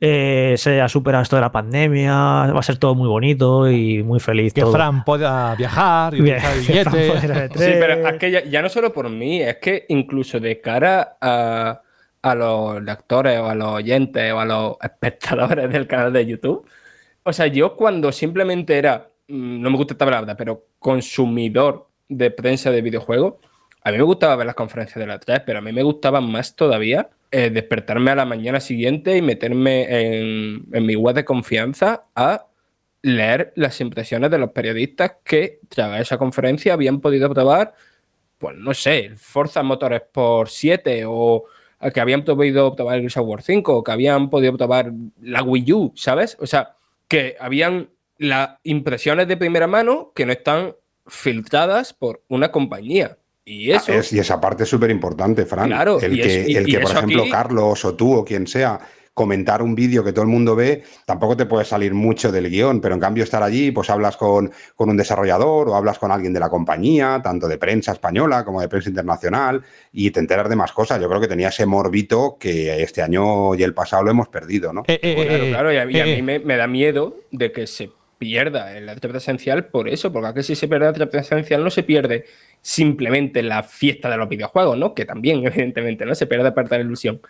eh, 0.00 0.54
se 0.56 0.80
ha 0.80 0.88
superado 0.88 1.22
esto 1.22 1.36
de 1.36 1.42
la 1.42 1.52
pandemia, 1.52 2.14
va 2.14 2.58
a 2.58 2.62
ser 2.62 2.78
todo 2.78 2.94
muy 2.94 3.08
bonito 3.08 3.70
y 3.70 4.02
muy 4.02 4.18
feliz. 4.18 4.54
Que 4.54 4.64
Fran 4.64 5.04
pueda 5.04 5.54
viajar 5.54 6.14
y 6.14 6.22
viajar 6.22 6.56
billetes. 6.58 7.52
Sí, 7.54 7.72
pero 7.78 8.08
es 8.08 8.18
que 8.18 8.50
ya 8.50 8.62
no 8.62 8.70
solo 8.70 8.92
por 8.94 9.10
mí, 9.10 9.42
es 9.42 9.56
que 9.56 9.84
incluso 9.88 10.40
de 10.40 10.60
cara 10.60 11.18
a 11.20 11.83
a 12.24 12.34
los 12.34 12.82
lectores 12.82 13.38
o 13.38 13.46
a 13.50 13.54
los 13.54 13.68
oyentes 13.68 14.32
o 14.32 14.40
a 14.40 14.44
los 14.46 14.76
espectadores 14.82 15.70
del 15.70 15.86
canal 15.86 16.12
de 16.12 16.24
YouTube. 16.26 16.66
O 17.22 17.32
sea, 17.32 17.46
yo 17.48 17.76
cuando 17.76 18.12
simplemente 18.12 18.78
era, 18.78 19.10
mm, 19.28 19.60
no 19.60 19.70
me 19.70 19.76
gusta 19.76 19.94
esta 19.94 20.06
palabra, 20.06 20.36
pero 20.36 20.66
consumidor 20.78 21.88
de 22.08 22.30
prensa 22.30 22.70
de 22.70 22.82
videojuegos, 22.82 23.34
a 23.82 23.90
mí 23.90 23.98
me 23.98 24.04
gustaba 24.04 24.36
ver 24.36 24.46
las 24.46 24.54
conferencias 24.54 24.98
de 24.98 25.06
la 25.06 25.20
3, 25.20 25.42
pero 25.44 25.58
a 25.58 25.62
mí 25.62 25.72
me 25.72 25.82
gustaba 25.82 26.22
más 26.22 26.56
todavía 26.56 27.10
eh, 27.30 27.50
despertarme 27.50 28.10
a 28.10 28.14
la 28.14 28.24
mañana 28.24 28.60
siguiente 28.60 29.16
y 29.16 29.22
meterme 29.22 29.82
en, 29.82 30.64
en 30.72 30.86
mi 30.86 30.96
web 30.96 31.14
de 31.14 31.24
confianza 31.26 32.02
a 32.14 32.46
leer 33.02 33.52
las 33.56 33.80
impresiones 33.82 34.30
de 34.30 34.38
los 34.38 34.50
periodistas 34.52 35.16
que 35.24 35.60
tras 35.68 36.00
esa 36.00 36.16
conferencia 36.16 36.72
habían 36.72 37.00
podido 37.00 37.28
probar, 37.34 37.74
pues 38.38 38.56
no 38.56 38.72
sé, 38.72 39.12
Forza 39.16 39.62
Motorsport 39.62 40.48
7 40.50 41.04
o 41.06 41.44
que 41.90 42.00
habían 42.00 42.24
podido 42.24 42.74
probar 42.74 42.98
el 42.98 43.10
Software 43.10 43.42
5 43.42 43.76
o 43.76 43.84
que 43.84 43.92
habían 43.92 44.30
podido 44.30 44.56
probar 44.56 44.92
la 45.22 45.42
Wii 45.42 45.72
U, 45.72 45.92
¿sabes? 45.94 46.36
O 46.40 46.46
sea, 46.46 46.74
que 47.08 47.36
habían 47.38 47.90
las 48.18 48.50
impresiones 48.62 49.28
de 49.28 49.36
primera 49.36 49.66
mano 49.66 50.12
que 50.14 50.24
no 50.26 50.32
están 50.32 50.74
filtradas 51.06 51.92
por 51.92 52.22
una 52.28 52.50
compañía. 52.50 53.18
Y 53.44 53.72
Ah, 53.72 53.76
eso. 53.76 53.92
es- 53.92 54.12
y 54.12 54.18
esa 54.18 54.40
parte 54.40 54.62
es 54.62 54.68
súper 54.70 54.90
importante, 54.90 55.44
Fran. 55.44 55.66
Claro, 55.68 56.00
el 56.00 56.14
que, 56.16 56.40
es- 56.42 56.48
y- 56.48 56.56
el 56.56 56.66
que 56.66 56.78
por 56.80 56.92
ejemplo, 56.92 57.22
aquí- 57.22 57.30
Carlos 57.30 57.84
o 57.84 57.94
tú 57.94 58.14
o 58.14 58.24
quien 58.24 58.46
sea, 58.46 58.80
comentar 59.14 59.62
un 59.62 59.74
vídeo 59.74 60.04
que 60.04 60.12
todo 60.12 60.24
el 60.24 60.30
mundo 60.30 60.56
ve, 60.56 60.82
tampoco 61.06 61.36
te 61.36 61.46
puede 61.46 61.64
salir 61.64 61.94
mucho 61.94 62.32
del 62.32 62.50
guion, 62.50 62.80
pero 62.80 62.94
en 62.94 63.00
cambio 63.00 63.24
estar 63.24 63.42
allí, 63.42 63.70
pues 63.70 63.88
hablas 63.88 64.16
con, 64.16 64.52
con 64.74 64.90
un 64.90 64.96
desarrollador 64.96 65.68
o 65.68 65.76
hablas 65.76 65.98
con 65.98 66.10
alguien 66.10 66.32
de 66.32 66.40
la 66.40 66.50
compañía, 66.50 67.20
tanto 67.22 67.48
de 67.48 67.56
prensa 67.56 67.92
española 67.92 68.44
como 68.44 68.60
de 68.60 68.68
prensa 68.68 68.88
internacional, 68.88 69.62
y 69.92 70.10
te 70.10 70.20
enteras 70.20 70.48
de 70.48 70.56
más 70.56 70.72
cosas. 70.72 71.00
Yo 71.00 71.08
creo 71.08 71.20
que 71.20 71.28
tenía 71.28 71.48
ese 71.48 71.64
morbito 71.64 72.36
que 72.38 72.82
este 72.82 73.02
año 73.02 73.54
y 73.54 73.62
el 73.62 73.72
pasado 73.72 74.02
lo 74.02 74.10
hemos 74.10 74.28
perdido, 74.28 74.72
¿no? 74.72 74.82
Eh, 74.88 74.98
eh, 75.00 75.14
Claro, 75.14 75.44
eh, 75.44 75.50
claro, 75.50 75.72
y 75.72 75.76
a, 75.76 75.90
y 75.90 76.00
a 76.00 76.06
eh, 76.06 76.16
mí 76.16 76.22
me, 76.22 76.38
me 76.40 76.56
da 76.56 76.66
miedo 76.66 77.20
de 77.30 77.52
que 77.52 77.66
se 77.66 77.90
pierda 78.18 78.76
el 78.76 78.88
arte 78.88 79.08
presencial 79.08 79.66
por 79.66 79.88
eso, 79.88 80.12
porque 80.12 80.28
aquí 80.28 80.42
si 80.42 80.56
se 80.56 80.66
pierde 80.68 80.86
el 80.86 80.92
arte 80.92 81.06
presencial 81.06 81.62
no 81.62 81.70
se 81.70 81.82
pierde 81.82 82.24
simplemente 82.62 83.42
la 83.42 83.62
fiesta 83.62 84.08
de 84.08 84.16
los 84.16 84.28
videojuegos, 84.28 84.78
¿no? 84.78 84.94
Que 84.94 85.04
también, 85.04 85.46
evidentemente, 85.46 86.06
no 86.06 86.14
se 86.14 86.26
pierde 86.26 86.52
parte 86.52 86.74
de 86.74 86.78
la 86.80 86.86
ilusión, 86.86 87.20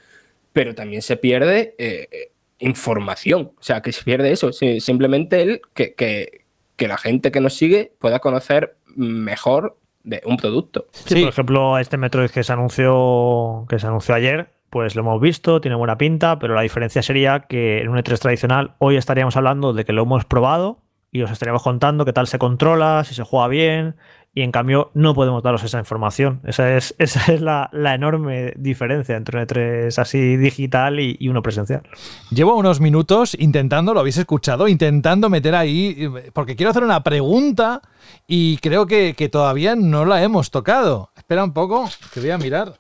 pero 0.55 0.74
también 0.74 1.02
se 1.02 1.18
pierde 1.18 1.74
eh, 1.76 2.31
información, 2.59 3.52
o 3.59 3.62
sea, 3.62 3.82
que 3.82 3.93
se 3.93 4.02
pierde 4.05 4.32
eso, 4.32 4.51
simplemente 4.52 5.43
el 5.43 5.60
que, 5.74 5.94
que- 5.94 6.44
que 6.76 6.89
la 6.89 6.97
gente 6.97 7.31
que 7.31 7.40
nos 7.40 7.55
sigue 7.55 7.93
pueda 8.01 8.18
conocer 8.20 8.76
mejor 8.97 9.76
de 10.02 10.20
un 10.24 10.36
producto. 10.36 10.86
Sí, 10.93 11.14
Sí. 11.14 11.20
por 11.20 11.28
ejemplo, 11.28 11.78
este 11.78 11.97
Metroid 11.98 12.31
que 12.31 12.43
se 12.43 12.52
anunció 12.52 13.64
que 13.68 13.78
se 13.78 13.86
anunció 13.86 14.14
ayer, 14.14 14.48
pues 14.70 14.97
lo 14.97 15.02
hemos 15.02 15.20
visto, 15.20 15.60
tiene 15.60 15.76
buena 15.76 15.97
pinta, 15.98 16.39
pero 16.40 16.55
la 16.55 16.62
diferencia 16.62 17.01
sería 17.02 17.40
que 17.48 17.78
en 17.81 17.89
un 17.89 17.97
E3 17.98 18.18
tradicional 18.18 18.74
hoy 18.78 18.97
estaríamos 18.97 19.36
hablando 19.36 19.72
de 19.72 19.85
que 19.85 19.93
lo 19.93 20.02
hemos 20.02 20.24
probado 20.24 20.81
y 21.12 21.22
os 21.22 21.31
estaríamos 21.31 21.62
contando 21.62 22.05
qué 22.05 22.12
tal 22.12 22.26
se 22.26 22.39
controla, 22.39 23.05
si 23.05 23.14
se 23.14 23.22
juega 23.22 23.47
bien, 23.47 23.94
y 24.35 24.43
en 24.43 24.51
cambio 24.51 24.90
no 24.94 25.15
podemos 25.15 25.43
daros 25.43 25.62
esa 25.62 25.78
información. 25.78 26.40
Esa 26.44 26.77
es, 26.77 26.94
esa 26.98 27.32
es 27.32 27.40
la, 27.40 27.70
la 27.73 27.94
enorme 27.94 28.52
diferencia 28.56 29.16
entre 29.16 29.39
un 29.39 29.47
E3 29.47 29.98
así 29.98 30.36
digital 30.36 31.01
y, 31.01 31.16
y 31.19 31.28
uno 31.28 31.43
presencial. 31.43 31.82
Llevo 32.31 32.56
unos 32.56 32.81
minutos 32.81 33.36
intentando, 33.39 33.94
lo 33.94 34.01
habéis 34.01 34.19
escuchado, 34.19 34.69
intentando 34.69 35.31
meter 35.31 35.55
ahí, 35.55 36.09
porque 36.32 36.56
quiero 36.56 36.70
hacer 36.70 36.82
una 36.82 37.02
pregunta 37.02 37.81
y 38.27 38.59
creo 38.59 38.86
que, 38.86 39.15
que 39.15 39.28
todavía 39.28 39.77
no 39.77 40.05
la 40.05 40.23
hemos 40.23 40.51
tocado. 40.51 41.11
Espera 41.16 41.44
un 41.44 41.52
poco, 41.52 41.89
que 42.12 42.20
voy 42.20 42.31
a 42.31 42.39
mirar. 42.39 42.74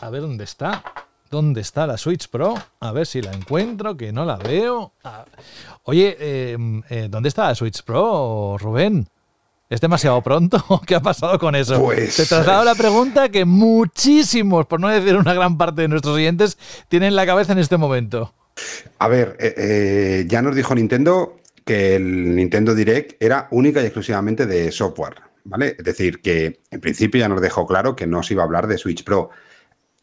A 0.00 0.10
ver 0.10 0.20
dónde 0.20 0.44
está. 0.44 0.82
¿Dónde 1.30 1.62
está 1.62 1.86
la 1.86 1.96
Switch 1.96 2.28
Pro? 2.28 2.54
A 2.78 2.92
ver 2.92 3.06
si 3.06 3.20
la 3.20 3.32
encuentro, 3.32 3.96
que 3.96 4.12
no 4.12 4.24
la 4.24 4.36
veo. 4.36 4.92
Ah, 5.02 5.24
Oye, 5.82 6.16
eh, 6.18 6.56
eh, 6.88 7.08
¿dónde 7.10 7.28
está 7.28 7.48
la 7.48 7.54
Switch 7.54 7.82
Pro, 7.82 8.56
Rubén? 8.58 9.08
¿Es 9.70 9.80
demasiado 9.80 10.22
pronto? 10.22 10.62
¿Qué 10.86 10.94
ha 10.94 11.00
pasado 11.00 11.38
con 11.38 11.54
eso? 11.54 11.80
Pues- 11.82 12.16
Te 12.16 12.26
traslado 12.26 12.64
la 12.64 12.74
pregunta 12.74 13.28
que 13.30 13.44
muchísimos, 13.44 14.66
por 14.66 14.80
no 14.80 14.88
decir 14.88 15.16
una 15.16 15.34
gran 15.34 15.56
parte 15.58 15.82
de 15.82 15.88
nuestros 15.88 16.14
oyentes, 16.16 16.58
tienen 16.88 17.08
en 17.08 17.16
la 17.16 17.26
cabeza 17.26 17.52
en 17.52 17.58
este 17.58 17.76
momento. 17.76 18.34
A 18.98 19.08
ver, 19.08 19.36
eh, 19.40 19.54
eh, 19.56 20.24
ya 20.28 20.42
nos 20.42 20.54
dijo 20.54 20.74
Nintendo 20.74 21.38
que 21.64 21.96
el 21.96 22.36
Nintendo 22.36 22.74
Direct 22.74 23.20
era 23.22 23.48
única 23.50 23.80
y 23.80 23.86
exclusivamente 23.86 24.46
de 24.46 24.70
software, 24.70 25.14
¿vale? 25.44 25.74
Es 25.78 25.84
decir, 25.84 26.20
que 26.20 26.60
en 26.70 26.80
principio 26.80 27.18
ya 27.20 27.28
nos 27.28 27.40
dejó 27.40 27.66
claro 27.66 27.96
que 27.96 28.06
no 28.06 28.22
se 28.22 28.34
iba 28.34 28.42
a 28.42 28.46
hablar 28.46 28.66
de 28.66 28.78
Switch 28.78 29.02
Pro. 29.02 29.30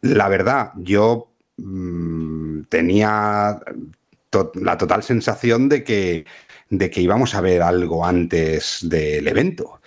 La 0.02 0.28
verdad, 0.28 0.72
yo 0.76 1.32
mm, 1.58 2.64
tenía 2.68 3.60
to- 4.32 4.52
la 4.56 4.78
total 4.78 5.04
sensación 5.04 5.70
de 5.70 5.84
que, 5.84 6.26
de 6.72 6.90
que 6.90 7.02
íbamos 7.02 7.36
a 7.36 7.42
ver 7.42 7.62
algo 7.62 8.04
antes 8.04 8.80
del 8.82 9.28
evento. 9.28 9.82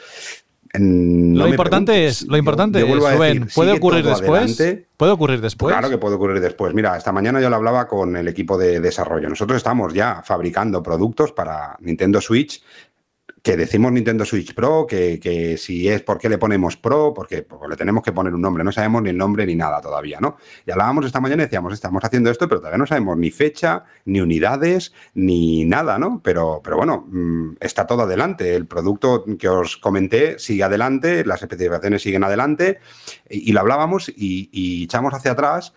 No 0.77 1.45
lo 1.45 1.49
importante 1.49 2.07
es, 2.07 2.23
lo 2.23 2.37
importante 2.37 2.81
Yo- 2.81 2.87
yo 2.89 3.23
es, 3.25 3.55
¿puede 3.55 3.73
ocurrir 3.73 4.05
después? 4.05 4.43
adelante. 4.43 4.87
¿Puede 4.97 5.13
ocurrir 5.13 5.41
después? 5.41 5.73
Claro 5.73 5.89
que 5.89 5.99
puede 5.99 6.17
ocurrir 6.17 6.41
después. 6.41 6.75
Mira, 6.75 6.97
esta 6.97 7.13
mañana 7.13 7.41
yo 7.41 7.49
lo 7.49 7.57
hablaba 7.57 7.87
con 7.87 8.17
el 8.17 8.27
equipo 8.29 8.59
de 8.59 8.81
desarrollo. 8.81 9.29
Nosotros 9.29 9.57
estamos 9.57 9.95
ya 9.95 10.23
fabricando 10.25 10.83
productos 10.83 11.33
para 11.33 11.77
Nintendo 11.81 12.21
Switch, 12.21 12.61
que 13.45 13.59
decimos 13.59 13.93
Nintendo 13.93 14.25
Switch 14.25 14.55
Pro, 14.55 14.87
que, 14.87 15.21
que 15.21 15.59
si 15.59 15.87
es 15.87 16.01
por 16.01 16.17
qué 16.17 16.31
le 16.31 16.39
ponemos 16.39 16.79
Pro, 16.79 17.13
porque, 17.13 17.47
le 17.69 17.77
tenemos 17.77 18.03
que 18.03 18.11
poner 18.11 18.33
un 18.33 18.41
nombre. 18.41 18.65
No 18.65 18.73
sabemos 18.73 19.03
ni 19.03 19.11
el 19.11 19.19
nombre 19.19 19.45
ni 19.45 19.55
nada 19.55 19.83
todavía, 19.83 20.19
¿no? 20.19 20.39
Y 20.67 20.71
hablábamos 20.71 21.05
esta 21.05 21.21
mañana 21.21 21.43
y 21.43 21.47
decíamos, 21.47 21.75
estamos 21.75 22.03
haciendo 22.03 22.31
esto, 22.31 22.49
pero 22.49 22.61
todavía 22.63 22.79
no 22.79 22.87
sabemos 22.87 23.19
ni 23.19 23.31
fecha, 23.31 23.85
ni 24.07 24.23
unidades, 24.23 24.95
ni 25.13 25.67
nada, 25.67 25.99
¿no? 25.99 26.23
Pero, 26.25 26.63
pero 26.65 26.79
bueno, 26.79 27.05
mm, 27.07 27.57
está 27.61 27.87
todo 27.87 28.05
adelante. 28.05 28.55
El 28.57 28.67
producto 28.67 29.27
que 29.39 29.49
os 29.51 29.77
comenté 29.77 30.39
sigue 30.39 30.63
adelante, 30.63 31.23
las 31.27 31.43
especificaciones 31.43 32.01
siguen 32.01 32.25
adelante, 32.25 32.79
y, 33.29 33.53
lo 33.53 33.61
hablábamos 33.61 34.11
y 34.17 34.85
echamos 34.85 35.13
hacia 35.13 35.33
atrás 35.33 35.75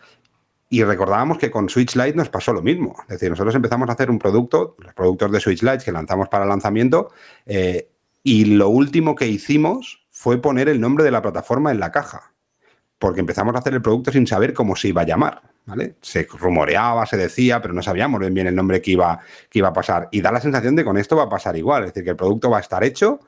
y 0.69 0.83
recordábamos 0.83 1.37
que 1.37 1.49
con 1.49 1.69
Switch 1.69 1.95
Lite 1.95 2.15
nos 2.15 2.29
pasó 2.29 2.53
lo 2.53 2.61
mismo. 2.61 2.95
Es 3.03 3.07
decir, 3.07 3.29
nosotros 3.29 3.55
empezamos 3.55 3.89
a 3.89 3.93
hacer 3.93 4.09
un 4.09 4.19
producto, 4.19 4.75
los 4.79 4.93
productos 4.93 5.31
de 5.31 5.39
Switch 5.39 5.63
Lite 5.63 5.85
que 5.85 5.91
lanzamos 5.91 6.27
para 6.27 6.45
lanzamiento, 6.45 7.11
eh, 7.45 7.89
y 8.23 8.45
lo 8.45 8.69
último 8.69 9.15
que 9.15 9.27
hicimos 9.27 10.05
fue 10.09 10.41
poner 10.41 10.67
el 10.67 10.81
nombre 10.81 11.05
de 11.05 11.11
la 11.11 11.21
plataforma 11.21 11.71
en 11.71 11.79
la 11.79 11.91
caja. 11.91 12.33
Porque 12.99 13.19
empezamos 13.19 13.55
a 13.55 13.59
hacer 13.59 13.73
el 13.73 13.81
producto 13.81 14.11
sin 14.11 14.27
saber 14.27 14.53
cómo 14.53 14.75
se 14.75 14.89
iba 14.89 15.03
a 15.03 15.05
llamar. 15.05 15.41
¿vale? 15.67 15.95
Se 16.01 16.23
rumoreaba, 16.23 17.05
se 17.05 17.15
decía, 17.15 17.61
pero 17.61 17.73
no 17.73 17.83
sabíamos 17.83 18.19
bien, 18.31 18.47
el 18.47 18.55
nombre 18.55 18.81
que 18.81 18.91
iba, 18.91 19.19
que 19.49 19.59
iba 19.59 19.67
a 19.67 19.73
pasar. 19.73 20.09
Y 20.11 20.21
da 20.21 20.31
la 20.31 20.41
sensación 20.41 20.75
de 20.75 20.81
que 20.81 20.85
con 20.85 20.97
esto 20.97 21.15
va 21.15 21.23
a 21.23 21.29
pasar 21.29 21.55
igual. 21.55 21.83
Es 21.83 21.93
decir, 21.93 22.03
que 22.03 22.09
el 22.11 22.15
producto 22.15 22.49
va 22.49 22.57
a 22.57 22.61
estar 22.61 22.83
hecho, 22.83 23.19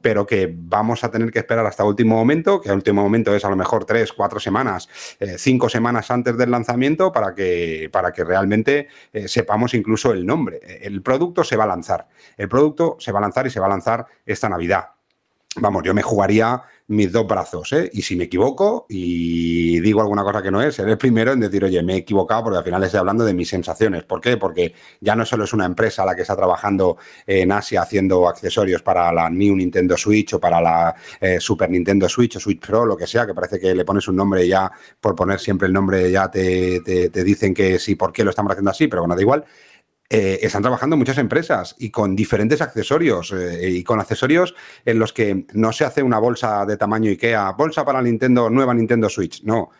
pero 0.00 0.26
que 0.26 0.52
vamos 0.52 1.04
a 1.04 1.10
tener 1.10 1.30
que 1.30 1.40
esperar 1.40 1.66
hasta 1.66 1.84
último 1.84 2.16
momento, 2.16 2.60
que 2.60 2.68
el 2.68 2.76
último 2.76 3.02
momento 3.02 3.34
es 3.34 3.44
a 3.44 3.50
lo 3.50 3.56
mejor 3.56 3.84
tres, 3.84 4.12
cuatro 4.12 4.40
semanas, 4.40 4.88
eh, 5.18 5.36
cinco 5.38 5.68
semanas 5.68 6.10
antes 6.10 6.36
del 6.36 6.50
lanzamiento 6.50 7.12
para 7.12 7.34
que, 7.34 7.88
para 7.92 8.12
que 8.12 8.24
realmente 8.24 8.88
eh, 9.12 9.28
sepamos 9.28 9.74
incluso 9.74 10.12
el 10.12 10.26
nombre. 10.26 10.60
El 10.82 11.02
producto 11.02 11.44
se 11.44 11.56
va 11.56 11.64
a 11.64 11.68
lanzar. 11.68 12.08
El 12.36 12.48
producto 12.48 12.96
se 12.98 13.12
va 13.12 13.18
a 13.18 13.22
lanzar 13.22 13.46
y 13.46 13.50
se 13.50 13.60
va 13.60 13.66
a 13.66 13.70
lanzar 13.70 14.06
esta 14.24 14.48
Navidad. 14.48 14.90
Vamos, 15.56 15.82
yo 15.82 15.94
me 15.94 16.02
jugaría 16.02 16.62
mis 16.90 17.12
dos 17.12 17.26
brazos, 17.26 17.72
¿eh? 17.72 17.88
Y 17.92 18.02
si 18.02 18.16
me 18.16 18.24
equivoco 18.24 18.86
y 18.88 19.78
digo 19.78 20.00
alguna 20.00 20.24
cosa 20.24 20.42
que 20.42 20.50
no 20.50 20.60
es, 20.60 20.74
seré 20.74 20.92
el 20.92 20.98
primero 20.98 21.32
en 21.32 21.38
decir, 21.38 21.64
oye, 21.64 21.80
me 21.84 21.94
he 21.94 21.96
equivocado 21.98 22.44
porque 22.44 22.58
al 22.58 22.64
final 22.64 22.82
estoy 22.82 22.98
hablando 22.98 23.24
de 23.24 23.32
mis 23.32 23.48
sensaciones. 23.48 24.02
¿Por 24.02 24.20
qué? 24.20 24.36
Porque 24.36 24.74
ya 25.00 25.14
no 25.14 25.24
solo 25.24 25.44
es 25.44 25.52
una 25.52 25.66
empresa 25.66 26.04
la 26.04 26.16
que 26.16 26.22
está 26.22 26.34
trabajando 26.34 26.96
en 27.26 27.52
Asia 27.52 27.82
haciendo 27.82 28.28
accesorios 28.28 28.82
para 28.82 29.12
la 29.12 29.30
New 29.30 29.54
Nintendo 29.54 29.96
Switch 29.96 30.34
o 30.34 30.40
para 30.40 30.60
la 30.60 30.94
eh, 31.20 31.38
Super 31.38 31.70
Nintendo 31.70 32.08
Switch 32.08 32.36
o 32.36 32.40
Switch 32.40 32.60
Pro, 32.60 32.84
lo 32.84 32.96
que 32.96 33.06
sea, 33.06 33.24
que 33.24 33.34
parece 33.34 33.60
que 33.60 33.72
le 33.72 33.84
pones 33.84 34.08
un 34.08 34.16
nombre 34.16 34.46
ya, 34.48 34.70
por 35.00 35.14
poner 35.14 35.38
siempre 35.38 35.68
el 35.68 35.72
nombre, 35.72 36.10
ya 36.10 36.28
te, 36.28 36.80
te, 36.80 37.08
te 37.08 37.22
dicen 37.22 37.54
que 37.54 37.78
sí, 37.78 37.94
por 37.94 38.12
qué 38.12 38.24
lo 38.24 38.30
estamos 38.30 38.50
haciendo 38.50 38.72
así, 38.72 38.88
pero 38.88 39.02
bueno, 39.02 39.14
da 39.14 39.22
igual. 39.22 39.44
Eh, 40.12 40.40
están 40.42 40.62
trabajando 40.62 40.96
muchas 40.96 41.18
empresas 41.18 41.76
y 41.78 41.90
con 41.90 42.16
diferentes 42.16 42.60
accesorios 42.60 43.32
eh, 43.32 43.70
y 43.70 43.84
con 43.84 44.00
accesorios 44.00 44.56
en 44.84 44.98
los 44.98 45.12
que 45.12 45.46
no 45.52 45.70
se 45.70 45.84
hace 45.84 46.02
una 46.02 46.18
bolsa 46.18 46.66
de 46.66 46.76
tamaño 46.76 47.12
IKEA, 47.12 47.52
bolsa 47.52 47.84
para 47.84 48.02
Nintendo, 48.02 48.50
nueva 48.50 48.74
Nintendo 48.74 49.08
Switch, 49.08 49.44
no, 49.44 49.70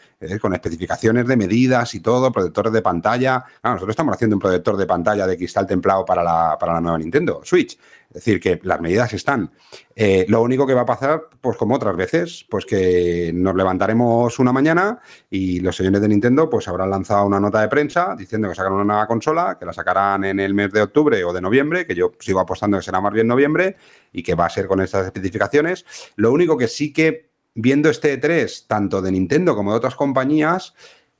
con 0.40 0.54
especificaciones 0.54 1.26
de 1.26 1.36
medidas 1.36 1.96
y 1.96 2.00
todo, 2.00 2.30
protectores 2.30 2.72
de 2.72 2.80
pantalla. 2.80 3.42
Claro, 3.60 3.74
nosotros 3.74 3.94
estamos 3.94 4.14
haciendo 4.14 4.36
un 4.36 4.40
protector 4.40 4.76
de 4.76 4.86
pantalla 4.86 5.26
de 5.26 5.36
cristal 5.36 5.66
templado 5.66 6.04
para 6.04 6.22
la, 6.22 6.56
para 6.60 6.74
la 6.74 6.80
nueva 6.80 6.98
Nintendo 6.98 7.40
Switch. 7.42 7.76
Es 8.10 8.24
decir, 8.24 8.40
que 8.40 8.58
las 8.64 8.80
medidas 8.80 9.12
están. 9.12 9.52
Eh, 9.94 10.26
lo 10.28 10.42
único 10.42 10.66
que 10.66 10.74
va 10.74 10.80
a 10.80 10.86
pasar, 10.86 11.28
pues 11.40 11.56
como 11.56 11.76
otras 11.76 11.96
veces, 11.96 12.44
pues 12.50 12.66
que 12.66 13.30
nos 13.32 13.54
levantaremos 13.54 14.36
una 14.40 14.52
mañana 14.52 14.98
y 15.30 15.60
los 15.60 15.76
señores 15.76 16.00
de 16.00 16.08
Nintendo 16.08 16.50
pues 16.50 16.66
habrán 16.66 16.90
lanzado 16.90 17.24
una 17.24 17.38
nota 17.38 17.60
de 17.60 17.68
prensa 17.68 18.16
diciendo 18.18 18.48
que 18.48 18.56
sacaron 18.56 18.78
una 18.78 18.94
nueva 18.94 19.06
consola, 19.06 19.56
que 19.56 19.64
la 19.64 19.72
sacarán 19.72 20.24
en 20.24 20.40
el 20.40 20.54
mes 20.54 20.72
de 20.72 20.82
octubre 20.82 21.22
o 21.22 21.32
de 21.32 21.40
noviembre, 21.40 21.86
que 21.86 21.94
yo 21.94 22.10
sigo 22.18 22.40
apostando 22.40 22.78
que 22.78 22.82
será 22.82 23.00
más 23.00 23.12
bien 23.12 23.28
noviembre 23.28 23.76
y 24.12 24.24
que 24.24 24.34
va 24.34 24.46
a 24.46 24.50
ser 24.50 24.66
con 24.66 24.80
estas 24.80 25.06
especificaciones. 25.06 25.86
Lo 26.16 26.32
único 26.32 26.56
que 26.56 26.66
sí 26.66 26.92
que 26.92 27.30
viendo 27.54 27.90
este 27.90 28.20
E3, 28.20 28.66
tanto 28.66 29.00
de 29.00 29.12
Nintendo 29.12 29.54
como 29.54 29.70
de 29.70 29.76
otras 29.76 29.94
compañías, 29.94 30.74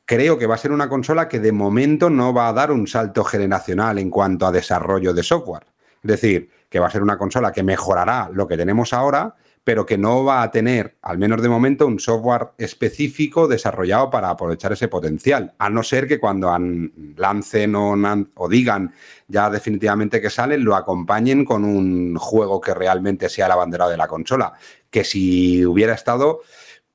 creo 0.05 0.39
que 0.39 0.47
va 0.47 0.57
a 0.57 0.59
ser 0.59 0.73
una 0.73 0.89
consola 0.89 1.29
que 1.29 1.39
de 1.39 1.53
momento 1.53 2.11
no 2.11 2.35
va 2.35 2.49
a 2.49 2.53
dar 2.53 2.73
un 2.73 2.89
salto 2.89 3.23
generacional 3.23 3.97
en 4.01 4.11
cuanto 4.11 4.45
a 4.45 4.51
desarrollo 4.51 5.15
de 5.15 5.23
software. 5.23 5.67
Es 6.03 6.11
decir, 6.11 6.51
que 6.71 6.79
va 6.79 6.87
a 6.87 6.91
ser 6.91 7.03
una 7.03 7.19
consola 7.19 7.53
que 7.53 7.63
mejorará 7.63 8.31
lo 8.33 8.49
que 8.49 8.57
tenemos 8.57 8.95
ahora, 8.95 9.35
pero 9.65 9.85
que 9.85 9.99
no 9.99 10.25
va 10.25 10.43
a 10.43 10.51
tener, 10.51 10.97
al 11.03 11.19
menos 11.19 11.43
de 11.43 11.49
momento, 11.49 11.87
un 11.87 12.01
software 12.01 12.49
específico 12.57 13.47
desarrollado 13.47 14.09
para 14.09 14.31
aprovechar 14.31 14.73
ese 14.73 14.89
potencial, 14.89 15.53
a 15.59 15.69
no 15.69 15.83
ser 15.83 16.09
que 16.09 16.19
cuando 16.19 16.51
lancen 17.17 17.75
o, 17.77 18.49
digan 18.49 18.95
ya 19.29 19.51
definitivamente 19.51 20.21
que 20.21 20.31
sale, 20.31 20.57
lo 20.57 20.75
acompañen 20.75 21.45
con 21.45 21.65
un 21.65 22.17
juego 22.17 22.61
que 22.61 22.73
realmente 22.73 23.29
sea 23.29 23.49
la 23.49 23.57
bandera 23.57 23.89
de 23.89 23.99
la 23.99 24.09
consola, 24.09 24.55
que 24.91 25.05
si 25.05 25.65
hubiera 25.67 25.93
estado 25.93 26.41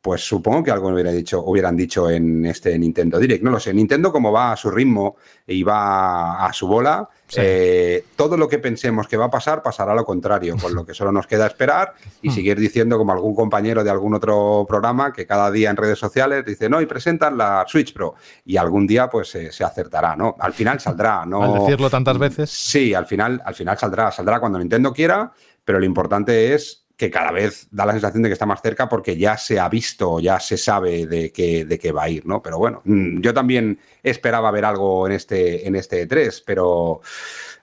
pues 0.06 0.22
supongo 0.22 0.64
que 0.64 0.70
algo 0.70 0.90
hubiera 0.90 1.12
dicho, 1.12 1.44
hubieran 1.44 1.76
dicho 1.76 2.12
en 2.12 2.46
este 2.46 2.78
Nintendo 2.78 3.18
Direct. 3.18 3.44
No 3.44 3.50
lo 3.50 3.60
sé. 3.60 3.74
Nintendo, 3.74 4.12
como 4.12 4.32
va 4.32 4.52
a 4.52 4.56
su 4.56 4.70
ritmo 4.70 5.16
y 5.48 5.64
va 5.64 6.46
a 6.46 6.54
su 6.54 6.68
bola, 6.68 7.10
eh, 7.36 8.06
todo 8.16 8.38
lo 8.38 8.48
que 8.48 8.60
pensemos 8.60 9.08
que 9.08 9.18
va 9.18 9.26
a 9.26 9.32
pasar 9.32 9.64
pasará 9.64 9.96
lo 9.96 10.06
contrario, 10.06 10.58
con 10.62 10.76
lo 10.76 10.86
que 10.86 10.94
solo 10.94 11.12
nos 11.12 11.26
queda 11.26 11.48
esperar 11.48 11.96
y 12.22 12.30
hmm. 12.30 12.32
seguir 12.32 12.60
diciendo, 12.60 13.00
como 13.00 13.14
algún 13.14 13.34
compañero 13.34 13.84
de 13.84 13.90
algún 13.90 14.14
otro 14.14 14.64
programa, 14.70 15.12
que 15.12 15.26
cada 15.26 15.50
día 15.50 15.72
en 15.72 15.76
redes 15.76 15.98
sociales 15.98 16.46
dice, 16.46 16.70
no, 16.70 16.80
y 16.82 16.86
presentan 16.86 17.36
la 17.36 17.66
Switch 17.68 17.92
Pro. 17.92 18.14
Y 18.46 18.58
algún 18.58 18.86
día, 18.86 19.10
pues 19.10 19.30
se 19.30 19.64
acertará, 19.64 20.16
¿no? 20.16 20.36
Al 20.38 20.54
final 20.54 20.80
saldrá, 20.80 21.26
¿no? 21.28 21.42
Al 21.42 21.62
decirlo 21.62 21.90
tantas 21.90 22.20
veces. 22.20 22.52
Sí, 22.52 22.94
al 22.94 23.08
final, 23.08 23.42
al 23.44 23.56
final 23.56 23.76
saldrá. 23.80 24.12
Saldrá 24.12 24.40
cuando 24.40 24.60
Nintendo 24.60 24.94
quiera, 24.94 25.32
pero 25.64 25.80
lo 25.80 25.86
importante 25.86 26.54
es 26.54 26.85
que 26.98 27.12
cada 27.12 27.32
vez 27.32 27.68
da 27.72 27.86
la 27.86 27.92
sensación 27.92 28.24
de 28.24 28.30
que 28.30 28.34
está 28.34 28.46
más 28.46 28.62
cerca 28.62 28.88
porque 28.88 29.18
ya 29.18 29.38
se 29.38 29.60
ha 29.60 29.68
visto, 29.68 30.20
ya 30.20 30.40
se 30.40 30.58
sabe 30.58 31.06
de 31.06 31.32
qué, 31.32 31.66
de 31.66 31.78
qué 31.78 31.92
va 31.92 32.04
a 32.04 32.10
ir, 32.10 32.26
¿no? 32.26 32.42
Pero 32.42 32.58
bueno, 32.58 32.82
mm, 32.86 33.20
yo 33.20 33.34
también 33.34 33.80
esperaba 34.02 34.50
ver 34.52 34.66
algo 34.66 35.06
en 35.06 35.14
este, 35.14 35.68
en 35.68 35.76
este 35.76 36.08
E3, 36.08 36.44
pero 36.46 37.02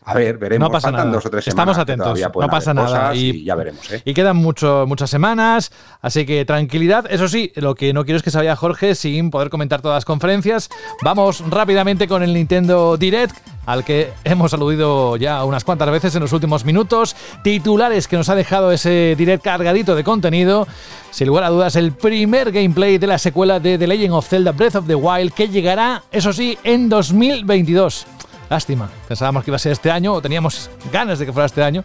a 0.04 0.14
ver, 0.14 0.36
veremos. 0.36 0.68
No 0.68 0.72
pasa 0.72 0.90
nada. 0.90 1.04
dos 1.04 1.24
o 1.26 1.30
tres 1.30 1.46
Estamos 1.46 1.78
atentos. 1.78 2.18
No 2.20 2.48
pasa 2.48 2.74
nada. 2.74 3.14
Y, 3.14 3.44
ya 3.44 3.54
veremos. 3.54 3.90
¿eh? 3.92 4.02
Y 4.04 4.14
quedan 4.14 4.36
mucho, 4.36 4.84
muchas 4.88 5.10
semanas, 5.10 5.70
así 6.00 6.26
que 6.26 6.44
tranquilidad. 6.44 7.06
Eso 7.08 7.28
sí, 7.28 7.52
lo 7.54 7.74
que 7.76 7.92
no 7.92 8.04
quiero 8.04 8.16
es 8.16 8.22
que 8.22 8.30
se 8.30 8.38
vaya 8.38 8.56
Jorge 8.56 8.96
sin 8.96 9.30
poder 9.30 9.48
comentar 9.48 9.80
todas 9.80 9.96
las 9.96 10.04
conferencias. 10.04 10.70
Vamos 11.04 11.44
rápidamente 11.48 12.08
con 12.08 12.24
el 12.24 12.34
Nintendo 12.34 12.96
Direct, 12.96 13.36
al 13.64 13.84
que 13.84 14.12
hemos 14.24 14.52
aludido 14.54 15.16
ya 15.16 15.44
unas 15.44 15.62
cuantas 15.62 15.88
veces 15.90 16.14
en 16.16 16.22
los 16.22 16.32
últimos 16.32 16.64
minutos. 16.64 17.14
Titulares 17.44 18.08
que 18.08 18.16
nos 18.16 18.28
ha 18.28 18.34
dejado 18.34 18.72
ese 18.72 19.14
Direct 19.16 19.44
cargadito 19.44 19.94
de 19.94 20.02
contenido. 20.02 20.66
Sin 21.12 21.28
lugar 21.28 21.44
a 21.44 21.50
dudas, 21.50 21.76
el 21.76 21.92
primer 21.92 22.50
gameplay 22.50 22.98
de 22.98 23.06
la 23.06 23.18
secuela 23.18 23.60
de 23.60 23.78
The 23.78 23.86
Legend 23.86 24.14
of 24.14 24.28
Zelda 24.28 24.50
Breath 24.50 24.76
of 24.76 24.86
the 24.88 24.96
Wild, 24.96 25.32
que 25.32 25.48
llegará, 25.48 26.02
eso 26.10 26.32
sí, 26.32 26.58
en 26.64 26.88
2022. 26.88 28.06
Lástima, 28.52 28.90
pensábamos 29.08 29.44
que 29.44 29.50
iba 29.50 29.56
a 29.56 29.58
ser 29.58 29.72
este 29.72 29.90
año, 29.90 30.12
o 30.12 30.20
teníamos 30.20 30.68
ganas 30.92 31.18
de 31.18 31.24
que 31.24 31.32
fuera 31.32 31.46
este 31.46 31.62
año. 31.62 31.82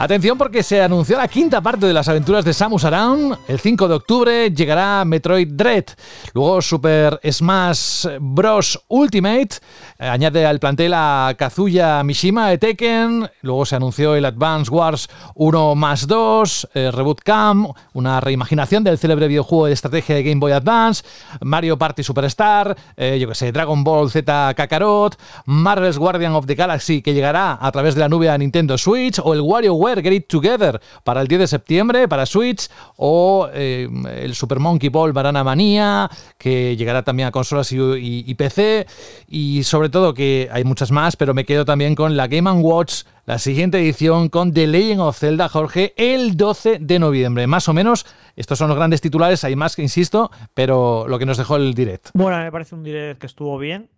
Atención 0.00 0.38
porque 0.38 0.62
se 0.62 0.80
anunció 0.80 1.16
la 1.16 1.26
quinta 1.26 1.60
parte 1.60 1.84
de 1.84 1.92
las 1.92 2.06
aventuras 2.06 2.44
de 2.44 2.54
Samus 2.54 2.84
Aran. 2.84 3.36
El 3.48 3.58
5 3.58 3.88
de 3.88 3.94
octubre 3.94 4.50
llegará 4.52 5.04
Metroid 5.04 5.48
Dread. 5.50 5.86
Luego 6.34 6.62
Super 6.62 7.18
Smash 7.28 8.06
Bros. 8.20 8.80
Ultimate. 8.86 9.56
Eh, 9.98 10.06
añade 10.06 10.46
al 10.46 10.60
plantel 10.60 10.94
a 10.94 11.34
Kazuya 11.36 12.04
Mishima 12.04 12.48
de 12.48 12.58
Tekken. 12.58 13.28
Luego 13.42 13.66
se 13.66 13.74
anunció 13.74 14.14
el 14.14 14.24
Advance 14.24 14.70
Wars 14.70 15.10
1 15.34 15.74
más 15.74 16.06
2. 16.06 16.68
Eh, 16.74 16.92
Reboot 16.92 17.22
Cam. 17.24 17.66
Una 17.92 18.20
reimaginación 18.20 18.84
del 18.84 18.98
célebre 18.98 19.26
videojuego 19.26 19.66
de 19.66 19.72
estrategia 19.72 20.14
de 20.14 20.22
Game 20.22 20.38
Boy 20.38 20.52
Advance. 20.52 21.02
Mario 21.40 21.76
Party 21.76 22.04
Superstar. 22.04 22.76
Eh, 22.96 23.18
yo 23.20 23.26
que 23.28 23.34
sé, 23.34 23.50
Dragon 23.50 23.82
Ball 23.82 24.12
Z 24.12 24.54
Kakarot. 24.54 25.18
Marvel's 25.46 25.98
Guardian 25.98 26.34
of 26.34 26.46
the 26.46 26.54
Galaxy 26.54 27.02
que 27.02 27.14
llegará 27.14 27.58
a 27.60 27.72
través 27.72 27.96
de 27.96 28.00
la 28.02 28.08
nube 28.08 28.30
a 28.30 28.38
Nintendo 28.38 28.78
Switch 28.78 29.18
o 29.24 29.34
el 29.34 29.40
WarioWare 29.40 29.87
Get 29.96 30.12
It 30.12 30.28
Together 30.28 30.80
para 31.04 31.20
el 31.20 31.28
10 31.28 31.40
de 31.40 31.46
septiembre 31.46 32.08
para 32.08 32.26
Switch 32.26 32.68
o 32.96 33.48
eh, 33.52 33.88
el 34.16 34.34
Super 34.34 34.58
Monkey 34.58 34.88
Ball 34.88 35.12
Banana 35.12 35.42
Manía 35.42 36.10
que 36.36 36.76
llegará 36.76 37.02
también 37.02 37.28
a 37.28 37.30
consolas 37.30 37.72
y, 37.72 38.34
PC 38.34 38.86
y 39.28 39.62
sobre 39.64 39.88
todo 39.88 40.14
que 40.14 40.48
hay 40.52 40.64
muchas 40.64 40.90
más 40.90 41.16
pero 41.16 41.34
me 41.34 41.44
quedo 41.44 41.64
también 41.64 41.94
con 41.94 42.16
la 42.16 42.26
Game 42.26 42.50
Watch 42.50 43.04
la 43.28 43.38
siguiente 43.38 43.78
edición 43.78 44.30
con 44.30 44.54
The 44.54 44.66
Legend 44.66 45.00
of 45.02 45.18
Zelda, 45.18 45.50
Jorge, 45.50 45.92
el 45.98 46.34
12 46.34 46.78
de 46.80 46.98
noviembre. 46.98 47.46
Más 47.46 47.68
o 47.68 47.74
menos, 47.74 48.06
estos 48.36 48.56
son 48.56 48.68
los 48.68 48.76
grandes 48.78 49.02
titulares, 49.02 49.44
hay 49.44 49.54
más 49.54 49.76
que 49.76 49.82
insisto, 49.82 50.30
pero 50.54 51.06
lo 51.06 51.18
que 51.18 51.26
nos 51.26 51.36
dejó 51.36 51.56
el 51.56 51.74
direct. 51.74 52.08
Bueno, 52.14 52.38
me 52.38 52.50
parece 52.50 52.74
un 52.74 52.82
direct 52.82 53.20
que 53.20 53.26
estuvo 53.26 53.58
bien. 53.58 53.90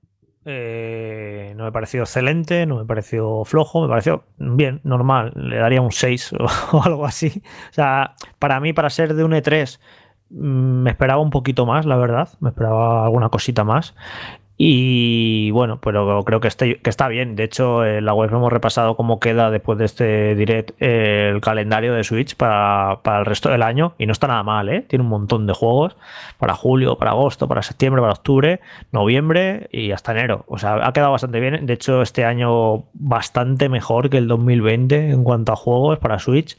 Eh, 0.46 1.52
no 1.56 1.64
me 1.64 1.72
pareció 1.72 2.00
excelente, 2.00 2.64
no 2.64 2.76
me 2.76 2.86
pareció 2.86 3.44
flojo, 3.44 3.82
me 3.82 3.88
pareció 3.88 4.24
bien, 4.38 4.80
normal. 4.84 5.32
Le 5.36 5.56
daría 5.56 5.82
un 5.82 5.92
6 5.92 6.32
o, 6.72 6.82
algo 6.82 7.06
así. 7.06 7.42
O 7.70 7.72
sea, 7.72 8.14
para 8.38 8.60
mí, 8.60 8.72
para 8.72 8.90
ser 8.90 9.14
de 9.14 9.24
un 9.24 9.32
E3, 9.32 9.78
mm, 10.30 10.82
me 10.82 10.90
esperaba 10.90 11.20
un 11.20 11.30
poquito 11.30 11.66
más, 11.66 11.86
la 11.86 11.96
verdad. 11.96 12.28
Me 12.40 12.50
esperaba 12.50 13.04
alguna 13.04 13.28
cosita 13.28 13.64
más. 13.64 13.94
Y 14.62 15.50
bueno, 15.52 15.80
pero 15.80 16.22
creo 16.22 16.40
que, 16.40 16.48
este, 16.48 16.80
que 16.80 16.90
está 16.90 17.08
bien. 17.08 17.34
De 17.34 17.44
hecho, 17.44 17.82
en 17.82 18.04
la 18.04 18.12
web 18.12 18.28
hemos 18.30 18.52
repasado 18.52 18.94
cómo 18.94 19.18
queda 19.18 19.50
después 19.50 19.78
de 19.78 19.86
este 19.86 20.34
direct 20.34 20.72
el 20.82 21.40
calendario 21.40 21.94
de 21.94 22.04
Switch 22.04 22.36
para, 22.36 23.00
para, 23.02 23.20
el 23.20 23.24
resto 23.24 23.48
del 23.48 23.62
año. 23.62 23.94
Y 23.96 24.04
no 24.04 24.12
está 24.12 24.26
nada 24.26 24.42
mal, 24.42 24.68
¿eh? 24.68 24.82
Tiene 24.82 25.02
un 25.02 25.08
montón 25.08 25.46
de 25.46 25.54
juegos 25.54 25.96
para 26.36 26.54
julio, 26.54 26.98
para 26.98 27.12
agosto, 27.12 27.48
para 27.48 27.62
septiembre, 27.62 28.02
para 28.02 28.12
octubre, 28.12 28.60
noviembre 28.92 29.70
y 29.72 29.92
hasta 29.92 30.12
enero. 30.12 30.44
O 30.46 30.58
sea, 30.58 30.86
ha 30.86 30.92
quedado 30.92 31.12
bastante 31.12 31.40
bien. 31.40 31.64
De 31.64 31.72
hecho, 31.72 32.02
este 32.02 32.26
año 32.26 32.84
bastante 32.92 33.70
mejor 33.70 34.10
que 34.10 34.18
el 34.18 34.28
2020 34.28 35.08
en 35.08 35.24
cuanto 35.24 35.52
a 35.52 35.56
juegos 35.56 35.98
para 36.00 36.18
Switch. 36.18 36.58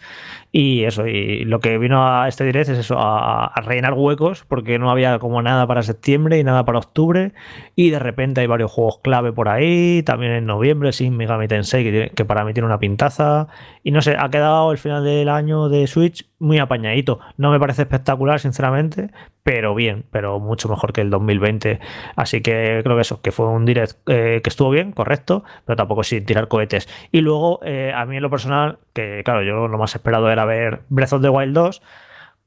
Y 0.53 0.84
eso, 0.84 1.07
y 1.07 1.45
lo 1.45 1.61
que 1.61 1.78
vino 1.78 2.06
a 2.06 2.28
este 2.28 2.44
direct 2.44 2.69
es 2.69 2.80
eso, 2.80 2.98
a, 2.99 3.53
rellenar 3.64 3.94
huecos, 3.94 4.44
porque 4.48 4.80
no 4.80 4.91
había 4.91 5.18
como 5.19 5.41
nada 5.41 5.65
para 5.65 5.82
septiembre 5.82 6.40
y 6.40 6.44
nada 6.44 6.65
para 6.65 6.80
octubre. 6.80 7.32
Y 7.76 7.90
de 7.90 7.99
repente 7.99 8.41
hay 8.41 8.48
varios 8.48 8.72
juegos 8.72 8.99
clave 9.02 9.32
por 9.32 9.48
ahí, 9.48 10.03
también 10.03 10.34
en 10.34 10.45
noviembre, 10.45 10.91
sin 10.91 11.15
Megami 11.15 11.48
Tensei, 11.48 11.84
que, 11.84 12.11
que 12.14 12.26
para 12.26 12.44
mí 12.44 12.53
tiene 12.53 12.68
una 12.68 12.80
pintaza. 12.80 13.48
Y 13.84 13.91
no 13.91 14.02
sé, 14.02 14.15
ha 14.19 14.30
quedado 14.30 14.72
el 14.73 14.78
final 14.78 15.06
del 15.06 15.30
año 15.30 15.69
de 15.69 15.88
Switch 15.88 16.31
muy 16.42 16.58
apañadito. 16.58 17.20
No 17.38 17.52
me 17.52 17.60
parece 17.60 17.84
espectacular, 17.84 18.40
sinceramente, 18.40 19.12
pero 19.44 19.74
bien, 19.76 20.06
pero 20.12 20.40
mucho 20.40 20.68
mejor 20.68 20.92
que 20.92 21.02
el 21.02 21.10
2020. 21.10 21.80
Así 22.16 22.42
que 22.42 22.82
creo 22.84 22.96
que 22.96 23.02
eso, 23.02 23.22
que 23.22 23.32
fue 23.32 23.48
un 23.48 23.66
direct 23.66 23.98
eh, 24.08 24.42
que 24.44 24.50
estuvo 24.50 24.72
bien, 24.72 24.92
correcto, 24.92 25.44
pero 25.66 25.78
tampoco 25.78 26.04
sin 26.04 26.26
tirar 26.26 26.48
cohetes. 26.48 26.90
Y 27.12 27.22
luego, 27.22 27.60
eh, 27.64 27.94
a 27.96 28.06
mí 28.06 28.18
en 28.18 28.24
lo 28.24 28.30
personal, 28.30 28.80
que 28.94 29.22
claro, 29.24 29.44
yo 29.44 29.68
lo 29.68 29.78
más 29.78 29.96
esperado 29.96 30.30
era 30.30 30.44
ver 30.46 30.82
Breath 30.90 31.14
of 31.14 31.22
the 31.22 31.30
Wild 31.30 31.54
2, 31.54 31.82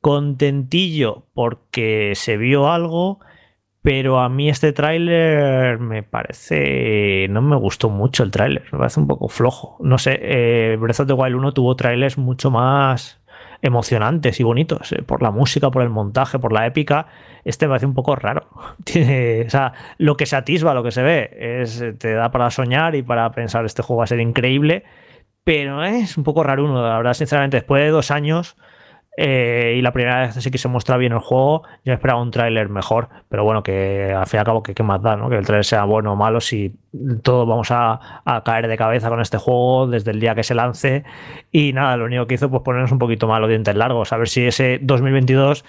contentillo 0.00 1.24
porque 1.32 2.12
se 2.14 2.36
vio 2.36 2.70
algo. 2.70 3.20
Pero 3.82 4.20
a 4.20 4.30
mí 4.30 4.48
este 4.48 4.72
tráiler 4.72 5.78
me 5.78 6.02
parece... 6.02 7.26
No 7.28 7.42
me 7.42 7.54
gustó 7.56 7.90
mucho 7.90 8.22
el 8.22 8.30
tráiler, 8.30 8.64
me 8.72 8.78
parece 8.78 8.98
un 8.98 9.06
poco 9.06 9.28
flojo. 9.28 9.76
No 9.80 9.98
sé, 9.98 10.18
eh, 10.22 10.78
Breath 10.80 11.00
of 11.00 11.06
the 11.06 11.12
Wild 11.12 11.36
1 11.36 11.52
tuvo 11.52 11.76
trailers 11.76 12.16
mucho 12.16 12.50
más 12.50 13.22
emocionantes 13.62 14.40
y 14.40 14.42
bonitos, 14.42 14.92
eh, 14.92 15.02
por 15.02 15.22
la 15.22 15.30
música, 15.30 15.70
por 15.70 15.82
el 15.82 15.90
montaje, 15.90 16.38
por 16.38 16.52
la 16.52 16.66
épica. 16.66 17.06
Este 17.44 17.66
me 17.66 17.70
parece 17.70 17.86
un 17.86 17.94
poco 17.94 18.16
raro. 18.16 18.48
Tiene, 18.84 19.42
o 19.46 19.50
sea, 19.50 19.72
lo 19.98 20.16
que 20.16 20.26
se 20.26 20.36
atisba, 20.36 20.74
lo 20.74 20.82
que 20.82 20.90
se 20.90 21.02
ve, 21.02 21.60
es, 21.62 21.82
te 21.98 22.14
da 22.14 22.30
para 22.30 22.50
soñar 22.50 22.94
y 22.94 23.02
para 23.02 23.30
pensar 23.30 23.64
este 23.64 23.82
juego 23.82 23.98
va 23.98 24.04
a 24.04 24.08
ser 24.08 24.20
increíble, 24.20 24.84
pero 25.44 25.82
es 25.84 26.16
un 26.16 26.24
poco 26.24 26.42
raro 26.42 26.64
uno, 26.64 26.82
la 26.82 26.96
verdad, 26.96 27.14
sinceramente, 27.14 27.58
después 27.58 27.82
de 27.82 27.90
dos 27.90 28.10
años 28.10 28.56
eh, 29.16 29.74
y 29.78 29.82
la 29.82 29.92
primera 29.92 30.20
vez 30.20 30.34
sí 30.34 30.50
que 30.50 30.58
se 30.58 30.68
muestra 30.68 30.96
bien 30.96 31.12
el 31.12 31.18
juego, 31.18 31.62
yo 31.84 31.92
esperaba 31.92 32.20
un 32.20 32.30
tráiler 32.30 32.68
mejor, 32.68 33.08
pero 33.28 33.44
bueno, 33.44 33.62
que 33.62 34.12
al 34.12 34.26
fin 34.26 34.38
y 34.38 34.40
al 34.40 34.44
cabo, 34.44 34.62
que 34.62 34.74
qué 34.74 34.82
más 34.82 35.02
da, 35.02 35.16
¿no? 35.16 35.28
Que 35.28 35.36
el 35.36 35.46
tráiler 35.46 35.64
sea 35.64 35.84
bueno 35.84 36.12
o 36.12 36.16
malo, 36.16 36.40
si 36.40 36.74
todos 37.22 37.46
vamos 37.48 37.68
a, 37.70 38.22
caer 38.44 38.68
de 38.68 38.76
cabeza 38.76 39.08
con 39.08 39.20
este 39.20 39.38
juego 39.38 39.86
desde 39.86 40.10
el 40.10 40.20
día 40.20 40.34
que 40.34 40.42
se 40.42 40.54
lance. 40.54 41.04
Y 41.52 41.72
nada, 41.72 41.96
lo 41.96 42.06
único 42.06 42.26
que 42.26 42.34
hizo 42.34 42.50
pues 42.50 42.62
ponernos 42.62 42.92
un 42.92 42.98
poquito 42.98 43.28
más 43.28 43.40
los 43.40 43.48
dientes 43.48 43.74
largos, 43.74 44.12
a 44.12 44.16
ver 44.16 44.28
si 44.28 44.46
ese 44.46 44.78
2022 44.82 45.64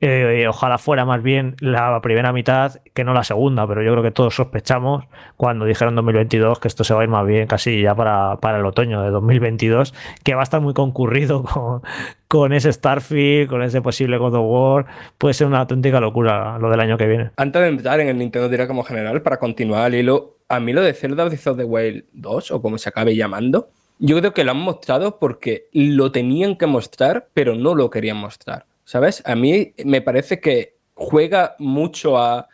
eh, 0.00 0.44
ojalá 0.46 0.76
fuera 0.76 1.06
más 1.06 1.22
bien 1.22 1.56
la 1.60 1.98
primera 2.02 2.30
mitad 2.30 2.80
que 2.92 3.02
no 3.02 3.14
la 3.14 3.24
segunda, 3.24 3.66
pero 3.66 3.82
yo 3.82 3.92
creo 3.92 4.02
que 4.02 4.10
todos 4.10 4.34
sospechamos 4.34 5.04
cuando 5.38 5.64
dijeron 5.64 5.94
2022 5.94 6.58
que 6.58 6.68
esto 6.68 6.84
se 6.84 6.92
va 6.92 7.00
a 7.00 7.04
ir 7.04 7.08
más 7.08 7.26
bien 7.26 7.46
casi 7.46 7.80
ya 7.80 7.94
para, 7.94 8.36
para 8.36 8.58
el 8.58 8.66
otoño 8.66 9.00
de 9.00 9.10
2022, 9.10 9.94
que 10.22 10.34
va 10.34 10.40
a 10.40 10.44
estar 10.44 10.60
muy 10.60 10.74
concurrido 10.74 11.42
con, 11.44 11.82
con 12.28 12.52
ese 12.52 12.72
Starfield, 12.72 13.48
con 13.48 13.62
ese 13.62 13.80
posible 13.82 14.18
God 14.18 14.34
of 14.34 14.44
War, 14.46 14.86
puede 15.18 15.34
ser 15.34 15.46
una 15.46 15.60
auténtica 15.60 16.00
locura 16.00 16.58
lo 16.58 16.70
del 16.70 16.80
año 16.80 16.98
que 16.98 17.06
viene. 17.06 17.30
Antes 17.36 17.62
de 17.62 17.68
empezar 17.68 18.00
en 18.00 18.08
el 18.08 18.18
Nintendo 18.18 18.48
Direct 18.48 18.68
como 18.68 18.82
general, 18.82 19.22
para 19.22 19.38
continuar 19.38 19.84
al 19.84 19.94
hilo, 19.94 20.38
a 20.48 20.60
mí 20.60 20.72
lo 20.72 20.82
de 20.82 20.92
Zelda 20.92 21.24
of 21.24 21.56
the 21.56 21.64
Wild 21.64 22.04
2, 22.12 22.50
o 22.50 22.62
como 22.62 22.78
se 22.78 22.88
acabe 22.88 23.14
llamando, 23.14 23.70
yo 23.98 24.18
creo 24.18 24.34
que 24.34 24.44
lo 24.44 24.50
han 24.50 24.60
mostrado 24.60 25.18
porque 25.18 25.68
lo 25.72 26.12
tenían 26.12 26.56
que 26.56 26.66
mostrar, 26.66 27.28
pero 27.32 27.54
no 27.54 27.74
lo 27.74 27.90
querían 27.90 28.18
mostrar. 28.18 28.66
¿Sabes? 28.84 29.22
A 29.26 29.34
mí 29.34 29.72
me 29.84 30.00
parece 30.00 30.40
que 30.40 30.76
juega 30.94 31.56
mucho 31.58 32.18
a. 32.18 32.48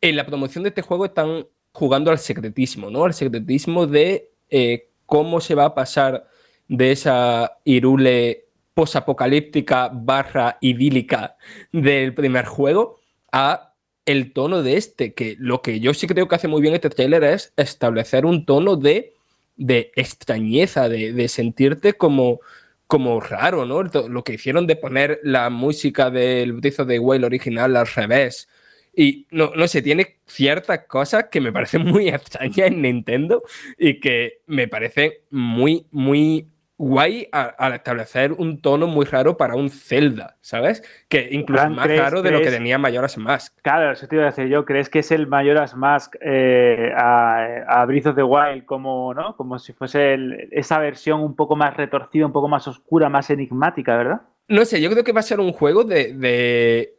En 0.00 0.16
la 0.16 0.26
promoción 0.26 0.62
de 0.62 0.68
este 0.68 0.82
juego 0.82 1.06
están 1.06 1.46
jugando 1.72 2.10
al 2.10 2.18
secretismo, 2.18 2.90
¿no? 2.90 3.04
Al 3.04 3.14
secretismo 3.14 3.86
de 3.86 4.30
eh, 4.50 4.90
cómo 5.06 5.40
se 5.40 5.54
va 5.54 5.64
a 5.66 5.74
pasar 5.74 6.26
de 6.68 6.92
esa 6.92 7.58
Irule 7.64 8.47
posapocalíptica 8.78 9.90
barra 9.92 10.56
idílica 10.60 11.36
del 11.72 12.14
primer 12.14 12.44
juego 12.44 13.00
a 13.32 13.74
el 14.06 14.32
tono 14.32 14.62
de 14.62 14.76
este, 14.76 15.14
que 15.14 15.34
lo 15.40 15.62
que 15.62 15.80
yo 15.80 15.94
sí 15.94 16.06
creo 16.06 16.28
que 16.28 16.36
hace 16.36 16.46
muy 16.46 16.62
bien 16.62 16.74
este 16.74 16.88
trailer 16.88 17.24
es 17.24 17.52
establecer 17.56 18.24
un 18.24 18.46
tono 18.46 18.76
de, 18.76 19.14
de 19.56 19.90
extrañeza, 19.96 20.88
de, 20.88 21.12
de 21.12 21.26
sentirte 21.26 21.94
como, 21.94 22.38
como 22.86 23.18
raro, 23.18 23.66
¿no? 23.66 23.82
Lo 23.82 24.22
que 24.22 24.34
hicieron 24.34 24.68
de 24.68 24.76
poner 24.76 25.18
la 25.24 25.50
música 25.50 26.08
del 26.08 26.52
Breath 26.52 26.82
de 26.82 27.00
Wild 27.00 27.24
original 27.24 27.74
al 27.74 27.88
revés. 27.88 28.48
Y 28.94 29.26
no, 29.32 29.50
no 29.56 29.66
sé, 29.66 29.82
tiene 29.82 30.18
ciertas 30.24 30.84
cosas 30.86 31.24
que 31.32 31.40
me 31.40 31.50
parecen 31.50 31.84
muy 31.84 32.08
extrañas 32.10 32.68
en 32.68 32.82
Nintendo 32.82 33.42
y 33.76 33.98
que 33.98 34.42
me 34.46 34.68
parecen 34.68 35.14
muy, 35.30 35.84
muy 35.90 36.46
guay 36.78 37.28
al 37.32 37.72
establecer 37.74 38.32
un 38.32 38.60
tono 38.62 38.86
muy 38.86 39.04
raro 39.04 39.36
para 39.36 39.56
un 39.56 39.68
Zelda, 39.68 40.36
¿sabes? 40.40 40.82
Que 41.08 41.28
incluso 41.32 41.68
más 41.70 41.88
raro 41.88 42.22
de 42.22 42.30
lo 42.30 42.40
que 42.40 42.50
tenía 42.50 42.78
Majora's 42.78 43.18
Mask. 43.18 43.58
Claro, 43.62 43.90
eso 43.90 44.06
te 44.06 44.14
iba 44.14 44.22
a 44.22 44.28
decir 44.28 44.46
yo. 44.46 44.64
¿Crees 44.64 44.88
que 44.88 45.00
es 45.00 45.10
el 45.10 45.26
Majora's 45.26 45.74
Mask 45.74 46.14
eh, 46.20 46.92
a, 46.96 47.64
a 47.66 47.84
Breath 47.84 48.06
of 48.06 48.14
the 48.14 48.22
Wild 48.22 48.64
como, 48.64 49.12
¿no? 49.12 49.36
como 49.36 49.58
si 49.58 49.72
fuese 49.72 50.16
esa 50.52 50.78
versión 50.78 51.20
un 51.20 51.34
poco 51.34 51.56
más 51.56 51.76
retorcida, 51.76 52.24
un 52.26 52.32
poco 52.32 52.48
más 52.48 52.68
oscura, 52.68 53.08
más 53.08 53.28
enigmática, 53.30 53.96
¿verdad? 53.96 54.20
No 54.46 54.64
sé, 54.64 54.80
yo 54.80 54.88
creo 54.88 55.02
que 55.02 55.12
va 55.12 55.20
a 55.20 55.24
ser 55.24 55.40
un 55.40 55.52
juego 55.52 55.82
de, 55.82 56.14
de 56.14 56.94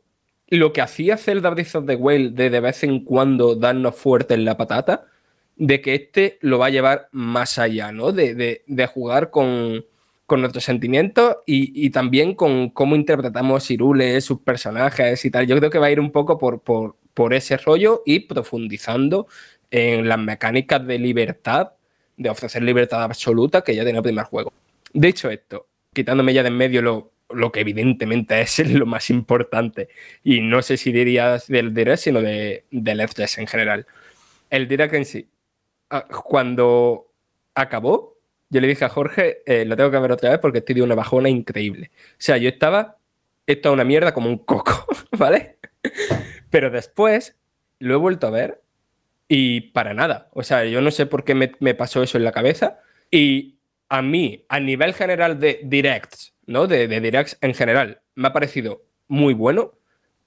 lo 0.49 0.73
que 0.73 0.81
hacía 0.81 1.15
Zelda 1.15 1.49
Breath 1.51 1.75
of 1.75 1.85
the 1.85 1.95
Wild 1.95 2.35
de 2.35 2.49
de 2.49 2.59
vez 2.59 2.83
en 2.83 3.05
cuando 3.05 3.55
darnos 3.55 3.95
fuerte 3.95 4.33
en 4.33 4.43
la 4.43 4.57
patata 4.57 5.05
de 5.59 5.81
que 5.81 5.93
este 5.93 6.39
lo 6.41 6.57
va 6.57 6.67
a 6.67 6.71
llevar 6.71 7.09
más 7.11 7.59
allá, 7.59 7.91
¿no? 7.91 8.11
De, 8.13 8.63
jugar 8.91 9.29
con, 9.29 9.85
nuestros 10.29 10.63
sentimientos 10.63 11.37
y, 11.45 11.89
también 11.91 12.33
con 12.33 12.69
cómo 12.69 12.95
interpretamos 12.95 13.69
Irule, 13.69 14.19
sus 14.21 14.39
personajes 14.39 15.23
y 15.25 15.31
tal. 15.31 15.45
Yo 15.45 15.57
creo 15.57 15.69
que 15.69 15.77
va 15.77 15.87
a 15.87 15.91
ir 15.91 15.99
un 15.99 16.11
poco 16.11 16.37
por, 16.37 16.61
por, 16.61 17.33
ese 17.33 17.57
rollo 17.57 18.01
y 18.05 18.21
profundizando 18.21 19.27
en 19.69 20.07
las 20.07 20.17
mecánicas 20.17 20.85
de 20.87 20.97
libertad, 20.97 21.73
de 22.15 22.29
ofrecer 22.29 22.63
libertad 22.63 23.03
absoluta 23.03 23.61
que 23.61 23.75
ya 23.75 23.83
tiene 23.83 23.99
el 23.99 24.03
primer 24.03 24.23
juego. 24.23 24.53
Dicho 24.93 25.29
esto, 25.29 25.67
quitándome 25.93 26.33
ya 26.33 26.43
de 26.43 26.47
en 26.47 26.57
medio 26.57 26.81
lo, 26.81 27.11
lo 27.29 27.51
que 27.51 27.59
evidentemente 27.59 28.39
es 28.39 28.59
lo 28.71 28.85
más 28.85 29.09
importante, 29.09 29.89
y 30.23 30.39
no 30.39 30.61
sé 30.61 30.77
si 30.77 30.93
dirías 30.93 31.47
del 31.47 31.73
Direct, 31.73 31.99
sino 31.99 32.21
de, 32.21 32.63
del 32.71 33.01
F3 33.01 33.39
en 33.39 33.47
general. 33.47 33.85
El 34.49 34.67
Direct 34.69 34.93
en 34.93 35.05
sí, 35.05 35.27
cuando 36.23 37.11
acabó, 37.55 38.17
yo 38.49 38.61
le 38.61 38.67
dije 38.67 38.85
a 38.85 38.89
Jorge, 38.89 39.43
eh, 39.45 39.65
lo 39.65 39.75
tengo 39.75 39.91
que 39.91 39.99
ver 39.99 40.11
otra 40.11 40.31
vez 40.31 40.39
porque 40.39 40.59
estoy 40.59 40.75
de 40.75 40.81
una 40.81 40.95
bajona 40.95 41.29
increíble. 41.29 41.91
O 41.93 42.15
sea, 42.17 42.37
yo 42.37 42.49
estaba, 42.49 42.97
esto 43.45 43.71
una 43.71 43.83
mierda 43.83 44.13
como 44.13 44.29
un 44.29 44.39
coco, 44.39 44.87
¿vale? 45.17 45.59
Pero 46.49 46.71
después 46.71 47.37
lo 47.79 47.93
he 47.93 47.97
vuelto 47.97 48.27
a 48.27 48.31
ver 48.31 48.61
y 49.27 49.61
para 49.71 49.93
nada. 49.93 50.29
O 50.33 50.43
sea, 50.43 50.65
yo 50.65 50.81
no 50.81 50.91
sé 50.91 51.05
por 51.05 51.23
qué 51.23 51.35
me, 51.35 51.73
pasó 51.75 52.01
eso 52.01 52.17
en 52.17 52.23
la 52.23 52.31
cabeza. 52.31 52.79
Y 53.11 53.59
a 53.87 54.01
mí, 54.01 54.45
a 54.49 54.59
nivel 54.59 54.93
general 54.93 55.39
de 55.39 55.61
directs, 55.63 56.33
¿no? 56.47 56.65
De, 56.65 56.87
de 56.87 56.99
directs 56.99 57.37
en 57.41 57.53
general, 57.53 58.01
me 58.15 58.27
ha 58.27 58.33
parecido 58.33 58.83
muy 59.07 59.33
bueno. 59.33 59.73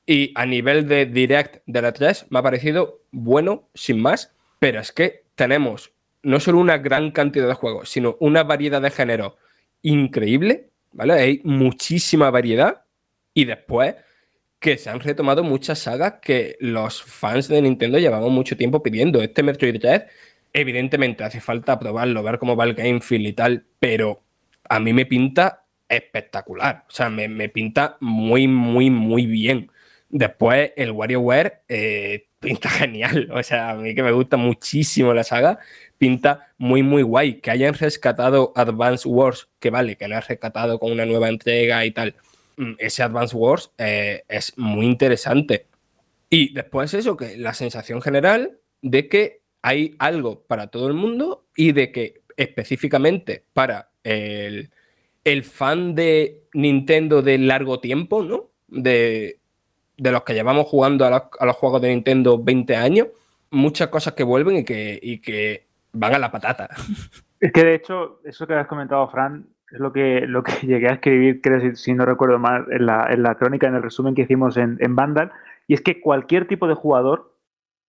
Y 0.07 0.33
a 0.37 0.47
nivel 0.47 0.87
de 0.89 1.07
direct 1.07 1.63
de 1.67 1.83
la 1.83 1.93
3, 1.93 2.27
me 2.31 2.39
ha 2.39 2.43
parecido 2.43 3.03
bueno, 3.11 3.69
sin 3.75 4.01
más. 4.01 4.33
Pero 4.59 4.81
es 4.81 4.93
que 4.93 5.22
tenemos 5.35 5.93
no 6.23 6.41
solo 6.41 6.59
una 6.59 6.79
gran 6.79 7.11
cantidad 7.11 7.49
de 7.49 7.55
juegos, 7.55 7.89
sino 7.89 8.17
una 8.21 8.45
variedad 8.45 8.81
de 8.81 8.91
género 8.91 9.37
increíble, 9.83 10.71
¿vale? 10.93 11.15
Hay 11.15 11.41
muchísima 11.45 12.31
variedad 12.31 12.85
y 13.35 13.45
después 13.45 13.97
que 14.61 14.79
se 14.79 14.91
han 14.91 15.01
retomado 15.01 15.43
muchas 15.43 15.81
sagas 15.81 16.15
que 16.23 16.57
los 16.61 17.03
fans 17.03 17.49
de 17.49 17.61
Nintendo 17.61 17.99
llevamos 17.99 18.31
mucho 18.31 18.57
tiempo 18.57 18.83
pidiendo. 18.83 19.21
Este 19.21 19.43
Metroid 19.43 19.81
Dread, 19.81 20.07
evidentemente 20.53 21.25
hace 21.25 21.41
falta 21.41 21.79
probarlo, 21.79 22.23
ver 22.23 22.39
cómo 22.39 22.55
va 22.55 22.65
el 22.65 22.75
game 22.75 23.01
feel 23.01 23.27
y 23.27 23.33
tal, 23.33 23.67
pero 23.81 24.23
a 24.69 24.79
mí 24.79 24.93
me 24.93 25.05
pinta 25.05 25.65
espectacular. 25.89 26.85
O 26.89 26.93
sea, 26.93 27.11
me, 27.11 27.49
pinta 27.49 27.97
muy, 28.01 28.47
muy, 28.47 28.89
muy 28.89 29.27
bien. 29.27 29.71
Después 30.09 30.73
el 30.77 30.93
WarioWare 30.93 31.63
eh, 31.69 32.29
pinta 32.43 32.69
genial. 32.69 33.31
O 33.33 33.43
sea, 33.43 33.71
a 33.71 33.75
mí 33.77 33.95
que 33.95 34.03
me 34.03 34.13
gusta 34.13 34.37
muchísimo 34.37 35.15
la 35.15 35.25
saga, 35.25 35.59
pinta 35.97 36.53
muy, 36.59 36.83
muy 36.83 37.03
guay. 37.03 37.41
Que 37.41 37.51
hayan 37.51 37.73
rescatado 37.73 38.53
Advance 38.55 39.09
Wars, 39.09 39.49
que 39.59 39.71
vale, 39.71 39.97
que 39.97 40.09
lo 40.09 40.17
han 40.17 40.23
rescatado 40.23 40.79
con 40.79 40.93
una 40.93 41.07
nueva 41.07 41.31
entrega 41.31 41.87
y 41.87 41.93
tal. 41.93 42.15
Mm, 42.59 42.73
ese 42.77 43.03
Advance 43.03 43.35
Wars 43.35 43.71
eh, 43.79 44.25
es 44.29 44.53
muy 44.59 44.85
interesante. 44.85 45.67
Y 46.29 46.53
después 46.53 46.93
eso, 46.93 47.17
que 47.17 47.39
la 47.39 47.55
sensación 47.55 48.03
general 48.03 48.59
de 48.83 49.09
que 49.09 49.41
hay 49.63 49.95
algo 49.99 50.43
para 50.43 50.67
todo 50.67 50.89
el 50.89 50.95
mundo 50.95 51.47
y 51.57 51.73
de 51.73 51.93
que 51.93 52.23
específicamente 52.37 53.45
para 53.53 53.91
el, 54.03 54.71
el 55.25 55.45
fan 55.45 55.95
de 55.95 56.43
Nintendo 56.53 57.23
de 57.23 57.39
largo 57.39 57.81
tiempo, 57.81 58.25
¿no? 58.25 58.51
De, 58.67 59.39
de 60.03 60.11
los 60.11 60.25
que 60.25 60.35
llevamos 60.35 60.67
jugando 60.67 61.07
a 61.07 61.47
los, 61.47 61.57
juegos 61.57 61.81
de 61.81 61.91
Nintendo 61.91 62.43
20 62.43 62.75
años, 62.75 63.07
muchas 63.51 63.87
cosas 63.89 64.15
que 64.15 64.25
vuelven 64.25 64.57
y 64.57 64.65
que, 64.65 65.21
que 65.25 65.67
van 65.93 66.15
a 66.15 66.19
la 66.19 66.33
patata. 66.33 66.69
Es 67.39 67.53
que 67.53 67.65
de 67.65 67.75
hecho, 67.77 68.21
eso 68.25 68.47
que 68.47 68.55
has 68.55 68.67
comentado, 68.67 69.09
Fran, 69.09 69.47
es 69.71 69.79
lo 69.79 69.93
que, 69.93 70.27
lo 70.27 70.43
que 70.43 70.53
llegué 70.67 70.89
a 70.89 70.95
escribir, 70.95 71.41
creo, 71.41 71.75
si, 71.77 71.95
no 71.95 72.05
recuerdo 72.05 72.41
mal, 72.41 72.67
en 72.71 72.87
la, 72.87 73.37
crónica, 73.39 73.69
en 73.69 73.77
el 73.77 73.83
resumen 73.83 74.15
que 74.15 74.23
hicimos 74.23 74.57
en, 74.57 74.77
en 74.81 74.97
Vandal, 74.97 75.31
y 75.69 75.75
es 75.75 75.81
que 75.81 76.01
cualquier 76.01 76.49
tipo 76.49 76.67
de 76.67 76.75
jugador, 76.75 77.37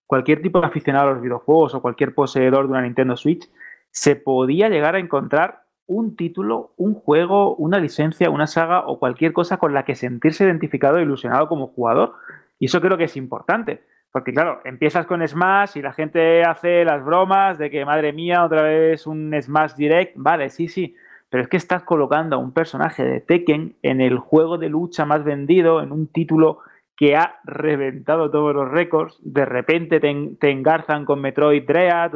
cualquier 0.05 0.43
tipo 0.43 0.61
de 0.61 0.67
aficionado 0.67 1.09
a 1.09 1.13
los 1.13 1.21
videojuegos 1.23 1.73
o 1.73 1.81
cualquier 1.81 2.13
poseedor 2.13 2.65
de 2.65 2.71
una 2.73 2.83
Nintendo 2.83 3.17
Switch, 3.17 3.49
se 3.89 4.15
podía 4.15 4.69
llegar 4.69 4.95
a 4.95 4.99
encontrar 4.99 5.62
un 5.87 6.15
título, 6.15 6.73
un 6.77 6.93
juego, 6.93 7.55
una 7.55 7.79
licencia, 7.79 8.29
una 8.29 8.47
saga 8.47 8.87
o 8.87 8.99
cualquier 8.99 9.33
cosa 9.33 9.57
con 9.57 9.73
la 9.73 9.83
que 9.83 9.95
sentirse 9.95 10.45
identificado 10.45 10.97
e 10.97 11.03
ilusionado 11.03 11.47
como 11.47 11.67
jugador. 11.67 12.13
Y 12.59 12.65
eso 12.65 12.81
creo 12.81 12.97
que 12.97 13.05
es 13.05 13.17
importante. 13.17 13.83
Porque 14.11 14.31
claro, 14.31 14.61
empiezas 14.63 15.07
con 15.07 15.27
Smash 15.27 15.75
y 15.75 15.81
la 15.81 15.91
gente 15.91 16.43
hace 16.43 16.85
las 16.85 17.03
bromas 17.03 17.57
de 17.57 17.71
que, 17.71 17.83
madre 17.83 18.13
mía, 18.13 18.45
otra 18.45 18.61
vez 18.61 19.07
un 19.07 19.33
Smash 19.41 19.73
Direct. 19.73 20.13
Vale, 20.15 20.49
sí, 20.49 20.67
sí. 20.67 20.95
Pero 21.29 21.41
es 21.41 21.49
que 21.49 21.57
estás 21.57 21.81
colocando 21.81 22.35
a 22.35 22.39
un 22.39 22.53
personaje 22.53 23.03
de 23.03 23.21
Tekken 23.21 23.75
en 23.81 24.01
el 24.01 24.19
juego 24.19 24.59
de 24.59 24.69
lucha 24.69 25.03
más 25.03 25.23
vendido, 25.23 25.81
en 25.81 25.91
un 25.91 26.07
título 26.07 26.59
que 26.95 27.15
ha 27.15 27.39
reventado 27.43 28.29
todos 28.29 28.53
los 28.53 28.69
récords. 28.69 29.17
De 29.23 29.45
repente 29.45 29.99
te, 29.99 30.51
engarzan 30.51 31.05
con 31.05 31.19
Metroid 31.19 31.65
Dread, 31.65 32.11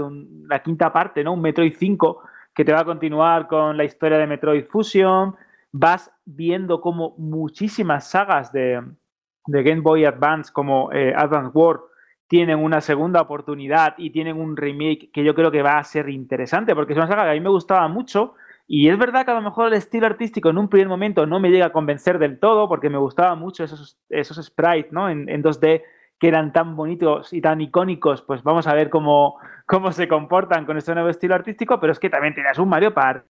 la 0.47 0.61
quinta 0.61 0.93
parte, 0.93 1.23
¿no? 1.23 1.33
Un 1.33 1.41
Metroid 1.41 1.73
5 1.75 2.21
que 2.57 2.65
te 2.65 2.73
va 2.73 2.79
a 2.79 2.85
continuar 2.85 3.47
con 3.47 3.77
la 3.77 3.83
historia 3.83 4.17
de 4.17 4.25
Metroid 4.25 4.65
Fusion. 4.65 5.35
Vas 5.71 6.11
viendo 6.25 6.81
como 6.81 7.13
muchísimas 7.19 8.09
sagas 8.09 8.51
de, 8.51 8.81
Game 9.45 9.81
Boy 9.81 10.05
Advance, 10.05 10.51
como 10.51 10.91
eh, 10.91 11.13
Advance 11.15 11.51
War, 11.53 11.81
tienen 12.27 12.57
una 12.57 12.81
segunda 12.81 13.21
oportunidad 13.21 13.93
y 13.99 14.09
tienen 14.09 14.37
un 14.37 14.57
remake 14.57 15.11
que 15.13 15.23
yo 15.23 15.35
creo 15.35 15.51
que 15.51 15.61
va 15.61 15.77
a 15.77 15.83
ser 15.83 16.09
interesante, 16.09 16.73
porque 16.73 16.93
es 16.93 16.97
una 16.97 17.07
saga 17.07 17.25
que 17.25 17.29
a 17.29 17.33
mí 17.33 17.41
me 17.41 17.49
gustaba 17.49 17.87
mucho. 17.87 18.33
Y 18.65 18.89
es 18.89 18.97
verdad 18.97 19.23
que 19.23 19.31
a 19.31 19.35
lo 19.35 19.41
mejor 19.43 19.67
el 19.67 19.73
estilo 19.75 20.07
artístico 20.07 20.49
en 20.49 20.57
un 20.57 20.67
primer 20.67 20.87
momento 20.87 21.27
no 21.27 21.39
me 21.39 21.51
llega 21.51 21.67
a 21.67 21.71
convencer 21.71 22.17
del 22.17 22.39
todo, 22.39 22.67
porque 22.67 22.89
me 22.89 22.97
gustaban 22.97 23.37
mucho 23.37 23.63
esos, 23.65 23.99
esos 24.09 24.43
sprites 24.43 24.91
¿no? 24.91 25.11
en 25.11 25.43
2D 25.43 25.83
que 26.19 26.27
eran 26.27 26.51
tan 26.51 26.75
bonitos 26.75 27.33
y 27.33 27.41
tan 27.41 27.61
icónicos, 27.61 28.21
pues 28.21 28.43
vamos 28.43 28.67
a 28.67 28.73
ver 28.73 28.89
cómo, 28.89 29.39
cómo 29.65 29.91
se 29.91 30.07
comportan 30.07 30.65
con 30.65 30.77
este 30.77 30.93
nuevo 30.93 31.09
estilo 31.09 31.35
artístico, 31.35 31.79
pero 31.79 31.91
es 31.91 31.99
que 31.99 32.09
también 32.09 32.33
tenías 32.33 32.57
un 32.57 32.69
Mario 32.69 32.93
Party 32.93 33.27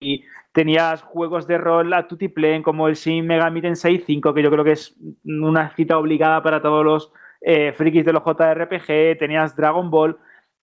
y 0.00 0.24
tenías 0.52 1.02
juegos 1.02 1.46
de 1.46 1.58
rol 1.58 1.92
a 1.92 2.06
Plane 2.06 2.62
como 2.62 2.88
el 2.88 2.94
Shin 2.94 3.26
Megami 3.26 3.60
Tensei 3.60 3.98
5, 3.98 4.32
que 4.34 4.42
yo 4.42 4.50
creo 4.50 4.64
que 4.64 4.72
es 4.72 4.96
una 5.24 5.70
cita 5.74 5.98
obligada 5.98 6.42
para 6.42 6.62
todos 6.62 6.84
los 6.84 7.12
eh, 7.40 7.72
frikis 7.72 8.04
de 8.04 8.12
los 8.12 8.22
JRPG, 8.24 9.18
tenías 9.18 9.56
Dragon 9.56 9.90
Ball, 9.90 10.18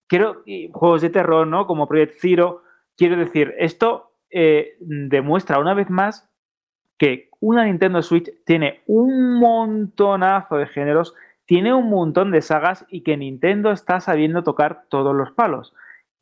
quiero 0.08 0.42
y 0.46 0.70
juegos 0.72 1.02
de 1.02 1.10
terror, 1.10 1.46
¿no? 1.46 1.66
Como 1.66 1.86
Project 1.86 2.14
Zero. 2.20 2.62
Quiero 2.96 3.16
decir, 3.16 3.54
esto 3.58 4.12
eh, 4.30 4.76
demuestra 4.80 5.58
una 5.58 5.74
vez 5.74 5.90
más 5.90 6.30
que 6.98 7.28
una 7.40 7.64
Nintendo 7.64 8.02
Switch 8.02 8.30
tiene 8.44 8.82
un 8.86 9.38
montonazo 9.38 10.56
de 10.56 10.66
géneros 10.66 11.14
tiene 11.46 11.74
un 11.74 11.90
montón 11.90 12.30
de 12.30 12.42
sagas 12.42 12.84
y 12.88 13.02
que 13.02 13.16
Nintendo 13.16 13.70
está 13.70 14.00
sabiendo 14.00 14.42
tocar 14.42 14.84
todos 14.88 15.14
los 15.14 15.30
palos. 15.32 15.74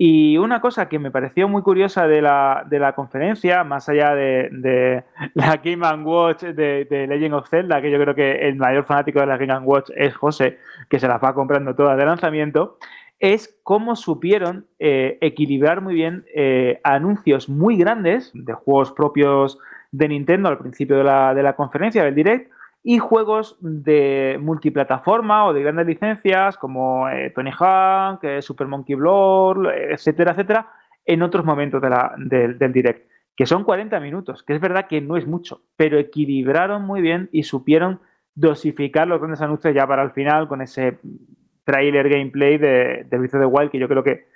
Y 0.05 0.37
una 0.39 0.61
cosa 0.61 0.89
que 0.89 0.99
me 0.99 1.13
pareció 1.13 1.49
muy 1.49 1.63
curiosa 1.63 2.09
de 2.09 2.21
la, 2.23 2.93
conferencia, 2.97 3.63
más 3.63 3.89
allá 3.89 4.17
de, 4.17 5.05
la 5.35 5.59
Game 5.59 5.87
Watch 6.03 6.43
de, 6.43 7.07
Legend 7.09 7.35
of 7.35 7.49
Zelda, 7.49 7.81
que 7.81 7.91
yo 7.91 8.01
creo 8.01 8.15
que 8.15 8.49
el 8.49 8.57
mayor 8.57 8.85
fanático 8.85 9.21
de 9.21 9.27
la 9.27 9.37
Game 9.37 9.61
Watch 9.61 9.91
es 9.95 10.13
José, 10.17 10.59
que 10.89 10.99
se 10.99 11.07
las 11.07 11.23
va 11.23 11.35
comprando 11.35 11.77
todas 11.77 11.97
de 11.97 12.05
lanzamiento, 12.05 12.79
es 13.21 13.57
cómo 13.63 13.95
supieron 13.95 14.67
eh, 14.81 15.19
equilibrar 15.21 15.81
muy 15.81 15.95
bien 15.95 16.25
eh, 16.35 16.81
anuncios 16.83 17.49
muy 17.49 17.77
grandes 17.77 18.33
de 18.35 18.55
juegos 18.55 18.91
propios 18.91 19.61
de 19.93 20.09
Nintendo 20.09 20.49
al 20.49 20.59
principio 20.59 20.97
de 20.97 21.05
la, 21.05 21.33
de 21.33 21.45
la 21.45 21.55
conferencia, 21.55 22.03
del 22.03 22.17
direct, 22.17 22.51
y 22.83 22.99
juegos 22.99 23.57
de 23.61 24.39
multiplataforma 24.41 25.47
o 25.47 25.53
de 25.53 25.63
grandes 25.63 25.87
licencias 25.87 26.57
como 26.57 27.09
eh, 27.09 27.31
Tony 27.31 27.53
Hawk, 27.57 28.25
eh, 28.25 28.43
Super 28.43 28.67
Monkey 28.67 28.97
Ball, 28.97 29.67
etcétera, 29.67 30.33
etcétera, 30.33 30.69
en 31.05 31.23
otros 31.23 31.45
momentos 31.45 31.81
del 32.17 32.73
direct, 32.73 33.09
que 33.37 33.47
son 33.47 33.65
40 33.65 33.99
minutos, 34.01 34.43
que 34.43 34.55
es 34.55 34.61
verdad 34.61 34.87
que 34.89 35.01
no 35.01 35.17
es 35.17 35.27
mucho, 35.27 35.63
pero 35.77 35.99
equilibraron 35.99 36.83
muy 36.83 37.01
bien 37.01 37.29
y 37.33 37.45
supieron 37.45 38.01
dosificar 38.35 39.07
los 39.07 39.19
grandes 39.19 39.41
anuncios 39.41 39.75
ya 39.75 39.87
para 39.87 40.03
el 40.03 40.11
final 40.11 40.49
con 40.49 40.63
ese 40.63 40.99
trailer 41.65 42.09
gameplay 42.09 42.59
de, 42.59 43.07
de 43.09 43.19
Breath 43.19 43.35
of 43.35 43.41
the 43.41 43.47
Wild 43.47 43.71
que 43.71 43.79
yo 43.79 43.89
creo 43.89 44.03
que 44.03 44.27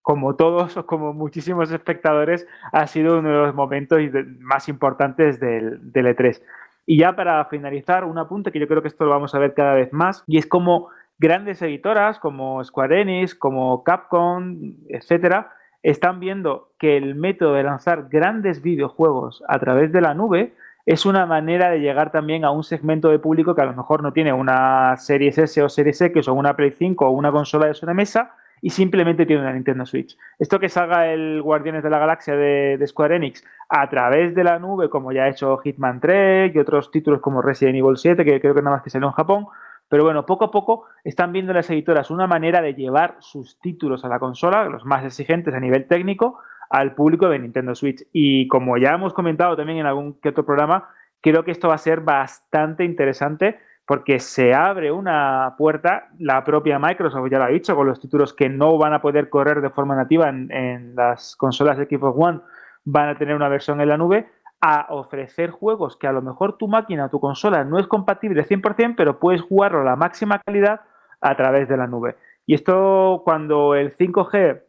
como 0.00 0.34
todos 0.34 0.76
o 0.76 0.86
como 0.86 1.12
muchísimos 1.12 1.70
espectadores 1.70 2.46
ha 2.72 2.86
sido 2.86 3.18
uno 3.18 3.28
de 3.28 3.46
los 3.46 3.54
momentos 3.54 4.00
más 4.40 4.68
importantes 4.68 5.38
del, 5.40 5.92
del 5.92 6.06
E3. 6.06 6.42
Y 6.86 6.98
ya 6.98 7.14
para 7.14 7.44
finalizar, 7.46 8.04
un 8.04 8.18
apunte 8.18 8.50
que 8.52 8.58
yo 8.58 8.68
creo 8.68 8.82
que 8.82 8.88
esto 8.88 9.04
lo 9.04 9.10
vamos 9.10 9.34
a 9.34 9.38
ver 9.38 9.54
cada 9.54 9.74
vez 9.74 9.92
más, 9.92 10.24
y 10.26 10.38
es 10.38 10.46
como 10.46 10.88
grandes 11.18 11.62
editoras 11.62 12.18
como 12.18 12.62
Square 12.64 13.02
Enix, 13.02 13.34
como 13.34 13.84
Capcom, 13.84 14.74
etcétera, 14.88 15.52
están 15.82 16.20
viendo 16.20 16.72
que 16.78 16.96
el 16.96 17.14
método 17.14 17.54
de 17.54 17.62
lanzar 17.62 18.08
grandes 18.08 18.62
videojuegos 18.62 19.42
a 19.48 19.58
través 19.58 19.92
de 19.92 20.00
la 20.00 20.14
nube 20.14 20.54
es 20.84 21.06
una 21.06 21.26
manera 21.26 21.70
de 21.70 21.80
llegar 21.80 22.10
también 22.10 22.44
a 22.44 22.50
un 22.50 22.64
segmento 22.64 23.08
de 23.08 23.18
público 23.18 23.54
que 23.54 23.62
a 23.62 23.66
lo 23.66 23.74
mejor 23.74 24.02
no 24.02 24.12
tiene 24.12 24.32
una 24.32 24.96
Series 24.96 25.38
S 25.38 25.62
o 25.62 25.68
Series 25.68 26.00
X 26.00 26.26
o 26.26 26.34
una 26.34 26.56
Play 26.56 26.72
5 26.72 27.06
o 27.06 27.10
una 27.10 27.30
consola 27.30 27.66
de 27.66 27.74
sobremesa 27.74 28.34
y 28.62 28.70
simplemente 28.70 29.26
tiene 29.26 29.42
una 29.42 29.52
Nintendo 29.52 29.84
Switch. 29.84 30.16
Esto 30.38 30.60
que 30.60 30.68
salga 30.68 31.12
el 31.12 31.42
Guardianes 31.42 31.82
de 31.82 31.90
la 31.90 31.98
Galaxia 31.98 32.36
de, 32.36 32.82
Square 32.86 33.16
Enix 33.16 33.44
a 33.68 33.88
través 33.90 34.36
de 34.36 34.44
la 34.44 34.60
nube, 34.60 34.88
como 34.88 35.10
ya 35.10 35.24
ha 35.24 35.28
hecho 35.28 35.58
Hitman 35.58 36.00
3 36.00 36.54
y 36.54 36.58
otros 36.58 36.92
títulos 36.92 37.20
como 37.20 37.42
Resident 37.42 37.76
Evil 37.76 37.96
7, 37.96 38.24
que 38.24 38.40
creo 38.40 38.54
que 38.54 38.62
nada 38.62 38.76
más 38.76 38.84
que 38.84 38.90
salió 38.90 39.08
en 39.08 39.14
Japón, 39.14 39.46
pero 39.88 40.04
bueno, 40.04 40.24
poco 40.24 40.44
a 40.44 40.50
poco 40.52 40.86
están 41.02 41.32
viendo 41.32 41.52
las 41.52 41.68
editoras 41.70 42.10
una 42.10 42.28
manera 42.28 42.62
de 42.62 42.74
llevar 42.74 43.16
sus 43.18 43.58
títulos 43.58 44.04
a 44.04 44.08
la 44.08 44.20
consola, 44.20 44.64
los 44.64 44.84
más 44.84 45.04
exigentes 45.04 45.52
a 45.54 45.60
nivel 45.60 45.86
técnico, 45.88 46.38
al 46.70 46.94
público 46.94 47.28
de 47.28 47.40
Nintendo 47.40 47.74
Switch. 47.74 48.06
Y 48.12 48.46
como 48.46 48.78
ya 48.78 48.94
hemos 48.94 49.12
comentado 49.12 49.56
también 49.56 49.80
en 49.80 49.86
algún 49.86 50.14
que 50.20 50.28
otro 50.28 50.46
programa, 50.46 50.88
creo 51.20 51.44
que 51.44 51.50
esto 51.50 51.68
va 51.68 51.74
a 51.74 51.78
ser 51.78 52.00
bastante 52.00 52.84
interesante 52.84 53.58
porque 53.86 54.20
se 54.20 54.54
abre 54.54 54.92
una 54.92 55.54
puerta, 55.58 56.08
la 56.18 56.44
propia 56.44 56.78
Microsoft 56.78 57.28
ya 57.30 57.38
lo 57.38 57.44
ha 57.44 57.48
dicho, 57.48 57.74
con 57.74 57.86
los 57.86 58.00
títulos 58.00 58.32
que 58.32 58.48
no 58.48 58.78
van 58.78 58.94
a 58.94 59.02
poder 59.02 59.28
correr 59.28 59.60
de 59.60 59.70
forma 59.70 59.96
nativa 59.96 60.28
en, 60.28 60.94
las 60.94 61.36
consolas 61.36 61.78
de 61.78 61.86
Xbox 61.86 62.16
One, 62.18 62.40
van 62.84 63.08
a 63.08 63.18
tener 63.18 63.34
una 63.34 63.48
versión 63.48 63.80
en 63.80 63.88
la 63.88 63.96
nube, 63.96 64.28
a 64.60 64.86
ofrecer 64.90 65.50
juegos 65.50 65.96
que 65.96 66.06
a 66.06 66.12
lo 66.12 66.22
mejor 66.22 66.56
tu 66.56 66.68
máquina 66.68 67.08
tu 67.08 67.18
consola 67.18 67.64
no 67.64 67.80
es 67.80 67.88
compatible 67.88 68.46
100%, 68.46 68.94
pero 68.96 69.18
puedes 69.18 69.42
jugarlo 69.42 69.80
a 69.80 69.84
la 69.84 69.96
máxima 69.96 70.38
calidad 70.38 70.82
a 71.20 71.36
través 71.36 71.68
de 71.68 71.76
la 71.76 71.88
nube. 71.88 72.16
Y 72.46 72.54
esto 72.54 73.22
cuando 73.24 73.74
el 73.74 73.96
5G, 73.96 74.62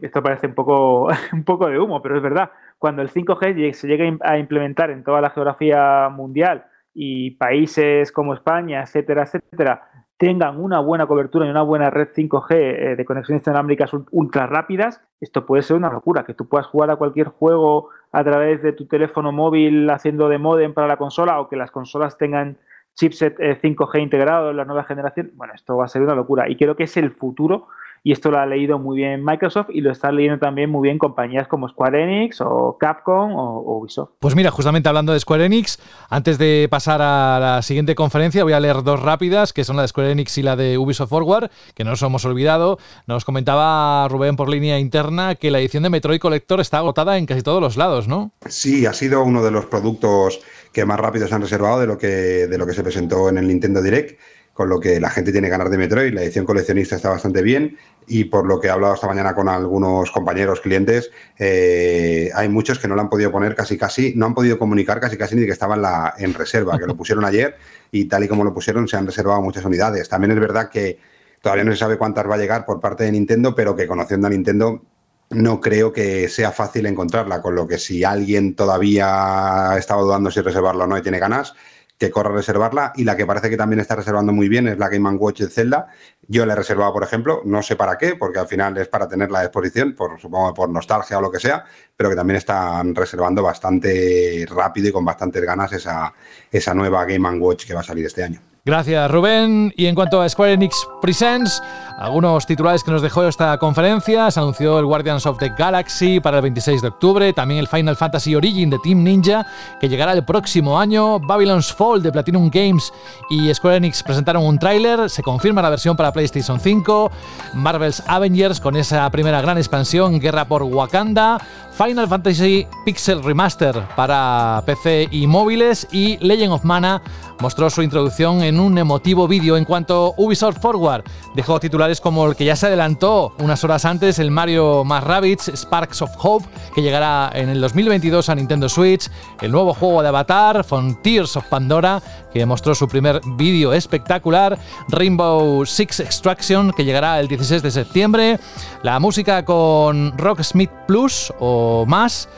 esto 0.00 0.22
parece 0.22 0.46
un 0.46 0.54
poco, 0.54 1.08
un 1.34 1.44
poco 1.44 1.68
de 1.68 1.78
humo, 1.78 2.00
pero 2.00 2.16
es 2.16 2.22
verdad, 2.22 2.50
cuando 2.78 3.02
el 3.02 3.10
5G 3.10 3.72
se 3.74 3.86
llegue 3.86 4.16
a 4.22 4.38
implementar 4.38 4.90
en 4.90 5.04
toda 5.04 5.20
la 5.20 5.28
geografía 5.28 6.08
mundial 6.08 6.64
y 6.94 7.32
países 7.32 8.12
como 8.12 8.34
España, 8.34 8.82
etcétera, 8.82 9.22
etcétera, 9.22 9.88
tengan 10.22 10.60
una 10.60 10.78
buena 10.78 11.06
cobertura 11.06 11.46
y 11.46 11.50
una 11.50 11.62
buena 11.62 11.90
red 11.90 12.08
5G 12.08 12.46
eh, 12.50 12.96
de 12.96 13.04
conexiones 13.04 13.44
inalámbricas 13.44 13.90
ultra 14.12 14.46
rápidas, 14.46 15.00
esto 15.20 15.44
puede 15.44 15.62
ser 15.62 15.76
una 15.76 15.90
locura, 15.90 16.24
que 16.24 16.34
tú 16.34 16.48
puedas 16.48 16.66
jugar 16.66 16.90
a 16.90 16.96
cualquier 16.96 17.28
juego 17.28 17.88
a 18.12 18.22
través 18.22 18.62
de 18.62 18.72
tu 18.72 18.86
teléfono 18.86 19.32
móvil 19.32 19.90
haciendo 19.90 20.28
de 20.28 20.38
modem 20.38 20.74
para 20.74 20.86
la 20.86 20.96
consola 20.96 21.40
o 21.40 21.48
que 21.48 21.56
las 21.56 21.70
consolas 21.70 22.18
tengan 22.18 22.58
chipset 22.94 23.36
5G 23.38 23.96
eh, 23.96 24.00
integrado 24.00 24.50
en 24.50 24.58
la 24.58 24.64
nueva 24.64 24.84
generación, 24.84 25.32
bueno, 25.34 25.54
esto 25.54 25.76
va 25.76 25.86
a 25.86 25.88
ser 25.88 26.02
una 26.02 26.14
locura 26.14 26.48
y 26.48 26.56
creo 26.56 26.76
que 26.76 26.84
es 26.84 26.96
el 26.96 27.10
futuro 27.10 27.68
y 28.04 28.12
esto 28.12 28.30
lo 28.30 28.38
ha 28.38 28.46
leído 28.46 28.78
muy 28.78 28.96
bien 28.96 29.24
Microsoft 29.24 29.68
y 29.70 29.80
lo 29.80 29.92
están 29.92 30.16
leyendo 30.16 30.38
también 30.38 30.68
muy 30.68 30.88
bien 30.88 30.98
compañías 30.98 31.46
como 31.46 31.68
Square 31.68 32.02
Enix 32.02 32.40
o 32.40 32.76
Capcom 32.78 33.34
o, 33.34 33.78
Ubisoft. 33.78 34.10
Pues 34.18 34.34
mira, 34.34 34.50
justamente 34.50 34.88
hablando 34.88 35.12
de 35.12 35.20
Square 35.20 35.44
Enix, 35.44 35.78
antes 36.10 36.36
de 36.38 36.66
pasar 36.70 37.00
a 37.00 37.38
la 37.38 37.62
siguiente 37.62 37.94
conferencia 37.94 38.42
voy 38.42 38.54
a 38.54 38.60
leer 38.60 38.82
dos 38.82 39.00
rápidas, 39.00 39.52
que 39.52 39.64
son 39.64 39.76
la 39.76 39.82
de 39.82 39.88
Square 39.88 40.10
Enix 40.10 40.36
y 40.38 40.42
la 40.42 40.56
de 40.56 40.78
Ubisoft 40.78 41.10
Forward, 41.10 41.50
que 41.74 41.84
no 41.84 41.90
nos 41.90 42.02
hemos 42.02 42.24
olvidado. 42.24 42.78
Nos 43.06 43.24
comentaba 43.24 44.08
Rubén 44.08 44.34
por 44.34 44.48
línea 44.48 44.78
interna 44.78 45.36
que 45.36 45.50
la 45.50 45.60
edición 45.60 45.84
de 45.84 45.90
Metroid 45.90 46.20
Collector 46.20 46.60
está 46.60 46.78
agotada 46.78 47.18
en 47.18 47.26
casi 47.26 47.42
todos 47.42 47.60
los 47.60 47.76
lados, 47.76 48.08
¿no? 48.08 48.32
Sí, 48.46 48.84
ha 48.86 48.92
sido 48.92 49.22
uno 49.22 49.44
de 49.44 49.52
los 49.52 49.66
productos 49.66 50.40
que 50.72 50.84
más 50.84 50.98
rápido 50.98 51.28
se 51.28 51.34
han 51.34 51.42
reservado 51.42 51.80
de 51.80 51.86
lo 51.86 51.98
que, 51.98 52.06
de 52.06 52.58
lo 52.58 52.66
que 52.66 52.72
se 52.72 52.82
presentó 52.82 53.28
en 53.28 53.38
el 53.38 53.46
Nintendo 53.46 53.80
Direct 53.80 54.18
con 54.52 54.68
lo 54.68 54.78
que 54.80 55.00
la 55.00 55.10
gente 55.10 55.32
tiene 55.32 55.48
ganas 55.48 55.70
de 55.70 55.78
Metroid, 55.78 56.12
la 56.12 56.22
edición 56.22 56.44
coleccionista 56.44 56.96
está 56.96 57.08
bastante 57.08 57.42
bien 57.42 57.78
y 58.06 58.24
por 58.24 58.46
lo 58.46 58.60
que 58.60 58.66
he 58.66 58.70
hablado 58.70 58.94
esta 58.94 59.06
mañana 59.06 59.34
con 59.34 59.48
algunos 59.48 60.10
compañeros, 60.10 60.60
clientes, 60.60 61.10
eh, 61.38 62.30
hay 62.34 62.48
muchos 62.48 62.78
que 62.78 62.86
no 62.86 62.94
lo 62.94 63.00
han 63.00 63.08
podido 63.08 63.32
poner 63.32 63.54
casi 63.54 63.78
casi, 63.78 64.12
no 64.14 64.26
han 64.26 64.34
podido 64.34 64.58
comunicar 64.58 65.00
casi 65.00 65.16
casi 65.16 65.36
ni 65.36 65.46
que 65.46 65.52
estaban 65.52 65.80
la, 65.80 66.14
en 66.18 66.34
reserva, 66.34 66.78
que 66.78 66.86
lo 66.86 66.96
pusieron 66.96 67.24
ayer 67.24 67.56
y 67.90 68.04
tal 68.04 68.24
y 68.24 68.28
como 68.28 68.44
lo 68.44 68.52
pusieron 68.52 68.86
se 68.88 68.96
han 68.96 69.06
reservado 69.06 69.40
muchas 69.40 69.64
unidades. 69.64 70.08
También 70.08 70.32
es 70.32 70.40
verdad 70.40 70.68
que 70.68 70.98
todavía 71.40 71.64
no 71.64 71.72
se 71.72 71.78
sabe 71.78 71.96
cuántas 71.96 72.28
va 72.28 72.34
a 72.34 72.38
llegar 72.38 72.66
por 72.66 72.80
parte 72.80 73.04
de 73.04 73.12
Nintendo, 73.12 73.54
pero 73.54 73.74
que 73.74 73.86
conociendo 73.86 74.26
a 74.26 74.30
Nintendo 74.30 74.82
no 75.30 75.60
creo 75.60 75.92
que 75.92 76.28
sea 76.28 76.52
fácil 76.52 76.86
encontrarla, 76.86 77.40
con 77.40 77.54
lo 77.54 77.66
que 77.66 77.78
si 77.78 78.04
alguien 78.04 78.54
todavía 78.54 79.70
ha 79.70 79.78
estado 79.78 80.04
dudando 80.04 80.30
si 80.30 80.40
reservarla 80.40 80.84
o 80.84 80.86
no 80.86 80.98
y 80.98 81.02
tiene 81.02 81.18
ganas, 81.18 81.54
que 81.98 82.10
corra 82.10 82.30
a 82.30 82.34
reservarla 82.34 82.92
y 82.96 83.04
la 83.04 83.16
que 83.16 83.26
parece 83.26 83.48
que 83.48 83.56
también 83.56 83.80
está 83.80 83.94
reservando 83.94 84.32
muy 84.32 84.48
bien 84.48 84.66
es 84.66 84.78
la 84.78 84.88
Game 84.88 85.08
Watch 85.10 85.40
de 85.40 85.48
Zelda. 85.48 85.86
Yo 86.26 86.44
la 86.46 86.54
he 86.54 86.56
reservado, 86.56 86.92
por 86.92 87.04
ejemplo, 87.04 87.42
no 87.44 87.62
sé 87.62 87.76
para 87.76 87.96
qué, 87.96 88.16
porque 88.16 88.40
al 88.40 88.48
final 88.48 88.76
es 88.78 88.88
para 88.88 89.06
tener 89.06 89.30
la 89.30 89.44
exposición, 89.44 89.94
por, 89.94 90.20
supongo 90.20 90.52
por 90.52 90.68
nostalgia 90.68 91.18
o 91.18 91.20
lo 91.20 91.30
que 91.30 91.38
sea, 91.38 91.64
pero 91.96 92.10
que 92.10 92.16
también 92.16 92.38
están 92.38 92.94
reservando 92.94 93.42
bastante 93.42 94.46
rápido 94.48 94.88
y 94.88 94.92
con 94.92 95.04
bastantes 95.04 95.42
ganas 95.42 95.72
esa, 95.72 96.12
esa 96.50 96.74
nueva 96.74 97.04
Game 97.04 97.38
Watch 97.38 97.66
que 97.66 97.74
va 97.74 97.80
a 97.80 97.84
salir 97.84 98.06
este 98.06 98.24
año. 98.24 98.51
Gracias, 98.64 99.10
Rubén. 99.10 99.74
Y 99.76 99.86
en 99.86 99.96
cuanto 99.96 100.22
a 100.22 100.28
Square 100.28 100.52
Enix 100.52 100.86
Presents, 101.00 101.60
algunos 101.98 102.46
titulares 102.46 102.84
que 102.84 102.92
nos 102.92 103.02
dejó 103.02 103.26
esta 103.26 103.58
conferencia. 103.58 104.30
Se 104.30 104.38
anunció 104.38 104.78
el 104.78 104.86
Guardians 104.86 105.26
of 105.26 105.38
the 105.38 105.48
Galaxy 105.48 106.20
para 106.20 106.36
el 106.36 106.42
26 106.42 106.80
de 106.80 106.86
octubre, 106.86 107.32
también 107.32 107.58
el 107.58 107.66
Final 107.66 107.96
Fantasy 107.96 108.36
Origin 108.36 108.70
de 108.70 108.78
Team 108.78 109.02
Ninja, 109.02 109.44
que 109.80 109.88
llegará 109.88 110.12
el 110.12 110.24
próximo 110.24 110.78
año. 110.78 111.18
Babylon's 111.18 111.72
Fall 111.72 112.04
de 112.04 112.12
Platinum 112.12 112.50
Games 112.50 112.92
y 113.30 113.52
Square 113.52 113.78
Enix 113.78 114.00
presentaron 114.00 114.44
un 114.44 114.60
tráiler. 114.60 115.10
Se 115.10 115.24
confirma 115.24 115.60
la 115.60 115.70
versión 115.70 115.96
para 115.96 116.12
PlayStation 116.12 116.60
5. 116.60 117.10
Marvel's 117.54 118.00
Avengers 118.06 118.60
con 118.60 118.76
esa 118.76 119.10
primera 119.10 119.42
gran 119.42 119.58
expansión, 119.58 120.20
Guerra 120.20 120.44
por 120.44 120.62
Wakanda. 120.62 121.40
Final 121.84 122.06
Fantasy 122.06 122.66
Pixel 122.84 123.24
Remaster 123.24 123.74
para 123.96 124.62
PC 124.64 125.08
y 125.10 125.26
móviles. 125.26 125.88
Y 125.90 126.16
Legend 126.18 126.52
of 126.52 126.64
Mana 126.64 127.02
mostró 127.40 127.70
su 127.70 127.82
introducción 127.82 128.40
en 128.42 128.60
un 128.60 128.78
emotivo 128.78 129.26
vídeo. 129.26 129.56
En 129.56 129.64
cuanto 129.64 130.14
Ubisoft 130.16 130.60
Forward, 130.60 131.02
dejó 131.34 131.58
titulares 131.58 132.00
como 132.00 132.26
el 132.26 132.36
que 132.36 132.44
ya 132.44 132.54
se 132.54 132.66
adelantó 132.66 133.34
unas 133.38 133.64
horas 133.64 133.84
antes, 133.84 134.20
el 134.20 134.30
Mario 134.30 134.84
más 134.84 135.02
Rabbids 135.02 135.48
Sparks 135.56 136.02
of 136.02 136.12
Hope, 136.18 136.46
que 136.74 136.82
llegará 136.82 137.32
en 137.34 137.48
el 137.48 137.60
2022 137.60 138.28
a 138.28 138.34
Nintendo 138.36 138.68
Switch, 138.68 139.10
el 139.40 139.50
nuevo 139.50 139.74
juego 139.74 140.02
de 140.02 140.08
Avatar, 140.08 140.62
Frontiers 140.62 141.36
of 141.36 141.46
Pandora, 141.46 142.00
que 142.32 142.46
mostró 142.46 142.76
su 142.76 142.86
primer 142.86 143.20
vídeo 143.34 143.72
espectacular, 143.72 144.56
Rainbow 144.88 145.66
Six 145.66 145.98
Extraction, 146.00 146.72
que 146.72 146.84
llegará 146.84 147.18
el 147.18 147.26
16 147.26 147.60
de 147.60 147.70
septiembre, 147.72 148.38
la 148.82 149.00
música 149.00 149.44
con 149.44 150.16
Rocksmith 150.16 150.70
Plus 150.86 151.32
o 151.40 151.71
más, 151.86 152.28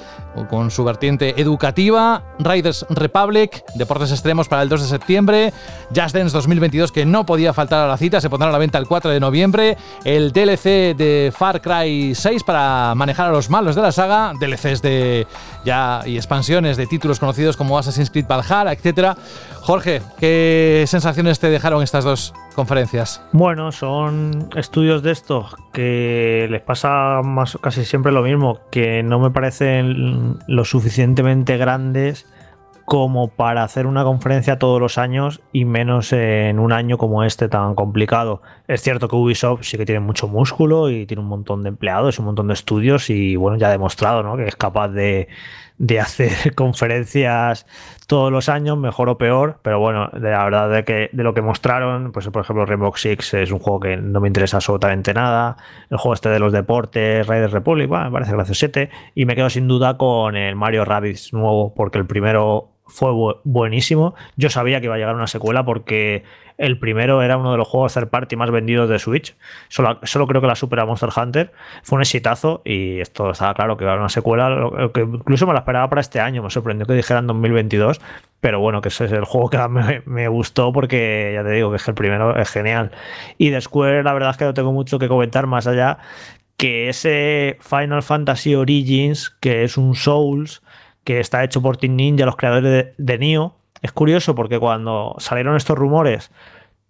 con 0.48 0.70
su 0.70 0.84
vertiente 0.84 1.40
educativa, 1.40 2.22
Riders 2.38 2.84
Republic, 2.90 3.64
Deportes 3.74 4.10
Extremos 4.10 4.48
para 4.48 4.62
el 4.62 4.68
2 4.68 4.82
de 4.82 4.88
septiembre, 4.88 5.52
Just 5.94 6.14
Dance 6.14 6.32
2022 6.32 6.92
que 6.92 7.06
no 7.06 7.24
podía 7.24 7.52
faltar 7.52 7.84
a 7.84 7.88
la 7.88 7.96
cita, 7.96 8.20
se 8.20 8.28
pondrá 8.28 8.48
a 8.48 8.52
la 8.52 8.58
venta 8.58 8.78
el 8.78 8.86
4 8.86 9.10
de 9.10 9.20
noviembre, 9.20 9.76
el 10.04 10.32
DLC 10.32 10.96
de 10.96 11.32
Far 11.34 11.60
Cry 11.60 12.14
6 12.14 12.42
para 12.42 12.94
manejar 12.94 13.28
a 13.28 13.32
los 13.32 13.48
malos 13.48 13.76
de 13.76 13.82
la 13.82 13.92
saga, 13.92 14.32
DLCs 14.38 14.82
de 14.82 15.26
ya 15.64 16.02
y 16.04 16.16
expansiones 16.16 16.76
de 16.76 16.86
títulos 16.86 17.20
conocidos 17.20 17.56
como 17.56 17.78
Assassin's 17.78 18.10
Creed 18.10 18.26
Valhalla, 18.26 18.72
etc. 18.72 19.16
Jorge, 19.60 20.02
¿qué 20.18 20.84
sensaciones 20.86 21.38
te 21.38 21.48
dejaron 21.48 21.82
estas 21.82 22.04
dos 22.04 22.34
conferencias? 22.54 23.22
Bueno, 23.32 23.72
son 23.72 24.48
estudios 24.56 25.02
de 25.02 25.12
estos 25.12 25.54
que 25.72 26.46
les 26.50 26.62
pasa 26.62 27.20
más, 27.22 27.58
casi 27.60 27.84
siempre 27.84 28.12
lo 28.12 28.22
mismo, 28.22 28.60
que 28.70 29.02
no 29.02 29.18
me 29.18 29.30
parecen 29.30 30.38
lo 30.46 30.64
suficientemente 30.64 31.56
grandes 31.56 32.26
como 32.84 33.28
para 33.28 33.62
hacer 33.62 33.86
una 33.86 34.04
conferencia 34.04 34.58
todos 34.58 34.80
los 34.80 34.98
años 34.98 35.40
y 35.52 35.64
menos 35.64 36.12
en 36.12 36.58
un 36.58 36.72
año 36.72 36.98
como 36.98 37.24
este 37.24 37.48
tan 37.48 37.74
complicado. 37.74 38.42
Es 38.68 38.82
cierto 38.82 39.08
que 39.08 39.16
Ubisoft 39.16 39.62
sí 39.62 39.78
que 39.78 39.86
tiene 39.86 40.00
mucho 40.00 40.28
músculo 40.28 40.90
y 40.90 41.06
tiene 41.06 41.22
un 41.22 41.28
montón 41.28 41.62
de 41.62 41.70
empleados, 41.70 42.18
un 42.18 42.26
montón 42.26 42.48
de 42.48 42.54
estudios 42.54 43.08
y 43.08 43.36
bueno, 43.36 43.56
ya 43.56 43.68
ha 43.68 43.70
demostrado 43.70 44.22
¿no? 44.22 44.36
que 44.36 44.46
es 44.46 44.56
capaz 44.56 44.88
de, 44.88 45.28
de 45.78 46.00
hacer 46.00 46.30
conferencias 46.54 47.66
todos 48.06 48.30
los 48.30 48.48
años, 48.48 48.76
mejor 48.78 49.08
o 49.08 49.18
peor, 49.18 49.60
pero 49.62 49.80
bueno, 49.80 50.10
de 50.12 50.30
la 50.30 50.44
verdad 50.44 50.70
de 50.70 50.84
que 50.84 51.08
de 51.12 51.22
lo 51.22 51.34
que 51.34 51.42
mostraron, 51.42 52.12
pues 52.12 52.28
por 52.28 52.42
ejemplo 52.42 52.66
Rainbow 52.66 52.92
Six 52.94 53.34
es 53.34 53.50
un 53.50 53.58
juego 53.58 53.80
que 53.80 53.96
no 53.96 54.20
me 54.20 54.28
interesa 54.28 54.58
absolutamente 54.58 55.14
nada, 55.14 55.56
el 55.90 55.96
juego 55.96 56.14
este 56.14 56.28
de 56.28 56.38
los 56.38 56.52
deportes, 56.52 57.26
Raiders 57.26 57.52
Republic, 57.52 57.88
bueno, 57.88 58.06
me 58.06 58.12
parece 58.12 58.32
gracias 58.32 58.58
7, 58.58 58.90
y 59.14 59.24
me 59.24 59.34
quedo 59.34 59.48
sin 59.48 59.66
duda 59.66 59.96
con 59.96 60.36
el 60.36 60.54
Mario 60.54 60.84
Rabbids 60.84 61.32
nuevo, 61.32 61.74
porque 61.74 61.98
el 61.98 62.06
primero 62.06 62.73
fue 62.86 63.10
buenísimo. 63.44 64.14
Yo 64.36 64.50
sabía 64.50 64.80
que 64.80 64.86
iba 64.86 64.94
a 64.94 64.98
llegar 64.98 65.14
una 65.14 65.26
secuela 65.26 65.64
porque 65.64 66.24
el 66.56 66.78
primero 66.78 67.22
era 67.22 67.36
uno 67.36 67.50
de 67.52 67.58
los 67.58 67.66
juegos 67.66 67.94
third 67.94 68.08
party 68.08 68.36
más 68.36 68.50
vendidos 68.50 68.88
de 68.88 68.98
Switch. 68.98 69.34
Solo, 69.68 69.98
solo 70.02 70.26
creo 70.26 70.40
que 70.40 70.46
la 70.46 70.54
supera 70.54 70.84
Monster 70.84 71.08
Hunter. 71.16 71.52
Fue 71.82 71.96
un 71.96 72.02
exitazo 72.02 72.62
y 72.64 73.00
esto 73.00 73.30
estaba 73.30 73.54
claro 73.54 73.76
que 73.76 73.84
iba 73.84 73.90
a 73.90 73.94
haber 73.94 74.02
una 74.02 74.08
secuela. 74.10 74.70
que 74.92 75.00
incluso 75.00 75.46
me 75.46 75.52
la 75.52 75.60
esperaba 75.60 75.88
para 75.88 76.00
este 76.00 76.20
año. 76.20 76.42
Me 76.42 76.50
sorprendió 76.50 76.86
que 76.86 76.94
dijeran 76.94 77.26
2022. 77.26 78.00
Pero 78.40 78.60
bueno, 78.60 78.82
que 78.82 78.88
ese 78.88 79.06
es 79.06 79.12
el 79.12 79.24
juego 79.24 79.48
que 79.48 79.58
me, 80.06 80.28
gustó 80.28 80.72
porque 80.72 81.32
ya 81.34 81.42
te 81.42 81.50
digo 81.50 81.70
que 81.70 81.76
es 81.76 81.88
el 81.88 81.94
primero 81.94 82.36
es 82.36 82.50
genial. 82.50 82.92
Y 83.38 83.48
de 83.48 83.60
Square, 83.60 84.02
la 84.02 84.12
verdad 84.12 84.30
es 84.30 84.36
que 84.36 84.44
no 84.44 84.54
tengo 84.54 84.72
mucho 84.72 84.98
que 84.98 85.08
comentar 85.08 85.46
más 85.46 85.66
allá 85.66 85.98
que 86.56 86.88
ese 86.88 87.58
Final 87.60 88.02
Fantasy 88.02 88.54
Origins, 88.54 89.30
que 89.40 89.64
es 89.64 89.76
un 89.76 89.94
Souls 89.94 90.62
que 91.04 91.20
está 91.20 91.44
hecho 91.44 91.62
por 91.62 91.76
Team 91.76 91.96
Ninja, 91.96 92.26
los 92.26 92.36
creadores 92.36 92.70
de, 92.70 92.94
de 92.96 93.18
Nioh. 93.18 93.54
Es 93.82 93.92
curioso 93.92 94.34
porque 94.34 94.58
cuando 94.58 95.14
salieron 95.18 95.56
estos 95.56 95.76
rumores, 95.76 96.30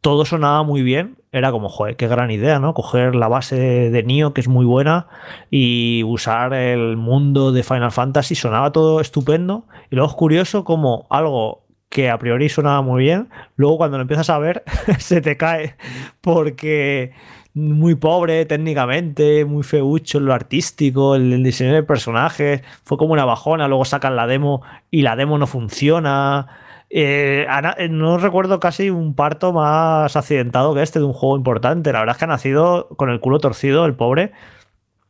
todo 0.01 0.25
sonaba 0.25 0.63
muy 0.63 0.83
bien. 0.83 1.17
Era 1.33 1.51
como, 1.51 1.69
joder, 1.69 1.97
qué 1.97 2.07
gran 2.07 2.31
idea, 2.31 2.61
¿no? 2.61 2.75
Coger 2.75 3.15
la 3.15 3.27
base 3.27 3.57
de 3.57 4.03
Nioh, 4.03 4.33
que 4.33 4.41
es 4.41 4.49
muy 4.49 4.65
buena, 4.65 5.09
y 5.51 6.03
usar 6.05 6.55
el 6.55 6.97
mundo 6.97 7.53
de 7.53 7.63
Final 7.63 7.91
Fantasy. 7.91 8.35
Sonaba 8.35 8.71
todo 8.71 9.01
estupendo. 9.01 9.65
Y 9.91 9.97
luego 9.97 10.11
es 10.11 10.17
curioso 10.17 10.63
como 10.65 11.07
algo 11.11 11.65
que 11.95 12.11
a 12.11 12.19
priori 12.19 12.49
sonaba 12.49 12.83
muy 12.83 13.05
bien, 13.05 13.29
luego 13.55 13.79
cuando 13.79 13.99
lo 13.99 14.03
empiezas 14.03 14.29
a 14.29 14.39
ver, 14.39 14.65
se 14.99 15.21
te 15.21 15.37
cae. 15.37 15.77
Porque 16.21 17.13
muy 17.55 17.95
pobre 17.95 18.45
técnicamente, 18.47 19.45
muy 19.45 19.63
feucho 19.63 20.19
en 20.19 20.27
lo 20.27 20.35
artístico, 20.35 21.15
el, 21.15 21.43
diseño 21.43 21.73
de 21.73 21.83
personajes, 21.85 22.63
fue 22.85 22.99
como 22.99 23.13
una 23.13 23.25
bajona, 23.25 23.69
luego 23.69 23.85
sacan 23.85 24.17
la 24.17 24.27
demo 24.27 24.63
y 24.91 25.03
la 25.03 25.17
demo 25.17 25.39
no 25.39 25.47
funciona. 25.47 26.49
Eh, 26.91 27.47
eh, 27.79 27.89
no 27.89 28.19
recuerdo 28.19 28.61
casi 28.61 28.91
un 28.91 29.15
parto 29.15 29.53
más 29.53 30.17
accidentado 30.17 30.75
que 30.75 30.83
este 30.83 30.99
de 30.99 31.05
un 31.07 31.13
juego 31.13 31.37
importante. 31.37 31.93
La 31.93 32.01
verdad 32.01 32.17
es 32.17 32.19
que 32.19 32.25
ha 32.25 32.29
nacido 32.29 32.89
con 32.97 33.11
el 33.11 33.21
culo 33.21 33.39
torcido 33.39 33.87
el 33.87 33.95
pobre 33.95 34.33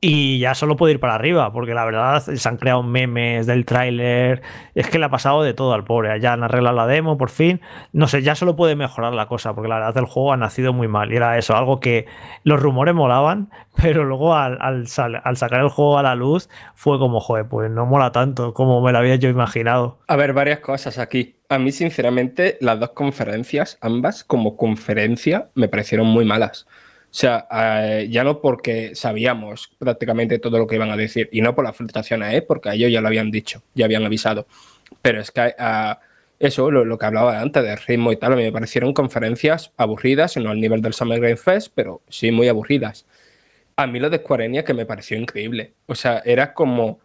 y 0.01 0.39
ya 0.39 0.55
solo 0.55 0.77
puede 0.77 0.93
ir 0.93 1.01
para 1.01 1.15
arriba, 1.15 1.51
porque 1.53 1.73
la 1.73 1.85
verdad 1.85 2.21
se 2.21 2.49
han 2.49 2.59
creado 2.59 2.83
memes 2.83 3.47
del 3.47 3.65
tráiler, 3.65 4.43
es 4.75 4.89
que 4.91 4.99
le 4.99 5.07
ha 5.07 5.11
pasado 5.11 5.43
de 5.43 5.55
todo 5.55 5.73
al 5.73 5.85
pobre, 5.85 6.21
ya 6.21 6.35
han 6.35 6.43
arreglado 6.43 6.77
la 6.77 6.87
demo 6.87 7.17
por 7.17 7.31
fin, 7.31 7.63
no 7.93 8.07
sé, 8.07 8.23
ya 8.23 8.35
solo 8.35 8.55
puede 8.55 8.77
mejorar 8.77 9.15
la 9.15 9.27
cosa, 9.27 9.55
porque 9.55 9.69
la 9.69 9.77
verdad 9.77 9.97
el 9.97 10.05
juego 10.05 10.33
ha 10.35 10.37
nacido 10.37 10.75
muy 10.75 10.89
mal, 10.89 11.11
y 11.11 11.17
era 11.17 11.39
eso, 11.39 11.57
algo 11.57 11.81
que 11.81 12.07
los 12.43 12.61
rumores 12.61 12.95
molaban, 12.95 13.51
pero 13.83 14.05
luego 14.05 14.35
al, 14.35 14.87
sacar 14.89 15.61
el 15.61 15.69
juego 15.69 15.99
a 15.99 16.03
la 16.03 16.15
luz 16.15 16.51
fue 16.75 16.99
como, 16.99 17.21
joder, 17.21 17.47
pues 17.49 17.71
no 17.71 17.87
mola 17.87 18.13
tanto 18.13 18.53
como 18.53 18.83
me 18.83 18.93
lo 18.93 18.99
había 18.99 19.17
yo 19.17 19.31
imaginado. 19.31 19.99
A 20.07 20.17
ver, 20.17 20.33
varias 20.35 20.61
cosas 20.61 20.99
aquí. 20.99 21.37
A 21.49 21.59
mí, 21.59 21.73
sinceramente, 21.73 22.59
las 22.61 22.81
dos 22.81 22.91
conferencias, 22.91 23.79
ambas 23.81 24.25
como 24.25 24.57
conferencia, 24.57 25.49
me 25.55 25.69
parecieron 25.69 26.07
muy 26.07 26.25
malas. 26.25 26.67
O 27.15 27.17
sea, 27.17 27.47
eh, 27.53 28.09
ya 28.11 28.25
no 28.25 28.41
porque 28.41 28.97
sabíamos 28.97 29.71
prácticamente 29.79 30.41
todo 30.41 30.59
lo 30.59 30.67
que 30.67 30.75
iban 30.75 30.91
a 30.91 30.97
decir 30.97 31.29
y 31.31 31.43
no 31.43 31.55
por 31.55 31.65
las 31.65 31.77
filtraciones, 31.77 32.35
¿eh? 32.35 32.43
porque 32.43 32.71
a 32.71 32.75
ellos 32.75 32.91
ya 32.91 33.01
lo 33.01 33.07
habían 33.07 33.31
dicho, 33.31 33.63
ya 33.73 33.85
habían 33.85 34.05
avisado. 34.05 34.49
Pero 35.01 35.21
es 35.21 35.31
que 35.31 35.55
uh, 35.57 35.95
eso, 36.41 36.73
lo, 36.73 36.99
que 36.99 37.07
hablaba 37.07 37.41
antes 37.41 37.63
de 37.63 37.77
ritmo 37.77 38.11
y 38.11 38.17
tal, 38.17 38.33
a 38.33 38.37
mí 38.37 38.43
me 38.43 38.51
parecieron 38.51 38.93
conferencias 38.93 39.71
aburridas, 39.77 40.37
no 40.39 40.51
al 40.51 40.61
nivel 40.61 40.83
del 40.83 40.93
Summer 40.93 41.21
Game 41.21 41.37
Fest, 41.37 41.71
pero 41.73 42.03
sí 42.09 42.33
muy 42.33 42.49
aburridas. 42.49 43.07
A 43.77 43.87
mí 43.87 44.01
lo 44.01 44.11
de 44.11 44.19
Square 44.19 44.65
que 44.65 44.75
me 44.75 44.85
pareció 44.85 45.17
increíble. 45.17 45.75
O 45.87 45.95
sea, 45.95 46.21
era 46.25 46.53
como 46.53 46.99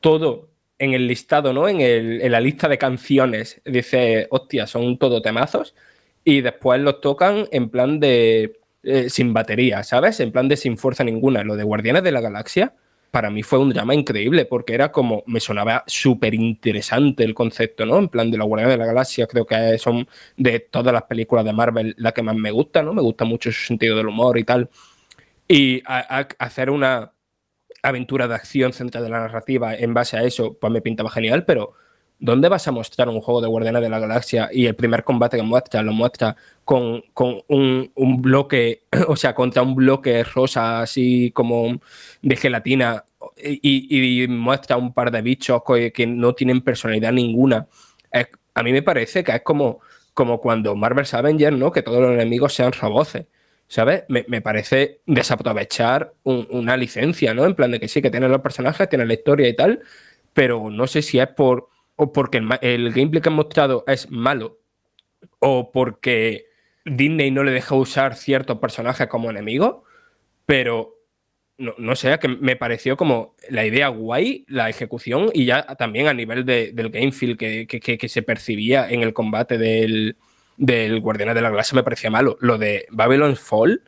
todo 0.00 0.48
en 0.80 0.94
el 0.94 1.06
listado, 1.06 1.52
¿no? 1.52 1.68
En, 1.68 1.80
el, 1.80 2.28
la 2.28 2.40
lista 2.40 2.68
de 2.68 2.76
canciones. 2.76 3.60
Dice, 3.64 4.26
hostia, 4.30 4.66
son 4.66 4.98
todo 4.98 5.22
temazos. 5.22 5.76
Y 6.24 6.40
después 6.40 6.80
los 6.80 7.00
tocan 7.00 7.46
en 7.52 7.68
plan 7.68 8.00
de 8.00 8.63
eh, 8.84 9.08
sin 9.08 9.32
batería, 9.32 9.82
¿sabes? 9.82 10.20
En 10.20 10.30
plan 10.30 10.48
de 10.48 10.56
sin 10.56 10.76
fuerza 10.76 11.04
ninguna. 11.04 11.42
Lo 11.42 11.56
de 11.56 11.64
Guardianes 11.64 12.02
de 12.02 12.12
la 12.12 12.20
Galaxia, 12.20 12.74
para 13.10 13.30
mí 13.30 13.42
fue 13.42 13.58
un 13.58 13.70
drama 13.70 13.94
increíble, 13.94 14.44
porque 14.44 14.74
era 14.74 14.92
como, 14.92 15.22
me 15.26 15.40
sonaba 15.40 15.84
súper 15.86 16.34
interesante 16.34 17.24
el 17.24 17.34
concepto, 17.34 17.86
¿no? 17.86 17.98
En 17.98 18.08
plan 18.08 18.30
de 18.30 18.38
la 18.38 18.44
Guardianes 18.44 18.74
de 18.74 18.78
la 18.78 18.86
Galaxia, 18.86 19.26
creo 19.26 19.46
que 19.46 19.78
son 19.78 20.06
de 20.36 20.60
todas 20.60 20.92
las 20.92 21.04
películas 21.04 21.44
de 21.44 21.52
Marvel 21.52 21.94
la 21.98 22.12
que 22.12 22.22
más 22.22 22.36
me 22.36 22.50
gusta, 22.50 22.82
¿no? 22.82 22.92
Me 22.92 23.02
gusta 23.02 23.24
mucho 23.24 23.50
su 23.52 23.64
sentido 23.66 23.96
del 23.96 24.08
humor 24.08 24.36
y 24.38 24.44
tal. 24.44 24.68
Y 25.48 25.82
hacer 26.38 26.70
una 26.70 27.12
aventura 27.82 28.28
de 28.28 28.34
acción 28.34 28.72
centrada 28.72 29.06
en 29.06 29.12
la 29.12 29.20
narrativa 29.20 29.74
en 29.74 29.94
base 29.94 30.16
a 30.16 30.24
eso, 30.24 30.58
pues 30.58 30.72
me 30.72 30.80
pintaba 30.82 31.10
genial, 31.10 31.44
pero 31.44 31.74
¿dónde 32.24 32.48
vas 32.48 32.66
a 32.66 32.72
mostrar 32.72 33.10
un 33.10 33.20
juego 33.20 33.42
de 33.42 33.48
Guardianes 33.48 33.82
de 33.82 33.90
la 33.90 33.98
Galaxia 33.98 34.48
y 34.50 34.64
el 34.64 34.74
primer 34.74 35.04
combate 35.04 35.36
que 35.36 35.42
muestra 35.42 35.82
lo 35.82 35.92
muestra 35.92 36.36
con, 36.64 37.02
un, 37.48 38.22
bloque, 38.22 38.84
o 39.08 39.14
sea, 39.14 39.34
contra 39.34 39.60
un 39.60 39.74
bloque 39.74 40.24
rosa 40.24 40.80
así 40.80 41.30
como 41.32 41.78
de 42.22 42.36
gelatina 42.36 43.04
y, 43.36 44.26
muestra 44.28 44.78
un 44.78 44.94
par 44.94 45.10
de 45.10 45.20
bichos 45.20 45.62
que, 45.66 46.06
no 46.06 46.34
tienen 46.34 46.62
personalidad 46.62 47.12
ninguna? 47.12 47.68
a 48.56 48.62
mí 48.62 48.72
me 48.72 48.82
parece 48.82 49.22
que 49.24 49.32
es 49.32 49.42
como, 49.42 49.80
como 50.14 50.40
cuando 50.40 50.76
Marvel's 50.76 51.12
Avengers, 51.12 51.56
¿no? 51.56 51.72
Que 51.72 51.82
todos 51.82 52.00
los 52.00 52.12
enemigos 52.12 52.54
sean 52.54 52.72
roboces. 52.72 53.26
¿Sabes? 53.66 54.04
Me, 54.08 54.40
parece 54.40 55.00
desaprovechar 55.06 56.14
una 56.22 56.76
licencia, 56.76 57.34
¿no? 57.34 57.44
En 57.44 57.54
plan 57.54 57.72
de 57.72 57.80
que 57.80 57.88
sí, 57.88 58.00
que 58.00 58.10
tiene 58.10 58.28
los 58.28 58.40
personajes, 58.40 58.88
tiene 58.88 59.04
la 59.04 59.14
historia 59.14 59.48
y 59.48 59.56
tal, 59.56 59.80
pero 60.32 60.70
no 60.70 60.86
sé 60.86 61.02
si 61.02 61.18
es 61.18 61.28
por 61.28 61.70
o 61.96 62.12
porque 62.12 62.38
el, 62.38 62.92
gameplay 62.92 63.22
que 63.22 63.28
han 63.28 63.34
mostrado 63.34 63.84
es 63.86 64.10
malo, 64.10 64.58
o 65.38 65.70
porque 65.72 66.46
Disney 66.84 67.30
no 67.30 67.44
le 67.44 67.52
deja 67.52 67.74
usar 67.74 68.16
ciertos 68.16 68.58
personajes 68.58 69.06
como 69.08 69.30
enemigos, 69.30 69.76
pero 70.46 70.94
no, 71.56 71.94
sé, 71.94 72.18
que 72.18 72.28
me 72.28 72.56
pareció 72.56 72.96
como 72.96 73.36
la 73.48 73.64
idea 73.64 73.88
guay, 73.88 74.44
la 74.48 74.68
ejecución 74.68 75.30
y 75.32 75.44
ya 75.44 75.64
también 75.76 76.08
a 76.08 76.14
nivel 76.14 76.44
del 76.44 76.90
game 76.90 77.12
feel 77.12 77.36
que, 77.36 77.66
que, 77.68 78.08
se 78.08 78.22
percibía 78.22 78.90
en 78.90 79.02
el 79.02 79.14
combate 79.14 79.56
del, 79.56 80.16
del 80.56 81.00
Guardián 81.00 81.32
de 81.32 81.40
la 81.40 81.50
Galaxia 81.50 81.76
me 81.76 81.84
parecía 81.84 82.10
malo. 82.10 82.36
Lo 82.40 82.58
de 82.58 82.86
Babylon's 82.90 83.38
Fall, 83.38 83.82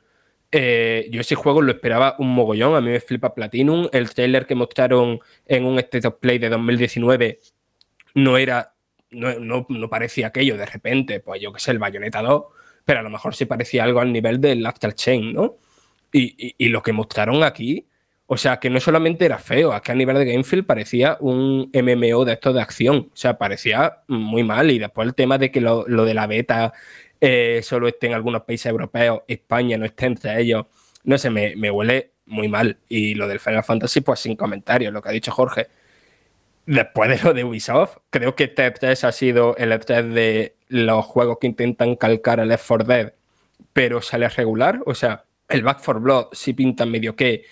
eh, 0.52 1.08
yo 1.10 1.20
ese 1.20 1.34
juego 1.34 1.60
lo 1.60 1.72
esperaba 1.72 2.14
un 2.20 2.32
mogollón, 2.32 2.76
a 2.76 2.80
mí 2.80 2.90
me 2.90 3.00
flipa 3.00 3.34
Platinum, 3.34 3.88
el 3.92 4.10
trailer 4.14 4.46
que 4.46 4.54
mostraron 4.54 5.18
en 5.46 5.64
un 5.64 5.78
State 5.80 6.06
of 6.06 6.14
Play 6.20 6.38
de 6.38 6.48
2019 6.48 7.40
no 8.16 8.38
era, 8.38 8.72
no, 9.10 9.66
no, 9.68 9.90
parecía 9.90 10.28
aquello 10.28 10.56
de 10.56 10.64
repente, 10.64 11.20
pues 11.20 11.40
yo 11.40 11.52
que 11.52 11.60
sé, 11.60 11.70
el 11.70 11.78
Bayonetta 11.78 12.22
2, 12.22 12.44
pero 12.84 13.00
a 13.00 13.02
lo 13.02 13.10
mejor 13.10 13.34
sí 13.34 13.44
parecía 13.44 13.84
algo 13.84 14.00
al 14.00 14.10
nivel 14.10 14.40
del 14.40 14.64
Astral 14.64 14.94
Chain, 14.94 15.34
¿no? 15.34 15.58
Y, 16.12 16.68
lo 16.70 16.82
que 16.82 16.94
mostraron 16.94 17.42
aquí, 17.42 17.86
o 18.26 18.38
sea, 18.38 18.58
que 18.58 18.70
no 18.70 18.80
solamente 18.80 19.26
era 19.26 19.38
feo, 19.38 19.74
es 19.74 19.82
que 19.82 19.92
a 19.92 19.94
nivel 19.94 20.16
de 20.16 20.24
Gamefield 20.32 20.64
parecía 20.64 21.18
un 21.20 21.70
MMO 21.74 22.24
de 22.24 22.32
esto 22.32 22.54
de 22.54 22.62
acción, 22.62 23.10
o 23.12 23.16
sea, 23.16 23.36
parecía 23.36 23.98
muy 24.08 24.42
mal. 24.42 24.70
Y 24.70 24.78
después 24.78 25.06
el 25.06 25.14
tema 25.14 25.36
de 25.36 25.50
que 25.50 25.60
lo, 25.60 25.84
de 25.84 26.14
la 26.14 26.26
beta 26.26 26.72
eh, 27.20 27.60
solo 27.62 27.88
esté 27.88 28.06
en 28.06 28.14
algunos 28.14 28.44
países 28.44 28.66
europeos, 28.66 29.22
España 29.28 29.76
no 29.76 29.84
esté 29.84 30.06
entre 30.06 30.40
ellos, 30.40 30.64
no 31.04 31.18
sé, 31.18 31.28
me, 31.28 31.54
me 31.56 31.70
huele 31.70 32.12
muy 32.24 32.48
mal. 32.48 32.78
Y 32.88 33.14
lo 33.14 33.28
del 33.28 33.40
Final 33.40 33.62
Fantasy, 33.62 34.00
pues 34.00 34.20
sin 34.20 34.36
comentarios, 34.36 34.90
lo 34.90 35.02
que 35.02 35.10
ha 35.10 35.12
dicho 35.12 35.32
Jorge 35.32 35.66
después 36.66 37.08
de 37.08 37.24
lo 37.24 37.32
de 37.32 37.44
Ubisoft, 37.44 37.98
creo 38.10 38.34
que 38.34 38.44
este 38.44 38.70
3 38.70 39.04
ha 39.04 39.12
sido 39.12 39.56
el 39.56 39.72
E3 39.72 40.08
de 40.08 40.56
los 40.68 41.04
juegos 41.04 41.38
que 41.40 41.46
intentan 41.46 41.96
calcar 41.96 42.40
el 42.40 42.48
Left 42.48 42.66
4 42.66 42.86
Dead, 42.86 43.12
pero 43.72 44.02
sale 44.02 44.28
regular. 44.28 44.80
O 44.86 44.94
sea, 44.94 45.24
el 45.48 45.62
Back 45.62 45.80
4 45.84 46.00
Blood 46.00 46.26
sí 46.32 46.52
pinta 46.52 46.84
medio 46.86 47.16
que. 47.16 47.44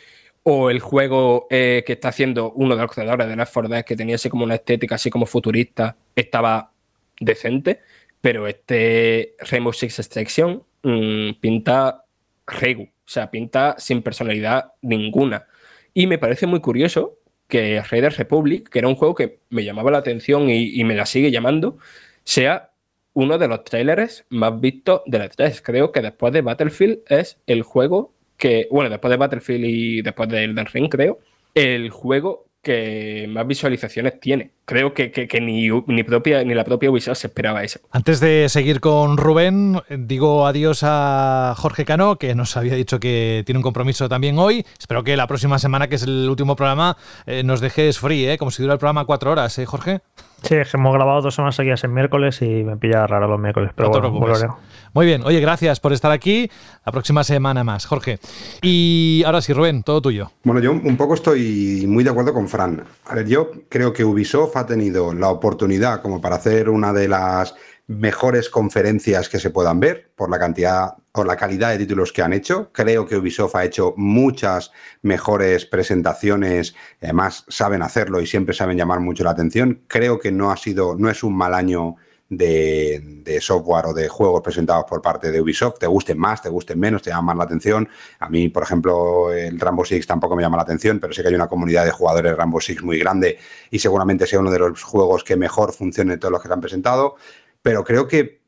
O 0.47 0.69
el 0.69 0.81
juego 0.81 1.47
eh, 1.49 1.85
que 1.87 1.95
está 1.95 2.09
haciendo 2.09 2.53
uno 2.53 2.77
de 2.77 2.83
los 2.83 2.93
creadores 2.93 3.29
de 3.29 3.37
Left 3.37 3.53
4 3.55 3.69
Dead, 3.69 3.85
que 3.85 3.97
tenía 3.97 4.17
así 4.17 4.29
como 4.29 4.45
una 4.45 4.57
estética 4.57 4.97
así 4.97 5.09
como 5.09 5.25
futurista, 5.25 5.97
estaba 6.15 6.73
decente. 7.19 7.81
Pero 8.21 8.47
este 8.47 9.37
Rainbow 9.39 9.73
Six 9.73 10.01
Extraction 10.01 10.63
mm, 10.83 11.41
pinta 11.41 12.05
regu, 12.47 12.85
o 12.85 13.09
sea, 13.09 13.31
pinta 13.31 13.77
sin 13.79 14.03
personalidad 14.03 14.73
ninguna. 14.83 15.47
Y 15.95 16.07
me 16.07 16.19
parece 16.19 16.47
muy 16.47 16.61
curioso 16.61 17.19
que 17.55 17.81
Raiders 17.83 18.17
Republic, 18.17 18.69
que 18.69 18.81
era 18.81 18.89
un 18.89 18.97
juego 18.97 19.15
que 19.15 19.39
me 19.49 19.63
llamaba 19.63 19.93
la 19.93 19.99
atención 19.99 20.51
y, 20.51 20.83
me 20.83 20.97
la 20.97 21.07
sigue 21.07 21.31
llamando, 21.31 21.79
sea 22.25 22.73
uno 23.13 23.39
de 23.39 23.47
los 23.47 23.63
trailers 23.63 24.27
más 24.29 24.61
vistos 24.61 25.03
de 25.07 25.21
la 25.21 25.29
3. 25.29 25.63
Creo 25.63 25.93
que 25.93 26.03
después 26.03 26.33
de 26.33 26.41
Battlefield 26.41 27.03
es 27.09 27.39
el 27.47 27.63
juego 27.63 28.13
que, 28.39 28.67
bueno, 28.73 28.91
después 28.91 29.09
de 29.09 29.19
Battlefield 29.19 29.65
y 29.67 30.03
después 30.03 30.29
de 30.31 30.43
Elden 30.43 30.67
Ring, 30.67 30.89
creo, 30.89 31.21
el 31.55 31.91
juego 31.91 32.47
que 32.65 33.27
más 33.29 33.47
visualizaciones 33.47 34.19
tiene. 34.19 34.51
Creo 34.65 34.93
que, 34.95 35.29
ni, 35.41 35.69
ni, 35.87 36.03
propia, 36.03 36.43
ni 36.43 36.55
la 36.55 36.65
propia 36.65 36.91
Ubisoft 36.91 37.19
se 37.19 37.29
esperaba 37.29 37.63
eso. 37.63 37.79
Antes 37.93 38.19
de 38.19 38.49
seguir 38.49 38.81
con 38.81 39.17
Rubén, 39.17 39.81
digo 39.89 40.47
adiós 40.47 40.81
a 40.83 41.55
Jorge 41.57 41.85
Cano, 41.85 42.17
que 42.17 42.35
nos 42.35 42.57
había 42.57 42.75
dicho 42.75 42.99
que 42.99 43.45
tiene 43.47 43.59
un 43.59 43.63
compromiso 43.63 44.09
también 44.09 44.39
hoy. 44.39 44.65
Espero 44.79 45.05
que 45.05 45.17
la 45.17 45.29
próxima 45.29 45.61
semana, 45.61 45.89
que 45.89 45.95
es 45.97 46.03
el 46.03 46.29
último 46.29 46.57
programa, 46.57 46.97
eh, 47.27 47.45
nos 47.45 47.61
dejes 47.61 47.99
free, 47.99 48.27
¿eh? 48.27 48.39
como 48.39 48.51
si 48.51 48.63
dura 48.63 48.73
el 48.73 48.81
programa 48.81 49.05
cuatro 49.05 49.31
horas, 49.31 49.57
¿eh, 49.59 49.67
Jorge? 49.67 50.01
Sí, 50.45 50.57
hemos 50.75 50.95
grabado 50.95 51.23
dos 51.23 51.35
semanas 51.35 51.57
seguidas 51.57 51.83
en 51.85 51.95
miércoles 51.95 52.43
y 52.43 52.65
me 52.65 52.77
pilla 52.77 53.07
raro 53.07 53.27
los 53.27 53.41
miércoles, 53.41 53.71
pero 53.75 53.89
bueno, 53.91 54.59
Muy 54.93 55.07
bien, 55.07 55.23
oye, 55.25 55.41
gracias 55.41 55.81
por 55.81 55.95
estar 55.95 56.13
aquí. 56.13 56.51
La 56.85 56.93
próxima 56.93 57.25
semana 57.25 57.65
más, 57.65 57.87
Jorge. 57.87 58.19
Y 58.61 59.23
ahora 59.25 59.41
sí, 59.41 59.55
Rubén, 59.55 59.83
todo 59.83 60.03
tuyo. 60.03 60.31
Bueno, 60.43 60.61
yo 60.61 60.73
un 60.73 60.97
poco 60.99 61.15
estoy 61.15 61.87
muy 61.89 62.05
de 62.05 62.11
acuerdo 62.11 62.35
con 62.35 62.47
Fran. 62.47 62.85
A 63.07 63.15
ver, 63.15 63.27
yo 63.27 63.51
creo 63.71 63.95
que 63.95 64.05
Ubisoft 64.05 64.57
ha 64.57 64.67
tenido 64.67 65.15
la 65.15 65.31
oportunidad 65.31 66.03
como 66.03 66.21
para 66.21 66.37
hacer 66.37 66.69
una 66.69 66.93
de 66.93 67.09
las 67.09 67.55
mejores 67.87 68.49
conferencias 68.49 69.29
que 69.29 69.39
se 69.39 69.51
puedan 69.51 69.79
ver 69.79 70.11
por 70.15 70.31
la 70.31 70.39
cantidad 70.39 70.95
o 71.13 71.25
la 71.25 71.37
calidad 71.37 71.71
de 71.71 71.79
títulos 71.79 72.13
que 72.13 72.23
han 72.23 72.33
hecho. 72.33 72.71
Creo 72.73 73.07
que 73.07 73.17
Ubisoft 73.17 73.55
ha 73.57 73.65
hecho 73.65 73.95
muchas 73.97 74.73
mejores 75.03 75.67
presentaciones, 75.67 76.75
además 77.03 77.45
saben 77.49 77.83
hacerlo 77.83 78.21
y 78.21 78.27
siempre 78.27 78.55
saben 78.55 78.79
llamar 78.79 79.01
mucho 79.01 79.23
la 79.23 79.31
atención. 79.31 79.83
Creo 79.87 80.19
que 80.19 80.33
no 80.33 80.51
ha 80.51 80.57
sido, 80.57 80.97
no 80.97 81.11
es 81.11 81.23
un 81.23 81.37
mal 81.37 81.55
año 81.55 81.97
de, 82.29 83.39
software 83.41 83.87
o 83.87 83.95
de 83.95 84.09
juegos 84.09 84.41
presentados 84.43 84.85
por 84.89 85.03
parte 85.03 85.31
de 85.31 85.41
Ubisoft, 85.41 85.79
te 85.79 85.87
gusten 85.87 86.19
más, 86.19 86.43
te 86.43 86.49
gusten 86.49 86.79
menos, 86.79 87.03
te 87.03 87.11
llaman 87.11 87.27
más 87.27 87.37
la 87.37 87.45
atención. 87.45 87.89
A 88.19 88.29
mí, 88.29 88.49
por 88.49 88.63
ejemplo, 88.63 89.33
el 89.33 89.59
Rambo 89.59 89.85
Six 89.85 90.07
tampoco 90.07 90.37
me 90.37 90.43
llama 90.43 90.57
la 90.57 90.63
atención, 90.63 90.99
pero 90.99 91.13
sé 91.13 91.23
que 91.23 91.29
hay 91.29 91.35
una 91.35 91.49
comunidad 91.49 91.85
de 91.85 91.91
jugadores 91.91 92.33
de 92.33 92.37
Rambo 92.37 92.61
Six 92.61 92.83
muy 92.83 92.99
grande 92.99 93.39
y 93.71 93.79
seguramente 93.79 94.27
sea 94.27 94.41
uno 94.41 94.51
de 94.51 94.59
los 94.59 94.83
juegos 94.83 95.25
que 95.25 95.37
mejor 95.37 95.73
funcione 95.73 96.13
de 96.13 96.19
todos 96.19 96.33
los 96.33 96.43
que 96.43 96.49
se 96.49 96.55
han 96.55 96.61
presentado. 96.61 97.17
Pero 97.65 97.83
creo 97.83 98.07
que, 98.07 98.43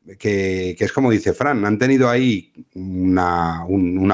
es 0.77 0.93
como 0.93 1.09
dice 1.09 1.33
Fran, 1.33 1.65
han 1.65 1.79
tenido 1.79 2.07
ahí 2.07 2.53
una, 2.75 3.65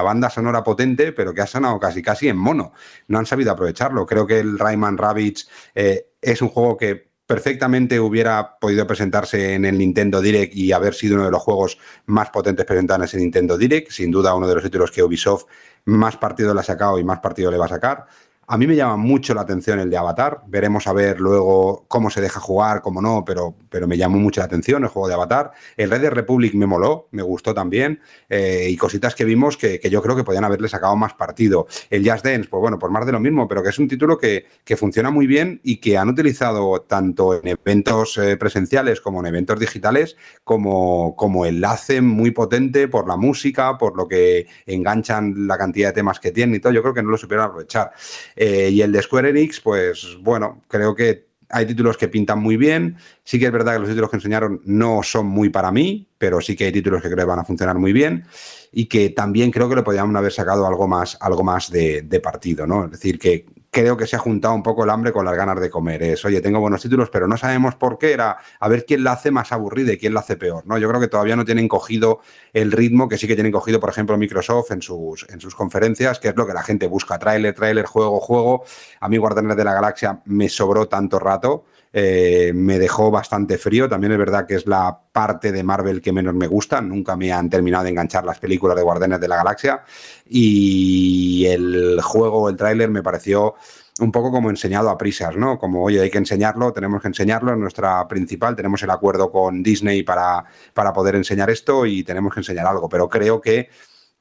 banda 0.01 0.29
sonora 0.29 0.63
potente, 0.63 1.11
pero 1.11 1.33
que 1.33 1.41
ha 1.41 1.45
sonado 1.45 1.77
casi 1.77 2.01
casi 2.01 2.29
en 2.29 2.37
mono. 2.37 2.71
No 3.09 3.19
han 3.19 3.25
sabido 3.25 3.51
aprovecharlo. 3.51 4.05
Creo 4.05 4.25
que 4.25 4.39
el 4.39 4.57
Rayman 4.57 4.97
Rabbids 4.97 5.49
eh, 5.75 6.13
es 6.21 6.41
un 6.41 6.47
juego 6.47 6.77
que 6.77 7.11
perfectamente 7.27 7.99
hubiera 7.99 8.57
podido 8.57 8.87
presentarse 8.87 9.55
en 9.55 9.65
el 9.65 9.77
Nintendo 9.77 10.21
Direct 10.21 10.55
y 10.55 10.71
haber 10.71 10.93
sido 10.93 11.15
uno 11.15 11.25
de 11.25 11.31
los 11.31 11.41
juegos 11.41 11.77
más 12.05 12.29
potentes 12.29 12.65
presentados 12.65 13.01
en 13.01 13.03
ese 13.03 13.17
Nintendo 13.17 13.57
Direct. 13.57 13.91
Sin 13.91 14.09
duda, 14.09 14.33
uno 14.35 14.47
de 14.47 14.55
los 14.55 14.63
títulos 14.63 14.89
que 14.89 15.03
Ubisoft 15.03 15.47
más 15.83 16.15
partido 16.15 16.53
le 16.53 16.61
ha 16.61 16.63
sacado 16.63 16.97
y 16.97 17.03
más 17.03 17.19
partido 17.19 17.51
le 17.51 17.57
va 17.57 17.65
a 17.65 17.69
sacar. 17.69 18.05
A 18.45 18.57
mí 18.57 18.67
me 18.67 18.75
llama 18.75 18.97
mucho 18.97 19.33
la 19.33 19.41
atención 19.41 19.79
el 19.79 19.89
de 19.89 19.95
Avatar. 19.95 20.41
Veremos 20.47 20.85
a 20.87 20.93
ver 20.93 21.21
luego 21.21 21.85
cómo 21.87 22.09
se 22.09 22.19
deja 22.19 22.41
jugar, 22.41 22.81
cómo 22.81 23.01
no, 23.01 23.23
pero, 23.25 23.55
pero 23.69 23.87
me 23.87 23.97
llamó 23.97 24.17
mucho 24.17 24.41
la 24.41 24.45
atención 24.45 24.83
el 24.83 24.89
juego 24.89 25.07
de 25.07 25.13
Avatar. 25.13 25.51
El 25.77 25.89
Red 25.89 26.01
de 26.01 26.09
Republic 26.09 26.53
me 26.53 26.65
moló, 26.65 27.07
me 27.11 27.23
gustó 27.23 27.53
también. 27.53 28.01
Eh, 28.27 28.67
y 28.69 28.75
cositas 28.75 29.15
que 29.15 29.23
vimos 29.23 29.55
que, 29.55 29.79
yo 29.89 30.01
creo 30.01 30.17
que 30.17 30.25
podían 30.25 30.43
haberle 30.43 30.67
sacado 30.67 30.93
más 30.97 31.13
partido. 31.13 31.67
El 31.89 32.09
Just 32.09 32.25
Dance, 32.25 32.49
pues 32.49 32.59
bueno, 32.59 32.77
pues 32.77 32.91
más 32.91 33.05
de 33.05 33.13
lo 33.13 33.21
mismo, 33.21 33.47
pero 33.47 33.63
que 33.63 33.69
es 33.69 33.79
un 33.79 33.87
título 33.87 34.17
que, 34.17 34.45
funciona 34.75 35.11
muy 35.11 35.27
bien 35.27 35.61
y 35.63 35.77
que 35.77 35.97
han 35.97 36.09
utilizado 36.09 36.81
tanto 36.81 37.35
en 37.35 37.47
eventos 37.47 38.17
eh, 38.17 38.37
presenciales 38.37 38.99
como 38.99 39.19
en 39.19 39.27
eventos 39.27 39.59
digitales 39.59 40.17
como, 40.43 41.15
como 41.15 41.45
enlace 41.45 42.01
muy 42.01 42.31
potente 42.31 42.87
por 42.87 43.07
la 43.07 43.15
música, 43.15 43.77
por 43.77 43.95
lo 43.95 44.07
que 44.07 44.47
enganchan 44.65 45.47
la 45.47 45.57
cantidad 45.57 45.89
de 45.89 45.93
temas 45.93 46.19
que 46.19 46.31
tienen 46.31 46.55
y 46.55 46.59
todo. 46.59 46.73
Yo 46.73 46.81
creo 46.81 46.93
que 46.93 47.03
no 47.03 47.11
lo 47.11 47.17
supieron 47.17 47.45
aprovechar. 47.45 47.91
Eh, 48.35 48.69
y 48.71 48.81
el 48.81 48.91
de 48.91 49.01
Square 49.01 49.29
Enix, 49.29 49.59
pues 49.59 50.17
bueno, 50.21 50.61
creo 50.67 50.95
que 50.95 51.27
hay 51.49 51.65
títulos 51.65 51.97
que 51.97 52.07
pintan 52.07 52.39
muy 52.39 52.57
bien. 52.57 52.97
Sí 53.23 53.39
que 53.39 53.45
es 53.45 53.51
verdad 53.51 53.73
que 53.73 53.79
los 53.79 53.89
títulos 53.89 54.09
que 54.09 54.17
enseñaron 54.17 54.61
no 54.65 55.03
son 55.03 55.27
muy 55.27 55.49
para 55.49 55.71
mí, 55.71 56.07
pero 56.17 56.41
sí 56.41 56.55
que 56.55 56.65
hay 56.65 56.71
títulos 56.71 57.01
que 57.01 57.09
creo 57.09 57.25
que 57.25 57.29
van 57.29 57.39
a 57.39 57.45
funcionar 57.45 57.77
muy 57.77 57.93
bien 57.93 58.25
y 58.71 58.85
que 58.85 59.11
también 59.11 59.51
creo 59.51 59.69
que 59.69 59.75
le 59.75 59.83
podrían 59.83 60.15
haber 60.15 60.31
sacado 60.31 60.65
algo 60.65 60.87
más, 60.87 61.17
algo 61.21 61.43
más 61.43 61.69
de, 61.69 62.01
de 62.01 62.19
partido, 62.19 62.65
¿no? 62.65 62.85
Es 62.85 62.91
decir, 62.91 63.19
que 63.19 63.45
creo 63.73 63.97
que 63.97 64.05
se 64.05 64.15
ha 64.15 64.19
juntado 64.19 64.53
un 64.53 64.61
poco 64.61 64.83
el 64.83 64.89
hambre 64.91 65.11
con 65.11 65.25
las 65.25 65.35
ganas 65.35 65.59
de 65.59 65.69
comer. 65.69 66.03
Es, 66.03 66.23
oye, 66.23 66.39
tengo 66.41 66.59
buenos 66.59 66.81
títulos, 66.81 67.09
pero 67.09 67.27
no 67.27 67.35
sabemos 67.37 67.73
por 67.75 67.97
qué. 67.97 68.13
Era 68.13 68.37
a 68.59 68.69
ver 68.69 68.85
quién 68.85 69.03
la 69.03 69.13
hace 69.13 69.31
más 69.31 69.51
aburrida 69.51 69.91
y 69.91 69.97
quién 69.97 70.13
la 70.13 70.19
hace 70.19 70.37
peor. 70.37 70.63
¿no? 70.67 70.77
Yo 70.77 70.87
creo 70.87 71.01
que 71.01 71.07
todavía 71.07 71.35
no 71.35 71.43
tienen 71.43 71.67
cogido 71.67 72.19
el 72.53 72.71
ritmo 72.71 73.09
que 73.09 73.17
sí 73.17 73.27
que 73.27 73.33
tienen 73.33 73.51
cogido, 73.51 73.79
por 73.79 73.89
ejemplo, 73.89 74.15
Microsoft 74.15 74.71
en 74.71 74.83
sus, 74.83 75.25
en 75.27 75.41
sus 75.41 75.55
conferencias, 75.55 76.19
que 76.19 76.27
es 76.29 76.35
lo 76.35 76.45
que 76.45 76.53
la 76.53 76.61
gente 76.61 76.85
busca. 76.85 77.17
Trailer, 77.17 77.55
trailer, 77.55 77.85
juego, 77.85 78.19
juego. 78.19 78.63
A 78.99 79.09
mí 79.09 79.17
Guardianes 79.17 79.57
de 79.57 79.63
la 79.63 79.73
Galaxia 79.73 80.21
me 80.25 80.47
sobró 80.49 80.87
tanto 80.87 81.17
rato. 81.17 81.65
Eh, 81.95 82.51
me 82.55 82.79
dejó 82.79 83.11
bastante 83.11 83.59
frío. 83.59 83.87
También 83.87 84.13
es 84.13 84.17
verdad 84.17 84.47
que 84.47 84.55
es 84.55 84.65
la 84.65 84.99
parte 85.11 85.51
de 85.51 85.63
Marvel 85.63 86.01
que 86.01 86.11
menos 86.11 86.33
me 86.33 86.47
gusta. 86.47 86.81
Nunca 86.81 87.15
me 87.15 87.31
han 87.31 87.49
terminado 87.49 87.83
de 87.83 87.91
enganchar 87.91 88.25
las 88.25 88.39
películas 88.39 88.75
de 88.75 88.81
Guardianes 88.81 89.19
de 89.21 89.27
la 89.27 89.37
Galaxia. 89.37 89.83
Y 90.27 91.45
el 91.45 92.01
juego, 92.01 92.49
el 92.49 92.57
tráiler, 92.57 92.89
me 92.89 93.03
pareció 93.03 93.53
un 93.99 94.11
poco 94.11 94.31
como 94.31 94.49
enseñado 94.49 94.89
a 94.89 94.97
prisas, 94.97 95.35
¿no? 95.35 95.59
Como, 95.59 95.83
oye, 95.83 96.01
hay 96.01 96.09
que 96.09 96.17
enseñarlo, 96.17 96.73
tenemos 96.73 96.99
que 96.99 97.09
enseñarlo, 97.09 97.51
es 97.51 97.59
nuestra 97.59 98.07
principal, 98.07 98.55
tenemos 98.55 98.81
el 98.81 98.89
acuerdo 98.89 99.29
con 99.29 99.61
Disney 99.61 100.01
para, 100.01 100.45
para 100.73 100.93
poder 100.93 101.15
enseñar 101.15 101.51
esto 101.51 101.85
y 101.85 102.03
tenemos 102.03 102.33
que 102.33 102.39
enseñar 102.39 102.65
algo, 102.65 102.89
pero 102.89 103.07
creo 103.07 103.39
que 103.39 103.69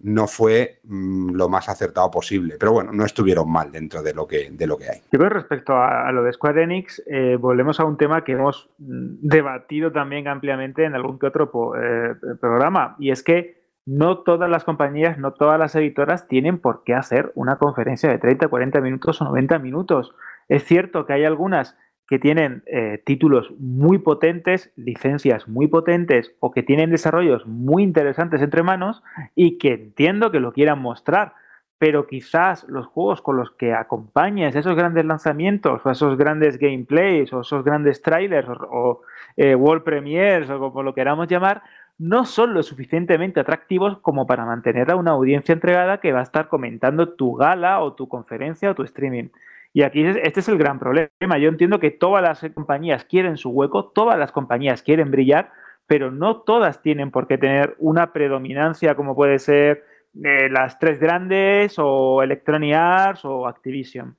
no 0.02 0.26
fue 0.26 0.80
mm, 0.84 1.34
lo 1.34 1.48
más 1.48 1.68
acertado 1.68 2.10
posible. 2.10 2.56
Pero 2.58 2.72
bueno, 2.72 2.92
no 2.92 3.04
estuvieron 3.04 3.50
mal 3.50 3.70
dentro 3.70 4.02
de 4.02 4.14
lo 4.14 4.26
que, 4.26 4.50
de 4.50 4.66
lo 4.66 4.76
que 4.76 4.90
hay. 4.90 5.00
Yo 5.10 5.18
creo 5.18 5.30
respecto 5.30 5.74
a, 5.74 6.10
lo 6.12 6.22
de 6.22 6.32
Square 6.32 6.62
Enix, 6.62 7.02
eh, 7.06 7.36
volvemos 7.38 7.80
a 7.80 7.84
un 7.84 7.96
tema 7.96 8.24
que 8.24 8.32
hemos 8.32 8.70
mm, 8.78 9.16
debatido 9.20 9.92
también 9.92 10.28
ampliamente 10.28 10.84
en 10.84 10.94
algún 10.94 11.18
que 11.18 11.26
otro 11.26 11.50
eh, 11.76 12.14
programa, 12.40 12.96
y 12.98 13.10
es 13.10 13.22
que 13.22 13.62
no 13.84 14.18
todas 14.18 14.48
las 14.48 14.64
compañías, 14.64 15.18
no 15.18 15.32
todas 15.32 15.58
las 15.58 15.74
editoras 15.74 16.28
tienen 16.28 16.58
por 16.58 16.84
qué 16.84 16.94
hacer 16.94 17.32
una 17.34 17.56
conferencia 17.56 18.08
de 18.10 18.18
30, 18.18 18.48
40 18.48 18.80
minutos 18.80 19.20
o 19.20 19.24
90 19.24 19.58
minutos. 19.58 20.14
Es 20.48 20.64
cierto 20.64 21.04
que 21.04 21.14
hay 21.14 21.24
algunas 21.24 21.76
que 22.08 22.18
tienen 22.18 22.62
eh, 22.66 23.02
títulos 23.04 23.52
muy 23.58 23.98
potentes, 23.98 24.72
licencias 24.76 25.48
muy 25.48 25.66
potentes 25.66 26.34
o 26.40 26.50
que 26.50 26.62
tienen 26.62 26.90
desarrollos 26.90 27.46
muy 27.46 27.82
interesantes 27.82 28.42
entre 28.42 28.62
manos 28.62 29.02
y 29.34 29.58
que 29.58 29.74
entiendo 29.74 30.30
que 30.30 30.40
lo 30.40 30.52
quieran 30.52 30.80
mostrar, 30.80 31.34
pero 31.78 32.06
quizás 32.06 32.64
los 32.68 32.86
juegos 32.86 33.22
con 33.22 33.36
los 33.36 33.50
que 33.52 33.72
acompañes 33.72 34.54
esos 34.54 34.76
grandes 34.76 35.04
lanzamientos 35.04 35.80
o 35.84 35.90
esos 35.90 36.16
grandes 36.16 36.58
gameplays 36.58 37.32
o 37.32 37.40
esos 37.40 37.64
grandes 37.64 38.02
trailers 38.02 38.48
o, 38.48 39.00
eh, 39.36 39.54
world 39.54 39.82
premiers 39.82 40.48
o 40.50 40.58
como 40.58 40.82
lo 40.82 40.94
queramos 40.94 41.28
llamar, 41.28 41.62
no 41.98 42.24
son 42.24 42.54
lo 42.54 42.62
suficientemente 42.62 43.40
atractivos 43.40 43.98
como 43.98 44.26
para 44.26 44.44
mantener 44.44 44.90
a 44.90 44.96
una 44.96 45.12
audiencia 45.12 45.52
entregada 45.52 45.98
que 45.98 46.12
va 46.12 46.20
a 46.20 46.24
estar 46.24 46.48
comentando 46.48 47.14
tu 47.14 47.34
gala 47.34 47.80
o 47.80 47.94
tu 47.94 48.08
conferencia 48.08 48.70
o 48.70 48.74
tu 48.74 48.82
streaming. 48.82 49.28
Y 49.72 49.82
aquí 49.82 50.04
este 50.04 50.40
es 50.40 50.48
el 50.48 50.58
gran 50.58 50.78
problema. 50.78 51.38
Yo 51.38 51.48
entiendo 51.48 51.80
que 51.80 51.90
todas 51.90 52.22
las 52.22 52.52
compañías 52.52 53.04
quieren 53.04 53.36
su 53.36 53.50
hueco, 53.50 53.86
todas 53.86 54.18
las 54.18 54.32
compañías 54.32 54.82
quieren 54.82 55.10
brillar, 55.10 55.50
pero 55.86 56.10
no 56.10 56.42
todas 56.42 56.82
tienen 56.82 57.10
por 57.10 57.26
qué 57.26 57.38
tener 57.38 57.74
una 57.78 58.12
predominancia 58.12 58.94
como 58.94 59.14
puede 59.14 59.38
ser 59.38 59.84
eh, 60.22 60.50
las 60.50 60.78
tres 60.78 61.00
grandes 61.00 61.76
o 61.78 62.22
Electronic 62.22 62.74
Arts 62.74 63.24
o 63.24 63.46
Activision. 63.46 64.16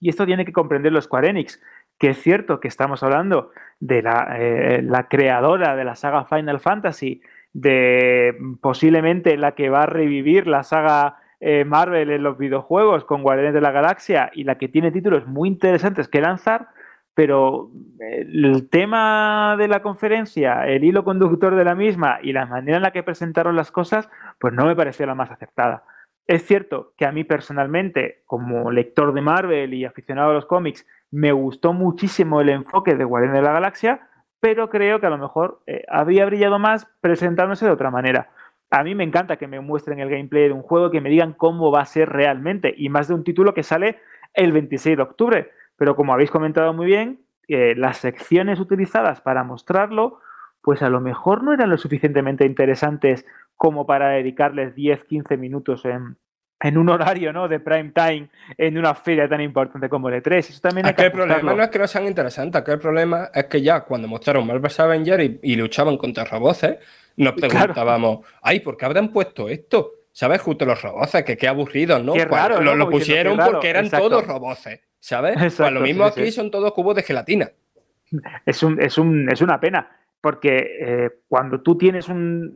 Y 0.00 0.08
esto 0.08 0.24
tiene 0.24 0.44
que 0.44 0.52
comprenderlo 0.52 1.00
Square 1.02 1.28
Enix, 1.28 1.60
que 1.98 2.10
es 2.10 2.22
cierto 2.22 2.60
que 2.60 2.68
estamos 2.68 3.02
hablando 3.02 3.50
de 3.80 4.02
la, 4.02 4.36
eh, 4.38 4.82
la 4.82 5.08
creadora 5.08 5.76
de 5.76 5.84
la 5.84 5.96
saga 5.96 6.24
Final 6.24 6.60
Fantasy, 6.60 7.20
de 7.52 8.36
posiblemente 8.60 9.36
la 9.36 9.54
que 9.54 9.68
va 9.68 9.82
a 9.82 9.86
revivir 9.86 10.46
la 10.46 10.62
saga 10.62 11.16
eh, 11.40 11.64
Marvel 11.64 12.10
en 12.10 12.22
los 12.22 12.36
videojuegos 12.36 13.04
con 13.04 13.22
Guardianes 13.22 13.54
de 13.54 13.60
la 13.60 13.70
Galaxia 13.70 14.30
y 14.34 14.44
la 14.44 14.58
que 14.58 14.68
tiene 14.68 14.90
títulos 14.90 15.26
muy 15.26 15.48
interesantes 15.48 16.08
que 16.08 16.20
lanzar, 16.20 16.68
pero 17.14 17.70
eh, 18.00 18.26
el 18.32 18.68
tema 18.68 19.56
de 19.56 19.68
la 19.68 19.80
conferencia, 19.82 20.66
el 20.66 20.84
hilo 20.84 21.04
conductor 21.04 21.54
de 21.54 21.64
la 21.64 21.74
misma 21.74 22.18
y 22.22 22.32
la 22.32 22.46
manera 22.46 22.78
en 22.78 22.82
la 22.82 22.90
que 22.90 23.02
presentaron 23.02 23.56
las 23.56 23.70
cosas, 23.70 24.08
pues 24.40 24.52
no 24.52 24.66
me 24.66 24.74
pareció 24.74 25.06
la 25.06 25.14
más 25.14 25.30
aceptada. 25.30 25.84
Es 26.26 26.44
cierto 26.44 26.92
que 26.96 27.06
a 27.06 27.12
mí 27.12 27.24
personalmente, 27.24 28.22
como 28.26 28.70
lector 28.70 29.14
de 29.14 29.20
Marvel 29.20 29.74
y 29.74 29.84
aficionado 29.84 30.30
a 30.30 30.34
los 30.34 30.46
cómics, 30.46 30.86
me 31.10 31.32
gustó 31.32 31.72
muchísimo 31.72 32.40
el 32.40 32.50
enfoque 32.50 32.94
de 32.94 33.04
Guardianes 33.04 33.40
de 33.40 33.46
la 33.46 33.52
Galaxia, 33.52 34.08
pero 34.40 34.68
creo 34.68 35.00
que 35.00 35.06
a 35.06 35.10
lo 35.10 35.18
mejor 35.18 35.60
eh, 35.66 35.84
habría 35.88 36.26
brillado 36.26 36.58
más 36.58 36.86
presentándose 37.00 37.64
de 37.64 37.72
otra 37.72 37.90
manera 37.90 38.30
a 38.70 38.84
mí 38.84 38.94
me 38.94 39.04
encanta 39.04 39.36
que 39.36 39.46
me 39.46 39.60
muestren 39.60 40.00
el 40.00 40.10
gameplay 40.10 40.48
de 40.48 40.52
un 40.52 40.62
juego, 40.62 40.90
que 40.90 41.00
me 41.00 41.10
digan 41.10 41.32
cómo 41.32 41.70
va 41.70 41.80
a 41.80 41.86
ser 41.86 42.08
realmente, 42.10 42.74
y 42.76 42.88
más 42.88 43.08
de 43.08 43.14
un 43.14 43.24
título 43.24 43.54
que 43.54 43.62
sale 43.62 43.98
el 44.34 44.52
26 44.52 44.96
de 44.96 45.02
octubre. 45.02 45.50
pero 45.76 45.94
como 45.94 46.12
habéis 46.12 46.30
comentado 46.30 46.72
muy 46.72 46.86
bien, 46.86 47.20
eh, 47.46 47.74
las 47.76 47.98
secciones 47.98 48.58
utilizadas 48.58 49.20
para 49.20 49.44
mostrarlo, 49.44 50.20
pues 50.60 50.82
a 50.82 50.90
lo 50.90 51.00
mejor 51.00 51.44
no 51.44 51.52
eran 51.52 51.70
lo 51.70 51.78
suficientemente 51.78 52.44
interesantes 52.44 53.24
como 53.56 53.86
para 53.86 54.08
dedicarles 54.08 54.74
10, 54.74 55.04
15 55.04 55.36
minutos 55.36 55.84
en, 55.84 56.16
en 56.60 56.76
un 56.76 56.88
horario 56.88 57.32
¿no? 57.32 57.48
de 57.48 57.60
prime 57.60 57.92
time 57.94 58.28
en 58.56 58.78
una 58.78 58.94
feria 58.94 59.28
tan 59.28 59.40
importante 59.40 59.88
como 59.88 60.08
el 60.08 60.22
E3. 60.22 60.38
Eso 60.38 60.60
también 60.60 60.86
hay 60.86 60.94
que 60.94 61.06
el 61.06 61.12
problema 61.12 61.54
no 61.54 61.62
es 61.62 61.68
que 61.68 61.78
no 61.78 61.86
sean 61.86 62.06
interesantes, 62.06 62.62
que 62.62 62.72
el 62.72 62.78
problema 62.78 63.30
es 63.32 63.44
que 63.44 63.62
ya 63.62 63.80
cuando 63.80 64.08
mostraron 64.08 64.46
Marvel's 64.46 64.80
Avengers 64.80 65.22
y, 65.22 65.40
y 65.42 65.56
luchaban 65.56 65.96
contra 65.96 66.24
robots, 66.24 66.66
nos 67.16 67.34
preguntábamos, 67.34 68.20
ay, 68.42 68.60
¿por 68.60 68.76
qué 68.76 68.86
habrán 68.86 69.08
puesto 69.08 69.48
esto? 69.48 69.92
¿Sabes? 70.12 70.40
Justo 70.40 70.64
los 70.64 70.80
robots, 70.82 71.22
que 71.24 71.36
qué 71.36 71.46
aburridos, 71.46 72.02
¿no? 72.02 72.12
Qué 72.12 72.24
raro, 72.24 72.60
lo, 72.60 72.90
pusieron 72.90 73.38
raro, 73.38 73.52
porque 73.52 73.70
eran 73.70 73.84
exacto. 73.84 74.08
todos 74.08 74.26
robots, 74.26 74.68
¿sabes? 74.98 75.34
pues 75.34 75.52
Exacto, 75.52 75.74
lo 75.74 75.80
mismo 75.80 76.04
sí, 76.06 76.20
aquí 76.20 76.30
sí. 76.30 76.32
son 76.32 76.50
todos 76.50 76.72
cubos 76.72 76.96
de 76.96 77.02
gelatina. 77.04 77.52
Es, 78.46 78.62
un, 78.62 78.80
es, 78.80 78.98
un, 78.98 79.30
es 79.30 79.40
una 79.42 79.60
pena, 79.60 79.97
porque 80.20 80.76
eh, 80.80 81.10
cuando 81.28 81.60
tú 81.60 81.76
tienes 81.78 82.08
un, 82.08 82.52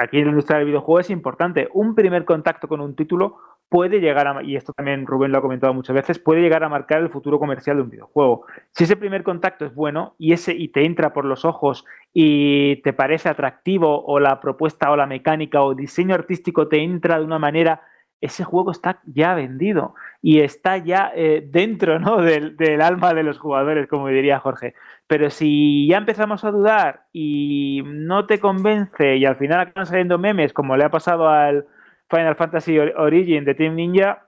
aquí 0.00 0.18
en 0.18 0.24
la 0.24 0.30
industria 0.30 0.58
del 0.58 0.66
videojuego 0.66 1.00
es 1.00 1.10
importante, 1.10 1.68
un 1.72 1.94
primer 1.94 2.24
contacto 2.24 2.68
con 2.68 2.80
un 2.80 2.94
título 2.94 3.38
puede 3.70 4.00
llegar 4.00 4.26
a, 4.26 4.42
y 4.42 4.56
esto 4.56 4.72
también 4.72 5.06
Rubén 5.06 5.32
lo 5.32 5.38
ha 5.38 5.42
comentado 5.42 5.72
muchas 5.72 5.94
veces, 5.94 6.18
puede 6.18 6.42
llegar 6.42 6.64
a 6.64 6.68
marcar 6.68 7.00
el 7.00 7.08
futuro 7.08 7.38
comercial 7.38 7.76
de 7.76 7.82
un 7.84 7.90
videojuego. 7.90 8.44
Si 8.72 8.84
ese 8.84 8.96
primer 8.96 9.22
contacto 9.22 9.64
es 9.64 9.74
bueno 9.74 10.14
y, 10.18 10.32
ese, 10.32 10.54
y 10.54 10.68
te 10.68 10.84
entra 10.84 11.12
por 11.12 11.24
los 11.24 11.44
ojos 11.44 11.84
y 12.12 12.82
te 12.82 12.92
parece 12.92 13.28
atractivo 13.28 14.04
o 14.04 14.18
la 14.18 14.40
propuesta 14.40 14.90
o 14.90 14.96
la 14.96 15.06
mecánica 15.06 15.62
o 15.62 15.74
diseño 15.74 16.14
artístico 16.14 16.68
te 16.68 16.82
entra 16.82 17.18
de 17.18 17.24
una 17.24 17.38
manera, 17.38 17.82
ese 18.20 18.44
juego 18.44 18.70
está 18.70 19.00
ya 19.06 19.34
vendido 19.34 19.94
y 20.20 20.40
está 20.40 20.76
ya 20.76 21.10
eh, 21.14 21.42
dentro 21.46 21.98
¿no? 21.98 22.18
del, 22.20 22.56
del 22.56 22.82
alma 22.82 23.14
de 23.14 23.22
los 23.22 23.38
jugadores, 23.38 23.88
como 23.88 24.08
diría 24.08 24.38
Jorge. 24.40 24.74
Pero 25.06 25.30
si 25.30 25.88
ya 25.88 25.96
empezamos 25.96 26.44
a 26.44 26.50
dudar 26.50 27.04
y 27.12 27.82
no 27.86 28.26
te 28.26 28.38
convence 28.38 29.16
y 29.16 29.24
al 29.24 29.36
final 29.36 29.60
acaban 29.60 29.86
saliendo 29.86 30.18
memes, 30.18 30.52
como 30.52 30.76
le 30.76 30.84
ha 30.84 30.90
pasado 30.90 31.28
al 31.28 31.66
Final 32.10 32.36
Fantasy 32.36 32.78
Or- 32.78 32.94
Origin 32.98 33.44
de 33.44 33.54
Team 33.54 33.74
Ninja, 33.76 34.26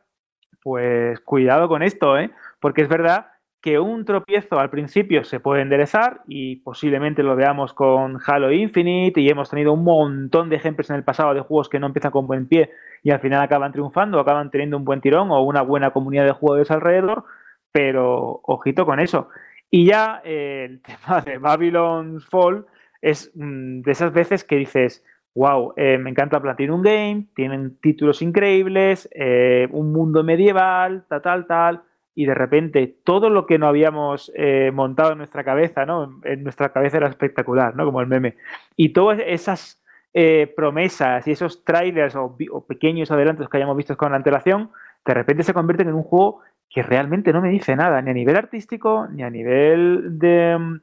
pues 0.63 1.21
cuidado 1.21 1.69
con 1.69 1.83
esto, 1.83 2.17
¿eh? 2.19 2.31
Porque 2.61 2.83
es 2.83 2.89
verdad 2.89 3.27
que 3.63 3.79
un 3.79 4.05
tropiezo 4.05 4.59
al 4.59 4.71
principio 4.71 5.23
se 5.23 5.39
puede 5.39 5.63
enderezar 5.63 6.23
y 6.27 6.57
posiblemente 6.57 7.23
lo 7.23 7.37
veamos 7.37 7.73
con 7.73 8.19
Halo 8.27 8.51
Infinite 8.51 9.21
y 9.21 9.29
hemos 9.29 9.51
tenido 9.51 9.73
un 9.73 9.85
montón 9.85 10.51
de 10.51 10.57
ejemplos 10.57 10.91
en 10.91 10.97
el 10.97 11.05
pasado 11.05 11.33
de 11.33 11.43
juegos 11.43 11.69
que 11.69 11.79
no 11.79 11.87
empiezan 11.87 12.11
con 12.11 12.27
buen 12.27 12.49
pie 12.49 12.73
y 13.05 13.13
al 13.13 13.21
final 13.21 13.41
acaban 13.41 13.71
triunfando, 13.71 14.19
acaban 14.19 14.51
teniendo 14.51 14.77
un 14.77 14.85
buen 14.85 15.01
tirón 15.01 15.31
o 15.31 15.41
una 15.43 15.63
buena 15.63 15.93
comunidad 15.93 16.25
de 16.25 16.33
jugadores 16.33 16.73
alrededor, 16.73 17.25
pero 17.71 18.41
ojito 18.43 18.85
con 18.85 18.99
eso. 18.99 19.29
Y 19.71 19.87
ya 19.87 20.21
eh, 20.25 20.67
el 20.69 20.83
tema 20.83 21.21
de 21.21 21.39
Babylon 21.39 22.21
Fall 22.21 22.67
es 23.01 23.31
mm, 23.37 23.83
de 23.83 23.93
esas 23.93 24.13
veces 24.13 24.43
que 24.43 24.57
dices, 24.57 25.05
wow, 25.37 25.73
eh, 25.77 25.99
me 25.99 26.11
encanta 26.11 26.43
Platinum 26.43 26.83
Game, 26.83 27.27
tienen 27.37 27.79
títulos 27.81 28.23
increíbles, 28.23 29.09
eh, 29.13 29.69
un 29.71 29.93
mundo 29.93 30.25
medieval, 30.25 31.05
tal, 31.09 31.23
tal, 31.23 31.47
tal, 31.47 31.83
y 32.15 32.27
de 32.27 32.35
repente 32.35 32.95
todo 33.05 33.31
lo 33.31 33.47
que 33.47 33.59
no 33.59 33.67
habíamos 33.67 34.31
eh, 34.35 34.71
montado 34.73 35.13
en 35.13 35.19
nuestra 35.19 35.45
cabeza, 35.45 35.87
¿no? 35.87 36.21
En 36.25 36.43
nuestra 36.43 36.71
cabeza 36.73 36.99
era 36.99 37.09
espectacular, 37.09 37.75
¿no? 37.75 37.85
Como 37.85 38.01
el 38.01 38.07
meme. 38.07 38.37
Y 38.77 38.91
todas 38.91 39.19
esas 39.25 39.83
eh, 40.13 40.53
promesas 40.55 41.27
y 41.27 41.31
esos 41.31 41.65
trailers 41.65 42.15
o, 42.17 42.37
pequeños 42.69 43.11
adelantos 43.11 43.49
que 43.49 43.57
hayamos 43.57 43.77
visto 43.77 43.97
con 43.97 44.15
antelación, 44.15 44.71
de 45.07 45.15
repente 45.15 45.43
se 45.43 45.55
convierten 45.55 45.89
en 45.89 45.95
un 45.95 46.03
juego 46.03 46.41
que 46.69 46.83
realmente 46.83 47.33
no 47.33 47.41
me 47.41 47.49
dice 47.49 47.77
nada, 47.77 48.01
ni 48.03 48.11
a 48.11 48.15
nivel 48.15 48.37
artístico, 48.37 49.07
ni 49.11 49.23
a 49.23 49.31
nivel 49.31 50.19
de 50.19 50.57
mm, 50.59 50.81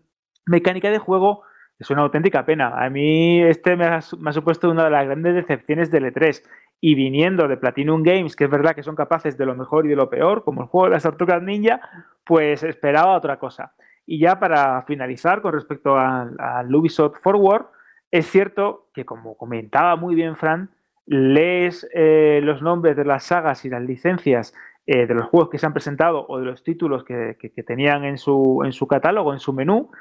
mecánica 0.47 0.89
de 0.89 0.97
juego. 0.97 1.43
Es 1.77 1.89
una 1.91 2.01
auténtica 2.01 2.45
pena. 2.45 2.73
A 2.83 2.89
mí 2.89 3.41
este 3.41 3.75
me 3.77 3.85
ha, 3.85 3.99
me 4.17 4.29
ha 4.31 4.33
supuesto 4.33 4.69
una 4.69 4.85
de 4.85 4.89
las 4.89 5.05
grandes 5.05 5.35
decepciones 5.35 5.91
del 5.91 6.05
E3. 6.05 6.43
Y 6.81 6.95
viniendo 6.95 7.47
de 7.47 7.57
Platinum 7.57 8.03
Games, 8.03 8.35
que 8.35 8.45
es 8.45 8.49
verdad 8.49 8.73
que 8.75 8.83
son 8.83 8.95
capaces 8.95 9.37
de 9.37 9.45
lo 9.45 9.55
mejor 9.55 9.85
y 9.85 9.89
de 9.89 9.95
lo 9.95 10.09
peor, 10.09 10.43
como 10.43 10.61
el 10.61 10.67
juego 10.67 10.85
de 10.85 10.91
las 10.91 11.03
tortugas 11.03 11.41
ninja, 11.43 11.81
pues 12.23 12.63
esperaba 12.63 13.17
otra 13.17 13.37
cosa. 13.37 13.73
Y 14.05 14.19
ya 14.19 14.39
para 14.39 14.81
finalizar, 14.83 15.41
con 15.41 15.53
respecto 15.53 15.97
al, 15.97 16.73
Ubisoft 16.73 17.19
Forward, 17.21 17.65
es 18.11 18.25
cierto 18.27 18.87
que, 18.93 19.05
como 19.05 19.37
comentaba 19.37 19.95
muy 19.97 20.15
bien 20.15 20.35
Fran, 20.35 20.69
lees 21.05 21.87
eh, 21.93 22.39
los 22.43 22.61
nombres 22.61 22.95
de 22.95 23.05
las 23.05 23.23
sagas 23.25 23.65
y 23.65 23.69
las 23.69 23.83
licencias 23.83 24.53
eh, 24.87 25.05
de 25.05 25.13
los 25.13 25.27
juegos 25.27 25.49
que 25.49 25.59
se 25.59 25.65
han 25.67 25.73
presentado 25.73 26.25
o 26.27 26.39
de 26.39 26.45
los 26.45 26.63
títulos 26.63 27.03
que, 27.03 27.37
que- 27.39 27.63
tenían 27.63 28.05
en 28.05 28.17
su, 28.17 28.63
en 28.65 28.71
su 28.71 28.87
catálogo, 28.87 29.33
en 29.33 29.39
su 29.39 29.53
menú, 29.53 29.91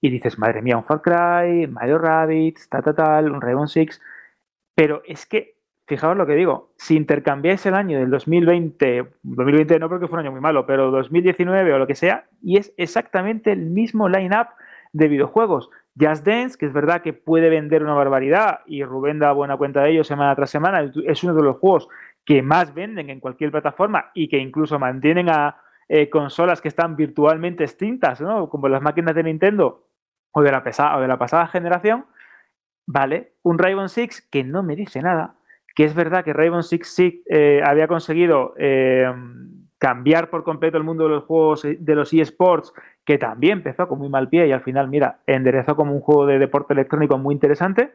y 0.00 0.08
dices, 0.08 0.38
madre 0.38 0.62
mía, 0.62 0.76
un 0.78 0.84
Far 0.84 1.02
Cry, 1.02 1.66
Mario 1.66 1.98
Rabbids, 1.98 2.68
tal, 2.70 2.82
tal, 2.84 2.94
tal, 2.94 3.32
un 3.32 3.40
Rainbow 3.42 3.66
Six. 3.66 4.00
Pero 4.74 5.02
es 5.04 5.26
que, 5.26 5.57
fijaos 5.88 6.16
lo 6.16 6.26
que 6.26 6.34
digo, 6.34 6.72
si 6.76 6.96
intercambiáis 6.96 7.64
el 7.66 7.74
año 7.74 7.98
del 7.98 8.10
2020, 8.10 9.06
2020 9.22 9.78
no 9.78 9.88
porque 9.88 10.06
fue 10.06 10.18
un 10.18 10.26
año 10.26 10.32
muy 10.32 10.40
malo, 10.40 10.66
pero 10.66 10.90
2019 10.90 11.72
o 11.72 11.78
lo 11.78 11.86
que 11.86 11.94
sea, 11.94 12.26
y 12.42 12.58
es 12.58 12.72
exactamente 12.76 13.50
el 13.50 13.66
mismo 13.66 14.08
line-up 14.08 14.48
de 14.92 15.08
videojuegos. 15.08 15.70
Just 16.00 16.24
Dance, 16.24 16.56
que 16.56 16.66
es 16.66 16.72
verdad 16.72 17.02
que 17.02 17.12
puede 17.12 17.48
vender 17.48 17.82
una 17.82 17.94
barbaridad, 17.94 18.60
y 18.66 18.84
Rubén 18.84 19.18
da 19.18 19.32
buena 19.32 19.56
cuenta 19.56 19.82
de 19.82 19.90
ello 19.90 20.04
semana 20.04 20.36
tras 20.36 20.50
semana, 20.50 20.92
es 21.06 21.24
uno 21.24 21.34
de 21.34 21.42
los 21.42 21.56
juegos 21.56 21.88
que 22.24 22.42
más 22.42 22.74
venden 22.74 23.10
en 23.10 23.20
cualquier 23.20 23.50
plataforma 23.50 24.10
y 24.14 24.28
que 24.28 24.38
incluso 24.38 24.78
mantienen 24.78 25.30
a 25.30 25.56
eh, 25.88 26.10
consolas 26.10 26.60
que 26.60 26.68
están 26.68 26.96
virtualmente 26.96 27.64
extintas, 27.64 28.20
¿no? 28.20 28.50
como 28.50 28.68
las 28.68 28.82
máquinas 28.82 29.14
de 29.14 29.22
Nintendo 29.22 29.88
o 30.32 30.42
de 30.42 30.52
la, 30.52 30.62
pasada 31.18 31.46
generación, 31.46 32.04
vale, 32.86 33.32
un 33.42 33.58
Rainbow 33.58 33.88
Six 33.88 34.20
que 34.20 34.44
no 34.44 34.62
me 34.62 34.76
dice 34.76 35.00
nada, 35.00 35.37
que 35.78 35.84
es 35.84 35.94
verdad 35.94 36.24
que 36.24 36.32
Rainbow 36.32 36.60
Six 36.60 36.88
Siege 36.88 37.22
eh, 37.30 37.62
había 37.64 37.86
conseguido 37.86 38.52
eh, 38.58 39.06
cambiar 39.78 40.28
por 40.28 40.42
completo 40.42 40.76
el 40.76 40.82
mundo 40.82 41.04
de 41.04 41.10
los 41.10 41.22
juegos 41.22 41.62
de 41.62 41.94
los 41.94 42.12
eSports, 42.12 42.72
que 43.04 43.16
también 43.16 43.58
empezó 43.58 43.86
con 43.86 44.00
muy 44.00 44.08
mal 44.08 44.28
pie 44.28 44.48
y 44.48 44.50
al 44.50 44.62
final, 44.62 44.88
mira, 44.88 45.20
enderezó 45.24 45.76
como 45.76 45.92
un 45.94 46.00
juego 46.00 46.26
de 46.26 46.40
deporte 46.40 46.72
electrónico 46.72 47.16
muy 47.16 47.32
interesante, 47.32 47.92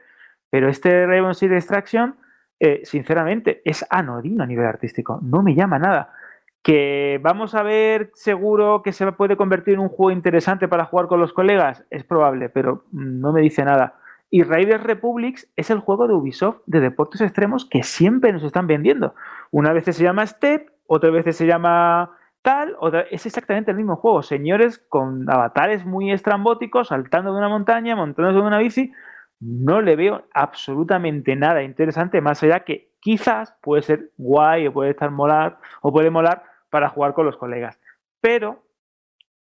pero 0.50 0.70
este 0.70 1.06
Rainbow 1.06 1.34
Six 1.34 1.52
Extraction, 1.52 2.16
eh, 2.58 2.84
sinceramente, 2.86 3.62
es 3.66 3.86
anodino 3.90 4.46
a 4.46 4.48
nivel 4.48 4.66
artístico, 4.66 5.20
no 5.22 5.44
me 5.44 5.54
llama 5.54 5.78
nada. 5.78 6.14
Que 6.62 7.20
vamos 7.22 7.54
a 7.54 7.64
ver 7.64 8.12
seguro 8.14 8.82
que 8.82 8.94
se 8.94 9.12
puede 9.12 9.36
convertir 9.36 9.74
en 9.74 9.82
un 9.82 9.90
juego 9.90 10.12
interesante 10.12 10.70
para 10.70 10.86
jugar 10.86 11.08
con 11.08 11.20
los 11.20 11.34
colegas, 11.34 11.84
es 11.90 12.06
probable, 12.06 12.48
pero 12.48 12.86
no 12.94 13.34
me 13.34 13.42
dice 13.42 13.66
nada. 13.66 13.96
Y 14.36 14.42
Raiders 14.42 14.82
Republics 14.82 15.48
es 15.56 15.70
el 15.70 15.78
juego 15.78 16.08
de 16.08 16.16
Ubisoft 16.16 16.62
de 16.66 16.80
deportes 16.80 17.22
extremos 17.22 17.68
que 17.70 17.84
siempre 17.84 18.34
nos 18.34 18.42
están 18.42 18.66
vendiendo. 18.66 19.14
Una 19.52 19.74
vez 19.74 19.86
se 19.86 20.04
llama 20.04 20.26
Step, 20.26 20.72
otra 20.88 21.12
vez 21.12 21.36
se 21.36 21.46
llama 21.46 22.18
tal, 22.42 22.76
es 23.12 23.28
exactamente 23.28 23.70
el 23.70 23.78
mismo 23.78 23.96
juego. 23.96 24.24
Señores 24.24 24.84
con 24.90 25.30
avatares 25.30 25.86
muy 25.86 26.12
estrambóticos, 26.12 26.88
saltando 26.88 27.32
de 27.32 27.38
una 27.38 27.48
montaña, 27.48 27.96
montándose 27.96 28.40
de 28.40 28.48
una 28.48 28.58
bici. 28.58 28.92
No 29.40 29.84
le 29.84 29.96
veo 29.96 30.26
absolutamente 30.34 31.36
nada 31.36 31.62
interesante, 31.62 32.20
más 32.20 32.42
allá 32.42 32.62
que 32.62 32.90
quizás 33.02 33.56
puede 33.62 33.84
ser 33.84 34.14
guay 34.18 34.66
o 34.66 34.74
puede 34.74 34.90
estar 34.90 35.12
molar 35.12 35.60
o 35.84 35.92
puede 35.92 36.10
molar 36.10 36.42
para 36.72 36.90
jugar 36.90 37.14
con 37.14 37.28
los 37.28 37.38
colegas. 37.38 37.80
Pero, 38.20 38.64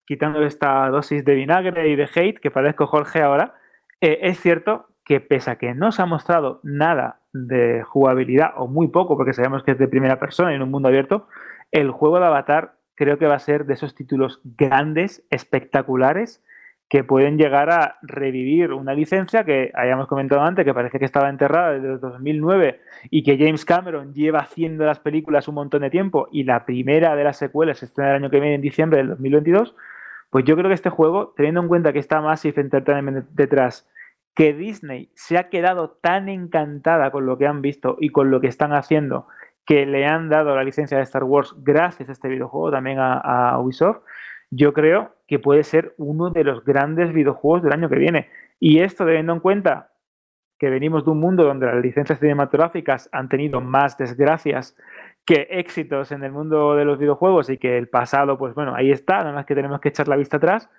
quitando 0.08 0.44
esta 0.44 0.90
dosis 0.90 1.24
de 1.24 1.36
vinagre 1.36 1.90
y 1.90 1.96
de 1.96 2.10
hate 2.12 2.40
que 2.40 2.50
parezco 2.50 2.88
Jorge 2.88 3.22
ahora, 3.22 3.54
eh, 4.04 4.20
es 4.24 4.42
cierto 4.42 4.88
que 5.06 5.22
pese 5.22 5.50
a 5.50 5.56
que 5.56 5.74
no 5.74 5.94
se 5.94 6.02
ha 6.02 6.06
mostrado 6.06 6.60
nada 6.62 7.22
de 7.32 7.84
jugabilidad, 7.84 8.52
o 8.58 8.68
muy 8.68 8.90
poco, 8.90 9.16
porque 9.16 9.32
sabemos 9.32 9.64
que 9.64 9.72
es 9.72 9.78
de 9.78 9.88
primera 9.88 10.20
persona 10.20 10.52
y 10.52 10.56
en 10.56 10.62
un 10.62 10.72
mundo 10.72 10.90
abierto, 10.90 11.30
el 11.72 11.90
juego 11.90 12.20
de 12.20 12.26
Avatar 12.26 12.74
creo 12.96 13.18
que 13.18 13.28
va 13.28 13.36
a 13.36 13.40
ser 13.40 13.66
de 13.66 13.76
esos 13.76 13.96
títulos 13.96 14.42
grandes, 14.44 15.26
espectaculares, 15.30 16.44
que 16.90 17.06
pueden 17.06 17.38
llegar 17.38 17.70
a 17.70 17.96
revivir 18.02 18.74
una 18.74 18.94
licencia 18.94 19.46
que 19.46 19.72
hayamos 19.74 20.08
comentado 20.08 20.42
antes, 20.42 20.66
que 20.66 20.74
parece 20.74 21.00
que 21.00 21.06
estaba 21.06 21.30
enterrada 21.30 21.72
desde 21.72 21.98
2009 21.98 22.82
y 23.10 23.24
que 23.24 23.38
James 23.38 23.64
Cameron 23.64 24.14
lleva 24.14 24.40
haciendo 24.40 24.86
las 24.86 25.00
películas 25.00 25.48
un 25.48 25.56
montón 25.56 25.82
de 25.82 25.90
tiempo 25.90 26.28
y 26.30 26.44
la 26.44 26.66
primera 26.66 27.16
de 27.16 27.24
las 27.24 27.38
secuelas 27.38 27.78
se 27.78 27.86
estrena 27.86 28.10
el 28.10 28.16
año 28.18 28.30
que 28.30 28.42
viene 28.42 28.56
en 28.56 28.62
diciembre 28.62 28.98
del 28.98 29.08
2022, 29.08 29.74
pues 30.30 30.46
yo 30.46 30.56
creo 30.56 30.68
que 30.68 30.74
este 30.74 30.90
juego, 30.90 31.34
teniendo 31.38 31.62
en 31.62 31.68
cuenta 31.68 31.94
que 31.94 32.00
está 32.00 32.20
Massive 32.20 32.60
Entertainment 32.60 33.30
detrás, 33.34 33.88
que 34.36 34.54
Disney 34.54 35.12
se 35.16 35.38
ha 35.38 35.50
quedado 35.50 35.92
tan 36.02 36.30
encantada 36.30 37.12
con 37.12 37.26
lo 37.26 37.38
que 37.38 37.48
han 37.48 37.62
visto 37.62 37.98
y 38.00 38.10
con 38.10 38.32
lo 38.32 38.42
que 38.42 38.48
están 38.48 38.74
haciendo, 38.74 39.28
que 39.66 39.86
le 39.86 40.06
han 40.06 40.30
dado 40.30 40.56
la 40.56 40.64
licencia 40.64 40.98
de 40.98 41.04
Star 41.04 41.24
Wars 41.24 41.56
gracias 41.58 42.10
a 42.10 42.12
este 42.12 42.28
videojuego 42.28 42.72
también 42.72 42.98
a, 43.00 43.58
Ubisoft, 43.60 44.02
yo 44.50 44.74
creo 44.74 45.16
que 45.28 45.40
puede 45.40 45.64
ser 45.64 45.94
uno 45.98 46.30
de 46.30 46.44
los 46.44 46.64
grandes 46.64 47.14
videojuegos 47.14 47.64
del 47.64 47.74
año 47.74 47.90
que 47.90 47.96
viene. 47.96 48.30
Y 48.60 48.80
esto 48.80 49.06
teniendo 49.06 49.34
en 49.34 49.40
cuenta 49.40 49.92
que 50.60 50.70
venimos 50.70 51.06
de 51.06 51.12
un 51.12 51.20
mundo 51.20 51.44
donde 51.44 51.66
las 51.66 51.82
licencias 51.82 52.20
cinematográficas 52.20 53.10
han 53.12 53.30
tenido 53.30 53.62
más 53.62 53.98
desgracias 53.98 54.78
que 55.26 55.48
éxitos 55.50 56.12
en 56.12 56.24
el 56.24 56.32
mundo 56.32 56.76
de 56.76 56.86
los 56.86 57.00
videojuegos 57.00 57.50
y 57.50 57.58
que 57.58 57.78
el 57.78 57.88
pasado, 57.88 58.38
pues 58.38 58.54
bueno, 58.54 58.76
ahí 58.76 58.92
está, 58.92 59.20
nada 59.20 59.34
más 59.34 59.46
que 59.46 59.56
tenemos 59.56 59.80
que 59.80 59.90
echar 59.90 60.08
la 60.08 60.18
vista 60.18 60.38
atrás, 60.38 60.70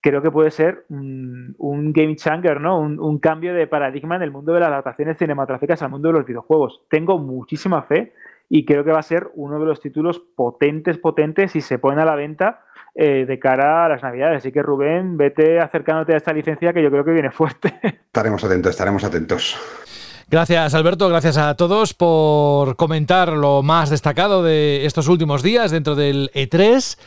creo 0.00 0.22
que 0.22 0.30
puede 0.30 0.50
ser 0.50 0.84
un, 0.88 1.92
game 1.92 2.16
changer, 2.16 2.60
¿no? 2.60 2.78
Un, 2.78 2.98
un, 3.00 3.18
cambio 3.18 3.54
de 3.54 3.66
paradigma 3.66 4.16
en 4.16 4.22
el 4.22 4.30
mundo 4.30 4.52
de 4.52 4.60
las 4.60 4.70
adaptaciones 4.70 5.18
cinematográficas 5.18 5.82
al 5.82 5.90
mundo 5.90 6.08
de 6.08 6.14
los 6.14 6.26
videojuegos. 6.26 6.82
Tengo 6.88 7.18
muchísima 7.18 7.82
fe 7.82 8.12
y 8.48 8.64
creo 8.64 8.84
que 8.84 8.90
va 8.90 8.98
a 8.98 9.02
ser 9.02 9.30
uno 9.34 9.58
de 9.58 9.66
los 9.66 9.80
títulos 9.80 10.18
potentes, 10.18 10.98
potentes 10.98 11.54
y 11.56 11.60
se 11.60 11.78
ponen 11.78 12.00
a 12.00 12.04
la 12.04 12.16
venta 12.16 12.64
eh, 12.94 13.24
de 13.24 13.38
cara 13.38 13.86
a 13.86 13.88
las 13.88 14.02
navidades. 14.02 14.38
Así 14.38 14.50
que 14.50 14.62
Rubén, 14.62 15.16
vete 15.16 15.60
acercándote 15.60 16.14
a 16.14 16.16
esta 16.16 16.32
licencia 16.32 16.72
que 16.72 16.82
yo 16.82 16.90
creo 16.90 17.04
que 17.04 17.12
viene 17.12 17.30
fuerte. 17.30 17.78
Estaremos 17.82 18.42
atentos, 18.42 18.70
estaremos 18.70 19.04
atentos. 19.04 19.56
Gracias 20.28 20.74
Alberto, 20.74 21.08
gracias 21.08 21.38
a 21.38 21.56
todos 21.56 21.92
por 21.92 22.76
comentar 22.76 23.32
lo 23.32 23.62
más 23.62 23.90
destacado 23.90 24.44
de 24.44 24.86
estos 24.86 25.08
últimos 25.08 25.42
días 25.42 25.70
dentro 25.70 25.94
del 25.94 26.30
E3. 26.34 26.98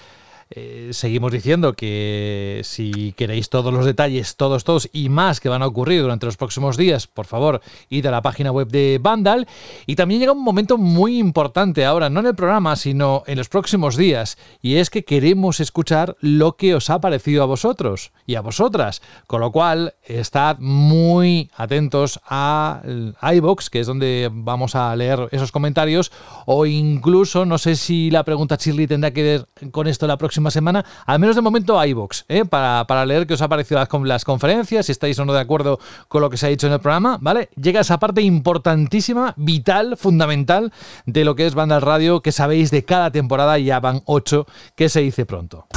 Eh, 0.56 0.90
seguimos 0.92 1.32
diciendo 1.32 1.74
que 1.74 2.62
si 2.64 3.14
queréis 3.14 3.50
todos 3.50 3.74
los 3.74 3.86
detalles, 3.86 4.36
todos, 4.36 4.64
todos 4.64 4.88
y 4.94 5.10
más 5.10 5.40
que 5.40 5.50
van 5.50 5.64
a 5.64 5.68
ocurrir 5.68 6.04
durante 6.04 6.28
los 6.28 6.38
próximos 6.38 6.78
días, 6.78 7.08
por 7.08 7.26
favor, 7.26 7.62
id 7.90 8.06
a 8.06 8.12
la 8.12 8.22
página 8.22 8.52
web 8.52 8.68
de 8.68 9.00
Vandal. 9.02 9.48
Y 9.88 9.96
también 9.96 10.20
llega 10.20 10.32
un 10.32 10.44
momento 10.44 10.78
muy 10.78 11.18
importante 11.18 11.86
ahora, 11.86 12.12
no 12.12 12.20
en 12.20 12.28
el 12.28 12.36
programa, 12.36 12.76
sino 12.76 13.24
en 13.26 13.40
los 13.40 13.50
próximos 13.50 13.98
días, 13.98 14.38
y 14.62 14.76
es 14.76 14.92
que 14.92 15.04
queremos 15.04 15.60
escuchar 15.60 16.16
lo 16.20 16.56
que 16.56 16.76
os 16.76 16.92
ha 16.92 17.02
parecido 17.02 17.42
a 17.42 17.48
vosotros 17.48 18.12
y 18.28 18.36
a 18.36 18.42
vosotras. 18.42 19.02
Con 19.26 19.42
lo 19.42 19.52
cual, 19.52 19.96
estad 20.04 20.60
muy 20.60 21.50
atentos 21.56 22.20
a 22.28 22.84
iBox, 23.24 23.72
que 23.72 23.80
es 23.80 23.88
donde 23.88 24.30
vamos 24.32 24.76
a 24.76 24.96
leer 24.96 25.30
esos 25.32 25.52
comentarios, 25.52 26.12
o 26.46 26.68
incluso, 26.68 27.44
no 27.44 27.58
sé 27.58 27.76
si 27.76 28.12
la 28.12 28.24
pregunta 28.24 28.58
Shirley 28.60 28.86
tendrá 28.86 29.10
que 29.10 29.24
ver 29.24 29.48
con 29.72 29.88
esto 29.88 30.06
la 30.06 30.18
próxima 30.18 30.43
semana, 30.52 30.86
al 31.06 31.20
menos 31.20 31.36
de 31.36 31.42
momento 31.42 31.84
iBox, 31.84 32.26
¿eh? 32.28 32.46
para, 32.46 32.86
para 32.88 33.06
leer 33.06 33.28
qué 33.28 33.34
os 33.34 33.42
ha 33.42 33.48
parecido 33.48 33.80
las, 33.80 33.90
las 34.04 34.26
conferencias, 34.26 34.86
si 34.86 34.92
estáis 34.92 35.18
o 35.20 35.26
no 35.26 35.34
de 35.34 35.40
acuerdo 35.40 35.80
con 36.08 36.22
lo 36.22 36.30
que 36.30 36.38
se 36.38 36.46
ha 36.46 36.50
dicho 36.50 36.68
en 36.68 36.74
el 36.74 36.80
programa, 36.80 37.18
¿vale? 37.22 37.50
Llega 37.56 37.82
esa 37.82 38.00
parte 38.00 38.22
importantísima, 38.22 39.34
vital, 39.38 39.98
fundamental 39.98 40.72
de 41.06 41.26
lo 41.26 41.36
que 41.36 41.46
es 41.46 41.56
Banda 41.56 41.80
Radio, 41.80 42.22
que 42.22 42.32
sabéis 42.32 42.72
de 42.72 42.84
cada 42.84 43.12
temporada, 43.12 43.58
ya 43.58 43.80
van 43.80 44.02
ocho, 44.06 44.46
que 44.76 44.90
se 44.90 45.02
dice 45.02 45.26
pronto. 45.26 45.68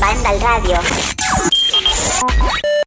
Banda 0.00 0.30
Radio. 0.40 0.78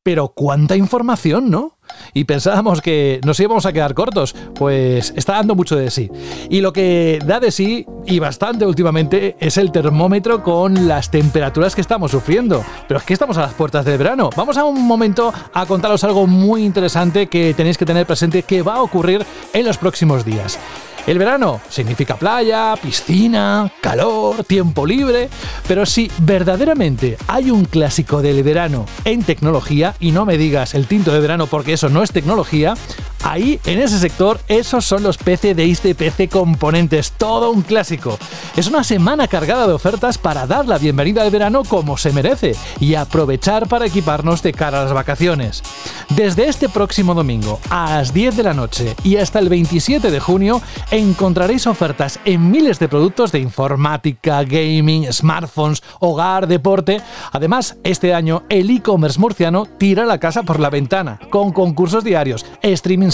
Pero 0.03 0.29
cuánta 0.29 0.75
información, 0.75 1.49
¿no? 1.49 1.77
Y 2.13 2.23
pensábamos 2.25 2.81
que 2.81 3.19
nos 3.25 3.39
íbamos 3.39 3.65
a 3.65 3.73
quedar 3.73 3.93
cortos, 3.93 4.35
pues 4.55 5.13
está 5.15 5.33
dando 5.33 5.55
mucho 5.55 5.75
de 5.75 5.89
sí. 5.91 6.09
Y 6.49 6.61
lo 6.61 6.73
que 6.73 7.19
da 7.25 7.39
de 7.39 7.51
sí, 7.51 7.85
y 8.05 8.19
bastante 8.19 8.65
últimamente, 8.65 9.35
es 9.39 9.57
el 9.57 9.71
termómetro 9.71 10.43
con 10.43 10.87
las 10.87 11.11
temperaturas 11.11 11.75
que 11.75 11.81
estamos 11.81 12.11
sufriendo. 12.11 12.63
Pero 12.87 12.99
es 12.99 13.05
que 13.05 13.13
estamos 13.13 13.37
a 13.37 13.41
las 13.41 13.53
puertas 13.53 13.85
del 13.85 13.97
verano. 13.97 14.29
Vamos 14.35 14.57
a 14.57 14.63
un 14.63 14.85
momento 14.85 15.33
a 15.53 15.65
contaros 15.65 16.03
algo 16.03 16.27
muy 16.27 16.63
interesante 16.63 17.27
que 17.27 17.53
tenéis 17.53 17.77
que 17.77 17.85
tener 17.85 18.05
presente 18.05 18.43
que 18.43 18.61
va 18.61 18.75
a 18.75 18.81
ocurrir 18.81 19.25
en 19.53 19.65
los 19.65 19.77
próximos 19.77 20.25
días. 20.25 20.59
El 21.07 21.17
verano 21.17 21.59
significa 21.69 22.15
playa, 22.15 22.75
piscina, 22.81 23.71
calor, 23.81 24.43
tiempo 24.43 24.85
libre, 24.85 25.29
pero 25.67 25.85
si 25.85 26.11
verdaderamente 26.19 27.17
hay 27.27 27.49
un 27.49 27.65
clásico 27.65 28.21
del 28.21 28.43
verano 28.43 28.85
en 29.03 29.23
tecnología, 29.23 29.95
y 29.99 30.11
no 30.11 30.25
me 30.25 30.37
digas 30.37 30.75
el 30.75 30.87
tinto 30.87 31.11
de 31.11 31.19
verano 31.19 31.47
porque 31.47 31.73
eso 31.73 31.89
no 31.89 32.03
es 32.03 32.11
tecnología, 32.11 32.75
ahí 33.23 33.59
en 33.65 33.79
ese 33.79 33.99
sector 33.99 34.39
esos 34.47 34.85
son 34.85 35.03
los 35.03 35.17
PC 35.17 35.55
de 35.55 35.95
PC 35.95 36.27
Componentes, 36.27 37.11
todo 37.11 37.51
un 37.51 37.61
clásico. 37.61 38.17
Es 38.55 38.67
una 38.67 38.83
semana 38.83 39.27
cargada 39.27 39.67
de 39.67 39.73
ofertas 39.73 40.17
para 40.17 40.47
dar 40.47 40.67
la 40.67 40.77
bienvenida 40.77 41.21
al 41.21 41.31
verano 41.31 41.63
como 41.63 41.97
se 41.97 42.11
merece 42.11 42.55
y 42.79 42.95
aprovechar 42.95 43.67
para 43.67 43.85
equiparnos 43.85 44.43
de 44.43 44.53
cara 44.53 44.81
a 44.81 44.83
las 44.83 44.93
vacaciones. 44.93 45.63
Desde 46.09 46.47
este 46.47 46.69
próximo 46.69 47.13
domingo 47.13 47.59
a 47.69 47.95
las 47.95 48.13
10 48.13 48.35
de 48.37 48.43
la 48.43 48.53
noche 48.53 48.95
y 49.03 49.17
hasta 49.17 49.39
el 49.39 49.49
27 49.49 50.11
de 50.11 50.19
junio, 50.19 50.61
encontraréis 50.91 51.67
ofertas 51.67 52.19
en 52.25 52.51
miles 52.51 52.79
de 52.79 52.89
productos 52.89 53.31
de 53.31 53.39
informática, 53.39 54.43
gaming, 54.43 55.11
smartphones, 55.11 55.83
hogar, 55.99 56.47
deporte. 56.47 57.01
Además, 57.31 57.77
este 57.83 58.13
año 58.13 58.43
el 58.49 58.69
e-commerce 58.69 59.19
murciano 59.19 59.65
tira 59.65 60.05
la 60.05 60.19
casa 60.19 60.43
por 60.43 60.59
la 60.59 60.69
ventana, 60.69 61.19
con 61.29 61.51
concursos 61.51 62.03
diarios, 62.03 62.45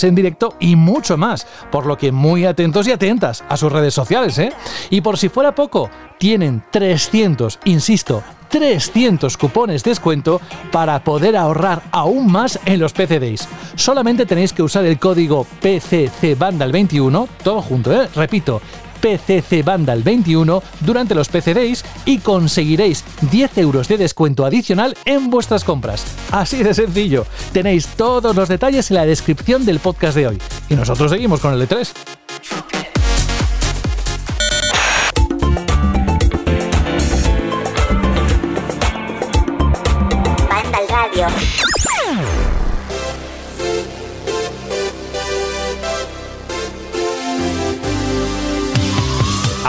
en 0.03 0.15
directo 0.15 0.55
y 0.59 0.75
mucho 0.75 1.17
más, 1.17 1.47
por 1.71 1.85
lo 1.85 1.97
que 1.97 2.11
muy 2.11 2.45
atentos 2.45 2.87
y 2.87 2.91
atentas 2.91 3.43
a 3.47 3.57
sus 3.57 3.71
redes 3.71 3.93
sociales, 3.93 4.37
¿eh? 4.39 4.51
Y 4.89 5.01
por 5.01 5.17
si 5.17 5.29
fuera 5.29 5.53
poco, 5.53 5.89
tienen 6.17 6.63
300, 6.71 7.59
insisto, 7.65 8.23
300 8.49 9.37
cupones 9.37 9.83
de 9.83 9.91
descuento 9.91 10.41
para 10.71 11.03
poder 11.03 11.35
ahorrar 11.35 11.83
aún 11.91 12.31
más 12.31 12.59
en 12.65 12.79
los 12.79 12.93
PC 12.93 13.19
Days. 13.19 13.47
Solamente 13.75 14.25
tenéis 14.25 14.53
que 14.53 14.63
usar 14.63 14.85
el 14.85 14.99
código 14.99 15.45
PCCBandal21, 15.61 17.27
todo 17.43 17.61
junto, 17.61 17.91
¿eh? 17.91 18.07
repito, 18.15 18.61
PCCBandal21 19.01 20.61
durante 20.81 21.15
los 21.15 21.29
PC 21.29 21.53
Days 21.53 21.85
y 22.05 22.19
conseguiréis 22.19 23.03
10 23.31 23.57
euros 23.57 23.87
de 23.87 23.97
descuento 23.97 24.45
adicional 24.45 24.95
en 25.05 25.29
vuestras 25.29 25.63
compras. 25.63 26.05
Así 26.31 26.63
de 26.63 26.73
sencillo. 26.73 27.25
Tenéis 27.53 27.87
todos 27.87 28.35
los 28.35 28.49
detalles 28.49 28.89
en 28.91 28.95
la 28.95 29.05
descripción 29.05 29.65
del 29.65 29.79
podcast 29.79 30.15
de 30.15 30.27
hoy. 30.27 30.37
Y 30.69 30.75
nosotros 30.75 31.11
seguimos 31.11 31.39
con 31.39 31.53
el 31.53 31.67
E3. 31.67 31.93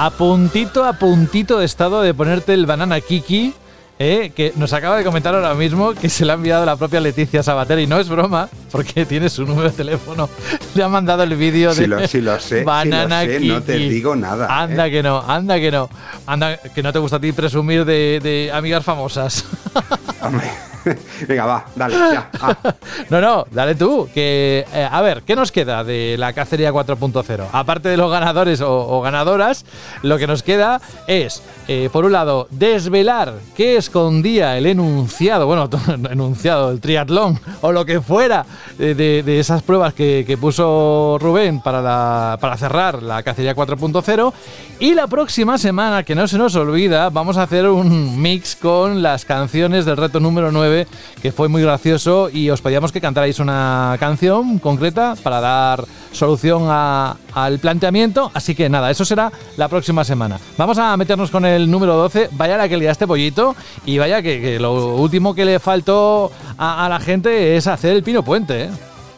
A 0.01 0.11
puntito, 0.11 0.85
a 0.85 0.93
puntito 0.93 1.59
de 1.59 1.67
estado 1.67 2.03
de 2.03 2.15
ponerte 2.15 2.55
el 2.55 2.67
banana 2.67 3.01
kiki. 3.01 3.53
Eh, 3.99 4.31
que 4.33 4.53
nos 4.55 4.73
acaba 4.73 4.97
de 4.97 5.03
comentar 5.03 5.35
ahora 5.35 5.55
mismo 5.55 5.93
que 5.93 6.09
se 6.09 6.25
le 6.25 6.31
ha 6.31 6.37
enviado 6.37 6.65
la 6.65 6.77
propia 6.77 7.01
Leticia 7.01 7.43
Sabater 7.43 7.81
y 7.81 7.89
no 7.89 7.99
es 7.99 8.09
broma, 8.09 8.49
porque 8.71 9.05
tiene 9.05 9.29
su 9.29 9.45
número 9.45 9.71
de 9.71 9.77
teléfono. 9.77 10.29
Le 10.77 10.85
ha 10.85 10.89
mandado 10.89 11.25
el 11.25 11.35
vídeo 11.35 11.75
de 11.75 11.89
lo, 11.89 12.07
si 12.07 12.21
lo 12.21 12.39
sé, 12.39 12.63
Banana 12.63 13.27
Kiki. 13.27 13.49
No 13.49 13.61
te 13.61 13.77
digo 13.77 14.15
nada. 14.15 14.47
Anda 14.49 14.87
¿eh? 14.87 14.93
que 14.93 15.03
no, 15.03 15.19
anda 15.27 15.59
que 15.59 15.73
no. 15.73 15.91
Anda 16.27 16.59
que 16.59 16.81
no 16.81 16.93
te 16.93 17.01
gusta 17.01 17.17
a 17.17 17.21
ti 17.21 17.33
presumir 17.33 17.85
de, 17.85 18.21
de 18.23 18.53
amigas 18.53 18.85
famosas. 18.85 19.45
Venga, 21.29 21.47
va, 21.47 21.65
dale, 21.75 21.95
ya. 22.13 22.31
no, 23.11 23.21
no, 23.21 23.47
dale 23.51 23.75
tú. 23.75 24.09
Que, 24.13 24.65
eh, 24.73 24.89
a 24.91 25.01
ver, 25.03 25.23
¿qué 25.23 25.37
nos 25.37 25.53
queda 25.53 25.85
de 25.85 26.17
la 26.19 26.33
cacería 26.33 26.73
4.0? 26.73 27.47
Aparte 27.53 27.89
de 27.89 27.97
los 27.97 28.11
ganadores 28.11 28.61
o, 28.61 29.01
ganadoras, 29.01 29.65
lo 30.03 30.19
que 30.19 30.27
nos 30.27 30.43
queda 30.43 30.81
es, 31.07 31.43
eh, 31.67 31.89
por 31.93 32.05
un 32.05 32.13
lado, 32.13 32.49
desvelar 32.51 33.35
qué 33.57 33.77
escondía 33.77 34.57
el 34.57 34.67
enunciado, 34.67 35.47
bueno, 35.47 35.69
enunciado, 36.11 36.71
el 36.71 36.81
triatlón 36.81 37.41
o 37.61 37.73
lo 37.73 37.85
que 37.85 38.01
fuera 38.01 38.47
de, 38.79 39.39
esas 39.39 39.63
pruebas 39.63 39.95
que, 39.95 40.39
puso 40.41 41.19
Rubén 41.21 41.61
para, 41.61 42.37
para 42.41 42.57
cerrar 42.57 43.03
la 43.03 43.23
cacería 43.23 43.55
4.0. 43.55 44.33
Y 44.81 44.95
la 44.95 45.09
próxima 45.09 45.59
semana, 45.59 46.05
que 46.05 46.15
no 46.15 46.29
se 46.29 46.39
nos 46.39 46.55
olvida, 46.55 47.11
vamos 47.11 47.37
a 47.37 47.43
hacer 47.43 47.69
un 47.69 48.21
mix 48.21 48.55
con 48.55 49.03
las 49.03 49.25
canciones 49.25 49.85
del 49.85 49.97
reto 49.97 50.21
número 50.21 50.53
9 50.53 50.78
que 51.23 51.33
fue 51.33 51.49
muy 51.49 51.63
gracioso 51.63 52.29
y 52.31 52.51
os 52.51 52.61
pedíamos 52.61 52.93
que 52.93 53.01
cantarais 53.01 53.39
una 53.39 53.97
canción 53.99 54.59
concreta 54.59 55.15
para 55.23 55.41
dar 55.41 55.85
solución 56.13 56.69
al 56.69 57.59
planteamiento. 57.59 58.31
Así 58.35 58.55
que 58.55 58.69
nada, 58.69 58.91
eso 58.91 59.05
será 59.05 59.33
la 59.57 59.69
próxima 59.69 60.05
semana. 60.05 60.39
Vamos 60.57 60.79
a 60.79 60.97
meternos 60.97 61.31
con 61.31 61.45
el 61.45 61.71
número 61.71 61.97
12. 61.97 62.31
Vaya 62.33 62.57
la 62.57 62.69
que 62.69 62.77
liaste 62.77 63.07
pollito 63.07 63.57
y 63.85 63.99
vaya 63.99 64.23
que, 64.23 64.59
lo 64.61 64.97
último 64.97 65.35
que 65.35 65.45
le 65.45 65.59
faltó 65.59 66.31
a, 66.57 66.89
la 66.89 67.01
gente 67.01 67.57
es 67.57 67.67
hacer 67.67 67.97
el 67.97 68.03
pino 68.03 68.23
puente. 68.23 68.65
¿eh? 68.65 68.71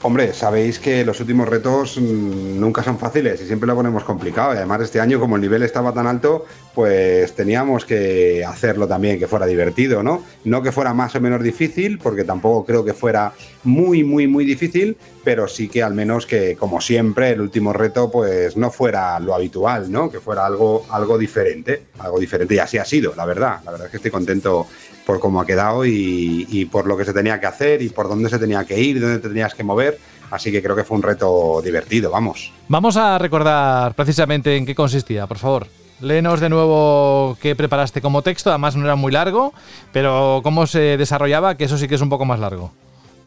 Hombre, 0.03 0.33
sabéis 0.33 0.79
que 0.79 1.05
los 1.05 1.21
últimos 1.21 1.47
retos 1.47 1.99
mm, 1.99 2.59
nunca 2.59 2.83
son 2.83 2.99
fáciles 2.99 3.39
y 3.43 3.47
siempre 3.47 3.67
lo 3.67 3.77
ponemos 3.77 4.03
complicado. 4.03 4.53
Además 4.53 4.81
este 4.81 4.99
año, 4.99 5.21
como 5.21 5.37
el 5.37 5.43
nivel 5.43 5.63
estaba 5.63 5.93
tan 5.93 6.07
alto, 6.07 6.47
pues 6.75 7.35
teníamos 7.35 7.85
que 7.85 8.43
hacerlo 8.43 8.89
también 8.89 9.19
que 9.19 9.27
fuera 9.27 9.45
divertido, 9.45 10.03
¿no? 10.03 10.25
No 10.45 10.63
que 10.63 10.73
fuera 10.73 10.95
más 10.95 11.15
o 11.17 11.21
menos 11.21 11.43
difícil, 11.43 11.99
porque 11.99 12.25
tampoco 12.25 12.65
creo 12.65 12.83
que 12.83 12.95
fuera 12.95 13.35
muy, 13.63 14.03
muy, 14.03 14.27
muy 14.27 14.47
difícil, 14.47 14.97
pero 15.23 15.47
sí 15.47 15.69
que 15.69 15.83
al 15.83 15.93
menos 15.93 16.25
que, 16.25 16.57
como 16.57 16.81
siempre, 16.81 17.33
el 17.33 17.43
último 17.43 17.75
reto, 17.75 18.11
pues 18.11 18.57
no 18.57 18.71
fuera 18.71 19.21
lo 19.21 19.35
habitual, 19.35 19.93
¿no? 19.93 20.11
Que 20.11 20.19
fuera 20.19 20.47
algo, 20.47 20.87
algo 20.89 21.19
diferente, 21.19 21.83
algo 21.99 22.19
diferente. 22.19 22.55
Y 22.55 22.59
así 22.59 22.79
ha 22.79 22.87
sido, 22.87 23.13
la 23.15 23.27
verdad. 23.27 23.61
La 23.67 23.73
verdad 23.73 23.89
es 23.89 23.91
que 23.91 23.97
estoy 23.99 24.11
contento 24.11 24.67
por 25.11 25.19
cómo 25.19 25.41
ha 25.41 25.47
quedado 25.47 25.85
y, 25.85 26.69
por 26.70 26.87
lo 26.87 26.97
que 26.97 27.05
se 27.05 27.12
tenía 27.12 27.41
que 27.41 27.47
hacer 27.47 27.82
y 27.82 27.89
por 27.89 28.09
dónde 28.09 28.31
se 28.31 28.39
tenía 28.39 28.65
que 28.65 28.78
ir, 28.78 29.01
dónde 29.01 29.19
te 29.19 29.27
tenías 29.27 29.57
que 29.57 29.65
mover. 29.65 29.99
Así 30.31 30.53
que 30.53 30.62
creo 30.62 30.77
que 30.77 30.85
fue 30.85 30.97
un 30.97 31.03
reto 31.03 31.61
divertido, 31.65 32.12
vamos. 32.12 32.53
Vamos 32.69 32.97
a 32.97 33.19
recordar 33.19 33.93
precisamente 33.95 34.57
en 34.57 34.65
qué 34.65 34.77
consistía, 34.77 35.27
por 35.27 35.39
favor. 35.39 35.66
Léenos 36.01 36.39
de 36.39 36.49
nuevo 36.49 37.37
qué 37.43 37.57
preparaste 37.57 38.01
como 38.01 38.23
texto, 38.23 38.51
además 38.51 38.77
no 38.77 38.85
era 38.85 38.95
muy 38.95 39.11
largo, 39.11 39.53
pero 39.93 40.43
cómo 40.45 40.69
se 40.69 40.97
desarrollaba, 40.97 41.57
que 41.57 41.65
eso 41.65 41.77
sí 41.77 41.89
que 41.89 41.97
es 41.97 42.01
un 42.01 42.09
poco 42.09 42.24
más 42.24 42.39
largo. 42.39 42.70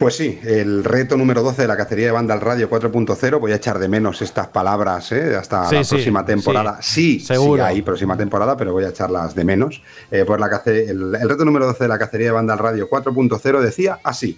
Pues 0.03 0.17
sí, 0.17 0.38
el 0.43 0.84
reto 0.84 1.15
número 1.15 1.41
12 1.43 1.61
de 1.61 1.67
la 1.69 1.77
cacería 1.77 2.07
de 2.07 2.11
banda 2.11 2.34
al 2.34 2.41
radio 2.41 2.69
4.0. 2.69 3.39
Voy 3.39 3.53
a 3.53 3.55
echar 3.55 3.80
de 3.80 3.88
menos 3.88 4.21
estas 4.21 4.49
palabras 4.49 5.09
¿eh? 5.13 5.34
hasta 5.34 5.71
la 5.71 5.81
próxima 5.81 6.25
temporada. 6.25 6.80
Sí, 6.81 7.21
seguro. 7.21 7.63
sí, 7.63 7.69
hay 7.69 7.81
próxima 7.84 8.17
temporada, 8.17 8.57
pero 8.57 8.73
voy 8.73 8.84
a 8.84 8.89
echarlas 8.89 9.34
de 9.34 9.45
menos. 9.45 9.81
Eh, 10.11 10.25
pues 10.27 10.41
la 10.41 10.61
el, 10.65 11.15
el, 11.15 11.30
reto 11.30 11.45
número 11.45 11.65
12 11.67 11.85
de 11.85 11.88
la 11.88 11.97
cacería 11.97 12.27
de 12.27 12.31
banda 12.34 12.51
al 12.51 12.59
radio 12.59 12.89
4.0 12.89 13.61
decía 13.61 13.99
así: 14.03 14.38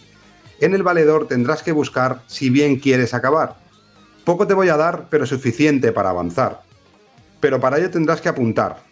En 0.61 0.75
el 0.75 0.83
valedor 0.83 1.27
tendrás 1.27 1.63
que 1.63 1.71
buscar 1.71 2.21
si 2.27 2.51
bien 2.51 2.75
quieres 2.75 3.15
acabar. 3.15 3.55
Poco 4.23 4.45
te 4.45 4.53
voy 4.53 4.69
a 4.69 4.77
dar, 4.77 5.07
pero 5.09 5.25
suficiente 5.25 5.91
para 5.91 6.11
avanzar. 6.11 6.61
Pero 7.39 7.59
para 7.59 7.79
ello 7.79 7.89
tendrás 7.89 8.21
que 8.21 8.29
apuntar 8.29 8.83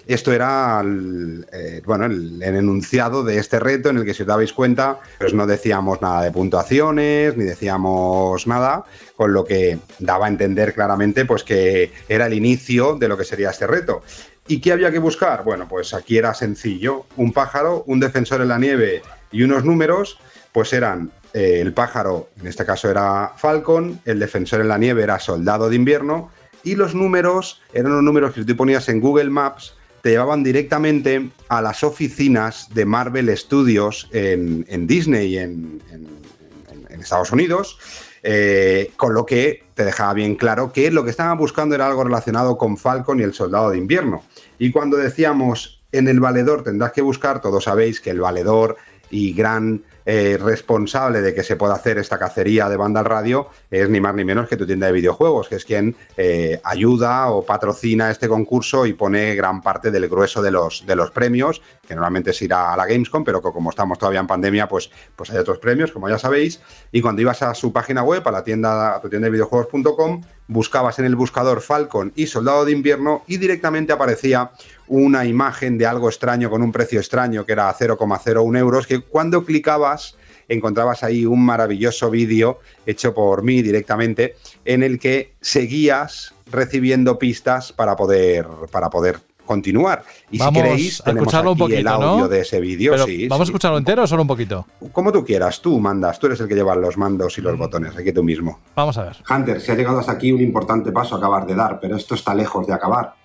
Esto 0.08 0.32
era 0.32 0.80
el, 0.80 1.46
eh, 1.52 1.82
bueno, 1.86 2.06
el, 2.06 2.42
enunciado 2.42 3.26
de 3.26 3.40
este 3.40 3.60
reto 3.60 3.90
en 3.90 3.98
el 3.98 4.06
que, 4.06 4.14
si 4.14 4.24
os 4.24 4.28
dabais 4.28 4.54
cuenta, 4.54 5.02
pues 5.20 5.34
no 5.34 5.46
decíamos 5.46 6.02
nada 6.02 6.22
de 6.22 6.32
puntuaciones, 6.32 7.36
ni 7.36 7.44
decíamos 7.44 8.48
nada, 8.48 8.86
con 9.18 9.34
lo 9.34 9.44
que 9.44 9.80
daba 10.00 10.28
a 10.28 10.30
entender 10.30 10.74
claramente 10.74 11.26
pues, 11.26 11.44
que 11.44 11.92
era 12.08 12.28
el 12.28 12.34
inicio 12.34 12.96
de 12.96 13.10
lo 13.10 13.18
que 13.18 13.26
sería 13.26 13.50
este 13.50 13.68
reto. 13.68 14.02
¿Y 14.48 14.62
qué 14.62 14.72
había 14.72 14.92
que 14.92 15.00
buscar? 15.00 15.44
Bueno, 15.44 15.68
pues 15.68 15.94
aquí 15.94 16.18
era 16.18 16.34
sencillo. 16.34 17.06
Un 17.18 17.34
pájaro, 17.34 17.84
un 17.86 18.00
defensor 18.00 18.40
en 18.40 18.48
la 18.48 18.58
nieve 18.58 19.02
y 19.30 19.44
unos 19.44 19.66
números, 19.66 20.18
pues 20.54 20.72
eran 20.72 21.12
eh, 21.38 21.62
el 21.62 21.72
pájaro, 21.72 22.32
en 22.42 22.48
este 22.48 22.66
caso 22.66 22.90
era 22.90 23.34
Falcon, 23.38 24.02
el 24.06 24.18
defensor 24.18 24.60
en 24.60 24.70
la 24.70 24.80
nieve 24.80 25.04
era 25.04 25.20
soldado 25.20 25.70
de 25.70 25.76
invierno, 25.76 26.32
y 26.64 26.74
los 26.74 26.96
números 26.96 27.62
eran 27.74 27.92
los 27.92 28.02
números 28.02 28.34
que 28.34 28.44
tú 28.44 28.56
ponías 28.56 28.90
en 28.90 29.00
Google 29.00 29.30
Maps, 29.30 29.76
te 30.02 30.10
llevaban 30.10 30.44
directamente 30.44 31.30
a 31.48 31.62
las 31.62 31.84
oficinas 31.84 32.74
de 32.74 32.86
Marvel 32.86 33.38
Studios 33.38 34.10
en, 34.14 34.88
Disney, 34.88 35.38
en, 35.38 35.80
en, 35.92 37.00
Estados 37.00 37.32
Unidos, 37.32 37.78
eh, 38.24 38.92
con 38.96 39.14
lo 39.14 39.24
que 39.24 39.64
te 39.76 39.86
dejaba 39.86 40.16
bien 40.16 40.36
claro 40.36 40.74
que 40.74 40.90
lo 40.90 41.04
que 41.04 41.12
estaban 41.12 41.38
buscando 41.38 41.76
era 41.76 41.86
algo 41.86 42.04
relacionado 42.04 42.58
con 42.58 42.78
Falcon 42.78 43.20
y 43.20 43.24
el 43.24 43.36
soldado 43.36 43.70
de 43.70 43.78
invierno. 43.78 44.24
Y 44.58 44.72
cuando 44.72 44.98
decíamos 44.98 45.84
en 45.92 46.08
el 46.08 46.20
valedor 46.20 46.64
tendrás 46.64 46.94
que 46.94 47.04
buscar, 47.04 47.42
todos 47.42 47.66
sabéis 47.66 48.02
que 48.02 48.10
el 48.10 48.22
valedor 48.22 48.78
y 49.12 49.34
gran 49.34 49.84
eh, 50.10 50.38
responsable 50.38 51.20
de 51.20 51.34
que 51.34 51.44
se 51.44 51.58
pueda 51.58 51.74
hacer 51.74 51.98
esta 51.98 52.18
cacería 52.18 52.70
de 52.70 52.78
banda 52.78 53.02
al 53.02 53.06
radio 53.06 53.50
es 53.70 53.90
ni 53.90 54.00
más 54.00 54.16
ni 54.16 54.24
menos 54.24 54.48
que 54.48 54.56
tu 54.56 54.66
tienda 54.66 54.88
de 54.88 54.94
videojuegos, 54.94 55.50
que 55.50 55.56
es 55.56 55.66
quien 55.66 55.98
eh, 56.16 56.62
ayuda 56.64 57.30
o 57.30 57.46
patrocina 57.46 58.10
este 58.10 58.30
concurso 58.30 58.86
y 58.86 58.94
pone 58.94 59.36
gran 59.36 59.62
parte 59.62 59.92
del 59.92 60.08
grueso 60.08 60.42
de 60.42 60.52
los, 60.52 60.86
de 60.86 60.96
los 60.96 61.12
premios, 61.12 61.62
que 61.86 61.94
normalmente 61.94 62.32
es 62.32 62.42
ir 62.42 62.54
a 62.54 62.78
la 62.78 62.86
Gamescom, 62.86 63.26
pero 63.26 63.42
que 63.42 63.52
como 63.52 63.70
estamos 63.70 64.00
todavía 64.00 64.22
en 64.22 64.28
pandemia, 64.28 64.70
pues, 64.70 64.90
pues 65.14 65.30
hay 65.30 65.40
otros 65.40 65.60
premios, 65.60 65.92
como 65.92 66.08
ya 66.08 66.18
sabéis. 66.18 66.62
Y 66.94 67.02
cuando 67.02 67.22
ibas 67.22 67.42
a 67.42 67.54
su 67.54 67.74
página 67.74 68.02
web, 68.02 68.26
a 68.26 68.32
la 68.32 68.46
tienda, 68.46 68.96
a 68.96 69.02
tu 69.02 69.10
tienda 69.10 69.26
de 69.26 69.32
videojuegos.com, 69.32 70.22
buscabas 70.48 71.00
en 71.00 71.06
el 71.06 71.18
buscador 71.18 71.60
Falcon 71.60 72.14
y 72.16 72.28
Soldado 72.28 72.64
de 72.64 72.72
Invierno 72.72 73.24
y 73.28 73.36
directamente 73.36 73.92
aparecía 73.92 74.52
una 74.88 75.26
imagen 75.26 75.78
de 75.78 75.86
algo 75.86 76.10
extraño 76.10 76.50
con 76.50 76.62
un 76.62 76.72
precio 76.72 77.00
extraño 77.00 77.46
que 77.46 77.52
era 77.52 77.74
0,01 77.74 78.58
euros, 78.58 78.88
que 78.88 79.00
cuando 79.00 79.44
clicabas 79.46 80.18
encontrabas 80.50 81.04
ahí 81.04 81.26
un 81.26 81.44
maravilloso 81.44 82.10
vídeo 82.10 82.60
hecho 82.86 83.14
por 83.14 83.44
mí 83.44 83.62
directamente 83.62 84.36
en 84.66 84.84
el 84.84 85.00
que 85.00 85.34
seguías 85.42 86.34
recibiendo 86.52 87.20
pistas 87.20 87.74
para 87.74 87.96
poder, 87.96 88.48
para 88.72 88.90
poder 88.90 89.20
continuar. 89.46 90.04
Y 90.30 90.38
vamos 90.38 90.54
si 90.54 90.62
queréis, 90.62 91.08
a 91.08 91.12
escucharlo 91.12 91.54
un 91.54 91.58
poquito, 91.58 91.80
el 91.80 91.88
audio 91.88 92.28
de 92.28 92.42
ese 92.42 92.60
vídeo. 92.60 92.94
¿Vamos 93.30 93.48
a 93.48 93.50
escucharlo 93.50 93.78
entero 93.78 94.04
o 94.04 94.08
solo 94.08 94.22
un 94.22 94.28
poquito? 94.28 94.68
Como 94.92 95.12
tú 95.12 95.26
quieras, 95.26 95.62
tú 95.62 95.80
mandas, 95.80 96.20
tú 96.20 96.28
eres 96.28 96.40
el 96.42 96.48
que 96.48 96.56
lleva 96.56 96.76
los 96.76 96.98
mandos 96.98 97.38
y 97.38 97.42
los 97.42 97.56
mm. 97.56 97.60
botones, 97.60 97.98
aquí 97.98 98.12
tú 98.12 98.24
mismo. 98.24 98.60
Vamos 98.76 98.98
a 98.98 99.04
ver. 99.04 99.18
Hunter, 99.28 99.62
se 99.62 99.72
ha 99.72 99.76
llegado 99.76 100.00
hasta 100.00 100.12
aquí 100.12 100.32
un 100.32 100.42
importante 100.42 100.92
paso 100.92 101.16
a 101.16 101.18
acabar 101.18 101.48
de 101.48 101.56
dar, 101.56 101.80
pero 101.80 101.96
esto 101.96 102.14
está 102.14 102.36
lejos 102.36 102.68
de 102.68 102.74
acabar. 102.74 103.16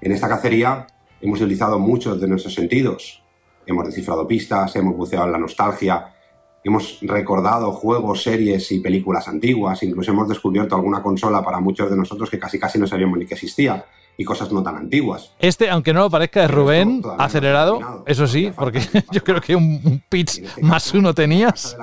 En 0.00 0.12
esta 0.12 0.28
cacería 0.28 0.86
hemos 1.24 1.40
utilizado 1.40 1.78
muchos 1.78 2.20
de 2.20 2.28
nuestros 2.28 2.52
sentidos. 2.52 3.22
Hemos 3.64 3.86
descifrado 3.86 4.28
pistas, 4.28 4.76
hemos 4.76 4.94
buceado 4.94 5.24
en 5.24 5.32
la 5.32 5.38
nostalgia, 5.38 6.14
hemos 6.62 6.98
recordado 7.00 7.72
juegos, 7.72 8.22
series 8.22 8.70
y 8.72 8.80
películas 8.80 9.26
antiguas, 9.26 9.82
incluso 9.82 10.10
hemos 10.10 10.28
descubierto 10.28 10.76
alguna 10.76 11.02
consola 11.02 11.42
para 11.42 11.60
muchos 11.60 11.88
de 11.88 11.96
nosotros 11.96 12.28
que 12.28 12.38
casi 12.38 12.58
casi 12.58 12.78
no 12.78 12.86
sabíamos 12.86 13.18
ni 13.18 13.24
que 13.24 13.34
existía 13.34 13.86
y 14.16 14.24
cosas 14.24 14.52
no 14.52 14.62
tan 14.62 14.76
antiguas. 14.76 15.32
Este, 15.38 15.70
aunque 15.70 15.92
no 15.92 16.00
lo 16.00 16.10
parezca, 16.10 16.44
es 16.44 16.50
Rubén, 16.50 17.02
acelerado, 17.18 18.04
eso 18.06 18.26
sí, 18.26 18.52
porque 18.54 18.80
yo 19.10 19.24
creo 19.24 19.40
que 19.40 19.56
un 19.56 20.02
pitch 20.08 20.60
más 20.60 20.92
uno 20.94 21.14
tenías. 21.14 21.76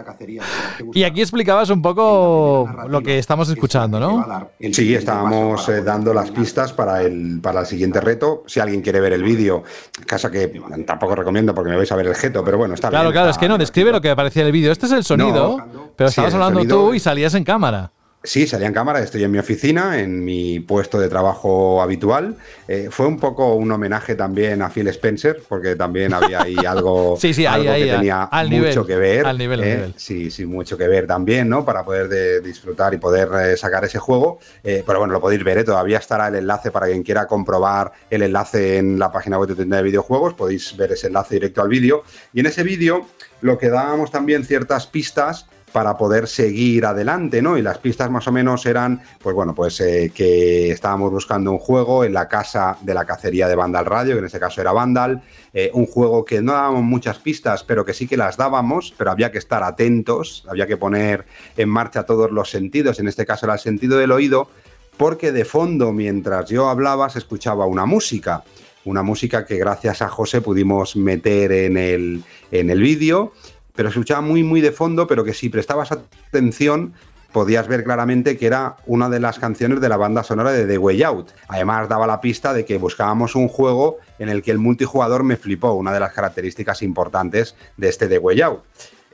Y 0.94 1.04
aquí 1.04 1.22
explicabas 1.22 1.70
un 1.70 1.82
poco 1.82 2.70
lo 2.88 3.02
que 3.02 3.18
estamos 3.18 3.50
escuchando, 3.50 4.00
¿no? 4.00 4.48
Sí, 4.72 4.94
estábamos 4.94 5.68
eh, 5.70 5.82
dando 5.82 6.14
las 6.14 6.32
pistas 6.32 6.74
para 6.74 7.02
el, 7.02 7.40
para 7.42 7.62
el 7.62 7.66
siguiente 7.66 8.00
reto. 8.00 8.44
Si 8.48 8.60
alguien 8.60 8.82
quiere 8.82 9.02
ver 9.02 9.14
el 9.14 9.24
vídeo, 9.24 9.64
casa 10.06 10.32
que 10.32 10.48
tampoco 10.86 11.16
recomiendo 11.16 11.54
porque 11.54 11.72
me 11.72 11.78
vais 11.78 11.92
a 11.92 11.96
ver 11.96 12.08
el 12.08 12.16
jeto, 12.16 12.44
pero 12.44 12.58
bueno, 12.58 12.74
está 12.74 12.90
claro, 12.90 13.06
bien. 13.06 13.14
Claro, 13.14 13.26
claro, 13.26 13.32
es 13.32 13.38
que 13.38 13.48
no, 13.48 13.58
describe 13.58 13.92
lo 13.92 14.02
que 14.02 14.10
aparecía 14.10 14.42
en 14.44 14.48
el 14.48 14.52
vídeo. 14.52 14.72
Este 14.72 14.86
es 14.86 14.92
el 14.92 15.04
sonido, 15.04 15.58
pero 15.96 16.10
estabas 16.10 16.34
hablando 16.34 16.66
tú 16.66 16.94
y 16.94 17.00
salías 17.00 17.34
en 17.34 17.44
cámara. 17.44 17.92
Sí, 18.24 18.46
salía 18.46 18.68
en 18.68 18.74
cámara, 18.74 19.00
estoy 19.00 19.24
en 19.24 19.32
mi 19.32 19.40
oficina, 19.40 20.00
en 20.00 20.24
mi 20.24 20.60
puesto 20.60 21.00
de 21.00 21.10
trabajo 21.10 21.82
habitual. 21.82 22.36
Eh, 22.68 22.90
fue 22.92 23.08
un 23.08 23.20
poco 23.20 23.56
un 23.56 23.72
homenaje 23.72 24.14
también 24.14 24.62
a 24.62 24.70
Phil 24.70 24.88
Spencer, 24.90 25.42
porque 25.50 25.76
también 25.76 26.14
había 26.14 26.44
ahí 26.44 26.56
algo, 26.68 27.18
sí, 27.20 27.34
sí, 27.34 27.48
algo 27.48 27.74
que 27.74 27.86
tenía 27.86 28.30
mucho 28.48 28.86
que 28.86 28.96
ver. 28.96 29.26
Al 29.26 29.40
nivel, 29.40 29.64
eh, 29.64 29.76
nivel. 29.76 29.94
Sí, 29.98 30.30
sí, 30.30 30.46
mucho 30.46 30.78
que 30.78 30.88
ver 30.88 31.08
también, 31.08 31.50
¿no? 31.50 31.66
Para 31.66 31.84
poder 31.84 32.44
disfrutar 32.44 32.94
y 32.94 32.98
poder 32.98 33.30
eh, 33.44 33.58
sacar 33.58 33.86
ese 33.86 33.98
juego. 33.98 34.38
pero 34.62 35.00
bueno, 35.00 35.14
lo 35.14 35.20
podéis 35.20 35.44
ver, 35.44 35.64
todavía 35.64 35.98
estará 35.98 36.28
el 36.28 36.36
enlace 36.36 36.70
para 36.70 36.86
quien 36.86 37.02
quiera 37.02 37.26
comprobar 37.26 37.92
el 38.12 38.22
enlace 38.22 38.78
en 38.78 39.00
la 39.00 39.12
página 39.12 39.40
web 39.40 39.50
de 39.50 39.56
tienda 39.56 39.78
de 39.78 39.84
videojuegos. 39.84 40.36
Podéis 40.36 40.78
ver 40.78 40.92
ese 40.92 41.08
enlace 41.08 41.36
directo 41.36 41.64
al 41.64 41.70
vídeo. 41.70 42.04
Y 42.34 42.42
en 42.42 42.46
ese 42.46 42.62
vídeo 42.62 43.08
lo 43.42 43.58
que 43.58 43.70
dábamos 43.70 44.12
también 44.12 44.46
ciertas 44.46 44.86
pistas 44.86 45.48
para 45.72 45.98
poder 45.98 46.28
seguir 46.28 46.86
adelante, 46.86 47.42
¿no? 47.42 47.58
Y 47.58 47.62
las 47.62 47.78
pistas 47.78 48.10
más 48.10 48.28
o 48.28 48.32
menos 48.32 48.66
eran, 48.66 49.02
pues 49.20 49.36
bueno, 49.36 49.56
pues 49.56 49.80
eh, 49.82 50.12
que 50.14 50.72
estábamos 50.72 51.12
buscando 51.12 51.52
un 51.52 51.58
juego 51.58 52.04
en 52.04 52.14
la 52.14 52.28
casa 52.28 52.78
de 52.82 52.94
la 52.94 53.06
cacería 53.06 53.48
de 53.48 53.56
Vandal 53.56 53.86
Radio, 53.86 54.14
que 54.14 54.20
en 54.20 54.26
este 54.26 54.40
caso 54.40 54.62
era 54.62 54.72
Vandal, 54.72 55.22
eh, 55.54 55.72
un 55.74 55.86
juego 55.86 56.26
que 56.26 56.42
no 56.42 56.54
dábamos 56.54 56.84
muchas 56.84 57.20
pistas, 57.20 57.64
pero 57.64 57.86
que 57.86 57.94
sí 57.94 58.08
que 58.08 58.18
las 58.18 58.38
dábamos, 58.38 58.94
pero 58.98 59.12
había 59.12 59.32
que 59.32 59.38
estar 59.38 59.64
atentos, 59.64 60.46
había 60.50 60.68
que 60.68 60.78
poner 60.78 61.26
en 61.58 61.70
marcha 61.70 62.04
todos 62.04 62.32
los 62.32 62.50
sentidos, 62.50 63.00
en 63.00 63.08
este 63.08 63.26
caso 63.26 63.46
era 63.46 63.54
el 63.54 63.60
sentido 63.60 63.98
del 63.98 64.12
oído, 64.12 64.50
porque 64.98 65.32
de 65.32 65.46
fondo, 65.46 65.94
mientras 65.94 66.50
yo 66.50 66.70
hablaba, 66.70 67.10
se 67.10 67.20
escuchaba 67.20 67.66
una 67.66 67.86
música 67.86 68.44
una 68.84 69.04
música 69.04 69.46
que 69.46 69.58
gracias 69.58 70.02
a 70.02 70.10
José 70.10 70.42
pudimos 70.42 70.96
meter 70.96 71.52
en 71.52 71.78
el, 71.78 72.24
en 72.52 72.70
el 72.70 72.82
vídeo 72.82 73.34
pero 73.76 73.90
se 73.90 73.94
escuchaba 73.94 74.22
muy, 74.22 74.44
muy 74.44 74.62
de 74.62 74.72
fondo, 74.72 75.08
pero 75.08 75.24
que 75.24 75.34
si 75.34 75.50
prestabas 75.50 75.92
atención 75.92 76.94
podías 77.32 77.68
ver 77.68 77.84
claramente 77.84 78.38
que 78.38 78.46
era 78.46 78.76
una 78.86 79.10
de 79.10 79.20
las 79.20 79.40
canciones 79.40 79.80
de 79.82 79.90
la 79.90 79.98
banda 79.98 80.24
sonora 80.24 80.52
de 80.52 80.66
The 80.66 80.78
Way 80.78 81.04
Out. 81.04 81.32
Además 81.48 81.88
daba 81.88 82.08
la 82.08 82.22
pista 82.22 82.54
de 82.54 82.66
que 82.66 82.78
buscábamos 82.78 83.36
un 83.36 83.48
juego 83.48 83.98
en 84.20 84.30
el 84.30 84.42
que 84.42 84.52
el 84.52 84.58
multijugador 84.58 85.24
me 85.24 85.38
flipó, 85.38 85.74
una 85.74 85.94
de 85.94 86.00
las 86.00 86.14
características 86.14 86.82
importantes 86.82 87.56
de 87.78 87.90
este 87.90 88.08
The 88.08 88.18
Way 88.18 88.42
Out. 88.42 88.60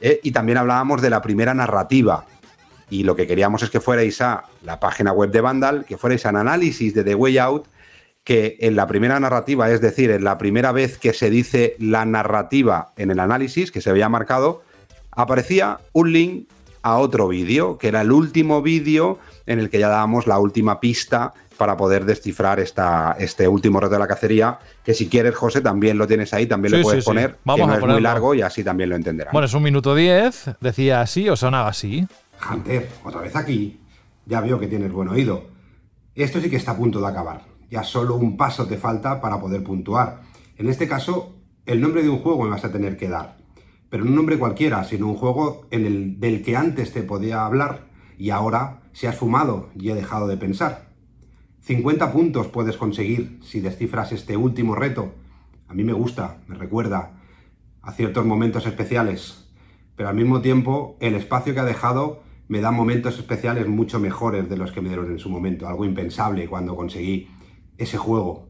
Eh, 0.02 0.20
y 0.24 0.32
también 0.32 0.58
hablábamos 0.58 1.02
de 1.02 1.10
la 1.10 1.22
primera 1.22 1.54
narrativa. 1.54 2.26
Y 2.90 3.04
lo 3.04 3.16
que 3.16 3.28
queríamos 3.28 3.64
es 3.64 3.70
que 3.70 3.82
fuerais 3.82 4.22
a 4.22 4.46
la 4.64 4.80
página 4.80 5.12
web 5.12 5.30
de 5.32 5.42
Vandal, 5.42 5.86
que 5.86 5.98
fuerais 5.98 6.26
a 6.26 6.30
un 6.30 6.38
análisis 6.38 6.94
de 6.94 7.04
The 7.04 7.16
Way 7.16 7.38
Out 7.38 7.68
que 8.28 8.58
en 8.60 8.76
la 8.76 8.88
primera 8.88 9.18
narrativa, 9.22 9.72
es 9.72 9.80
decir, 9.80 10.12
en 10.12 10.26
la 10.26 10.38
primera 10.38 10.74
vez 10.74 10.98
que 10.98 11.14
se 11.14 11.30
dice 11.30 11.78
la 11.80 12.04
narrativa 12.04 12.92
en 12.98 13.10
el 13.10 13.22
análisis, 13.22 13.72
que 13.72 13.80
se 13.80 13.90
había 13.90 14.10
marcado, 14.10 14.64
aparecía 15.12 15.80
un 15.94 16.12
link 16.12 16.50
a 16.82 16.98
otro 16.98 17.30
vídeo, 17.30 17.78
que 17.78 17.88
era 17.88 18.02
el 18.02 18.12
último 18.12 18.62
vídeo 18.62 19.18
en 19.46 19.60
el 19.60 19.70
que 19.70 19.80
ya 19.80 19.88
dábamos 19.88 20.28
la 20.28 20.40
última 20.40 20.82
pista 20.82 21.36
para 21.56 21.78
poder 21.78 22.04
descifrar 22.04 22.60
esta, 22.60 23.16
este 23.18 23.48
último 23.48 23.80
reto 23.80 23.94
de 23.94 24.00
la 24.00 24.10
cacería, 24.10 24.60
que 24.84 24.94
si 24.94 25.08
quieres, 25.08 25.34
José, 25.34 25.62
también 25.62 25.98
lo 25.98 26.06
tienes 26.06 26.34
ahí, 26.34 26.48
también 26.48 26.74
lo 26.74 26.82
puedes 26.82 27.06
poner, 27.06 27.38
Vamos 27.46 27.62
que 27.62 27.68
no 27.68 27.80
es 27.80 27.94
muy 27.94 28.02
largo 28.02 28.36
y 28.36 28.42
así 28.42 28.62
también 28.62 28.90
lo 28.90 28.98
entenderán. 28.98 29.32
Bueno, 29.32 29.46
es 29.46 29.54
un 29.54 29.64
minuto 29.64 29.96
diez, 29.96 30.50
decía 30.60 31.00
así 31.00 31.30
o 31.30 31.38
sonaba 31.38 31.70
así. 31.70 32.06
Hunter, 32.52 32.90
otra 33.06 33.22
vez 33.22 33.38
aquí. 33.38 33.80
Ya 34.26 34.42
veo 34.42 34.60
que 34.60 34.68
tienes 34.68 34.92
buen 34.92 35.08
oído. 35.08 35.46
Esto 36.14 36.42
sí 36.42 36.50
que 36.50 36.58
está 36.58 36.72
a 36.72 36.76
punto 36.76 37.00
de 37.00 37.08
acabar. 37.08 37.57
Ya 37.70 37.84
solo 37.84 38.16
un 38.16 38.38
paso 38.38 38.68
te 38.68 38.78
falta 38.78 39.22
para 39.22 39.40
poder 39.40 39.64
puntuar. 39.64 40.22
En 40.58 40.70
este 40.70 40.88
caso, 40.88 41.36
el 41.66 41.82
nombre 41.82 42.04
de 42.04 42.10
un 42.10 42.20
juego 42.20 42.44
me 42.44 42.50
vas 42.50 42.66
a 42.66 42.72
tener 42.72 42.98
que 42.98 43.10
dar. 43.10 43.38
Pero 43.90 44.04
no 44.04 44.10
un 44.12 44.16
nombre 44.16 44.40
cualquiera, 44.40 44.84
sino 44.84 45.08
un 45.08 45.16
juego 45.16 45.68
del 45.70 46.42
que 46.44 46.56
antes 46.56 46.94
te 46.94 47.04
podía 47.04 47.46
hablar 47.46 47.88
y 48.18 48.32
ahora 48.32 48.82
se 48.94 49.08
has 49.08 49.16
fumado 49.16 49.70
y 49.76 49.90
he 49.90 49.96
dejado 49.96 50.28
de 50.28 50.38
pensar. 50.38 50.88
50 51.62 52.12
puntos 52.12 52.48
puedes 52.48 52.78
conseguir 52.78 53.40
si 53.44 53.60
descifras 53.60 54.12
este 54.12 54.38
último 54.38 54.76
reto. 54.76 55.14
A 55.68 55.74
mí 55.74 55.84
me 55.84 55.94
gusta, 55.94 56.38
me 56.48 56.56
recuerda 56.56 57.20
a 57.82 57.92
ciertos 57.92 58.26
momentos 58.26 58.66
especiales, 58.66 59.50
pero 59.96 60.10
al 60.10 60.16
mismo 60.16 60.42
tiempo 60.42 60.98
el 61.00 61.16
espacio 61.16 61.54
que 61.54 61.60
ha 61.60 61.66
dejado 61.66 62.24
me 62.48 62.62
da 62.62 62.72
momentos 62.72 63.20
especiales 63.20 63.68
mucho 63.68 64.00
mejores 64.00 64.50
de 64.50 64.58
los 64.58 64.72
que 64.72 64.82
me 64.82 64.88
dieron 64.88 65.12
en 65.12 65.20
su 65.20 65.30
momento, 65.30 65.68
algo 65.68 65.84
impensable 65.84 66.48
cuando 66.48 66.76
conseguí 66.76 67.28
ese 67.78 67.98
juego 67.98 68.48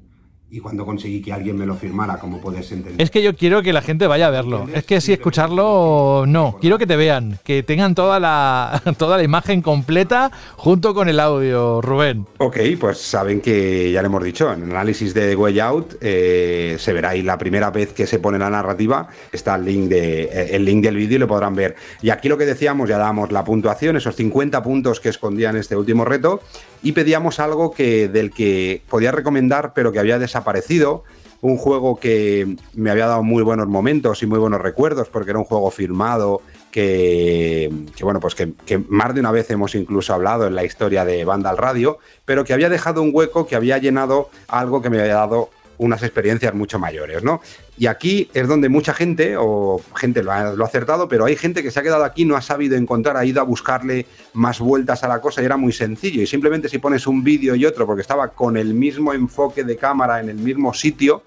y 0.50 0.60
cuando 0.62 0.86
conseguí 0.86 1.22
que 1.22 1.34
alguien 1.34 1.58
me 1.58 1.66
lo 1.66 1.76
firmara, 1.76 2.20
como 2.20 2.40
puedes 2.40 2.72
entender. 2.72 3.02
Es 3.02 3.12
que 3.12 3.22
yo 3.22 3.36
quiero 3.36 3.62
que 3.62 3.74
la 3.74 3.82
gente 3.82 4.08
vaya 4.08 4.28
a 4.28 4.30
verlo. 4.30 4.66
Es 4.74 4.86
que 4.86 5.02
si 5.02 5.12
escucharlo, 5.12 6.24
no. 6.26 6.58
Quiero 6.62 6.78
que 6.78 6.88
te 6.88 6.96
vean, 6.96 7.38
que 7.44 7.64
tengan 7.64 7.96
toda 7.96 8.20
la, 8.22 8.82
toda 8.98 9.18
la 9.18 9.24
imagen 9.24 9.62
completa 9.62 10.32
junto 10.56 10.94
con 10.94 11.10
el 11.10 11.20
audio, 11.20 11.82
Rubén. 11.82 12.26
Ok, 12.38 12.60
pues 12.80 13.00
saben 13.00 13.42
que 13.42 13.92
ya 13.92 14.02
le 14.02 14.06
hemos 14.06 14.24
dicho, 14.24 14.52
en 14.54 14.64
el 14.64 14.72
análisis 14.72 15.14
de 15.14 15.36
Way 15.36 15.60
Out 15.60 15.96
eh, 16.00 16.78
se 16.80 16.94
verá 16.94 17.10
ahí 17.10 17.24
la 17.24 17.38
primera 17.38 17.70
vez 17.70 17.92
que 17.92 18.08
se 18.08 18.20
pone 18.20 18.40
la 18.40 18.50
narrativa, 18.50 19.10
está 19.34 19.56
el 19.56 19.66
link, 19.66 19.90
de, 19.90 20.24
eh, 20.24 20.56
el 20.56 20.64
link 20.64 20.82
del 20.82 20.96
vídeo 20.96 21.18
y 21.18 21.20
lo 21.20 21.28
podrán 21.28 21.56
ver. 21.56 21.76
Y 22.02 22.10
aquí 22.10 22.30
lo 22.30 22.38
que 22.38 22.46
decíamos, 22.46 22.88
ya 22.88 22.98
damos 22.98 23.34
la 23.34 23.44
puntuación, 23.44 23.98
esos 23.98 24.16
50 24.16 24.64
puntos 24.64 25.02
que 25.02 25.10
escondían 25.10 25.58
este 25.58 25.76
último 25.76 26.06
reto, 26.06 26.42
y 26.84 26.92
pedíamos 26.92 27.40
algo 27.40 27.72
que, 27.72 28.08
del 28.08 28.32
que 28.32 28.82
podía 28.90 29.12
recomendar, 29.12 29.74
pero 29.74 29.92
que 29.92 30.00
había 30.00 30.20
desaparecido. 30.20 31.04
Un 31.40 31.58
juego 31.58 32.00
que 32.00 32.56
me 32.74 32.90
había 32.90 33.06
dado 33.06 33.22
muy 33.22 33.44
buenos 33.44 33.68
momentos 33.68 34.24
y 34.24 34.26
muy 34.26 34.40
buenos 34.40 34.60
recuerdos, 34.60 35.10
porque 35.10 35.30
era 35.32 35.40
un 35.40 35.46
juego 35.46 35.70
firmado 35.70 36.42
que, 36.72 37.72
bueno, 38.02 38.20
pues 38.20 38.36
que, 38.36 38.54
que, 38.66 38.78
más 38.78 39.14
de 39.14 39.20
una 39.20 39.32
vez 39.32 39.50
hemos 39.50 39.74
incluso 39.76 40.14
hablado 40.14 40.48
en 40.48 40.56
la 40.56 40.64
historia 40.64 41.06
de 41.06 41.26
Vandal 41.26 41.58
Radio, 41.58 41.98
pero 42.26 42.44
que 42.44 42.54
había 42.54 42.70
dejado 42.70 43.02
un 43.02 43.12
hueco 43.14 43.48
que 43.48 43.56
había 43.56 43.78
llenado 43.78 44.30
algo 44.48 44.82
que 44.82 44.90
me 44.90 45.00
había 45.00 45.16
dado 45.16 45.50
unas 45.78 46.02
experiencias 46.04 46.54
mucho 46.54 46.80
mayores, 46.80 47.24
¿no? 47.24 47.42
Y 47.78 47.88
aquí 47.88 48.30
es 48.34 48.48
donde 48.48 48.70
mucha 48.70 48.94
gente, 48.94 49.36
o 49.38 49.82
gente 49.96 50.24
lo 50.24 50.32
ha, 50.32 50.54
lo 50.54 50.64
ha, 50.64 50.68
acertado, 50.68 51.08
pero 51.08 51.26
hay 51.26 51.36
gente 51.36 51.62
que 51.62 51.72
se 51.72 51.80
ha 51.80 51.84
quedado 51.84 52.04
aquí, 52.04 52.26
no 52.26 52.36
ha 52.36 52.42
sabido 52.42 52.76
encontrar, 52.76 53.18
ha 53.18 53.26
ido 53.26 53.42
a 53.42 53.44
buscarle 53.44 54.06
más 54.34 54.60
vueltas 54.60 55.04
a 55.04 55.08
la 55.08 55.22
cosa 55.22 55.42
y 55.42 55.46
era 55.46 55.58
muy 55.58 55.72
sencillo. 55.72 56.22
Y 56.22 56.28
simplemente 56.28 56.70
si 56.70 56.80
pones 56.80 57.06
un 57.08 57.24
vídeo 57.24 57.56
y 57.56 57.66
otro, 57.66 57.86
porque 57.86 58.02
estaba 58.02 58.30
con 58.30 58.58
el 58.58 58.74
mismo 58.74 59.14
enfoque 59.14 59.64
de 59.64 59.78
cámara 59.78 60.20
en 60.20 60.30
el 60.30 60.38
mismo 60.38 60.74
sitio, 60.74 61.24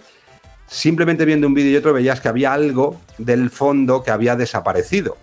simplemente 0.66 1.24
viendo 1.24 1.46
un 1.46 1.54
vídeo 1.54 1.72
y 1.72 1.76
otro 1.76 1.92
veías 1.92 2.20
que 2.20 2.28
había 2.28 2.52
algo 2.52 3.00
del 3.18 3.50
fondo 3.50 4.02
que 4.02 4.10
había 4.10 4.36
desaparecido. 4.36 5.16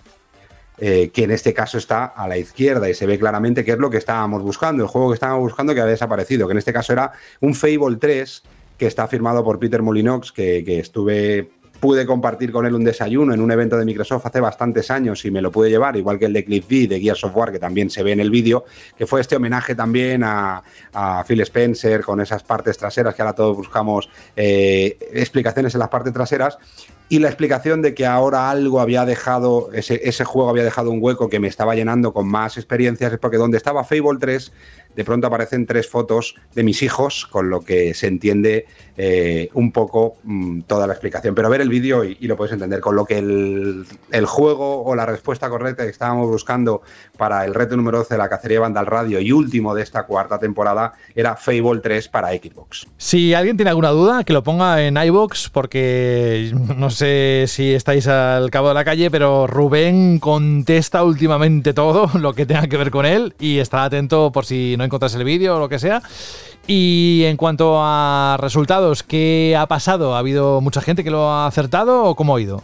Eh, 0.79 1.09
que 1.11 1.23
en 1.23 1.31
este 1.31 1.55
caso 1.55 1.79
está 1.79 2.05
a 2.05 2.27
la 2.27 2.37
izquierda 2.37 2.87
y 2.87 2.93
se 2.93 3.07
ve 3.07 3.17
claramente 3.17 3.65
que 3.65 3.71
es 3.71 3.79
lo 3.79 3.89
que 3.89 3.97
estábamos 3.97 4.43
buscando, 4.43 4.83
el 4.83 4.89
juego 4.89 5.09
que 5.09 5.15
estábamos 5.15 5.41
buscando 5.41 5.73
que 5.73 5.81
había 5.81 5.93
desaparecido, 5.93 6.45
que 6.45 6.51
en 6.51 6.59
este 6.59 6.71
caso 6.71 6.93
era 6.93 7.13
un 7.41 7.55
Fable 7.55 7.97
3 7.99 8.43
que 8.77 8.87
está 8.87 9.07
firmado 9.07 9.43
por 9.43 9.59
Peter 9.59 9.81
Molinox, 9.81 10.31
que, 10.31 10.63
que, 10.63 10.79
estuve, 10.79 11.49
pude 11.79 12.05
compartir 12.05 12.51
con 12.51 12.65
él 12.65 12.73
un 12.73 12.83
desayuno 12.83 13.33
en 13.33 13.41
un 13.41 13.51
evento 13.51 13.77
de 13.77 13.85
Microsoft 13.85 14.25
hace 14.25 14.39
bastantes 14.39 14.89
años 14.91 15.23
y 15.25 15.31
me 15.31 15.41
lo 15.41 15.51
pude 15.51 15.69
llevar, 15.69 15.95
igual 15.95 16.17
que 16.19 16.25
el 16.25 16.33
de 16.33 16.43
Cliff 16.43 16.67
B 16.67 16.87
de 16.87 16.99
Gears 16.99 17.23
of 17.23 17.35
War, 17.35 17.51
que 17.51 17.59
también 17.59 17.89
se 17.89 18.03
ve 18.03 18.11
en 18.11 18.19
el 18.19 18.29
vídeo, 18.29 18.65
que 18.97 19.05
fue 19.05 19.21
este 19.21 19.35
homenaje 19.35 19.75
también 19.75 20.23
a, 20.23 20.63
a, 20.93 21.23
Phil 21.23 21.41
Spencer 21.41 22.03
con 22.03 22.21
esas 22.21 22.43
partes 22.43 22.77
traseras, 22.77 23.15
que 23.15 23.21
ahora 23.21 23.33
todos 23.33 23.55
buscamos 23.55 24.09
eh, 24.35 24.97
explicaciones 25.13 25.73
en 25.75 25.79
las 25.79 25.89
partes 25.89 26.13
traseras. 26.13 26.57
Y 27.09 27.19
la 27.19 27.29
explicación 27.29 27.81
de 27.81 27.93
que 27.93 28.05
ahora 28.05 28.49
algo 28.49 28.81
había 28.81 29.05
dejado, 29.05 29.69
ese, 29.71 30.01
ese 30.03 30.25
juego 30.25 30.49
había 30.49 30.65
dejado 30.65 30.91
un 30.91 30.99
hueco 31.01 31.29
que 31.29 31.39
me 31.39 31.47
estaba 31.47 31.73
llenando 31.73 32.11
con 32.11 32.27
más 32.27 32.57
experiencias, 32.57 33.13
es 33.13 33.19
porque 33.19 33.37
donde 33.37 33.55
estaba 33.55 33.85
Fable 33.85 34.17
3 34.19 34.51
de 34.97 35.05
pronto 35.05 35.27
aparecen 35.27 35.67
tres 35.67 35.87
fotos 35.87 36.35
de 36.55 36.63
mis 36.63 36.81
hijos, 36.81 37.27
con 37.27 37.51
lo 37.51 37.61
que 37.61 37.93
se 37.93 38.07
entiende 38.07 38.65
eh, 38.97 39.47
un 39.53 39.71
poco 39.71 40.15
mmm, 40.23 40.61
toda 40.61 40.87
la 40.87 40.93
explicación. 40.93 41.35
Pero 41.35 41.51
ver 41.51 41.61
el 41.61 41.69
vídeo 41.69 42.03
y, 42.03 42.15
lo 42.21 42.35
podéis 42.35 42.53
entender, 42.53 42.81
con 42.81 42.95
lo 42.95 43.05
que 43.05 43.19
el, 43.19 43.85
juego 44.25 44.83
o 44.83 44.95
la 44.95 45.05
respuesta 45.05 45.49
correcta 45.49 45.83
que 45.83 45.91
estábamos 45.91 46.27
buscando 46.27 46.81
para 47.15 47.45
el 47.45 47.53
reto 47.53 47.77
número 47.77 47.99
12 47.99 48.15
de 48.15 48.17
la 48.17 48.27
cacería 48.27 48.59
Vandal 48.59 48.87
Radio 48.87 49.19
y 49.19 49.31
último 49.31 49.75
de 49.75 49.83
esta 49.83 50.03
cuarta 50.07 50.39
temporada 50.39 50.93
era 51.15 51.35
Fable 51.35 51.79
3 51.79 52.07
para 52.07 52.29
Xbox. 52.29 52.87
Si 52.97 53.35
alguien 53.35 53.55
tiene 53.55 53.69
alguna 53.69 53.89
duda, 53.89 54.23
que 54.23 54.33
lo 54.33 54.41
ponga 54.41 54.83
en 54.83 54.97
iBox, 54.97 55.51
porque 55.51 56.51
no 56.75 56.89
sé 56.89 57.45
si 57.47 57.71
estáis 57.71 58.07
al 58.07 58.49
cabo 58.49 58.69
de 58.69 58.73
la 58.73 58.83
calle, 58.83 59.11
pero 59.11 59.45
Rubén 59.45 60.17
contesta 60.17 61.03
últimamente 61.03 61.75
todo 61.75 62.09
lo 62.17 62.33
que 62.33 62.47
tenga 62.47 62.65
que 62.65 62.77
ver 62.77 62.89
con 62.89 63.05
él 63.05 63.35
y 63.39 63.59
está 63.59 63.83
atento 63.83 64.31
por 64.31 64.45
si 64.45 64.75
no 64.75 64.86
encontras 64.88 65.14
el 65.15 65.23
vídeo 65.23 65.57
o 65.57 65.59
lo 65.59 65.69
que 65.69 65.80
sea. 65.80 66.01
Y 66.65 67.23
en 67.26 67.38
cuanto 67.38 67.77
a 67.80 68.38
resultados, 68.41 69.03
¿qué 69.03 69.55
ha 69.57 69.68
pasado? 69.68 70.15
¿Ha 70.15 70.19
habido 70.19 70.59
mucha 70.59 70.81
gente 70.81 71.03
que 71.03 71.11
lo 71.11 71.30
ha 71.30 71.47
acertado 71.47 72.03
o 72.03 72.15
cómo 72.15 72.35
ha 72.35 72.41
ido? 72.41 72.61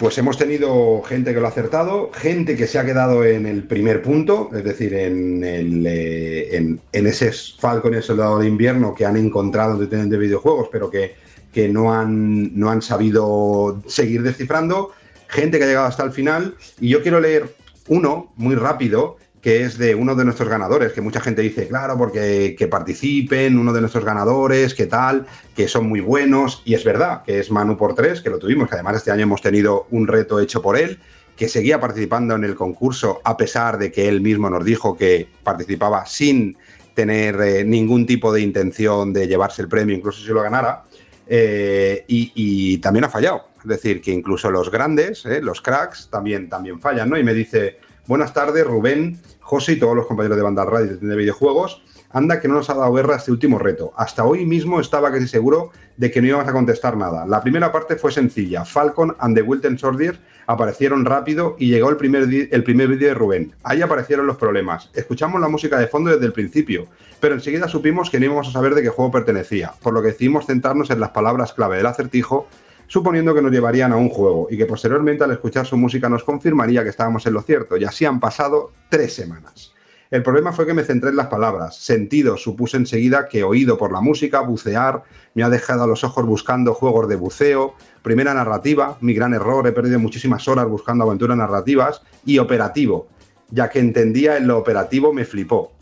Pues 0.00 0.16
hemos 0.16 0.38
tenido 0.38 1.02
gente 1.02 1.34
que 1.34 1.40
lo 1.40 1.46
ha 1.46 1.50
acertado, 1.50 2.10
gente 2.14 2.56
que 2.56 2.66
se 2.66 2.78
ha 2.78 2.86
quedado 2.86 3.22
en 3.22 3.44
el 3.44 3.64
primer 3.64 4.00
punto, 4.00 4.48
es 4.52 4.64
decir, 4.64 4.94
en, 4.94 5.44
eh, 5.44 6.56
en, 6.56 6.80
en 6.90 7.06
ese 7.06 7.30
Falcon 7.32 7.92
y 7.92 7.98
el 7.98 8.02
Soldado 8.02 8.38
de 8.38 8.48
Invierno 8.48 8.94
que 8.94 9.04
han 9.04 9.18
encontrado 9.18 9.76
de 9.76 10.18
videojuegos, 10.18 10.70
pero 10.72 10.88
que, 10.88 11.16
que 11.52 11.68
no, 11.68 11.92
han, 11.92 12.58
no 12.58 12.70
han 12.70 12.80
sabido 12.80 13.82
seguir 13.86 14.22
descifrando, 14.22 14.92
gente 15.28 15.58
que 15.58 15.64
ha 15.64 15.66
llegado 15.66 15.86
hasta 15.86 16.04
el 16.04 16.12
final, 16.12 16.54
y 16.80 16.88
yo 16.88 17.02
quiero 17.02 17.20
leer 17.20 17.54
uno 17.88 18.32
muy 18.36 18.54
rápido 18.54 19.18
que 19.40 19.62
es 19.62 19.78
de 19.78 19.94
uno 19.94 20.14
de 20.14 20.24
nuestros 20.24 20.48
ganadores, 20.48 20.92
que 20.92 21.00
mucha 21.00 21.20
gente 21.20 21.42
dice, 21.42 21.66
claro, 21.66 21.96
porque 21.96 22.54
que 22.58 22.68
participen, 22.68 23.58
uno 23.58 23.72
de 23.72 23.80
nuestros 23.80 24.04
ganadores, 24.04 24.74
que 24.74 24.86
tal, 24.86 25.26
que 25.54 25.66
son 25.66 25.88
muy 25.88 26.00
buenos, 26.00 26.62
y 26.64 26.74
es 26.74 26.84
verdad, 26.84 27.22
que 27.22 27.38
es 27.38 27.50
Manu 27.50 27.76
por 27.76 27.94
tres, 27.94 28.20
que 28.20 28.30
lo 28.30 28.38
tuvimos, 28.38 28.68
que 28.68 28.74
además 28.74 28.96
este 28.96 29.10
año 29.10 29.22
hemos 29.22 29.40
tenido 29.40 29.86
un 29.90 30.06
reto 30.06 30.40
hecho 30.40 30.60
por 30.60 30.76
él, 30.76 30.98
que 31.36 31.48
seguía 31.48 31.80
participando 31.80 32.34
en 32.34 32.44
el 32.44 32.54
concurso, 32.54 33.22
a 33.24 33.36
pesar 33.38 33.78
de 33.78 33.90
que 33.90 34.08
él 34.08 34.20
mismo 34.20 34.50
nos 34.50 34.62
dijo 34.62 34.94
que 34.94 35.26
participaba 35.42 36.04
sin 36.04 36.58
tener 36.92 37.40
eh, 37.40 37.64
ningún 37.64 38.04
tipo 38.04 38.30
de 38.30 38.42
intención 38.42 39.14
de 39.14 39.26
llevarse 39.26 39.62
el 39.62 39.68
premio, 39.68 39.96
incluso 39.96 40.20
si 40.20 40.28
lo 40.28 40.42
ganara, 40.42 40.82
eh, 41.26 42.04
y, 42.08 42.76
también 42.78 43.04
ha 43.04 43.08
fallado. 43.08 43.46
Es 43.58 43.68
decir, 43.68 44.02
que 44.02 44.10
incluso 44.10 44.50
los 44.50 44.70
grandes, 44.70 45.24
eh, 45.24 45.40
los 45.40 45.62
cracks, 45.62 46.08
también, 46.10 46.48
también 46.48 46.78
fallan, 46.78 47.08
¿no? 47.08 47.16
Y 47.16 47.24
me 47.24 47.32
dice, 47.32 47.78
Buenas 48.06 48.32
tardes, 48.32 48.66
Rubén, 48.66 49.20
José 49.40 49.72
y 49.72 49.78
todos 49.78 49.94
los 49.94 50.06
compañeros 50.06 50.36
de 50.36 50.42
Banda 50.42 50.64
Radio 50.64 50.96
de 50.96 51.16
videojuegos. 51.16 51.82
Anda 52.10 52.40
que 52.40 52.48
no 52.48 52.54
nos 52.54 52.68
ha 52.70 52.74
dado 52.74 52.92
guerra 52.92 53.16
este 53.16 53.30
último 53.30 53.58
reto. 53.58 53.92
Hasta 53.96 54.24
hoy 54.24 54.44
mismo 54.44 54.80
estaba 54.80 55.12
casi 55.12 55.28
seguro 55.28 55.70
de 55.96 56.10
que 56.10 56.20
no 56.20 56.26
íbamos 56.26 56.48
a 56.48 56.52
contestar 56.52 56.96
nada. 56.96 57.24
La 57.26 57.40
primera 57.40 57.70
parte 57.70 57.94
fue 57.96 58.10
sencilla. 58.10 58.64
Falcon 58.64 59.14
and 59.20 59.36
the 59.36 59.42
Wilton 59.42 59.78
Soldier 59.78 60.18
aparecieron 60.46 61.04
rápido 61.04 61.54
y 61.58 61.68
llegó 61.68 61.88
el 61.88 61.96
primer, 61.96 62.24
el 62.50 62.64
primer 62.64 62.88
vídeo 62.88 63.08
de 63.08 63.14
Rubén. 63.14 63.54
Ahí 63.62 63.80
aparecieron 63.82 64.26
los 64.26 64.38
problemas. 64.38 64.90
Escuchamos 64.94 65.40
la 65.40 65.48
música 65.48 65.78
de 65.78 65.86
fondo 65.86 66.10
desde 66.10 66.26
el 66.26 66.32
principio, 66.32 66.88
pero 67.20 67.34
enseguida 67.34 67.68
supimos 67.68 68.10
que 68.10 68.18
no 68.18 68.26
íbamos 68.26 68.48
a 68.48 68.52
saber 68.52 68.74
de 68.74 68.82
qué 68.82 68.88
juego 68.88 69.12
pertenecía, 69.12 69.74
por 69.80 69.92
lo 69.92 70.02
que 70.02 70.08
decidimos 70.08 70.46
centrarnos 70.46 70.90
en 70.90 70.98
las 70.98 71.10
palabras 71.10 71.52
clave 71.52 71.76
del 71.76 71.86
acertijo 71.86 72.48
suponiendo 72.90 73.32
que 73.32 73.40
nos 73.40 73.52
llevarían 73.52 73.92
a 73.92 73.96
un 73.96 74.08
juego 74.08 74.48
y 74.50 74.58
que 74.58 74.66
posteriormente 74.66 75.22
al 75.22 75.30
escuchar 75.30 75.64
su 75.64 75.76
música 75.76 76.08
nos 76.08 76.24
confirmaría 76.24 76.82
que 76.82 76.88
estábamos 76.88 77.24
en 77.24 77.34
lo 77.34 77.40
cierto, 77.40 77.76
y 77.76 77.84
así 77.84 78.04
han 78.04 78.18
pasado 78.18 78.72
tres 78.88 79.14
semanas. 79.14 79.72
El 80.10 80.24
problema 80.24 80.52
fue 80.52 80.66
que 80.66 80.74
me 80.74 80.82
centré 80.82 81.10
en 81.10 81.16
las 81.16 81.28
palabras. 81.28 81.76
Sentido 81.76 82.36
supuse 82.36 82.78
enseguida 82.78 83.28
que 83.28 83.44
oído 83.44 83.78
por 83.78 83.92
la 83.92 84.00
música, 84.00 84.40
bucear, 84.40 85.04
me 85.34 85.44
ha 85.44 85.48
dejado 85.48 85.84
a 85.84 85.86
los 85.86 86.02
ojos 86.02 86.26
buscando 86.26 86.74
juegos 86.74 87.08
de 87.08 87.14
buceo, 87.14 87.74
primera 88.02 88.34
narrativa, 88.34 88.98
mi 89.00 89.14
gran 89.14 89.34
error, 89.34 89.68
he 89.68 89.72
perdido 89.72 90.00
muchísimas 90.00 90.48
horas 90.48 90.66
buscando 90.66 91.04
aventuras 91.04 91.36
narrativas, 91.36 92.02
y 92.24 92.38
operativo, 92.38 93.06
ya 93.50 93.70
que 93.70 93.78
entendía 93.78 94.36
en 94.36 94.48
lo 94.48 94.58
operativo 94.58 95.12
me 95.12 95.24
flipó. 95.24 95.74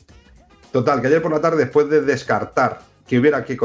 Total, 0.73 1.01
que 1.01 1.07
ayer 1.07 1.23
por 1.23 1.33
la 1.33 1.41
tarde, 1.41 1.57
después 1.57 1.89
de 1.89 2.03
descartar 2.03 2.81
que 3.07 3.19
hubiera 3.19 3.43
que, 3.47 3.57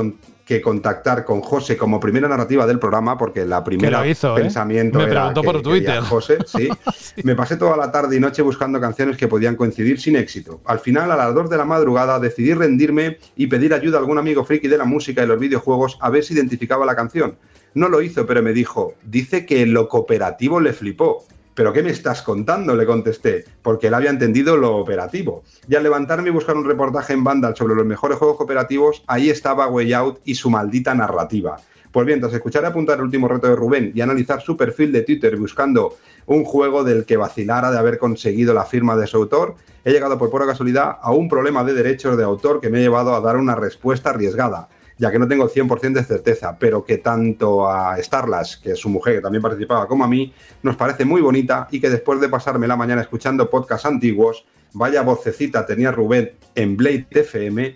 que 0.45 0.61
contactar 0.61 1.23
con 1.23 1.41
José 1.41 1.77
como 1.77 1.99
primera 1.99 2.27
narrativa 2.27 2.67
del 2.67 2.79
programa, 2.79 3.17
porque 3.17 3.45
la 3.45 3.63
primera 3.63 4.05
hizo, 4.05 4.35
pensamiento 4.35 4.99
¿eh? 4.99 5.05
Me 5.05 5.11
era 5.11 5.21
preguntó 5.21 5.41
que 5.41 5.45
por 5.45 5.61
Twitter. 5.61 6.01
José, 6.01 6.37
¿sí? 6.45 6.69
sí. 6.93 7.21
Me 7.23 7.35
pasé 7.35 7.55
toda 7.55 7.77
la 7.77 7.91
tarde 7.91 8.17
y 8.17 8.19
noche 8.19 8.41
buscando 8.41 8.79
canciones 8.81 9.15
que 9.15 9.27
podían 9.27 9.55
coincidir 9.55 9.99
sin 9.99 10.15
éxito. 10.17 10.61
Al 10.65 10.79
final, 10.79 11.11
a 11.11 11.15
las 11.15 11.33
2 11.33 11.49
de 11.49 11.57
la 11.57 11.65
madrugada, 11.65 12.19
decidí 12.19 12.53
rendirme 12.53 13.19
y 13.35 13.47
pedir 13.47 13.73
ayuda 13.73 13.97
a 13.97 14.01
algún 14.01 14.17
amigo 14.17 14.43
friki 14.43 14.67
de 14.67 14.77
la 14.77 14.85
música 14.85 15.23
y 15.23 15.27
los 15.27 15.39
videojuegos 15.39 15.97
a 16.01 16.09
ver 16.09 16.23
si 16.23 16.33
identificaba 16.33 16.85
la 16.85 16.95
canción. 16.95 17.37
No 17.73 17.89
lo 17.89 18.01
hizo, 18.01 18.25
pero 18.25 18.43
me 18.43 18.53
dijo, 18.53 18.93
dice 19.03 19.45
que 19.45 19.65
lo 19.65 19.87
cooperativo 19.87 20.59
le 20.59 20.73
flipó. 20.73 21.25
¿Pero 21.55 21.71
qué 21.71 21.83
me 21.83 21.91
estás 21.91 22.23
contando? 22.23 22.75
Le 22.75 22.85
contesté, 22.85 23.45
porque 23.61 23.87
él 23.87 23.93
había 23.93 24.09
entendido 24.09 24.57
lo 24.57 24.77
operativo. 24.77 25.43
Y 25.67 25.75
al 25.75 25.83
levantarme 25.83 26.29
y 26.29 26.31
buscar 26.31 26.57
un 26.57 26.65
reportaje 26.65 27.13
en 27.13 27.23
Vandal 27.23 27.55
sobre 27.55 27.75
los 27.75 27.85
mejores 27.85 28.17
juegos 28.17 28.37
cooperativos, 28.37 29.03
ahí 29.05 29.29
estaba 29.29 29.67
Way 29.67 29.93
Out 29.93 30.21
y 30.25 30.33
su 30.33 30.49
maldita 30.49 30.95
narrativa. 30.95 31.57
Pues 31.91 32.07
bien, 32.07 32.19
tras 32.19 32.33
escuchar 32.33 32.65
apuntar 32.65 32.97
el 32.97 33.03
último 33.03 33.27
reto 33.27 33.47
de 33.47 33.55
Rubén 33.55 33.91
y 33.93 34.01
analizar 34.01 34.41
su 34.41 34.57
perfil 34.57 34.91
de 34.91 35.03
Twitter 35.03 35.37
buscando 35.37 35.95
un 36.25 36.43
juego 36.43 36.83
del 36.83 37.05
que 37.05 37.17
vacilara 37.17 37.69
de 37.69 37.77
haber 37.77 37.99
conseguido 37.99 38.55
la 38.55 38.65
firma 38.65 38.95
de 38.95 39.05
su 39.05 39.17
autor, 39.17 39.53
he 39.85 39.91
llegado 39.91 40.17
por 40.17 40.31
pura 40.31 40.47
casualidad 40.47 40.97
a 40.99 41.11
un 41.11 41.29
problema 41.29 41.63
de 41.63 41.75
derechos 41.75 42.17
de 42.17 42.23
autor 42.23 42.61
que 42.61 42.71
me 42.71 42.79
ha 42.79 42.81
llevado 42.81 43.13
a 43.13 43.21
dar 43.21 43.37
una 43.37 43.53
respuesta 43.53 44.09
arriesgada 44.09 44.69
ya 45.03 45.11
que 45.11 45.19
no 45.19 45.27
tengo 45.27 45.49
100% 45.49 45.91
de 45.91 46.03
certeza, 46.05 46.55
pero 46.57 46.85
que 46.85 46.97
tanto 46.97 47.67
a 47.67 48.01
Starlas, 48.01 48.55
que 48.55 48.71
es 48.71 48.79
su 48.79 48.87
mujer, 48.87 49.15
que 49.15 49.21
también 49.21 49.41
participaba, 49.41 49.85
como 49.85 50.05
a 50.05 50.07
mí, 50.07 50.33
nos 50.61 50.77
parece 50.77 51.03
muy 51.03 51.19
bonita 51.19 51.67
y 51.71 51.81
que 51.81 51.89
después 51.89 52.21
de 52.21 52.29
pasarme 52.29 52.69
la 52.69 52.77
mañana 52.77 53.01
escuchando 53.01 53.49
podcasts 53.49 53.85
antiguos, 53.85 54.45
vaya 54.71 55.01
vocecita 55.01 55.65
tenía 55.65 55.91
Rubén 55.91 56.31
en 56.55 56.77
Blade 56.77 57.07
FM, 57.09 57.75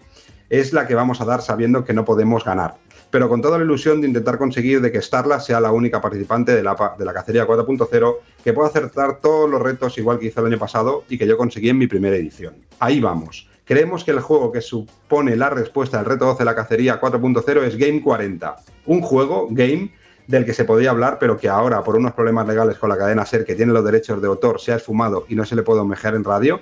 es 0.50 0.72
la 0.72 0.88
que 0.88 0.96
vamos 0.96 1.20
a 1.20 1.26
dar 1.26 1.42
sabiendo 1.42 1.84
que 1.84 1.94
no 1.94 2.06
podemos 2.06 2.46
ganar. 2.46 2.76
Pero 3.12 3.28
con 3.28 3.42
toda 3.42 3.58
la 3.58 3.66
ilusión 3.66 4.00
de 4.00 4.08
intentar 4.08 4.38
conseguir 4.38 4.80
de 4.80 4.90
que 4.90 5.02
Starlas 5.02 5.46
sea 5.46 5.60
la 5.60 5.74
única 5.74 6.00
participante 6.00 6.56
de 6.56 6.64
la, 6.64 6.96
de 6.98 7.04
la 7.04 7.14
cacería 7.14 7.46
4.0 7.46 8.16
que 8.42 8.54
pueda 8.54 8.70
acertar 8.70 9.20
todos 9.20 9.50
los 9.50 9.62
retos 9.62 9.98
igual 9.98 10.18
que 10.18 10.28
hizo 10.28 10.40
el 10.40 10.48
año 10.48 10.60
pasado 10.60 11.04
y 11.10 11.18
que 11.18 11.28
yo 11.28 11.38
conseguí 11.38 11.68
en 11.68 11.78
mi 11.78 11.88
primera 11.88 12.16
edición. 12.16 12.56
Ahí 12.80 13.02
vamos. 13.02 13.50
Creemos 13.68 14.06
que 14.06 14.12
el 14.12 14.22
juego 14.22 14.50
que 14.54 14.62
supone 14.62 15.36
la 15.36 15.50
respuesta 15.50 16.00
al 16.00 16.06
reto 16.06 16.24
12 16.24 16.40
de 16.40 16.46
la 16.46 16.56
cacería 16.56 17.02
4.0 17.02 17.64
es 17.64 17.76
Game 17.76 18.02
40, 18.02 18.56
un 18.86 19.02
juego, 19.02 19.48
Game, 19.52 19.92
del 20.26 20.46
que 20.46 20.54
se 20.54 20.64
podría 20.64 20.92
hablar, 20.92 21.18
pero 21.20 21.36
que 21.36 21.50
ahora, 21.50 21.84
por 21.84 21.98
unos 21.98 22.14
problemas 22.14 22.48
legales 22.48 22.78
con 22.78 22.88
la 22.88 22.98
cadena 22.98 23.26
SER 23.26 23.44
que 23.44 23.56
tiene 23.56 23.74
los 23.74 23.84
derechos 23.84 24.22
de 24.22 24.28
autor, 24.30 24.62
se 24.62 24.72
ha 24.72 24.78
esfumado 24.78 25.26
y 25.28 25.36
no 25.36 25.44
se 25.44 25.58
le 25.58 25.64
puede 25.64 25.82
homenajear 25.82 26.16
en 26.16 26.24
radio. 26.24 26.62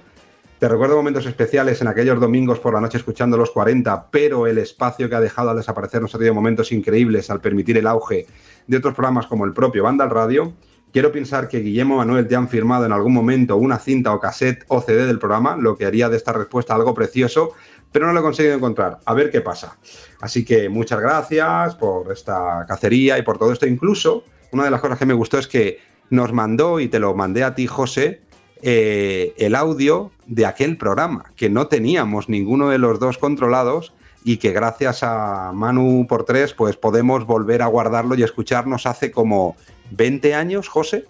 Te 0.57 0.67
recuerdo 0.67 0.95
momentos 0.95 1.27
especiales 1.27 1.79
en 1.79 1.89
aquellos 1.89 2.19
domingos 2.19 2.59
por 2.59 2.73
la 2.73 2.81
noche 2.81 2.97
escuchando 2.97 3.37
los 3.37 3.51
40, 3.51 4.07
pero 4.09 4.47
el 4.47 4.57
espacio 4.57 5.07
que 5.07 5.13
ha 5.13 5.21
dejado 5.21 5.51
al 5.51 5.57
desaparecer 5.57 6.01
nos 6.01 6.15
ha 6.15 6.17
tenido 6.17 6.33
momentos 6.33 6.71
increíbles 6.71 7.29
al 7.29 7.39
permitir 7.39 7.77
el 7.77 7.85
auge 7.85 8.25
de 8.65 8.77
otros 8.77 8.95
programas 8.95 9.27
como 9.27 9.45
el 9.45 9.53
propio 9.53 9.83
Banda 9.83 10.05
al 10.05 10.09
Radio. 10.09 10.53
Quiero 10.95 11.11
pensar 11.11 11.49
que 11.49 11.59
Guillermo 11.59 11.97
Manuel 11.97 12.25
te 12.25 12.37
han 12.37 12.47
firmado 12.47 12.85
en 12.85 12.93
algún 12.93 13.11
momento 13.11 13.57
una 13.57 13.79
cinta 13.79 14.13
o 14.13 14.19
cassette 14.21 14.63
o 14.69 14.79
CD 14.79 15.05
del 15.05 15.19
programa, 15.19 15.57
lo 15.57 15.75
que 15.75 15.83
haría 15.83 16.07
de 16.07 16.15
esta 16.15 16.31
respuesta 16.31 16.73
algo 16.73 16.93
precioso, 16.93 17.51
pero 17.91 18.07
no 18.07 18.13
lo 18.13 18.21
he 18.21 18.23
conseguido 18.23 18.55
encontrar. 18.55 18.99
A 19.03 19.13
ver 19.13 19.29
qué 19.29 19.41
pasa. 19.41 19.77
Así 20.21 20.45
que 20.45 20.69
muchas 20.69 21.01
gracias 21.01 21.75
por 21.75 22.13
esta 22.13 22.63
cacería 22.65 23.17
y 23.17 23.23
por 23.23 23.37
todo 23.37 23.51
esto. 23.51 23.67
Incluso, 23.67 24.23
una 24.53 24.63
de 24.63 24.71
las 24.71 24.79
cosas 24.79 24.97
que 24.97 25.05
me 25.05 25.13
gustó 25.13 25.37
es 25.37 25.49
que 25.49 25.79
nos 26.11 26.31
mandó, 26.31 26.79
y 26.79 26.87
te 26.87 26.99
lo 26.99 27.13
mandé 27.13 27.43
a 27.43 27.55
ti, 27.55 27.67
José, 27.67 28.21
eh, 28.61 29.33
el 29.35 29.53
audio 29.53 30.13
de 30.27 30.45
aquel 30.45 30.77
programa, 30.77 31.25
que 31.35 31.49
no 31.49 31.67
teníamos 31.67 32.29
ninguno 32.29 32.69
de 32.69 32.77
los 32.77 33.01
dos 33.01 33.17
controlados 33.17 33.93
y 34.23 34.37
que 34.37 34.53
gracias 34.53 35.03
a 35.03 35.51
Manu 35.53 36.07
por 36.07 36.23
tres, 36.23 36.53
pues 36.53 36.77
podemos 36.77 37.25
volver 37.25 37.61
a 37.61 37.67
guardarlo 37.67 38.15
y 38.15 38.23
escucharnos 38.23 38.85
hace 38.85 39.11
como 39.11 39.57
20 39.91 40.33
años, 40.33 40.67
José. 40.67 41.05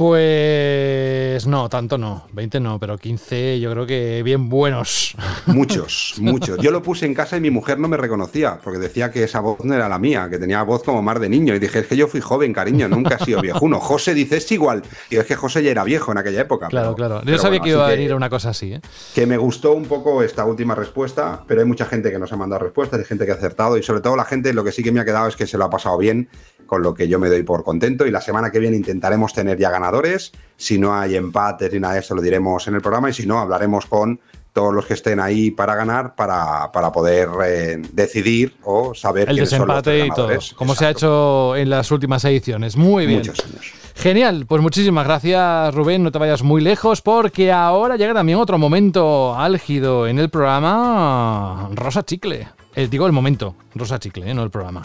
Pues 0.00 1.46
no, 1.46 1.68
tanto 1.68 1.98
no. 1.98 2.26
20 2.32 2.58
no, 2.58 2.78
pero 2.78 2.96
15 2.96 3.60
yo 3.60 3.70
creo 3.70 3.84
que 3.84 4.22
bien 4.22 4.48
buenos. 4.48 5.14
Muchos, 5.44 6.14
muchos. 6.20 6.58
Yo 6.62 6.70
lo 6.70 6.82
puse 6.82 7.04
en 7.04 7.12
casa 7.12 7.36
y 7.36 7.42
mi 7.42 7.50
mujer 7.50 7.78
no 7.78 7.86
me 7.86 7.98
reconocía, 7.98 8.58
porque 8.64 8.78
decía 8.78 9.10
que 9.10 9.24
esa 9.24 9.40
voz 9.40 9.62
no 9.62 9.74
era 9.74 9.90
la 9.90 9.98
mía, 9.98 10.28
que 10.30 10.38
tenía 10.38 10.62
voz 10.62 10.84
como 10.84 11.02
más 11.02 11.20
de 11.20 11.28
niño. 11.28 11.54
Y 11.54 11.58
dije, 11.58 11.80
es 11.80 11.86
que 11.86 11.98
yo 11.98 12.08
fui 12.08 12.22
joven, 12.22 12.54
cariño, 12.54 12.88
nunca 12.88 13.16
he 13.16 13.24
sido 13.26 13.42
viejuno. 13.42 13.78
José 13.78 14.14
dice, 14.14 14.38
es 14.38 14.50
igual. 14.52 14.80
Y 15.10 15.16
es 15.16 15.26
que 15.26 15.36
José 15.36 15.62
ya 15.62 15.70
era 15.70 15.84
viejo 15.84 16.12
en 16.12 16.16
aquella 16.16 16.40
época. 16.40 16.68
Claro, 16.68 16.94
claro. 16.94 17.22
Yo 17.24 17.36
sabía 17.36 17.60
que 17.60 17.68
iba 17.68 17.86
a 17.86 17.90
venir 17.90 18.14
una 18.14 18.30
cosa 18.30 18.48
así. 18.48 18.72
¿eh? 18.72 18.80
Que 19.14 19.26
me 19.26 19.36
gustó 19.36 19.72
un 19.72 19.84
poco 19.84 20.22
esta 20.22 20.46
última 20.46 20.74
respuesta, 20.74 21.44
pero 21.46 21.60
hay 21.60 21.66
mucha 21.66 21.84
gente 21.84 22.10
que 22.10 22.18
nos 22.18 22.32
ha 22.32 22.38
mandado 22.38 22.64
respuestas, 22.64 23.00
hay 23.00 23.04
gente 23.04 23.26
que 23.26 23.32
ha 23.32 23.34
acertado 23.34 23.76
y 23.76 23.82
sobre 23.82 24.00
todo 24.00 24.16
la 24.16 24.24
gente, 24.24 24.54
lo 24.54 24.64
que 24.64 24.72
sí 24.72 24.82
que 24.82 24.92
me 24.92 25.00
ha 25.00 25.04
quedado 25.04 25.28
es 25.28 25.36
que 25.36 25.46
se 25.46 25.58
lo 25.58 25.66
ha 25.66 25.70
pasado 25.70 25.98
bien 25.98 26.30
con 26.70 26.82
lo 26.82 26.94
que 26.94 27.08
yo 27.08 27.18
me 27.18 27.28
doy 27.28 27.42
por 27.42 27.64
contento. 27.64 28.06
Y 28.06 28.12
la 28.12 28.20
semana 28.20 28.52
que 28.52 28.60
viene 28.60 28.76
intentaremos 28.76 29.34
tener 29.34 29.58
ya 29.58 29.70
ganadores. 29.70 30.30
Si 30.56 30.78
no 30.78 30.94
hay 30.94 31.16
empates 31.16 31.72
ni 31.72 31.80
nada 31.80 31.94
de 31.94 32.00
eso, 32.00 32.14
lo 32.14 32.22
diremos 32.22 32.68
en 32.68 32.76
el 32.76 32.80
programa. 32.80 33.10
Y 33.10 33.12
si 33.12 33.26
no, 33.26 33.40
hablaremos 33.40 33.86
con 33.86 34.20
todos 34.52 34.72
los 34.72 34.86
que 34.86 34.94
estén 34.94 35.18
ahí 35.18 35.50
para 35.50 35.74
ganar, 35.74 36.14
para, 36.14 36.70
para 36.70 36.92
poder 36.92 37.28
eh, 37.44 37.82
decidir 37.92 38.54
o 38.62 38.94
saber 38.94 39.30
el 39.30 39.36
desempate 39.36 40.06
y 40.06 40.10
todo, 40.10 40.28
como 40.54 40.76
se 40.76 40.86
ha 40.86 40.90
hecho 40.90 41.56
en 41.56 41.70
las 41.70 41.90
últimas 41.90 42.24
ediciones. 42.24 42.76
Muy 42.76 43.06
bien. 43.06 43.18
Muchos 43.18 43.44
años. 43.44 43.72
Genial, 43.96 44.46
pues 44.46 44.62
muchísimas 44.62 45.04
gracias 45.04 45.74
Rubén, 45.74 46.02
no 46.02 46.10
te 46.10 46.18
vayas 46.18 46.42
muy 46.42 46.62
lejos 46.62 47.02
porque 47.02 47.52
ahora 47.52 47.96
llega 47.96 48.14
también 48.14 48.38
otro 48.38 48.56
momento 48.56 49.36
álgido 49.36 50.06
en 50.06 50.18
el 50.18 50.30
programa 50.30 51.68
Rosa 51.74 52.04
Chicle. 52.04 52.48
Eh, 52.76 52.88
digo 52.88 53.06
el 53.06 53.12
momento, 53.12 53.56
Rosa 53.74 53.98
Chicle, 53.98 54.30
eh, 54.30 54.34
no 54.34 54.42
el 54.42 54.50
programa. 54.50 54.82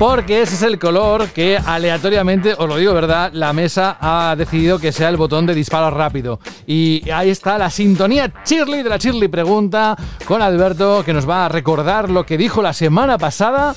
Porque 0.00 0.40
ese 0.40 0.54
es 0.54 0.62
el 0.62 0.78
color 0.78 1.28
que 1.28 1.58
aleatoriamente, 1.58 2.54
os 2.56 2.66
lo 2.66 2.78
digo 2.78 2.94
verdad, 2.94 3.32
la 3.34 3.52
mesa 3.52 3.98
ha 4.00 4.34
decidido 4.34 4.78
que 4.78 4.92
sea 4.92 5.10
el 5.10 5.18
botón 5.18 5.44
de 5.44 5.54
disparo 5.54 5.90
rápido. 5.90 6.40
Y 6.66 7.10
ahí 7.10 7.28
está 7.28 7.58
la 7.58 7.68
sintonía 7.68 8.32
Shirley 8.46 8.82
de 8.82 8.88
la 8.88 8.96
Shirley 8.96 9.28
Pregunta 9.28 9.98
con 10.24 10.40
Alberto 10.40 11.02
que 11.04 11.12
nos 11.12 11.28
va 11.28 11.44
a 11.44 11.48
recordar 11.50 12.08
lo 12.08 12.24
que 12.24 12.38
dijo 12.38 12.62
la 12.62 12.72
semana 12.72 13.18
pasada 13.18 13.74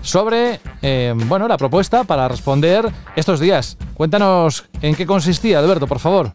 sobre 0.00 0.60
eh, 0.80 1.12
bueno, 1.14 1.46
la 1.46 1.58
propuesta 1.58 2.04
para 2.04 2.26
responder 2.26 2.90
estos 3.14 3.38
días. 3.38 3.76
Cuéntanos 3.92 4.64
en 4.80 4.94
qué 4.94 5.04
consistía, 5.04 5.58
Alberto, 5.58 5.86
por 5.86 5.98
favor. 5.98 6.32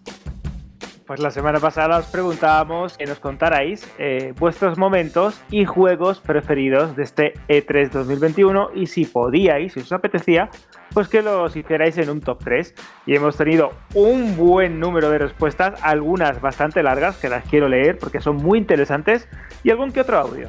Pues 1.11 1.19
la 1.19 1.29
semana 1.29 1.59
pasada 1.59 1.97
os 1.97 2.05
preguntábamos 2.05 2.97
que 2.97 3.05
nos 3.05 3.19
contarais 3.19 3.85
eh, 3.99 4.33
vuestros 4.39 4.77
momentos 4.77 5.41
y 5.51 5.65
juegos 5.65 6.21
preferidos 6.21 6.95
de 6.95 7.03
este 7.03 7.33
E3 7.49 7.89
2021 7.91 8.69
y 8.75 8.85
si 8.85 9.03
podíais, 9.03 9.73
si 9.73 9.81
os 9.81 9.91
apetecía, 9.91 10.49
pues 10.93 11.09
que 11.09 11.21
los 11.21 11.53
hicierais 11.53 11.97
en 11.97 12.11
un 12.11 12.21
top 12.21 12.41
3. 12.45 12.73
Y 13.07 13.15
hemos 13.17 13.35
tenido 13.35 13.71
un 13.93 14.37
buen 14.37 14.79
número 14.79 15.09
de 15.09 15.17
respuestas, 15.17 15.77
algunas 15.83 16.39
bastante 16.39 16.81
largas 16.81 17.17
que 17.17 17.27
las 17.27 17.43
quiero 17.43 17.67
leer 17.67 17.97
porque 17.99 18.21
son 18.21 18.37
muy 18.37 18.57
interesantes 18.57 19.27
y 19.65 19.69
algún 19.69 19.91
que 19.91 19.99
otro 19.99 20.17
audio. 20.17 20.47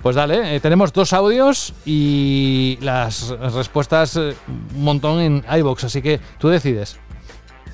Pues 0.00 0.16
dale, 0.16 0.56
eh, 0.56 0.60
tenemos 0.60 0.94
dos 0.94 1.12
audios 1.12 1.74
y 1.84 2.78
las 2.80 3.28
respuestas 3.54 4.16
eh, 4.16 4.34
un 4.74 4.84
montón 4.84 5.20
en 5.20 5.44
iBox, 5.54 5.84
así 5.84 6.00
que 6.00 6.18
tú 6.38 6.48
decides. 6.48 6.98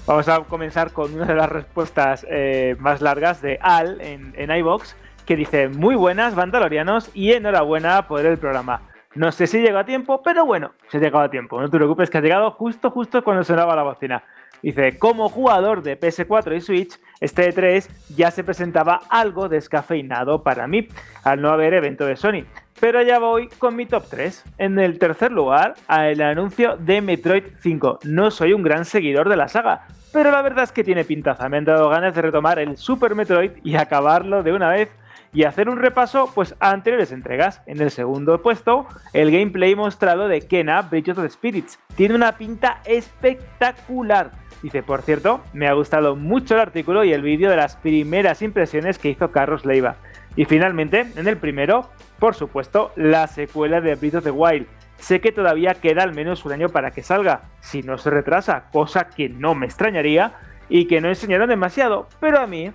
Vamos 0.08 0.26
a 0.26 0.40
comenzar 0.44 0.94
con 0.94 1.14
una 1.14 1.26
de 1.26 1.34
las 1.34 1.50
respuestas 1.50 2.26
eh, 2.30 2.76
más 2.78 3.02
largas 3.02 3.42
de 3.42 3.58
Al 3.60 4.00
en, 4.00 4.32
en 4.38 4.50
iBox, 4.50 4.96
que 5.26 5.36
dice: 5.36 5.68
Muy 5.68 5.96
buenas, 5.96 6.34
Vandalorianos, 6.34 7.10
y 7.12 7.32
enhorabuena 7.32 8.08
por 8.08 8.24
el 8.24 8.38
programa. 8.38 8.88
No 9.14 9.30
sé 9.32 9.46
si 9.46 9.60
llegó 9.60 9.76
a 9.76 9.84
tiempo, 9.84 10.22
pero 10.22 10.46
bueno, 10.46 10.72
se 10.88 10.96
ha 10.96 11.00
llegado 11.00 11.24
a 11.24 11.30
tiempo. 11.30 11.60
No 11.60 11.68
te 11.68 11.76
preocupes, 11.76 12.08
que 12.08 12.16
ha 12.16 12.20
llegado 12.22 12.50
justo, 12.52 12.90
justo 12.90 13.22
cuando 13.22 13.44
sonaba 13.44 13.76
la 13.76 13.82
bocina. 13.82 14.24
Dice: 14.62 14.98
Como 14.98 15.28
jugador 15.28 15.82
de 15.82 16.00
PS4 16.00 16.56
y 16.56 16.60
Switch, 16.62 16.98
este 17.20 17.54
E3 17.54 17.86
ya 18.16 18.30
se 18.30 18.44
presentaba 18.44 19.02
algo 19.10 19.50
descafeinado 19.50 20.42
para 20.42 20.66
mí, 20.66 20.88
al 21.22 21.42
no 21.42 21.50
haber 21.50 21.74
evento 21.74 22.06
de 22.06 22.16
Sony. 22.16 22.46
Pero 22.80 23.02
ya 23.02 23.18
voy 23.18 23.48
con 23.48 23.74
mi 23.74 23.86
top 23.86 24.04
3. 24.08 24.44
En 24.58 24.78
el 24.78 24.98
tercer 24.98 25.32
lugar, 25.32 25.74
el 25.88 26.22
anuncio 26.22 26.76
de 26.76 27.00
Metroid 27.00 27.44
5. 27.60 28.00
No 28.04 28.30
soy 28.30 28.52
un 28.52 28.62
gran 28.62 28.84
seguidor 28.84 29.28
de 29.28 29.36
la 29.36 29.48
saga, 29.48 29.86
pero 30.12 30.30
la 30.30 30.42
verdad 30.42 30.64
es 30.64 30.72
que 30.72 30.84
tiene 30.84 31.04
pintaza. 31.04 31.48
Me 31.48 31.56
han 31.56 31.64
dado 31.64 31.88
ganas 31.88 32.14
de 32.14 32.22
retomar 32.22 32.58
el 32.58 32.76
Super 32.76 33.14
Metroid 33.14 33.50
y 33.64 33.76
acabarlo 33.76 34.42
de 34.42 34.52
una 34.52 34.70
vez 34.70 34.90
y 35.32 35.42
hacer 35.42 35.68
un 35.68 35.78
repaso 35.78 36.30
pues 36.34 36.54
a 36.60 36.70
anteriores 36.70 37.10
entregas. 37.10 37.62
En 37.66 37.80
el 37.80 37.90
segundo 37.90 38.40
puesto, 38.42 38.86
el 39.12 39.30
gameplay 39.30 39.74
mostrado 39.74 40.28
de 40.28 40.40
Kena 40.42 40.82
Bridge 40.82 41.10
of 41.10 41.28
Spirits. 41.30 41.78
Tiene 41.96 42.14
una 42.14 42.38
pinta 42.38 42.80
espectacular. 42.84 44.30
Dice, 44.62 44.82
por 44.82 45.02
cierto, 45.02 45.40
me 45.52 45.68
ha 45.68 45.72
gustado 45.72 46.16
mucho 46.16 46.54
el 46.54 46.60
artículo 46.60 47.04
y 47.04 47.12
el 47.12 47.22
vídeo 47.22 47.50
de 47.50 47.56
las 47.56 47.76
primeras 47.76 48.42
impresiones 48.42 48.98
que 48.98 49.10
hizo 49.10 49.30
Carlos 49.30 49.64
Leiva. 49.64 49.96
Y 50.34 50.44
finalmente, 50.44 51.06
en 51.16 51.28
el 51.28 51.36
primero, 51.36 51.88
por 52.18 52.34
supuesto, 52.34 52.92
la 52.96 53.26
secuela 53.26 53.80
de 53.80 53.94
Breath 53.94 54.16
of 54.16 54.24
the 54.24 54.30
Wild. 54.30 54.66
Sé 54.98 55.20
que 55.20 55.32
todavía 55.32 55.74
queda 55.74 56.02
al 56.02 56.14
menos 56.14 56.44
un 56.44 56.52
año 56.52 56.68
para 56.68 56.90
que 56.90 57.02
salga, 57.02 57.42
si 57.60 57.82
no 57.82 57.98
se 57.98 58.10
retrasa, 58.10 58.64
cosa 58.72 59.08
que 59.08 59.28
no 59.28 59.54
me 59.54 59.66
extrañaría, 59.66 60.32
y 60.68 60.86
que 60.86 61.00
no 61.00 61.08
enseñaron 61.08 61.48
demasiado, 61.48 62.08
pero 62.20 62.40
a 62.40 62.46
mí, 62.46 62.72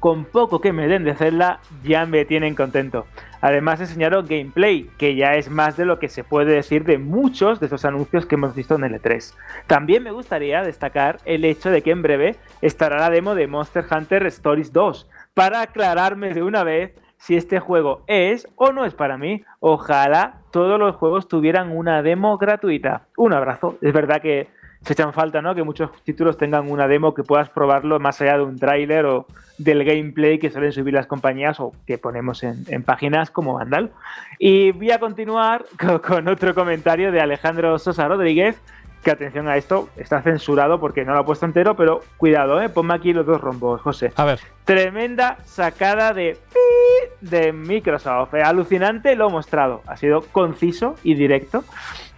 con 0.00 0.24
poco 0.24 0.60
que 0.60 0.72
me 0.72 0.88
den 0.88 1.04
de 1.04 1.12
hacerla, 1.12 1.60
ya 1.84 2.06
me 2.06 2.24
tienen 2.24 2.54
contento. 2.54 3.06
Además 3.40 3.80
enseñaron 3.80 4.26
gameplay, 4.26 4.88
que 4.98 5.14
ya 5.14 5.34
es 5.34 5.50
más 5.50 5.76
de 5.76 5.84
lo 5.84 5.98
que 5.98 6.08
se 6.08 6.24
puede 6.24 6.54
decir 6.54 6.84
de 6.84 6.98
muchos 6.98 7.60
de 7.60 7.66
esos 7.66 7.84
anuncios 7.84 8.26
que 8.26 8.36
hemos 8.36 8.54
visto 8.54 8.74
en 8.74 8.84
el 8.84 9.00
E3. 9.00 9.34
También 9.66 10.02
me 10.02 10.10
gustaría 10.10 10.62
destacar 10.62 11.18
el 11.24 11.44
hecho 11.44 11.70
de 11.70 11.82
que 11.82 11.90
en 11.90 12.02
breve 12.02 12.36
estará 12.60 12.98
la 12.98 13.10
demo 13.10 13.34
de 13.34 13.46
Monster 13.46 13.84
Hunter 13.90 14.26
Stories 14.26 14.72
2, 14.72 15.08
para 15.34 15.60
aclararme 15.60 16.34
de 16.34 16.42
una 16.42 16.64
vez 16.64 16.94
si 17.22 17.36
este 17.36 17.60
juego 17.60 18.02
es 18.08 18.48
o 18.56 18.72
no 18.72 18.84
es 18.84 18.94
para 18.94 19.16
mí. 19.16 19.44
Ojalá 19.60 20.40
todos 20.50 20.76
los 20.76 20.96
juegos 20.96 21.28
tuvieran 21.28 21.70
una 21.70 22.02
demo 22.02 22.36
gratuita. 22.36 23.02
Un 23.16 23.32
abrazo. 23.32 23.78
Es 23.80 23.92
verdad 23.92 24.20
que 24.20 24.48
se 24.80 24.94
echan 24.94 25.12
falta, 25.12 25.40
¿no? 25.40 25.54
Que 25.54 25.62
muchos 25.62 25.90
títulos 26.02 26.36
tengan 26.36 26.68
una 26.68 26.88
demo 26.88 27.14
que 27.14 27.22
puedas 27.22 27.48
probarlo 27.48 28.00
más 28.00 28.20
allá 28.20 28.38
de 28.38 28.42
un 28.42 28.58
tráiler 28.58 29.06
o 29.06 29.26
del 29.56 29.84
gameplay 29.84 30.40
que 30.40 30.50
suelen 30.50 30.72
subir 30.72 30.94
las 30.94 31.06
compañías 31.06 31.60
o 31.60 31.72
que 31.86 31.96
ponemos 31.96 32.42
en, 32.42 32.82
páginas 32.82 33.30
como 33.30 33.54
Vandal. 33.54 33.92
Y 34.40 34.72
voy 34.72 34.90
a 34.90 34.98
continuar 34.98 35.64
con, 35.78 36.00
con 36.00 36.26
otro 36.26 36.56
comentario 36.56 37.12
de 37.12 37.20
Alejandro 37.20 37.78
Sosa 37.78 38.08
Rodríguez 38.08 38.60
que 39.02 39.10
atención 39.10 39.48
a 39.48 39.56
esto, 39.56 39.88
está 39.96 40.22
censurado 40.22 40.80
porque 40.80 41.04
no 41.04 41.12
lo 41.12 41.20
ha 41.20 41.24
puesto 41.24 41.46
entero, 41.46 41.76
pero 41.76 42.00
cuidado, 42.16 42.60
¿eh? 42.60 42.68
ponme 42.68 42.94
aquí 42.94 43.12
los 43.12 43.26
dos 43.26 43.40
rombos, 43.40 43.80
José. 43.80 44.12
A 44.16 44.24
ver. 44.24 44.40
Tremenda 44.64 45.38
sacada 45.44 46.14
de 46.14 46.38
de 47.22 47.52
Microsoft. 47.52 48.34
Eh, 48.34 48.42
alucinante 48.42 49.14
lo 49.14 49.30
mostrado. 49.30 49.82
Ha 49.86 49.96
sido 49.96 50.22
conciso 50.32 50.96
y 51.02 51.14
directo 51.14 51.64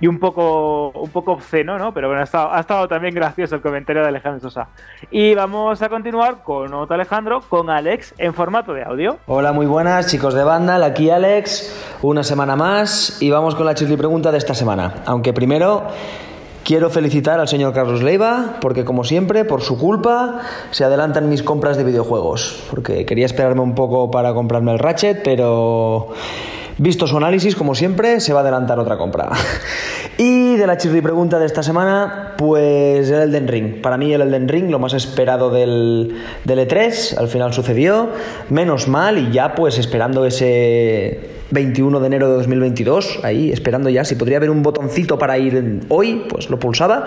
y 0.00 0.06
un 0.06 0.18
poco, 0.18 0.90
un 0.90 1.10
poco 1.10 1.32
obsceno, 1.32 1.78
¿no? 1.78 1.94
Pero 1.94 2.08
bueno, 2.08 2.22
ha 2.22 2.24
estado, 2.24 2.52
ha 2.52 2.60
estado 2.60 2.88
también 2.88 3.14
gracioso 3.14 3.54
el 3.54 3.60
comentario 3.60 4.02
de 4.02 4.08
Alejandro 4.08 4.40
Sosa. 4.40 4.68
Y 5.10 5.34
vamos 5.34 5.80
a 5.82 5.88
continuar 5.88 6.42
con 6.42 6.72
otro 6.74 6.94
Alejandro, 6.94 7.42
con 7.48 7.70
Alex 7.70 8.14
en 8.18 8.34
formato 8.34 8.72
de 8.72 8.82
audio. 8.82 9.18
Hola, 9.26 9.52
muy 9.52 9.66
buenas 9.66 10.10
chicos 10.10 10.34
de 10.34 10.42
banda, 10.42 10.84
aquí 10.84 11.10
Alex, 11.10 11.98
una 12.02 12.22
semana 12.22 12.56
más 12.56 13.22
y 13.22 13.30
vamos 13.30 13.54
con 13.54 13.66
la 13.66 13.74
chirri 13.74 13.96
pregunta 13.96 14.32
de 14.32 14.38
esta 14.38 14.54
semana. 14.54 15.02
Aunque 15.06 15.32
primero 15.32 15.88
Quiero 16.64 16.88
felicitar 16.88 17.40
al 17.40 17.46
señor 17.46 17.74
Carlos 17.74 18.02
Leiva 18.02 18.56
porque 18.62 18.86
como 18.86 19.04
siempre, 19.04 19.44
por 19.44 19.60
su 19.60 19.76
culpa, 19.76 20.40
se 20.70 20.82
adelantan 20.82 21.28
mis 21.28 21.42
compras 21.42 21.76
de 21.76 21.84
videojuegos. 21.84 22.64
Porque 22.70 23.04
quería 23.04 23.26
esperarme 23.26 23.60
un 23.60 23.74
poco 23.74 24.10
para 24.10 24.32
comprarme 24.32 24.72
el 24.72 24.78
Ratchet, 24.78 25.22
pero 25.22 26.08
visto 26.78 27.06
su 27.06 27.18
análisis, 27.18 27.54
como 27.54 27.74
siempre, 27.74 28.18
se 28.18 28.32
va 28.32 28.40
a 28.40 28.42
adelantar 28.42 28.78
otra 28.78 28.96
compra. 28.96 29.28
y 30.16 30.56
de 30.56 30.66
la 30.66 30.78
chirri 30.78 31.02
pregunta 31.02 31.38
de 31.38 31.44
esta 31.44 31.62
semana, 31.62 32.32
pues 32.38 33.10
el 33.10 33.20
Elden 33.20 33.46
Ring. 33.46 33.82
Para 33.82 33.98
mí 33.98 34.14
el 34.14 34.22
Elden 34.22 34.48
Ring, 34.48 34.70
lo 34.70 34.78
más 34.78 34.94
esperado 34.94 35.50
del, 35.50 36.18
del 36.44 36.58
E3, 36.66 37.18
al 37.18 37.28
final 37.28 37.52
sucedió. 37.52 38.08
Menos 38.48 38.88
mal 38.88 39.18
y 39.18 39.30
ya 39.32 39.54
pues 39.54 39.76
esperando 39.76 40.24
ese 40.24 41.33
21 41.50 42.00
de 42.00 42.06
enero 42.06 42.28
de 42.28 42.36
2022, 42.36 43.20
ahí 43.22 43.52
esperando 43.52 43.90
ya 43.90 44.04
si 44.04 44.14
podría 44.14 44.38
haber 44.38 44.50
un 44.50 44.62
botoncito 44.62 45.18
para 45.18 45.38
ir 45.38 45.80
hoy, 45.88 46.24
pues 46.28 46.50
lo 46.50 46.58
pulsaba. 46.58 47.06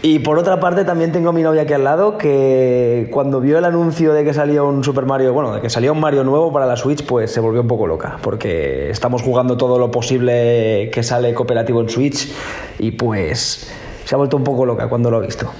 Y 0.00 0.20
por 0.20 0.38
otra 0.38 0.60
parte 0.60 0.84
también 0.84 1.10
tengo 1.10 1.30
a 1.30 1.32
mi 1.32 1.42
novia 1.42 1.62
aquí 1.62 1.72
al 1.72 1.82
lado 1.82 2.18
que 2.18 3.08
cuando 3.10 3.40
vio 3.40 3.58
el 3.58 3.64
anuncio 3.64 4.12
de 4.12 4.22
que 4.22 4.32
salía 4.32 4.62
un 4.62 4.84
Super 4.84 5.06
Mario, 5.06 5.32
bueno, 5.32 5.52
de 5.52 5.60
que 5.60 5.70
salía 5.70 5.90
un 5.90 5.98
Mario 5.98 6.22
nuevo 6.22 6.52
para 6.52 6.66
la 6.66 6.76
Switch, 6.76 7.04
pues 7.04 7.32
se 7.32 7.40
volvió 7.40 7.60
un 7.60 7.66
poco 7.66 7.88
loca, 7.88 8.16
porque 8.22 8.90
estamos 8.90 9.22
jugando 9.22 9.56
todo 9.56 9.76
lo 9.76 9.90
posible 9.90 10.90
que 10.92 11.02
sale 11.02 11.34
cooperativo 11.34 11.80
en 11.80 11.88
Switch 11.88 12.32
y 12.78 12.92
pues 12.92 13.72
se 14.04 14.14
ha 14.14 14.18
vuelto 14.18 14.36
un 14.36 14.44
poco 14.44 14.64
loca 14.64 14.88
cuando 14.88 15.10
lo 15.10 15.16
ha 15.16 15.20
visto. 15.20 15.50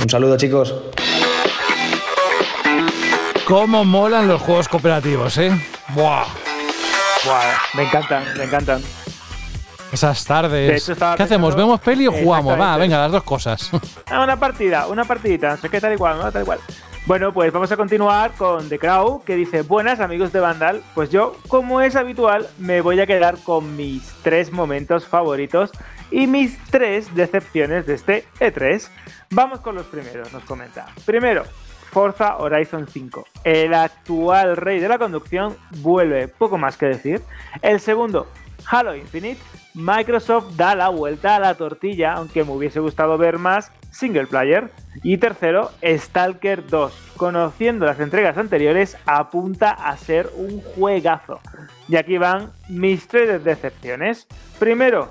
Un 0.00 0.08
saludo 0.08 0.36
chicos. 0.36 0.76
¿Cómo 3.48 3.84
molan 3.84 4.28
los 4.28 4.40
juegos 4.42 4.68
cooperativos, 4.68 5.38
eh? 5.38 5.50
¡Buah! 5.94 6.47
Me 7.74 7.82
encantan, 7.82 8.24
me 8.36 8.44
encantan. 8.44 8.82
Esas 9.92 10.24
tardes. 10.24 10.84
¿Qué 11.16 11.22
hacemos? 11.22 11.56
¿Vemos 11.56 11.80
peli 11.80 12.06
o 12.06 12.12
jugamos? 12.12 12.60
Va, 12.60 12.76
venga, 12.76 12.98
las 12.98 13.12
dos 13.12 13.22
cosas. 13.22 13.70
Ah, 14.10 14.24
una 14.24 14.38
partida, 14.38 14.86
una 14.86 15.04
partidita, 15.04 15.50
no 15.50 15.56
sé 15.58 15.68
qué 15.68 15.82
tal 15.82 15.92
igual, 15.92 16.18
no 16.18 16.32
tal 16.32 16.42
igual. 16.42 16.58
Bueno, 17.04 17.32
pues 17.32 17.52
vamos 17.52 17.70
a 17.70 17.76
continuar 17.76 18.32
con 18.32 18.68
The 18.68 18.78
Crow, 18.78 19.22
que 19.22 19.36
dice, 19.36 19.62
buenas 19.62 20.00
amigos 20.00 20.32
de 20.32 20.40
Vandal, 20.40 20.82
pues 20.94 21.10
yo, 21.10 21.36
como 21.48 21.82
es 21.82 21.94
habitual, 21.94 22.48
me 22.58 22.80
voy 22.80 23.00
a 23.00 23.06
quedar 23.06 23.36
con 23.38 23.76
mis 23.76 24.02
tres 24.22 24.50
momentos 24.50 25.06
favoritos 25.06 25.72
y 26.10 26.26
mis 26.26 26.58
tres 26.70 27.14
decepciones 27.14 27.86
de 27.86 27.94
este 27.94 28.26
E3. 28.40 28.88
Vamos 29.30 29.60
con 29.60 29.74
los 29.74 29.86
primeros, 29.86 30.32
nos 30.32 30.44
comenta. 30.44 30.86
Primero, 31.04 31.44
Forza 31.90 32.36
Horizon 32.36 32.86
5. 32.86 33.26
El 33.44 33.74
actual 33.74 34.56
rey 34.56 34.78
de 34.78 34.88
la 34.88 34.98
conducción 34.98 35.56
vuelve, 35.78 36.28
poco 36.28 36.58
más 36.58 36.76
que 36.76 36.86
decir. 36.86 37.22
El 37.62 37.80
segundo, 37.80 38.26
Halo 38.70 38.94
Infinite. 38.94 39.40
Microsoft 39.74 40.56
da 40.56 40.74
la 40.74 40.88
vuelta 40.88 41.36
a 41.36 41.40
la 41.40 41.54
tortilla, 41.54 42.14
aunque 42.14 42.42
me 42.42 42.50
hubiese 42.52 42.80
gustado 42.80 43.16
ver 43.16 43.38
más 43.38 43.70
single 43.92 44.26
player. 44.26 44.70
Y 45.02 45.18
tercero, 45.18 45.70
Stalker 45.82 46.66
2. 46.66 47.12
Conociendo 47.16 47.86
las 47.86 48.00
entregas 48.00 48.36
anteriores, 48.36 48.96
apunta 49.06 49.70
a 49.70 49.96
ser 49.96 50.30
un 50.36 50.60
juegazo. 50.60 51.40
Y 51.88 51.96
aquí 51.96 52.18
van 52.18 52.52
mis 52.68 53.06
tres 53.06 53.42
decepciones. 53.44 54.26
Primero, 54.58 55.10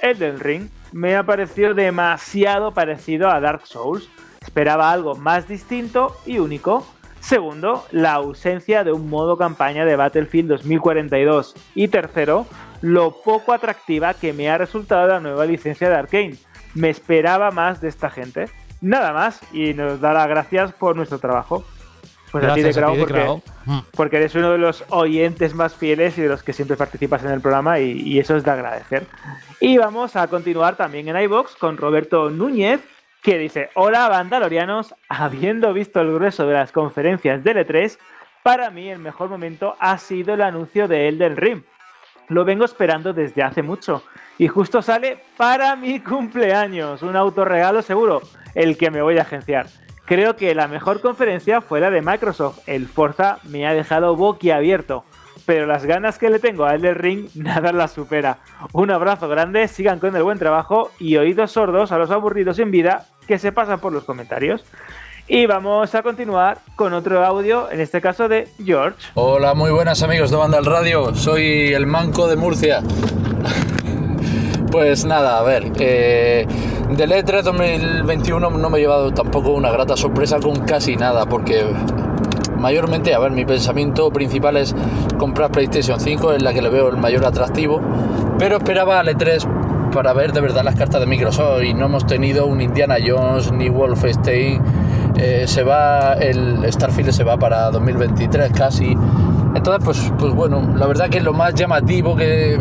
Elden 0.00 0.40
Ring. 0.40 0.68
Me 0.92 1.16
ha 1.16 1.22
parecido 1.22 1.74
demasiado 1.74 2.72
parecido 2.72 3.30
a 3.30 3.40
Dark 3.40 3.66
Souls 3.66 4.08
Esperaba 4.48 4.90
algo 4.90 5.14
más 5.14 5.46
distinto 5.46 6.16
y 6.24 6.38
único. 6.38 6.86
Segundo, 7.20 7.84
la 7.90 8.14
ausencia 8.14 8.82
de 8.82 8.92
un 8.92 9.10
modo 9.10 9.36
campaña 9.36 9.84
de 9.84 9.94
Battlefield 9.94 10.48
2042. 10.48 11.54
Y 11.74 11.88
tercero, 11.88 12.46
lo 12.80 13.10
poco 13.22 13.52
atractiva 13.52 14.14
que 14.14 14.32
me 14.32 14.48
ha 14.48 14.56
resultado 14.56 15.06
la 15.06 15.20
nueva 15.20 15.44
licencia 15.44 15.90
de 15.90 15.96
Arkane. 15.96 16.36
Me 16.74 16.88
esperaba 16.88 17.50
más 17.50 17.82
de 17.82 17.88
esta 17.88 18.08
gente. 18.08 18.46
Nada 18.80 19.12
más, 19.12 19.38
y 19.52 19.74
nos 19.74 20.00
da 20.00 20.14
las 20.14 20.28
gracias 20.28 20.72
por 20.72 20.96
nuestro 20.96 21.18
trabajo. 21.18 21.62
Pues 22.32 22.42
a 22.44 22.54
ti 22.54 22.62
de 22.62 22.72
Crow, 22.72 22.98
porque, 22.98 23.40
mm. 23.66 23.78
porque, 23.92 24.16
eres 24.16 24.34
uno 24.34 24.52
de 24.52 24.58
los 24.58 24.82
oyentes 24.88 25.54
más 25.54 25.74
fieles 25.74 26.16
y 26.16 26.22
de 26.22 26.28
los 26.28 26.42
que 26.42 26.54
siempre 26.54 26.78
participas 26.78 27.22
en 27.22 27.32
el 27.32 27.42
programa 27.42 27.80
y, 27.80 28.00
y 28.00 28.18
eso 28.18 28.34
es 28.34 28.44
de 28.44 28.50
agradecer. 28.50 29.06
Y 29.60 29.76
vamos 29.76 30.16
a 30.16 30.26
continuar 30.28 30.76
también 30.76 31.06
en 31.08 31.20
iBox 31.22 31.54
con 31.56 31.76
Roberto 31.76 32.30
Núñez, 32.30 32.80
que 33.22 33.38
dice, 33.38 33.70
hola 33.74 34.08
bandalorianos, 34.08 34.94
habiendo 35.08 35.72
visto 35.72 36.00
el 36.00 36.12
grueso 36.12 36.46
de 36.46 36.54
las 36.54 36.72
conferencias 36.72 37.42
de 37.44 37.66
E3, 37.66 37.98
para 38.42 38.70
mí 38.70 38.88
el 38.88 38.98
mejor 38.98 39.28
momento 39.28 39.76
ha 39.78 39.98
sido 39.98 40.34
el 40.34 40.42
anuncio 40.42 40.88
de 40.88 41.08
Elden 41.08 41.36
Ring. 41.36 41.62
Lo 42.28 42.44
vengo 42.44 42.64
esperando 42.64 43.12
desde 43.12 43.42
hace 43.42 43.62
mucho 43.62 44.02
y 44.38 44.48
justo 44.48 44.82
sale 44.82 45.18
para 45.36 45.76
mi 45.76 46.00
cumpleaños, 46.00 47.02
un 47.02 47.16
autorregalo 47.16 47.82
seguro, 47.82 48.22
el 48.54 48.76
que 48.76 48.90
me 48.90 49.02
voy 49.02 49.18
a 49.18 49.22
agenciar. 49.22 49.66
Creo 50.04 50.36
que 50.36 50.54
la 50.54 50.68
mejor 50.68 51.00
conferencia 51.00 51.60
fue 51.60 51.80
la 51.80 51.90
de 51.90 52.00
Microsoft, 52.00 52.60
el 52.66 52.86
Forza 52.86 53.38
me 53.44 53.66
ha 53.66 53.74
dejado 53.74 54.16
boquiabierto 54.16 55.04
pero 55.48 55.64
las 55.64 55.86
ganas 55.86 56.18
que 56.18 56.28
le 56.28 56.40
tengo 56.40 56.66
a 56.66 56.74
Elden 56.74 56.94
Ring 56.94 57.28
nada 57.34 57.72
las 57.72 57.92
supera. 57.92 58.36
Un 58.72 58.90
abrazo 58.90 59.28
grande, 59.28 59.66
sigan 59.66 59.98
con 59.98 60.14
el 60.14 60.22
buen 60.22 60.38
trabajo 60.38 60.90
y 60.98 61.16
oídos 61.16 61.52
sordos 61.52 61.90
a 61.90 61.96
los 61.96 62.10
aburridos 62.10 62.58
en 62.58 62.70
vida 62.70 63.06
que 63.26 63.38
se 63.38 63.50
pasan 63.50 63.80
por 63.80 63.94
los 63.94 64.04
comentarios. 64.04 64.62
Y 65.26 65.46
vamos 65.46 65.94
a 65.94 66.02
continuar 66.02 66.58
con 66.76 66.92
otro 66.92 67.24
audio, 67.24 67.70
en 67.70 67.80
este 67.80 68.02
caso 68.02 68.28
de 68.28 68.46
George. 68.62 68.98
Hola, 69.14 69.54
muy 69.54 69.70
buenas 69.70 70.02
amigos 70.02 70.30
de 70.30 70.36
Banda 70.36 70.58
al 70.58 70.66
Radio, 70.66 71.14
soy 71.14 71.72
el 71.72 71.86
Manco 71.86 72.28
de 72.28 72.36
Murcia. 72.36 72.82
Pues 74.70 75.06
nada, 75.06 75.38
a 75.38 75.42
ver, 75.44 75.72
eh, 75.78 76.46
del 76.90 77.10
E3 77.10 77.40
2021 77.40 78.50
no 78.50 78.68
me 78.68 78.76
he 78.76 78.80
llevado 78.82 79.14
tampoco 79.14 79.52
una 79.52 79.70
grata 79.70 79.96
sorpresa 79.96 80.38
con 80.40 80.60
casi 80.66 80.94
nada, 80.94 81.24
porque 81.24 81.64
mayormente, 82.58 83.14
a 83.14 83.18
ver, 83.18 83.32
mi 83.32 83.44
pensamiento 83.44 84.10
principal 84.10 84.56
es 84.56 84.74
comprar 85.18 85.50
PlayStation 85.50 86.00
5, 86.00 86.32
es 86.32 86.42
la 86.42 86.52
que 86.52 86.62
le 86.62 86.68
veo 86.68 86.88
el 86.88 86.96
mayor 86.96 87.24
atractivo, 87.24 87.80
pero 88.38 88.56
esperaba 88.56 89.00
al 89.00 89.08
E3 89.08 89.90
para 89.90 90.12
ver 90.12 90.32
de 90.32 90.40
verdad 90.40 90.62
las 90.64 90.74
cartas 90.74 91.00
de 91.00 91.06
Microsoft 91.06 91.62
y 91.64 91.74
no 91.74 91.86
hemos 91.86 92.06
tenido 92.06 92.46
un 92.46 92.60
Indiana 92.60 92.96
Jones 93.04 93.50
ni 93.52 93.68
Wolfenstein. 93.68 94.62
Eh, 95.16 95.44
se 95.46 95.62
va, 95.62 96.12
el 96.12 96.70
Starfield 96.72 97.10
se 97.10 97.24
va 97.24 97.36
para 97.36 97.70
2023 97.70 98.52
casi. 98.52 98.96
Entonces, 99.54 99.84
pues, 99.84 100.12
pues 100.18 100.32
bueno, 100.34 100.62
la 100.76 100.86
verdad 100.86 101.08
que 101.08 101.20
lo 101.20 101.32
más 101.32 101.54
llamativo 101.54 102.14
que, 102.14 102.58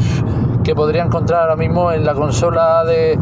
que 0.64 0.74
podría 0.74 1.03
encontrar 1.03 1.41
ahora 1.41 1.56
mismo 1.56 1.91
en 1.91 2.06
la 2.06 2.14
consola 2.14 2.84
de, 2.86 3.19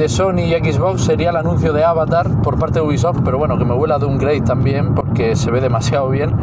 de 0.00 0.08
Sony 0.08 0.46
y 0.46 0.54
Xbox 0.54 1.04
sería 1.04 1.28
el 1.28 1.36
anuncio 1.36 1.74
de 1.74 1.84
Avatar 1.84 2.40
por 2.40 2.58
parte 2.58 2.80
de 2.80 2.86
Ubisoft, 2.86 3.18
pero 3.22 3.36
bueno, 3.36 3.58
que 3.58 3.66
me 3.66 3.74
huela 3.74 3.98
de 3.98 4.06
un 4.06 4.16
grade 4.16 4.40
también 4.40 4.94
porque 4.94 5.36
se 5.36 5.50
ve 5.50 5.60
demasiado 5.60 6.08
bien. 6.08 6.34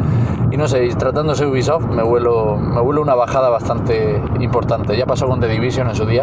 Y 0.52 0.56
no 0.56 0.68
sé, 0.68 0.88
tratándose 0.96 1.44
de 1.44 1.50
Ubisoft 1.50 1.86
me 1.86 2.04
huelo, 2.04 2.56
me 2.56 2.80
huelo 2.80 3.02
una 3.02 3.16
bajada 3.16 3.48
bastante 3.48 4.22
importante. 4.38 4.96
Ya 4.96 5.06
pasó 5.06 5.26
con 5.26 5.40
The 5.40 5.48
Division 5.48 5.88
en 5.88 5.96
su 5.96 6.06
día, 6.06 6.22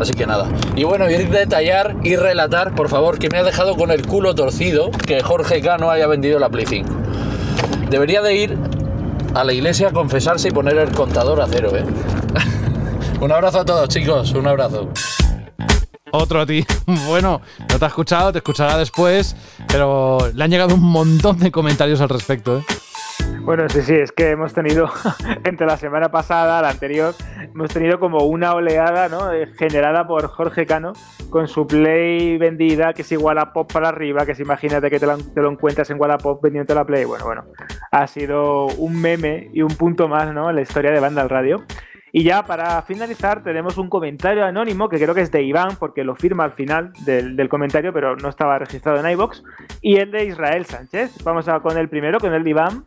así 0.00 0.14
que 0.14 0.26
nada. 0.26 0.48
Y 0.74 0.82
bueno, 0.82 1.08
ir 1.08 1.30
detallar 1.30 1.94
y 2.02 2.16
relatar, 2.16 2.74
por 2.74 2.88
favor, 2.88 3.20
que 3.20 3.28
me 3.28 3.38
ha 3.38 3.44
dejado 3.44 3.76
con 3.76 3.92
el 3.92 4.04
culo 4.04 4.34
torcido 4.34 4.90
que 4.90 5.22
Jorge 5.22 5.62
K 5.62 5.78
no 5.78 5.90
haya 5.90 6.08
vendido 6.08 6.40
la 6.40 6.48
Play 6.48 6.66
5. 6.66 6.90
Debería 7.88 8.20
de 8.20 8.34
ir 8.34 8.58
a 9.32 9.44
la 9.44 9.52
iglesia 9.52 9.90
a 9.90 9.92
confesarse 9.92 10.48
y 10.48 10.50
poner 10.50 10.76
el 10.78 10.90
contador 10.90 11.40
a 11.40 11.46
cero, 11.46 11.70
¿eh? 11.76 11.84
un 13.20 13.30
abrazo 13.30 13.60
a 13.60 13.64
todos, 13.64 13.88
chicos, 13.88 14.32
un 14.32 14.48
abrazo. 14.48 14.88
Otro 16.16 16.40
a 16.40 16.46
ti. 16.46 16.64
Bueno, 17.08 17.40
no 17.70 17.78
te 17.78 17.84
ha 17.84 17.88
escuchado, 17.88 18.32
te 18.32 18.38
escuchará 18.38 18.78
después, 18.78 19.36
pero 19.68 20.18
le 20.32 20.44
han 20.44 20.50
llegado 20.50 20.74
un 20.74 20.82
montón 20.82 21.38
de 21.38 21.50
comentarios 21.50 22.00
al 22.00 22.08
respecto. 22.08 22.58
¿eh? 22.58 22.62
Bueno, 23.40 23.68
sí, 23.68 23.82
sí, 23.82 23.94
es 23.94 24.12
que 24.12 24.30
hemos 24.30 24.52
tenido, 24.52 24.90
entre 25.44 25.66
la 25.66 25.76
semana 25.76 26.10
pasada, 26.10 26.62
la 26.62 26.70
anterior, 26.70 27.14
hemos 27.42 27.72
tenido 27.72 27.98
como 27.98 28.24
una 28.24 28.54
oleada 28.54 29.08
¿no? 29.08 29.32
Eh, 29.32 29.48
generada 29.58 30.06
por 30.06 30.28
Jorge 30.28 30.66
Cano 30.66 30.92
con 31.30 31.48
su 31.48 31.66
Play 31.66 32.38
vendida, 32.38 32.92
que 32.92 33.02
es 33.02 33.12
igual 33.12 33.38
a 33.38 33.52
Pop 33.52 33.72
para 33.72 33.88
arriba, 33.88 34.24
que 34.24 34.34
si 34.34 34.42
imagínate 34.42 34.90
que 34.90 35.00
te 35.00 35.06
lo, 35.06 35.18
te 35.18 35.40
lo 35.40 35.50
encuentras 35.50 35.90
en 35.90 36.00
Wallapop 36.00 36.40
vendiendo 36.42 36.74
la 36.74 36.84
Play. 36.84 37.04
Bueno, 37.04 37.24
bueno, 37.24 37.44
ha 37.90 38.06
sido 38.06 38.66
un 38.66 39.00
meme 39.00 39.50
y 39.52 39.62
un 39.62 39.74
punto 39.74 40.06
más 40.06 40.32
¿no? 40.32 40.48
en 40.48 40.56
la 40.56 40.62
historia 40.62 40.92
de 40.92 41.00
Banda 41.00 41.22
al 41.22 41.28
Radio. 41.28 41.64
Y 42.16 42.22
ya 42.22 42.44
para 42.44 42.80
finalizar 42.82 43.42
tenemos 43.42 43.76
un 43.76 43.88
comentario 43.88 44.44
anónimo 44.44 44.88
que 44.88 44.98
creo 45.00 45.16
que 45.16 45.22
es 45.22 45.32
de 45.32 45.42
Iván 45.42 45.74
porque 45.80 46.04
lo 46.04 46.14
firma 46.14 46.44
al 46.44 46.52
final 46.52 46.92
del, 47.04 47.48
comentario 47.48 47.92
pero 47.92 48.14
no 48.14 48.28
estaba 48.28 48.56
registrado 48.56 49.00
en 49.00 49.10
iBox 49.10 49.42
y 49.80 49.96
el 49.96 50.12
de 50.12 50.26
Israel 50.26 50.64
Sánchez. 50.64 51.24
Vamos 51.24 51.48
a 51.48 51.58
con 51.58 51.76
el 51.76 51.88
primero, 51.88 52.20
con 52.20 52.32
el 52.32 52.44
de 52.44 52.50
Iván 52.50 52.84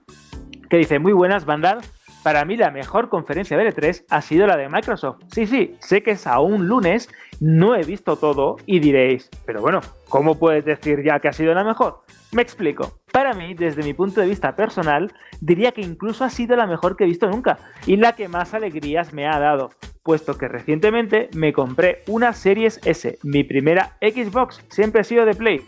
que 0.70 0.78
dice 0.78 1.00
muy 1.00 1.12
buenas 1.12 1.44
Vandal. 1.44 1.80
Para 2.28 2.44
mí 2.44 2.58
la 2.58 2.72
mejor 2.72 3.08
conferencia 3.08 3.56
de 3.56 3.74
L3 3.74 4.04
ha 4.10 4.22
sido 4.22 4.48
la 4.48 4.58
de 4.58 4.68
Microsoft. 4.68 5.22
Sí, 5.32 5.48
sí, 5.48 5.78
sé 5.80 6.04
que 6.04 6.12
es 6.12 6.28
aún 6.28 6.68
lunes, 6.68 7.10
no 7.40 7.74
he 7.74 7.84
visto 7.84 8.18
todo 8.18 8.58
y 8.66 8.80
diréis, 8.80 9.30
pero 9.46 9.62
bueno, 9.62 9.80
¿cómo 10.10 10.38
puedes 10.38 10.66
decir 10.66 11.02
ya 11.06 11.22
que 11.22 11.30
ha 11.30 11.32
sido 11.32 11.54
la 11.54 11.64
mejor? 11.64 12.02
Me 12.34 12.42
explico. 12.42 13.00
Para 13.14 13.34
mí, 13.34 13.54
desde 13.54 13.82
mi 13.82 13.94
punto 13.94 14.20
de 14.20 14.28
vista 14.28 14.58
personal, 14.58 15.14
diría 15.40 15.72
que 15.72 15.80
incluso 15.80 16.26
ha 16.26 16.30
sido 16.30 16.58
la 16.58 16.68
mejor 16.68 16.98
que 16.98 17.06
he 17.06 17.08
visto 17.08 17.30
nunca 17.30 17.60
y 17.86 17.96
la 17.96 18.12
que 18.12 18.28
más 18.28 18.54
alegrías 18.54 19.14
me 19.14 19.26
ha 19.26 19.40
dado, 19.40 19.70
puesto 20.04 20.38
que 20.38 20.50
recientemente 20.50 21.30
me 21.34 21.54
compré 21.54 22.04
una 22.10 22.34
Series 22.34 22.82
S, 22.84 23.20
mi 23.24 23.46
primera 23.46 23.96
Xbox, 24.02 24.62
siempre 24.68 25.00
ha 25.00 25.06
sido 25.06 25.24
de 25.24 25.34
Play. 25.34 25.62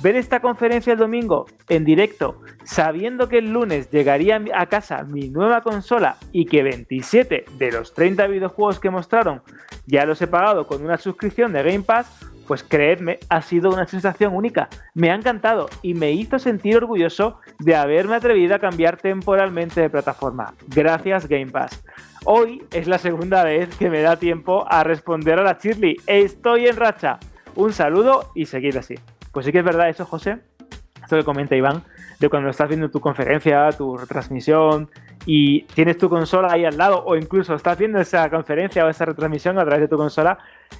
Ver 0.00 0.16
esta 0.16 0.40
conferencia 0.40 0.92
el 0.92 0.98
domingo 0.98 1.46
en 1.68 1.84
directo, 1.84 2.40
sabiendo 2.64 3.28
que 3.28 3.38
el 3.38 3.52
lunes 3.52 3.90
llegaría 3.90 4.42
a 4.54 4.66
casa 4.66 5.04
mi 5.04 5.30
nueva 5.30 5.62
consola 5.62 6.16
y 6.32 6.44
que 6.44 6.62
27 6.62 7.46
de 7.56 7.72
los 7.72 7.94
30 7.94 8.26
videojuegos 8.26 8.78
que 8.78 8.90
mostraron 8.90 9.42
ya 9.86 10.04
los 10.04 10.20
he 10.20 10.26
pagado 10.26 10.66
con 10.66 10.84
una 10.84 10.98
suscripción 10.98 11.52
de 11.52 11.62
Game 11.62 11.84
Pass, 11.84 12.06
pues 12.46 12.62
creedme, 12.62 13.18
ha 13.28 13.42
sido 13.42 13.70
una 13.70 13.86
sensación 13.86 14.34
única. 14.34 14.68
Me 14.94 15.10
ha 15.10 15.14
encantado 15.14 15.68
y 15.82 15.94
me 15.94 16.12
hizo 16.12 16.38
sentir 16.38 16.76
orgulloso 16.76 17.40
de 17.58 17.74
haberme 17.74 18.16
atrevido 18.16 18.54
a 18.54 18.58
cambiar 18.58 18.98
temporalmente 18.98 19.80
de 19.80 19.90
plataforma. 19.90 20.54
Gracias 20.68 21.26
Game 21.26 21.50
Pass. 21.50 21.82
Hoy 22.24 22.64
es 22.72 22.86
la 22.86 22.98
segunda 22.98 23.44
vez 23.44 23.74
que 23.76 23.90
me 23.90 24.02
da 24.02 24.16
tiempo 24.16 24.66
a 24.68 24.84
responder 24.84 25.38
a 25.38 25.44
la 25.44 25.58
Shirley. 25.60 25.96
Estoy 26.06 26.66
en 26.66 26.76
racha. 26.76 27.18
Un 27.54 27.72
saludo 27.72 28.30
y 28.34 28.46
seguid 28.46 28.76
así. 28.76 28.96
Pues 29.36 29.44
sí 29.44 29.52
que 29.52 29.58
es 29.58 29.64
verdad 29.66 29.90
eso, 29.90 30.06
José. 30.06 30.38
Esto 31.02 31.14
que 31.14 31.22
comenta 31.22 31.54
Iván, 31.54 31.82
de 32.18 32.30
cuando 32.30 32.48
estás 32.48 32.70
viendo 32.70 32.88
tu 32.88 33.00
conferencia, 33.00 33.68
tu 33.72 33.98
retransmisión 33.98 34.88
y 35.26 35.64
tienes 35.74 35.98
tu 35.98 36.08
consola 36.08 36.52
ahí 36.52 36.64
al 36.64 36.78
lado 36.78 37.04
o 37.04 37.16
incluso 37.16 37.54
estás 37.54 37.76
viendo 37.76 38.00
esa 38.00 38.30
conferencia 38.30 38.86
o 38.86 38.88
esa 38.88 39.04
retransmisión 39.04 39.58
a 39.58 39.64
través 39.66 39.82
de 39.82 39.88
tu 39.88 39.98
consola 39.98 40.38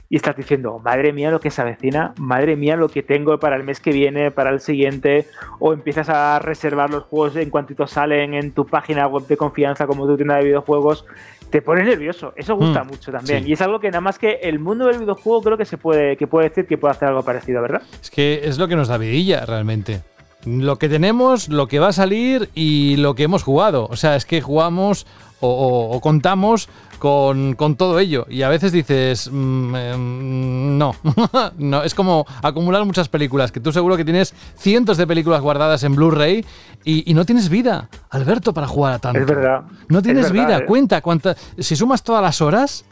y 0.09 0.17
estás 0.17 0.35
diciendo, 0.37 0.79
madre 0.79 1.13
mía 1.13 1.31
lo 1.31 1.39
que 1.39 1.51
se 1.51 1.61
avecina, 1.61 2.15
madre 2.19 2.57
mía 2.57 2.77
lo 2.77 2.89
que 2.89 3.03
tengo 3.03 3.39
para 3.39 3.57
el 3.57 3.63
mes 3.63 3.79
que 3.79 3.93
viene, 3.93 4.31
para 4.31 4.49
el 4.49 4.61
siguiente, 4.61 5.27
o 5.59 5.75
empiezas 5.75 6.09
a 6.09 6.39
reservar 6.39 6.89
los 6.89 7.05
juegos 7.05 7.37
en 7.37 7.51
cuantito 7.51 7.87
salen 7.87 8.33
en 8.33 8.53
tu 8.53 8.67
página 8.67 9.07
web 9.07 9.27
de 9.27 9.37
confianza 9.37 9.87
como 9.87 10.07
tu 10.07 10.17
tienda 10.17 10.37
de 10.37 10.45
videojuegos, 10.45 11.05
te 11.51 11.63
pones 11.63 11.87
nervioso. 11.87 12.33
Eso 12.37 12.57
gusta 12.57 12.85
Mm, 12.85 12.87
mucho 12.89 13.13
también. 13.13 13.45
sí. 13.45 13.51
Y 13.51 13.53
es 13.53 13.61
algo 13.61 13.79
que 13.81 13.89
nada 13.89 14.01
más 14.01 14.19
que 14.19 14.41
el 14.43 14.59
mundo 14.59 14.87
del 14.87 14.99
videojuego 14.99 15.43
creo 15.43 15.57
que 15.57 15.65
se 15.65 15.79
puede, 15.79 16.17
que 16.17 16.27
puede 16.27 16.49
decir 16.49 16.67
que 16.67 16.77
puede 16.79 16.93
hacer 16.93 17.09
algo 17.09 17.23
parecido, 17.23 17.63
¿verdad? 17.63 17.83
Es 18.03 18.11
que 18.11 18.41
es 18.45 18.59
lo 18.59 18.69
que 18.69 18.77
nos 18.77 18.89
da 18.89 18.99
vidilla 18.99 19.45
realmente. 19.47 20.03
Lo 20.45 20.77
que 20.77 20.89
tenemos, 20.89 21.49
lo 21.49 21.67
que 21.67 21.81
va 21.81 21.89
a 21.89 21.93
salir 21.93 22.51
y 22.55 22.97
lo 22.99 23.15
que 23.17 23.25
hemos 23.25 23.43
jugado. 23.43 23.87
O 23.91 23.97
sea, 23.97 24.15
es 24.15 24.25
que 24.27 24.41
jugamos 24.41 25.05
o, 25.41 25.49
o- 25.49 25.97
o 25.97 26.01
contamos 26.01 26.69
con, 26.99 27.55
con 27.55 27.77
todo 27.77 27.99
ello. 27.99 28.27
Y 28.29 28.43
a 28.43 28.49
veces 28.49 28.73
dices, 28.73 29.29
mm, 29.33 29.75
em, 29.77 30.79
no, 30.79 30.95
no, 31.59 31.83
es 31.83 31.95
como 31.95 32.25
acumular 32.43 32.85
muchas 32.85 33.09
películas, 33.09 33.53
que 33.53 33.61
tú 33.61 33.73
seguro 33.73 33.97
que 33.97 34.05
tienes 34.05 34.35
cientos 34.57 34.97
de 34.97 35.07
películas 35.07 35.41
guardadas 35.43 35.83
en 35.85 35.95
Blu-ray 35.95 36.45
y, 36.85 37.11
y 37.11 37.15
no 37.15 37.25
tienes 37.25 37.49
vida, 37.49 37.89
Alberto, 38.11 38.55
para 38.55 38.67
jugar 38.67 38.95
a 38.95 38.99
tanto. 38.99 39.21
Es 39.21 39.27
verdad. 39.27 39.63
No 39.89 39.99
Es 39.99 40.05
tienes 40.05 40.33
verdad, 40.33 40.47
vida, 40.47 40.59
eh. 40.59 40.65
cuenta 40.67 41.01
cuántas. 41.03 41.37
Si 41.59 41.77
sumas 41.77 42.03
todas 42.03 42.23
las 42.23 42.41
horas, 42.41 42.85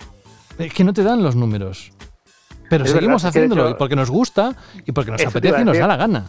es 0.59 0.73
que 0.73 0.85
no 0.85 0.93
te 0.93 1.03
dan 1.03 1.23
los 1.23 1.37
números. 1.37 1.93
Pero 2.71 2.85
Es 2.85 2.91
seguimos 2.91 3.23
verdad, 3.23 3.29
haciéndolo 3.29 3.69
hecho- 3.71 3.79
porque 3.79 3.95
nos 3.97 4.11
gusta 4.11 4.55
y 4.87 4.93
porque 4.93 5.11
nos 5.11 5.25
apetece 5.25 5.61
y 5.61 5.65
nos 5.65 5.79
da 5.79 5.87
la 5.87 5.97
gana. 5.97 6.27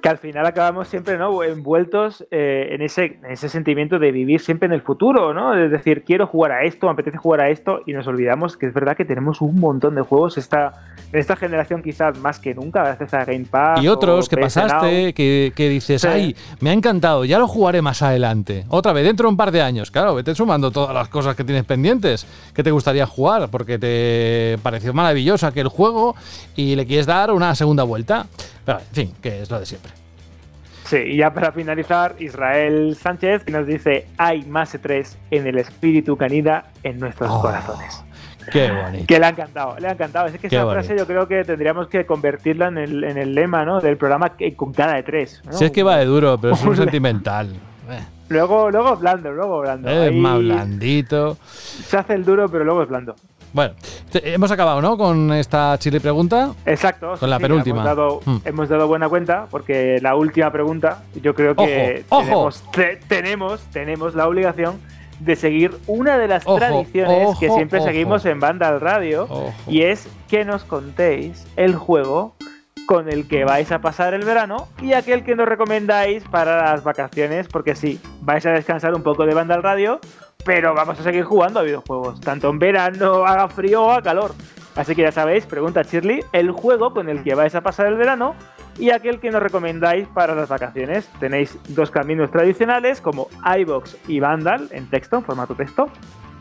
Que 0.00 0.08
al 0.08 0.18
final 0.18 0.46
acabamos 0.46 0.88
siempre 0.88 1.18
¿no? 1.18 1.42
envueltos 1.42 2.26
eh, 2.30 2.68
en, 2.72 2.82
ese, 2.82 3.18
en 3.22 3.30
ese 3.30 3.48
sentimiento 3.48 3.98
de 3.98 4.12
vivir 4.12 4.40
siempre 4.40 4.66
en 4.66 4.72
el 4.72 4.82
futuro, 4.82 5.34
¿no? 5.34 5.54
Es 5.54 5.70
decir, 5.70 6.04
quiero 6.04 6.26
jugar 6.26 6.52
a 6.52 6.64
esto, 6.64 6.86
me 6.86 6.92
apetece 6.92 7.18
jugar 7.18 7.40
a 7.40 7.50
esto, 7.50 7.80
y 7.86 7.92
nos 7.92 8.06
olvidamos 8.06 8.56
que 8.56 8.66
es 8.66 8.74
verdad 8.74 8.96
que 8.96 9.04
tenemos 9.04 9.40
un 9.40 9.60
montón 9.60 9.94
de 9.94 10.02
juegos 10.02 10.38
esta, 10.38 10.72
en 11.12 11.18
esta 11.20 11.36
generación 11.36 11.82
quizás 11.82 12.18
más 12.18 12.38
que 12.38 12.54
nunca, 12.54 12.82
gracias 12.82 13.14
a 13.14 13.24
Game 13.24 13.46
Pass. 13.50 13.82
Y 13.82 13.88
otros 13.88 14.28
que 14.28 14.36
pasaste, 14.36 15.12
que, 15.12 15.52
que 15.54 15.68
dices, 15.68 16.02
Sí. 16.02 16.08
ay, 16.08 16.36
me 16.60 16.70
ha 16.70 16.72
encantado, 16.72 17.24
ya 17.24 17.38
lo 17.38 17.46
jugaré 17.46 17.82
más 17.82 18.02
adelante. 18.02 18.64
Otra 18.68 18.92
vez, 18.92 19.04
dentro 19.04 19.26
de 19.26 19.30
un 19.30 19.36
par 19.36 19.50
de 19.50 19.62
años. 19.62 19.90
Claro, 19.90 20.14
vete 20.14 20.34
sumando 20.34 20.70
todas 20.70 20.94
las 20.94 21.08
cosas 21.08 21.36
que 21.36 21.44
tienes 21.44 21.64
pendientes, 21.64 22.26
que 22.54 22.62
te 22.62 22.70
gustaría 22.70 23.06
jugar, 23.06 23.48
porque 23.50 23.78
te 23.78 24.58
pareció 24.62 24.94
maravilloso 24.94 25.46
aquel 25.46 25.68
juego 25.68 26.14
y 26.56 26.76
le 26.76 26.86
quieres 26.86 27.06
dar 27.06 27.30
una 27.32 27.54
segunda 27.54 27.82
vuelta. 27.82 28.26
Pero, 28.64 28.78
en 28.78 28.84
fin, 28.94 29.12
que 29.22 29.42
es 29.42 29.50
lo 29.50 29.58
de 29.60 29.66
siempre. 29.66 29.92
Sí, 30.84 30.96
y 30.96 31.16
ya 31.18 31.32
para 31.32 31.52
finalizar, 31.52 32.16
Israel 32.18 32.96
Sánchez 33.00 33.44
que 33.44 33.52
nos 33.52 33.66
dice, 33.66 34.06
hay 34.18 34.42
más 34.44 34.74
E3 34.74 35.16
en 35.30 35.46
el 35.46 35.58
espíritu 35.58 36.16
canida 36.16 36.64
en 36.82 36.98
nuestros 36.98 37.30
Oh, 37.30 37.40
corazones. 37.40 38.02
Qué 38.50 38.72
bonito. 38.72 39.06
Que 39.06 39.20
le 39.20 39.26
ha 39.26 39.28
encantado, 39.28 39.78
le 39.78 39.86
ha 39.86 39.92
encantado. 39.92 40.26
Es 40.26 40.32
que 40.32 40.48
Qué 40.48 40.56
esa 40.56 40.68
frase 40.68 40.96
yo 40.98 41.06
creo 41.06 41.28
que 41.28 41.44
tendríamos 41.44 41.86
que 41.88 42.06
convertirla 42.06 42.68
en 42.68 42.78
el, 42.78 43.04
en 43.04 43.18
el 43.18 43.34
lema 43.34 43.64
¿no? 43.64 43.80
del 43.80 43.96
programa 43.98 44.32
con 44.56 44.72
cada 44.72 44.98
E3. 44.98 45.42
¿no? 45.44 45.52
Si 45.52 45.64
es 45.66 45.70
que 45.70 45.82
va 45.84 45.98
de 45.98 46.06
duro, 46.06 46.38
pero 46.40 46.54
es 46.54 46.62
un 46.64 46.74
sentimental. 46.76 47.54
Luego, 48.28 48.70
luego 48.70 48.96
blando, 48.96 49.30
luego 49.32 49.60
blando. 49.60 49.88
Es 49.90 50.10
Ahí 50.10 50.18
más 50.18 50.38
blandito. 50.38 51.36
Se 51.44 51.96
hace 51.98 52.14
el 52.14 52.24
duro, 52.24 52.48
pero 52.48 52.64
luego 52.64 52.82
es 52.82 52.88
blando. 52.88 53.14
Bueno, 53.52 53.74
hemos 54.14 54.50
acabado, 54.50 54.80
¿no? 54.80 54.96
Con 54.96 55.32
esta 55.32 55.76
chile 55.78 56.00
pregunta. 56.00 56.52
Exacto. 56.66 57.14
Con 57.18 57.28
la 57.30 57.36
sí, 57.36 57.42
penúltima. 57.42 57.82
Hemos 57.82 57.84
dado, 57.96 58.20
Mm. 58.24 58.36
hemos 58.44 58.68
dado 58.68 58.86
buena 58.86 59.08
cuenta 59.08 59.46
porque 59.50 59.98
la 60.00 60.14
última 60.14 60.52
pregunta, 60.52 61.02
yo 61.20 61.34
creo 61.34 61.54
que 61.56 62.04
Ojo, 62.08 62.20
ojo. 62.20 62.24
tenemos, 62.26 62.62
te- 62.72 62.96
tenemos, 63.08 63.60
tenemos 63.72 64.14
la 64.14 64.28
obligación 64.28 64.78
de 65.18 65.36
seguir 65.36 65.76
una 65.86 66.16
de 66.16 66.28
las 66.28 66.46
Ojo, 66.46 66.56
tradiciones 66.58 67.36
que 67.38 67.50
siempre 67.50 67.80
ojo. 67.80 67.88
seguimos 67.88 68.24
en 68.24 68.40
Banda 68.40 68.68
al 68.68 68.80
Radio 68.80 69.28
y 69.66 69.82
es 69.82 70.08
que 70.28 70.44
nos 70.44 70.64
contéis 70.64 71.44
el 71.56 71.74
juego 71.74 72.34
con 72.90 73.08
el 73.08 73.28
que 73.28 73.44
vais 73.44 73.70
a 73.70 73.80
pasar 73.80 74.14
el 74.14 74.24
verano 74.24 74.66
y 74.82 74.94
aquel 74.94 75.22
que 75.22 75.36
nos 75.36 75.46
recomendáis 75.46 76.24
para 76.24 76.72
las 76.72 76.82
vacaciones, 76.82 77.46
porque 77.46 77.76
sí, 77.76 78.00
vais 78.20 78.44
a 78.46 78.50
descansar 78.50 78.96
un 78.96 79.04
poco 79.04 79.26
de 79.26 79.32
Banda 79.32 79.54
al 79.54 79.62
Radio, 79.62 80.00
pero 80.44 80.74
vamos 80.74 80.98
a 80.98 81.04
seguir 81.04 81.22
jugando 81.22 81.60
a 81.60 81.62
videojuegos, 81.62 82.20
tanto 82.20 82.50
en 82.50 82.58
verano, 82.58 83.24
haga 83.26 83.46
frío 83.46 83.84
o 83.84 83.90
haga 83.92 84.02
calor. 84.02 84.32
Así 84.74 84.96
que 84.96 85.02
ya 85.02 85.12
sabéis, 85.12 85.46
pregunta 85.46 85.82
Shirley, 85.82 86.24
el 86.32 86.50
juego 86.50 86.92
con 86.92 87.08
el 87.08 87.22
que 87.22 87.36
vais 87.36 87.54
a 87.54 87.60
pasar 87.60 87.86
el 87.86 87.94
verano 87.94 88.34
y 88.76 88.90
aquel 88.90 89.20
que 89.20 89.30
nos 89.30 89.40
recomendáis 89.40 90.08
para 90.08 90.34
las 90.34 90.48
vacaciones. 90.48 91.08
Tenéis 91.20 91.56
dos 91.68 91.92
caminos 91.92 92.32
tradicionales 92.32 93.00
como 93.00 93.28
iBox 93.56 93.98
y 94.08 94.18
Vandal 94.18 94.66
en 94.72 94.90
texto, 94.90 95.18
en 95.18 95.22
formato 95.22 95.54
texto. 95.54 95.88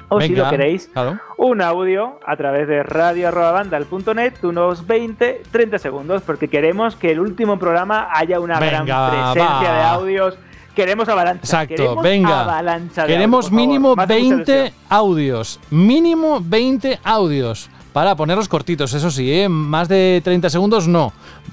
O 0.10 0.20
si 0.20 0.36
lo 0.36 0.50
queréis, 0.50 0.90
claro. 0.92 1.20
un 1.38 1.62
audio 1.62 2.20
a 2.26 2.36
través 2.36 2.68
de 2.68 2.82
radio.bandal.net, 2.84 4.34
unos 4.44 4.86
20, 4.88 5.44
30 5.52 5.80
segundos, 5.80 6.22
porque 6.24 6.48
queremos 6.48 6.96
que 6.96 7.12
el 7.12 7.20
último 7.20 7.58
programa 7.60 8.10
haya 8.12 8.40
una 8.40 8.60
Venga, 8.60 8.84
gran 8.84 9.12
presencia 9.34 9.72
va. 9.72 9.78
de 9.78 9.84
audios. 9.84 10.38
Queremos 10.76 11.10
avalancha. 11.10 11.42
Exacto, 11.44 11.76
queremos 11.76 12.04
venga. 12.04 12.42
avalancha 12.42 13.02
de 13.06 13.08
Queremos 13.14 13.52
mínimo 13.52 13.96
Me 13.96 14.04
hace 14.04 14.14
mucha 14.20 14.36
20 14.36 14.52
ilusión. 14.52 14.80
audios. 14.90 15.60
Mínimo 15.72 16.40
20 16.44 17.00
audios. 17.04 17.70
Para 17.94 18.16
ponerlos 18.16 18.48
cortitos, 18.48 18.94
eso 18.94 19.10
sí, 19.10 19.32
¿eh? 19.34 19.50
más 19.50 19.88
de 19.90 20.22
30 20.24 20.50
segundos 20.52 20.88
no. 20.88 21.12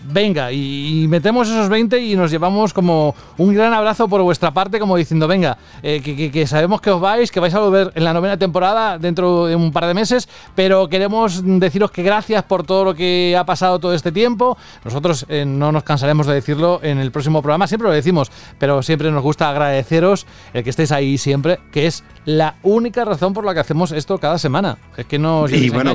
Venga, 0.09 0.53
y, 0.53 1.03
y 1.05 1.09
metemos 1.09 1.49
esos 1.49 1.69
20 1.69 1.99
y 1.99 2.15
nos 2.15 2.31
llevamos 2.31 2.73
como 2.75 3.15
un 3.39 3.55
gran 3.55 3.73
abrazo 3.73 4.07
por 4.07 4.23
vuestra 4.23 4.53
parte, 4.53 4.79
como 4.79 4.97
diciendo, 4.97 5.27
venga, 5.27 5.57
eh, 5.83 6.01
que, 6.05 6.15
que- 6.15 6.31
que 6.31 6.47
sabemos 6.47 6.81
que 6.81 6.91
os 6.91 7.01
vais, 7.01 7.31
que 7.33 7.41
vais 7.41 7.55
a 7.55 7.59
volver 7.61 7.91
en 7.95 8.05
la 8.05 8.13
novena 8.13 8.37
temporada 8.39 8.99
dentro 8.99 9.47
de 9.47 9.57
un 9.57 9.73
par 9.73 9.87
de 9.87 9.95
meses, 9.95 10.29
pero 10.55 10.89
queremos 10.89 11.41
deciros 11.45 11.91
que 11.91 12.03
gracias 12.03 12.43
por 12.45 12.65
todo 12.65 12.85
lo 12.85 12.95
que 12.95 13.35
ha 13.37 13.45
pasado 13.47 13.79
todo 13.81 13.95
este 13.95 14.13
tiempo. 14.13 14.57
Nosotros 14.85 15.25
eh, 15.29 15.45
no 15.47 15.73
nos 15.73 15.83
cansaremos 15.85 16.27
de 16.27 16.35
decirlo 16.35 16.81
en 16.83 16.99
el 16.99 17.11
próximo 17.11 17.41
programa, 17.43 17.67
siempre 17.67 17.89
lo 17.89 17.95
decimos, 17.95 18.31
pero 18.59 18.83
siempre 18.83 19.11
nos 19.11 19.23
gusta 19.23 19.49
agradeceros 19.51 20.27
el 20.53 20.63
que 20.63 20.71
estéis 20.71 20.93
ahí 20.93 21.17
siempre, 21.19 21.59
que 21.73 21.87
es 21.87 22.05
la 22.27 22.57
única 22.63 23.05
razón 23.05 23.33
por 23.33 23.45
la 23.45 23.55
que 23.55 23.61
hacemos 23.61 23.91
esto 23.91 24.19
cada 24.19 24.39
semana. 24.39 24.77
Es 24.97 25.07
que 25.07 25.19
no 25.19 25.47
Y 25.49 25.71
bueno. 25.71 25.91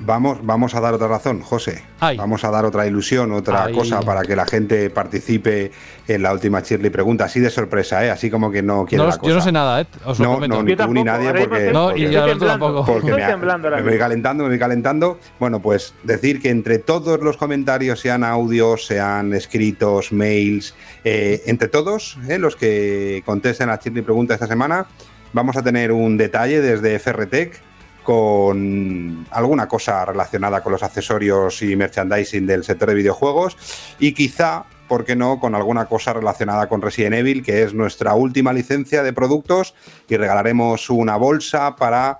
Vam- 0.00 0.20
Vamos, 0.20 0.38
vamos 0.42 0.74
a 0.74 0.80
dar 0.80 0.94
otra 0.94 1.08
razón, 1.08 1.40
José. 1.40 1.82
Ay. 2.00 2.16
Vamos 2.16 2.44
a 2.44 2.50
dar 2.50 2.64
otra 2.64 2.86
ilusión, 2.86 3.32
otra 3.32 3.64
Ay. 3.64 3.74
cosa 3.74 4.00
para 4.00 4.22
que 4.22 4.34
la 4.36 4.44
gente 4.46 4.90
participe 4.90 5.70
en 6.08 6.22
la 6.22 6.32
última 6.32 6.60
Shirley 6.60 6.90
pregunta, 6.90 7.24
así 7.24 7.40
de 7.40 7.50
sorpresa, 7.50 8.04
¿eh? 8.04 8.10
así 8.10 8.30
como 8.30 8.50
que 8.50 8.62
no 8.62 8.84
quiere 8.86 9.04
No, 9.04 9.08
la 9.10 9.14
yo 9.16 9.20
cosa. 9.20 9.34
no 9.34 9.40
sé 9.40 9.52
nada, 9.52 9.80
¿eh? 9.82 9.86
Os 10.04 10.18
lo 10.18 10.24
No, 10.40 10.46
no, 10.46 10.62
ni 10.62 10.70
Yo 10.76 10.86
tú 10.86 10.92
ni 10.94 11.04
nadie, 11.04 11.32
porque, 11.32 11.70
No, 11.72 11.96
y 11.96 12.04
estoy 12.04 12.16
Alberto 12.16 12.38
temblando. 12.46 12.66
tampoco. 12.84 12.92
porque 12.92 13.12
me, 13.12 13.82
voy 13.82 13.98
calentando, 13.98 14.42
me 14.44 14.48
voy 14.50 14.58
calentando. 14.58 15.18
Bueno, 15.38 15.60
pues 15.60 15.94
decir 16.02 16.40
que 16.40 16.50
entre 16.50 16.78
todos 16.78 17.20
los 17.20 17.36
comentarios, 17.36 18.00
sean 18.00 18.24
audios, 18.24 18.86
sean 18.86 19.32
escritos, 19.34 20.12
mails, 20.12 20.74
eh, 21.04 21.42
entre 21.46 21.68
todos 21.68 22.18
eh, 22.28 22.38
los 22.38 22.56
que 22.56 23.22
contesten 23.24 23.68
a 23.68 23.72
la 23.72 23.80
Shirley 23.82 24.02
pregunta 24.02 24.34
esta 24.34 24.46
semana, 24.46 24.86
vamos 25.32 25.56
a 25.56 25.62
tener 25.62 25.92
un 25.92 26.16
detalle 26.16 26.60
desde 26.60 26.98
Ferretec 26.98 27.60
con 28.02 29.26
alguna 29.30 29.68
cosa 29.68 30.04
relacionada 30.04 30.62
con 30.62 30.72
los 30.72 30.82
accesorios 30.82 31.62
y 31.62 31.76
merchandising 31.76 32.46
del 32.46 32.64
sector 32.64 32.88
de 32.88 32.94
videojuegos 32.94 33.56
y 33.98 34.12
quizá, 34.12 34.64
¿por 34.88 35.04
qué 35.04 35.16
no?, 35.16 35.38
con 35.38 35.54
alguna 35.54 35.86
cosa 35.86 36.12
relacionada 36.12 36.68
con 36.68 36.82
Resident 36.82 37.14
Evil, 37.14 37.42
que 37.42 37.62
es 37.62 37.74
nuestra 37.74 38.14
última 38.14 38.52
licencia 38.52 39.02
de 39.02 39.12
productos 39.12 39.74
y 40.08 40.16
regalaremos 40.16 40.90
una 40.90 41.16
bolsa 41.16 41.76
para 41.76 42.18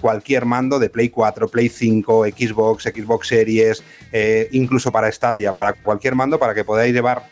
cualquier 0.00 0.44
mando 0.44 0.78
de 0.78 0.90
Play 0.90 1.08
4, 1.08 1.48
Play 1.48 1.68
5, 1.68 2.26
Xbox, 2.26 2.84
Xbox 2.84 3.28
Series, 3.28 3.82
eh, 4.12 4.48
incluso 4.52 4.92
para 4.92 5.10
Stadia, 5.10 5.54
para 5.54 5.72
cualquier 5.72 6.14
mando 6.14 6.38
para 6.38 6.54
que 6.54 6.64
podáis 6.64 6.94
llevar 6.94 7.24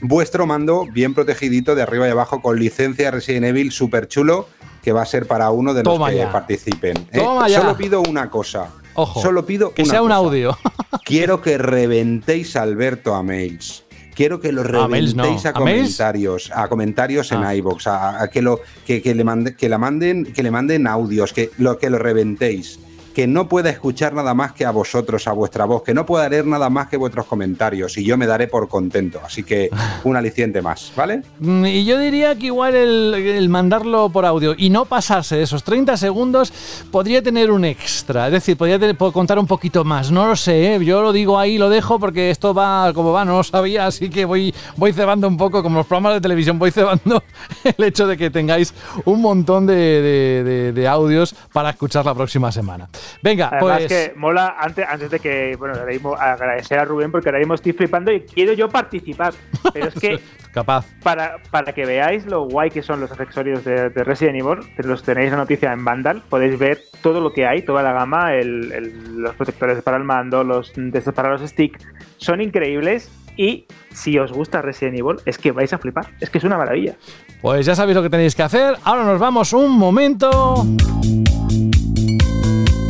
vuestro 0.00 0.46
mando 0.46 0.86
bien 0.86 1.14
protegidito 1.14 1.74
de 1.74 1.82
arriba 1.82 2.06
y 2.06 2.10
abajo 2.10 2.40
con 2.42 2.58
licencia 2.58 3.10
Resident 3.10 3.46
Evil 3.46 3.72
súper 3.72 4.08
chulo 4.08 4.48
que 4.82 4.92
va 4.92 5.02
a 5.02 5.06
ser 5.06 5.26
para 5.26 5.50
uno 5.50 5.72
de 5.74 5.82
los 5.84 6.08
que 6.08 6.16
ya. 6.16 6.32
participen. 6.32 6.96
¿eh? 7.12 7.18
Toma 7.20 7.48
ya. 7.48 7.60
Solo 7.60 7.76
pido 7.76 8.02
una 8.02 8.28
cosa. 8.28 8.68
Ojo, 8.94 9.22
Solo 9.22 9.46
pido 9.46 9.72
que 9.72 9.82
una 9.82 9.90
sea 9.90 10.02
un 10.02 10.12
audio. 10.12 10.58
Quiero 11.04 11.40
que 11.40 11.56
reventéis 11.58 12.56
a 12.56 12.62
Alberto 12.62 13.14
a 13.14 13.22
mails. 13.22 13.84
Quiero 14.14 14.40
que 14.40 14.52
lo 14.52 14.60
A 14.60 14.88
mails 14.88 15.14
no. 15.14 15.22
reventéis 15.22 15.46
a, 15.46 15.52
comentarios, 15.54 16.50
a 16.54 16.68
comentarios 16.68 17.32
en 17.32 17.42
Ah. 17.44 17.54
iVoox, 17.54 17.86
a, 17.86 18.22
a 18.22 18.28
que 18.28 18.42
lo 18.42 18.60
que, 18.86 19.00
que 19.00 19.14
le 19.14 19.24
mande- 19.24 19.56
que 19.56 19.70
la 19.70 19.78
manden, 19.78 20.24
que 20.34 20.42
le 20.42 20.50
manden 20.50 20.86
audios, 20.86 21.32
que 21.32 21.50
lo 21.56 21.78
que 21.78 21.88
lo 21.88 21.98
reventéis, 21.98 22.78
que 23.12 23.26
no 23.26 23.48
pueda 23.48 23.70
escuchar 23.70 24.14
nada 24.14 24.34
más 24.34 24.52
que 24.52 24.64
a 24.64 24.70
vosotros, 24.70 25.26
a 25.28 25.32
vuestra 25.32 25.64
voz, 25.64 25.82
que 25.82 25.94
no 25.94 26.06
pueda 26.06 26.28
leer 26.28 26.46
nada 26.46 26.70
más 26.70 26.88
que 26.88 26.96
vuestros 26.96 27.26
comentarios 27.26 27.96
y 27.98 28.04
yo 28.04 28.16
me 28.16 28.26
daré 28.26 28.48
por 28.48 28.68
contento. 28.68 29.20
Así 29.24 29.42
que 29.42 29.70
un 30.04 30.16
aliciente 30.16 30.62
más, 30.62 30.92
¿vale? 30.96 31.22
Mm, 31.38 31.66
Y 31.66 31.84
yo 31.84 31.98
diría 31.98 32.34
que 32.36 32.46
igual 32.46 32.74
el, 32.74 33.14
el 33.14 33.48
mandarlo 33.48 34.08
por 34.10 34.24
audio 34.26 34.54
y 34.56 34.70
no 34.70 34.84
pasarse 34.84 35.36
de 35.36 35.42
esos 35.42 35.62
30 35.64 35.96
segundos 35.96 36.52
podría 36.90 37.22
tener 37.22 37.50
un 37.50 37.64
extra. 37.64 38.26
Es 38.26 38.32
decir, 38.32 38.56
podría 38.56 38.78
tener- 38.78 38.96
contar 38.96 39.38
un 39.38 39.46
poquito 39.46 39.84
más. 39.84 40.10
No 40.10 40.26
lo 40.26 40.36
sé, 40.36 40.74
¿eh? 40.76 40.84
yo 40.84 41.02
lo 41.02 41.12
digo 41.12 41.38
ahí, 41.38 41.58
lo 41.58 41.68
dejo 41.68 41.98
porque 41.98 42.30
esto 42.30 42.54
va 42.54 42.92
como 42.94 43.12
va, 43.12 43.24
no 43.24 43.36
lo 43.36 43.42
sabía, 43.44 43.86
así 43.86 44.08
que 44.10 44.24
voy, 44.24 44.54
voy 44.76 44.92
cebando 44.92 45.28
un 45.28 45.36
poco, 45.36 45.62
como 45.62 45.78
los 45.78 45.86
programas 45.86 46.14
de 46.14 46.20
televisión, 46.20 46.58
voy 46.58 46.70
cebando 46.70 47.22
el 47.64 47.84
hecho 47.84 48.06
de 48.06 48.16
que 48.16 48.30
tengáis 48.30 48.72
un 49.04 49.20
montón 49.20 49.66
de, 49.66 49.74
de- 49.74 50.44
de- 50.44 50.72
de 50.72 50.88
audios 50.88 51.34
para 51.52 51.70
escuchar 51.70 52.04
la 52.06 52.14
próxima 52.14 52.50
semana. 52.52 52.88
Venga, 53.22 53.48
Además 53.52 53.78
pues... 53.78 53.86
que 53.88 54.12
mola, 54.16 54.56
antes, 54.58 54.86
antes 54.88 55.10
de 55.10 55.20
que, 55.20 55.56
bueno, 55.58 55.74
ahora 55.74 55.86
mismo 55.92 56.14
agradecer 56.14 56.78
a 56.78 56.84
Rubén 56.84 57.10
porque 57.10 57.28
ahora 57.28 57.38
mismo 57.38 57.54
estoy 57.54 57.72
flipando 57.72 58.12
y 58.12 58.20
quiero 58.22 58.52
yo 58.52 58.68
participar. 58.68 59.32
Pero 59.72 59.86
es 59.88 59.94
que 60.00 60.20
Capaz. 60.52 60.86
para, 61.02 61.36
para 61.50 61.72
que 61.72 61.84
veáis 61.86 62.26
lo 62.26 62.44
guay 62.48 62.70
que 62.70 62.82
son 62.82 63.00
los 63.00 63.10
accesorios 63.12 63.64
de, 63.64 63.90
de 63.90 64.04
Resident 64.04 64.36
Evil, 64.40 64.58
los 64.78 65.02
tenéis 65.02 65.30
la 65.30 65.36
noticia 65.38 65.72
en 65.72 65.84
Vandal, 65.84 66.22
podéis 66.28 66.58
ver 66.58 66.78
todo 67.02 67.20
lo 67.20 67.32
que 67.32 67.46
hay, 67.46 67.62
toda 67.62 67.82
la 67.82 67.92
gama, 67.92 68.34
el- 68.34 68.72
el- 68.72 69.16
los 69.22 69.34
protectores 69.34 69.82
para 69.82 69.96
el 69.96 70.04
mando, 70.04 70.44
los 70.44 70.72
de 70.74 71.00
para 71.12 71.30
los 71.30 71.40
stick, 71.42 71.78
son 72.18 72.40
increíbles 72.40 73.10
y 73.36 73.66
si 73.92 74.18
os 74.18 74.30
gusta 74.30 74.60
Resident 74.60 74.98
Evil 74.98 75.16
es 75.24 75.38
que 75.38 75.52
vais 75.52 75.72
a 75.72 75.78
flipar, 75.78 76.06
es 76.20 76.28
que 76.30 76.38
es 76.38 76.44
una 76.44 76.58
maravilla. 76.58 76.94
Pues 77.40 77.64
ya 77.66 77.74
sabéis 77.74 77.96
lo 77.96 78.02
que 78.02 78.10
tenéis 78.10 78.34
que 78.36 78.42
hacer. 78.42 78.76
Ahora 78.84 79.04
nos 79.04 79.18
vamos 79.18 79.52
un 79.52 79.70
momento. 79.72 80.64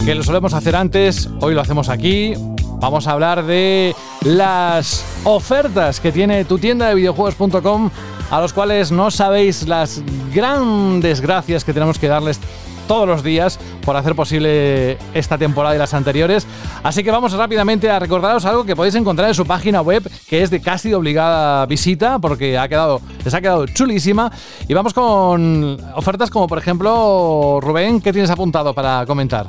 Que 0.04 0.16
lo 0.16 0.24
solemos 0.24 0.52
hacer 0.52 0.74
antes, 0.74 1.28
hoy 1.40 1.54
lo 1.54 1.60
hacemos 1.60 1.88
aquí. 1.88 2.34
Vamos 2.80 3.06
a 3.06 3.12
hablar 3.12 3.44
de 3.44 3.94
las 4.24 5.04
ofertas 5.22 6.00
que 6.00 6.10
tiene 6.10 6.44
tu 6.44 6.58
tienda 6.58 6.88
de 6.88 6.96
videojuegos.com, 6.96 7.88
a 8.28 8.40
los 8.40 8.52
cuales 8.52 8.90
no 8.90 9.12
sabéis 9.12 9.68
las 9.68 10.02
grandes 10.34 11.20
gracias 11.20 11.62
que 11.62 11.72
tenemos 11.72 12.00
que 12.00 12.08
darles 12.08 12.40
todos 12.88 13.06
los 13.06 13.22
días 13.22 13.60
por 13.84 13.96
hacer 13.96 14.16
posible 14.16 14.98
esta 15.14 15.38
temporada 15.38 15.76
y 15.76 15.78
las 15.78 15.94
anteriores. 15.94 16.48
Así 16.82 17.04
que 17.04 17.12
vamos 17.12 17.32
rápidamente 17.34 17.88
a 17.88 18.00
recordaros 18.00 18.44
algo 18.44 18.64
que 18.64 18.74
podéis 18.74 18.96
encontrar 18.96 19.28
en 19.28 19.34
su 19.36 19.46
página 19.46 19.82
web, 19.82 20.10
que 20.28 20.42
es 20.42 20.50
de 20.50 20.60
casi 20.60 20.92
obligada 20.92 21.64
visita, 21.66 22.18
porque 22.18 22.58
ha 22.58 22.66
quedado, 22.66 23.00
les 23.24 23.32
ha 23.34 23.40
quedado 23.40 23.66
chulísima. 23.66 24.32
Y 24.66 24.74
vamos 24.74 24.94
con 24.94 25.78
ofertas 25.94 26.28
como, 26.28 26.48
por 26.48 26.58
ejemplo, 26.58 27.60
Rubén, 27.62 28.00
¿qué 28.00 28.12
tienes 28.12 28.30
apuntado 28.30 28.74
para 28.74 29.06
comentar? 29.06 29.48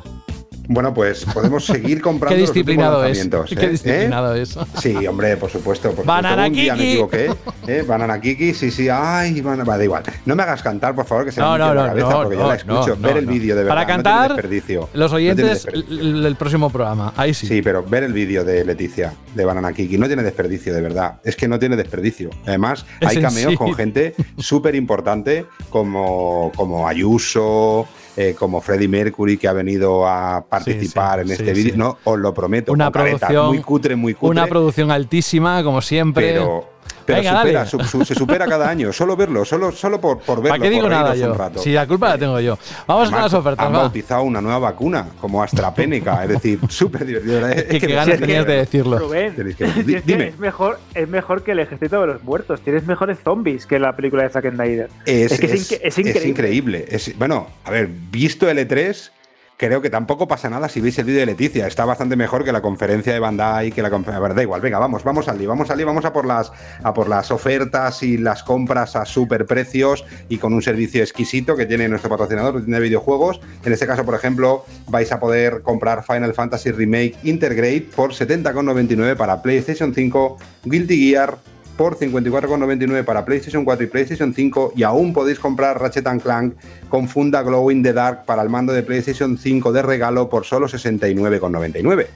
Bueno, 0.66 0.94
pues 0.94 1.24
podemos 1.26 1.64
seguir 1.66 2.00
comprando 2.00 2.34
Qué 2.36 2.40
los 2.40 2.50
últimos 2.50 2.66
disciplinado 2.66 3.04
es. 3.04 3.18
lanzamientos, 3.18 3.50
Qué 3.58 3.66
¿eh? 3.66 3.68
disciplinado 3.68 4.34
¿Eh? 4.34 4.42
es. 4.42 4.58
Sí, 4.80 5.06
hombre, 5.06 5.36
por 5.36 5.50
supuesto. 5.50 5.90
Por 5.92 6.06
Banana 6.06 6.46
supuesto. 6.46 6.50
Un 6.50 6.54
día 6.54 6.72
me 6.74 6.78
Kiki. 6.78 6.92
equivoqué. 6.92 7.30
¿eh? 7.66 7.84
Banana 7.86 8.20
Kiki, 8.20 8.54
sí, 8.54 8.70
sí. 8.70 8.88
Ay, 8.90 9.40
va, 9.40 9.56
da 9.56 9.84
igual. 9.84 10.02
No 10.24 10.34
me 10.34 10.42
hagas 10.42 10.62
cantar, 10.62 10.94
por 10.94 11.04
favor, 11.04 11.24
que 11.26 11.32
se 11.32 11.40
me 11.40 11.46
No, 11.46 11.58
no, 11.58 11.74
la 11.74 11.82
no, 11.82 11.88
cabeza, 11.88 12.08
no, 12.10 12.22
porque 12.22 12.36
yo 12.36 12.42
no, 12.42 12.48
la 12.48 12.54
escucho. 12.54 12.96
no, 12.96 12.96
ver 13.02 13.12
no, 13.12 13.18
el 13.18 13.26
no. 13.26 13.32
vídeo, 13.32 13.56
de 13.56 13.62
verdad. 13.64 13.74
Para 13.74 13.80
no 13.82 13.86
tiene 13.86 14.02
cantar, 14.02 14.32
desperdicio. 14.32 14.88
los 14.94 15.10
No 15.10 15.16
oyentes, 15.16 15.46
desperdicio. 15.64 16.00
el, 16.00 16.26
el 16.26 16.36
próximo 16.36 16.70
programa. 16.70 17.12
Ahí 17.16 17.34
sí. 17.34 17.46
Sí, 17.46 17.60
pero 17.62 17.82
ver 17.82 18.04
el 18.04 18.12
vídeo 18.12 18.44
de 18.44 18.64
Leticia, 18.64 19.12
de 19.34 19.44
Banana 19.44 19.72
Kiki, 19.72 19.98
no 19.98 20.06
tiene 20.06 20.22
desperdicio, 20.22 20.72
de 20.74 20.80
verdad. 20.80 21.16
Es 21.24 21.36
que 21.36 21.46
no 21.46 21.58
tiene 21.58 21.76
desperdicio. 21.76 22.30
Además, 22.46 22.86
Es 23.00 23.08
hay 23.08 23.20
cameos 23.20 23.52
sí. 23.52 23.56
con 23.58 23.74
gente 23.74 24.14
súper 24.38 24.74
importante 24.74 25.46
como, 25.68 26.50
como 26.56 26.88
Ayuso, 26.88 27.86
eh, 28.16 28.34
como 28.38 28.60
Freddie 28.60 28.88
Mercury, 28.88 29.36
que 29.36 29.48
ha 29.48 29.52
venido 29.52 30.06
a 30.06 30.44
participar 30.48 31.16
sí, 31.16 31.20
en 31.22 31.26
sí, 31.28 31.32
este 31.42 31.52
vídeo. 31.52 31.74
No, 31.76 31.98
os 32.04 32.18
lo 32.18 32.32
prometo. 32.34 32.72
Una 32.72 32.90
caretas 32.92 33.20
producción- 33.20 33.46
muy 33.48 33.58
cutre, 33.60 33.96
muy 33.96 34.14
cutre. 34.14 34.28
Una 34.30 34.46
producción 34.46 34.90
altísima, 34.90 35.62
como 35.64 35.80
siempre. 35.82 36.32
pero 36.32 36.73
pero 37.04 37.18
Venga, 37.18 37.38
supera, 37.40 37.58
dale. 37.60 37.70
su- 37.70 37.80
su- 37.80 38.04
se 38.04 38.14
supera 38.14 38.46
cada 38.46 38.68
año. 38.68 38.92
Solo 38.92 39.16
verlo, 39.16 39.44
solo, 39.44 39.72
solo 39.72 40.00
por, 40.00 40.20
por 40.20 40.36
verlo. 40.38 40.50
¿Para 40.50 40.62
qué 40.62 40.70
digo 40.70 40.82
por 40.82 40.90
nada 40.90 41.14
yo? 41.14 41.32
un 41.32 41.38
rato. 41.38 41.58
Si 41.60 41.72
la 41.72 41.86
culpa 41.86 42.10
la 42.10 42.18
tengo 42.18 42.40
yo. 42.40 42.56
Vamos 42.86 43.04
con 43.06 43.14
Además, 43.14 43.32
las 43.32 43.34
ofertas, 43.40 43.66
Han 43.66 43.74
va. 43.74 43.78
bautizado 43.78 44.22
una 44.22 44.40
nueva 44.40 44.58
vacuna 44.58 45.08
como 45.20 45.42
AstraZeneca, 45.42 46.22
es 46.24 46.28
decir, 46.30 46.58
súper 46.68 47.04
divertido. 47.04 47.46
Es 47.48 47.64
que 47.64 47.80
qué 47.80 47.86
ganas 47.94 48.08
que 48.14 48.18
tenías 48.18 48.46
de 48.46 48.56
decirlo. 48.56 48.98
Rubén, 48.98 49.34
que- 49.34 49.42
si 49.54 49.64
es, 49.64 49.84
que 49.84 50.00
dime. 50.04 50.28
es 50.28 50.38
mejor, 50.38 50.78
es 50.94 51.08
mejor 51.08 51.42
que 51.42 51.52
el 51.52 51.58
ejército 51.58 52.00
de 52.00 52.06
los 52.06 52.22
muertos, 52.24 52.60
tienes 52.62 52.86
mejores 52.86 53.18
zombies 53.22 53.66
que 53.66 53.78
la 53.78 53.94
película 53.96 54.22
de 54.22 54.30
Zack 54.30 54.50
Snyder. 54.50 54.88
Es, 55.06 55.32
Es 55.32 55.40
que 55.40 55.46
es 55.46 55.52
es- 55.52 55.70
inque- 55.72 55.80
es 55.82 55.98
es 55.98 55.98
increíble. 55.98 56.28
increíble. 56.30 56.84
Es- 56.88 57.18
bueno, 57.18 57.48
a 57.64 57.70
ver, 57.70 57.88
visto 57.88 58.48
L3, 58.50 59.10
creo 59.56 59.80
que 59.80 59.90
tampoco 59.90 60.26
pasa 60.28 60.50
nada 60.50 60.68
si 60.68 60.80
veis 60.80 60.98
el 60.98 61.04
vídeo 61.04 61.20
de 61.20 61.26
Leticia. 61.26 61.66
Está 61.66 61.84
bastante 61.84 62.16
mejor 62.16 62.44
que 62.44 62.52
la 62.52 62.62
conferencia 62.62 63.12
de 63.12 63.20
Bandai, 63.20 63.72
que 63.72 63.82
la 63.82 63.90
conferencia. 63.90 64.20
Ver, 64.20 64.34
da 64.34 64.42
igual, 64.42 64.60
venga, 64.60 64.78
vamos, 64.78 65.04
vamos 65.04 65.28
al 65.28 65.38
lío, 65.38 65.48
vamos 65.48 65.70
al 65.70 65.78
lío, 65.78 65.86
vamos 65.86 66.04
a 66.04 66.12
por 66.12 66.26
las, 66.26 66.52
a 66.82 66.94
por 66.94 67.08
las 67.08 67.30
ofertas 67.30 68.02
y 68.02 68.18
las 68.18 68.42
compras 68.42 68.96
a 68.96 69.04
super 69.04 69.46
precios 69.46 70.04
y 70.28 70.38
con 70.38 70.52
un 70.52 70.62
servicio 70.62 71.02
exquisito 71.02 71.56
que 71.56 71.66
tiene 71.66 71.88
nuestro 71.88 72.10
patrocinador 72.10 72.62
de 72.62 72.80
videojuegos. 72.80 73.40
En 73.64 73.72
este 73.72 73.86
caso, 73.86 74.04
por 74.04 74.14
ejemplo, 74.14 74.64
vais 74.88 75.10
a 75.12 75.20
poder 75.20 75.62
comprar 75.62 76.04
Final 76.04 76.34
Fantasy 76.34 76.72
Remake 76.72 77.16
Intergrade 77.22 77.88
por 77.94 78.12
70,99 78.12 79.16
para 79.16 79.42
PlayStation 79.42 79.94
5, 79.94 80.36
Guilty 80.64 81.10
Gear 81.10 81.38
por 81.76 81.98
54,99 81.98 83.04
para 83.04 83.24
PlayStation 83.24 83.64
4 83.64 83.84
y 83.84 83.88
PlayStation 83.88 84.34
5 84.34 84.74
y 84.76 84.82
aún 84.82 85.12
podéis 85.12 85.38
comprar 85.38 85.80
Ratchet 85.80 86.04
Clank 86.22 86.54
con 86.94 87.08
funda 87.08 87.42
Glow 87.42 87.72
in 87.72 87.82
the 87.82 87.92
Dark 87.92 88.24
para 88.24 88.40
el 88.40 88.48
mando 88.48 88.72
de 88.72 88.84
PlayStation 88.84 89.36
5 89.36 89.72
de 89.72 89.82
regalo 89.82 90.30
por 90.30 90.44
solo 90.44 90.68
69,99. 90.68 92.06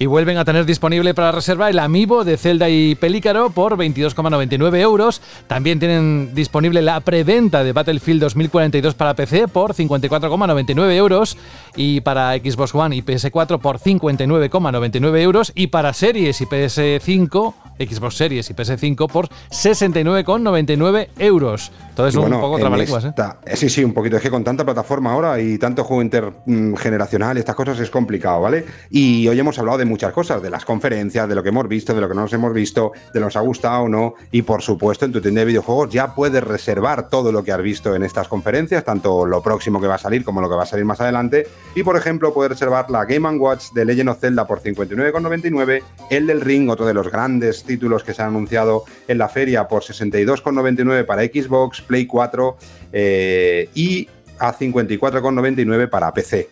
Y 0.00 0.06
vuelven 0.06 0.36
a 0.36 0.44
tener 0.44 0.66
disponible 0.66 1.14
para 1.14 1.30
reserva 1.30 1.70
el 1.70 1.78
Amiibo 1.78 2.24
de 2.24 2.36
Zelda 2.36 2.68
y 2.68 2.96
Pelícaro 2.96 3.50
por 3.50 3.76
22,99 3.76 4.80
euros. 4.80 5.22
También 5.46 5.78
tienen 5.78 6.34
disponible 6.34 6.82
la 6.82 6.98
preventa 6.98 7.62
de 7.62 7.72
Battlefield 7.72 8.20
2042 8.22 8.94
para 8.96 9.14
PC 9.14 9.46
por 9.46 9.74
54,99 9.74 10.92
euros. 10.94 11.36
Y 11.76 12.00
para 12.00 12.36
Xbox 12.36 12.74
One 12.74 12.96
y 12.96 13.02
PS4 13.02 13.60
por 13.60 13.78
59,99 13.78 15.20
euros. 15.20 15.52
Y 15.54 15.68
para 15.68 15.92
series 15.92 16.40
y 16.40 16.46
PS5 16.46 17.54
Xbox 17.78 18.16
Series 18.16 18.50
y 18.50 18.54
PS5 18.54 19.08
por 19.08 19.28
69,99 19.28 21.08
euros. 21.18 21.70
Entonces, 21.96 22.14
Y 22.14 22.18
un 22.18 22.24
bueno, 22.24 22.40
poco 22.42 22.56
en 22.56 22.60
trabalenguas, 22.60 23.04
¿eh? 23.06 23.08
esta- 23.08 23.38
eh, 23.46 23.56
Sí, 23.56 23.70
sí, 23.70 23.82
un 23.82 23.94
poquito. 23.94 24.16
Es 24.16 24.22
que 24.22 24.28
con 24.30 24.44
tanta 24.44 24.66
plataforma 24.66 25.12
ahora 25.12 25.40
y 25.40 25.56
tanto 25.56 25.82
juego 25.82 26.02
intergeneracional, 26.02 27.38
estas 27.38 27.54
cosas 27.54 27.80
es 27.80 27.88
complicado, 27.88 28.42
¿vale? 28.42 28.66
Y 28.90 29.26
hoy 29.28 29.40
hemos 29.40 29.58
hablado 29.58 29.78
de 29.78 29.86
muchas 29.86 30.12
cosas, 30.12 30.42
de 30.42 30.50
las 30.50 30.66
conferencias, 30.66 31.26
de 31.26 31.34
lo 31.34 31.42
que 31.42 31.48
hemos 31.48 31.66
visto, 31.68 31.94
de 31.94 32.02
lo 32.02 32.08
que 32.08 32.14
no 32.14 32.20
nos 32.20 32.32
hemos 32.34 32.52
visto, 32.52 32.92
de 33.14 33.20
lo 33.20 33.24
que 33.26 33.28
nos 33.28 33.36
ha 33.36 33.40
gustado 33.40 33.84
o 33.84 33.88
no. 33.88 34.12
Y 34.30 34.42
por 34.42 34.60
supuesto, 34.60 35.06
en 35.06 35.12
tu 35.12 35.22
tienda 35.22 35.40
de 35.40 35.46
videojuegos 35.46 35.88
ya 35.90 36.14
puedes 36.14 36.44
reservar 36.44 37.08
todo 37.08 37.32
lo 37.32 37.42
que 37.42 37.52
has 37.52 37.62
visto 37.62 37.94
en 37.94 38.02
estas 38.02 38.28
conferencias, 38.28 38.84
tanto 38.84 39.24
lo 39.24 39.42
próximo 39.42 39.80
que 39.80 39.86
va 39.86 39.94
a 39.94 39.98
salir 39.98 40.22
como 40.22 40.42
lo 40.42 40.50
que 40.50 40.54
va 40.56 40.64
a 40.64 40.66
salir 40.66 40.84
más 40.84 41.00
adelante. 41.00 41.46
Y 41.74 41.82
por 41.82 41.96
ejemplo, 41.96 42.34
puedes 42.34 42.50
reservar 42.52 42.90
la 42.90 43.06
Game 43.06 43.26
Watch 43.38 43.72
de 43.72 43.86
Legend 43.86 44.10
of 44.10 44.18
Zelda 44.20 44.46
por 44.46 44.60
59,99, 44.60 45.82
el 46.10 46.26
del 46.26 46.42
Ring, 46.42 46.68
otro 46.68 46.84
de 46.84 46.92
los 46.92 47.10
grandes 47.10 47.64
títulos 47.64 48.04
que 48.04 48.12
se 48.12 48.20
han 48.20 48.28
anunciado 48.28 48.84
en 49.08 49.16
la 49.16 49.28
feria, 49.30 49.66
por 49.66 49.82
62,99 49.82 51.04
para 51.06 51.22
Xbox, 51.22 51.85
Play 51.86 52.06
4 52.06 52.56
eh, 52.92 53.68
y 53.74 54.08
a 54.38 54.52
54,99 54.52 55.88
para 55.88 56.12
PC. 56.12 56.48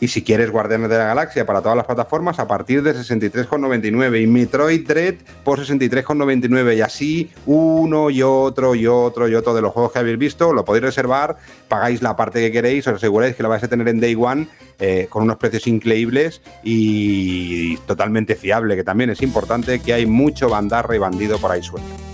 Y 0.00 0.08
si 0.08 0.22
quieres 0.22 0.50
Guardianes 0.50 0.88
de 0.88 0.96
la 0.96 1.04
Galaxia 1.04 1.44
para 1.44 1.60
todas 1.60 1.76
las 1.76 1.84
plataformas, 1.84 2.38
a 2.38 2.48
partir 2.48 2.82
de 2.82 2.94
63,99. 2.94 4.22
Y 4.22 4.26
Metroid 4.26 4.86
Dread 4.86 5.16
por 5.44 5.60
63,99. 5.60 6.78
Y 6.78 6.80
así 6.80 7.30
uno 7.44 8.08
y 8.08 8.22
otro 8.22 8.74
y 8.74 8.86
otro 8.86 9.28
y 9.28 9.34
otro 9.34 9.52
de 9.52 9.60
los 9.60 9.72
juegos 9.72 9.92
que 9.92 9.98
habéis 9.98 10.18
visto. 10.18 10.54
Lo 10.54 10.64
podéis 10.64 10.84
reservar, 10.84 11.36
pagáis 11.68 12.00
la 12.00 12.16
parte 12.16 12.40
que 12.40 12.50
queréis, 12.50 12.86
os 12.86 12.94
aseguráis 12.94 13.36
que 13.36 13.42
lo 13.42 13.50
vais 13.50 13.62
a 13.62 13.68
tener 13.68 13.86
en 13.88 14.00
Day 14.00 14.16
One 14.18 14.48
eh, 14.78 15.06
con 15.10 15.22
unos 15.24 15.36
precios 15.36 15.66
increíbles 15.66 16.40
y 16.64 17.76
totalmente 17.86 18.36
fiable, 18.36 18.76
que 18.76 18.84
también 18.84 19.10
es 19.10 19.20
importante 19.20 19.80
que 19.80 19.92
hay 19.92 20.06
mucho 20.06 20.48
bandarra 20.48 20.96
y 20.96 20.98
bandido 20.98 21.38
por 21.38 21.52
ahí 21.52 21.62
suelto. 21.62 22.09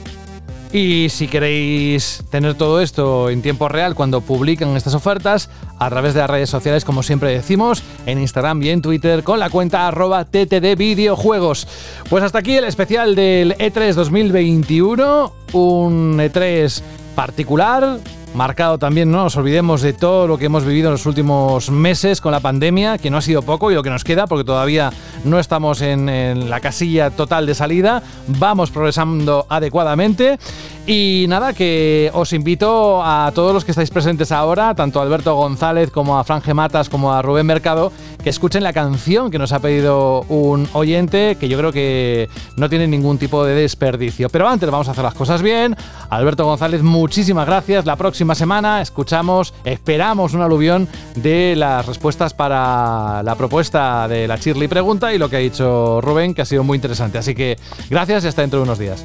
Y 0.77 1.09
si 1.09 1.27
queréis 1.27 2.23
tener 2.29 2.53
todo 2.53 2.83
esto 2.83 3.31
en 3.31 3.41
tiempo 3.41 3.67
real 3.67 3.95
cuando 3.95 4.21
publican 4.21 4.77
estas 4.77 4.93
ofertas, 4.93 5.49
a 5.79 5.89
través 5.89 6.13
de 6.13 6.21
las 6.21 6.29
redes 6.29 6.51
sociales, 6.51 6.85
como 6.85 7.03
siempre 7.03 7.31
decimos, 7.33 7.83
en 8.05 8.21
Instagram 8.21 8.63
y 8.63 8.69
en 8.69 8.83
Twitter, 8.83 9.23
con 9.23 9.41
la 9.41 9.49
cuenta 9.49 9.89
arroba 9.89 10.27
TTD 10.27 10.77
Videojuegos. 10.77 11.67
Pues 12.11 12.23
hasta 12.23 12.41
aquí 12.41 12.57
el 12.57 12.65
especial 12.65 13.15
del 13.15 13.53
E 13.53 13.73
E3 13.73 13.95
2021, 13.95 15.33
un 15.55 16.19
E3 16.19 16.83
particular, 17.15 17.99
marcado 18.35 18.79
también, 18.79 19.11
no 19.11 19.25
nos 19.25 19.37
olvidemos 19.37 19.83
de 19.83 19.93
todo 19.93 20.27
lo 20.27 20.39
que 20.39 20.47
hemos 20.47 20.65
vivido 20.65 20.89
en 20.89 20.93
los 20.93 21.07
últimos 21.07 21.71
meses 21.71 22.21
con 22.21 22.33
la 22.33 22.41
pandemia, 22.41 22.99
que 22.99 23.11
no 23.11 23.17
ha 23.17 23.23
sido 23.23 23.43
poco 23.43 23.71
y 23.71 23.75
lo 23.75 23.83
que 23.83 23.91
nos 23.91 24.05
queda, 24.05 24.27
porque 24.27 24.45
todavía 24.45 24.93
no 25.25 25.39
estamos 25.39 25.81
en, 25.81 26.09
en 26.09 26.51
la 26.51 26.61
casilla 26.61 27.11
total 27.11 27.47
de 27.47 27.55
salida, 27.55 28.03
vamos 28.27 28.71
progresando 28.71 29.47
adecuadamente. 29.49 30.39
Y 30.87 31.27
nada, 31.29 31.53
que 31.53 32.13
os 32.15 32.33
invito 32.33 33.03
a 33.03 33.33
todos 33.35 33.53
los 33.53 33.65
que 33.65 33.73
estáis 33.73 33.91
presentes 33.91 34.31
ahora, 34.31 34.73
tanto 34.75 35.01
a 35.01 35.03
Alberto 35.03 35.35
González 35.35 35.91
como 35.91 36.17
a 36.17 36.23
Fran 36.23 36.43
Matas 36.55 36.89
como 36.89 37.13
a 37.13 37.23
Rubén 37.23 37.45
Mercado, 37.45 37.91
escuchen 38.31 38.63
la 38.63 38.73
canción 38.73 39.31
que 39.31 39.39
nos 39.39 39.53
ha 39.53 39.61
pedido 39.61 40.23
un 40.29 40.69
oyente, 40.73 41.37
que 41.39 41.49
yo 41.49 41.59
creo 41.59 41.73
que 41.73 42.29
no 42.57 42.69
tiene 42.69 42.87
ningún 42.87 43.19
tipo 43.19 43.45
de 43.45 43.55
desperdicio. 43.55 44.29
Pero 44.29 44.49
antes 44.49 44.71
vamos 44.71 44.89
a 44.89 44.93
hacer 44.93 45.05
las 45.05 45.15
cosas 45.15 45.43
bien. 45.43 45.77
Alberto 46.11 46.45
González, 46.45 46.83
muchísimas 46.83 47.47
gracias. 47.47 47.87
La 47.87 47.97
próxima 47.97 48.35
semana 48.35 48.81
escuchamos, 48.81 49.55
esperamos 49.65 50.35
un 50.35 50.43
aluvión 50.43 50.89
de 51.15 51.55
las 51.57 51.87
respuestas 51.87 52.35
para 52.35 53.23
la 53.23 53.35
propuesta 53.35 54.09
de 54.09 54.27
la 54.27 54.37
Shirley 54.37 54.69
Pregunta 54.69 55.13
y 55.13 55.19
lo 55.19 55.29
que 55.29 55.37
ha 55.37 55.41
dicho 55.41 56.01
Rubén, 56.01 56.35
que 56.35 56.43
ha 56.43 56.47
sido 56.47 56.65
muy 56.65 56.77
interesante. 56.77 57.19
Así 57.19 57.35
que 57.35 57.57
gracias 57.91 58.25
y 58.25 58.29
hasta 58.29 58.43
dentro 58.43 58.61
de 58.61 58.65
unos 58.65 58.79
días. 58.79 59.05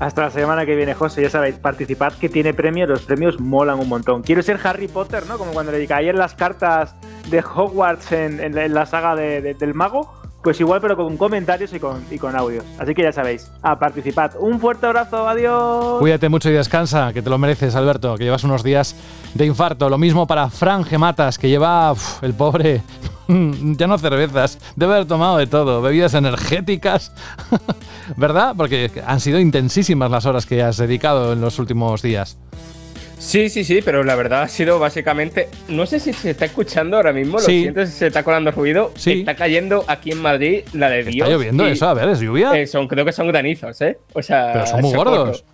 Hasta 0.00 0.22
la 0.22 0.30
semana 0.30 0.64
que 0.64 0.76
viene, 0.76 0.94
José. 0.94 1.22
Ya 1.22 1.30
sabéis, 1.30 1.56
participad 1.56 2.12
que 2.12 2.28
tiene 2.28 2.54
premios. 2.54 2.88
Los 2.88 3.02
premios 3.02 3.40
molan 3.40 3.80
un 3.80 3.88
montón. 3.88 4.22
Quiero 4.22 4.42
ser 4.42 4.60
Harry 4.62 4.86
Potter, 4.88 5.26
¿no? 5.26 5.38
Como 5.38 5.52
cuando 5.52 5.72
le 5.72 5.86
caían 5.88 6.16
las 6.16 6.34
cartas 6.34 6.94
de 7.30 7.40
Hogwarts 7.40 8.12
en, 8.12 8.54
la- 8.74 8.86
saga 8.86 9.16
de- 9.16 9.40
de- 9.42 9.54
del 9.54 9.74
mago. 9.74 10.12
Pues 10.40 10.60
igual, 10.60 10.80
pero 10.80 10.96
con 10.96 11.16
comentarios 11.16 11.72
y 11.74 11.80
con, 11.80 12.36
audios. 12.36 12.64
Así 12.78 12.94
que 12.94 13.02
ya 13.02 13.12
sabéis, 13.12 13.50
a 13.60 13.76
participad. 13.76 14.30
Un 14.38 14.60
fuerte 14.60 14.86
abrazo, 14.86 15.28
adiós. 15.28 15.98
Cuídate 15.98 16.28
mucho 16.28 16.48
y 16.48 16.52
descansa, 16.52 17.12
que 17.12 17.20
te 17.22 17.28
lo 17.28 17.38
mereces, 17.38 17.74
Alberto, 17.74 18.14
que 18.16 18.22
llevas 18.22 18.44
unos 18.44 18.62
días 18.62 18.94
de 19.34 19.46
infarto. 19.46 19.88
Lo 19.90 19.98
mismo 19.98 20.28
para 20.28 20.48
Fran 20.48 20.84
Gematas, 20.84 21.38
que 21.38 21.48
lleva 21.48 21.92
el 22.22 22.34
pobre, 22.34 22.82
ya 23.76 23.86
no 23.86 23.98
cervezas, 23.98 24.58
debe 24.76 24.94
haber 24.94 25.06
tomado 25.06 25.38
de 25.38 25.46
todo, 25.46 25.82
bebidas 25.82 26.14
energéticas, 26.14 27.12
¿verdad? 28.16 28.54
Porque 28.56 28.90
han 29.06 29.20
sido 29.20 29.38
intensísimas 29.38 30.10
las 30.10 30.26
horas 30.26 30.46
que 30.46 30.62
has 30.62 30.76
dedicado 30.78 31.32
en 31.32 31.40
los 31.40 31.58
últimos 31.58 32.02
días. 32.02 32.38
Sí, 33.18 33.50
sí, 33.50 33.64
sí, 33.64 33.80
pero 33.84 34.04
la 34.04 34.14
verdad 34.14 34.42
ha 34.42 34.48
sido 34.48 34.78
básicamente. 34.78 35.48
No 35.66 35.86
sé 35.86 35.98
si 35.98 36.12
se 36.12 36.30
está 36.30 36.44
escuchando 36.44 36.96
ahora 36.96 37.12
mismo, 37.12 37.38
lo 37.38 37.44
Sí. 37.44 37.62
siento 37.62 37.84
si 37.84 37.90
se 37.90 38.06
está 38.06 38.22
colando 38.22 38.52
ruido. 38.52 38.92
Sí. 38.94 39.20
Está 39.20 39.34
cayendo 39.34 39.84
aquí 39.88 40.12
en 40.12 40.22
Madrid 40.22 40.60
la 40.72 40.88
de 40.88 41.02
Dios. 41.02 41.26
¿Está 41.26 41.32
lloviendo 41.36 41.68
y, 41.68 41.72
eso? 41.72 41.88
A 41.88 41.94
ver, 41.94 42.08
¿es 42.10 42.20
lluvia? 42.20 42.52
eh, 42.56 42.68
son, 42.68 42.86
creo 42.86 43.04
que 43.04 43.10
son 43.12 43.26
granizos, 43.26 43.80
¿eh? 43.80 43.98
O 44.12 44.22
sea. 44.22 44.50
Pero 44.52 44.66
son 44.68 44.80
muy 44.82 44.94
gordos. 44.94 45.44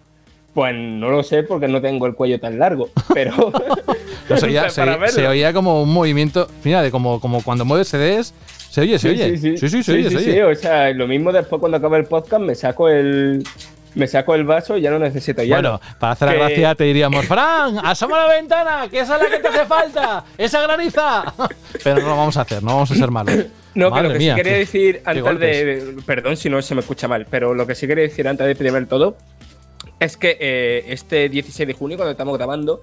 Pues 0.54 0.74
no 0.74 1.10
lo 1.10 1.22
sé 1.24 1.42
porque 1.42 1.66
no 1.68 1.80
tengo 1.82 2.06
el 2.06 2.14
cuello 2.14 2.38
tan 2.40 2.58
largo, 2.58 2.88
pero. 3.12 3.52
No, 4.28 4.36
se, 4.38 4.46
oía, 4.46 4.60
para 4.62 4.70
se- 4.72 4.84
verlo. 4.84 5.08
se 5.08 5.28
oía 5.28 5.52
como 5.52 5.82
un 5.82 5.92
movimiento, 5.92 6.48
mira, 6.64 6.80
de 6.80 6.90
como, 6.90 7.20
como 7.20 7.42
cuando 7.42 7.66
mueves 7.66 7.88
CDs, 7.88 8.32
se 8.70 8.80
oye, 8.80 8.98
se 8.98 9.10
oye. 9.10 9.36
Sí, 9.36 9.58
sí, 9.58 9.68
sí, 9.68 9.82
se 9.82 9.92
oye, 9.92 10.04
se 10.10 10.18
sí, 10.20 10.30
oye. 10.30 10.44
O 10.44 10.54
sea, 10.54 10.90
lo 10.92 11.06
mismo 11.06 11.30
después 11.30 11.60
cuando 11.60 11.76
acabe 11.76 11.98
el 11.98 12.06
podcast 12.06 12.42
me 12.42 12.54
saco 12.54 12.88
el. 12.88 13.42
Me 13.94 14.06
saco 14.08 14.34
el 14.34 14.42
vaso 14.44 14.76
y 14.76 14.80
ya 14.80 14.90
no 14.90 14.98
necesito 14.98 15.42
ya. 15.44 15.56
Bueno, 15.56 15.80
para 16.00 16.14
hacer 16.14 16.28
la 16.28 16.32
Que- 16.34 16.38
gracia 16.40 16.74
te 16.74 16.84
diríamos, 16.84 17.24
Fran, 17.28 17.78
asoma 17.84 18.26
la 18.26 18.32
ventana, 18.34 18.88
que 18.90 19.00
esa 19.00 19.16
es 19.16 19.22
la 19.24 19.28
que 19.36 19.42
te 19.42 19.48
hace 19.48 19.66
falta, 19.66 20.24
esa 20.38 20.62
graniza. 20.62 21.32
Pero 21.84 21.96
no 22.00 22.08
lo 22.08 22.16
vamos 22.16 22.36
a 22.38 22.40
hacer, 22.40 22.62
no 22.62 22.68
vamos 22.74 22.90
a 22.90 22.94
ser 22.94 23.10
malos. 23.10 23.34
No, 23.74 23.86
que 23.86 23.90
Madre 23.90 24.08
lo 24.08 24.12
que 24.14 24.18
mía, 24.20 24.34
sí 24.34 24.42
quería 24.42 24.58
decir 24.58 25.02
qué 25.02 25.10
antes 25.10 25.38
de. 25.40 25.96
Perdón 26.06 26.36
si 26.38 26.48
no 26.48 26.62
se 26.62 26.74
me 26.74 26.80
escucha 26.80 27.06
mal, 27.08 27.26
pero 27.30 27.52
lo 27.54 27.66
que 27.66 27.74
sí 27.74 27.86
quería 27.86 28.04
decir 28.04 28.26
antes 28.26 28.46
de 28.46 28.56
primer 28.56 28.86
todo 28.86 29.16
es 30.00 30.16
que 30.16 30.36
eh, 30.40 30.84
este 30.88 31.28
16 31.28 31.66
de 31.66 31.74
junio, 31.74 31.96
cuando 31.96 32.12
estamos 32.12 32.36
grabando, 32.36 32.80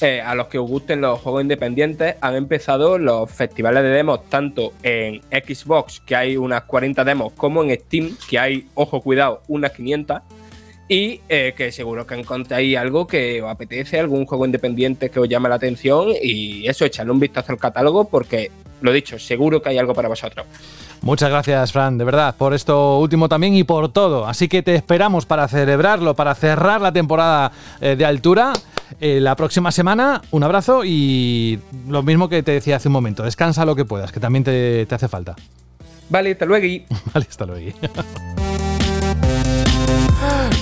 eh, 0.00 0.20
a 0.20 0.34
los 0.34 0.48
que 0.48 0.58
os 0.58 0.68
gusten 0.68 1.00
los 1.00 1.20
juegos 1.20 1.42
independientes, 1.42 2.16
han 2.20 2.34
empezado 2.34 2.98
los 2.98 3.30
festivales 3.30 3.82
de 3.84 3.90
demos, 3.90 4.28
tanto 4.28 4.72
en 4.82 5.20
Xbox, 5.30 6.00
que 6.00 6.16
hay 6.16 6.36
unas 6.36 6.64
40 6.64 7.04
demos, 7.04 7.32
como 7.34 7.62
en 7.62 7.78
Steam, 7.78 8.16
que 8.28 8.38
hay, 8.38 8.68
ojo, 8.74 9.00
cuidado, 9.00 9.42
unas 9.46 9.70
500. 9.72 10.20
Y 10.88 11.20
eh, 11.28 11.54
que 11.56 11.72
seguro 11.72 12.06
que 12.06 12.14
encontráis 12.14 12.76
algo 12.76 13.06
que 13.06 13.40
os 13.42 13.50
apetece, 13.50 13.98
algún 13.98 14.26
juego 14.26 14.44
independiente 14.44 15.10
que 15.10 15.18
os 15.18 15.28
llame 15.28 15.48
la 15.48 15.54
atención. 15.54 16.08
Y 16.22 16.66
eso, 16.66 16.84
echarle 16.84 17.12
un 17.12 17.20
vistazo 17.20 17.52
al 17.52 17.58
catálogo, 17.58 18.04
porque 18.04 18.50
lo 18.82 18.92
dicho, 18.92 19.18
seguro 19.18 19.62
que 19.62 19.70
hay 19.70 19.78
algo 19.78 19.94
para 19.94 20.08
vosotros. 20.08 20.46
Muchas 21.00 21.30
gracias, 21.30 21.72
Fran, 21.72 21.98
de 21.98 22.04
verdad, 22.04 22.34
por 22.36 22.54
esto 22.54 22.98
último 22.98 23.28
también 23.28 23.54
y 23.54 23.64
por 23.64 23.92
todo. 23.92 24.26
Así 24.26 24.48
que 24.48 24.62
te 24.62 24.74
esperamos 24.74 25.26
para 25.26 25.48
celebrarlo, 25.48 26.14
para 26.14 26.34
cerrar 26.34 26.80
la 26.80 26.92
temporada 26.92 27.52
eh, 27.80 27.96
de 27.96 28.04
altura. 28.04 28.52
eh, 29.00 29.20
la 29.20 29.36
próxima 29.36 29.72
semana, 29.72 30.22
un 30.30 30.42
abrazo 30.44 30.82
y 30.84 31.58
lo 31.88 32.02
mismo 32.02 32.28
que 32.28 32.42
te 32.42 32.52
decía 32.52 32.76
hace 32.76 32.88
un 32.88 32.92
momento, 32.92 33.22
descansa 33.22 33.64
lo 33.64 33.74
que 33.74 33.84
puedas, 33.84 34.12
que 34.12 34.20
también 34.20 34.44
te, 34.44 34.86
te 34.86 34.94
hace 34.94 35.08
falta. 35.08 35.34
Vale, 36.10 36.32
hasta 36.32 36.44
luego. 36.44 36.84
Vale, 37.14 37.26
hasta 37.28 37.46
luego. 37.46 37.70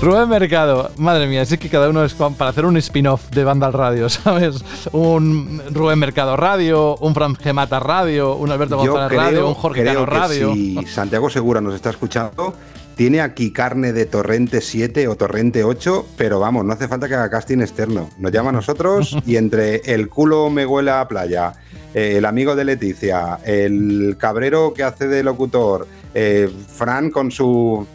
Rubén 0.02 0.28
Mercado, 0.28 0.90
madre 0.96 1.28
mía, 1.28 1.42
es 1.42 1.56
que 1.56 1.68
cada 1.68 1.88
uno 1.88 2.04
es 2.04 2.12
para 2.14 2.50
hacer 2.50 2.66
un 2.66 2.76
spin-off 2.76 3.30
de 3.30 3.44
banda 3.44 3.68
al 3.68 3.72
radio, 3.72 4.08
¿sabes? 4.10 4.64
Un 4.90 5.62
Rubén 5.70 6.00
Mercado 6.00 6.36
Radio, 6.36 6.96
un 6.96 7.14
Fran 7.14 7.36
Gemata 7.36 7.78
Radio, 7.78 8.34
un 8.34 8.50
Alberto 8.50 8.78
González 8.78 9.06
creo, 9.06 9.20
Radio, 9.20 9.48
un 9.48 9.54
Jorge 9.54 9.82
creo 9.82 9.94
Cano 9.94 10.06
que 10.06 10.10
Radio. 10.10 10.54
si 10.54 10.84
Santiago 10.86 11.30
Segura 11.30 11.60
nos 11.60 11.76
está 11.76 11.90
escuchando, 11.90 12.52
tiene 12.96 13.20
aquí 13.20 13.52
carne 13.52 13.92
de 13.92 14.06
Torrente 14.06 14.60
7 14.60 15.06
o 15.06 15.14
Torrente 15.14 15.62
8, 15.62 16.06
pero 16.16 16.40
vamos, 16.40 16.64
no 16.64 16.72
hace 16.72 16.88
falta 16.88 17.06
que 17.06 17.14
haga 17.14 17.30
casting 17.30 17.60
externo. 17.60 18.10
Nos 18.18 18.32
llama 18.32 18.48
a 18.48 18.54
nosotros 18.54 19.16
y 19.24 19.36
entre 19.36 19.82
el 19.84 20.08
culo 20.08 20.50
me 20.50 20.66
huele 20.66 20.90
a 20.90 21.06
playa, 21.06 21.52
eh, 21.94 22.14
el 22.16 22.24
amigo 22.24 22.56
de 22.56 22.64
Leticia, 22.64 23.38
el 23.44 24.16
cabrero 24.18 24.74
que 24.74 24.82
hace 24.82 25.06
de 25.06 25.22
locutor, 25.22 25.86
eh, 26.12 26.50
Fran 26.66 27.12
con 27.12 27.30
su 27.30 27.86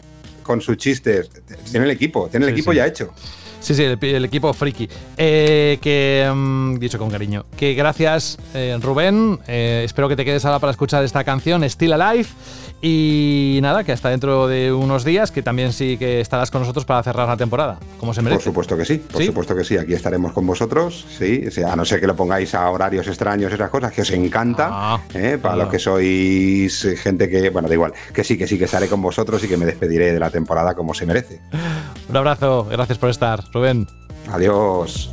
con 0.48 0.60
sus 0.62 0.78
chistes, 0.78 1.30
tiene 1.70 1.84
el 1.84 1.92
equipo, 1.92 2.26
tiene 2.30 2.46
el 2.46 2.52
Sí, 2.54 2.58
equipo 2.60 2.72
sí. 2.72 2.78
ya 2.78 2.86
hecho. 2.86 3.12
Sí, 3.60 3.74
sí, 3.74 3.82
el, 3.82 3.98
el 4.02 4.24
equipo 4.24 4.52
friki. 4.54 4.88
Eh, 5.16 5.78
que, 5.82 6.30
mm, 6.32 6.78
dicho 6.78 6.96
con 6.98 7.10
cariño, 7.10 7.44
que 7.56 7.74
gracias 7.74 8.38
eh, 8.54 8.78
Rubén, 8.80 9.38
eh, 9.46 9.82
espero 9.84 10.08
que 10.08 10.16
te 10.16 10.24
quedes 10.24 10.44
ahora 10.44 10.58
para 10.60 10.70
escuchar 10.70 11.04
esta 11.04 11.22
canción, 11.24 11.68
Still 11.68 11.92
Alive. 11.92 12.28
Y 12.80 13.58
nada, 13.60 13.82
que 13.82 13.90
hasta 13.90 14.08
dentro 14.10 14.46
de 14.46 14.72
unos 14.72 15.02
días, 15.04 15.32
que 15.32 15.42
también 15.42 15.72
sí 15.72 15.96
que 15.98 16.20
estarás 16.20 16.50
con 16.52 16.60
nosotros 16.60 16.84
para 16.84 17.02
cerrar 17.02 17.26
la 17.26 17.36
temporada, 17.36 17.78
como 17.98 18.14
se 18.14 18.20
Por 18.20 18.30
merece. 18.30 18.44
supuesto 18.44 18.76
que 18.76 18.84
sí, 18.84 18.98
por 18.98 19.20
¿Sí? 19.20 19.26
supuesto 19.26 19.56
que 19.56 19.64
sí, 19.64 19.76
aquí 19.76 19.94
estaremos 19.94 20.32
con 20.32 20.46
vosotros, 20.46 21.04
sí, 21.18 21.44
o 21.48 21.50
sea, 21.50 21.72
a 21.72 21.76
no 21.76 21.84
ser 21.84 21.98
que 22.00 22.06
lo 22.06 22.14
pongáis 22.14 22.54
a 22.54 22.70
horarios 22.70 23.08
extraños, 23.08 23.52
esas 23.52 23.68
cosas 23.70 23.92
que 23.92 24.02
os 24.02 24.10
encanta, 24.12 24.68
Ah, 24.70 25.00
¿eh? 25.12 25.38
para 25.42 25.56
los 25.56 25.68
que 25.70 25.80
sois 25.80 26.84
eh, 26.84 26.96
gente 26.96 27.28
que, 27.28 27.50
bueno, 27.50 27.66
da 27.66 27.74
igual, 27.74 27.92
que 28.14 28.22
sí, 28.22 28.38
que 28.38 28.46
sí, 28.46 28.56
que 28.58 28.66
estaré 28.66 28.86
con 28.86 29.02
vosotros 29.02 29.42
y 29.42 29.48
que 29.48 29.56
me 29.56 29.66
despediré 29.66 30.12
de 30.12 30.20
la 30.20 30.30
temporada 30.30 30.74
como 30.74 30.94
se 30.94 31.04
merece. 31.04 31.40
Un 32.08 32.16
abrazo, 32.16 32.64
gracias 32.70 32.96
por 32.98 33.10
estar, 33.10 33.42
Rubén. 33.52 33.88
Adiós. 34.30 35.10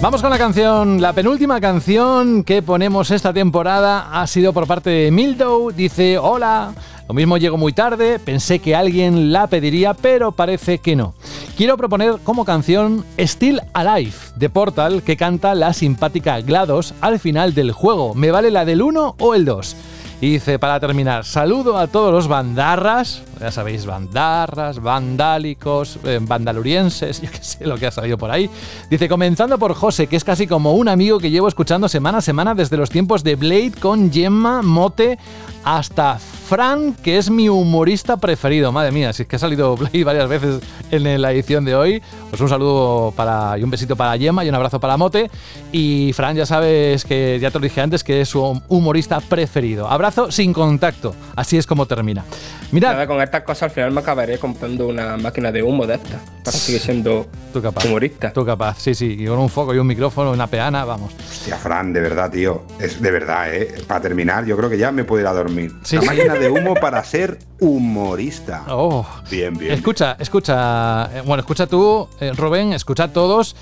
Vamos 0.00 0.20
con 0.20 0.30
la 0.30 0.38
canción. 0.38 1.00
La 1.00 1.12
penúltima 1.12 1.60
canción 1.60 2.42
que 2.42 2.60
ponemos 2.60 3.10
esta 3.10 3.32
temporada 3.32 4.20
ha 4.20 4.26
sido 4.26 4.52
por 4.52 4.66
parte 4.66 4.90
de 4.90 5.10
Mildow. 5.10 5.70
Dice, 5.70 6.18
hola, 6.18 6.72
lo 7.08 7.14
mismo 7.14 7.36
llego 7.36 7.56
muy 7.56 7.72
tarde, 7.72 8.18
pensé 8.18 8.58
que 8.58 8.74
alguien 8.74 9.32
la 9.32 9.46
pediría, 9.46 9.94
pero 9.94 10.32
parece 10.32 10.78
que 10.78 10.96
no. 10.96 11.14
Quiero 11.56 11.76
proponer 11.76 12.14
como 12.24 12.44
canción 12.44 13.04
Still 13.18 13.60
Alive 13.74 14.14
de 14.36 14.48
Portal 14.48 15.02
que 15.02 15.16
canta 15.16 15.54
la 15.54 15.72
simpática 15.72 16.40
GLaDOS 16.40 16.94
al 17.00 17.18
final 17.20 17.54
del 17.54 17.72
juego. 17.72 18.14
¿Me 18.14 18.30
vale 18.30 18.50
la 18.50 18.64
del 18.64 18.82
1 18.82 19.16
o 19.18 19.34
el 19.34 19.44
2? 19.44 19.76
Y 20.22 20.34
dice, 20.34 20.60
para 20.60 20.78
terminar, 20.78 21.24
saludo 21.24 21.76
a 21.76 21.88
todos 21.88 22.12
los 22.12 22.28
bandarras, 22.28 23.24
ya 23.40 23.50
sabéis, 23.50 23.86
bandarras, 23.86 24.80
vandálicos, 24.80 25.98
eh, 26.04 26.20
yo 27.22 27.30
qué 27.32 27.38
sé 27.40 27.66
lo 27.66 27.76
que 27.76 27.88
ha 27.88 27.90
salido 27.90 28.16
por 28.16 28.30
ahí. 28.30 28.48
Dice, 28.88 29.08
comenzando 29.08 29.58
por 29.58 29.74
José, 29.74 30.06
que 30.06 30.14
es 30.14 30.22
casi 30.22 30.46
como 30.46 30.74
un 30.74 30.86
amigo 30.86 31.18
que 31.18 31.28
llevo 31.28 31.48
escuchando 31.48 31.88
semana 31.88 32.18
a 32.18 32.20
semana 32.20 32.54
desde 32.54 32.76
los 32.76 32.88
tiempos 32.88 33.24
de 33.24 33.34
Blade 33.34 33.72
con 33.80 34.12
Gemma, 34.12 34.62
Mote, 34.62 35.18
hasta 35.64 36.18
Fran, 36.18 36.94
que 36.94 37.18
es 37.18 37.30
mi 37.30 37.48
humorista 37.48 38.16
preferido. 38.16 38.72
Madre 38.72 38.92
mía, 38.92 39.12
si 39.12 39.22
es 39.22 39.28
que 39.28 39.36
ha 39.36 39.38
salido 39.38 39.76
Blade 39.76 40.04
varias 40.04 40.28
veces 40.28 40.60
en 40.90 41.22
la 41.22 41.32
edición 41.32 41.64
de 41.64 41.74
hoy. 41.74 42.02
Pues 42.30 42.40
un 42.40 42.48
saludo 42.48 43.12
para, 43.16 43.58
y 43.58 43.62
un 43.62 43.70
besito 43.70 43.96
para 43.96 44.18
Gemma 44.18 44.44
y 44.44 44.48
un 44.48 44.54
abrazo 44.54 44.78
para 44.80 44.96
Mote. 44.96 45.30
Y 45.70 46.12
Fran, 46.14 46.36
ya 46.36 46.46
sabes 46.46 47.04
que 47.04 47.38
ya 47.40 47.50
te 47.50 47.58
lo 47.58 47.62
dije 47.62 47.80
antes, 47.80 48.04
que 48.04 48.20
es 48.20 48.28
su 48.28 48.60
humorista 48.68 49.20
preferido. 49.20 49.88
Abrazo 49.88 50.30
sin 50.30 50.52
contacto. 50.52 51.14
Así 51.36 51.56
es 51.56 51.66
como 51.66 51.86
termina. 51.86 52.24
Mirad, 52.70 52.92
Nada, 52.92 53.06
con 53.06 53.20
estas 53.20 53.42
cosas 53.42 53.64
al 53.64 53.70
final 53.70 53.90
me 53.92 54.00
acabaré 54.00 54.38
comprando 54.38 54.88
una 54.88 55.16
máquina 55.18 55.52
de 55.52 55.62
humo 55.62 55.86
de 55.86 55.94
estas 55.94 56.20
para 56.42 56.56
seguir 56.56 56.80
siendo 56.80 57.26
tú 57.52 57.60
capaz. 57.60 57.84
humorista. 57.84 58.32
Tú 58.32 58.44
capaz, 58.46 58.78
sí, 58.78 58.94
sí. 58.94 59.16
Y 59.18 59.26
con 59.26 59.38
un 59.38 59.50
foco 59.50 59.74
y 59.74 59.78
un 59.78 59.86
micrófono, 59.86 60.32
una 60.32 60.46
peana, 60.46 60.84
vamos. 60.84 61.12
Hostia, 61.30 61.56
Fran, 61.56 61.92
de 61.92 62.00
verdad, 62.00 62.30
tío, 62.30 62.62
es 62.80 63.00
de 63.00 63.10
verdad, 63.10 63.54
¿eh? 63.54 63.74
Para 63.86 64.00
terminar, 64.00 64.44
yo 64.46 64.56
creo 64.56 64.70
que 64.70 64.78
ya 64.78 64.90
me 64.90 65.04
puedo 65.04 65.20
ir 65.20 65.26
a 65.26 65.32
dormir. 65.32 65.51
Sí, 65.82 65.96
la 65.96 66.02
máquina 66.02 66.34
de 66.34 66.50
humo 66.50 66.74
para 66.74 67.02
ser 67.04 67.38
humorista. 67.60 68.64
Oh. 68.68 69.06
Bien, 69.30 69.56
bien. 69.56 69.72
Escucha, 69.72 70.16
escucha. 70.18 71.04
eh, 71.16 71.22
Bueno, 71.26 71.40
escucha 71.40 71.66
tú, 71.66 72.08
eh, 72.20 72.32
Rubén, 72.34 72.72
escucha 72.72 73.08
todos. 73.12 73.54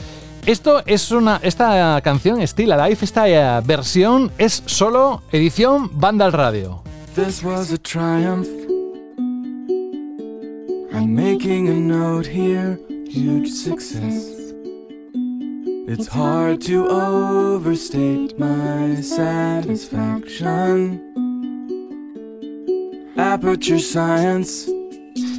Esto 0.47 0.83
es 0.87 1.11
una. 1.11 1.39
Esta 1.43 2.01
canción, 2.03 2.41
Still 2.47 2.73
Alive, 2.73 2.99
esta 3.03 3.29
eh, 3.29 3.61
versión 3.65 4.31
es 4.39 4.63
solo 4.67 5.23
edición 5.33 5.91
banda 6.01 6.25
al 6.25 6.33
radio. 6.33 6.83
This 7.15 7.43
was 7.43 7.73
a 7.73 7.79
triumph. 7.79 8.47
I'm 10.93 11.15
making 11.15 11.69
a 11.69 11.75
note 11.75 12.27
here, 12.27 12.79
huge 13.09 13.49
success. 13.51 14.39
It's 15.87 16.07
hard 16.09 16.61
to 16.67 16.87
overstate 16.89 18.39
my 18.39 19.01
satisfaction. 19.03 21.01
Science. 23.79 24.71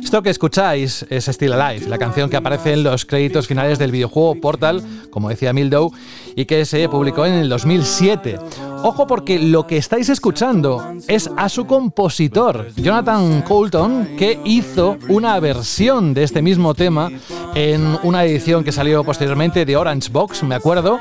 Esto 0.04 0.22
que 0.22 0.30
escucháis 0.30 1.04
es 1.10 1.26
Still 1.26 1.54
Alive, 1.54 1.90
la 1.90 1.98
canción 1.98 2.30
que 2.30 2.38
aparece 2.38 2.74
en 2.74 2.84
los 2.84 3.06
créditos 3.06 3.48
finales 3.48 3.80
del 3.80 3.92
videojuego 3.92 4.36
Portal, 4.36 4.84
como 5.10 5.30
decía 5.30 5.52
Mildow, 5.52 5.92
y 6.36 6.46
que 6.46 6.66
se 6.66 6.88
publicó 6.90 7.26
en 7.26 7.34
el 7.34 7.50
2007. 7.50 8.38
Ojo 8.84 9.06
porque 9.06 9.38
lo 9.38 9.68
que 9.68 9.78
estáis 9.78 10.10
escuchando 10.10 10.96
es 11.08 11.30
a 11.38 11.50
su 11.50 11.68
compositor, 11.68 12.70
Jonathan 12.76 13.44
Coulton, 13.44 14.16
que 14.18 14.40
hizo 14.44 14.98
una 15.08 15.40
versión 15.40 16.16
de 16.16 16.24
este 16.24 16.42
mismo 16.42 16.74
tema 16.74 17.12
en 17.54 18.00
una 18.02 18.26
edición 18.26 18.64
que 18.64 18.72
salió 18.72 19.04
posteriormente 19.04 19.66
de 19.66 19.78
Orange 19.78 20.10
Box, 20.12 20.42
me 20.42 20.56
acuerdo, 20.56 21.00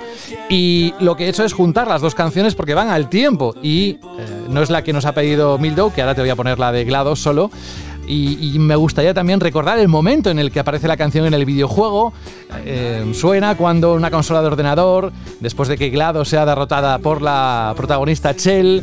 y 0.51 0.93
lo 1.01 1.17
que 1.17 1.25
he 1.25 1.29
hecho 1.31 1.43
es 1.43 1.55
juntar 1.55 1.89
las 1.89 2.03
dos 2.03 2.15
canciones 2.15 2.55
porque 2.55 2.75
van 2.75 2.91
al 2.91 3.09
tiempo 3.09 3.55
y 3.63 3.93
eh, 3.93 3.99
no 4.51 4.63
es 4.63 4.69
la 4.69 4.85
que 4.85 4.93
nos 4.93 5.07
ha 5.07 5.13
pedido 5.13 5.57
Mildow, 5.57 5.91
que 5.91 6.03
ahora 6.03 6.15
te 6.15 6.21
voy 6.21 6.31
a 6.31 6.37
poner 6.37 6.59
la 6.59 6.73
de 6.73 6.85
GLaDOS 6.85 7.21
solo, 7.21 7.51
y, 8.11 8.59
me 8.59 8.77
gustaría 8.77 9.15
también 9.15 9.41
recordar 9.41 9.79
el 9.79 9.89
momento 9.89 10.31
en 10.31 10.39
el 10.39 10.51
que 10.51 10.61
aparece 10.61 10.89
la 10.89 10.97
canción 10.97 11.27
en 11.27 11.35
el 11.35 11.45
videojuego. 11.45 12.13
Eh, 12.65 13.13
suena 13.15 13.57
cuando 13.57 13.95
una 13.95 14.11
consola 14.11 14.41
de 14.41 14.49
ordenador, 14.49 15.13
después 15.41 15.69
de 15.69 15.79
que 15.79 15.91
GLaDOS 15.91 16.29
sea 16.29 16.45
derrotada 16.45 16.99
por 16.99 17.23
la 17.23 17.73
protagonista 17.77 18.35
Chell, 18.35 18.83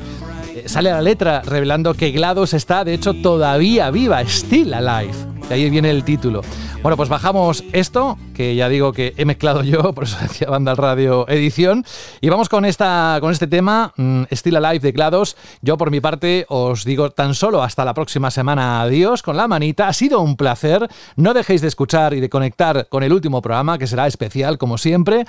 eh, 0.56 0.64
sale 0.66 0.92
la 0.92 1.02
letra 1.02 1.42
revelando 1.42 1.94
que 1.94 2.12
GLaDOS 2.12 2.54
está, 2.54 2.84
de 2.84 2.94
hecho, 2.94 3.14
todavía 3.14 3.92
viva, 3.92 4.22
still 4.22 4.74
alive. 4.74 5.37
De 5.50 5.56
ahí 5.56 5.70
viene 5.70 5.90
el 5.90 6.04
título. 6.04 6.42
Bueno, 6.82 6.98
pues 6.98 7.08
bajamos 7.08 7.64
esto, 7.72 8.18
que 8.34 8.56
ya 8.56 8.68
digo 8.68 8.92
que 8.92 9.14
he 9.18 9.24
mezclado 9.24 9.64
yo, 9.64 9.94
por 9.94 10.04
eso 10.04 10.18
decía 10.22 10.50
Banda 10.50 10.76
Radio 10.76 11.28
Edición, 11.30 11.86
y 12.20 12.30
vamos 12.30 12.50
con, 12.50 12.66
esta, 12.66 13.18
con 13.22 13.32
este 13.32 13.48
tema, 13.48 13.94
mm, 13.96 14.24
Still 14.32 14.58
Alive 14.58 14.80
de 14.80 14.92
GLaDOS. 14.92 15.38
Yo 15.62 15.78
por 15.78 15.90
mi 15.90 16.02
parte 16.02 16.46
os 16.50 16.84
digo 16.84 17.12
tan 17.12 17.34
solo 17.34 17.64
hasta 17.64 17.86
la 17.86 17.94
próxima 17.94 18.30
semana, 18.30 18.82
adiós 18.82 19.24
con 19.24 19.38
la 19.38 19.48
manita, 19.48 19.88
ha 19.88 19.94
sido 19.94 20.20
un 20.20 20.36
placer, 20.36 20.88
no 21.16 21.34
dejéis 21.34 21.62
de 21.62 21.70
escuchar 21.70 22.14
y 22.14 22.20
de 22.20 22.30
conectar 22.30 22.88
con 22.90 23.04
el 23.04 23.14
último 23.14 23.42
programa, 23.42 23.78
que 23.78 23.88
será 23.88 24.06
especial 24.06 24.58
como 24.58 24.78
siempre, 24.78 25.26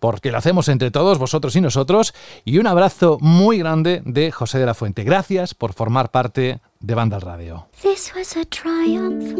porque 0.00 0.32
lo 0.32 0.38
hacemos 0.38 0.68
entre 0.68 0.90
todos, 0.90 1.18
vosotros 1.18 1.54
y 1.54 1.60
nosotros, 1.60 2.12
y 2.44 2.58
un 2.58 2.66
abrazo 2.66 3.18
muy 3.20 3.58
grande 3.58 4.02
de 4.04 4.32
José 4.32 4.58
de 4.58 4.66
la 4.66 4.74
Fuente. 4.74 5.04
Gracias 5.04 5.54
por 5.54 5.74
formar 5.74 6.10
parte 6.10 6.60
de 6.80 6.94
Banda 6.94 7.20
Radio. 7.20 7.68
This 7.80 8.12
was 8.16 8.36
a 8.36 8.44
triumph. 8.46 9.36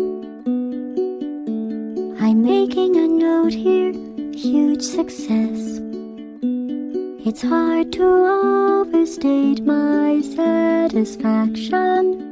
I'm 2.20 2.42
making 2.42 2.96
a 2.96 3.08
note 3.08 3.54
here, 3.54 3.92
huge 4.32 4.82
success. 4.82 5.80
It's 7.24 7.42
hard 7.42 7.90
to 7.92 8.04
overstate 8.04 9.64
my 9.64 10.20
satisfaction. 10.22 12.28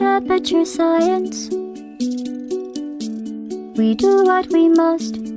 Aperture 0.00 0.64
science. 0.64 1.50
We 3.76 3.94
do 3.94 4.24
what 4.24 4.46
we 4.50 4.70
must 4.70 5.18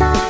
side 0.00 0.29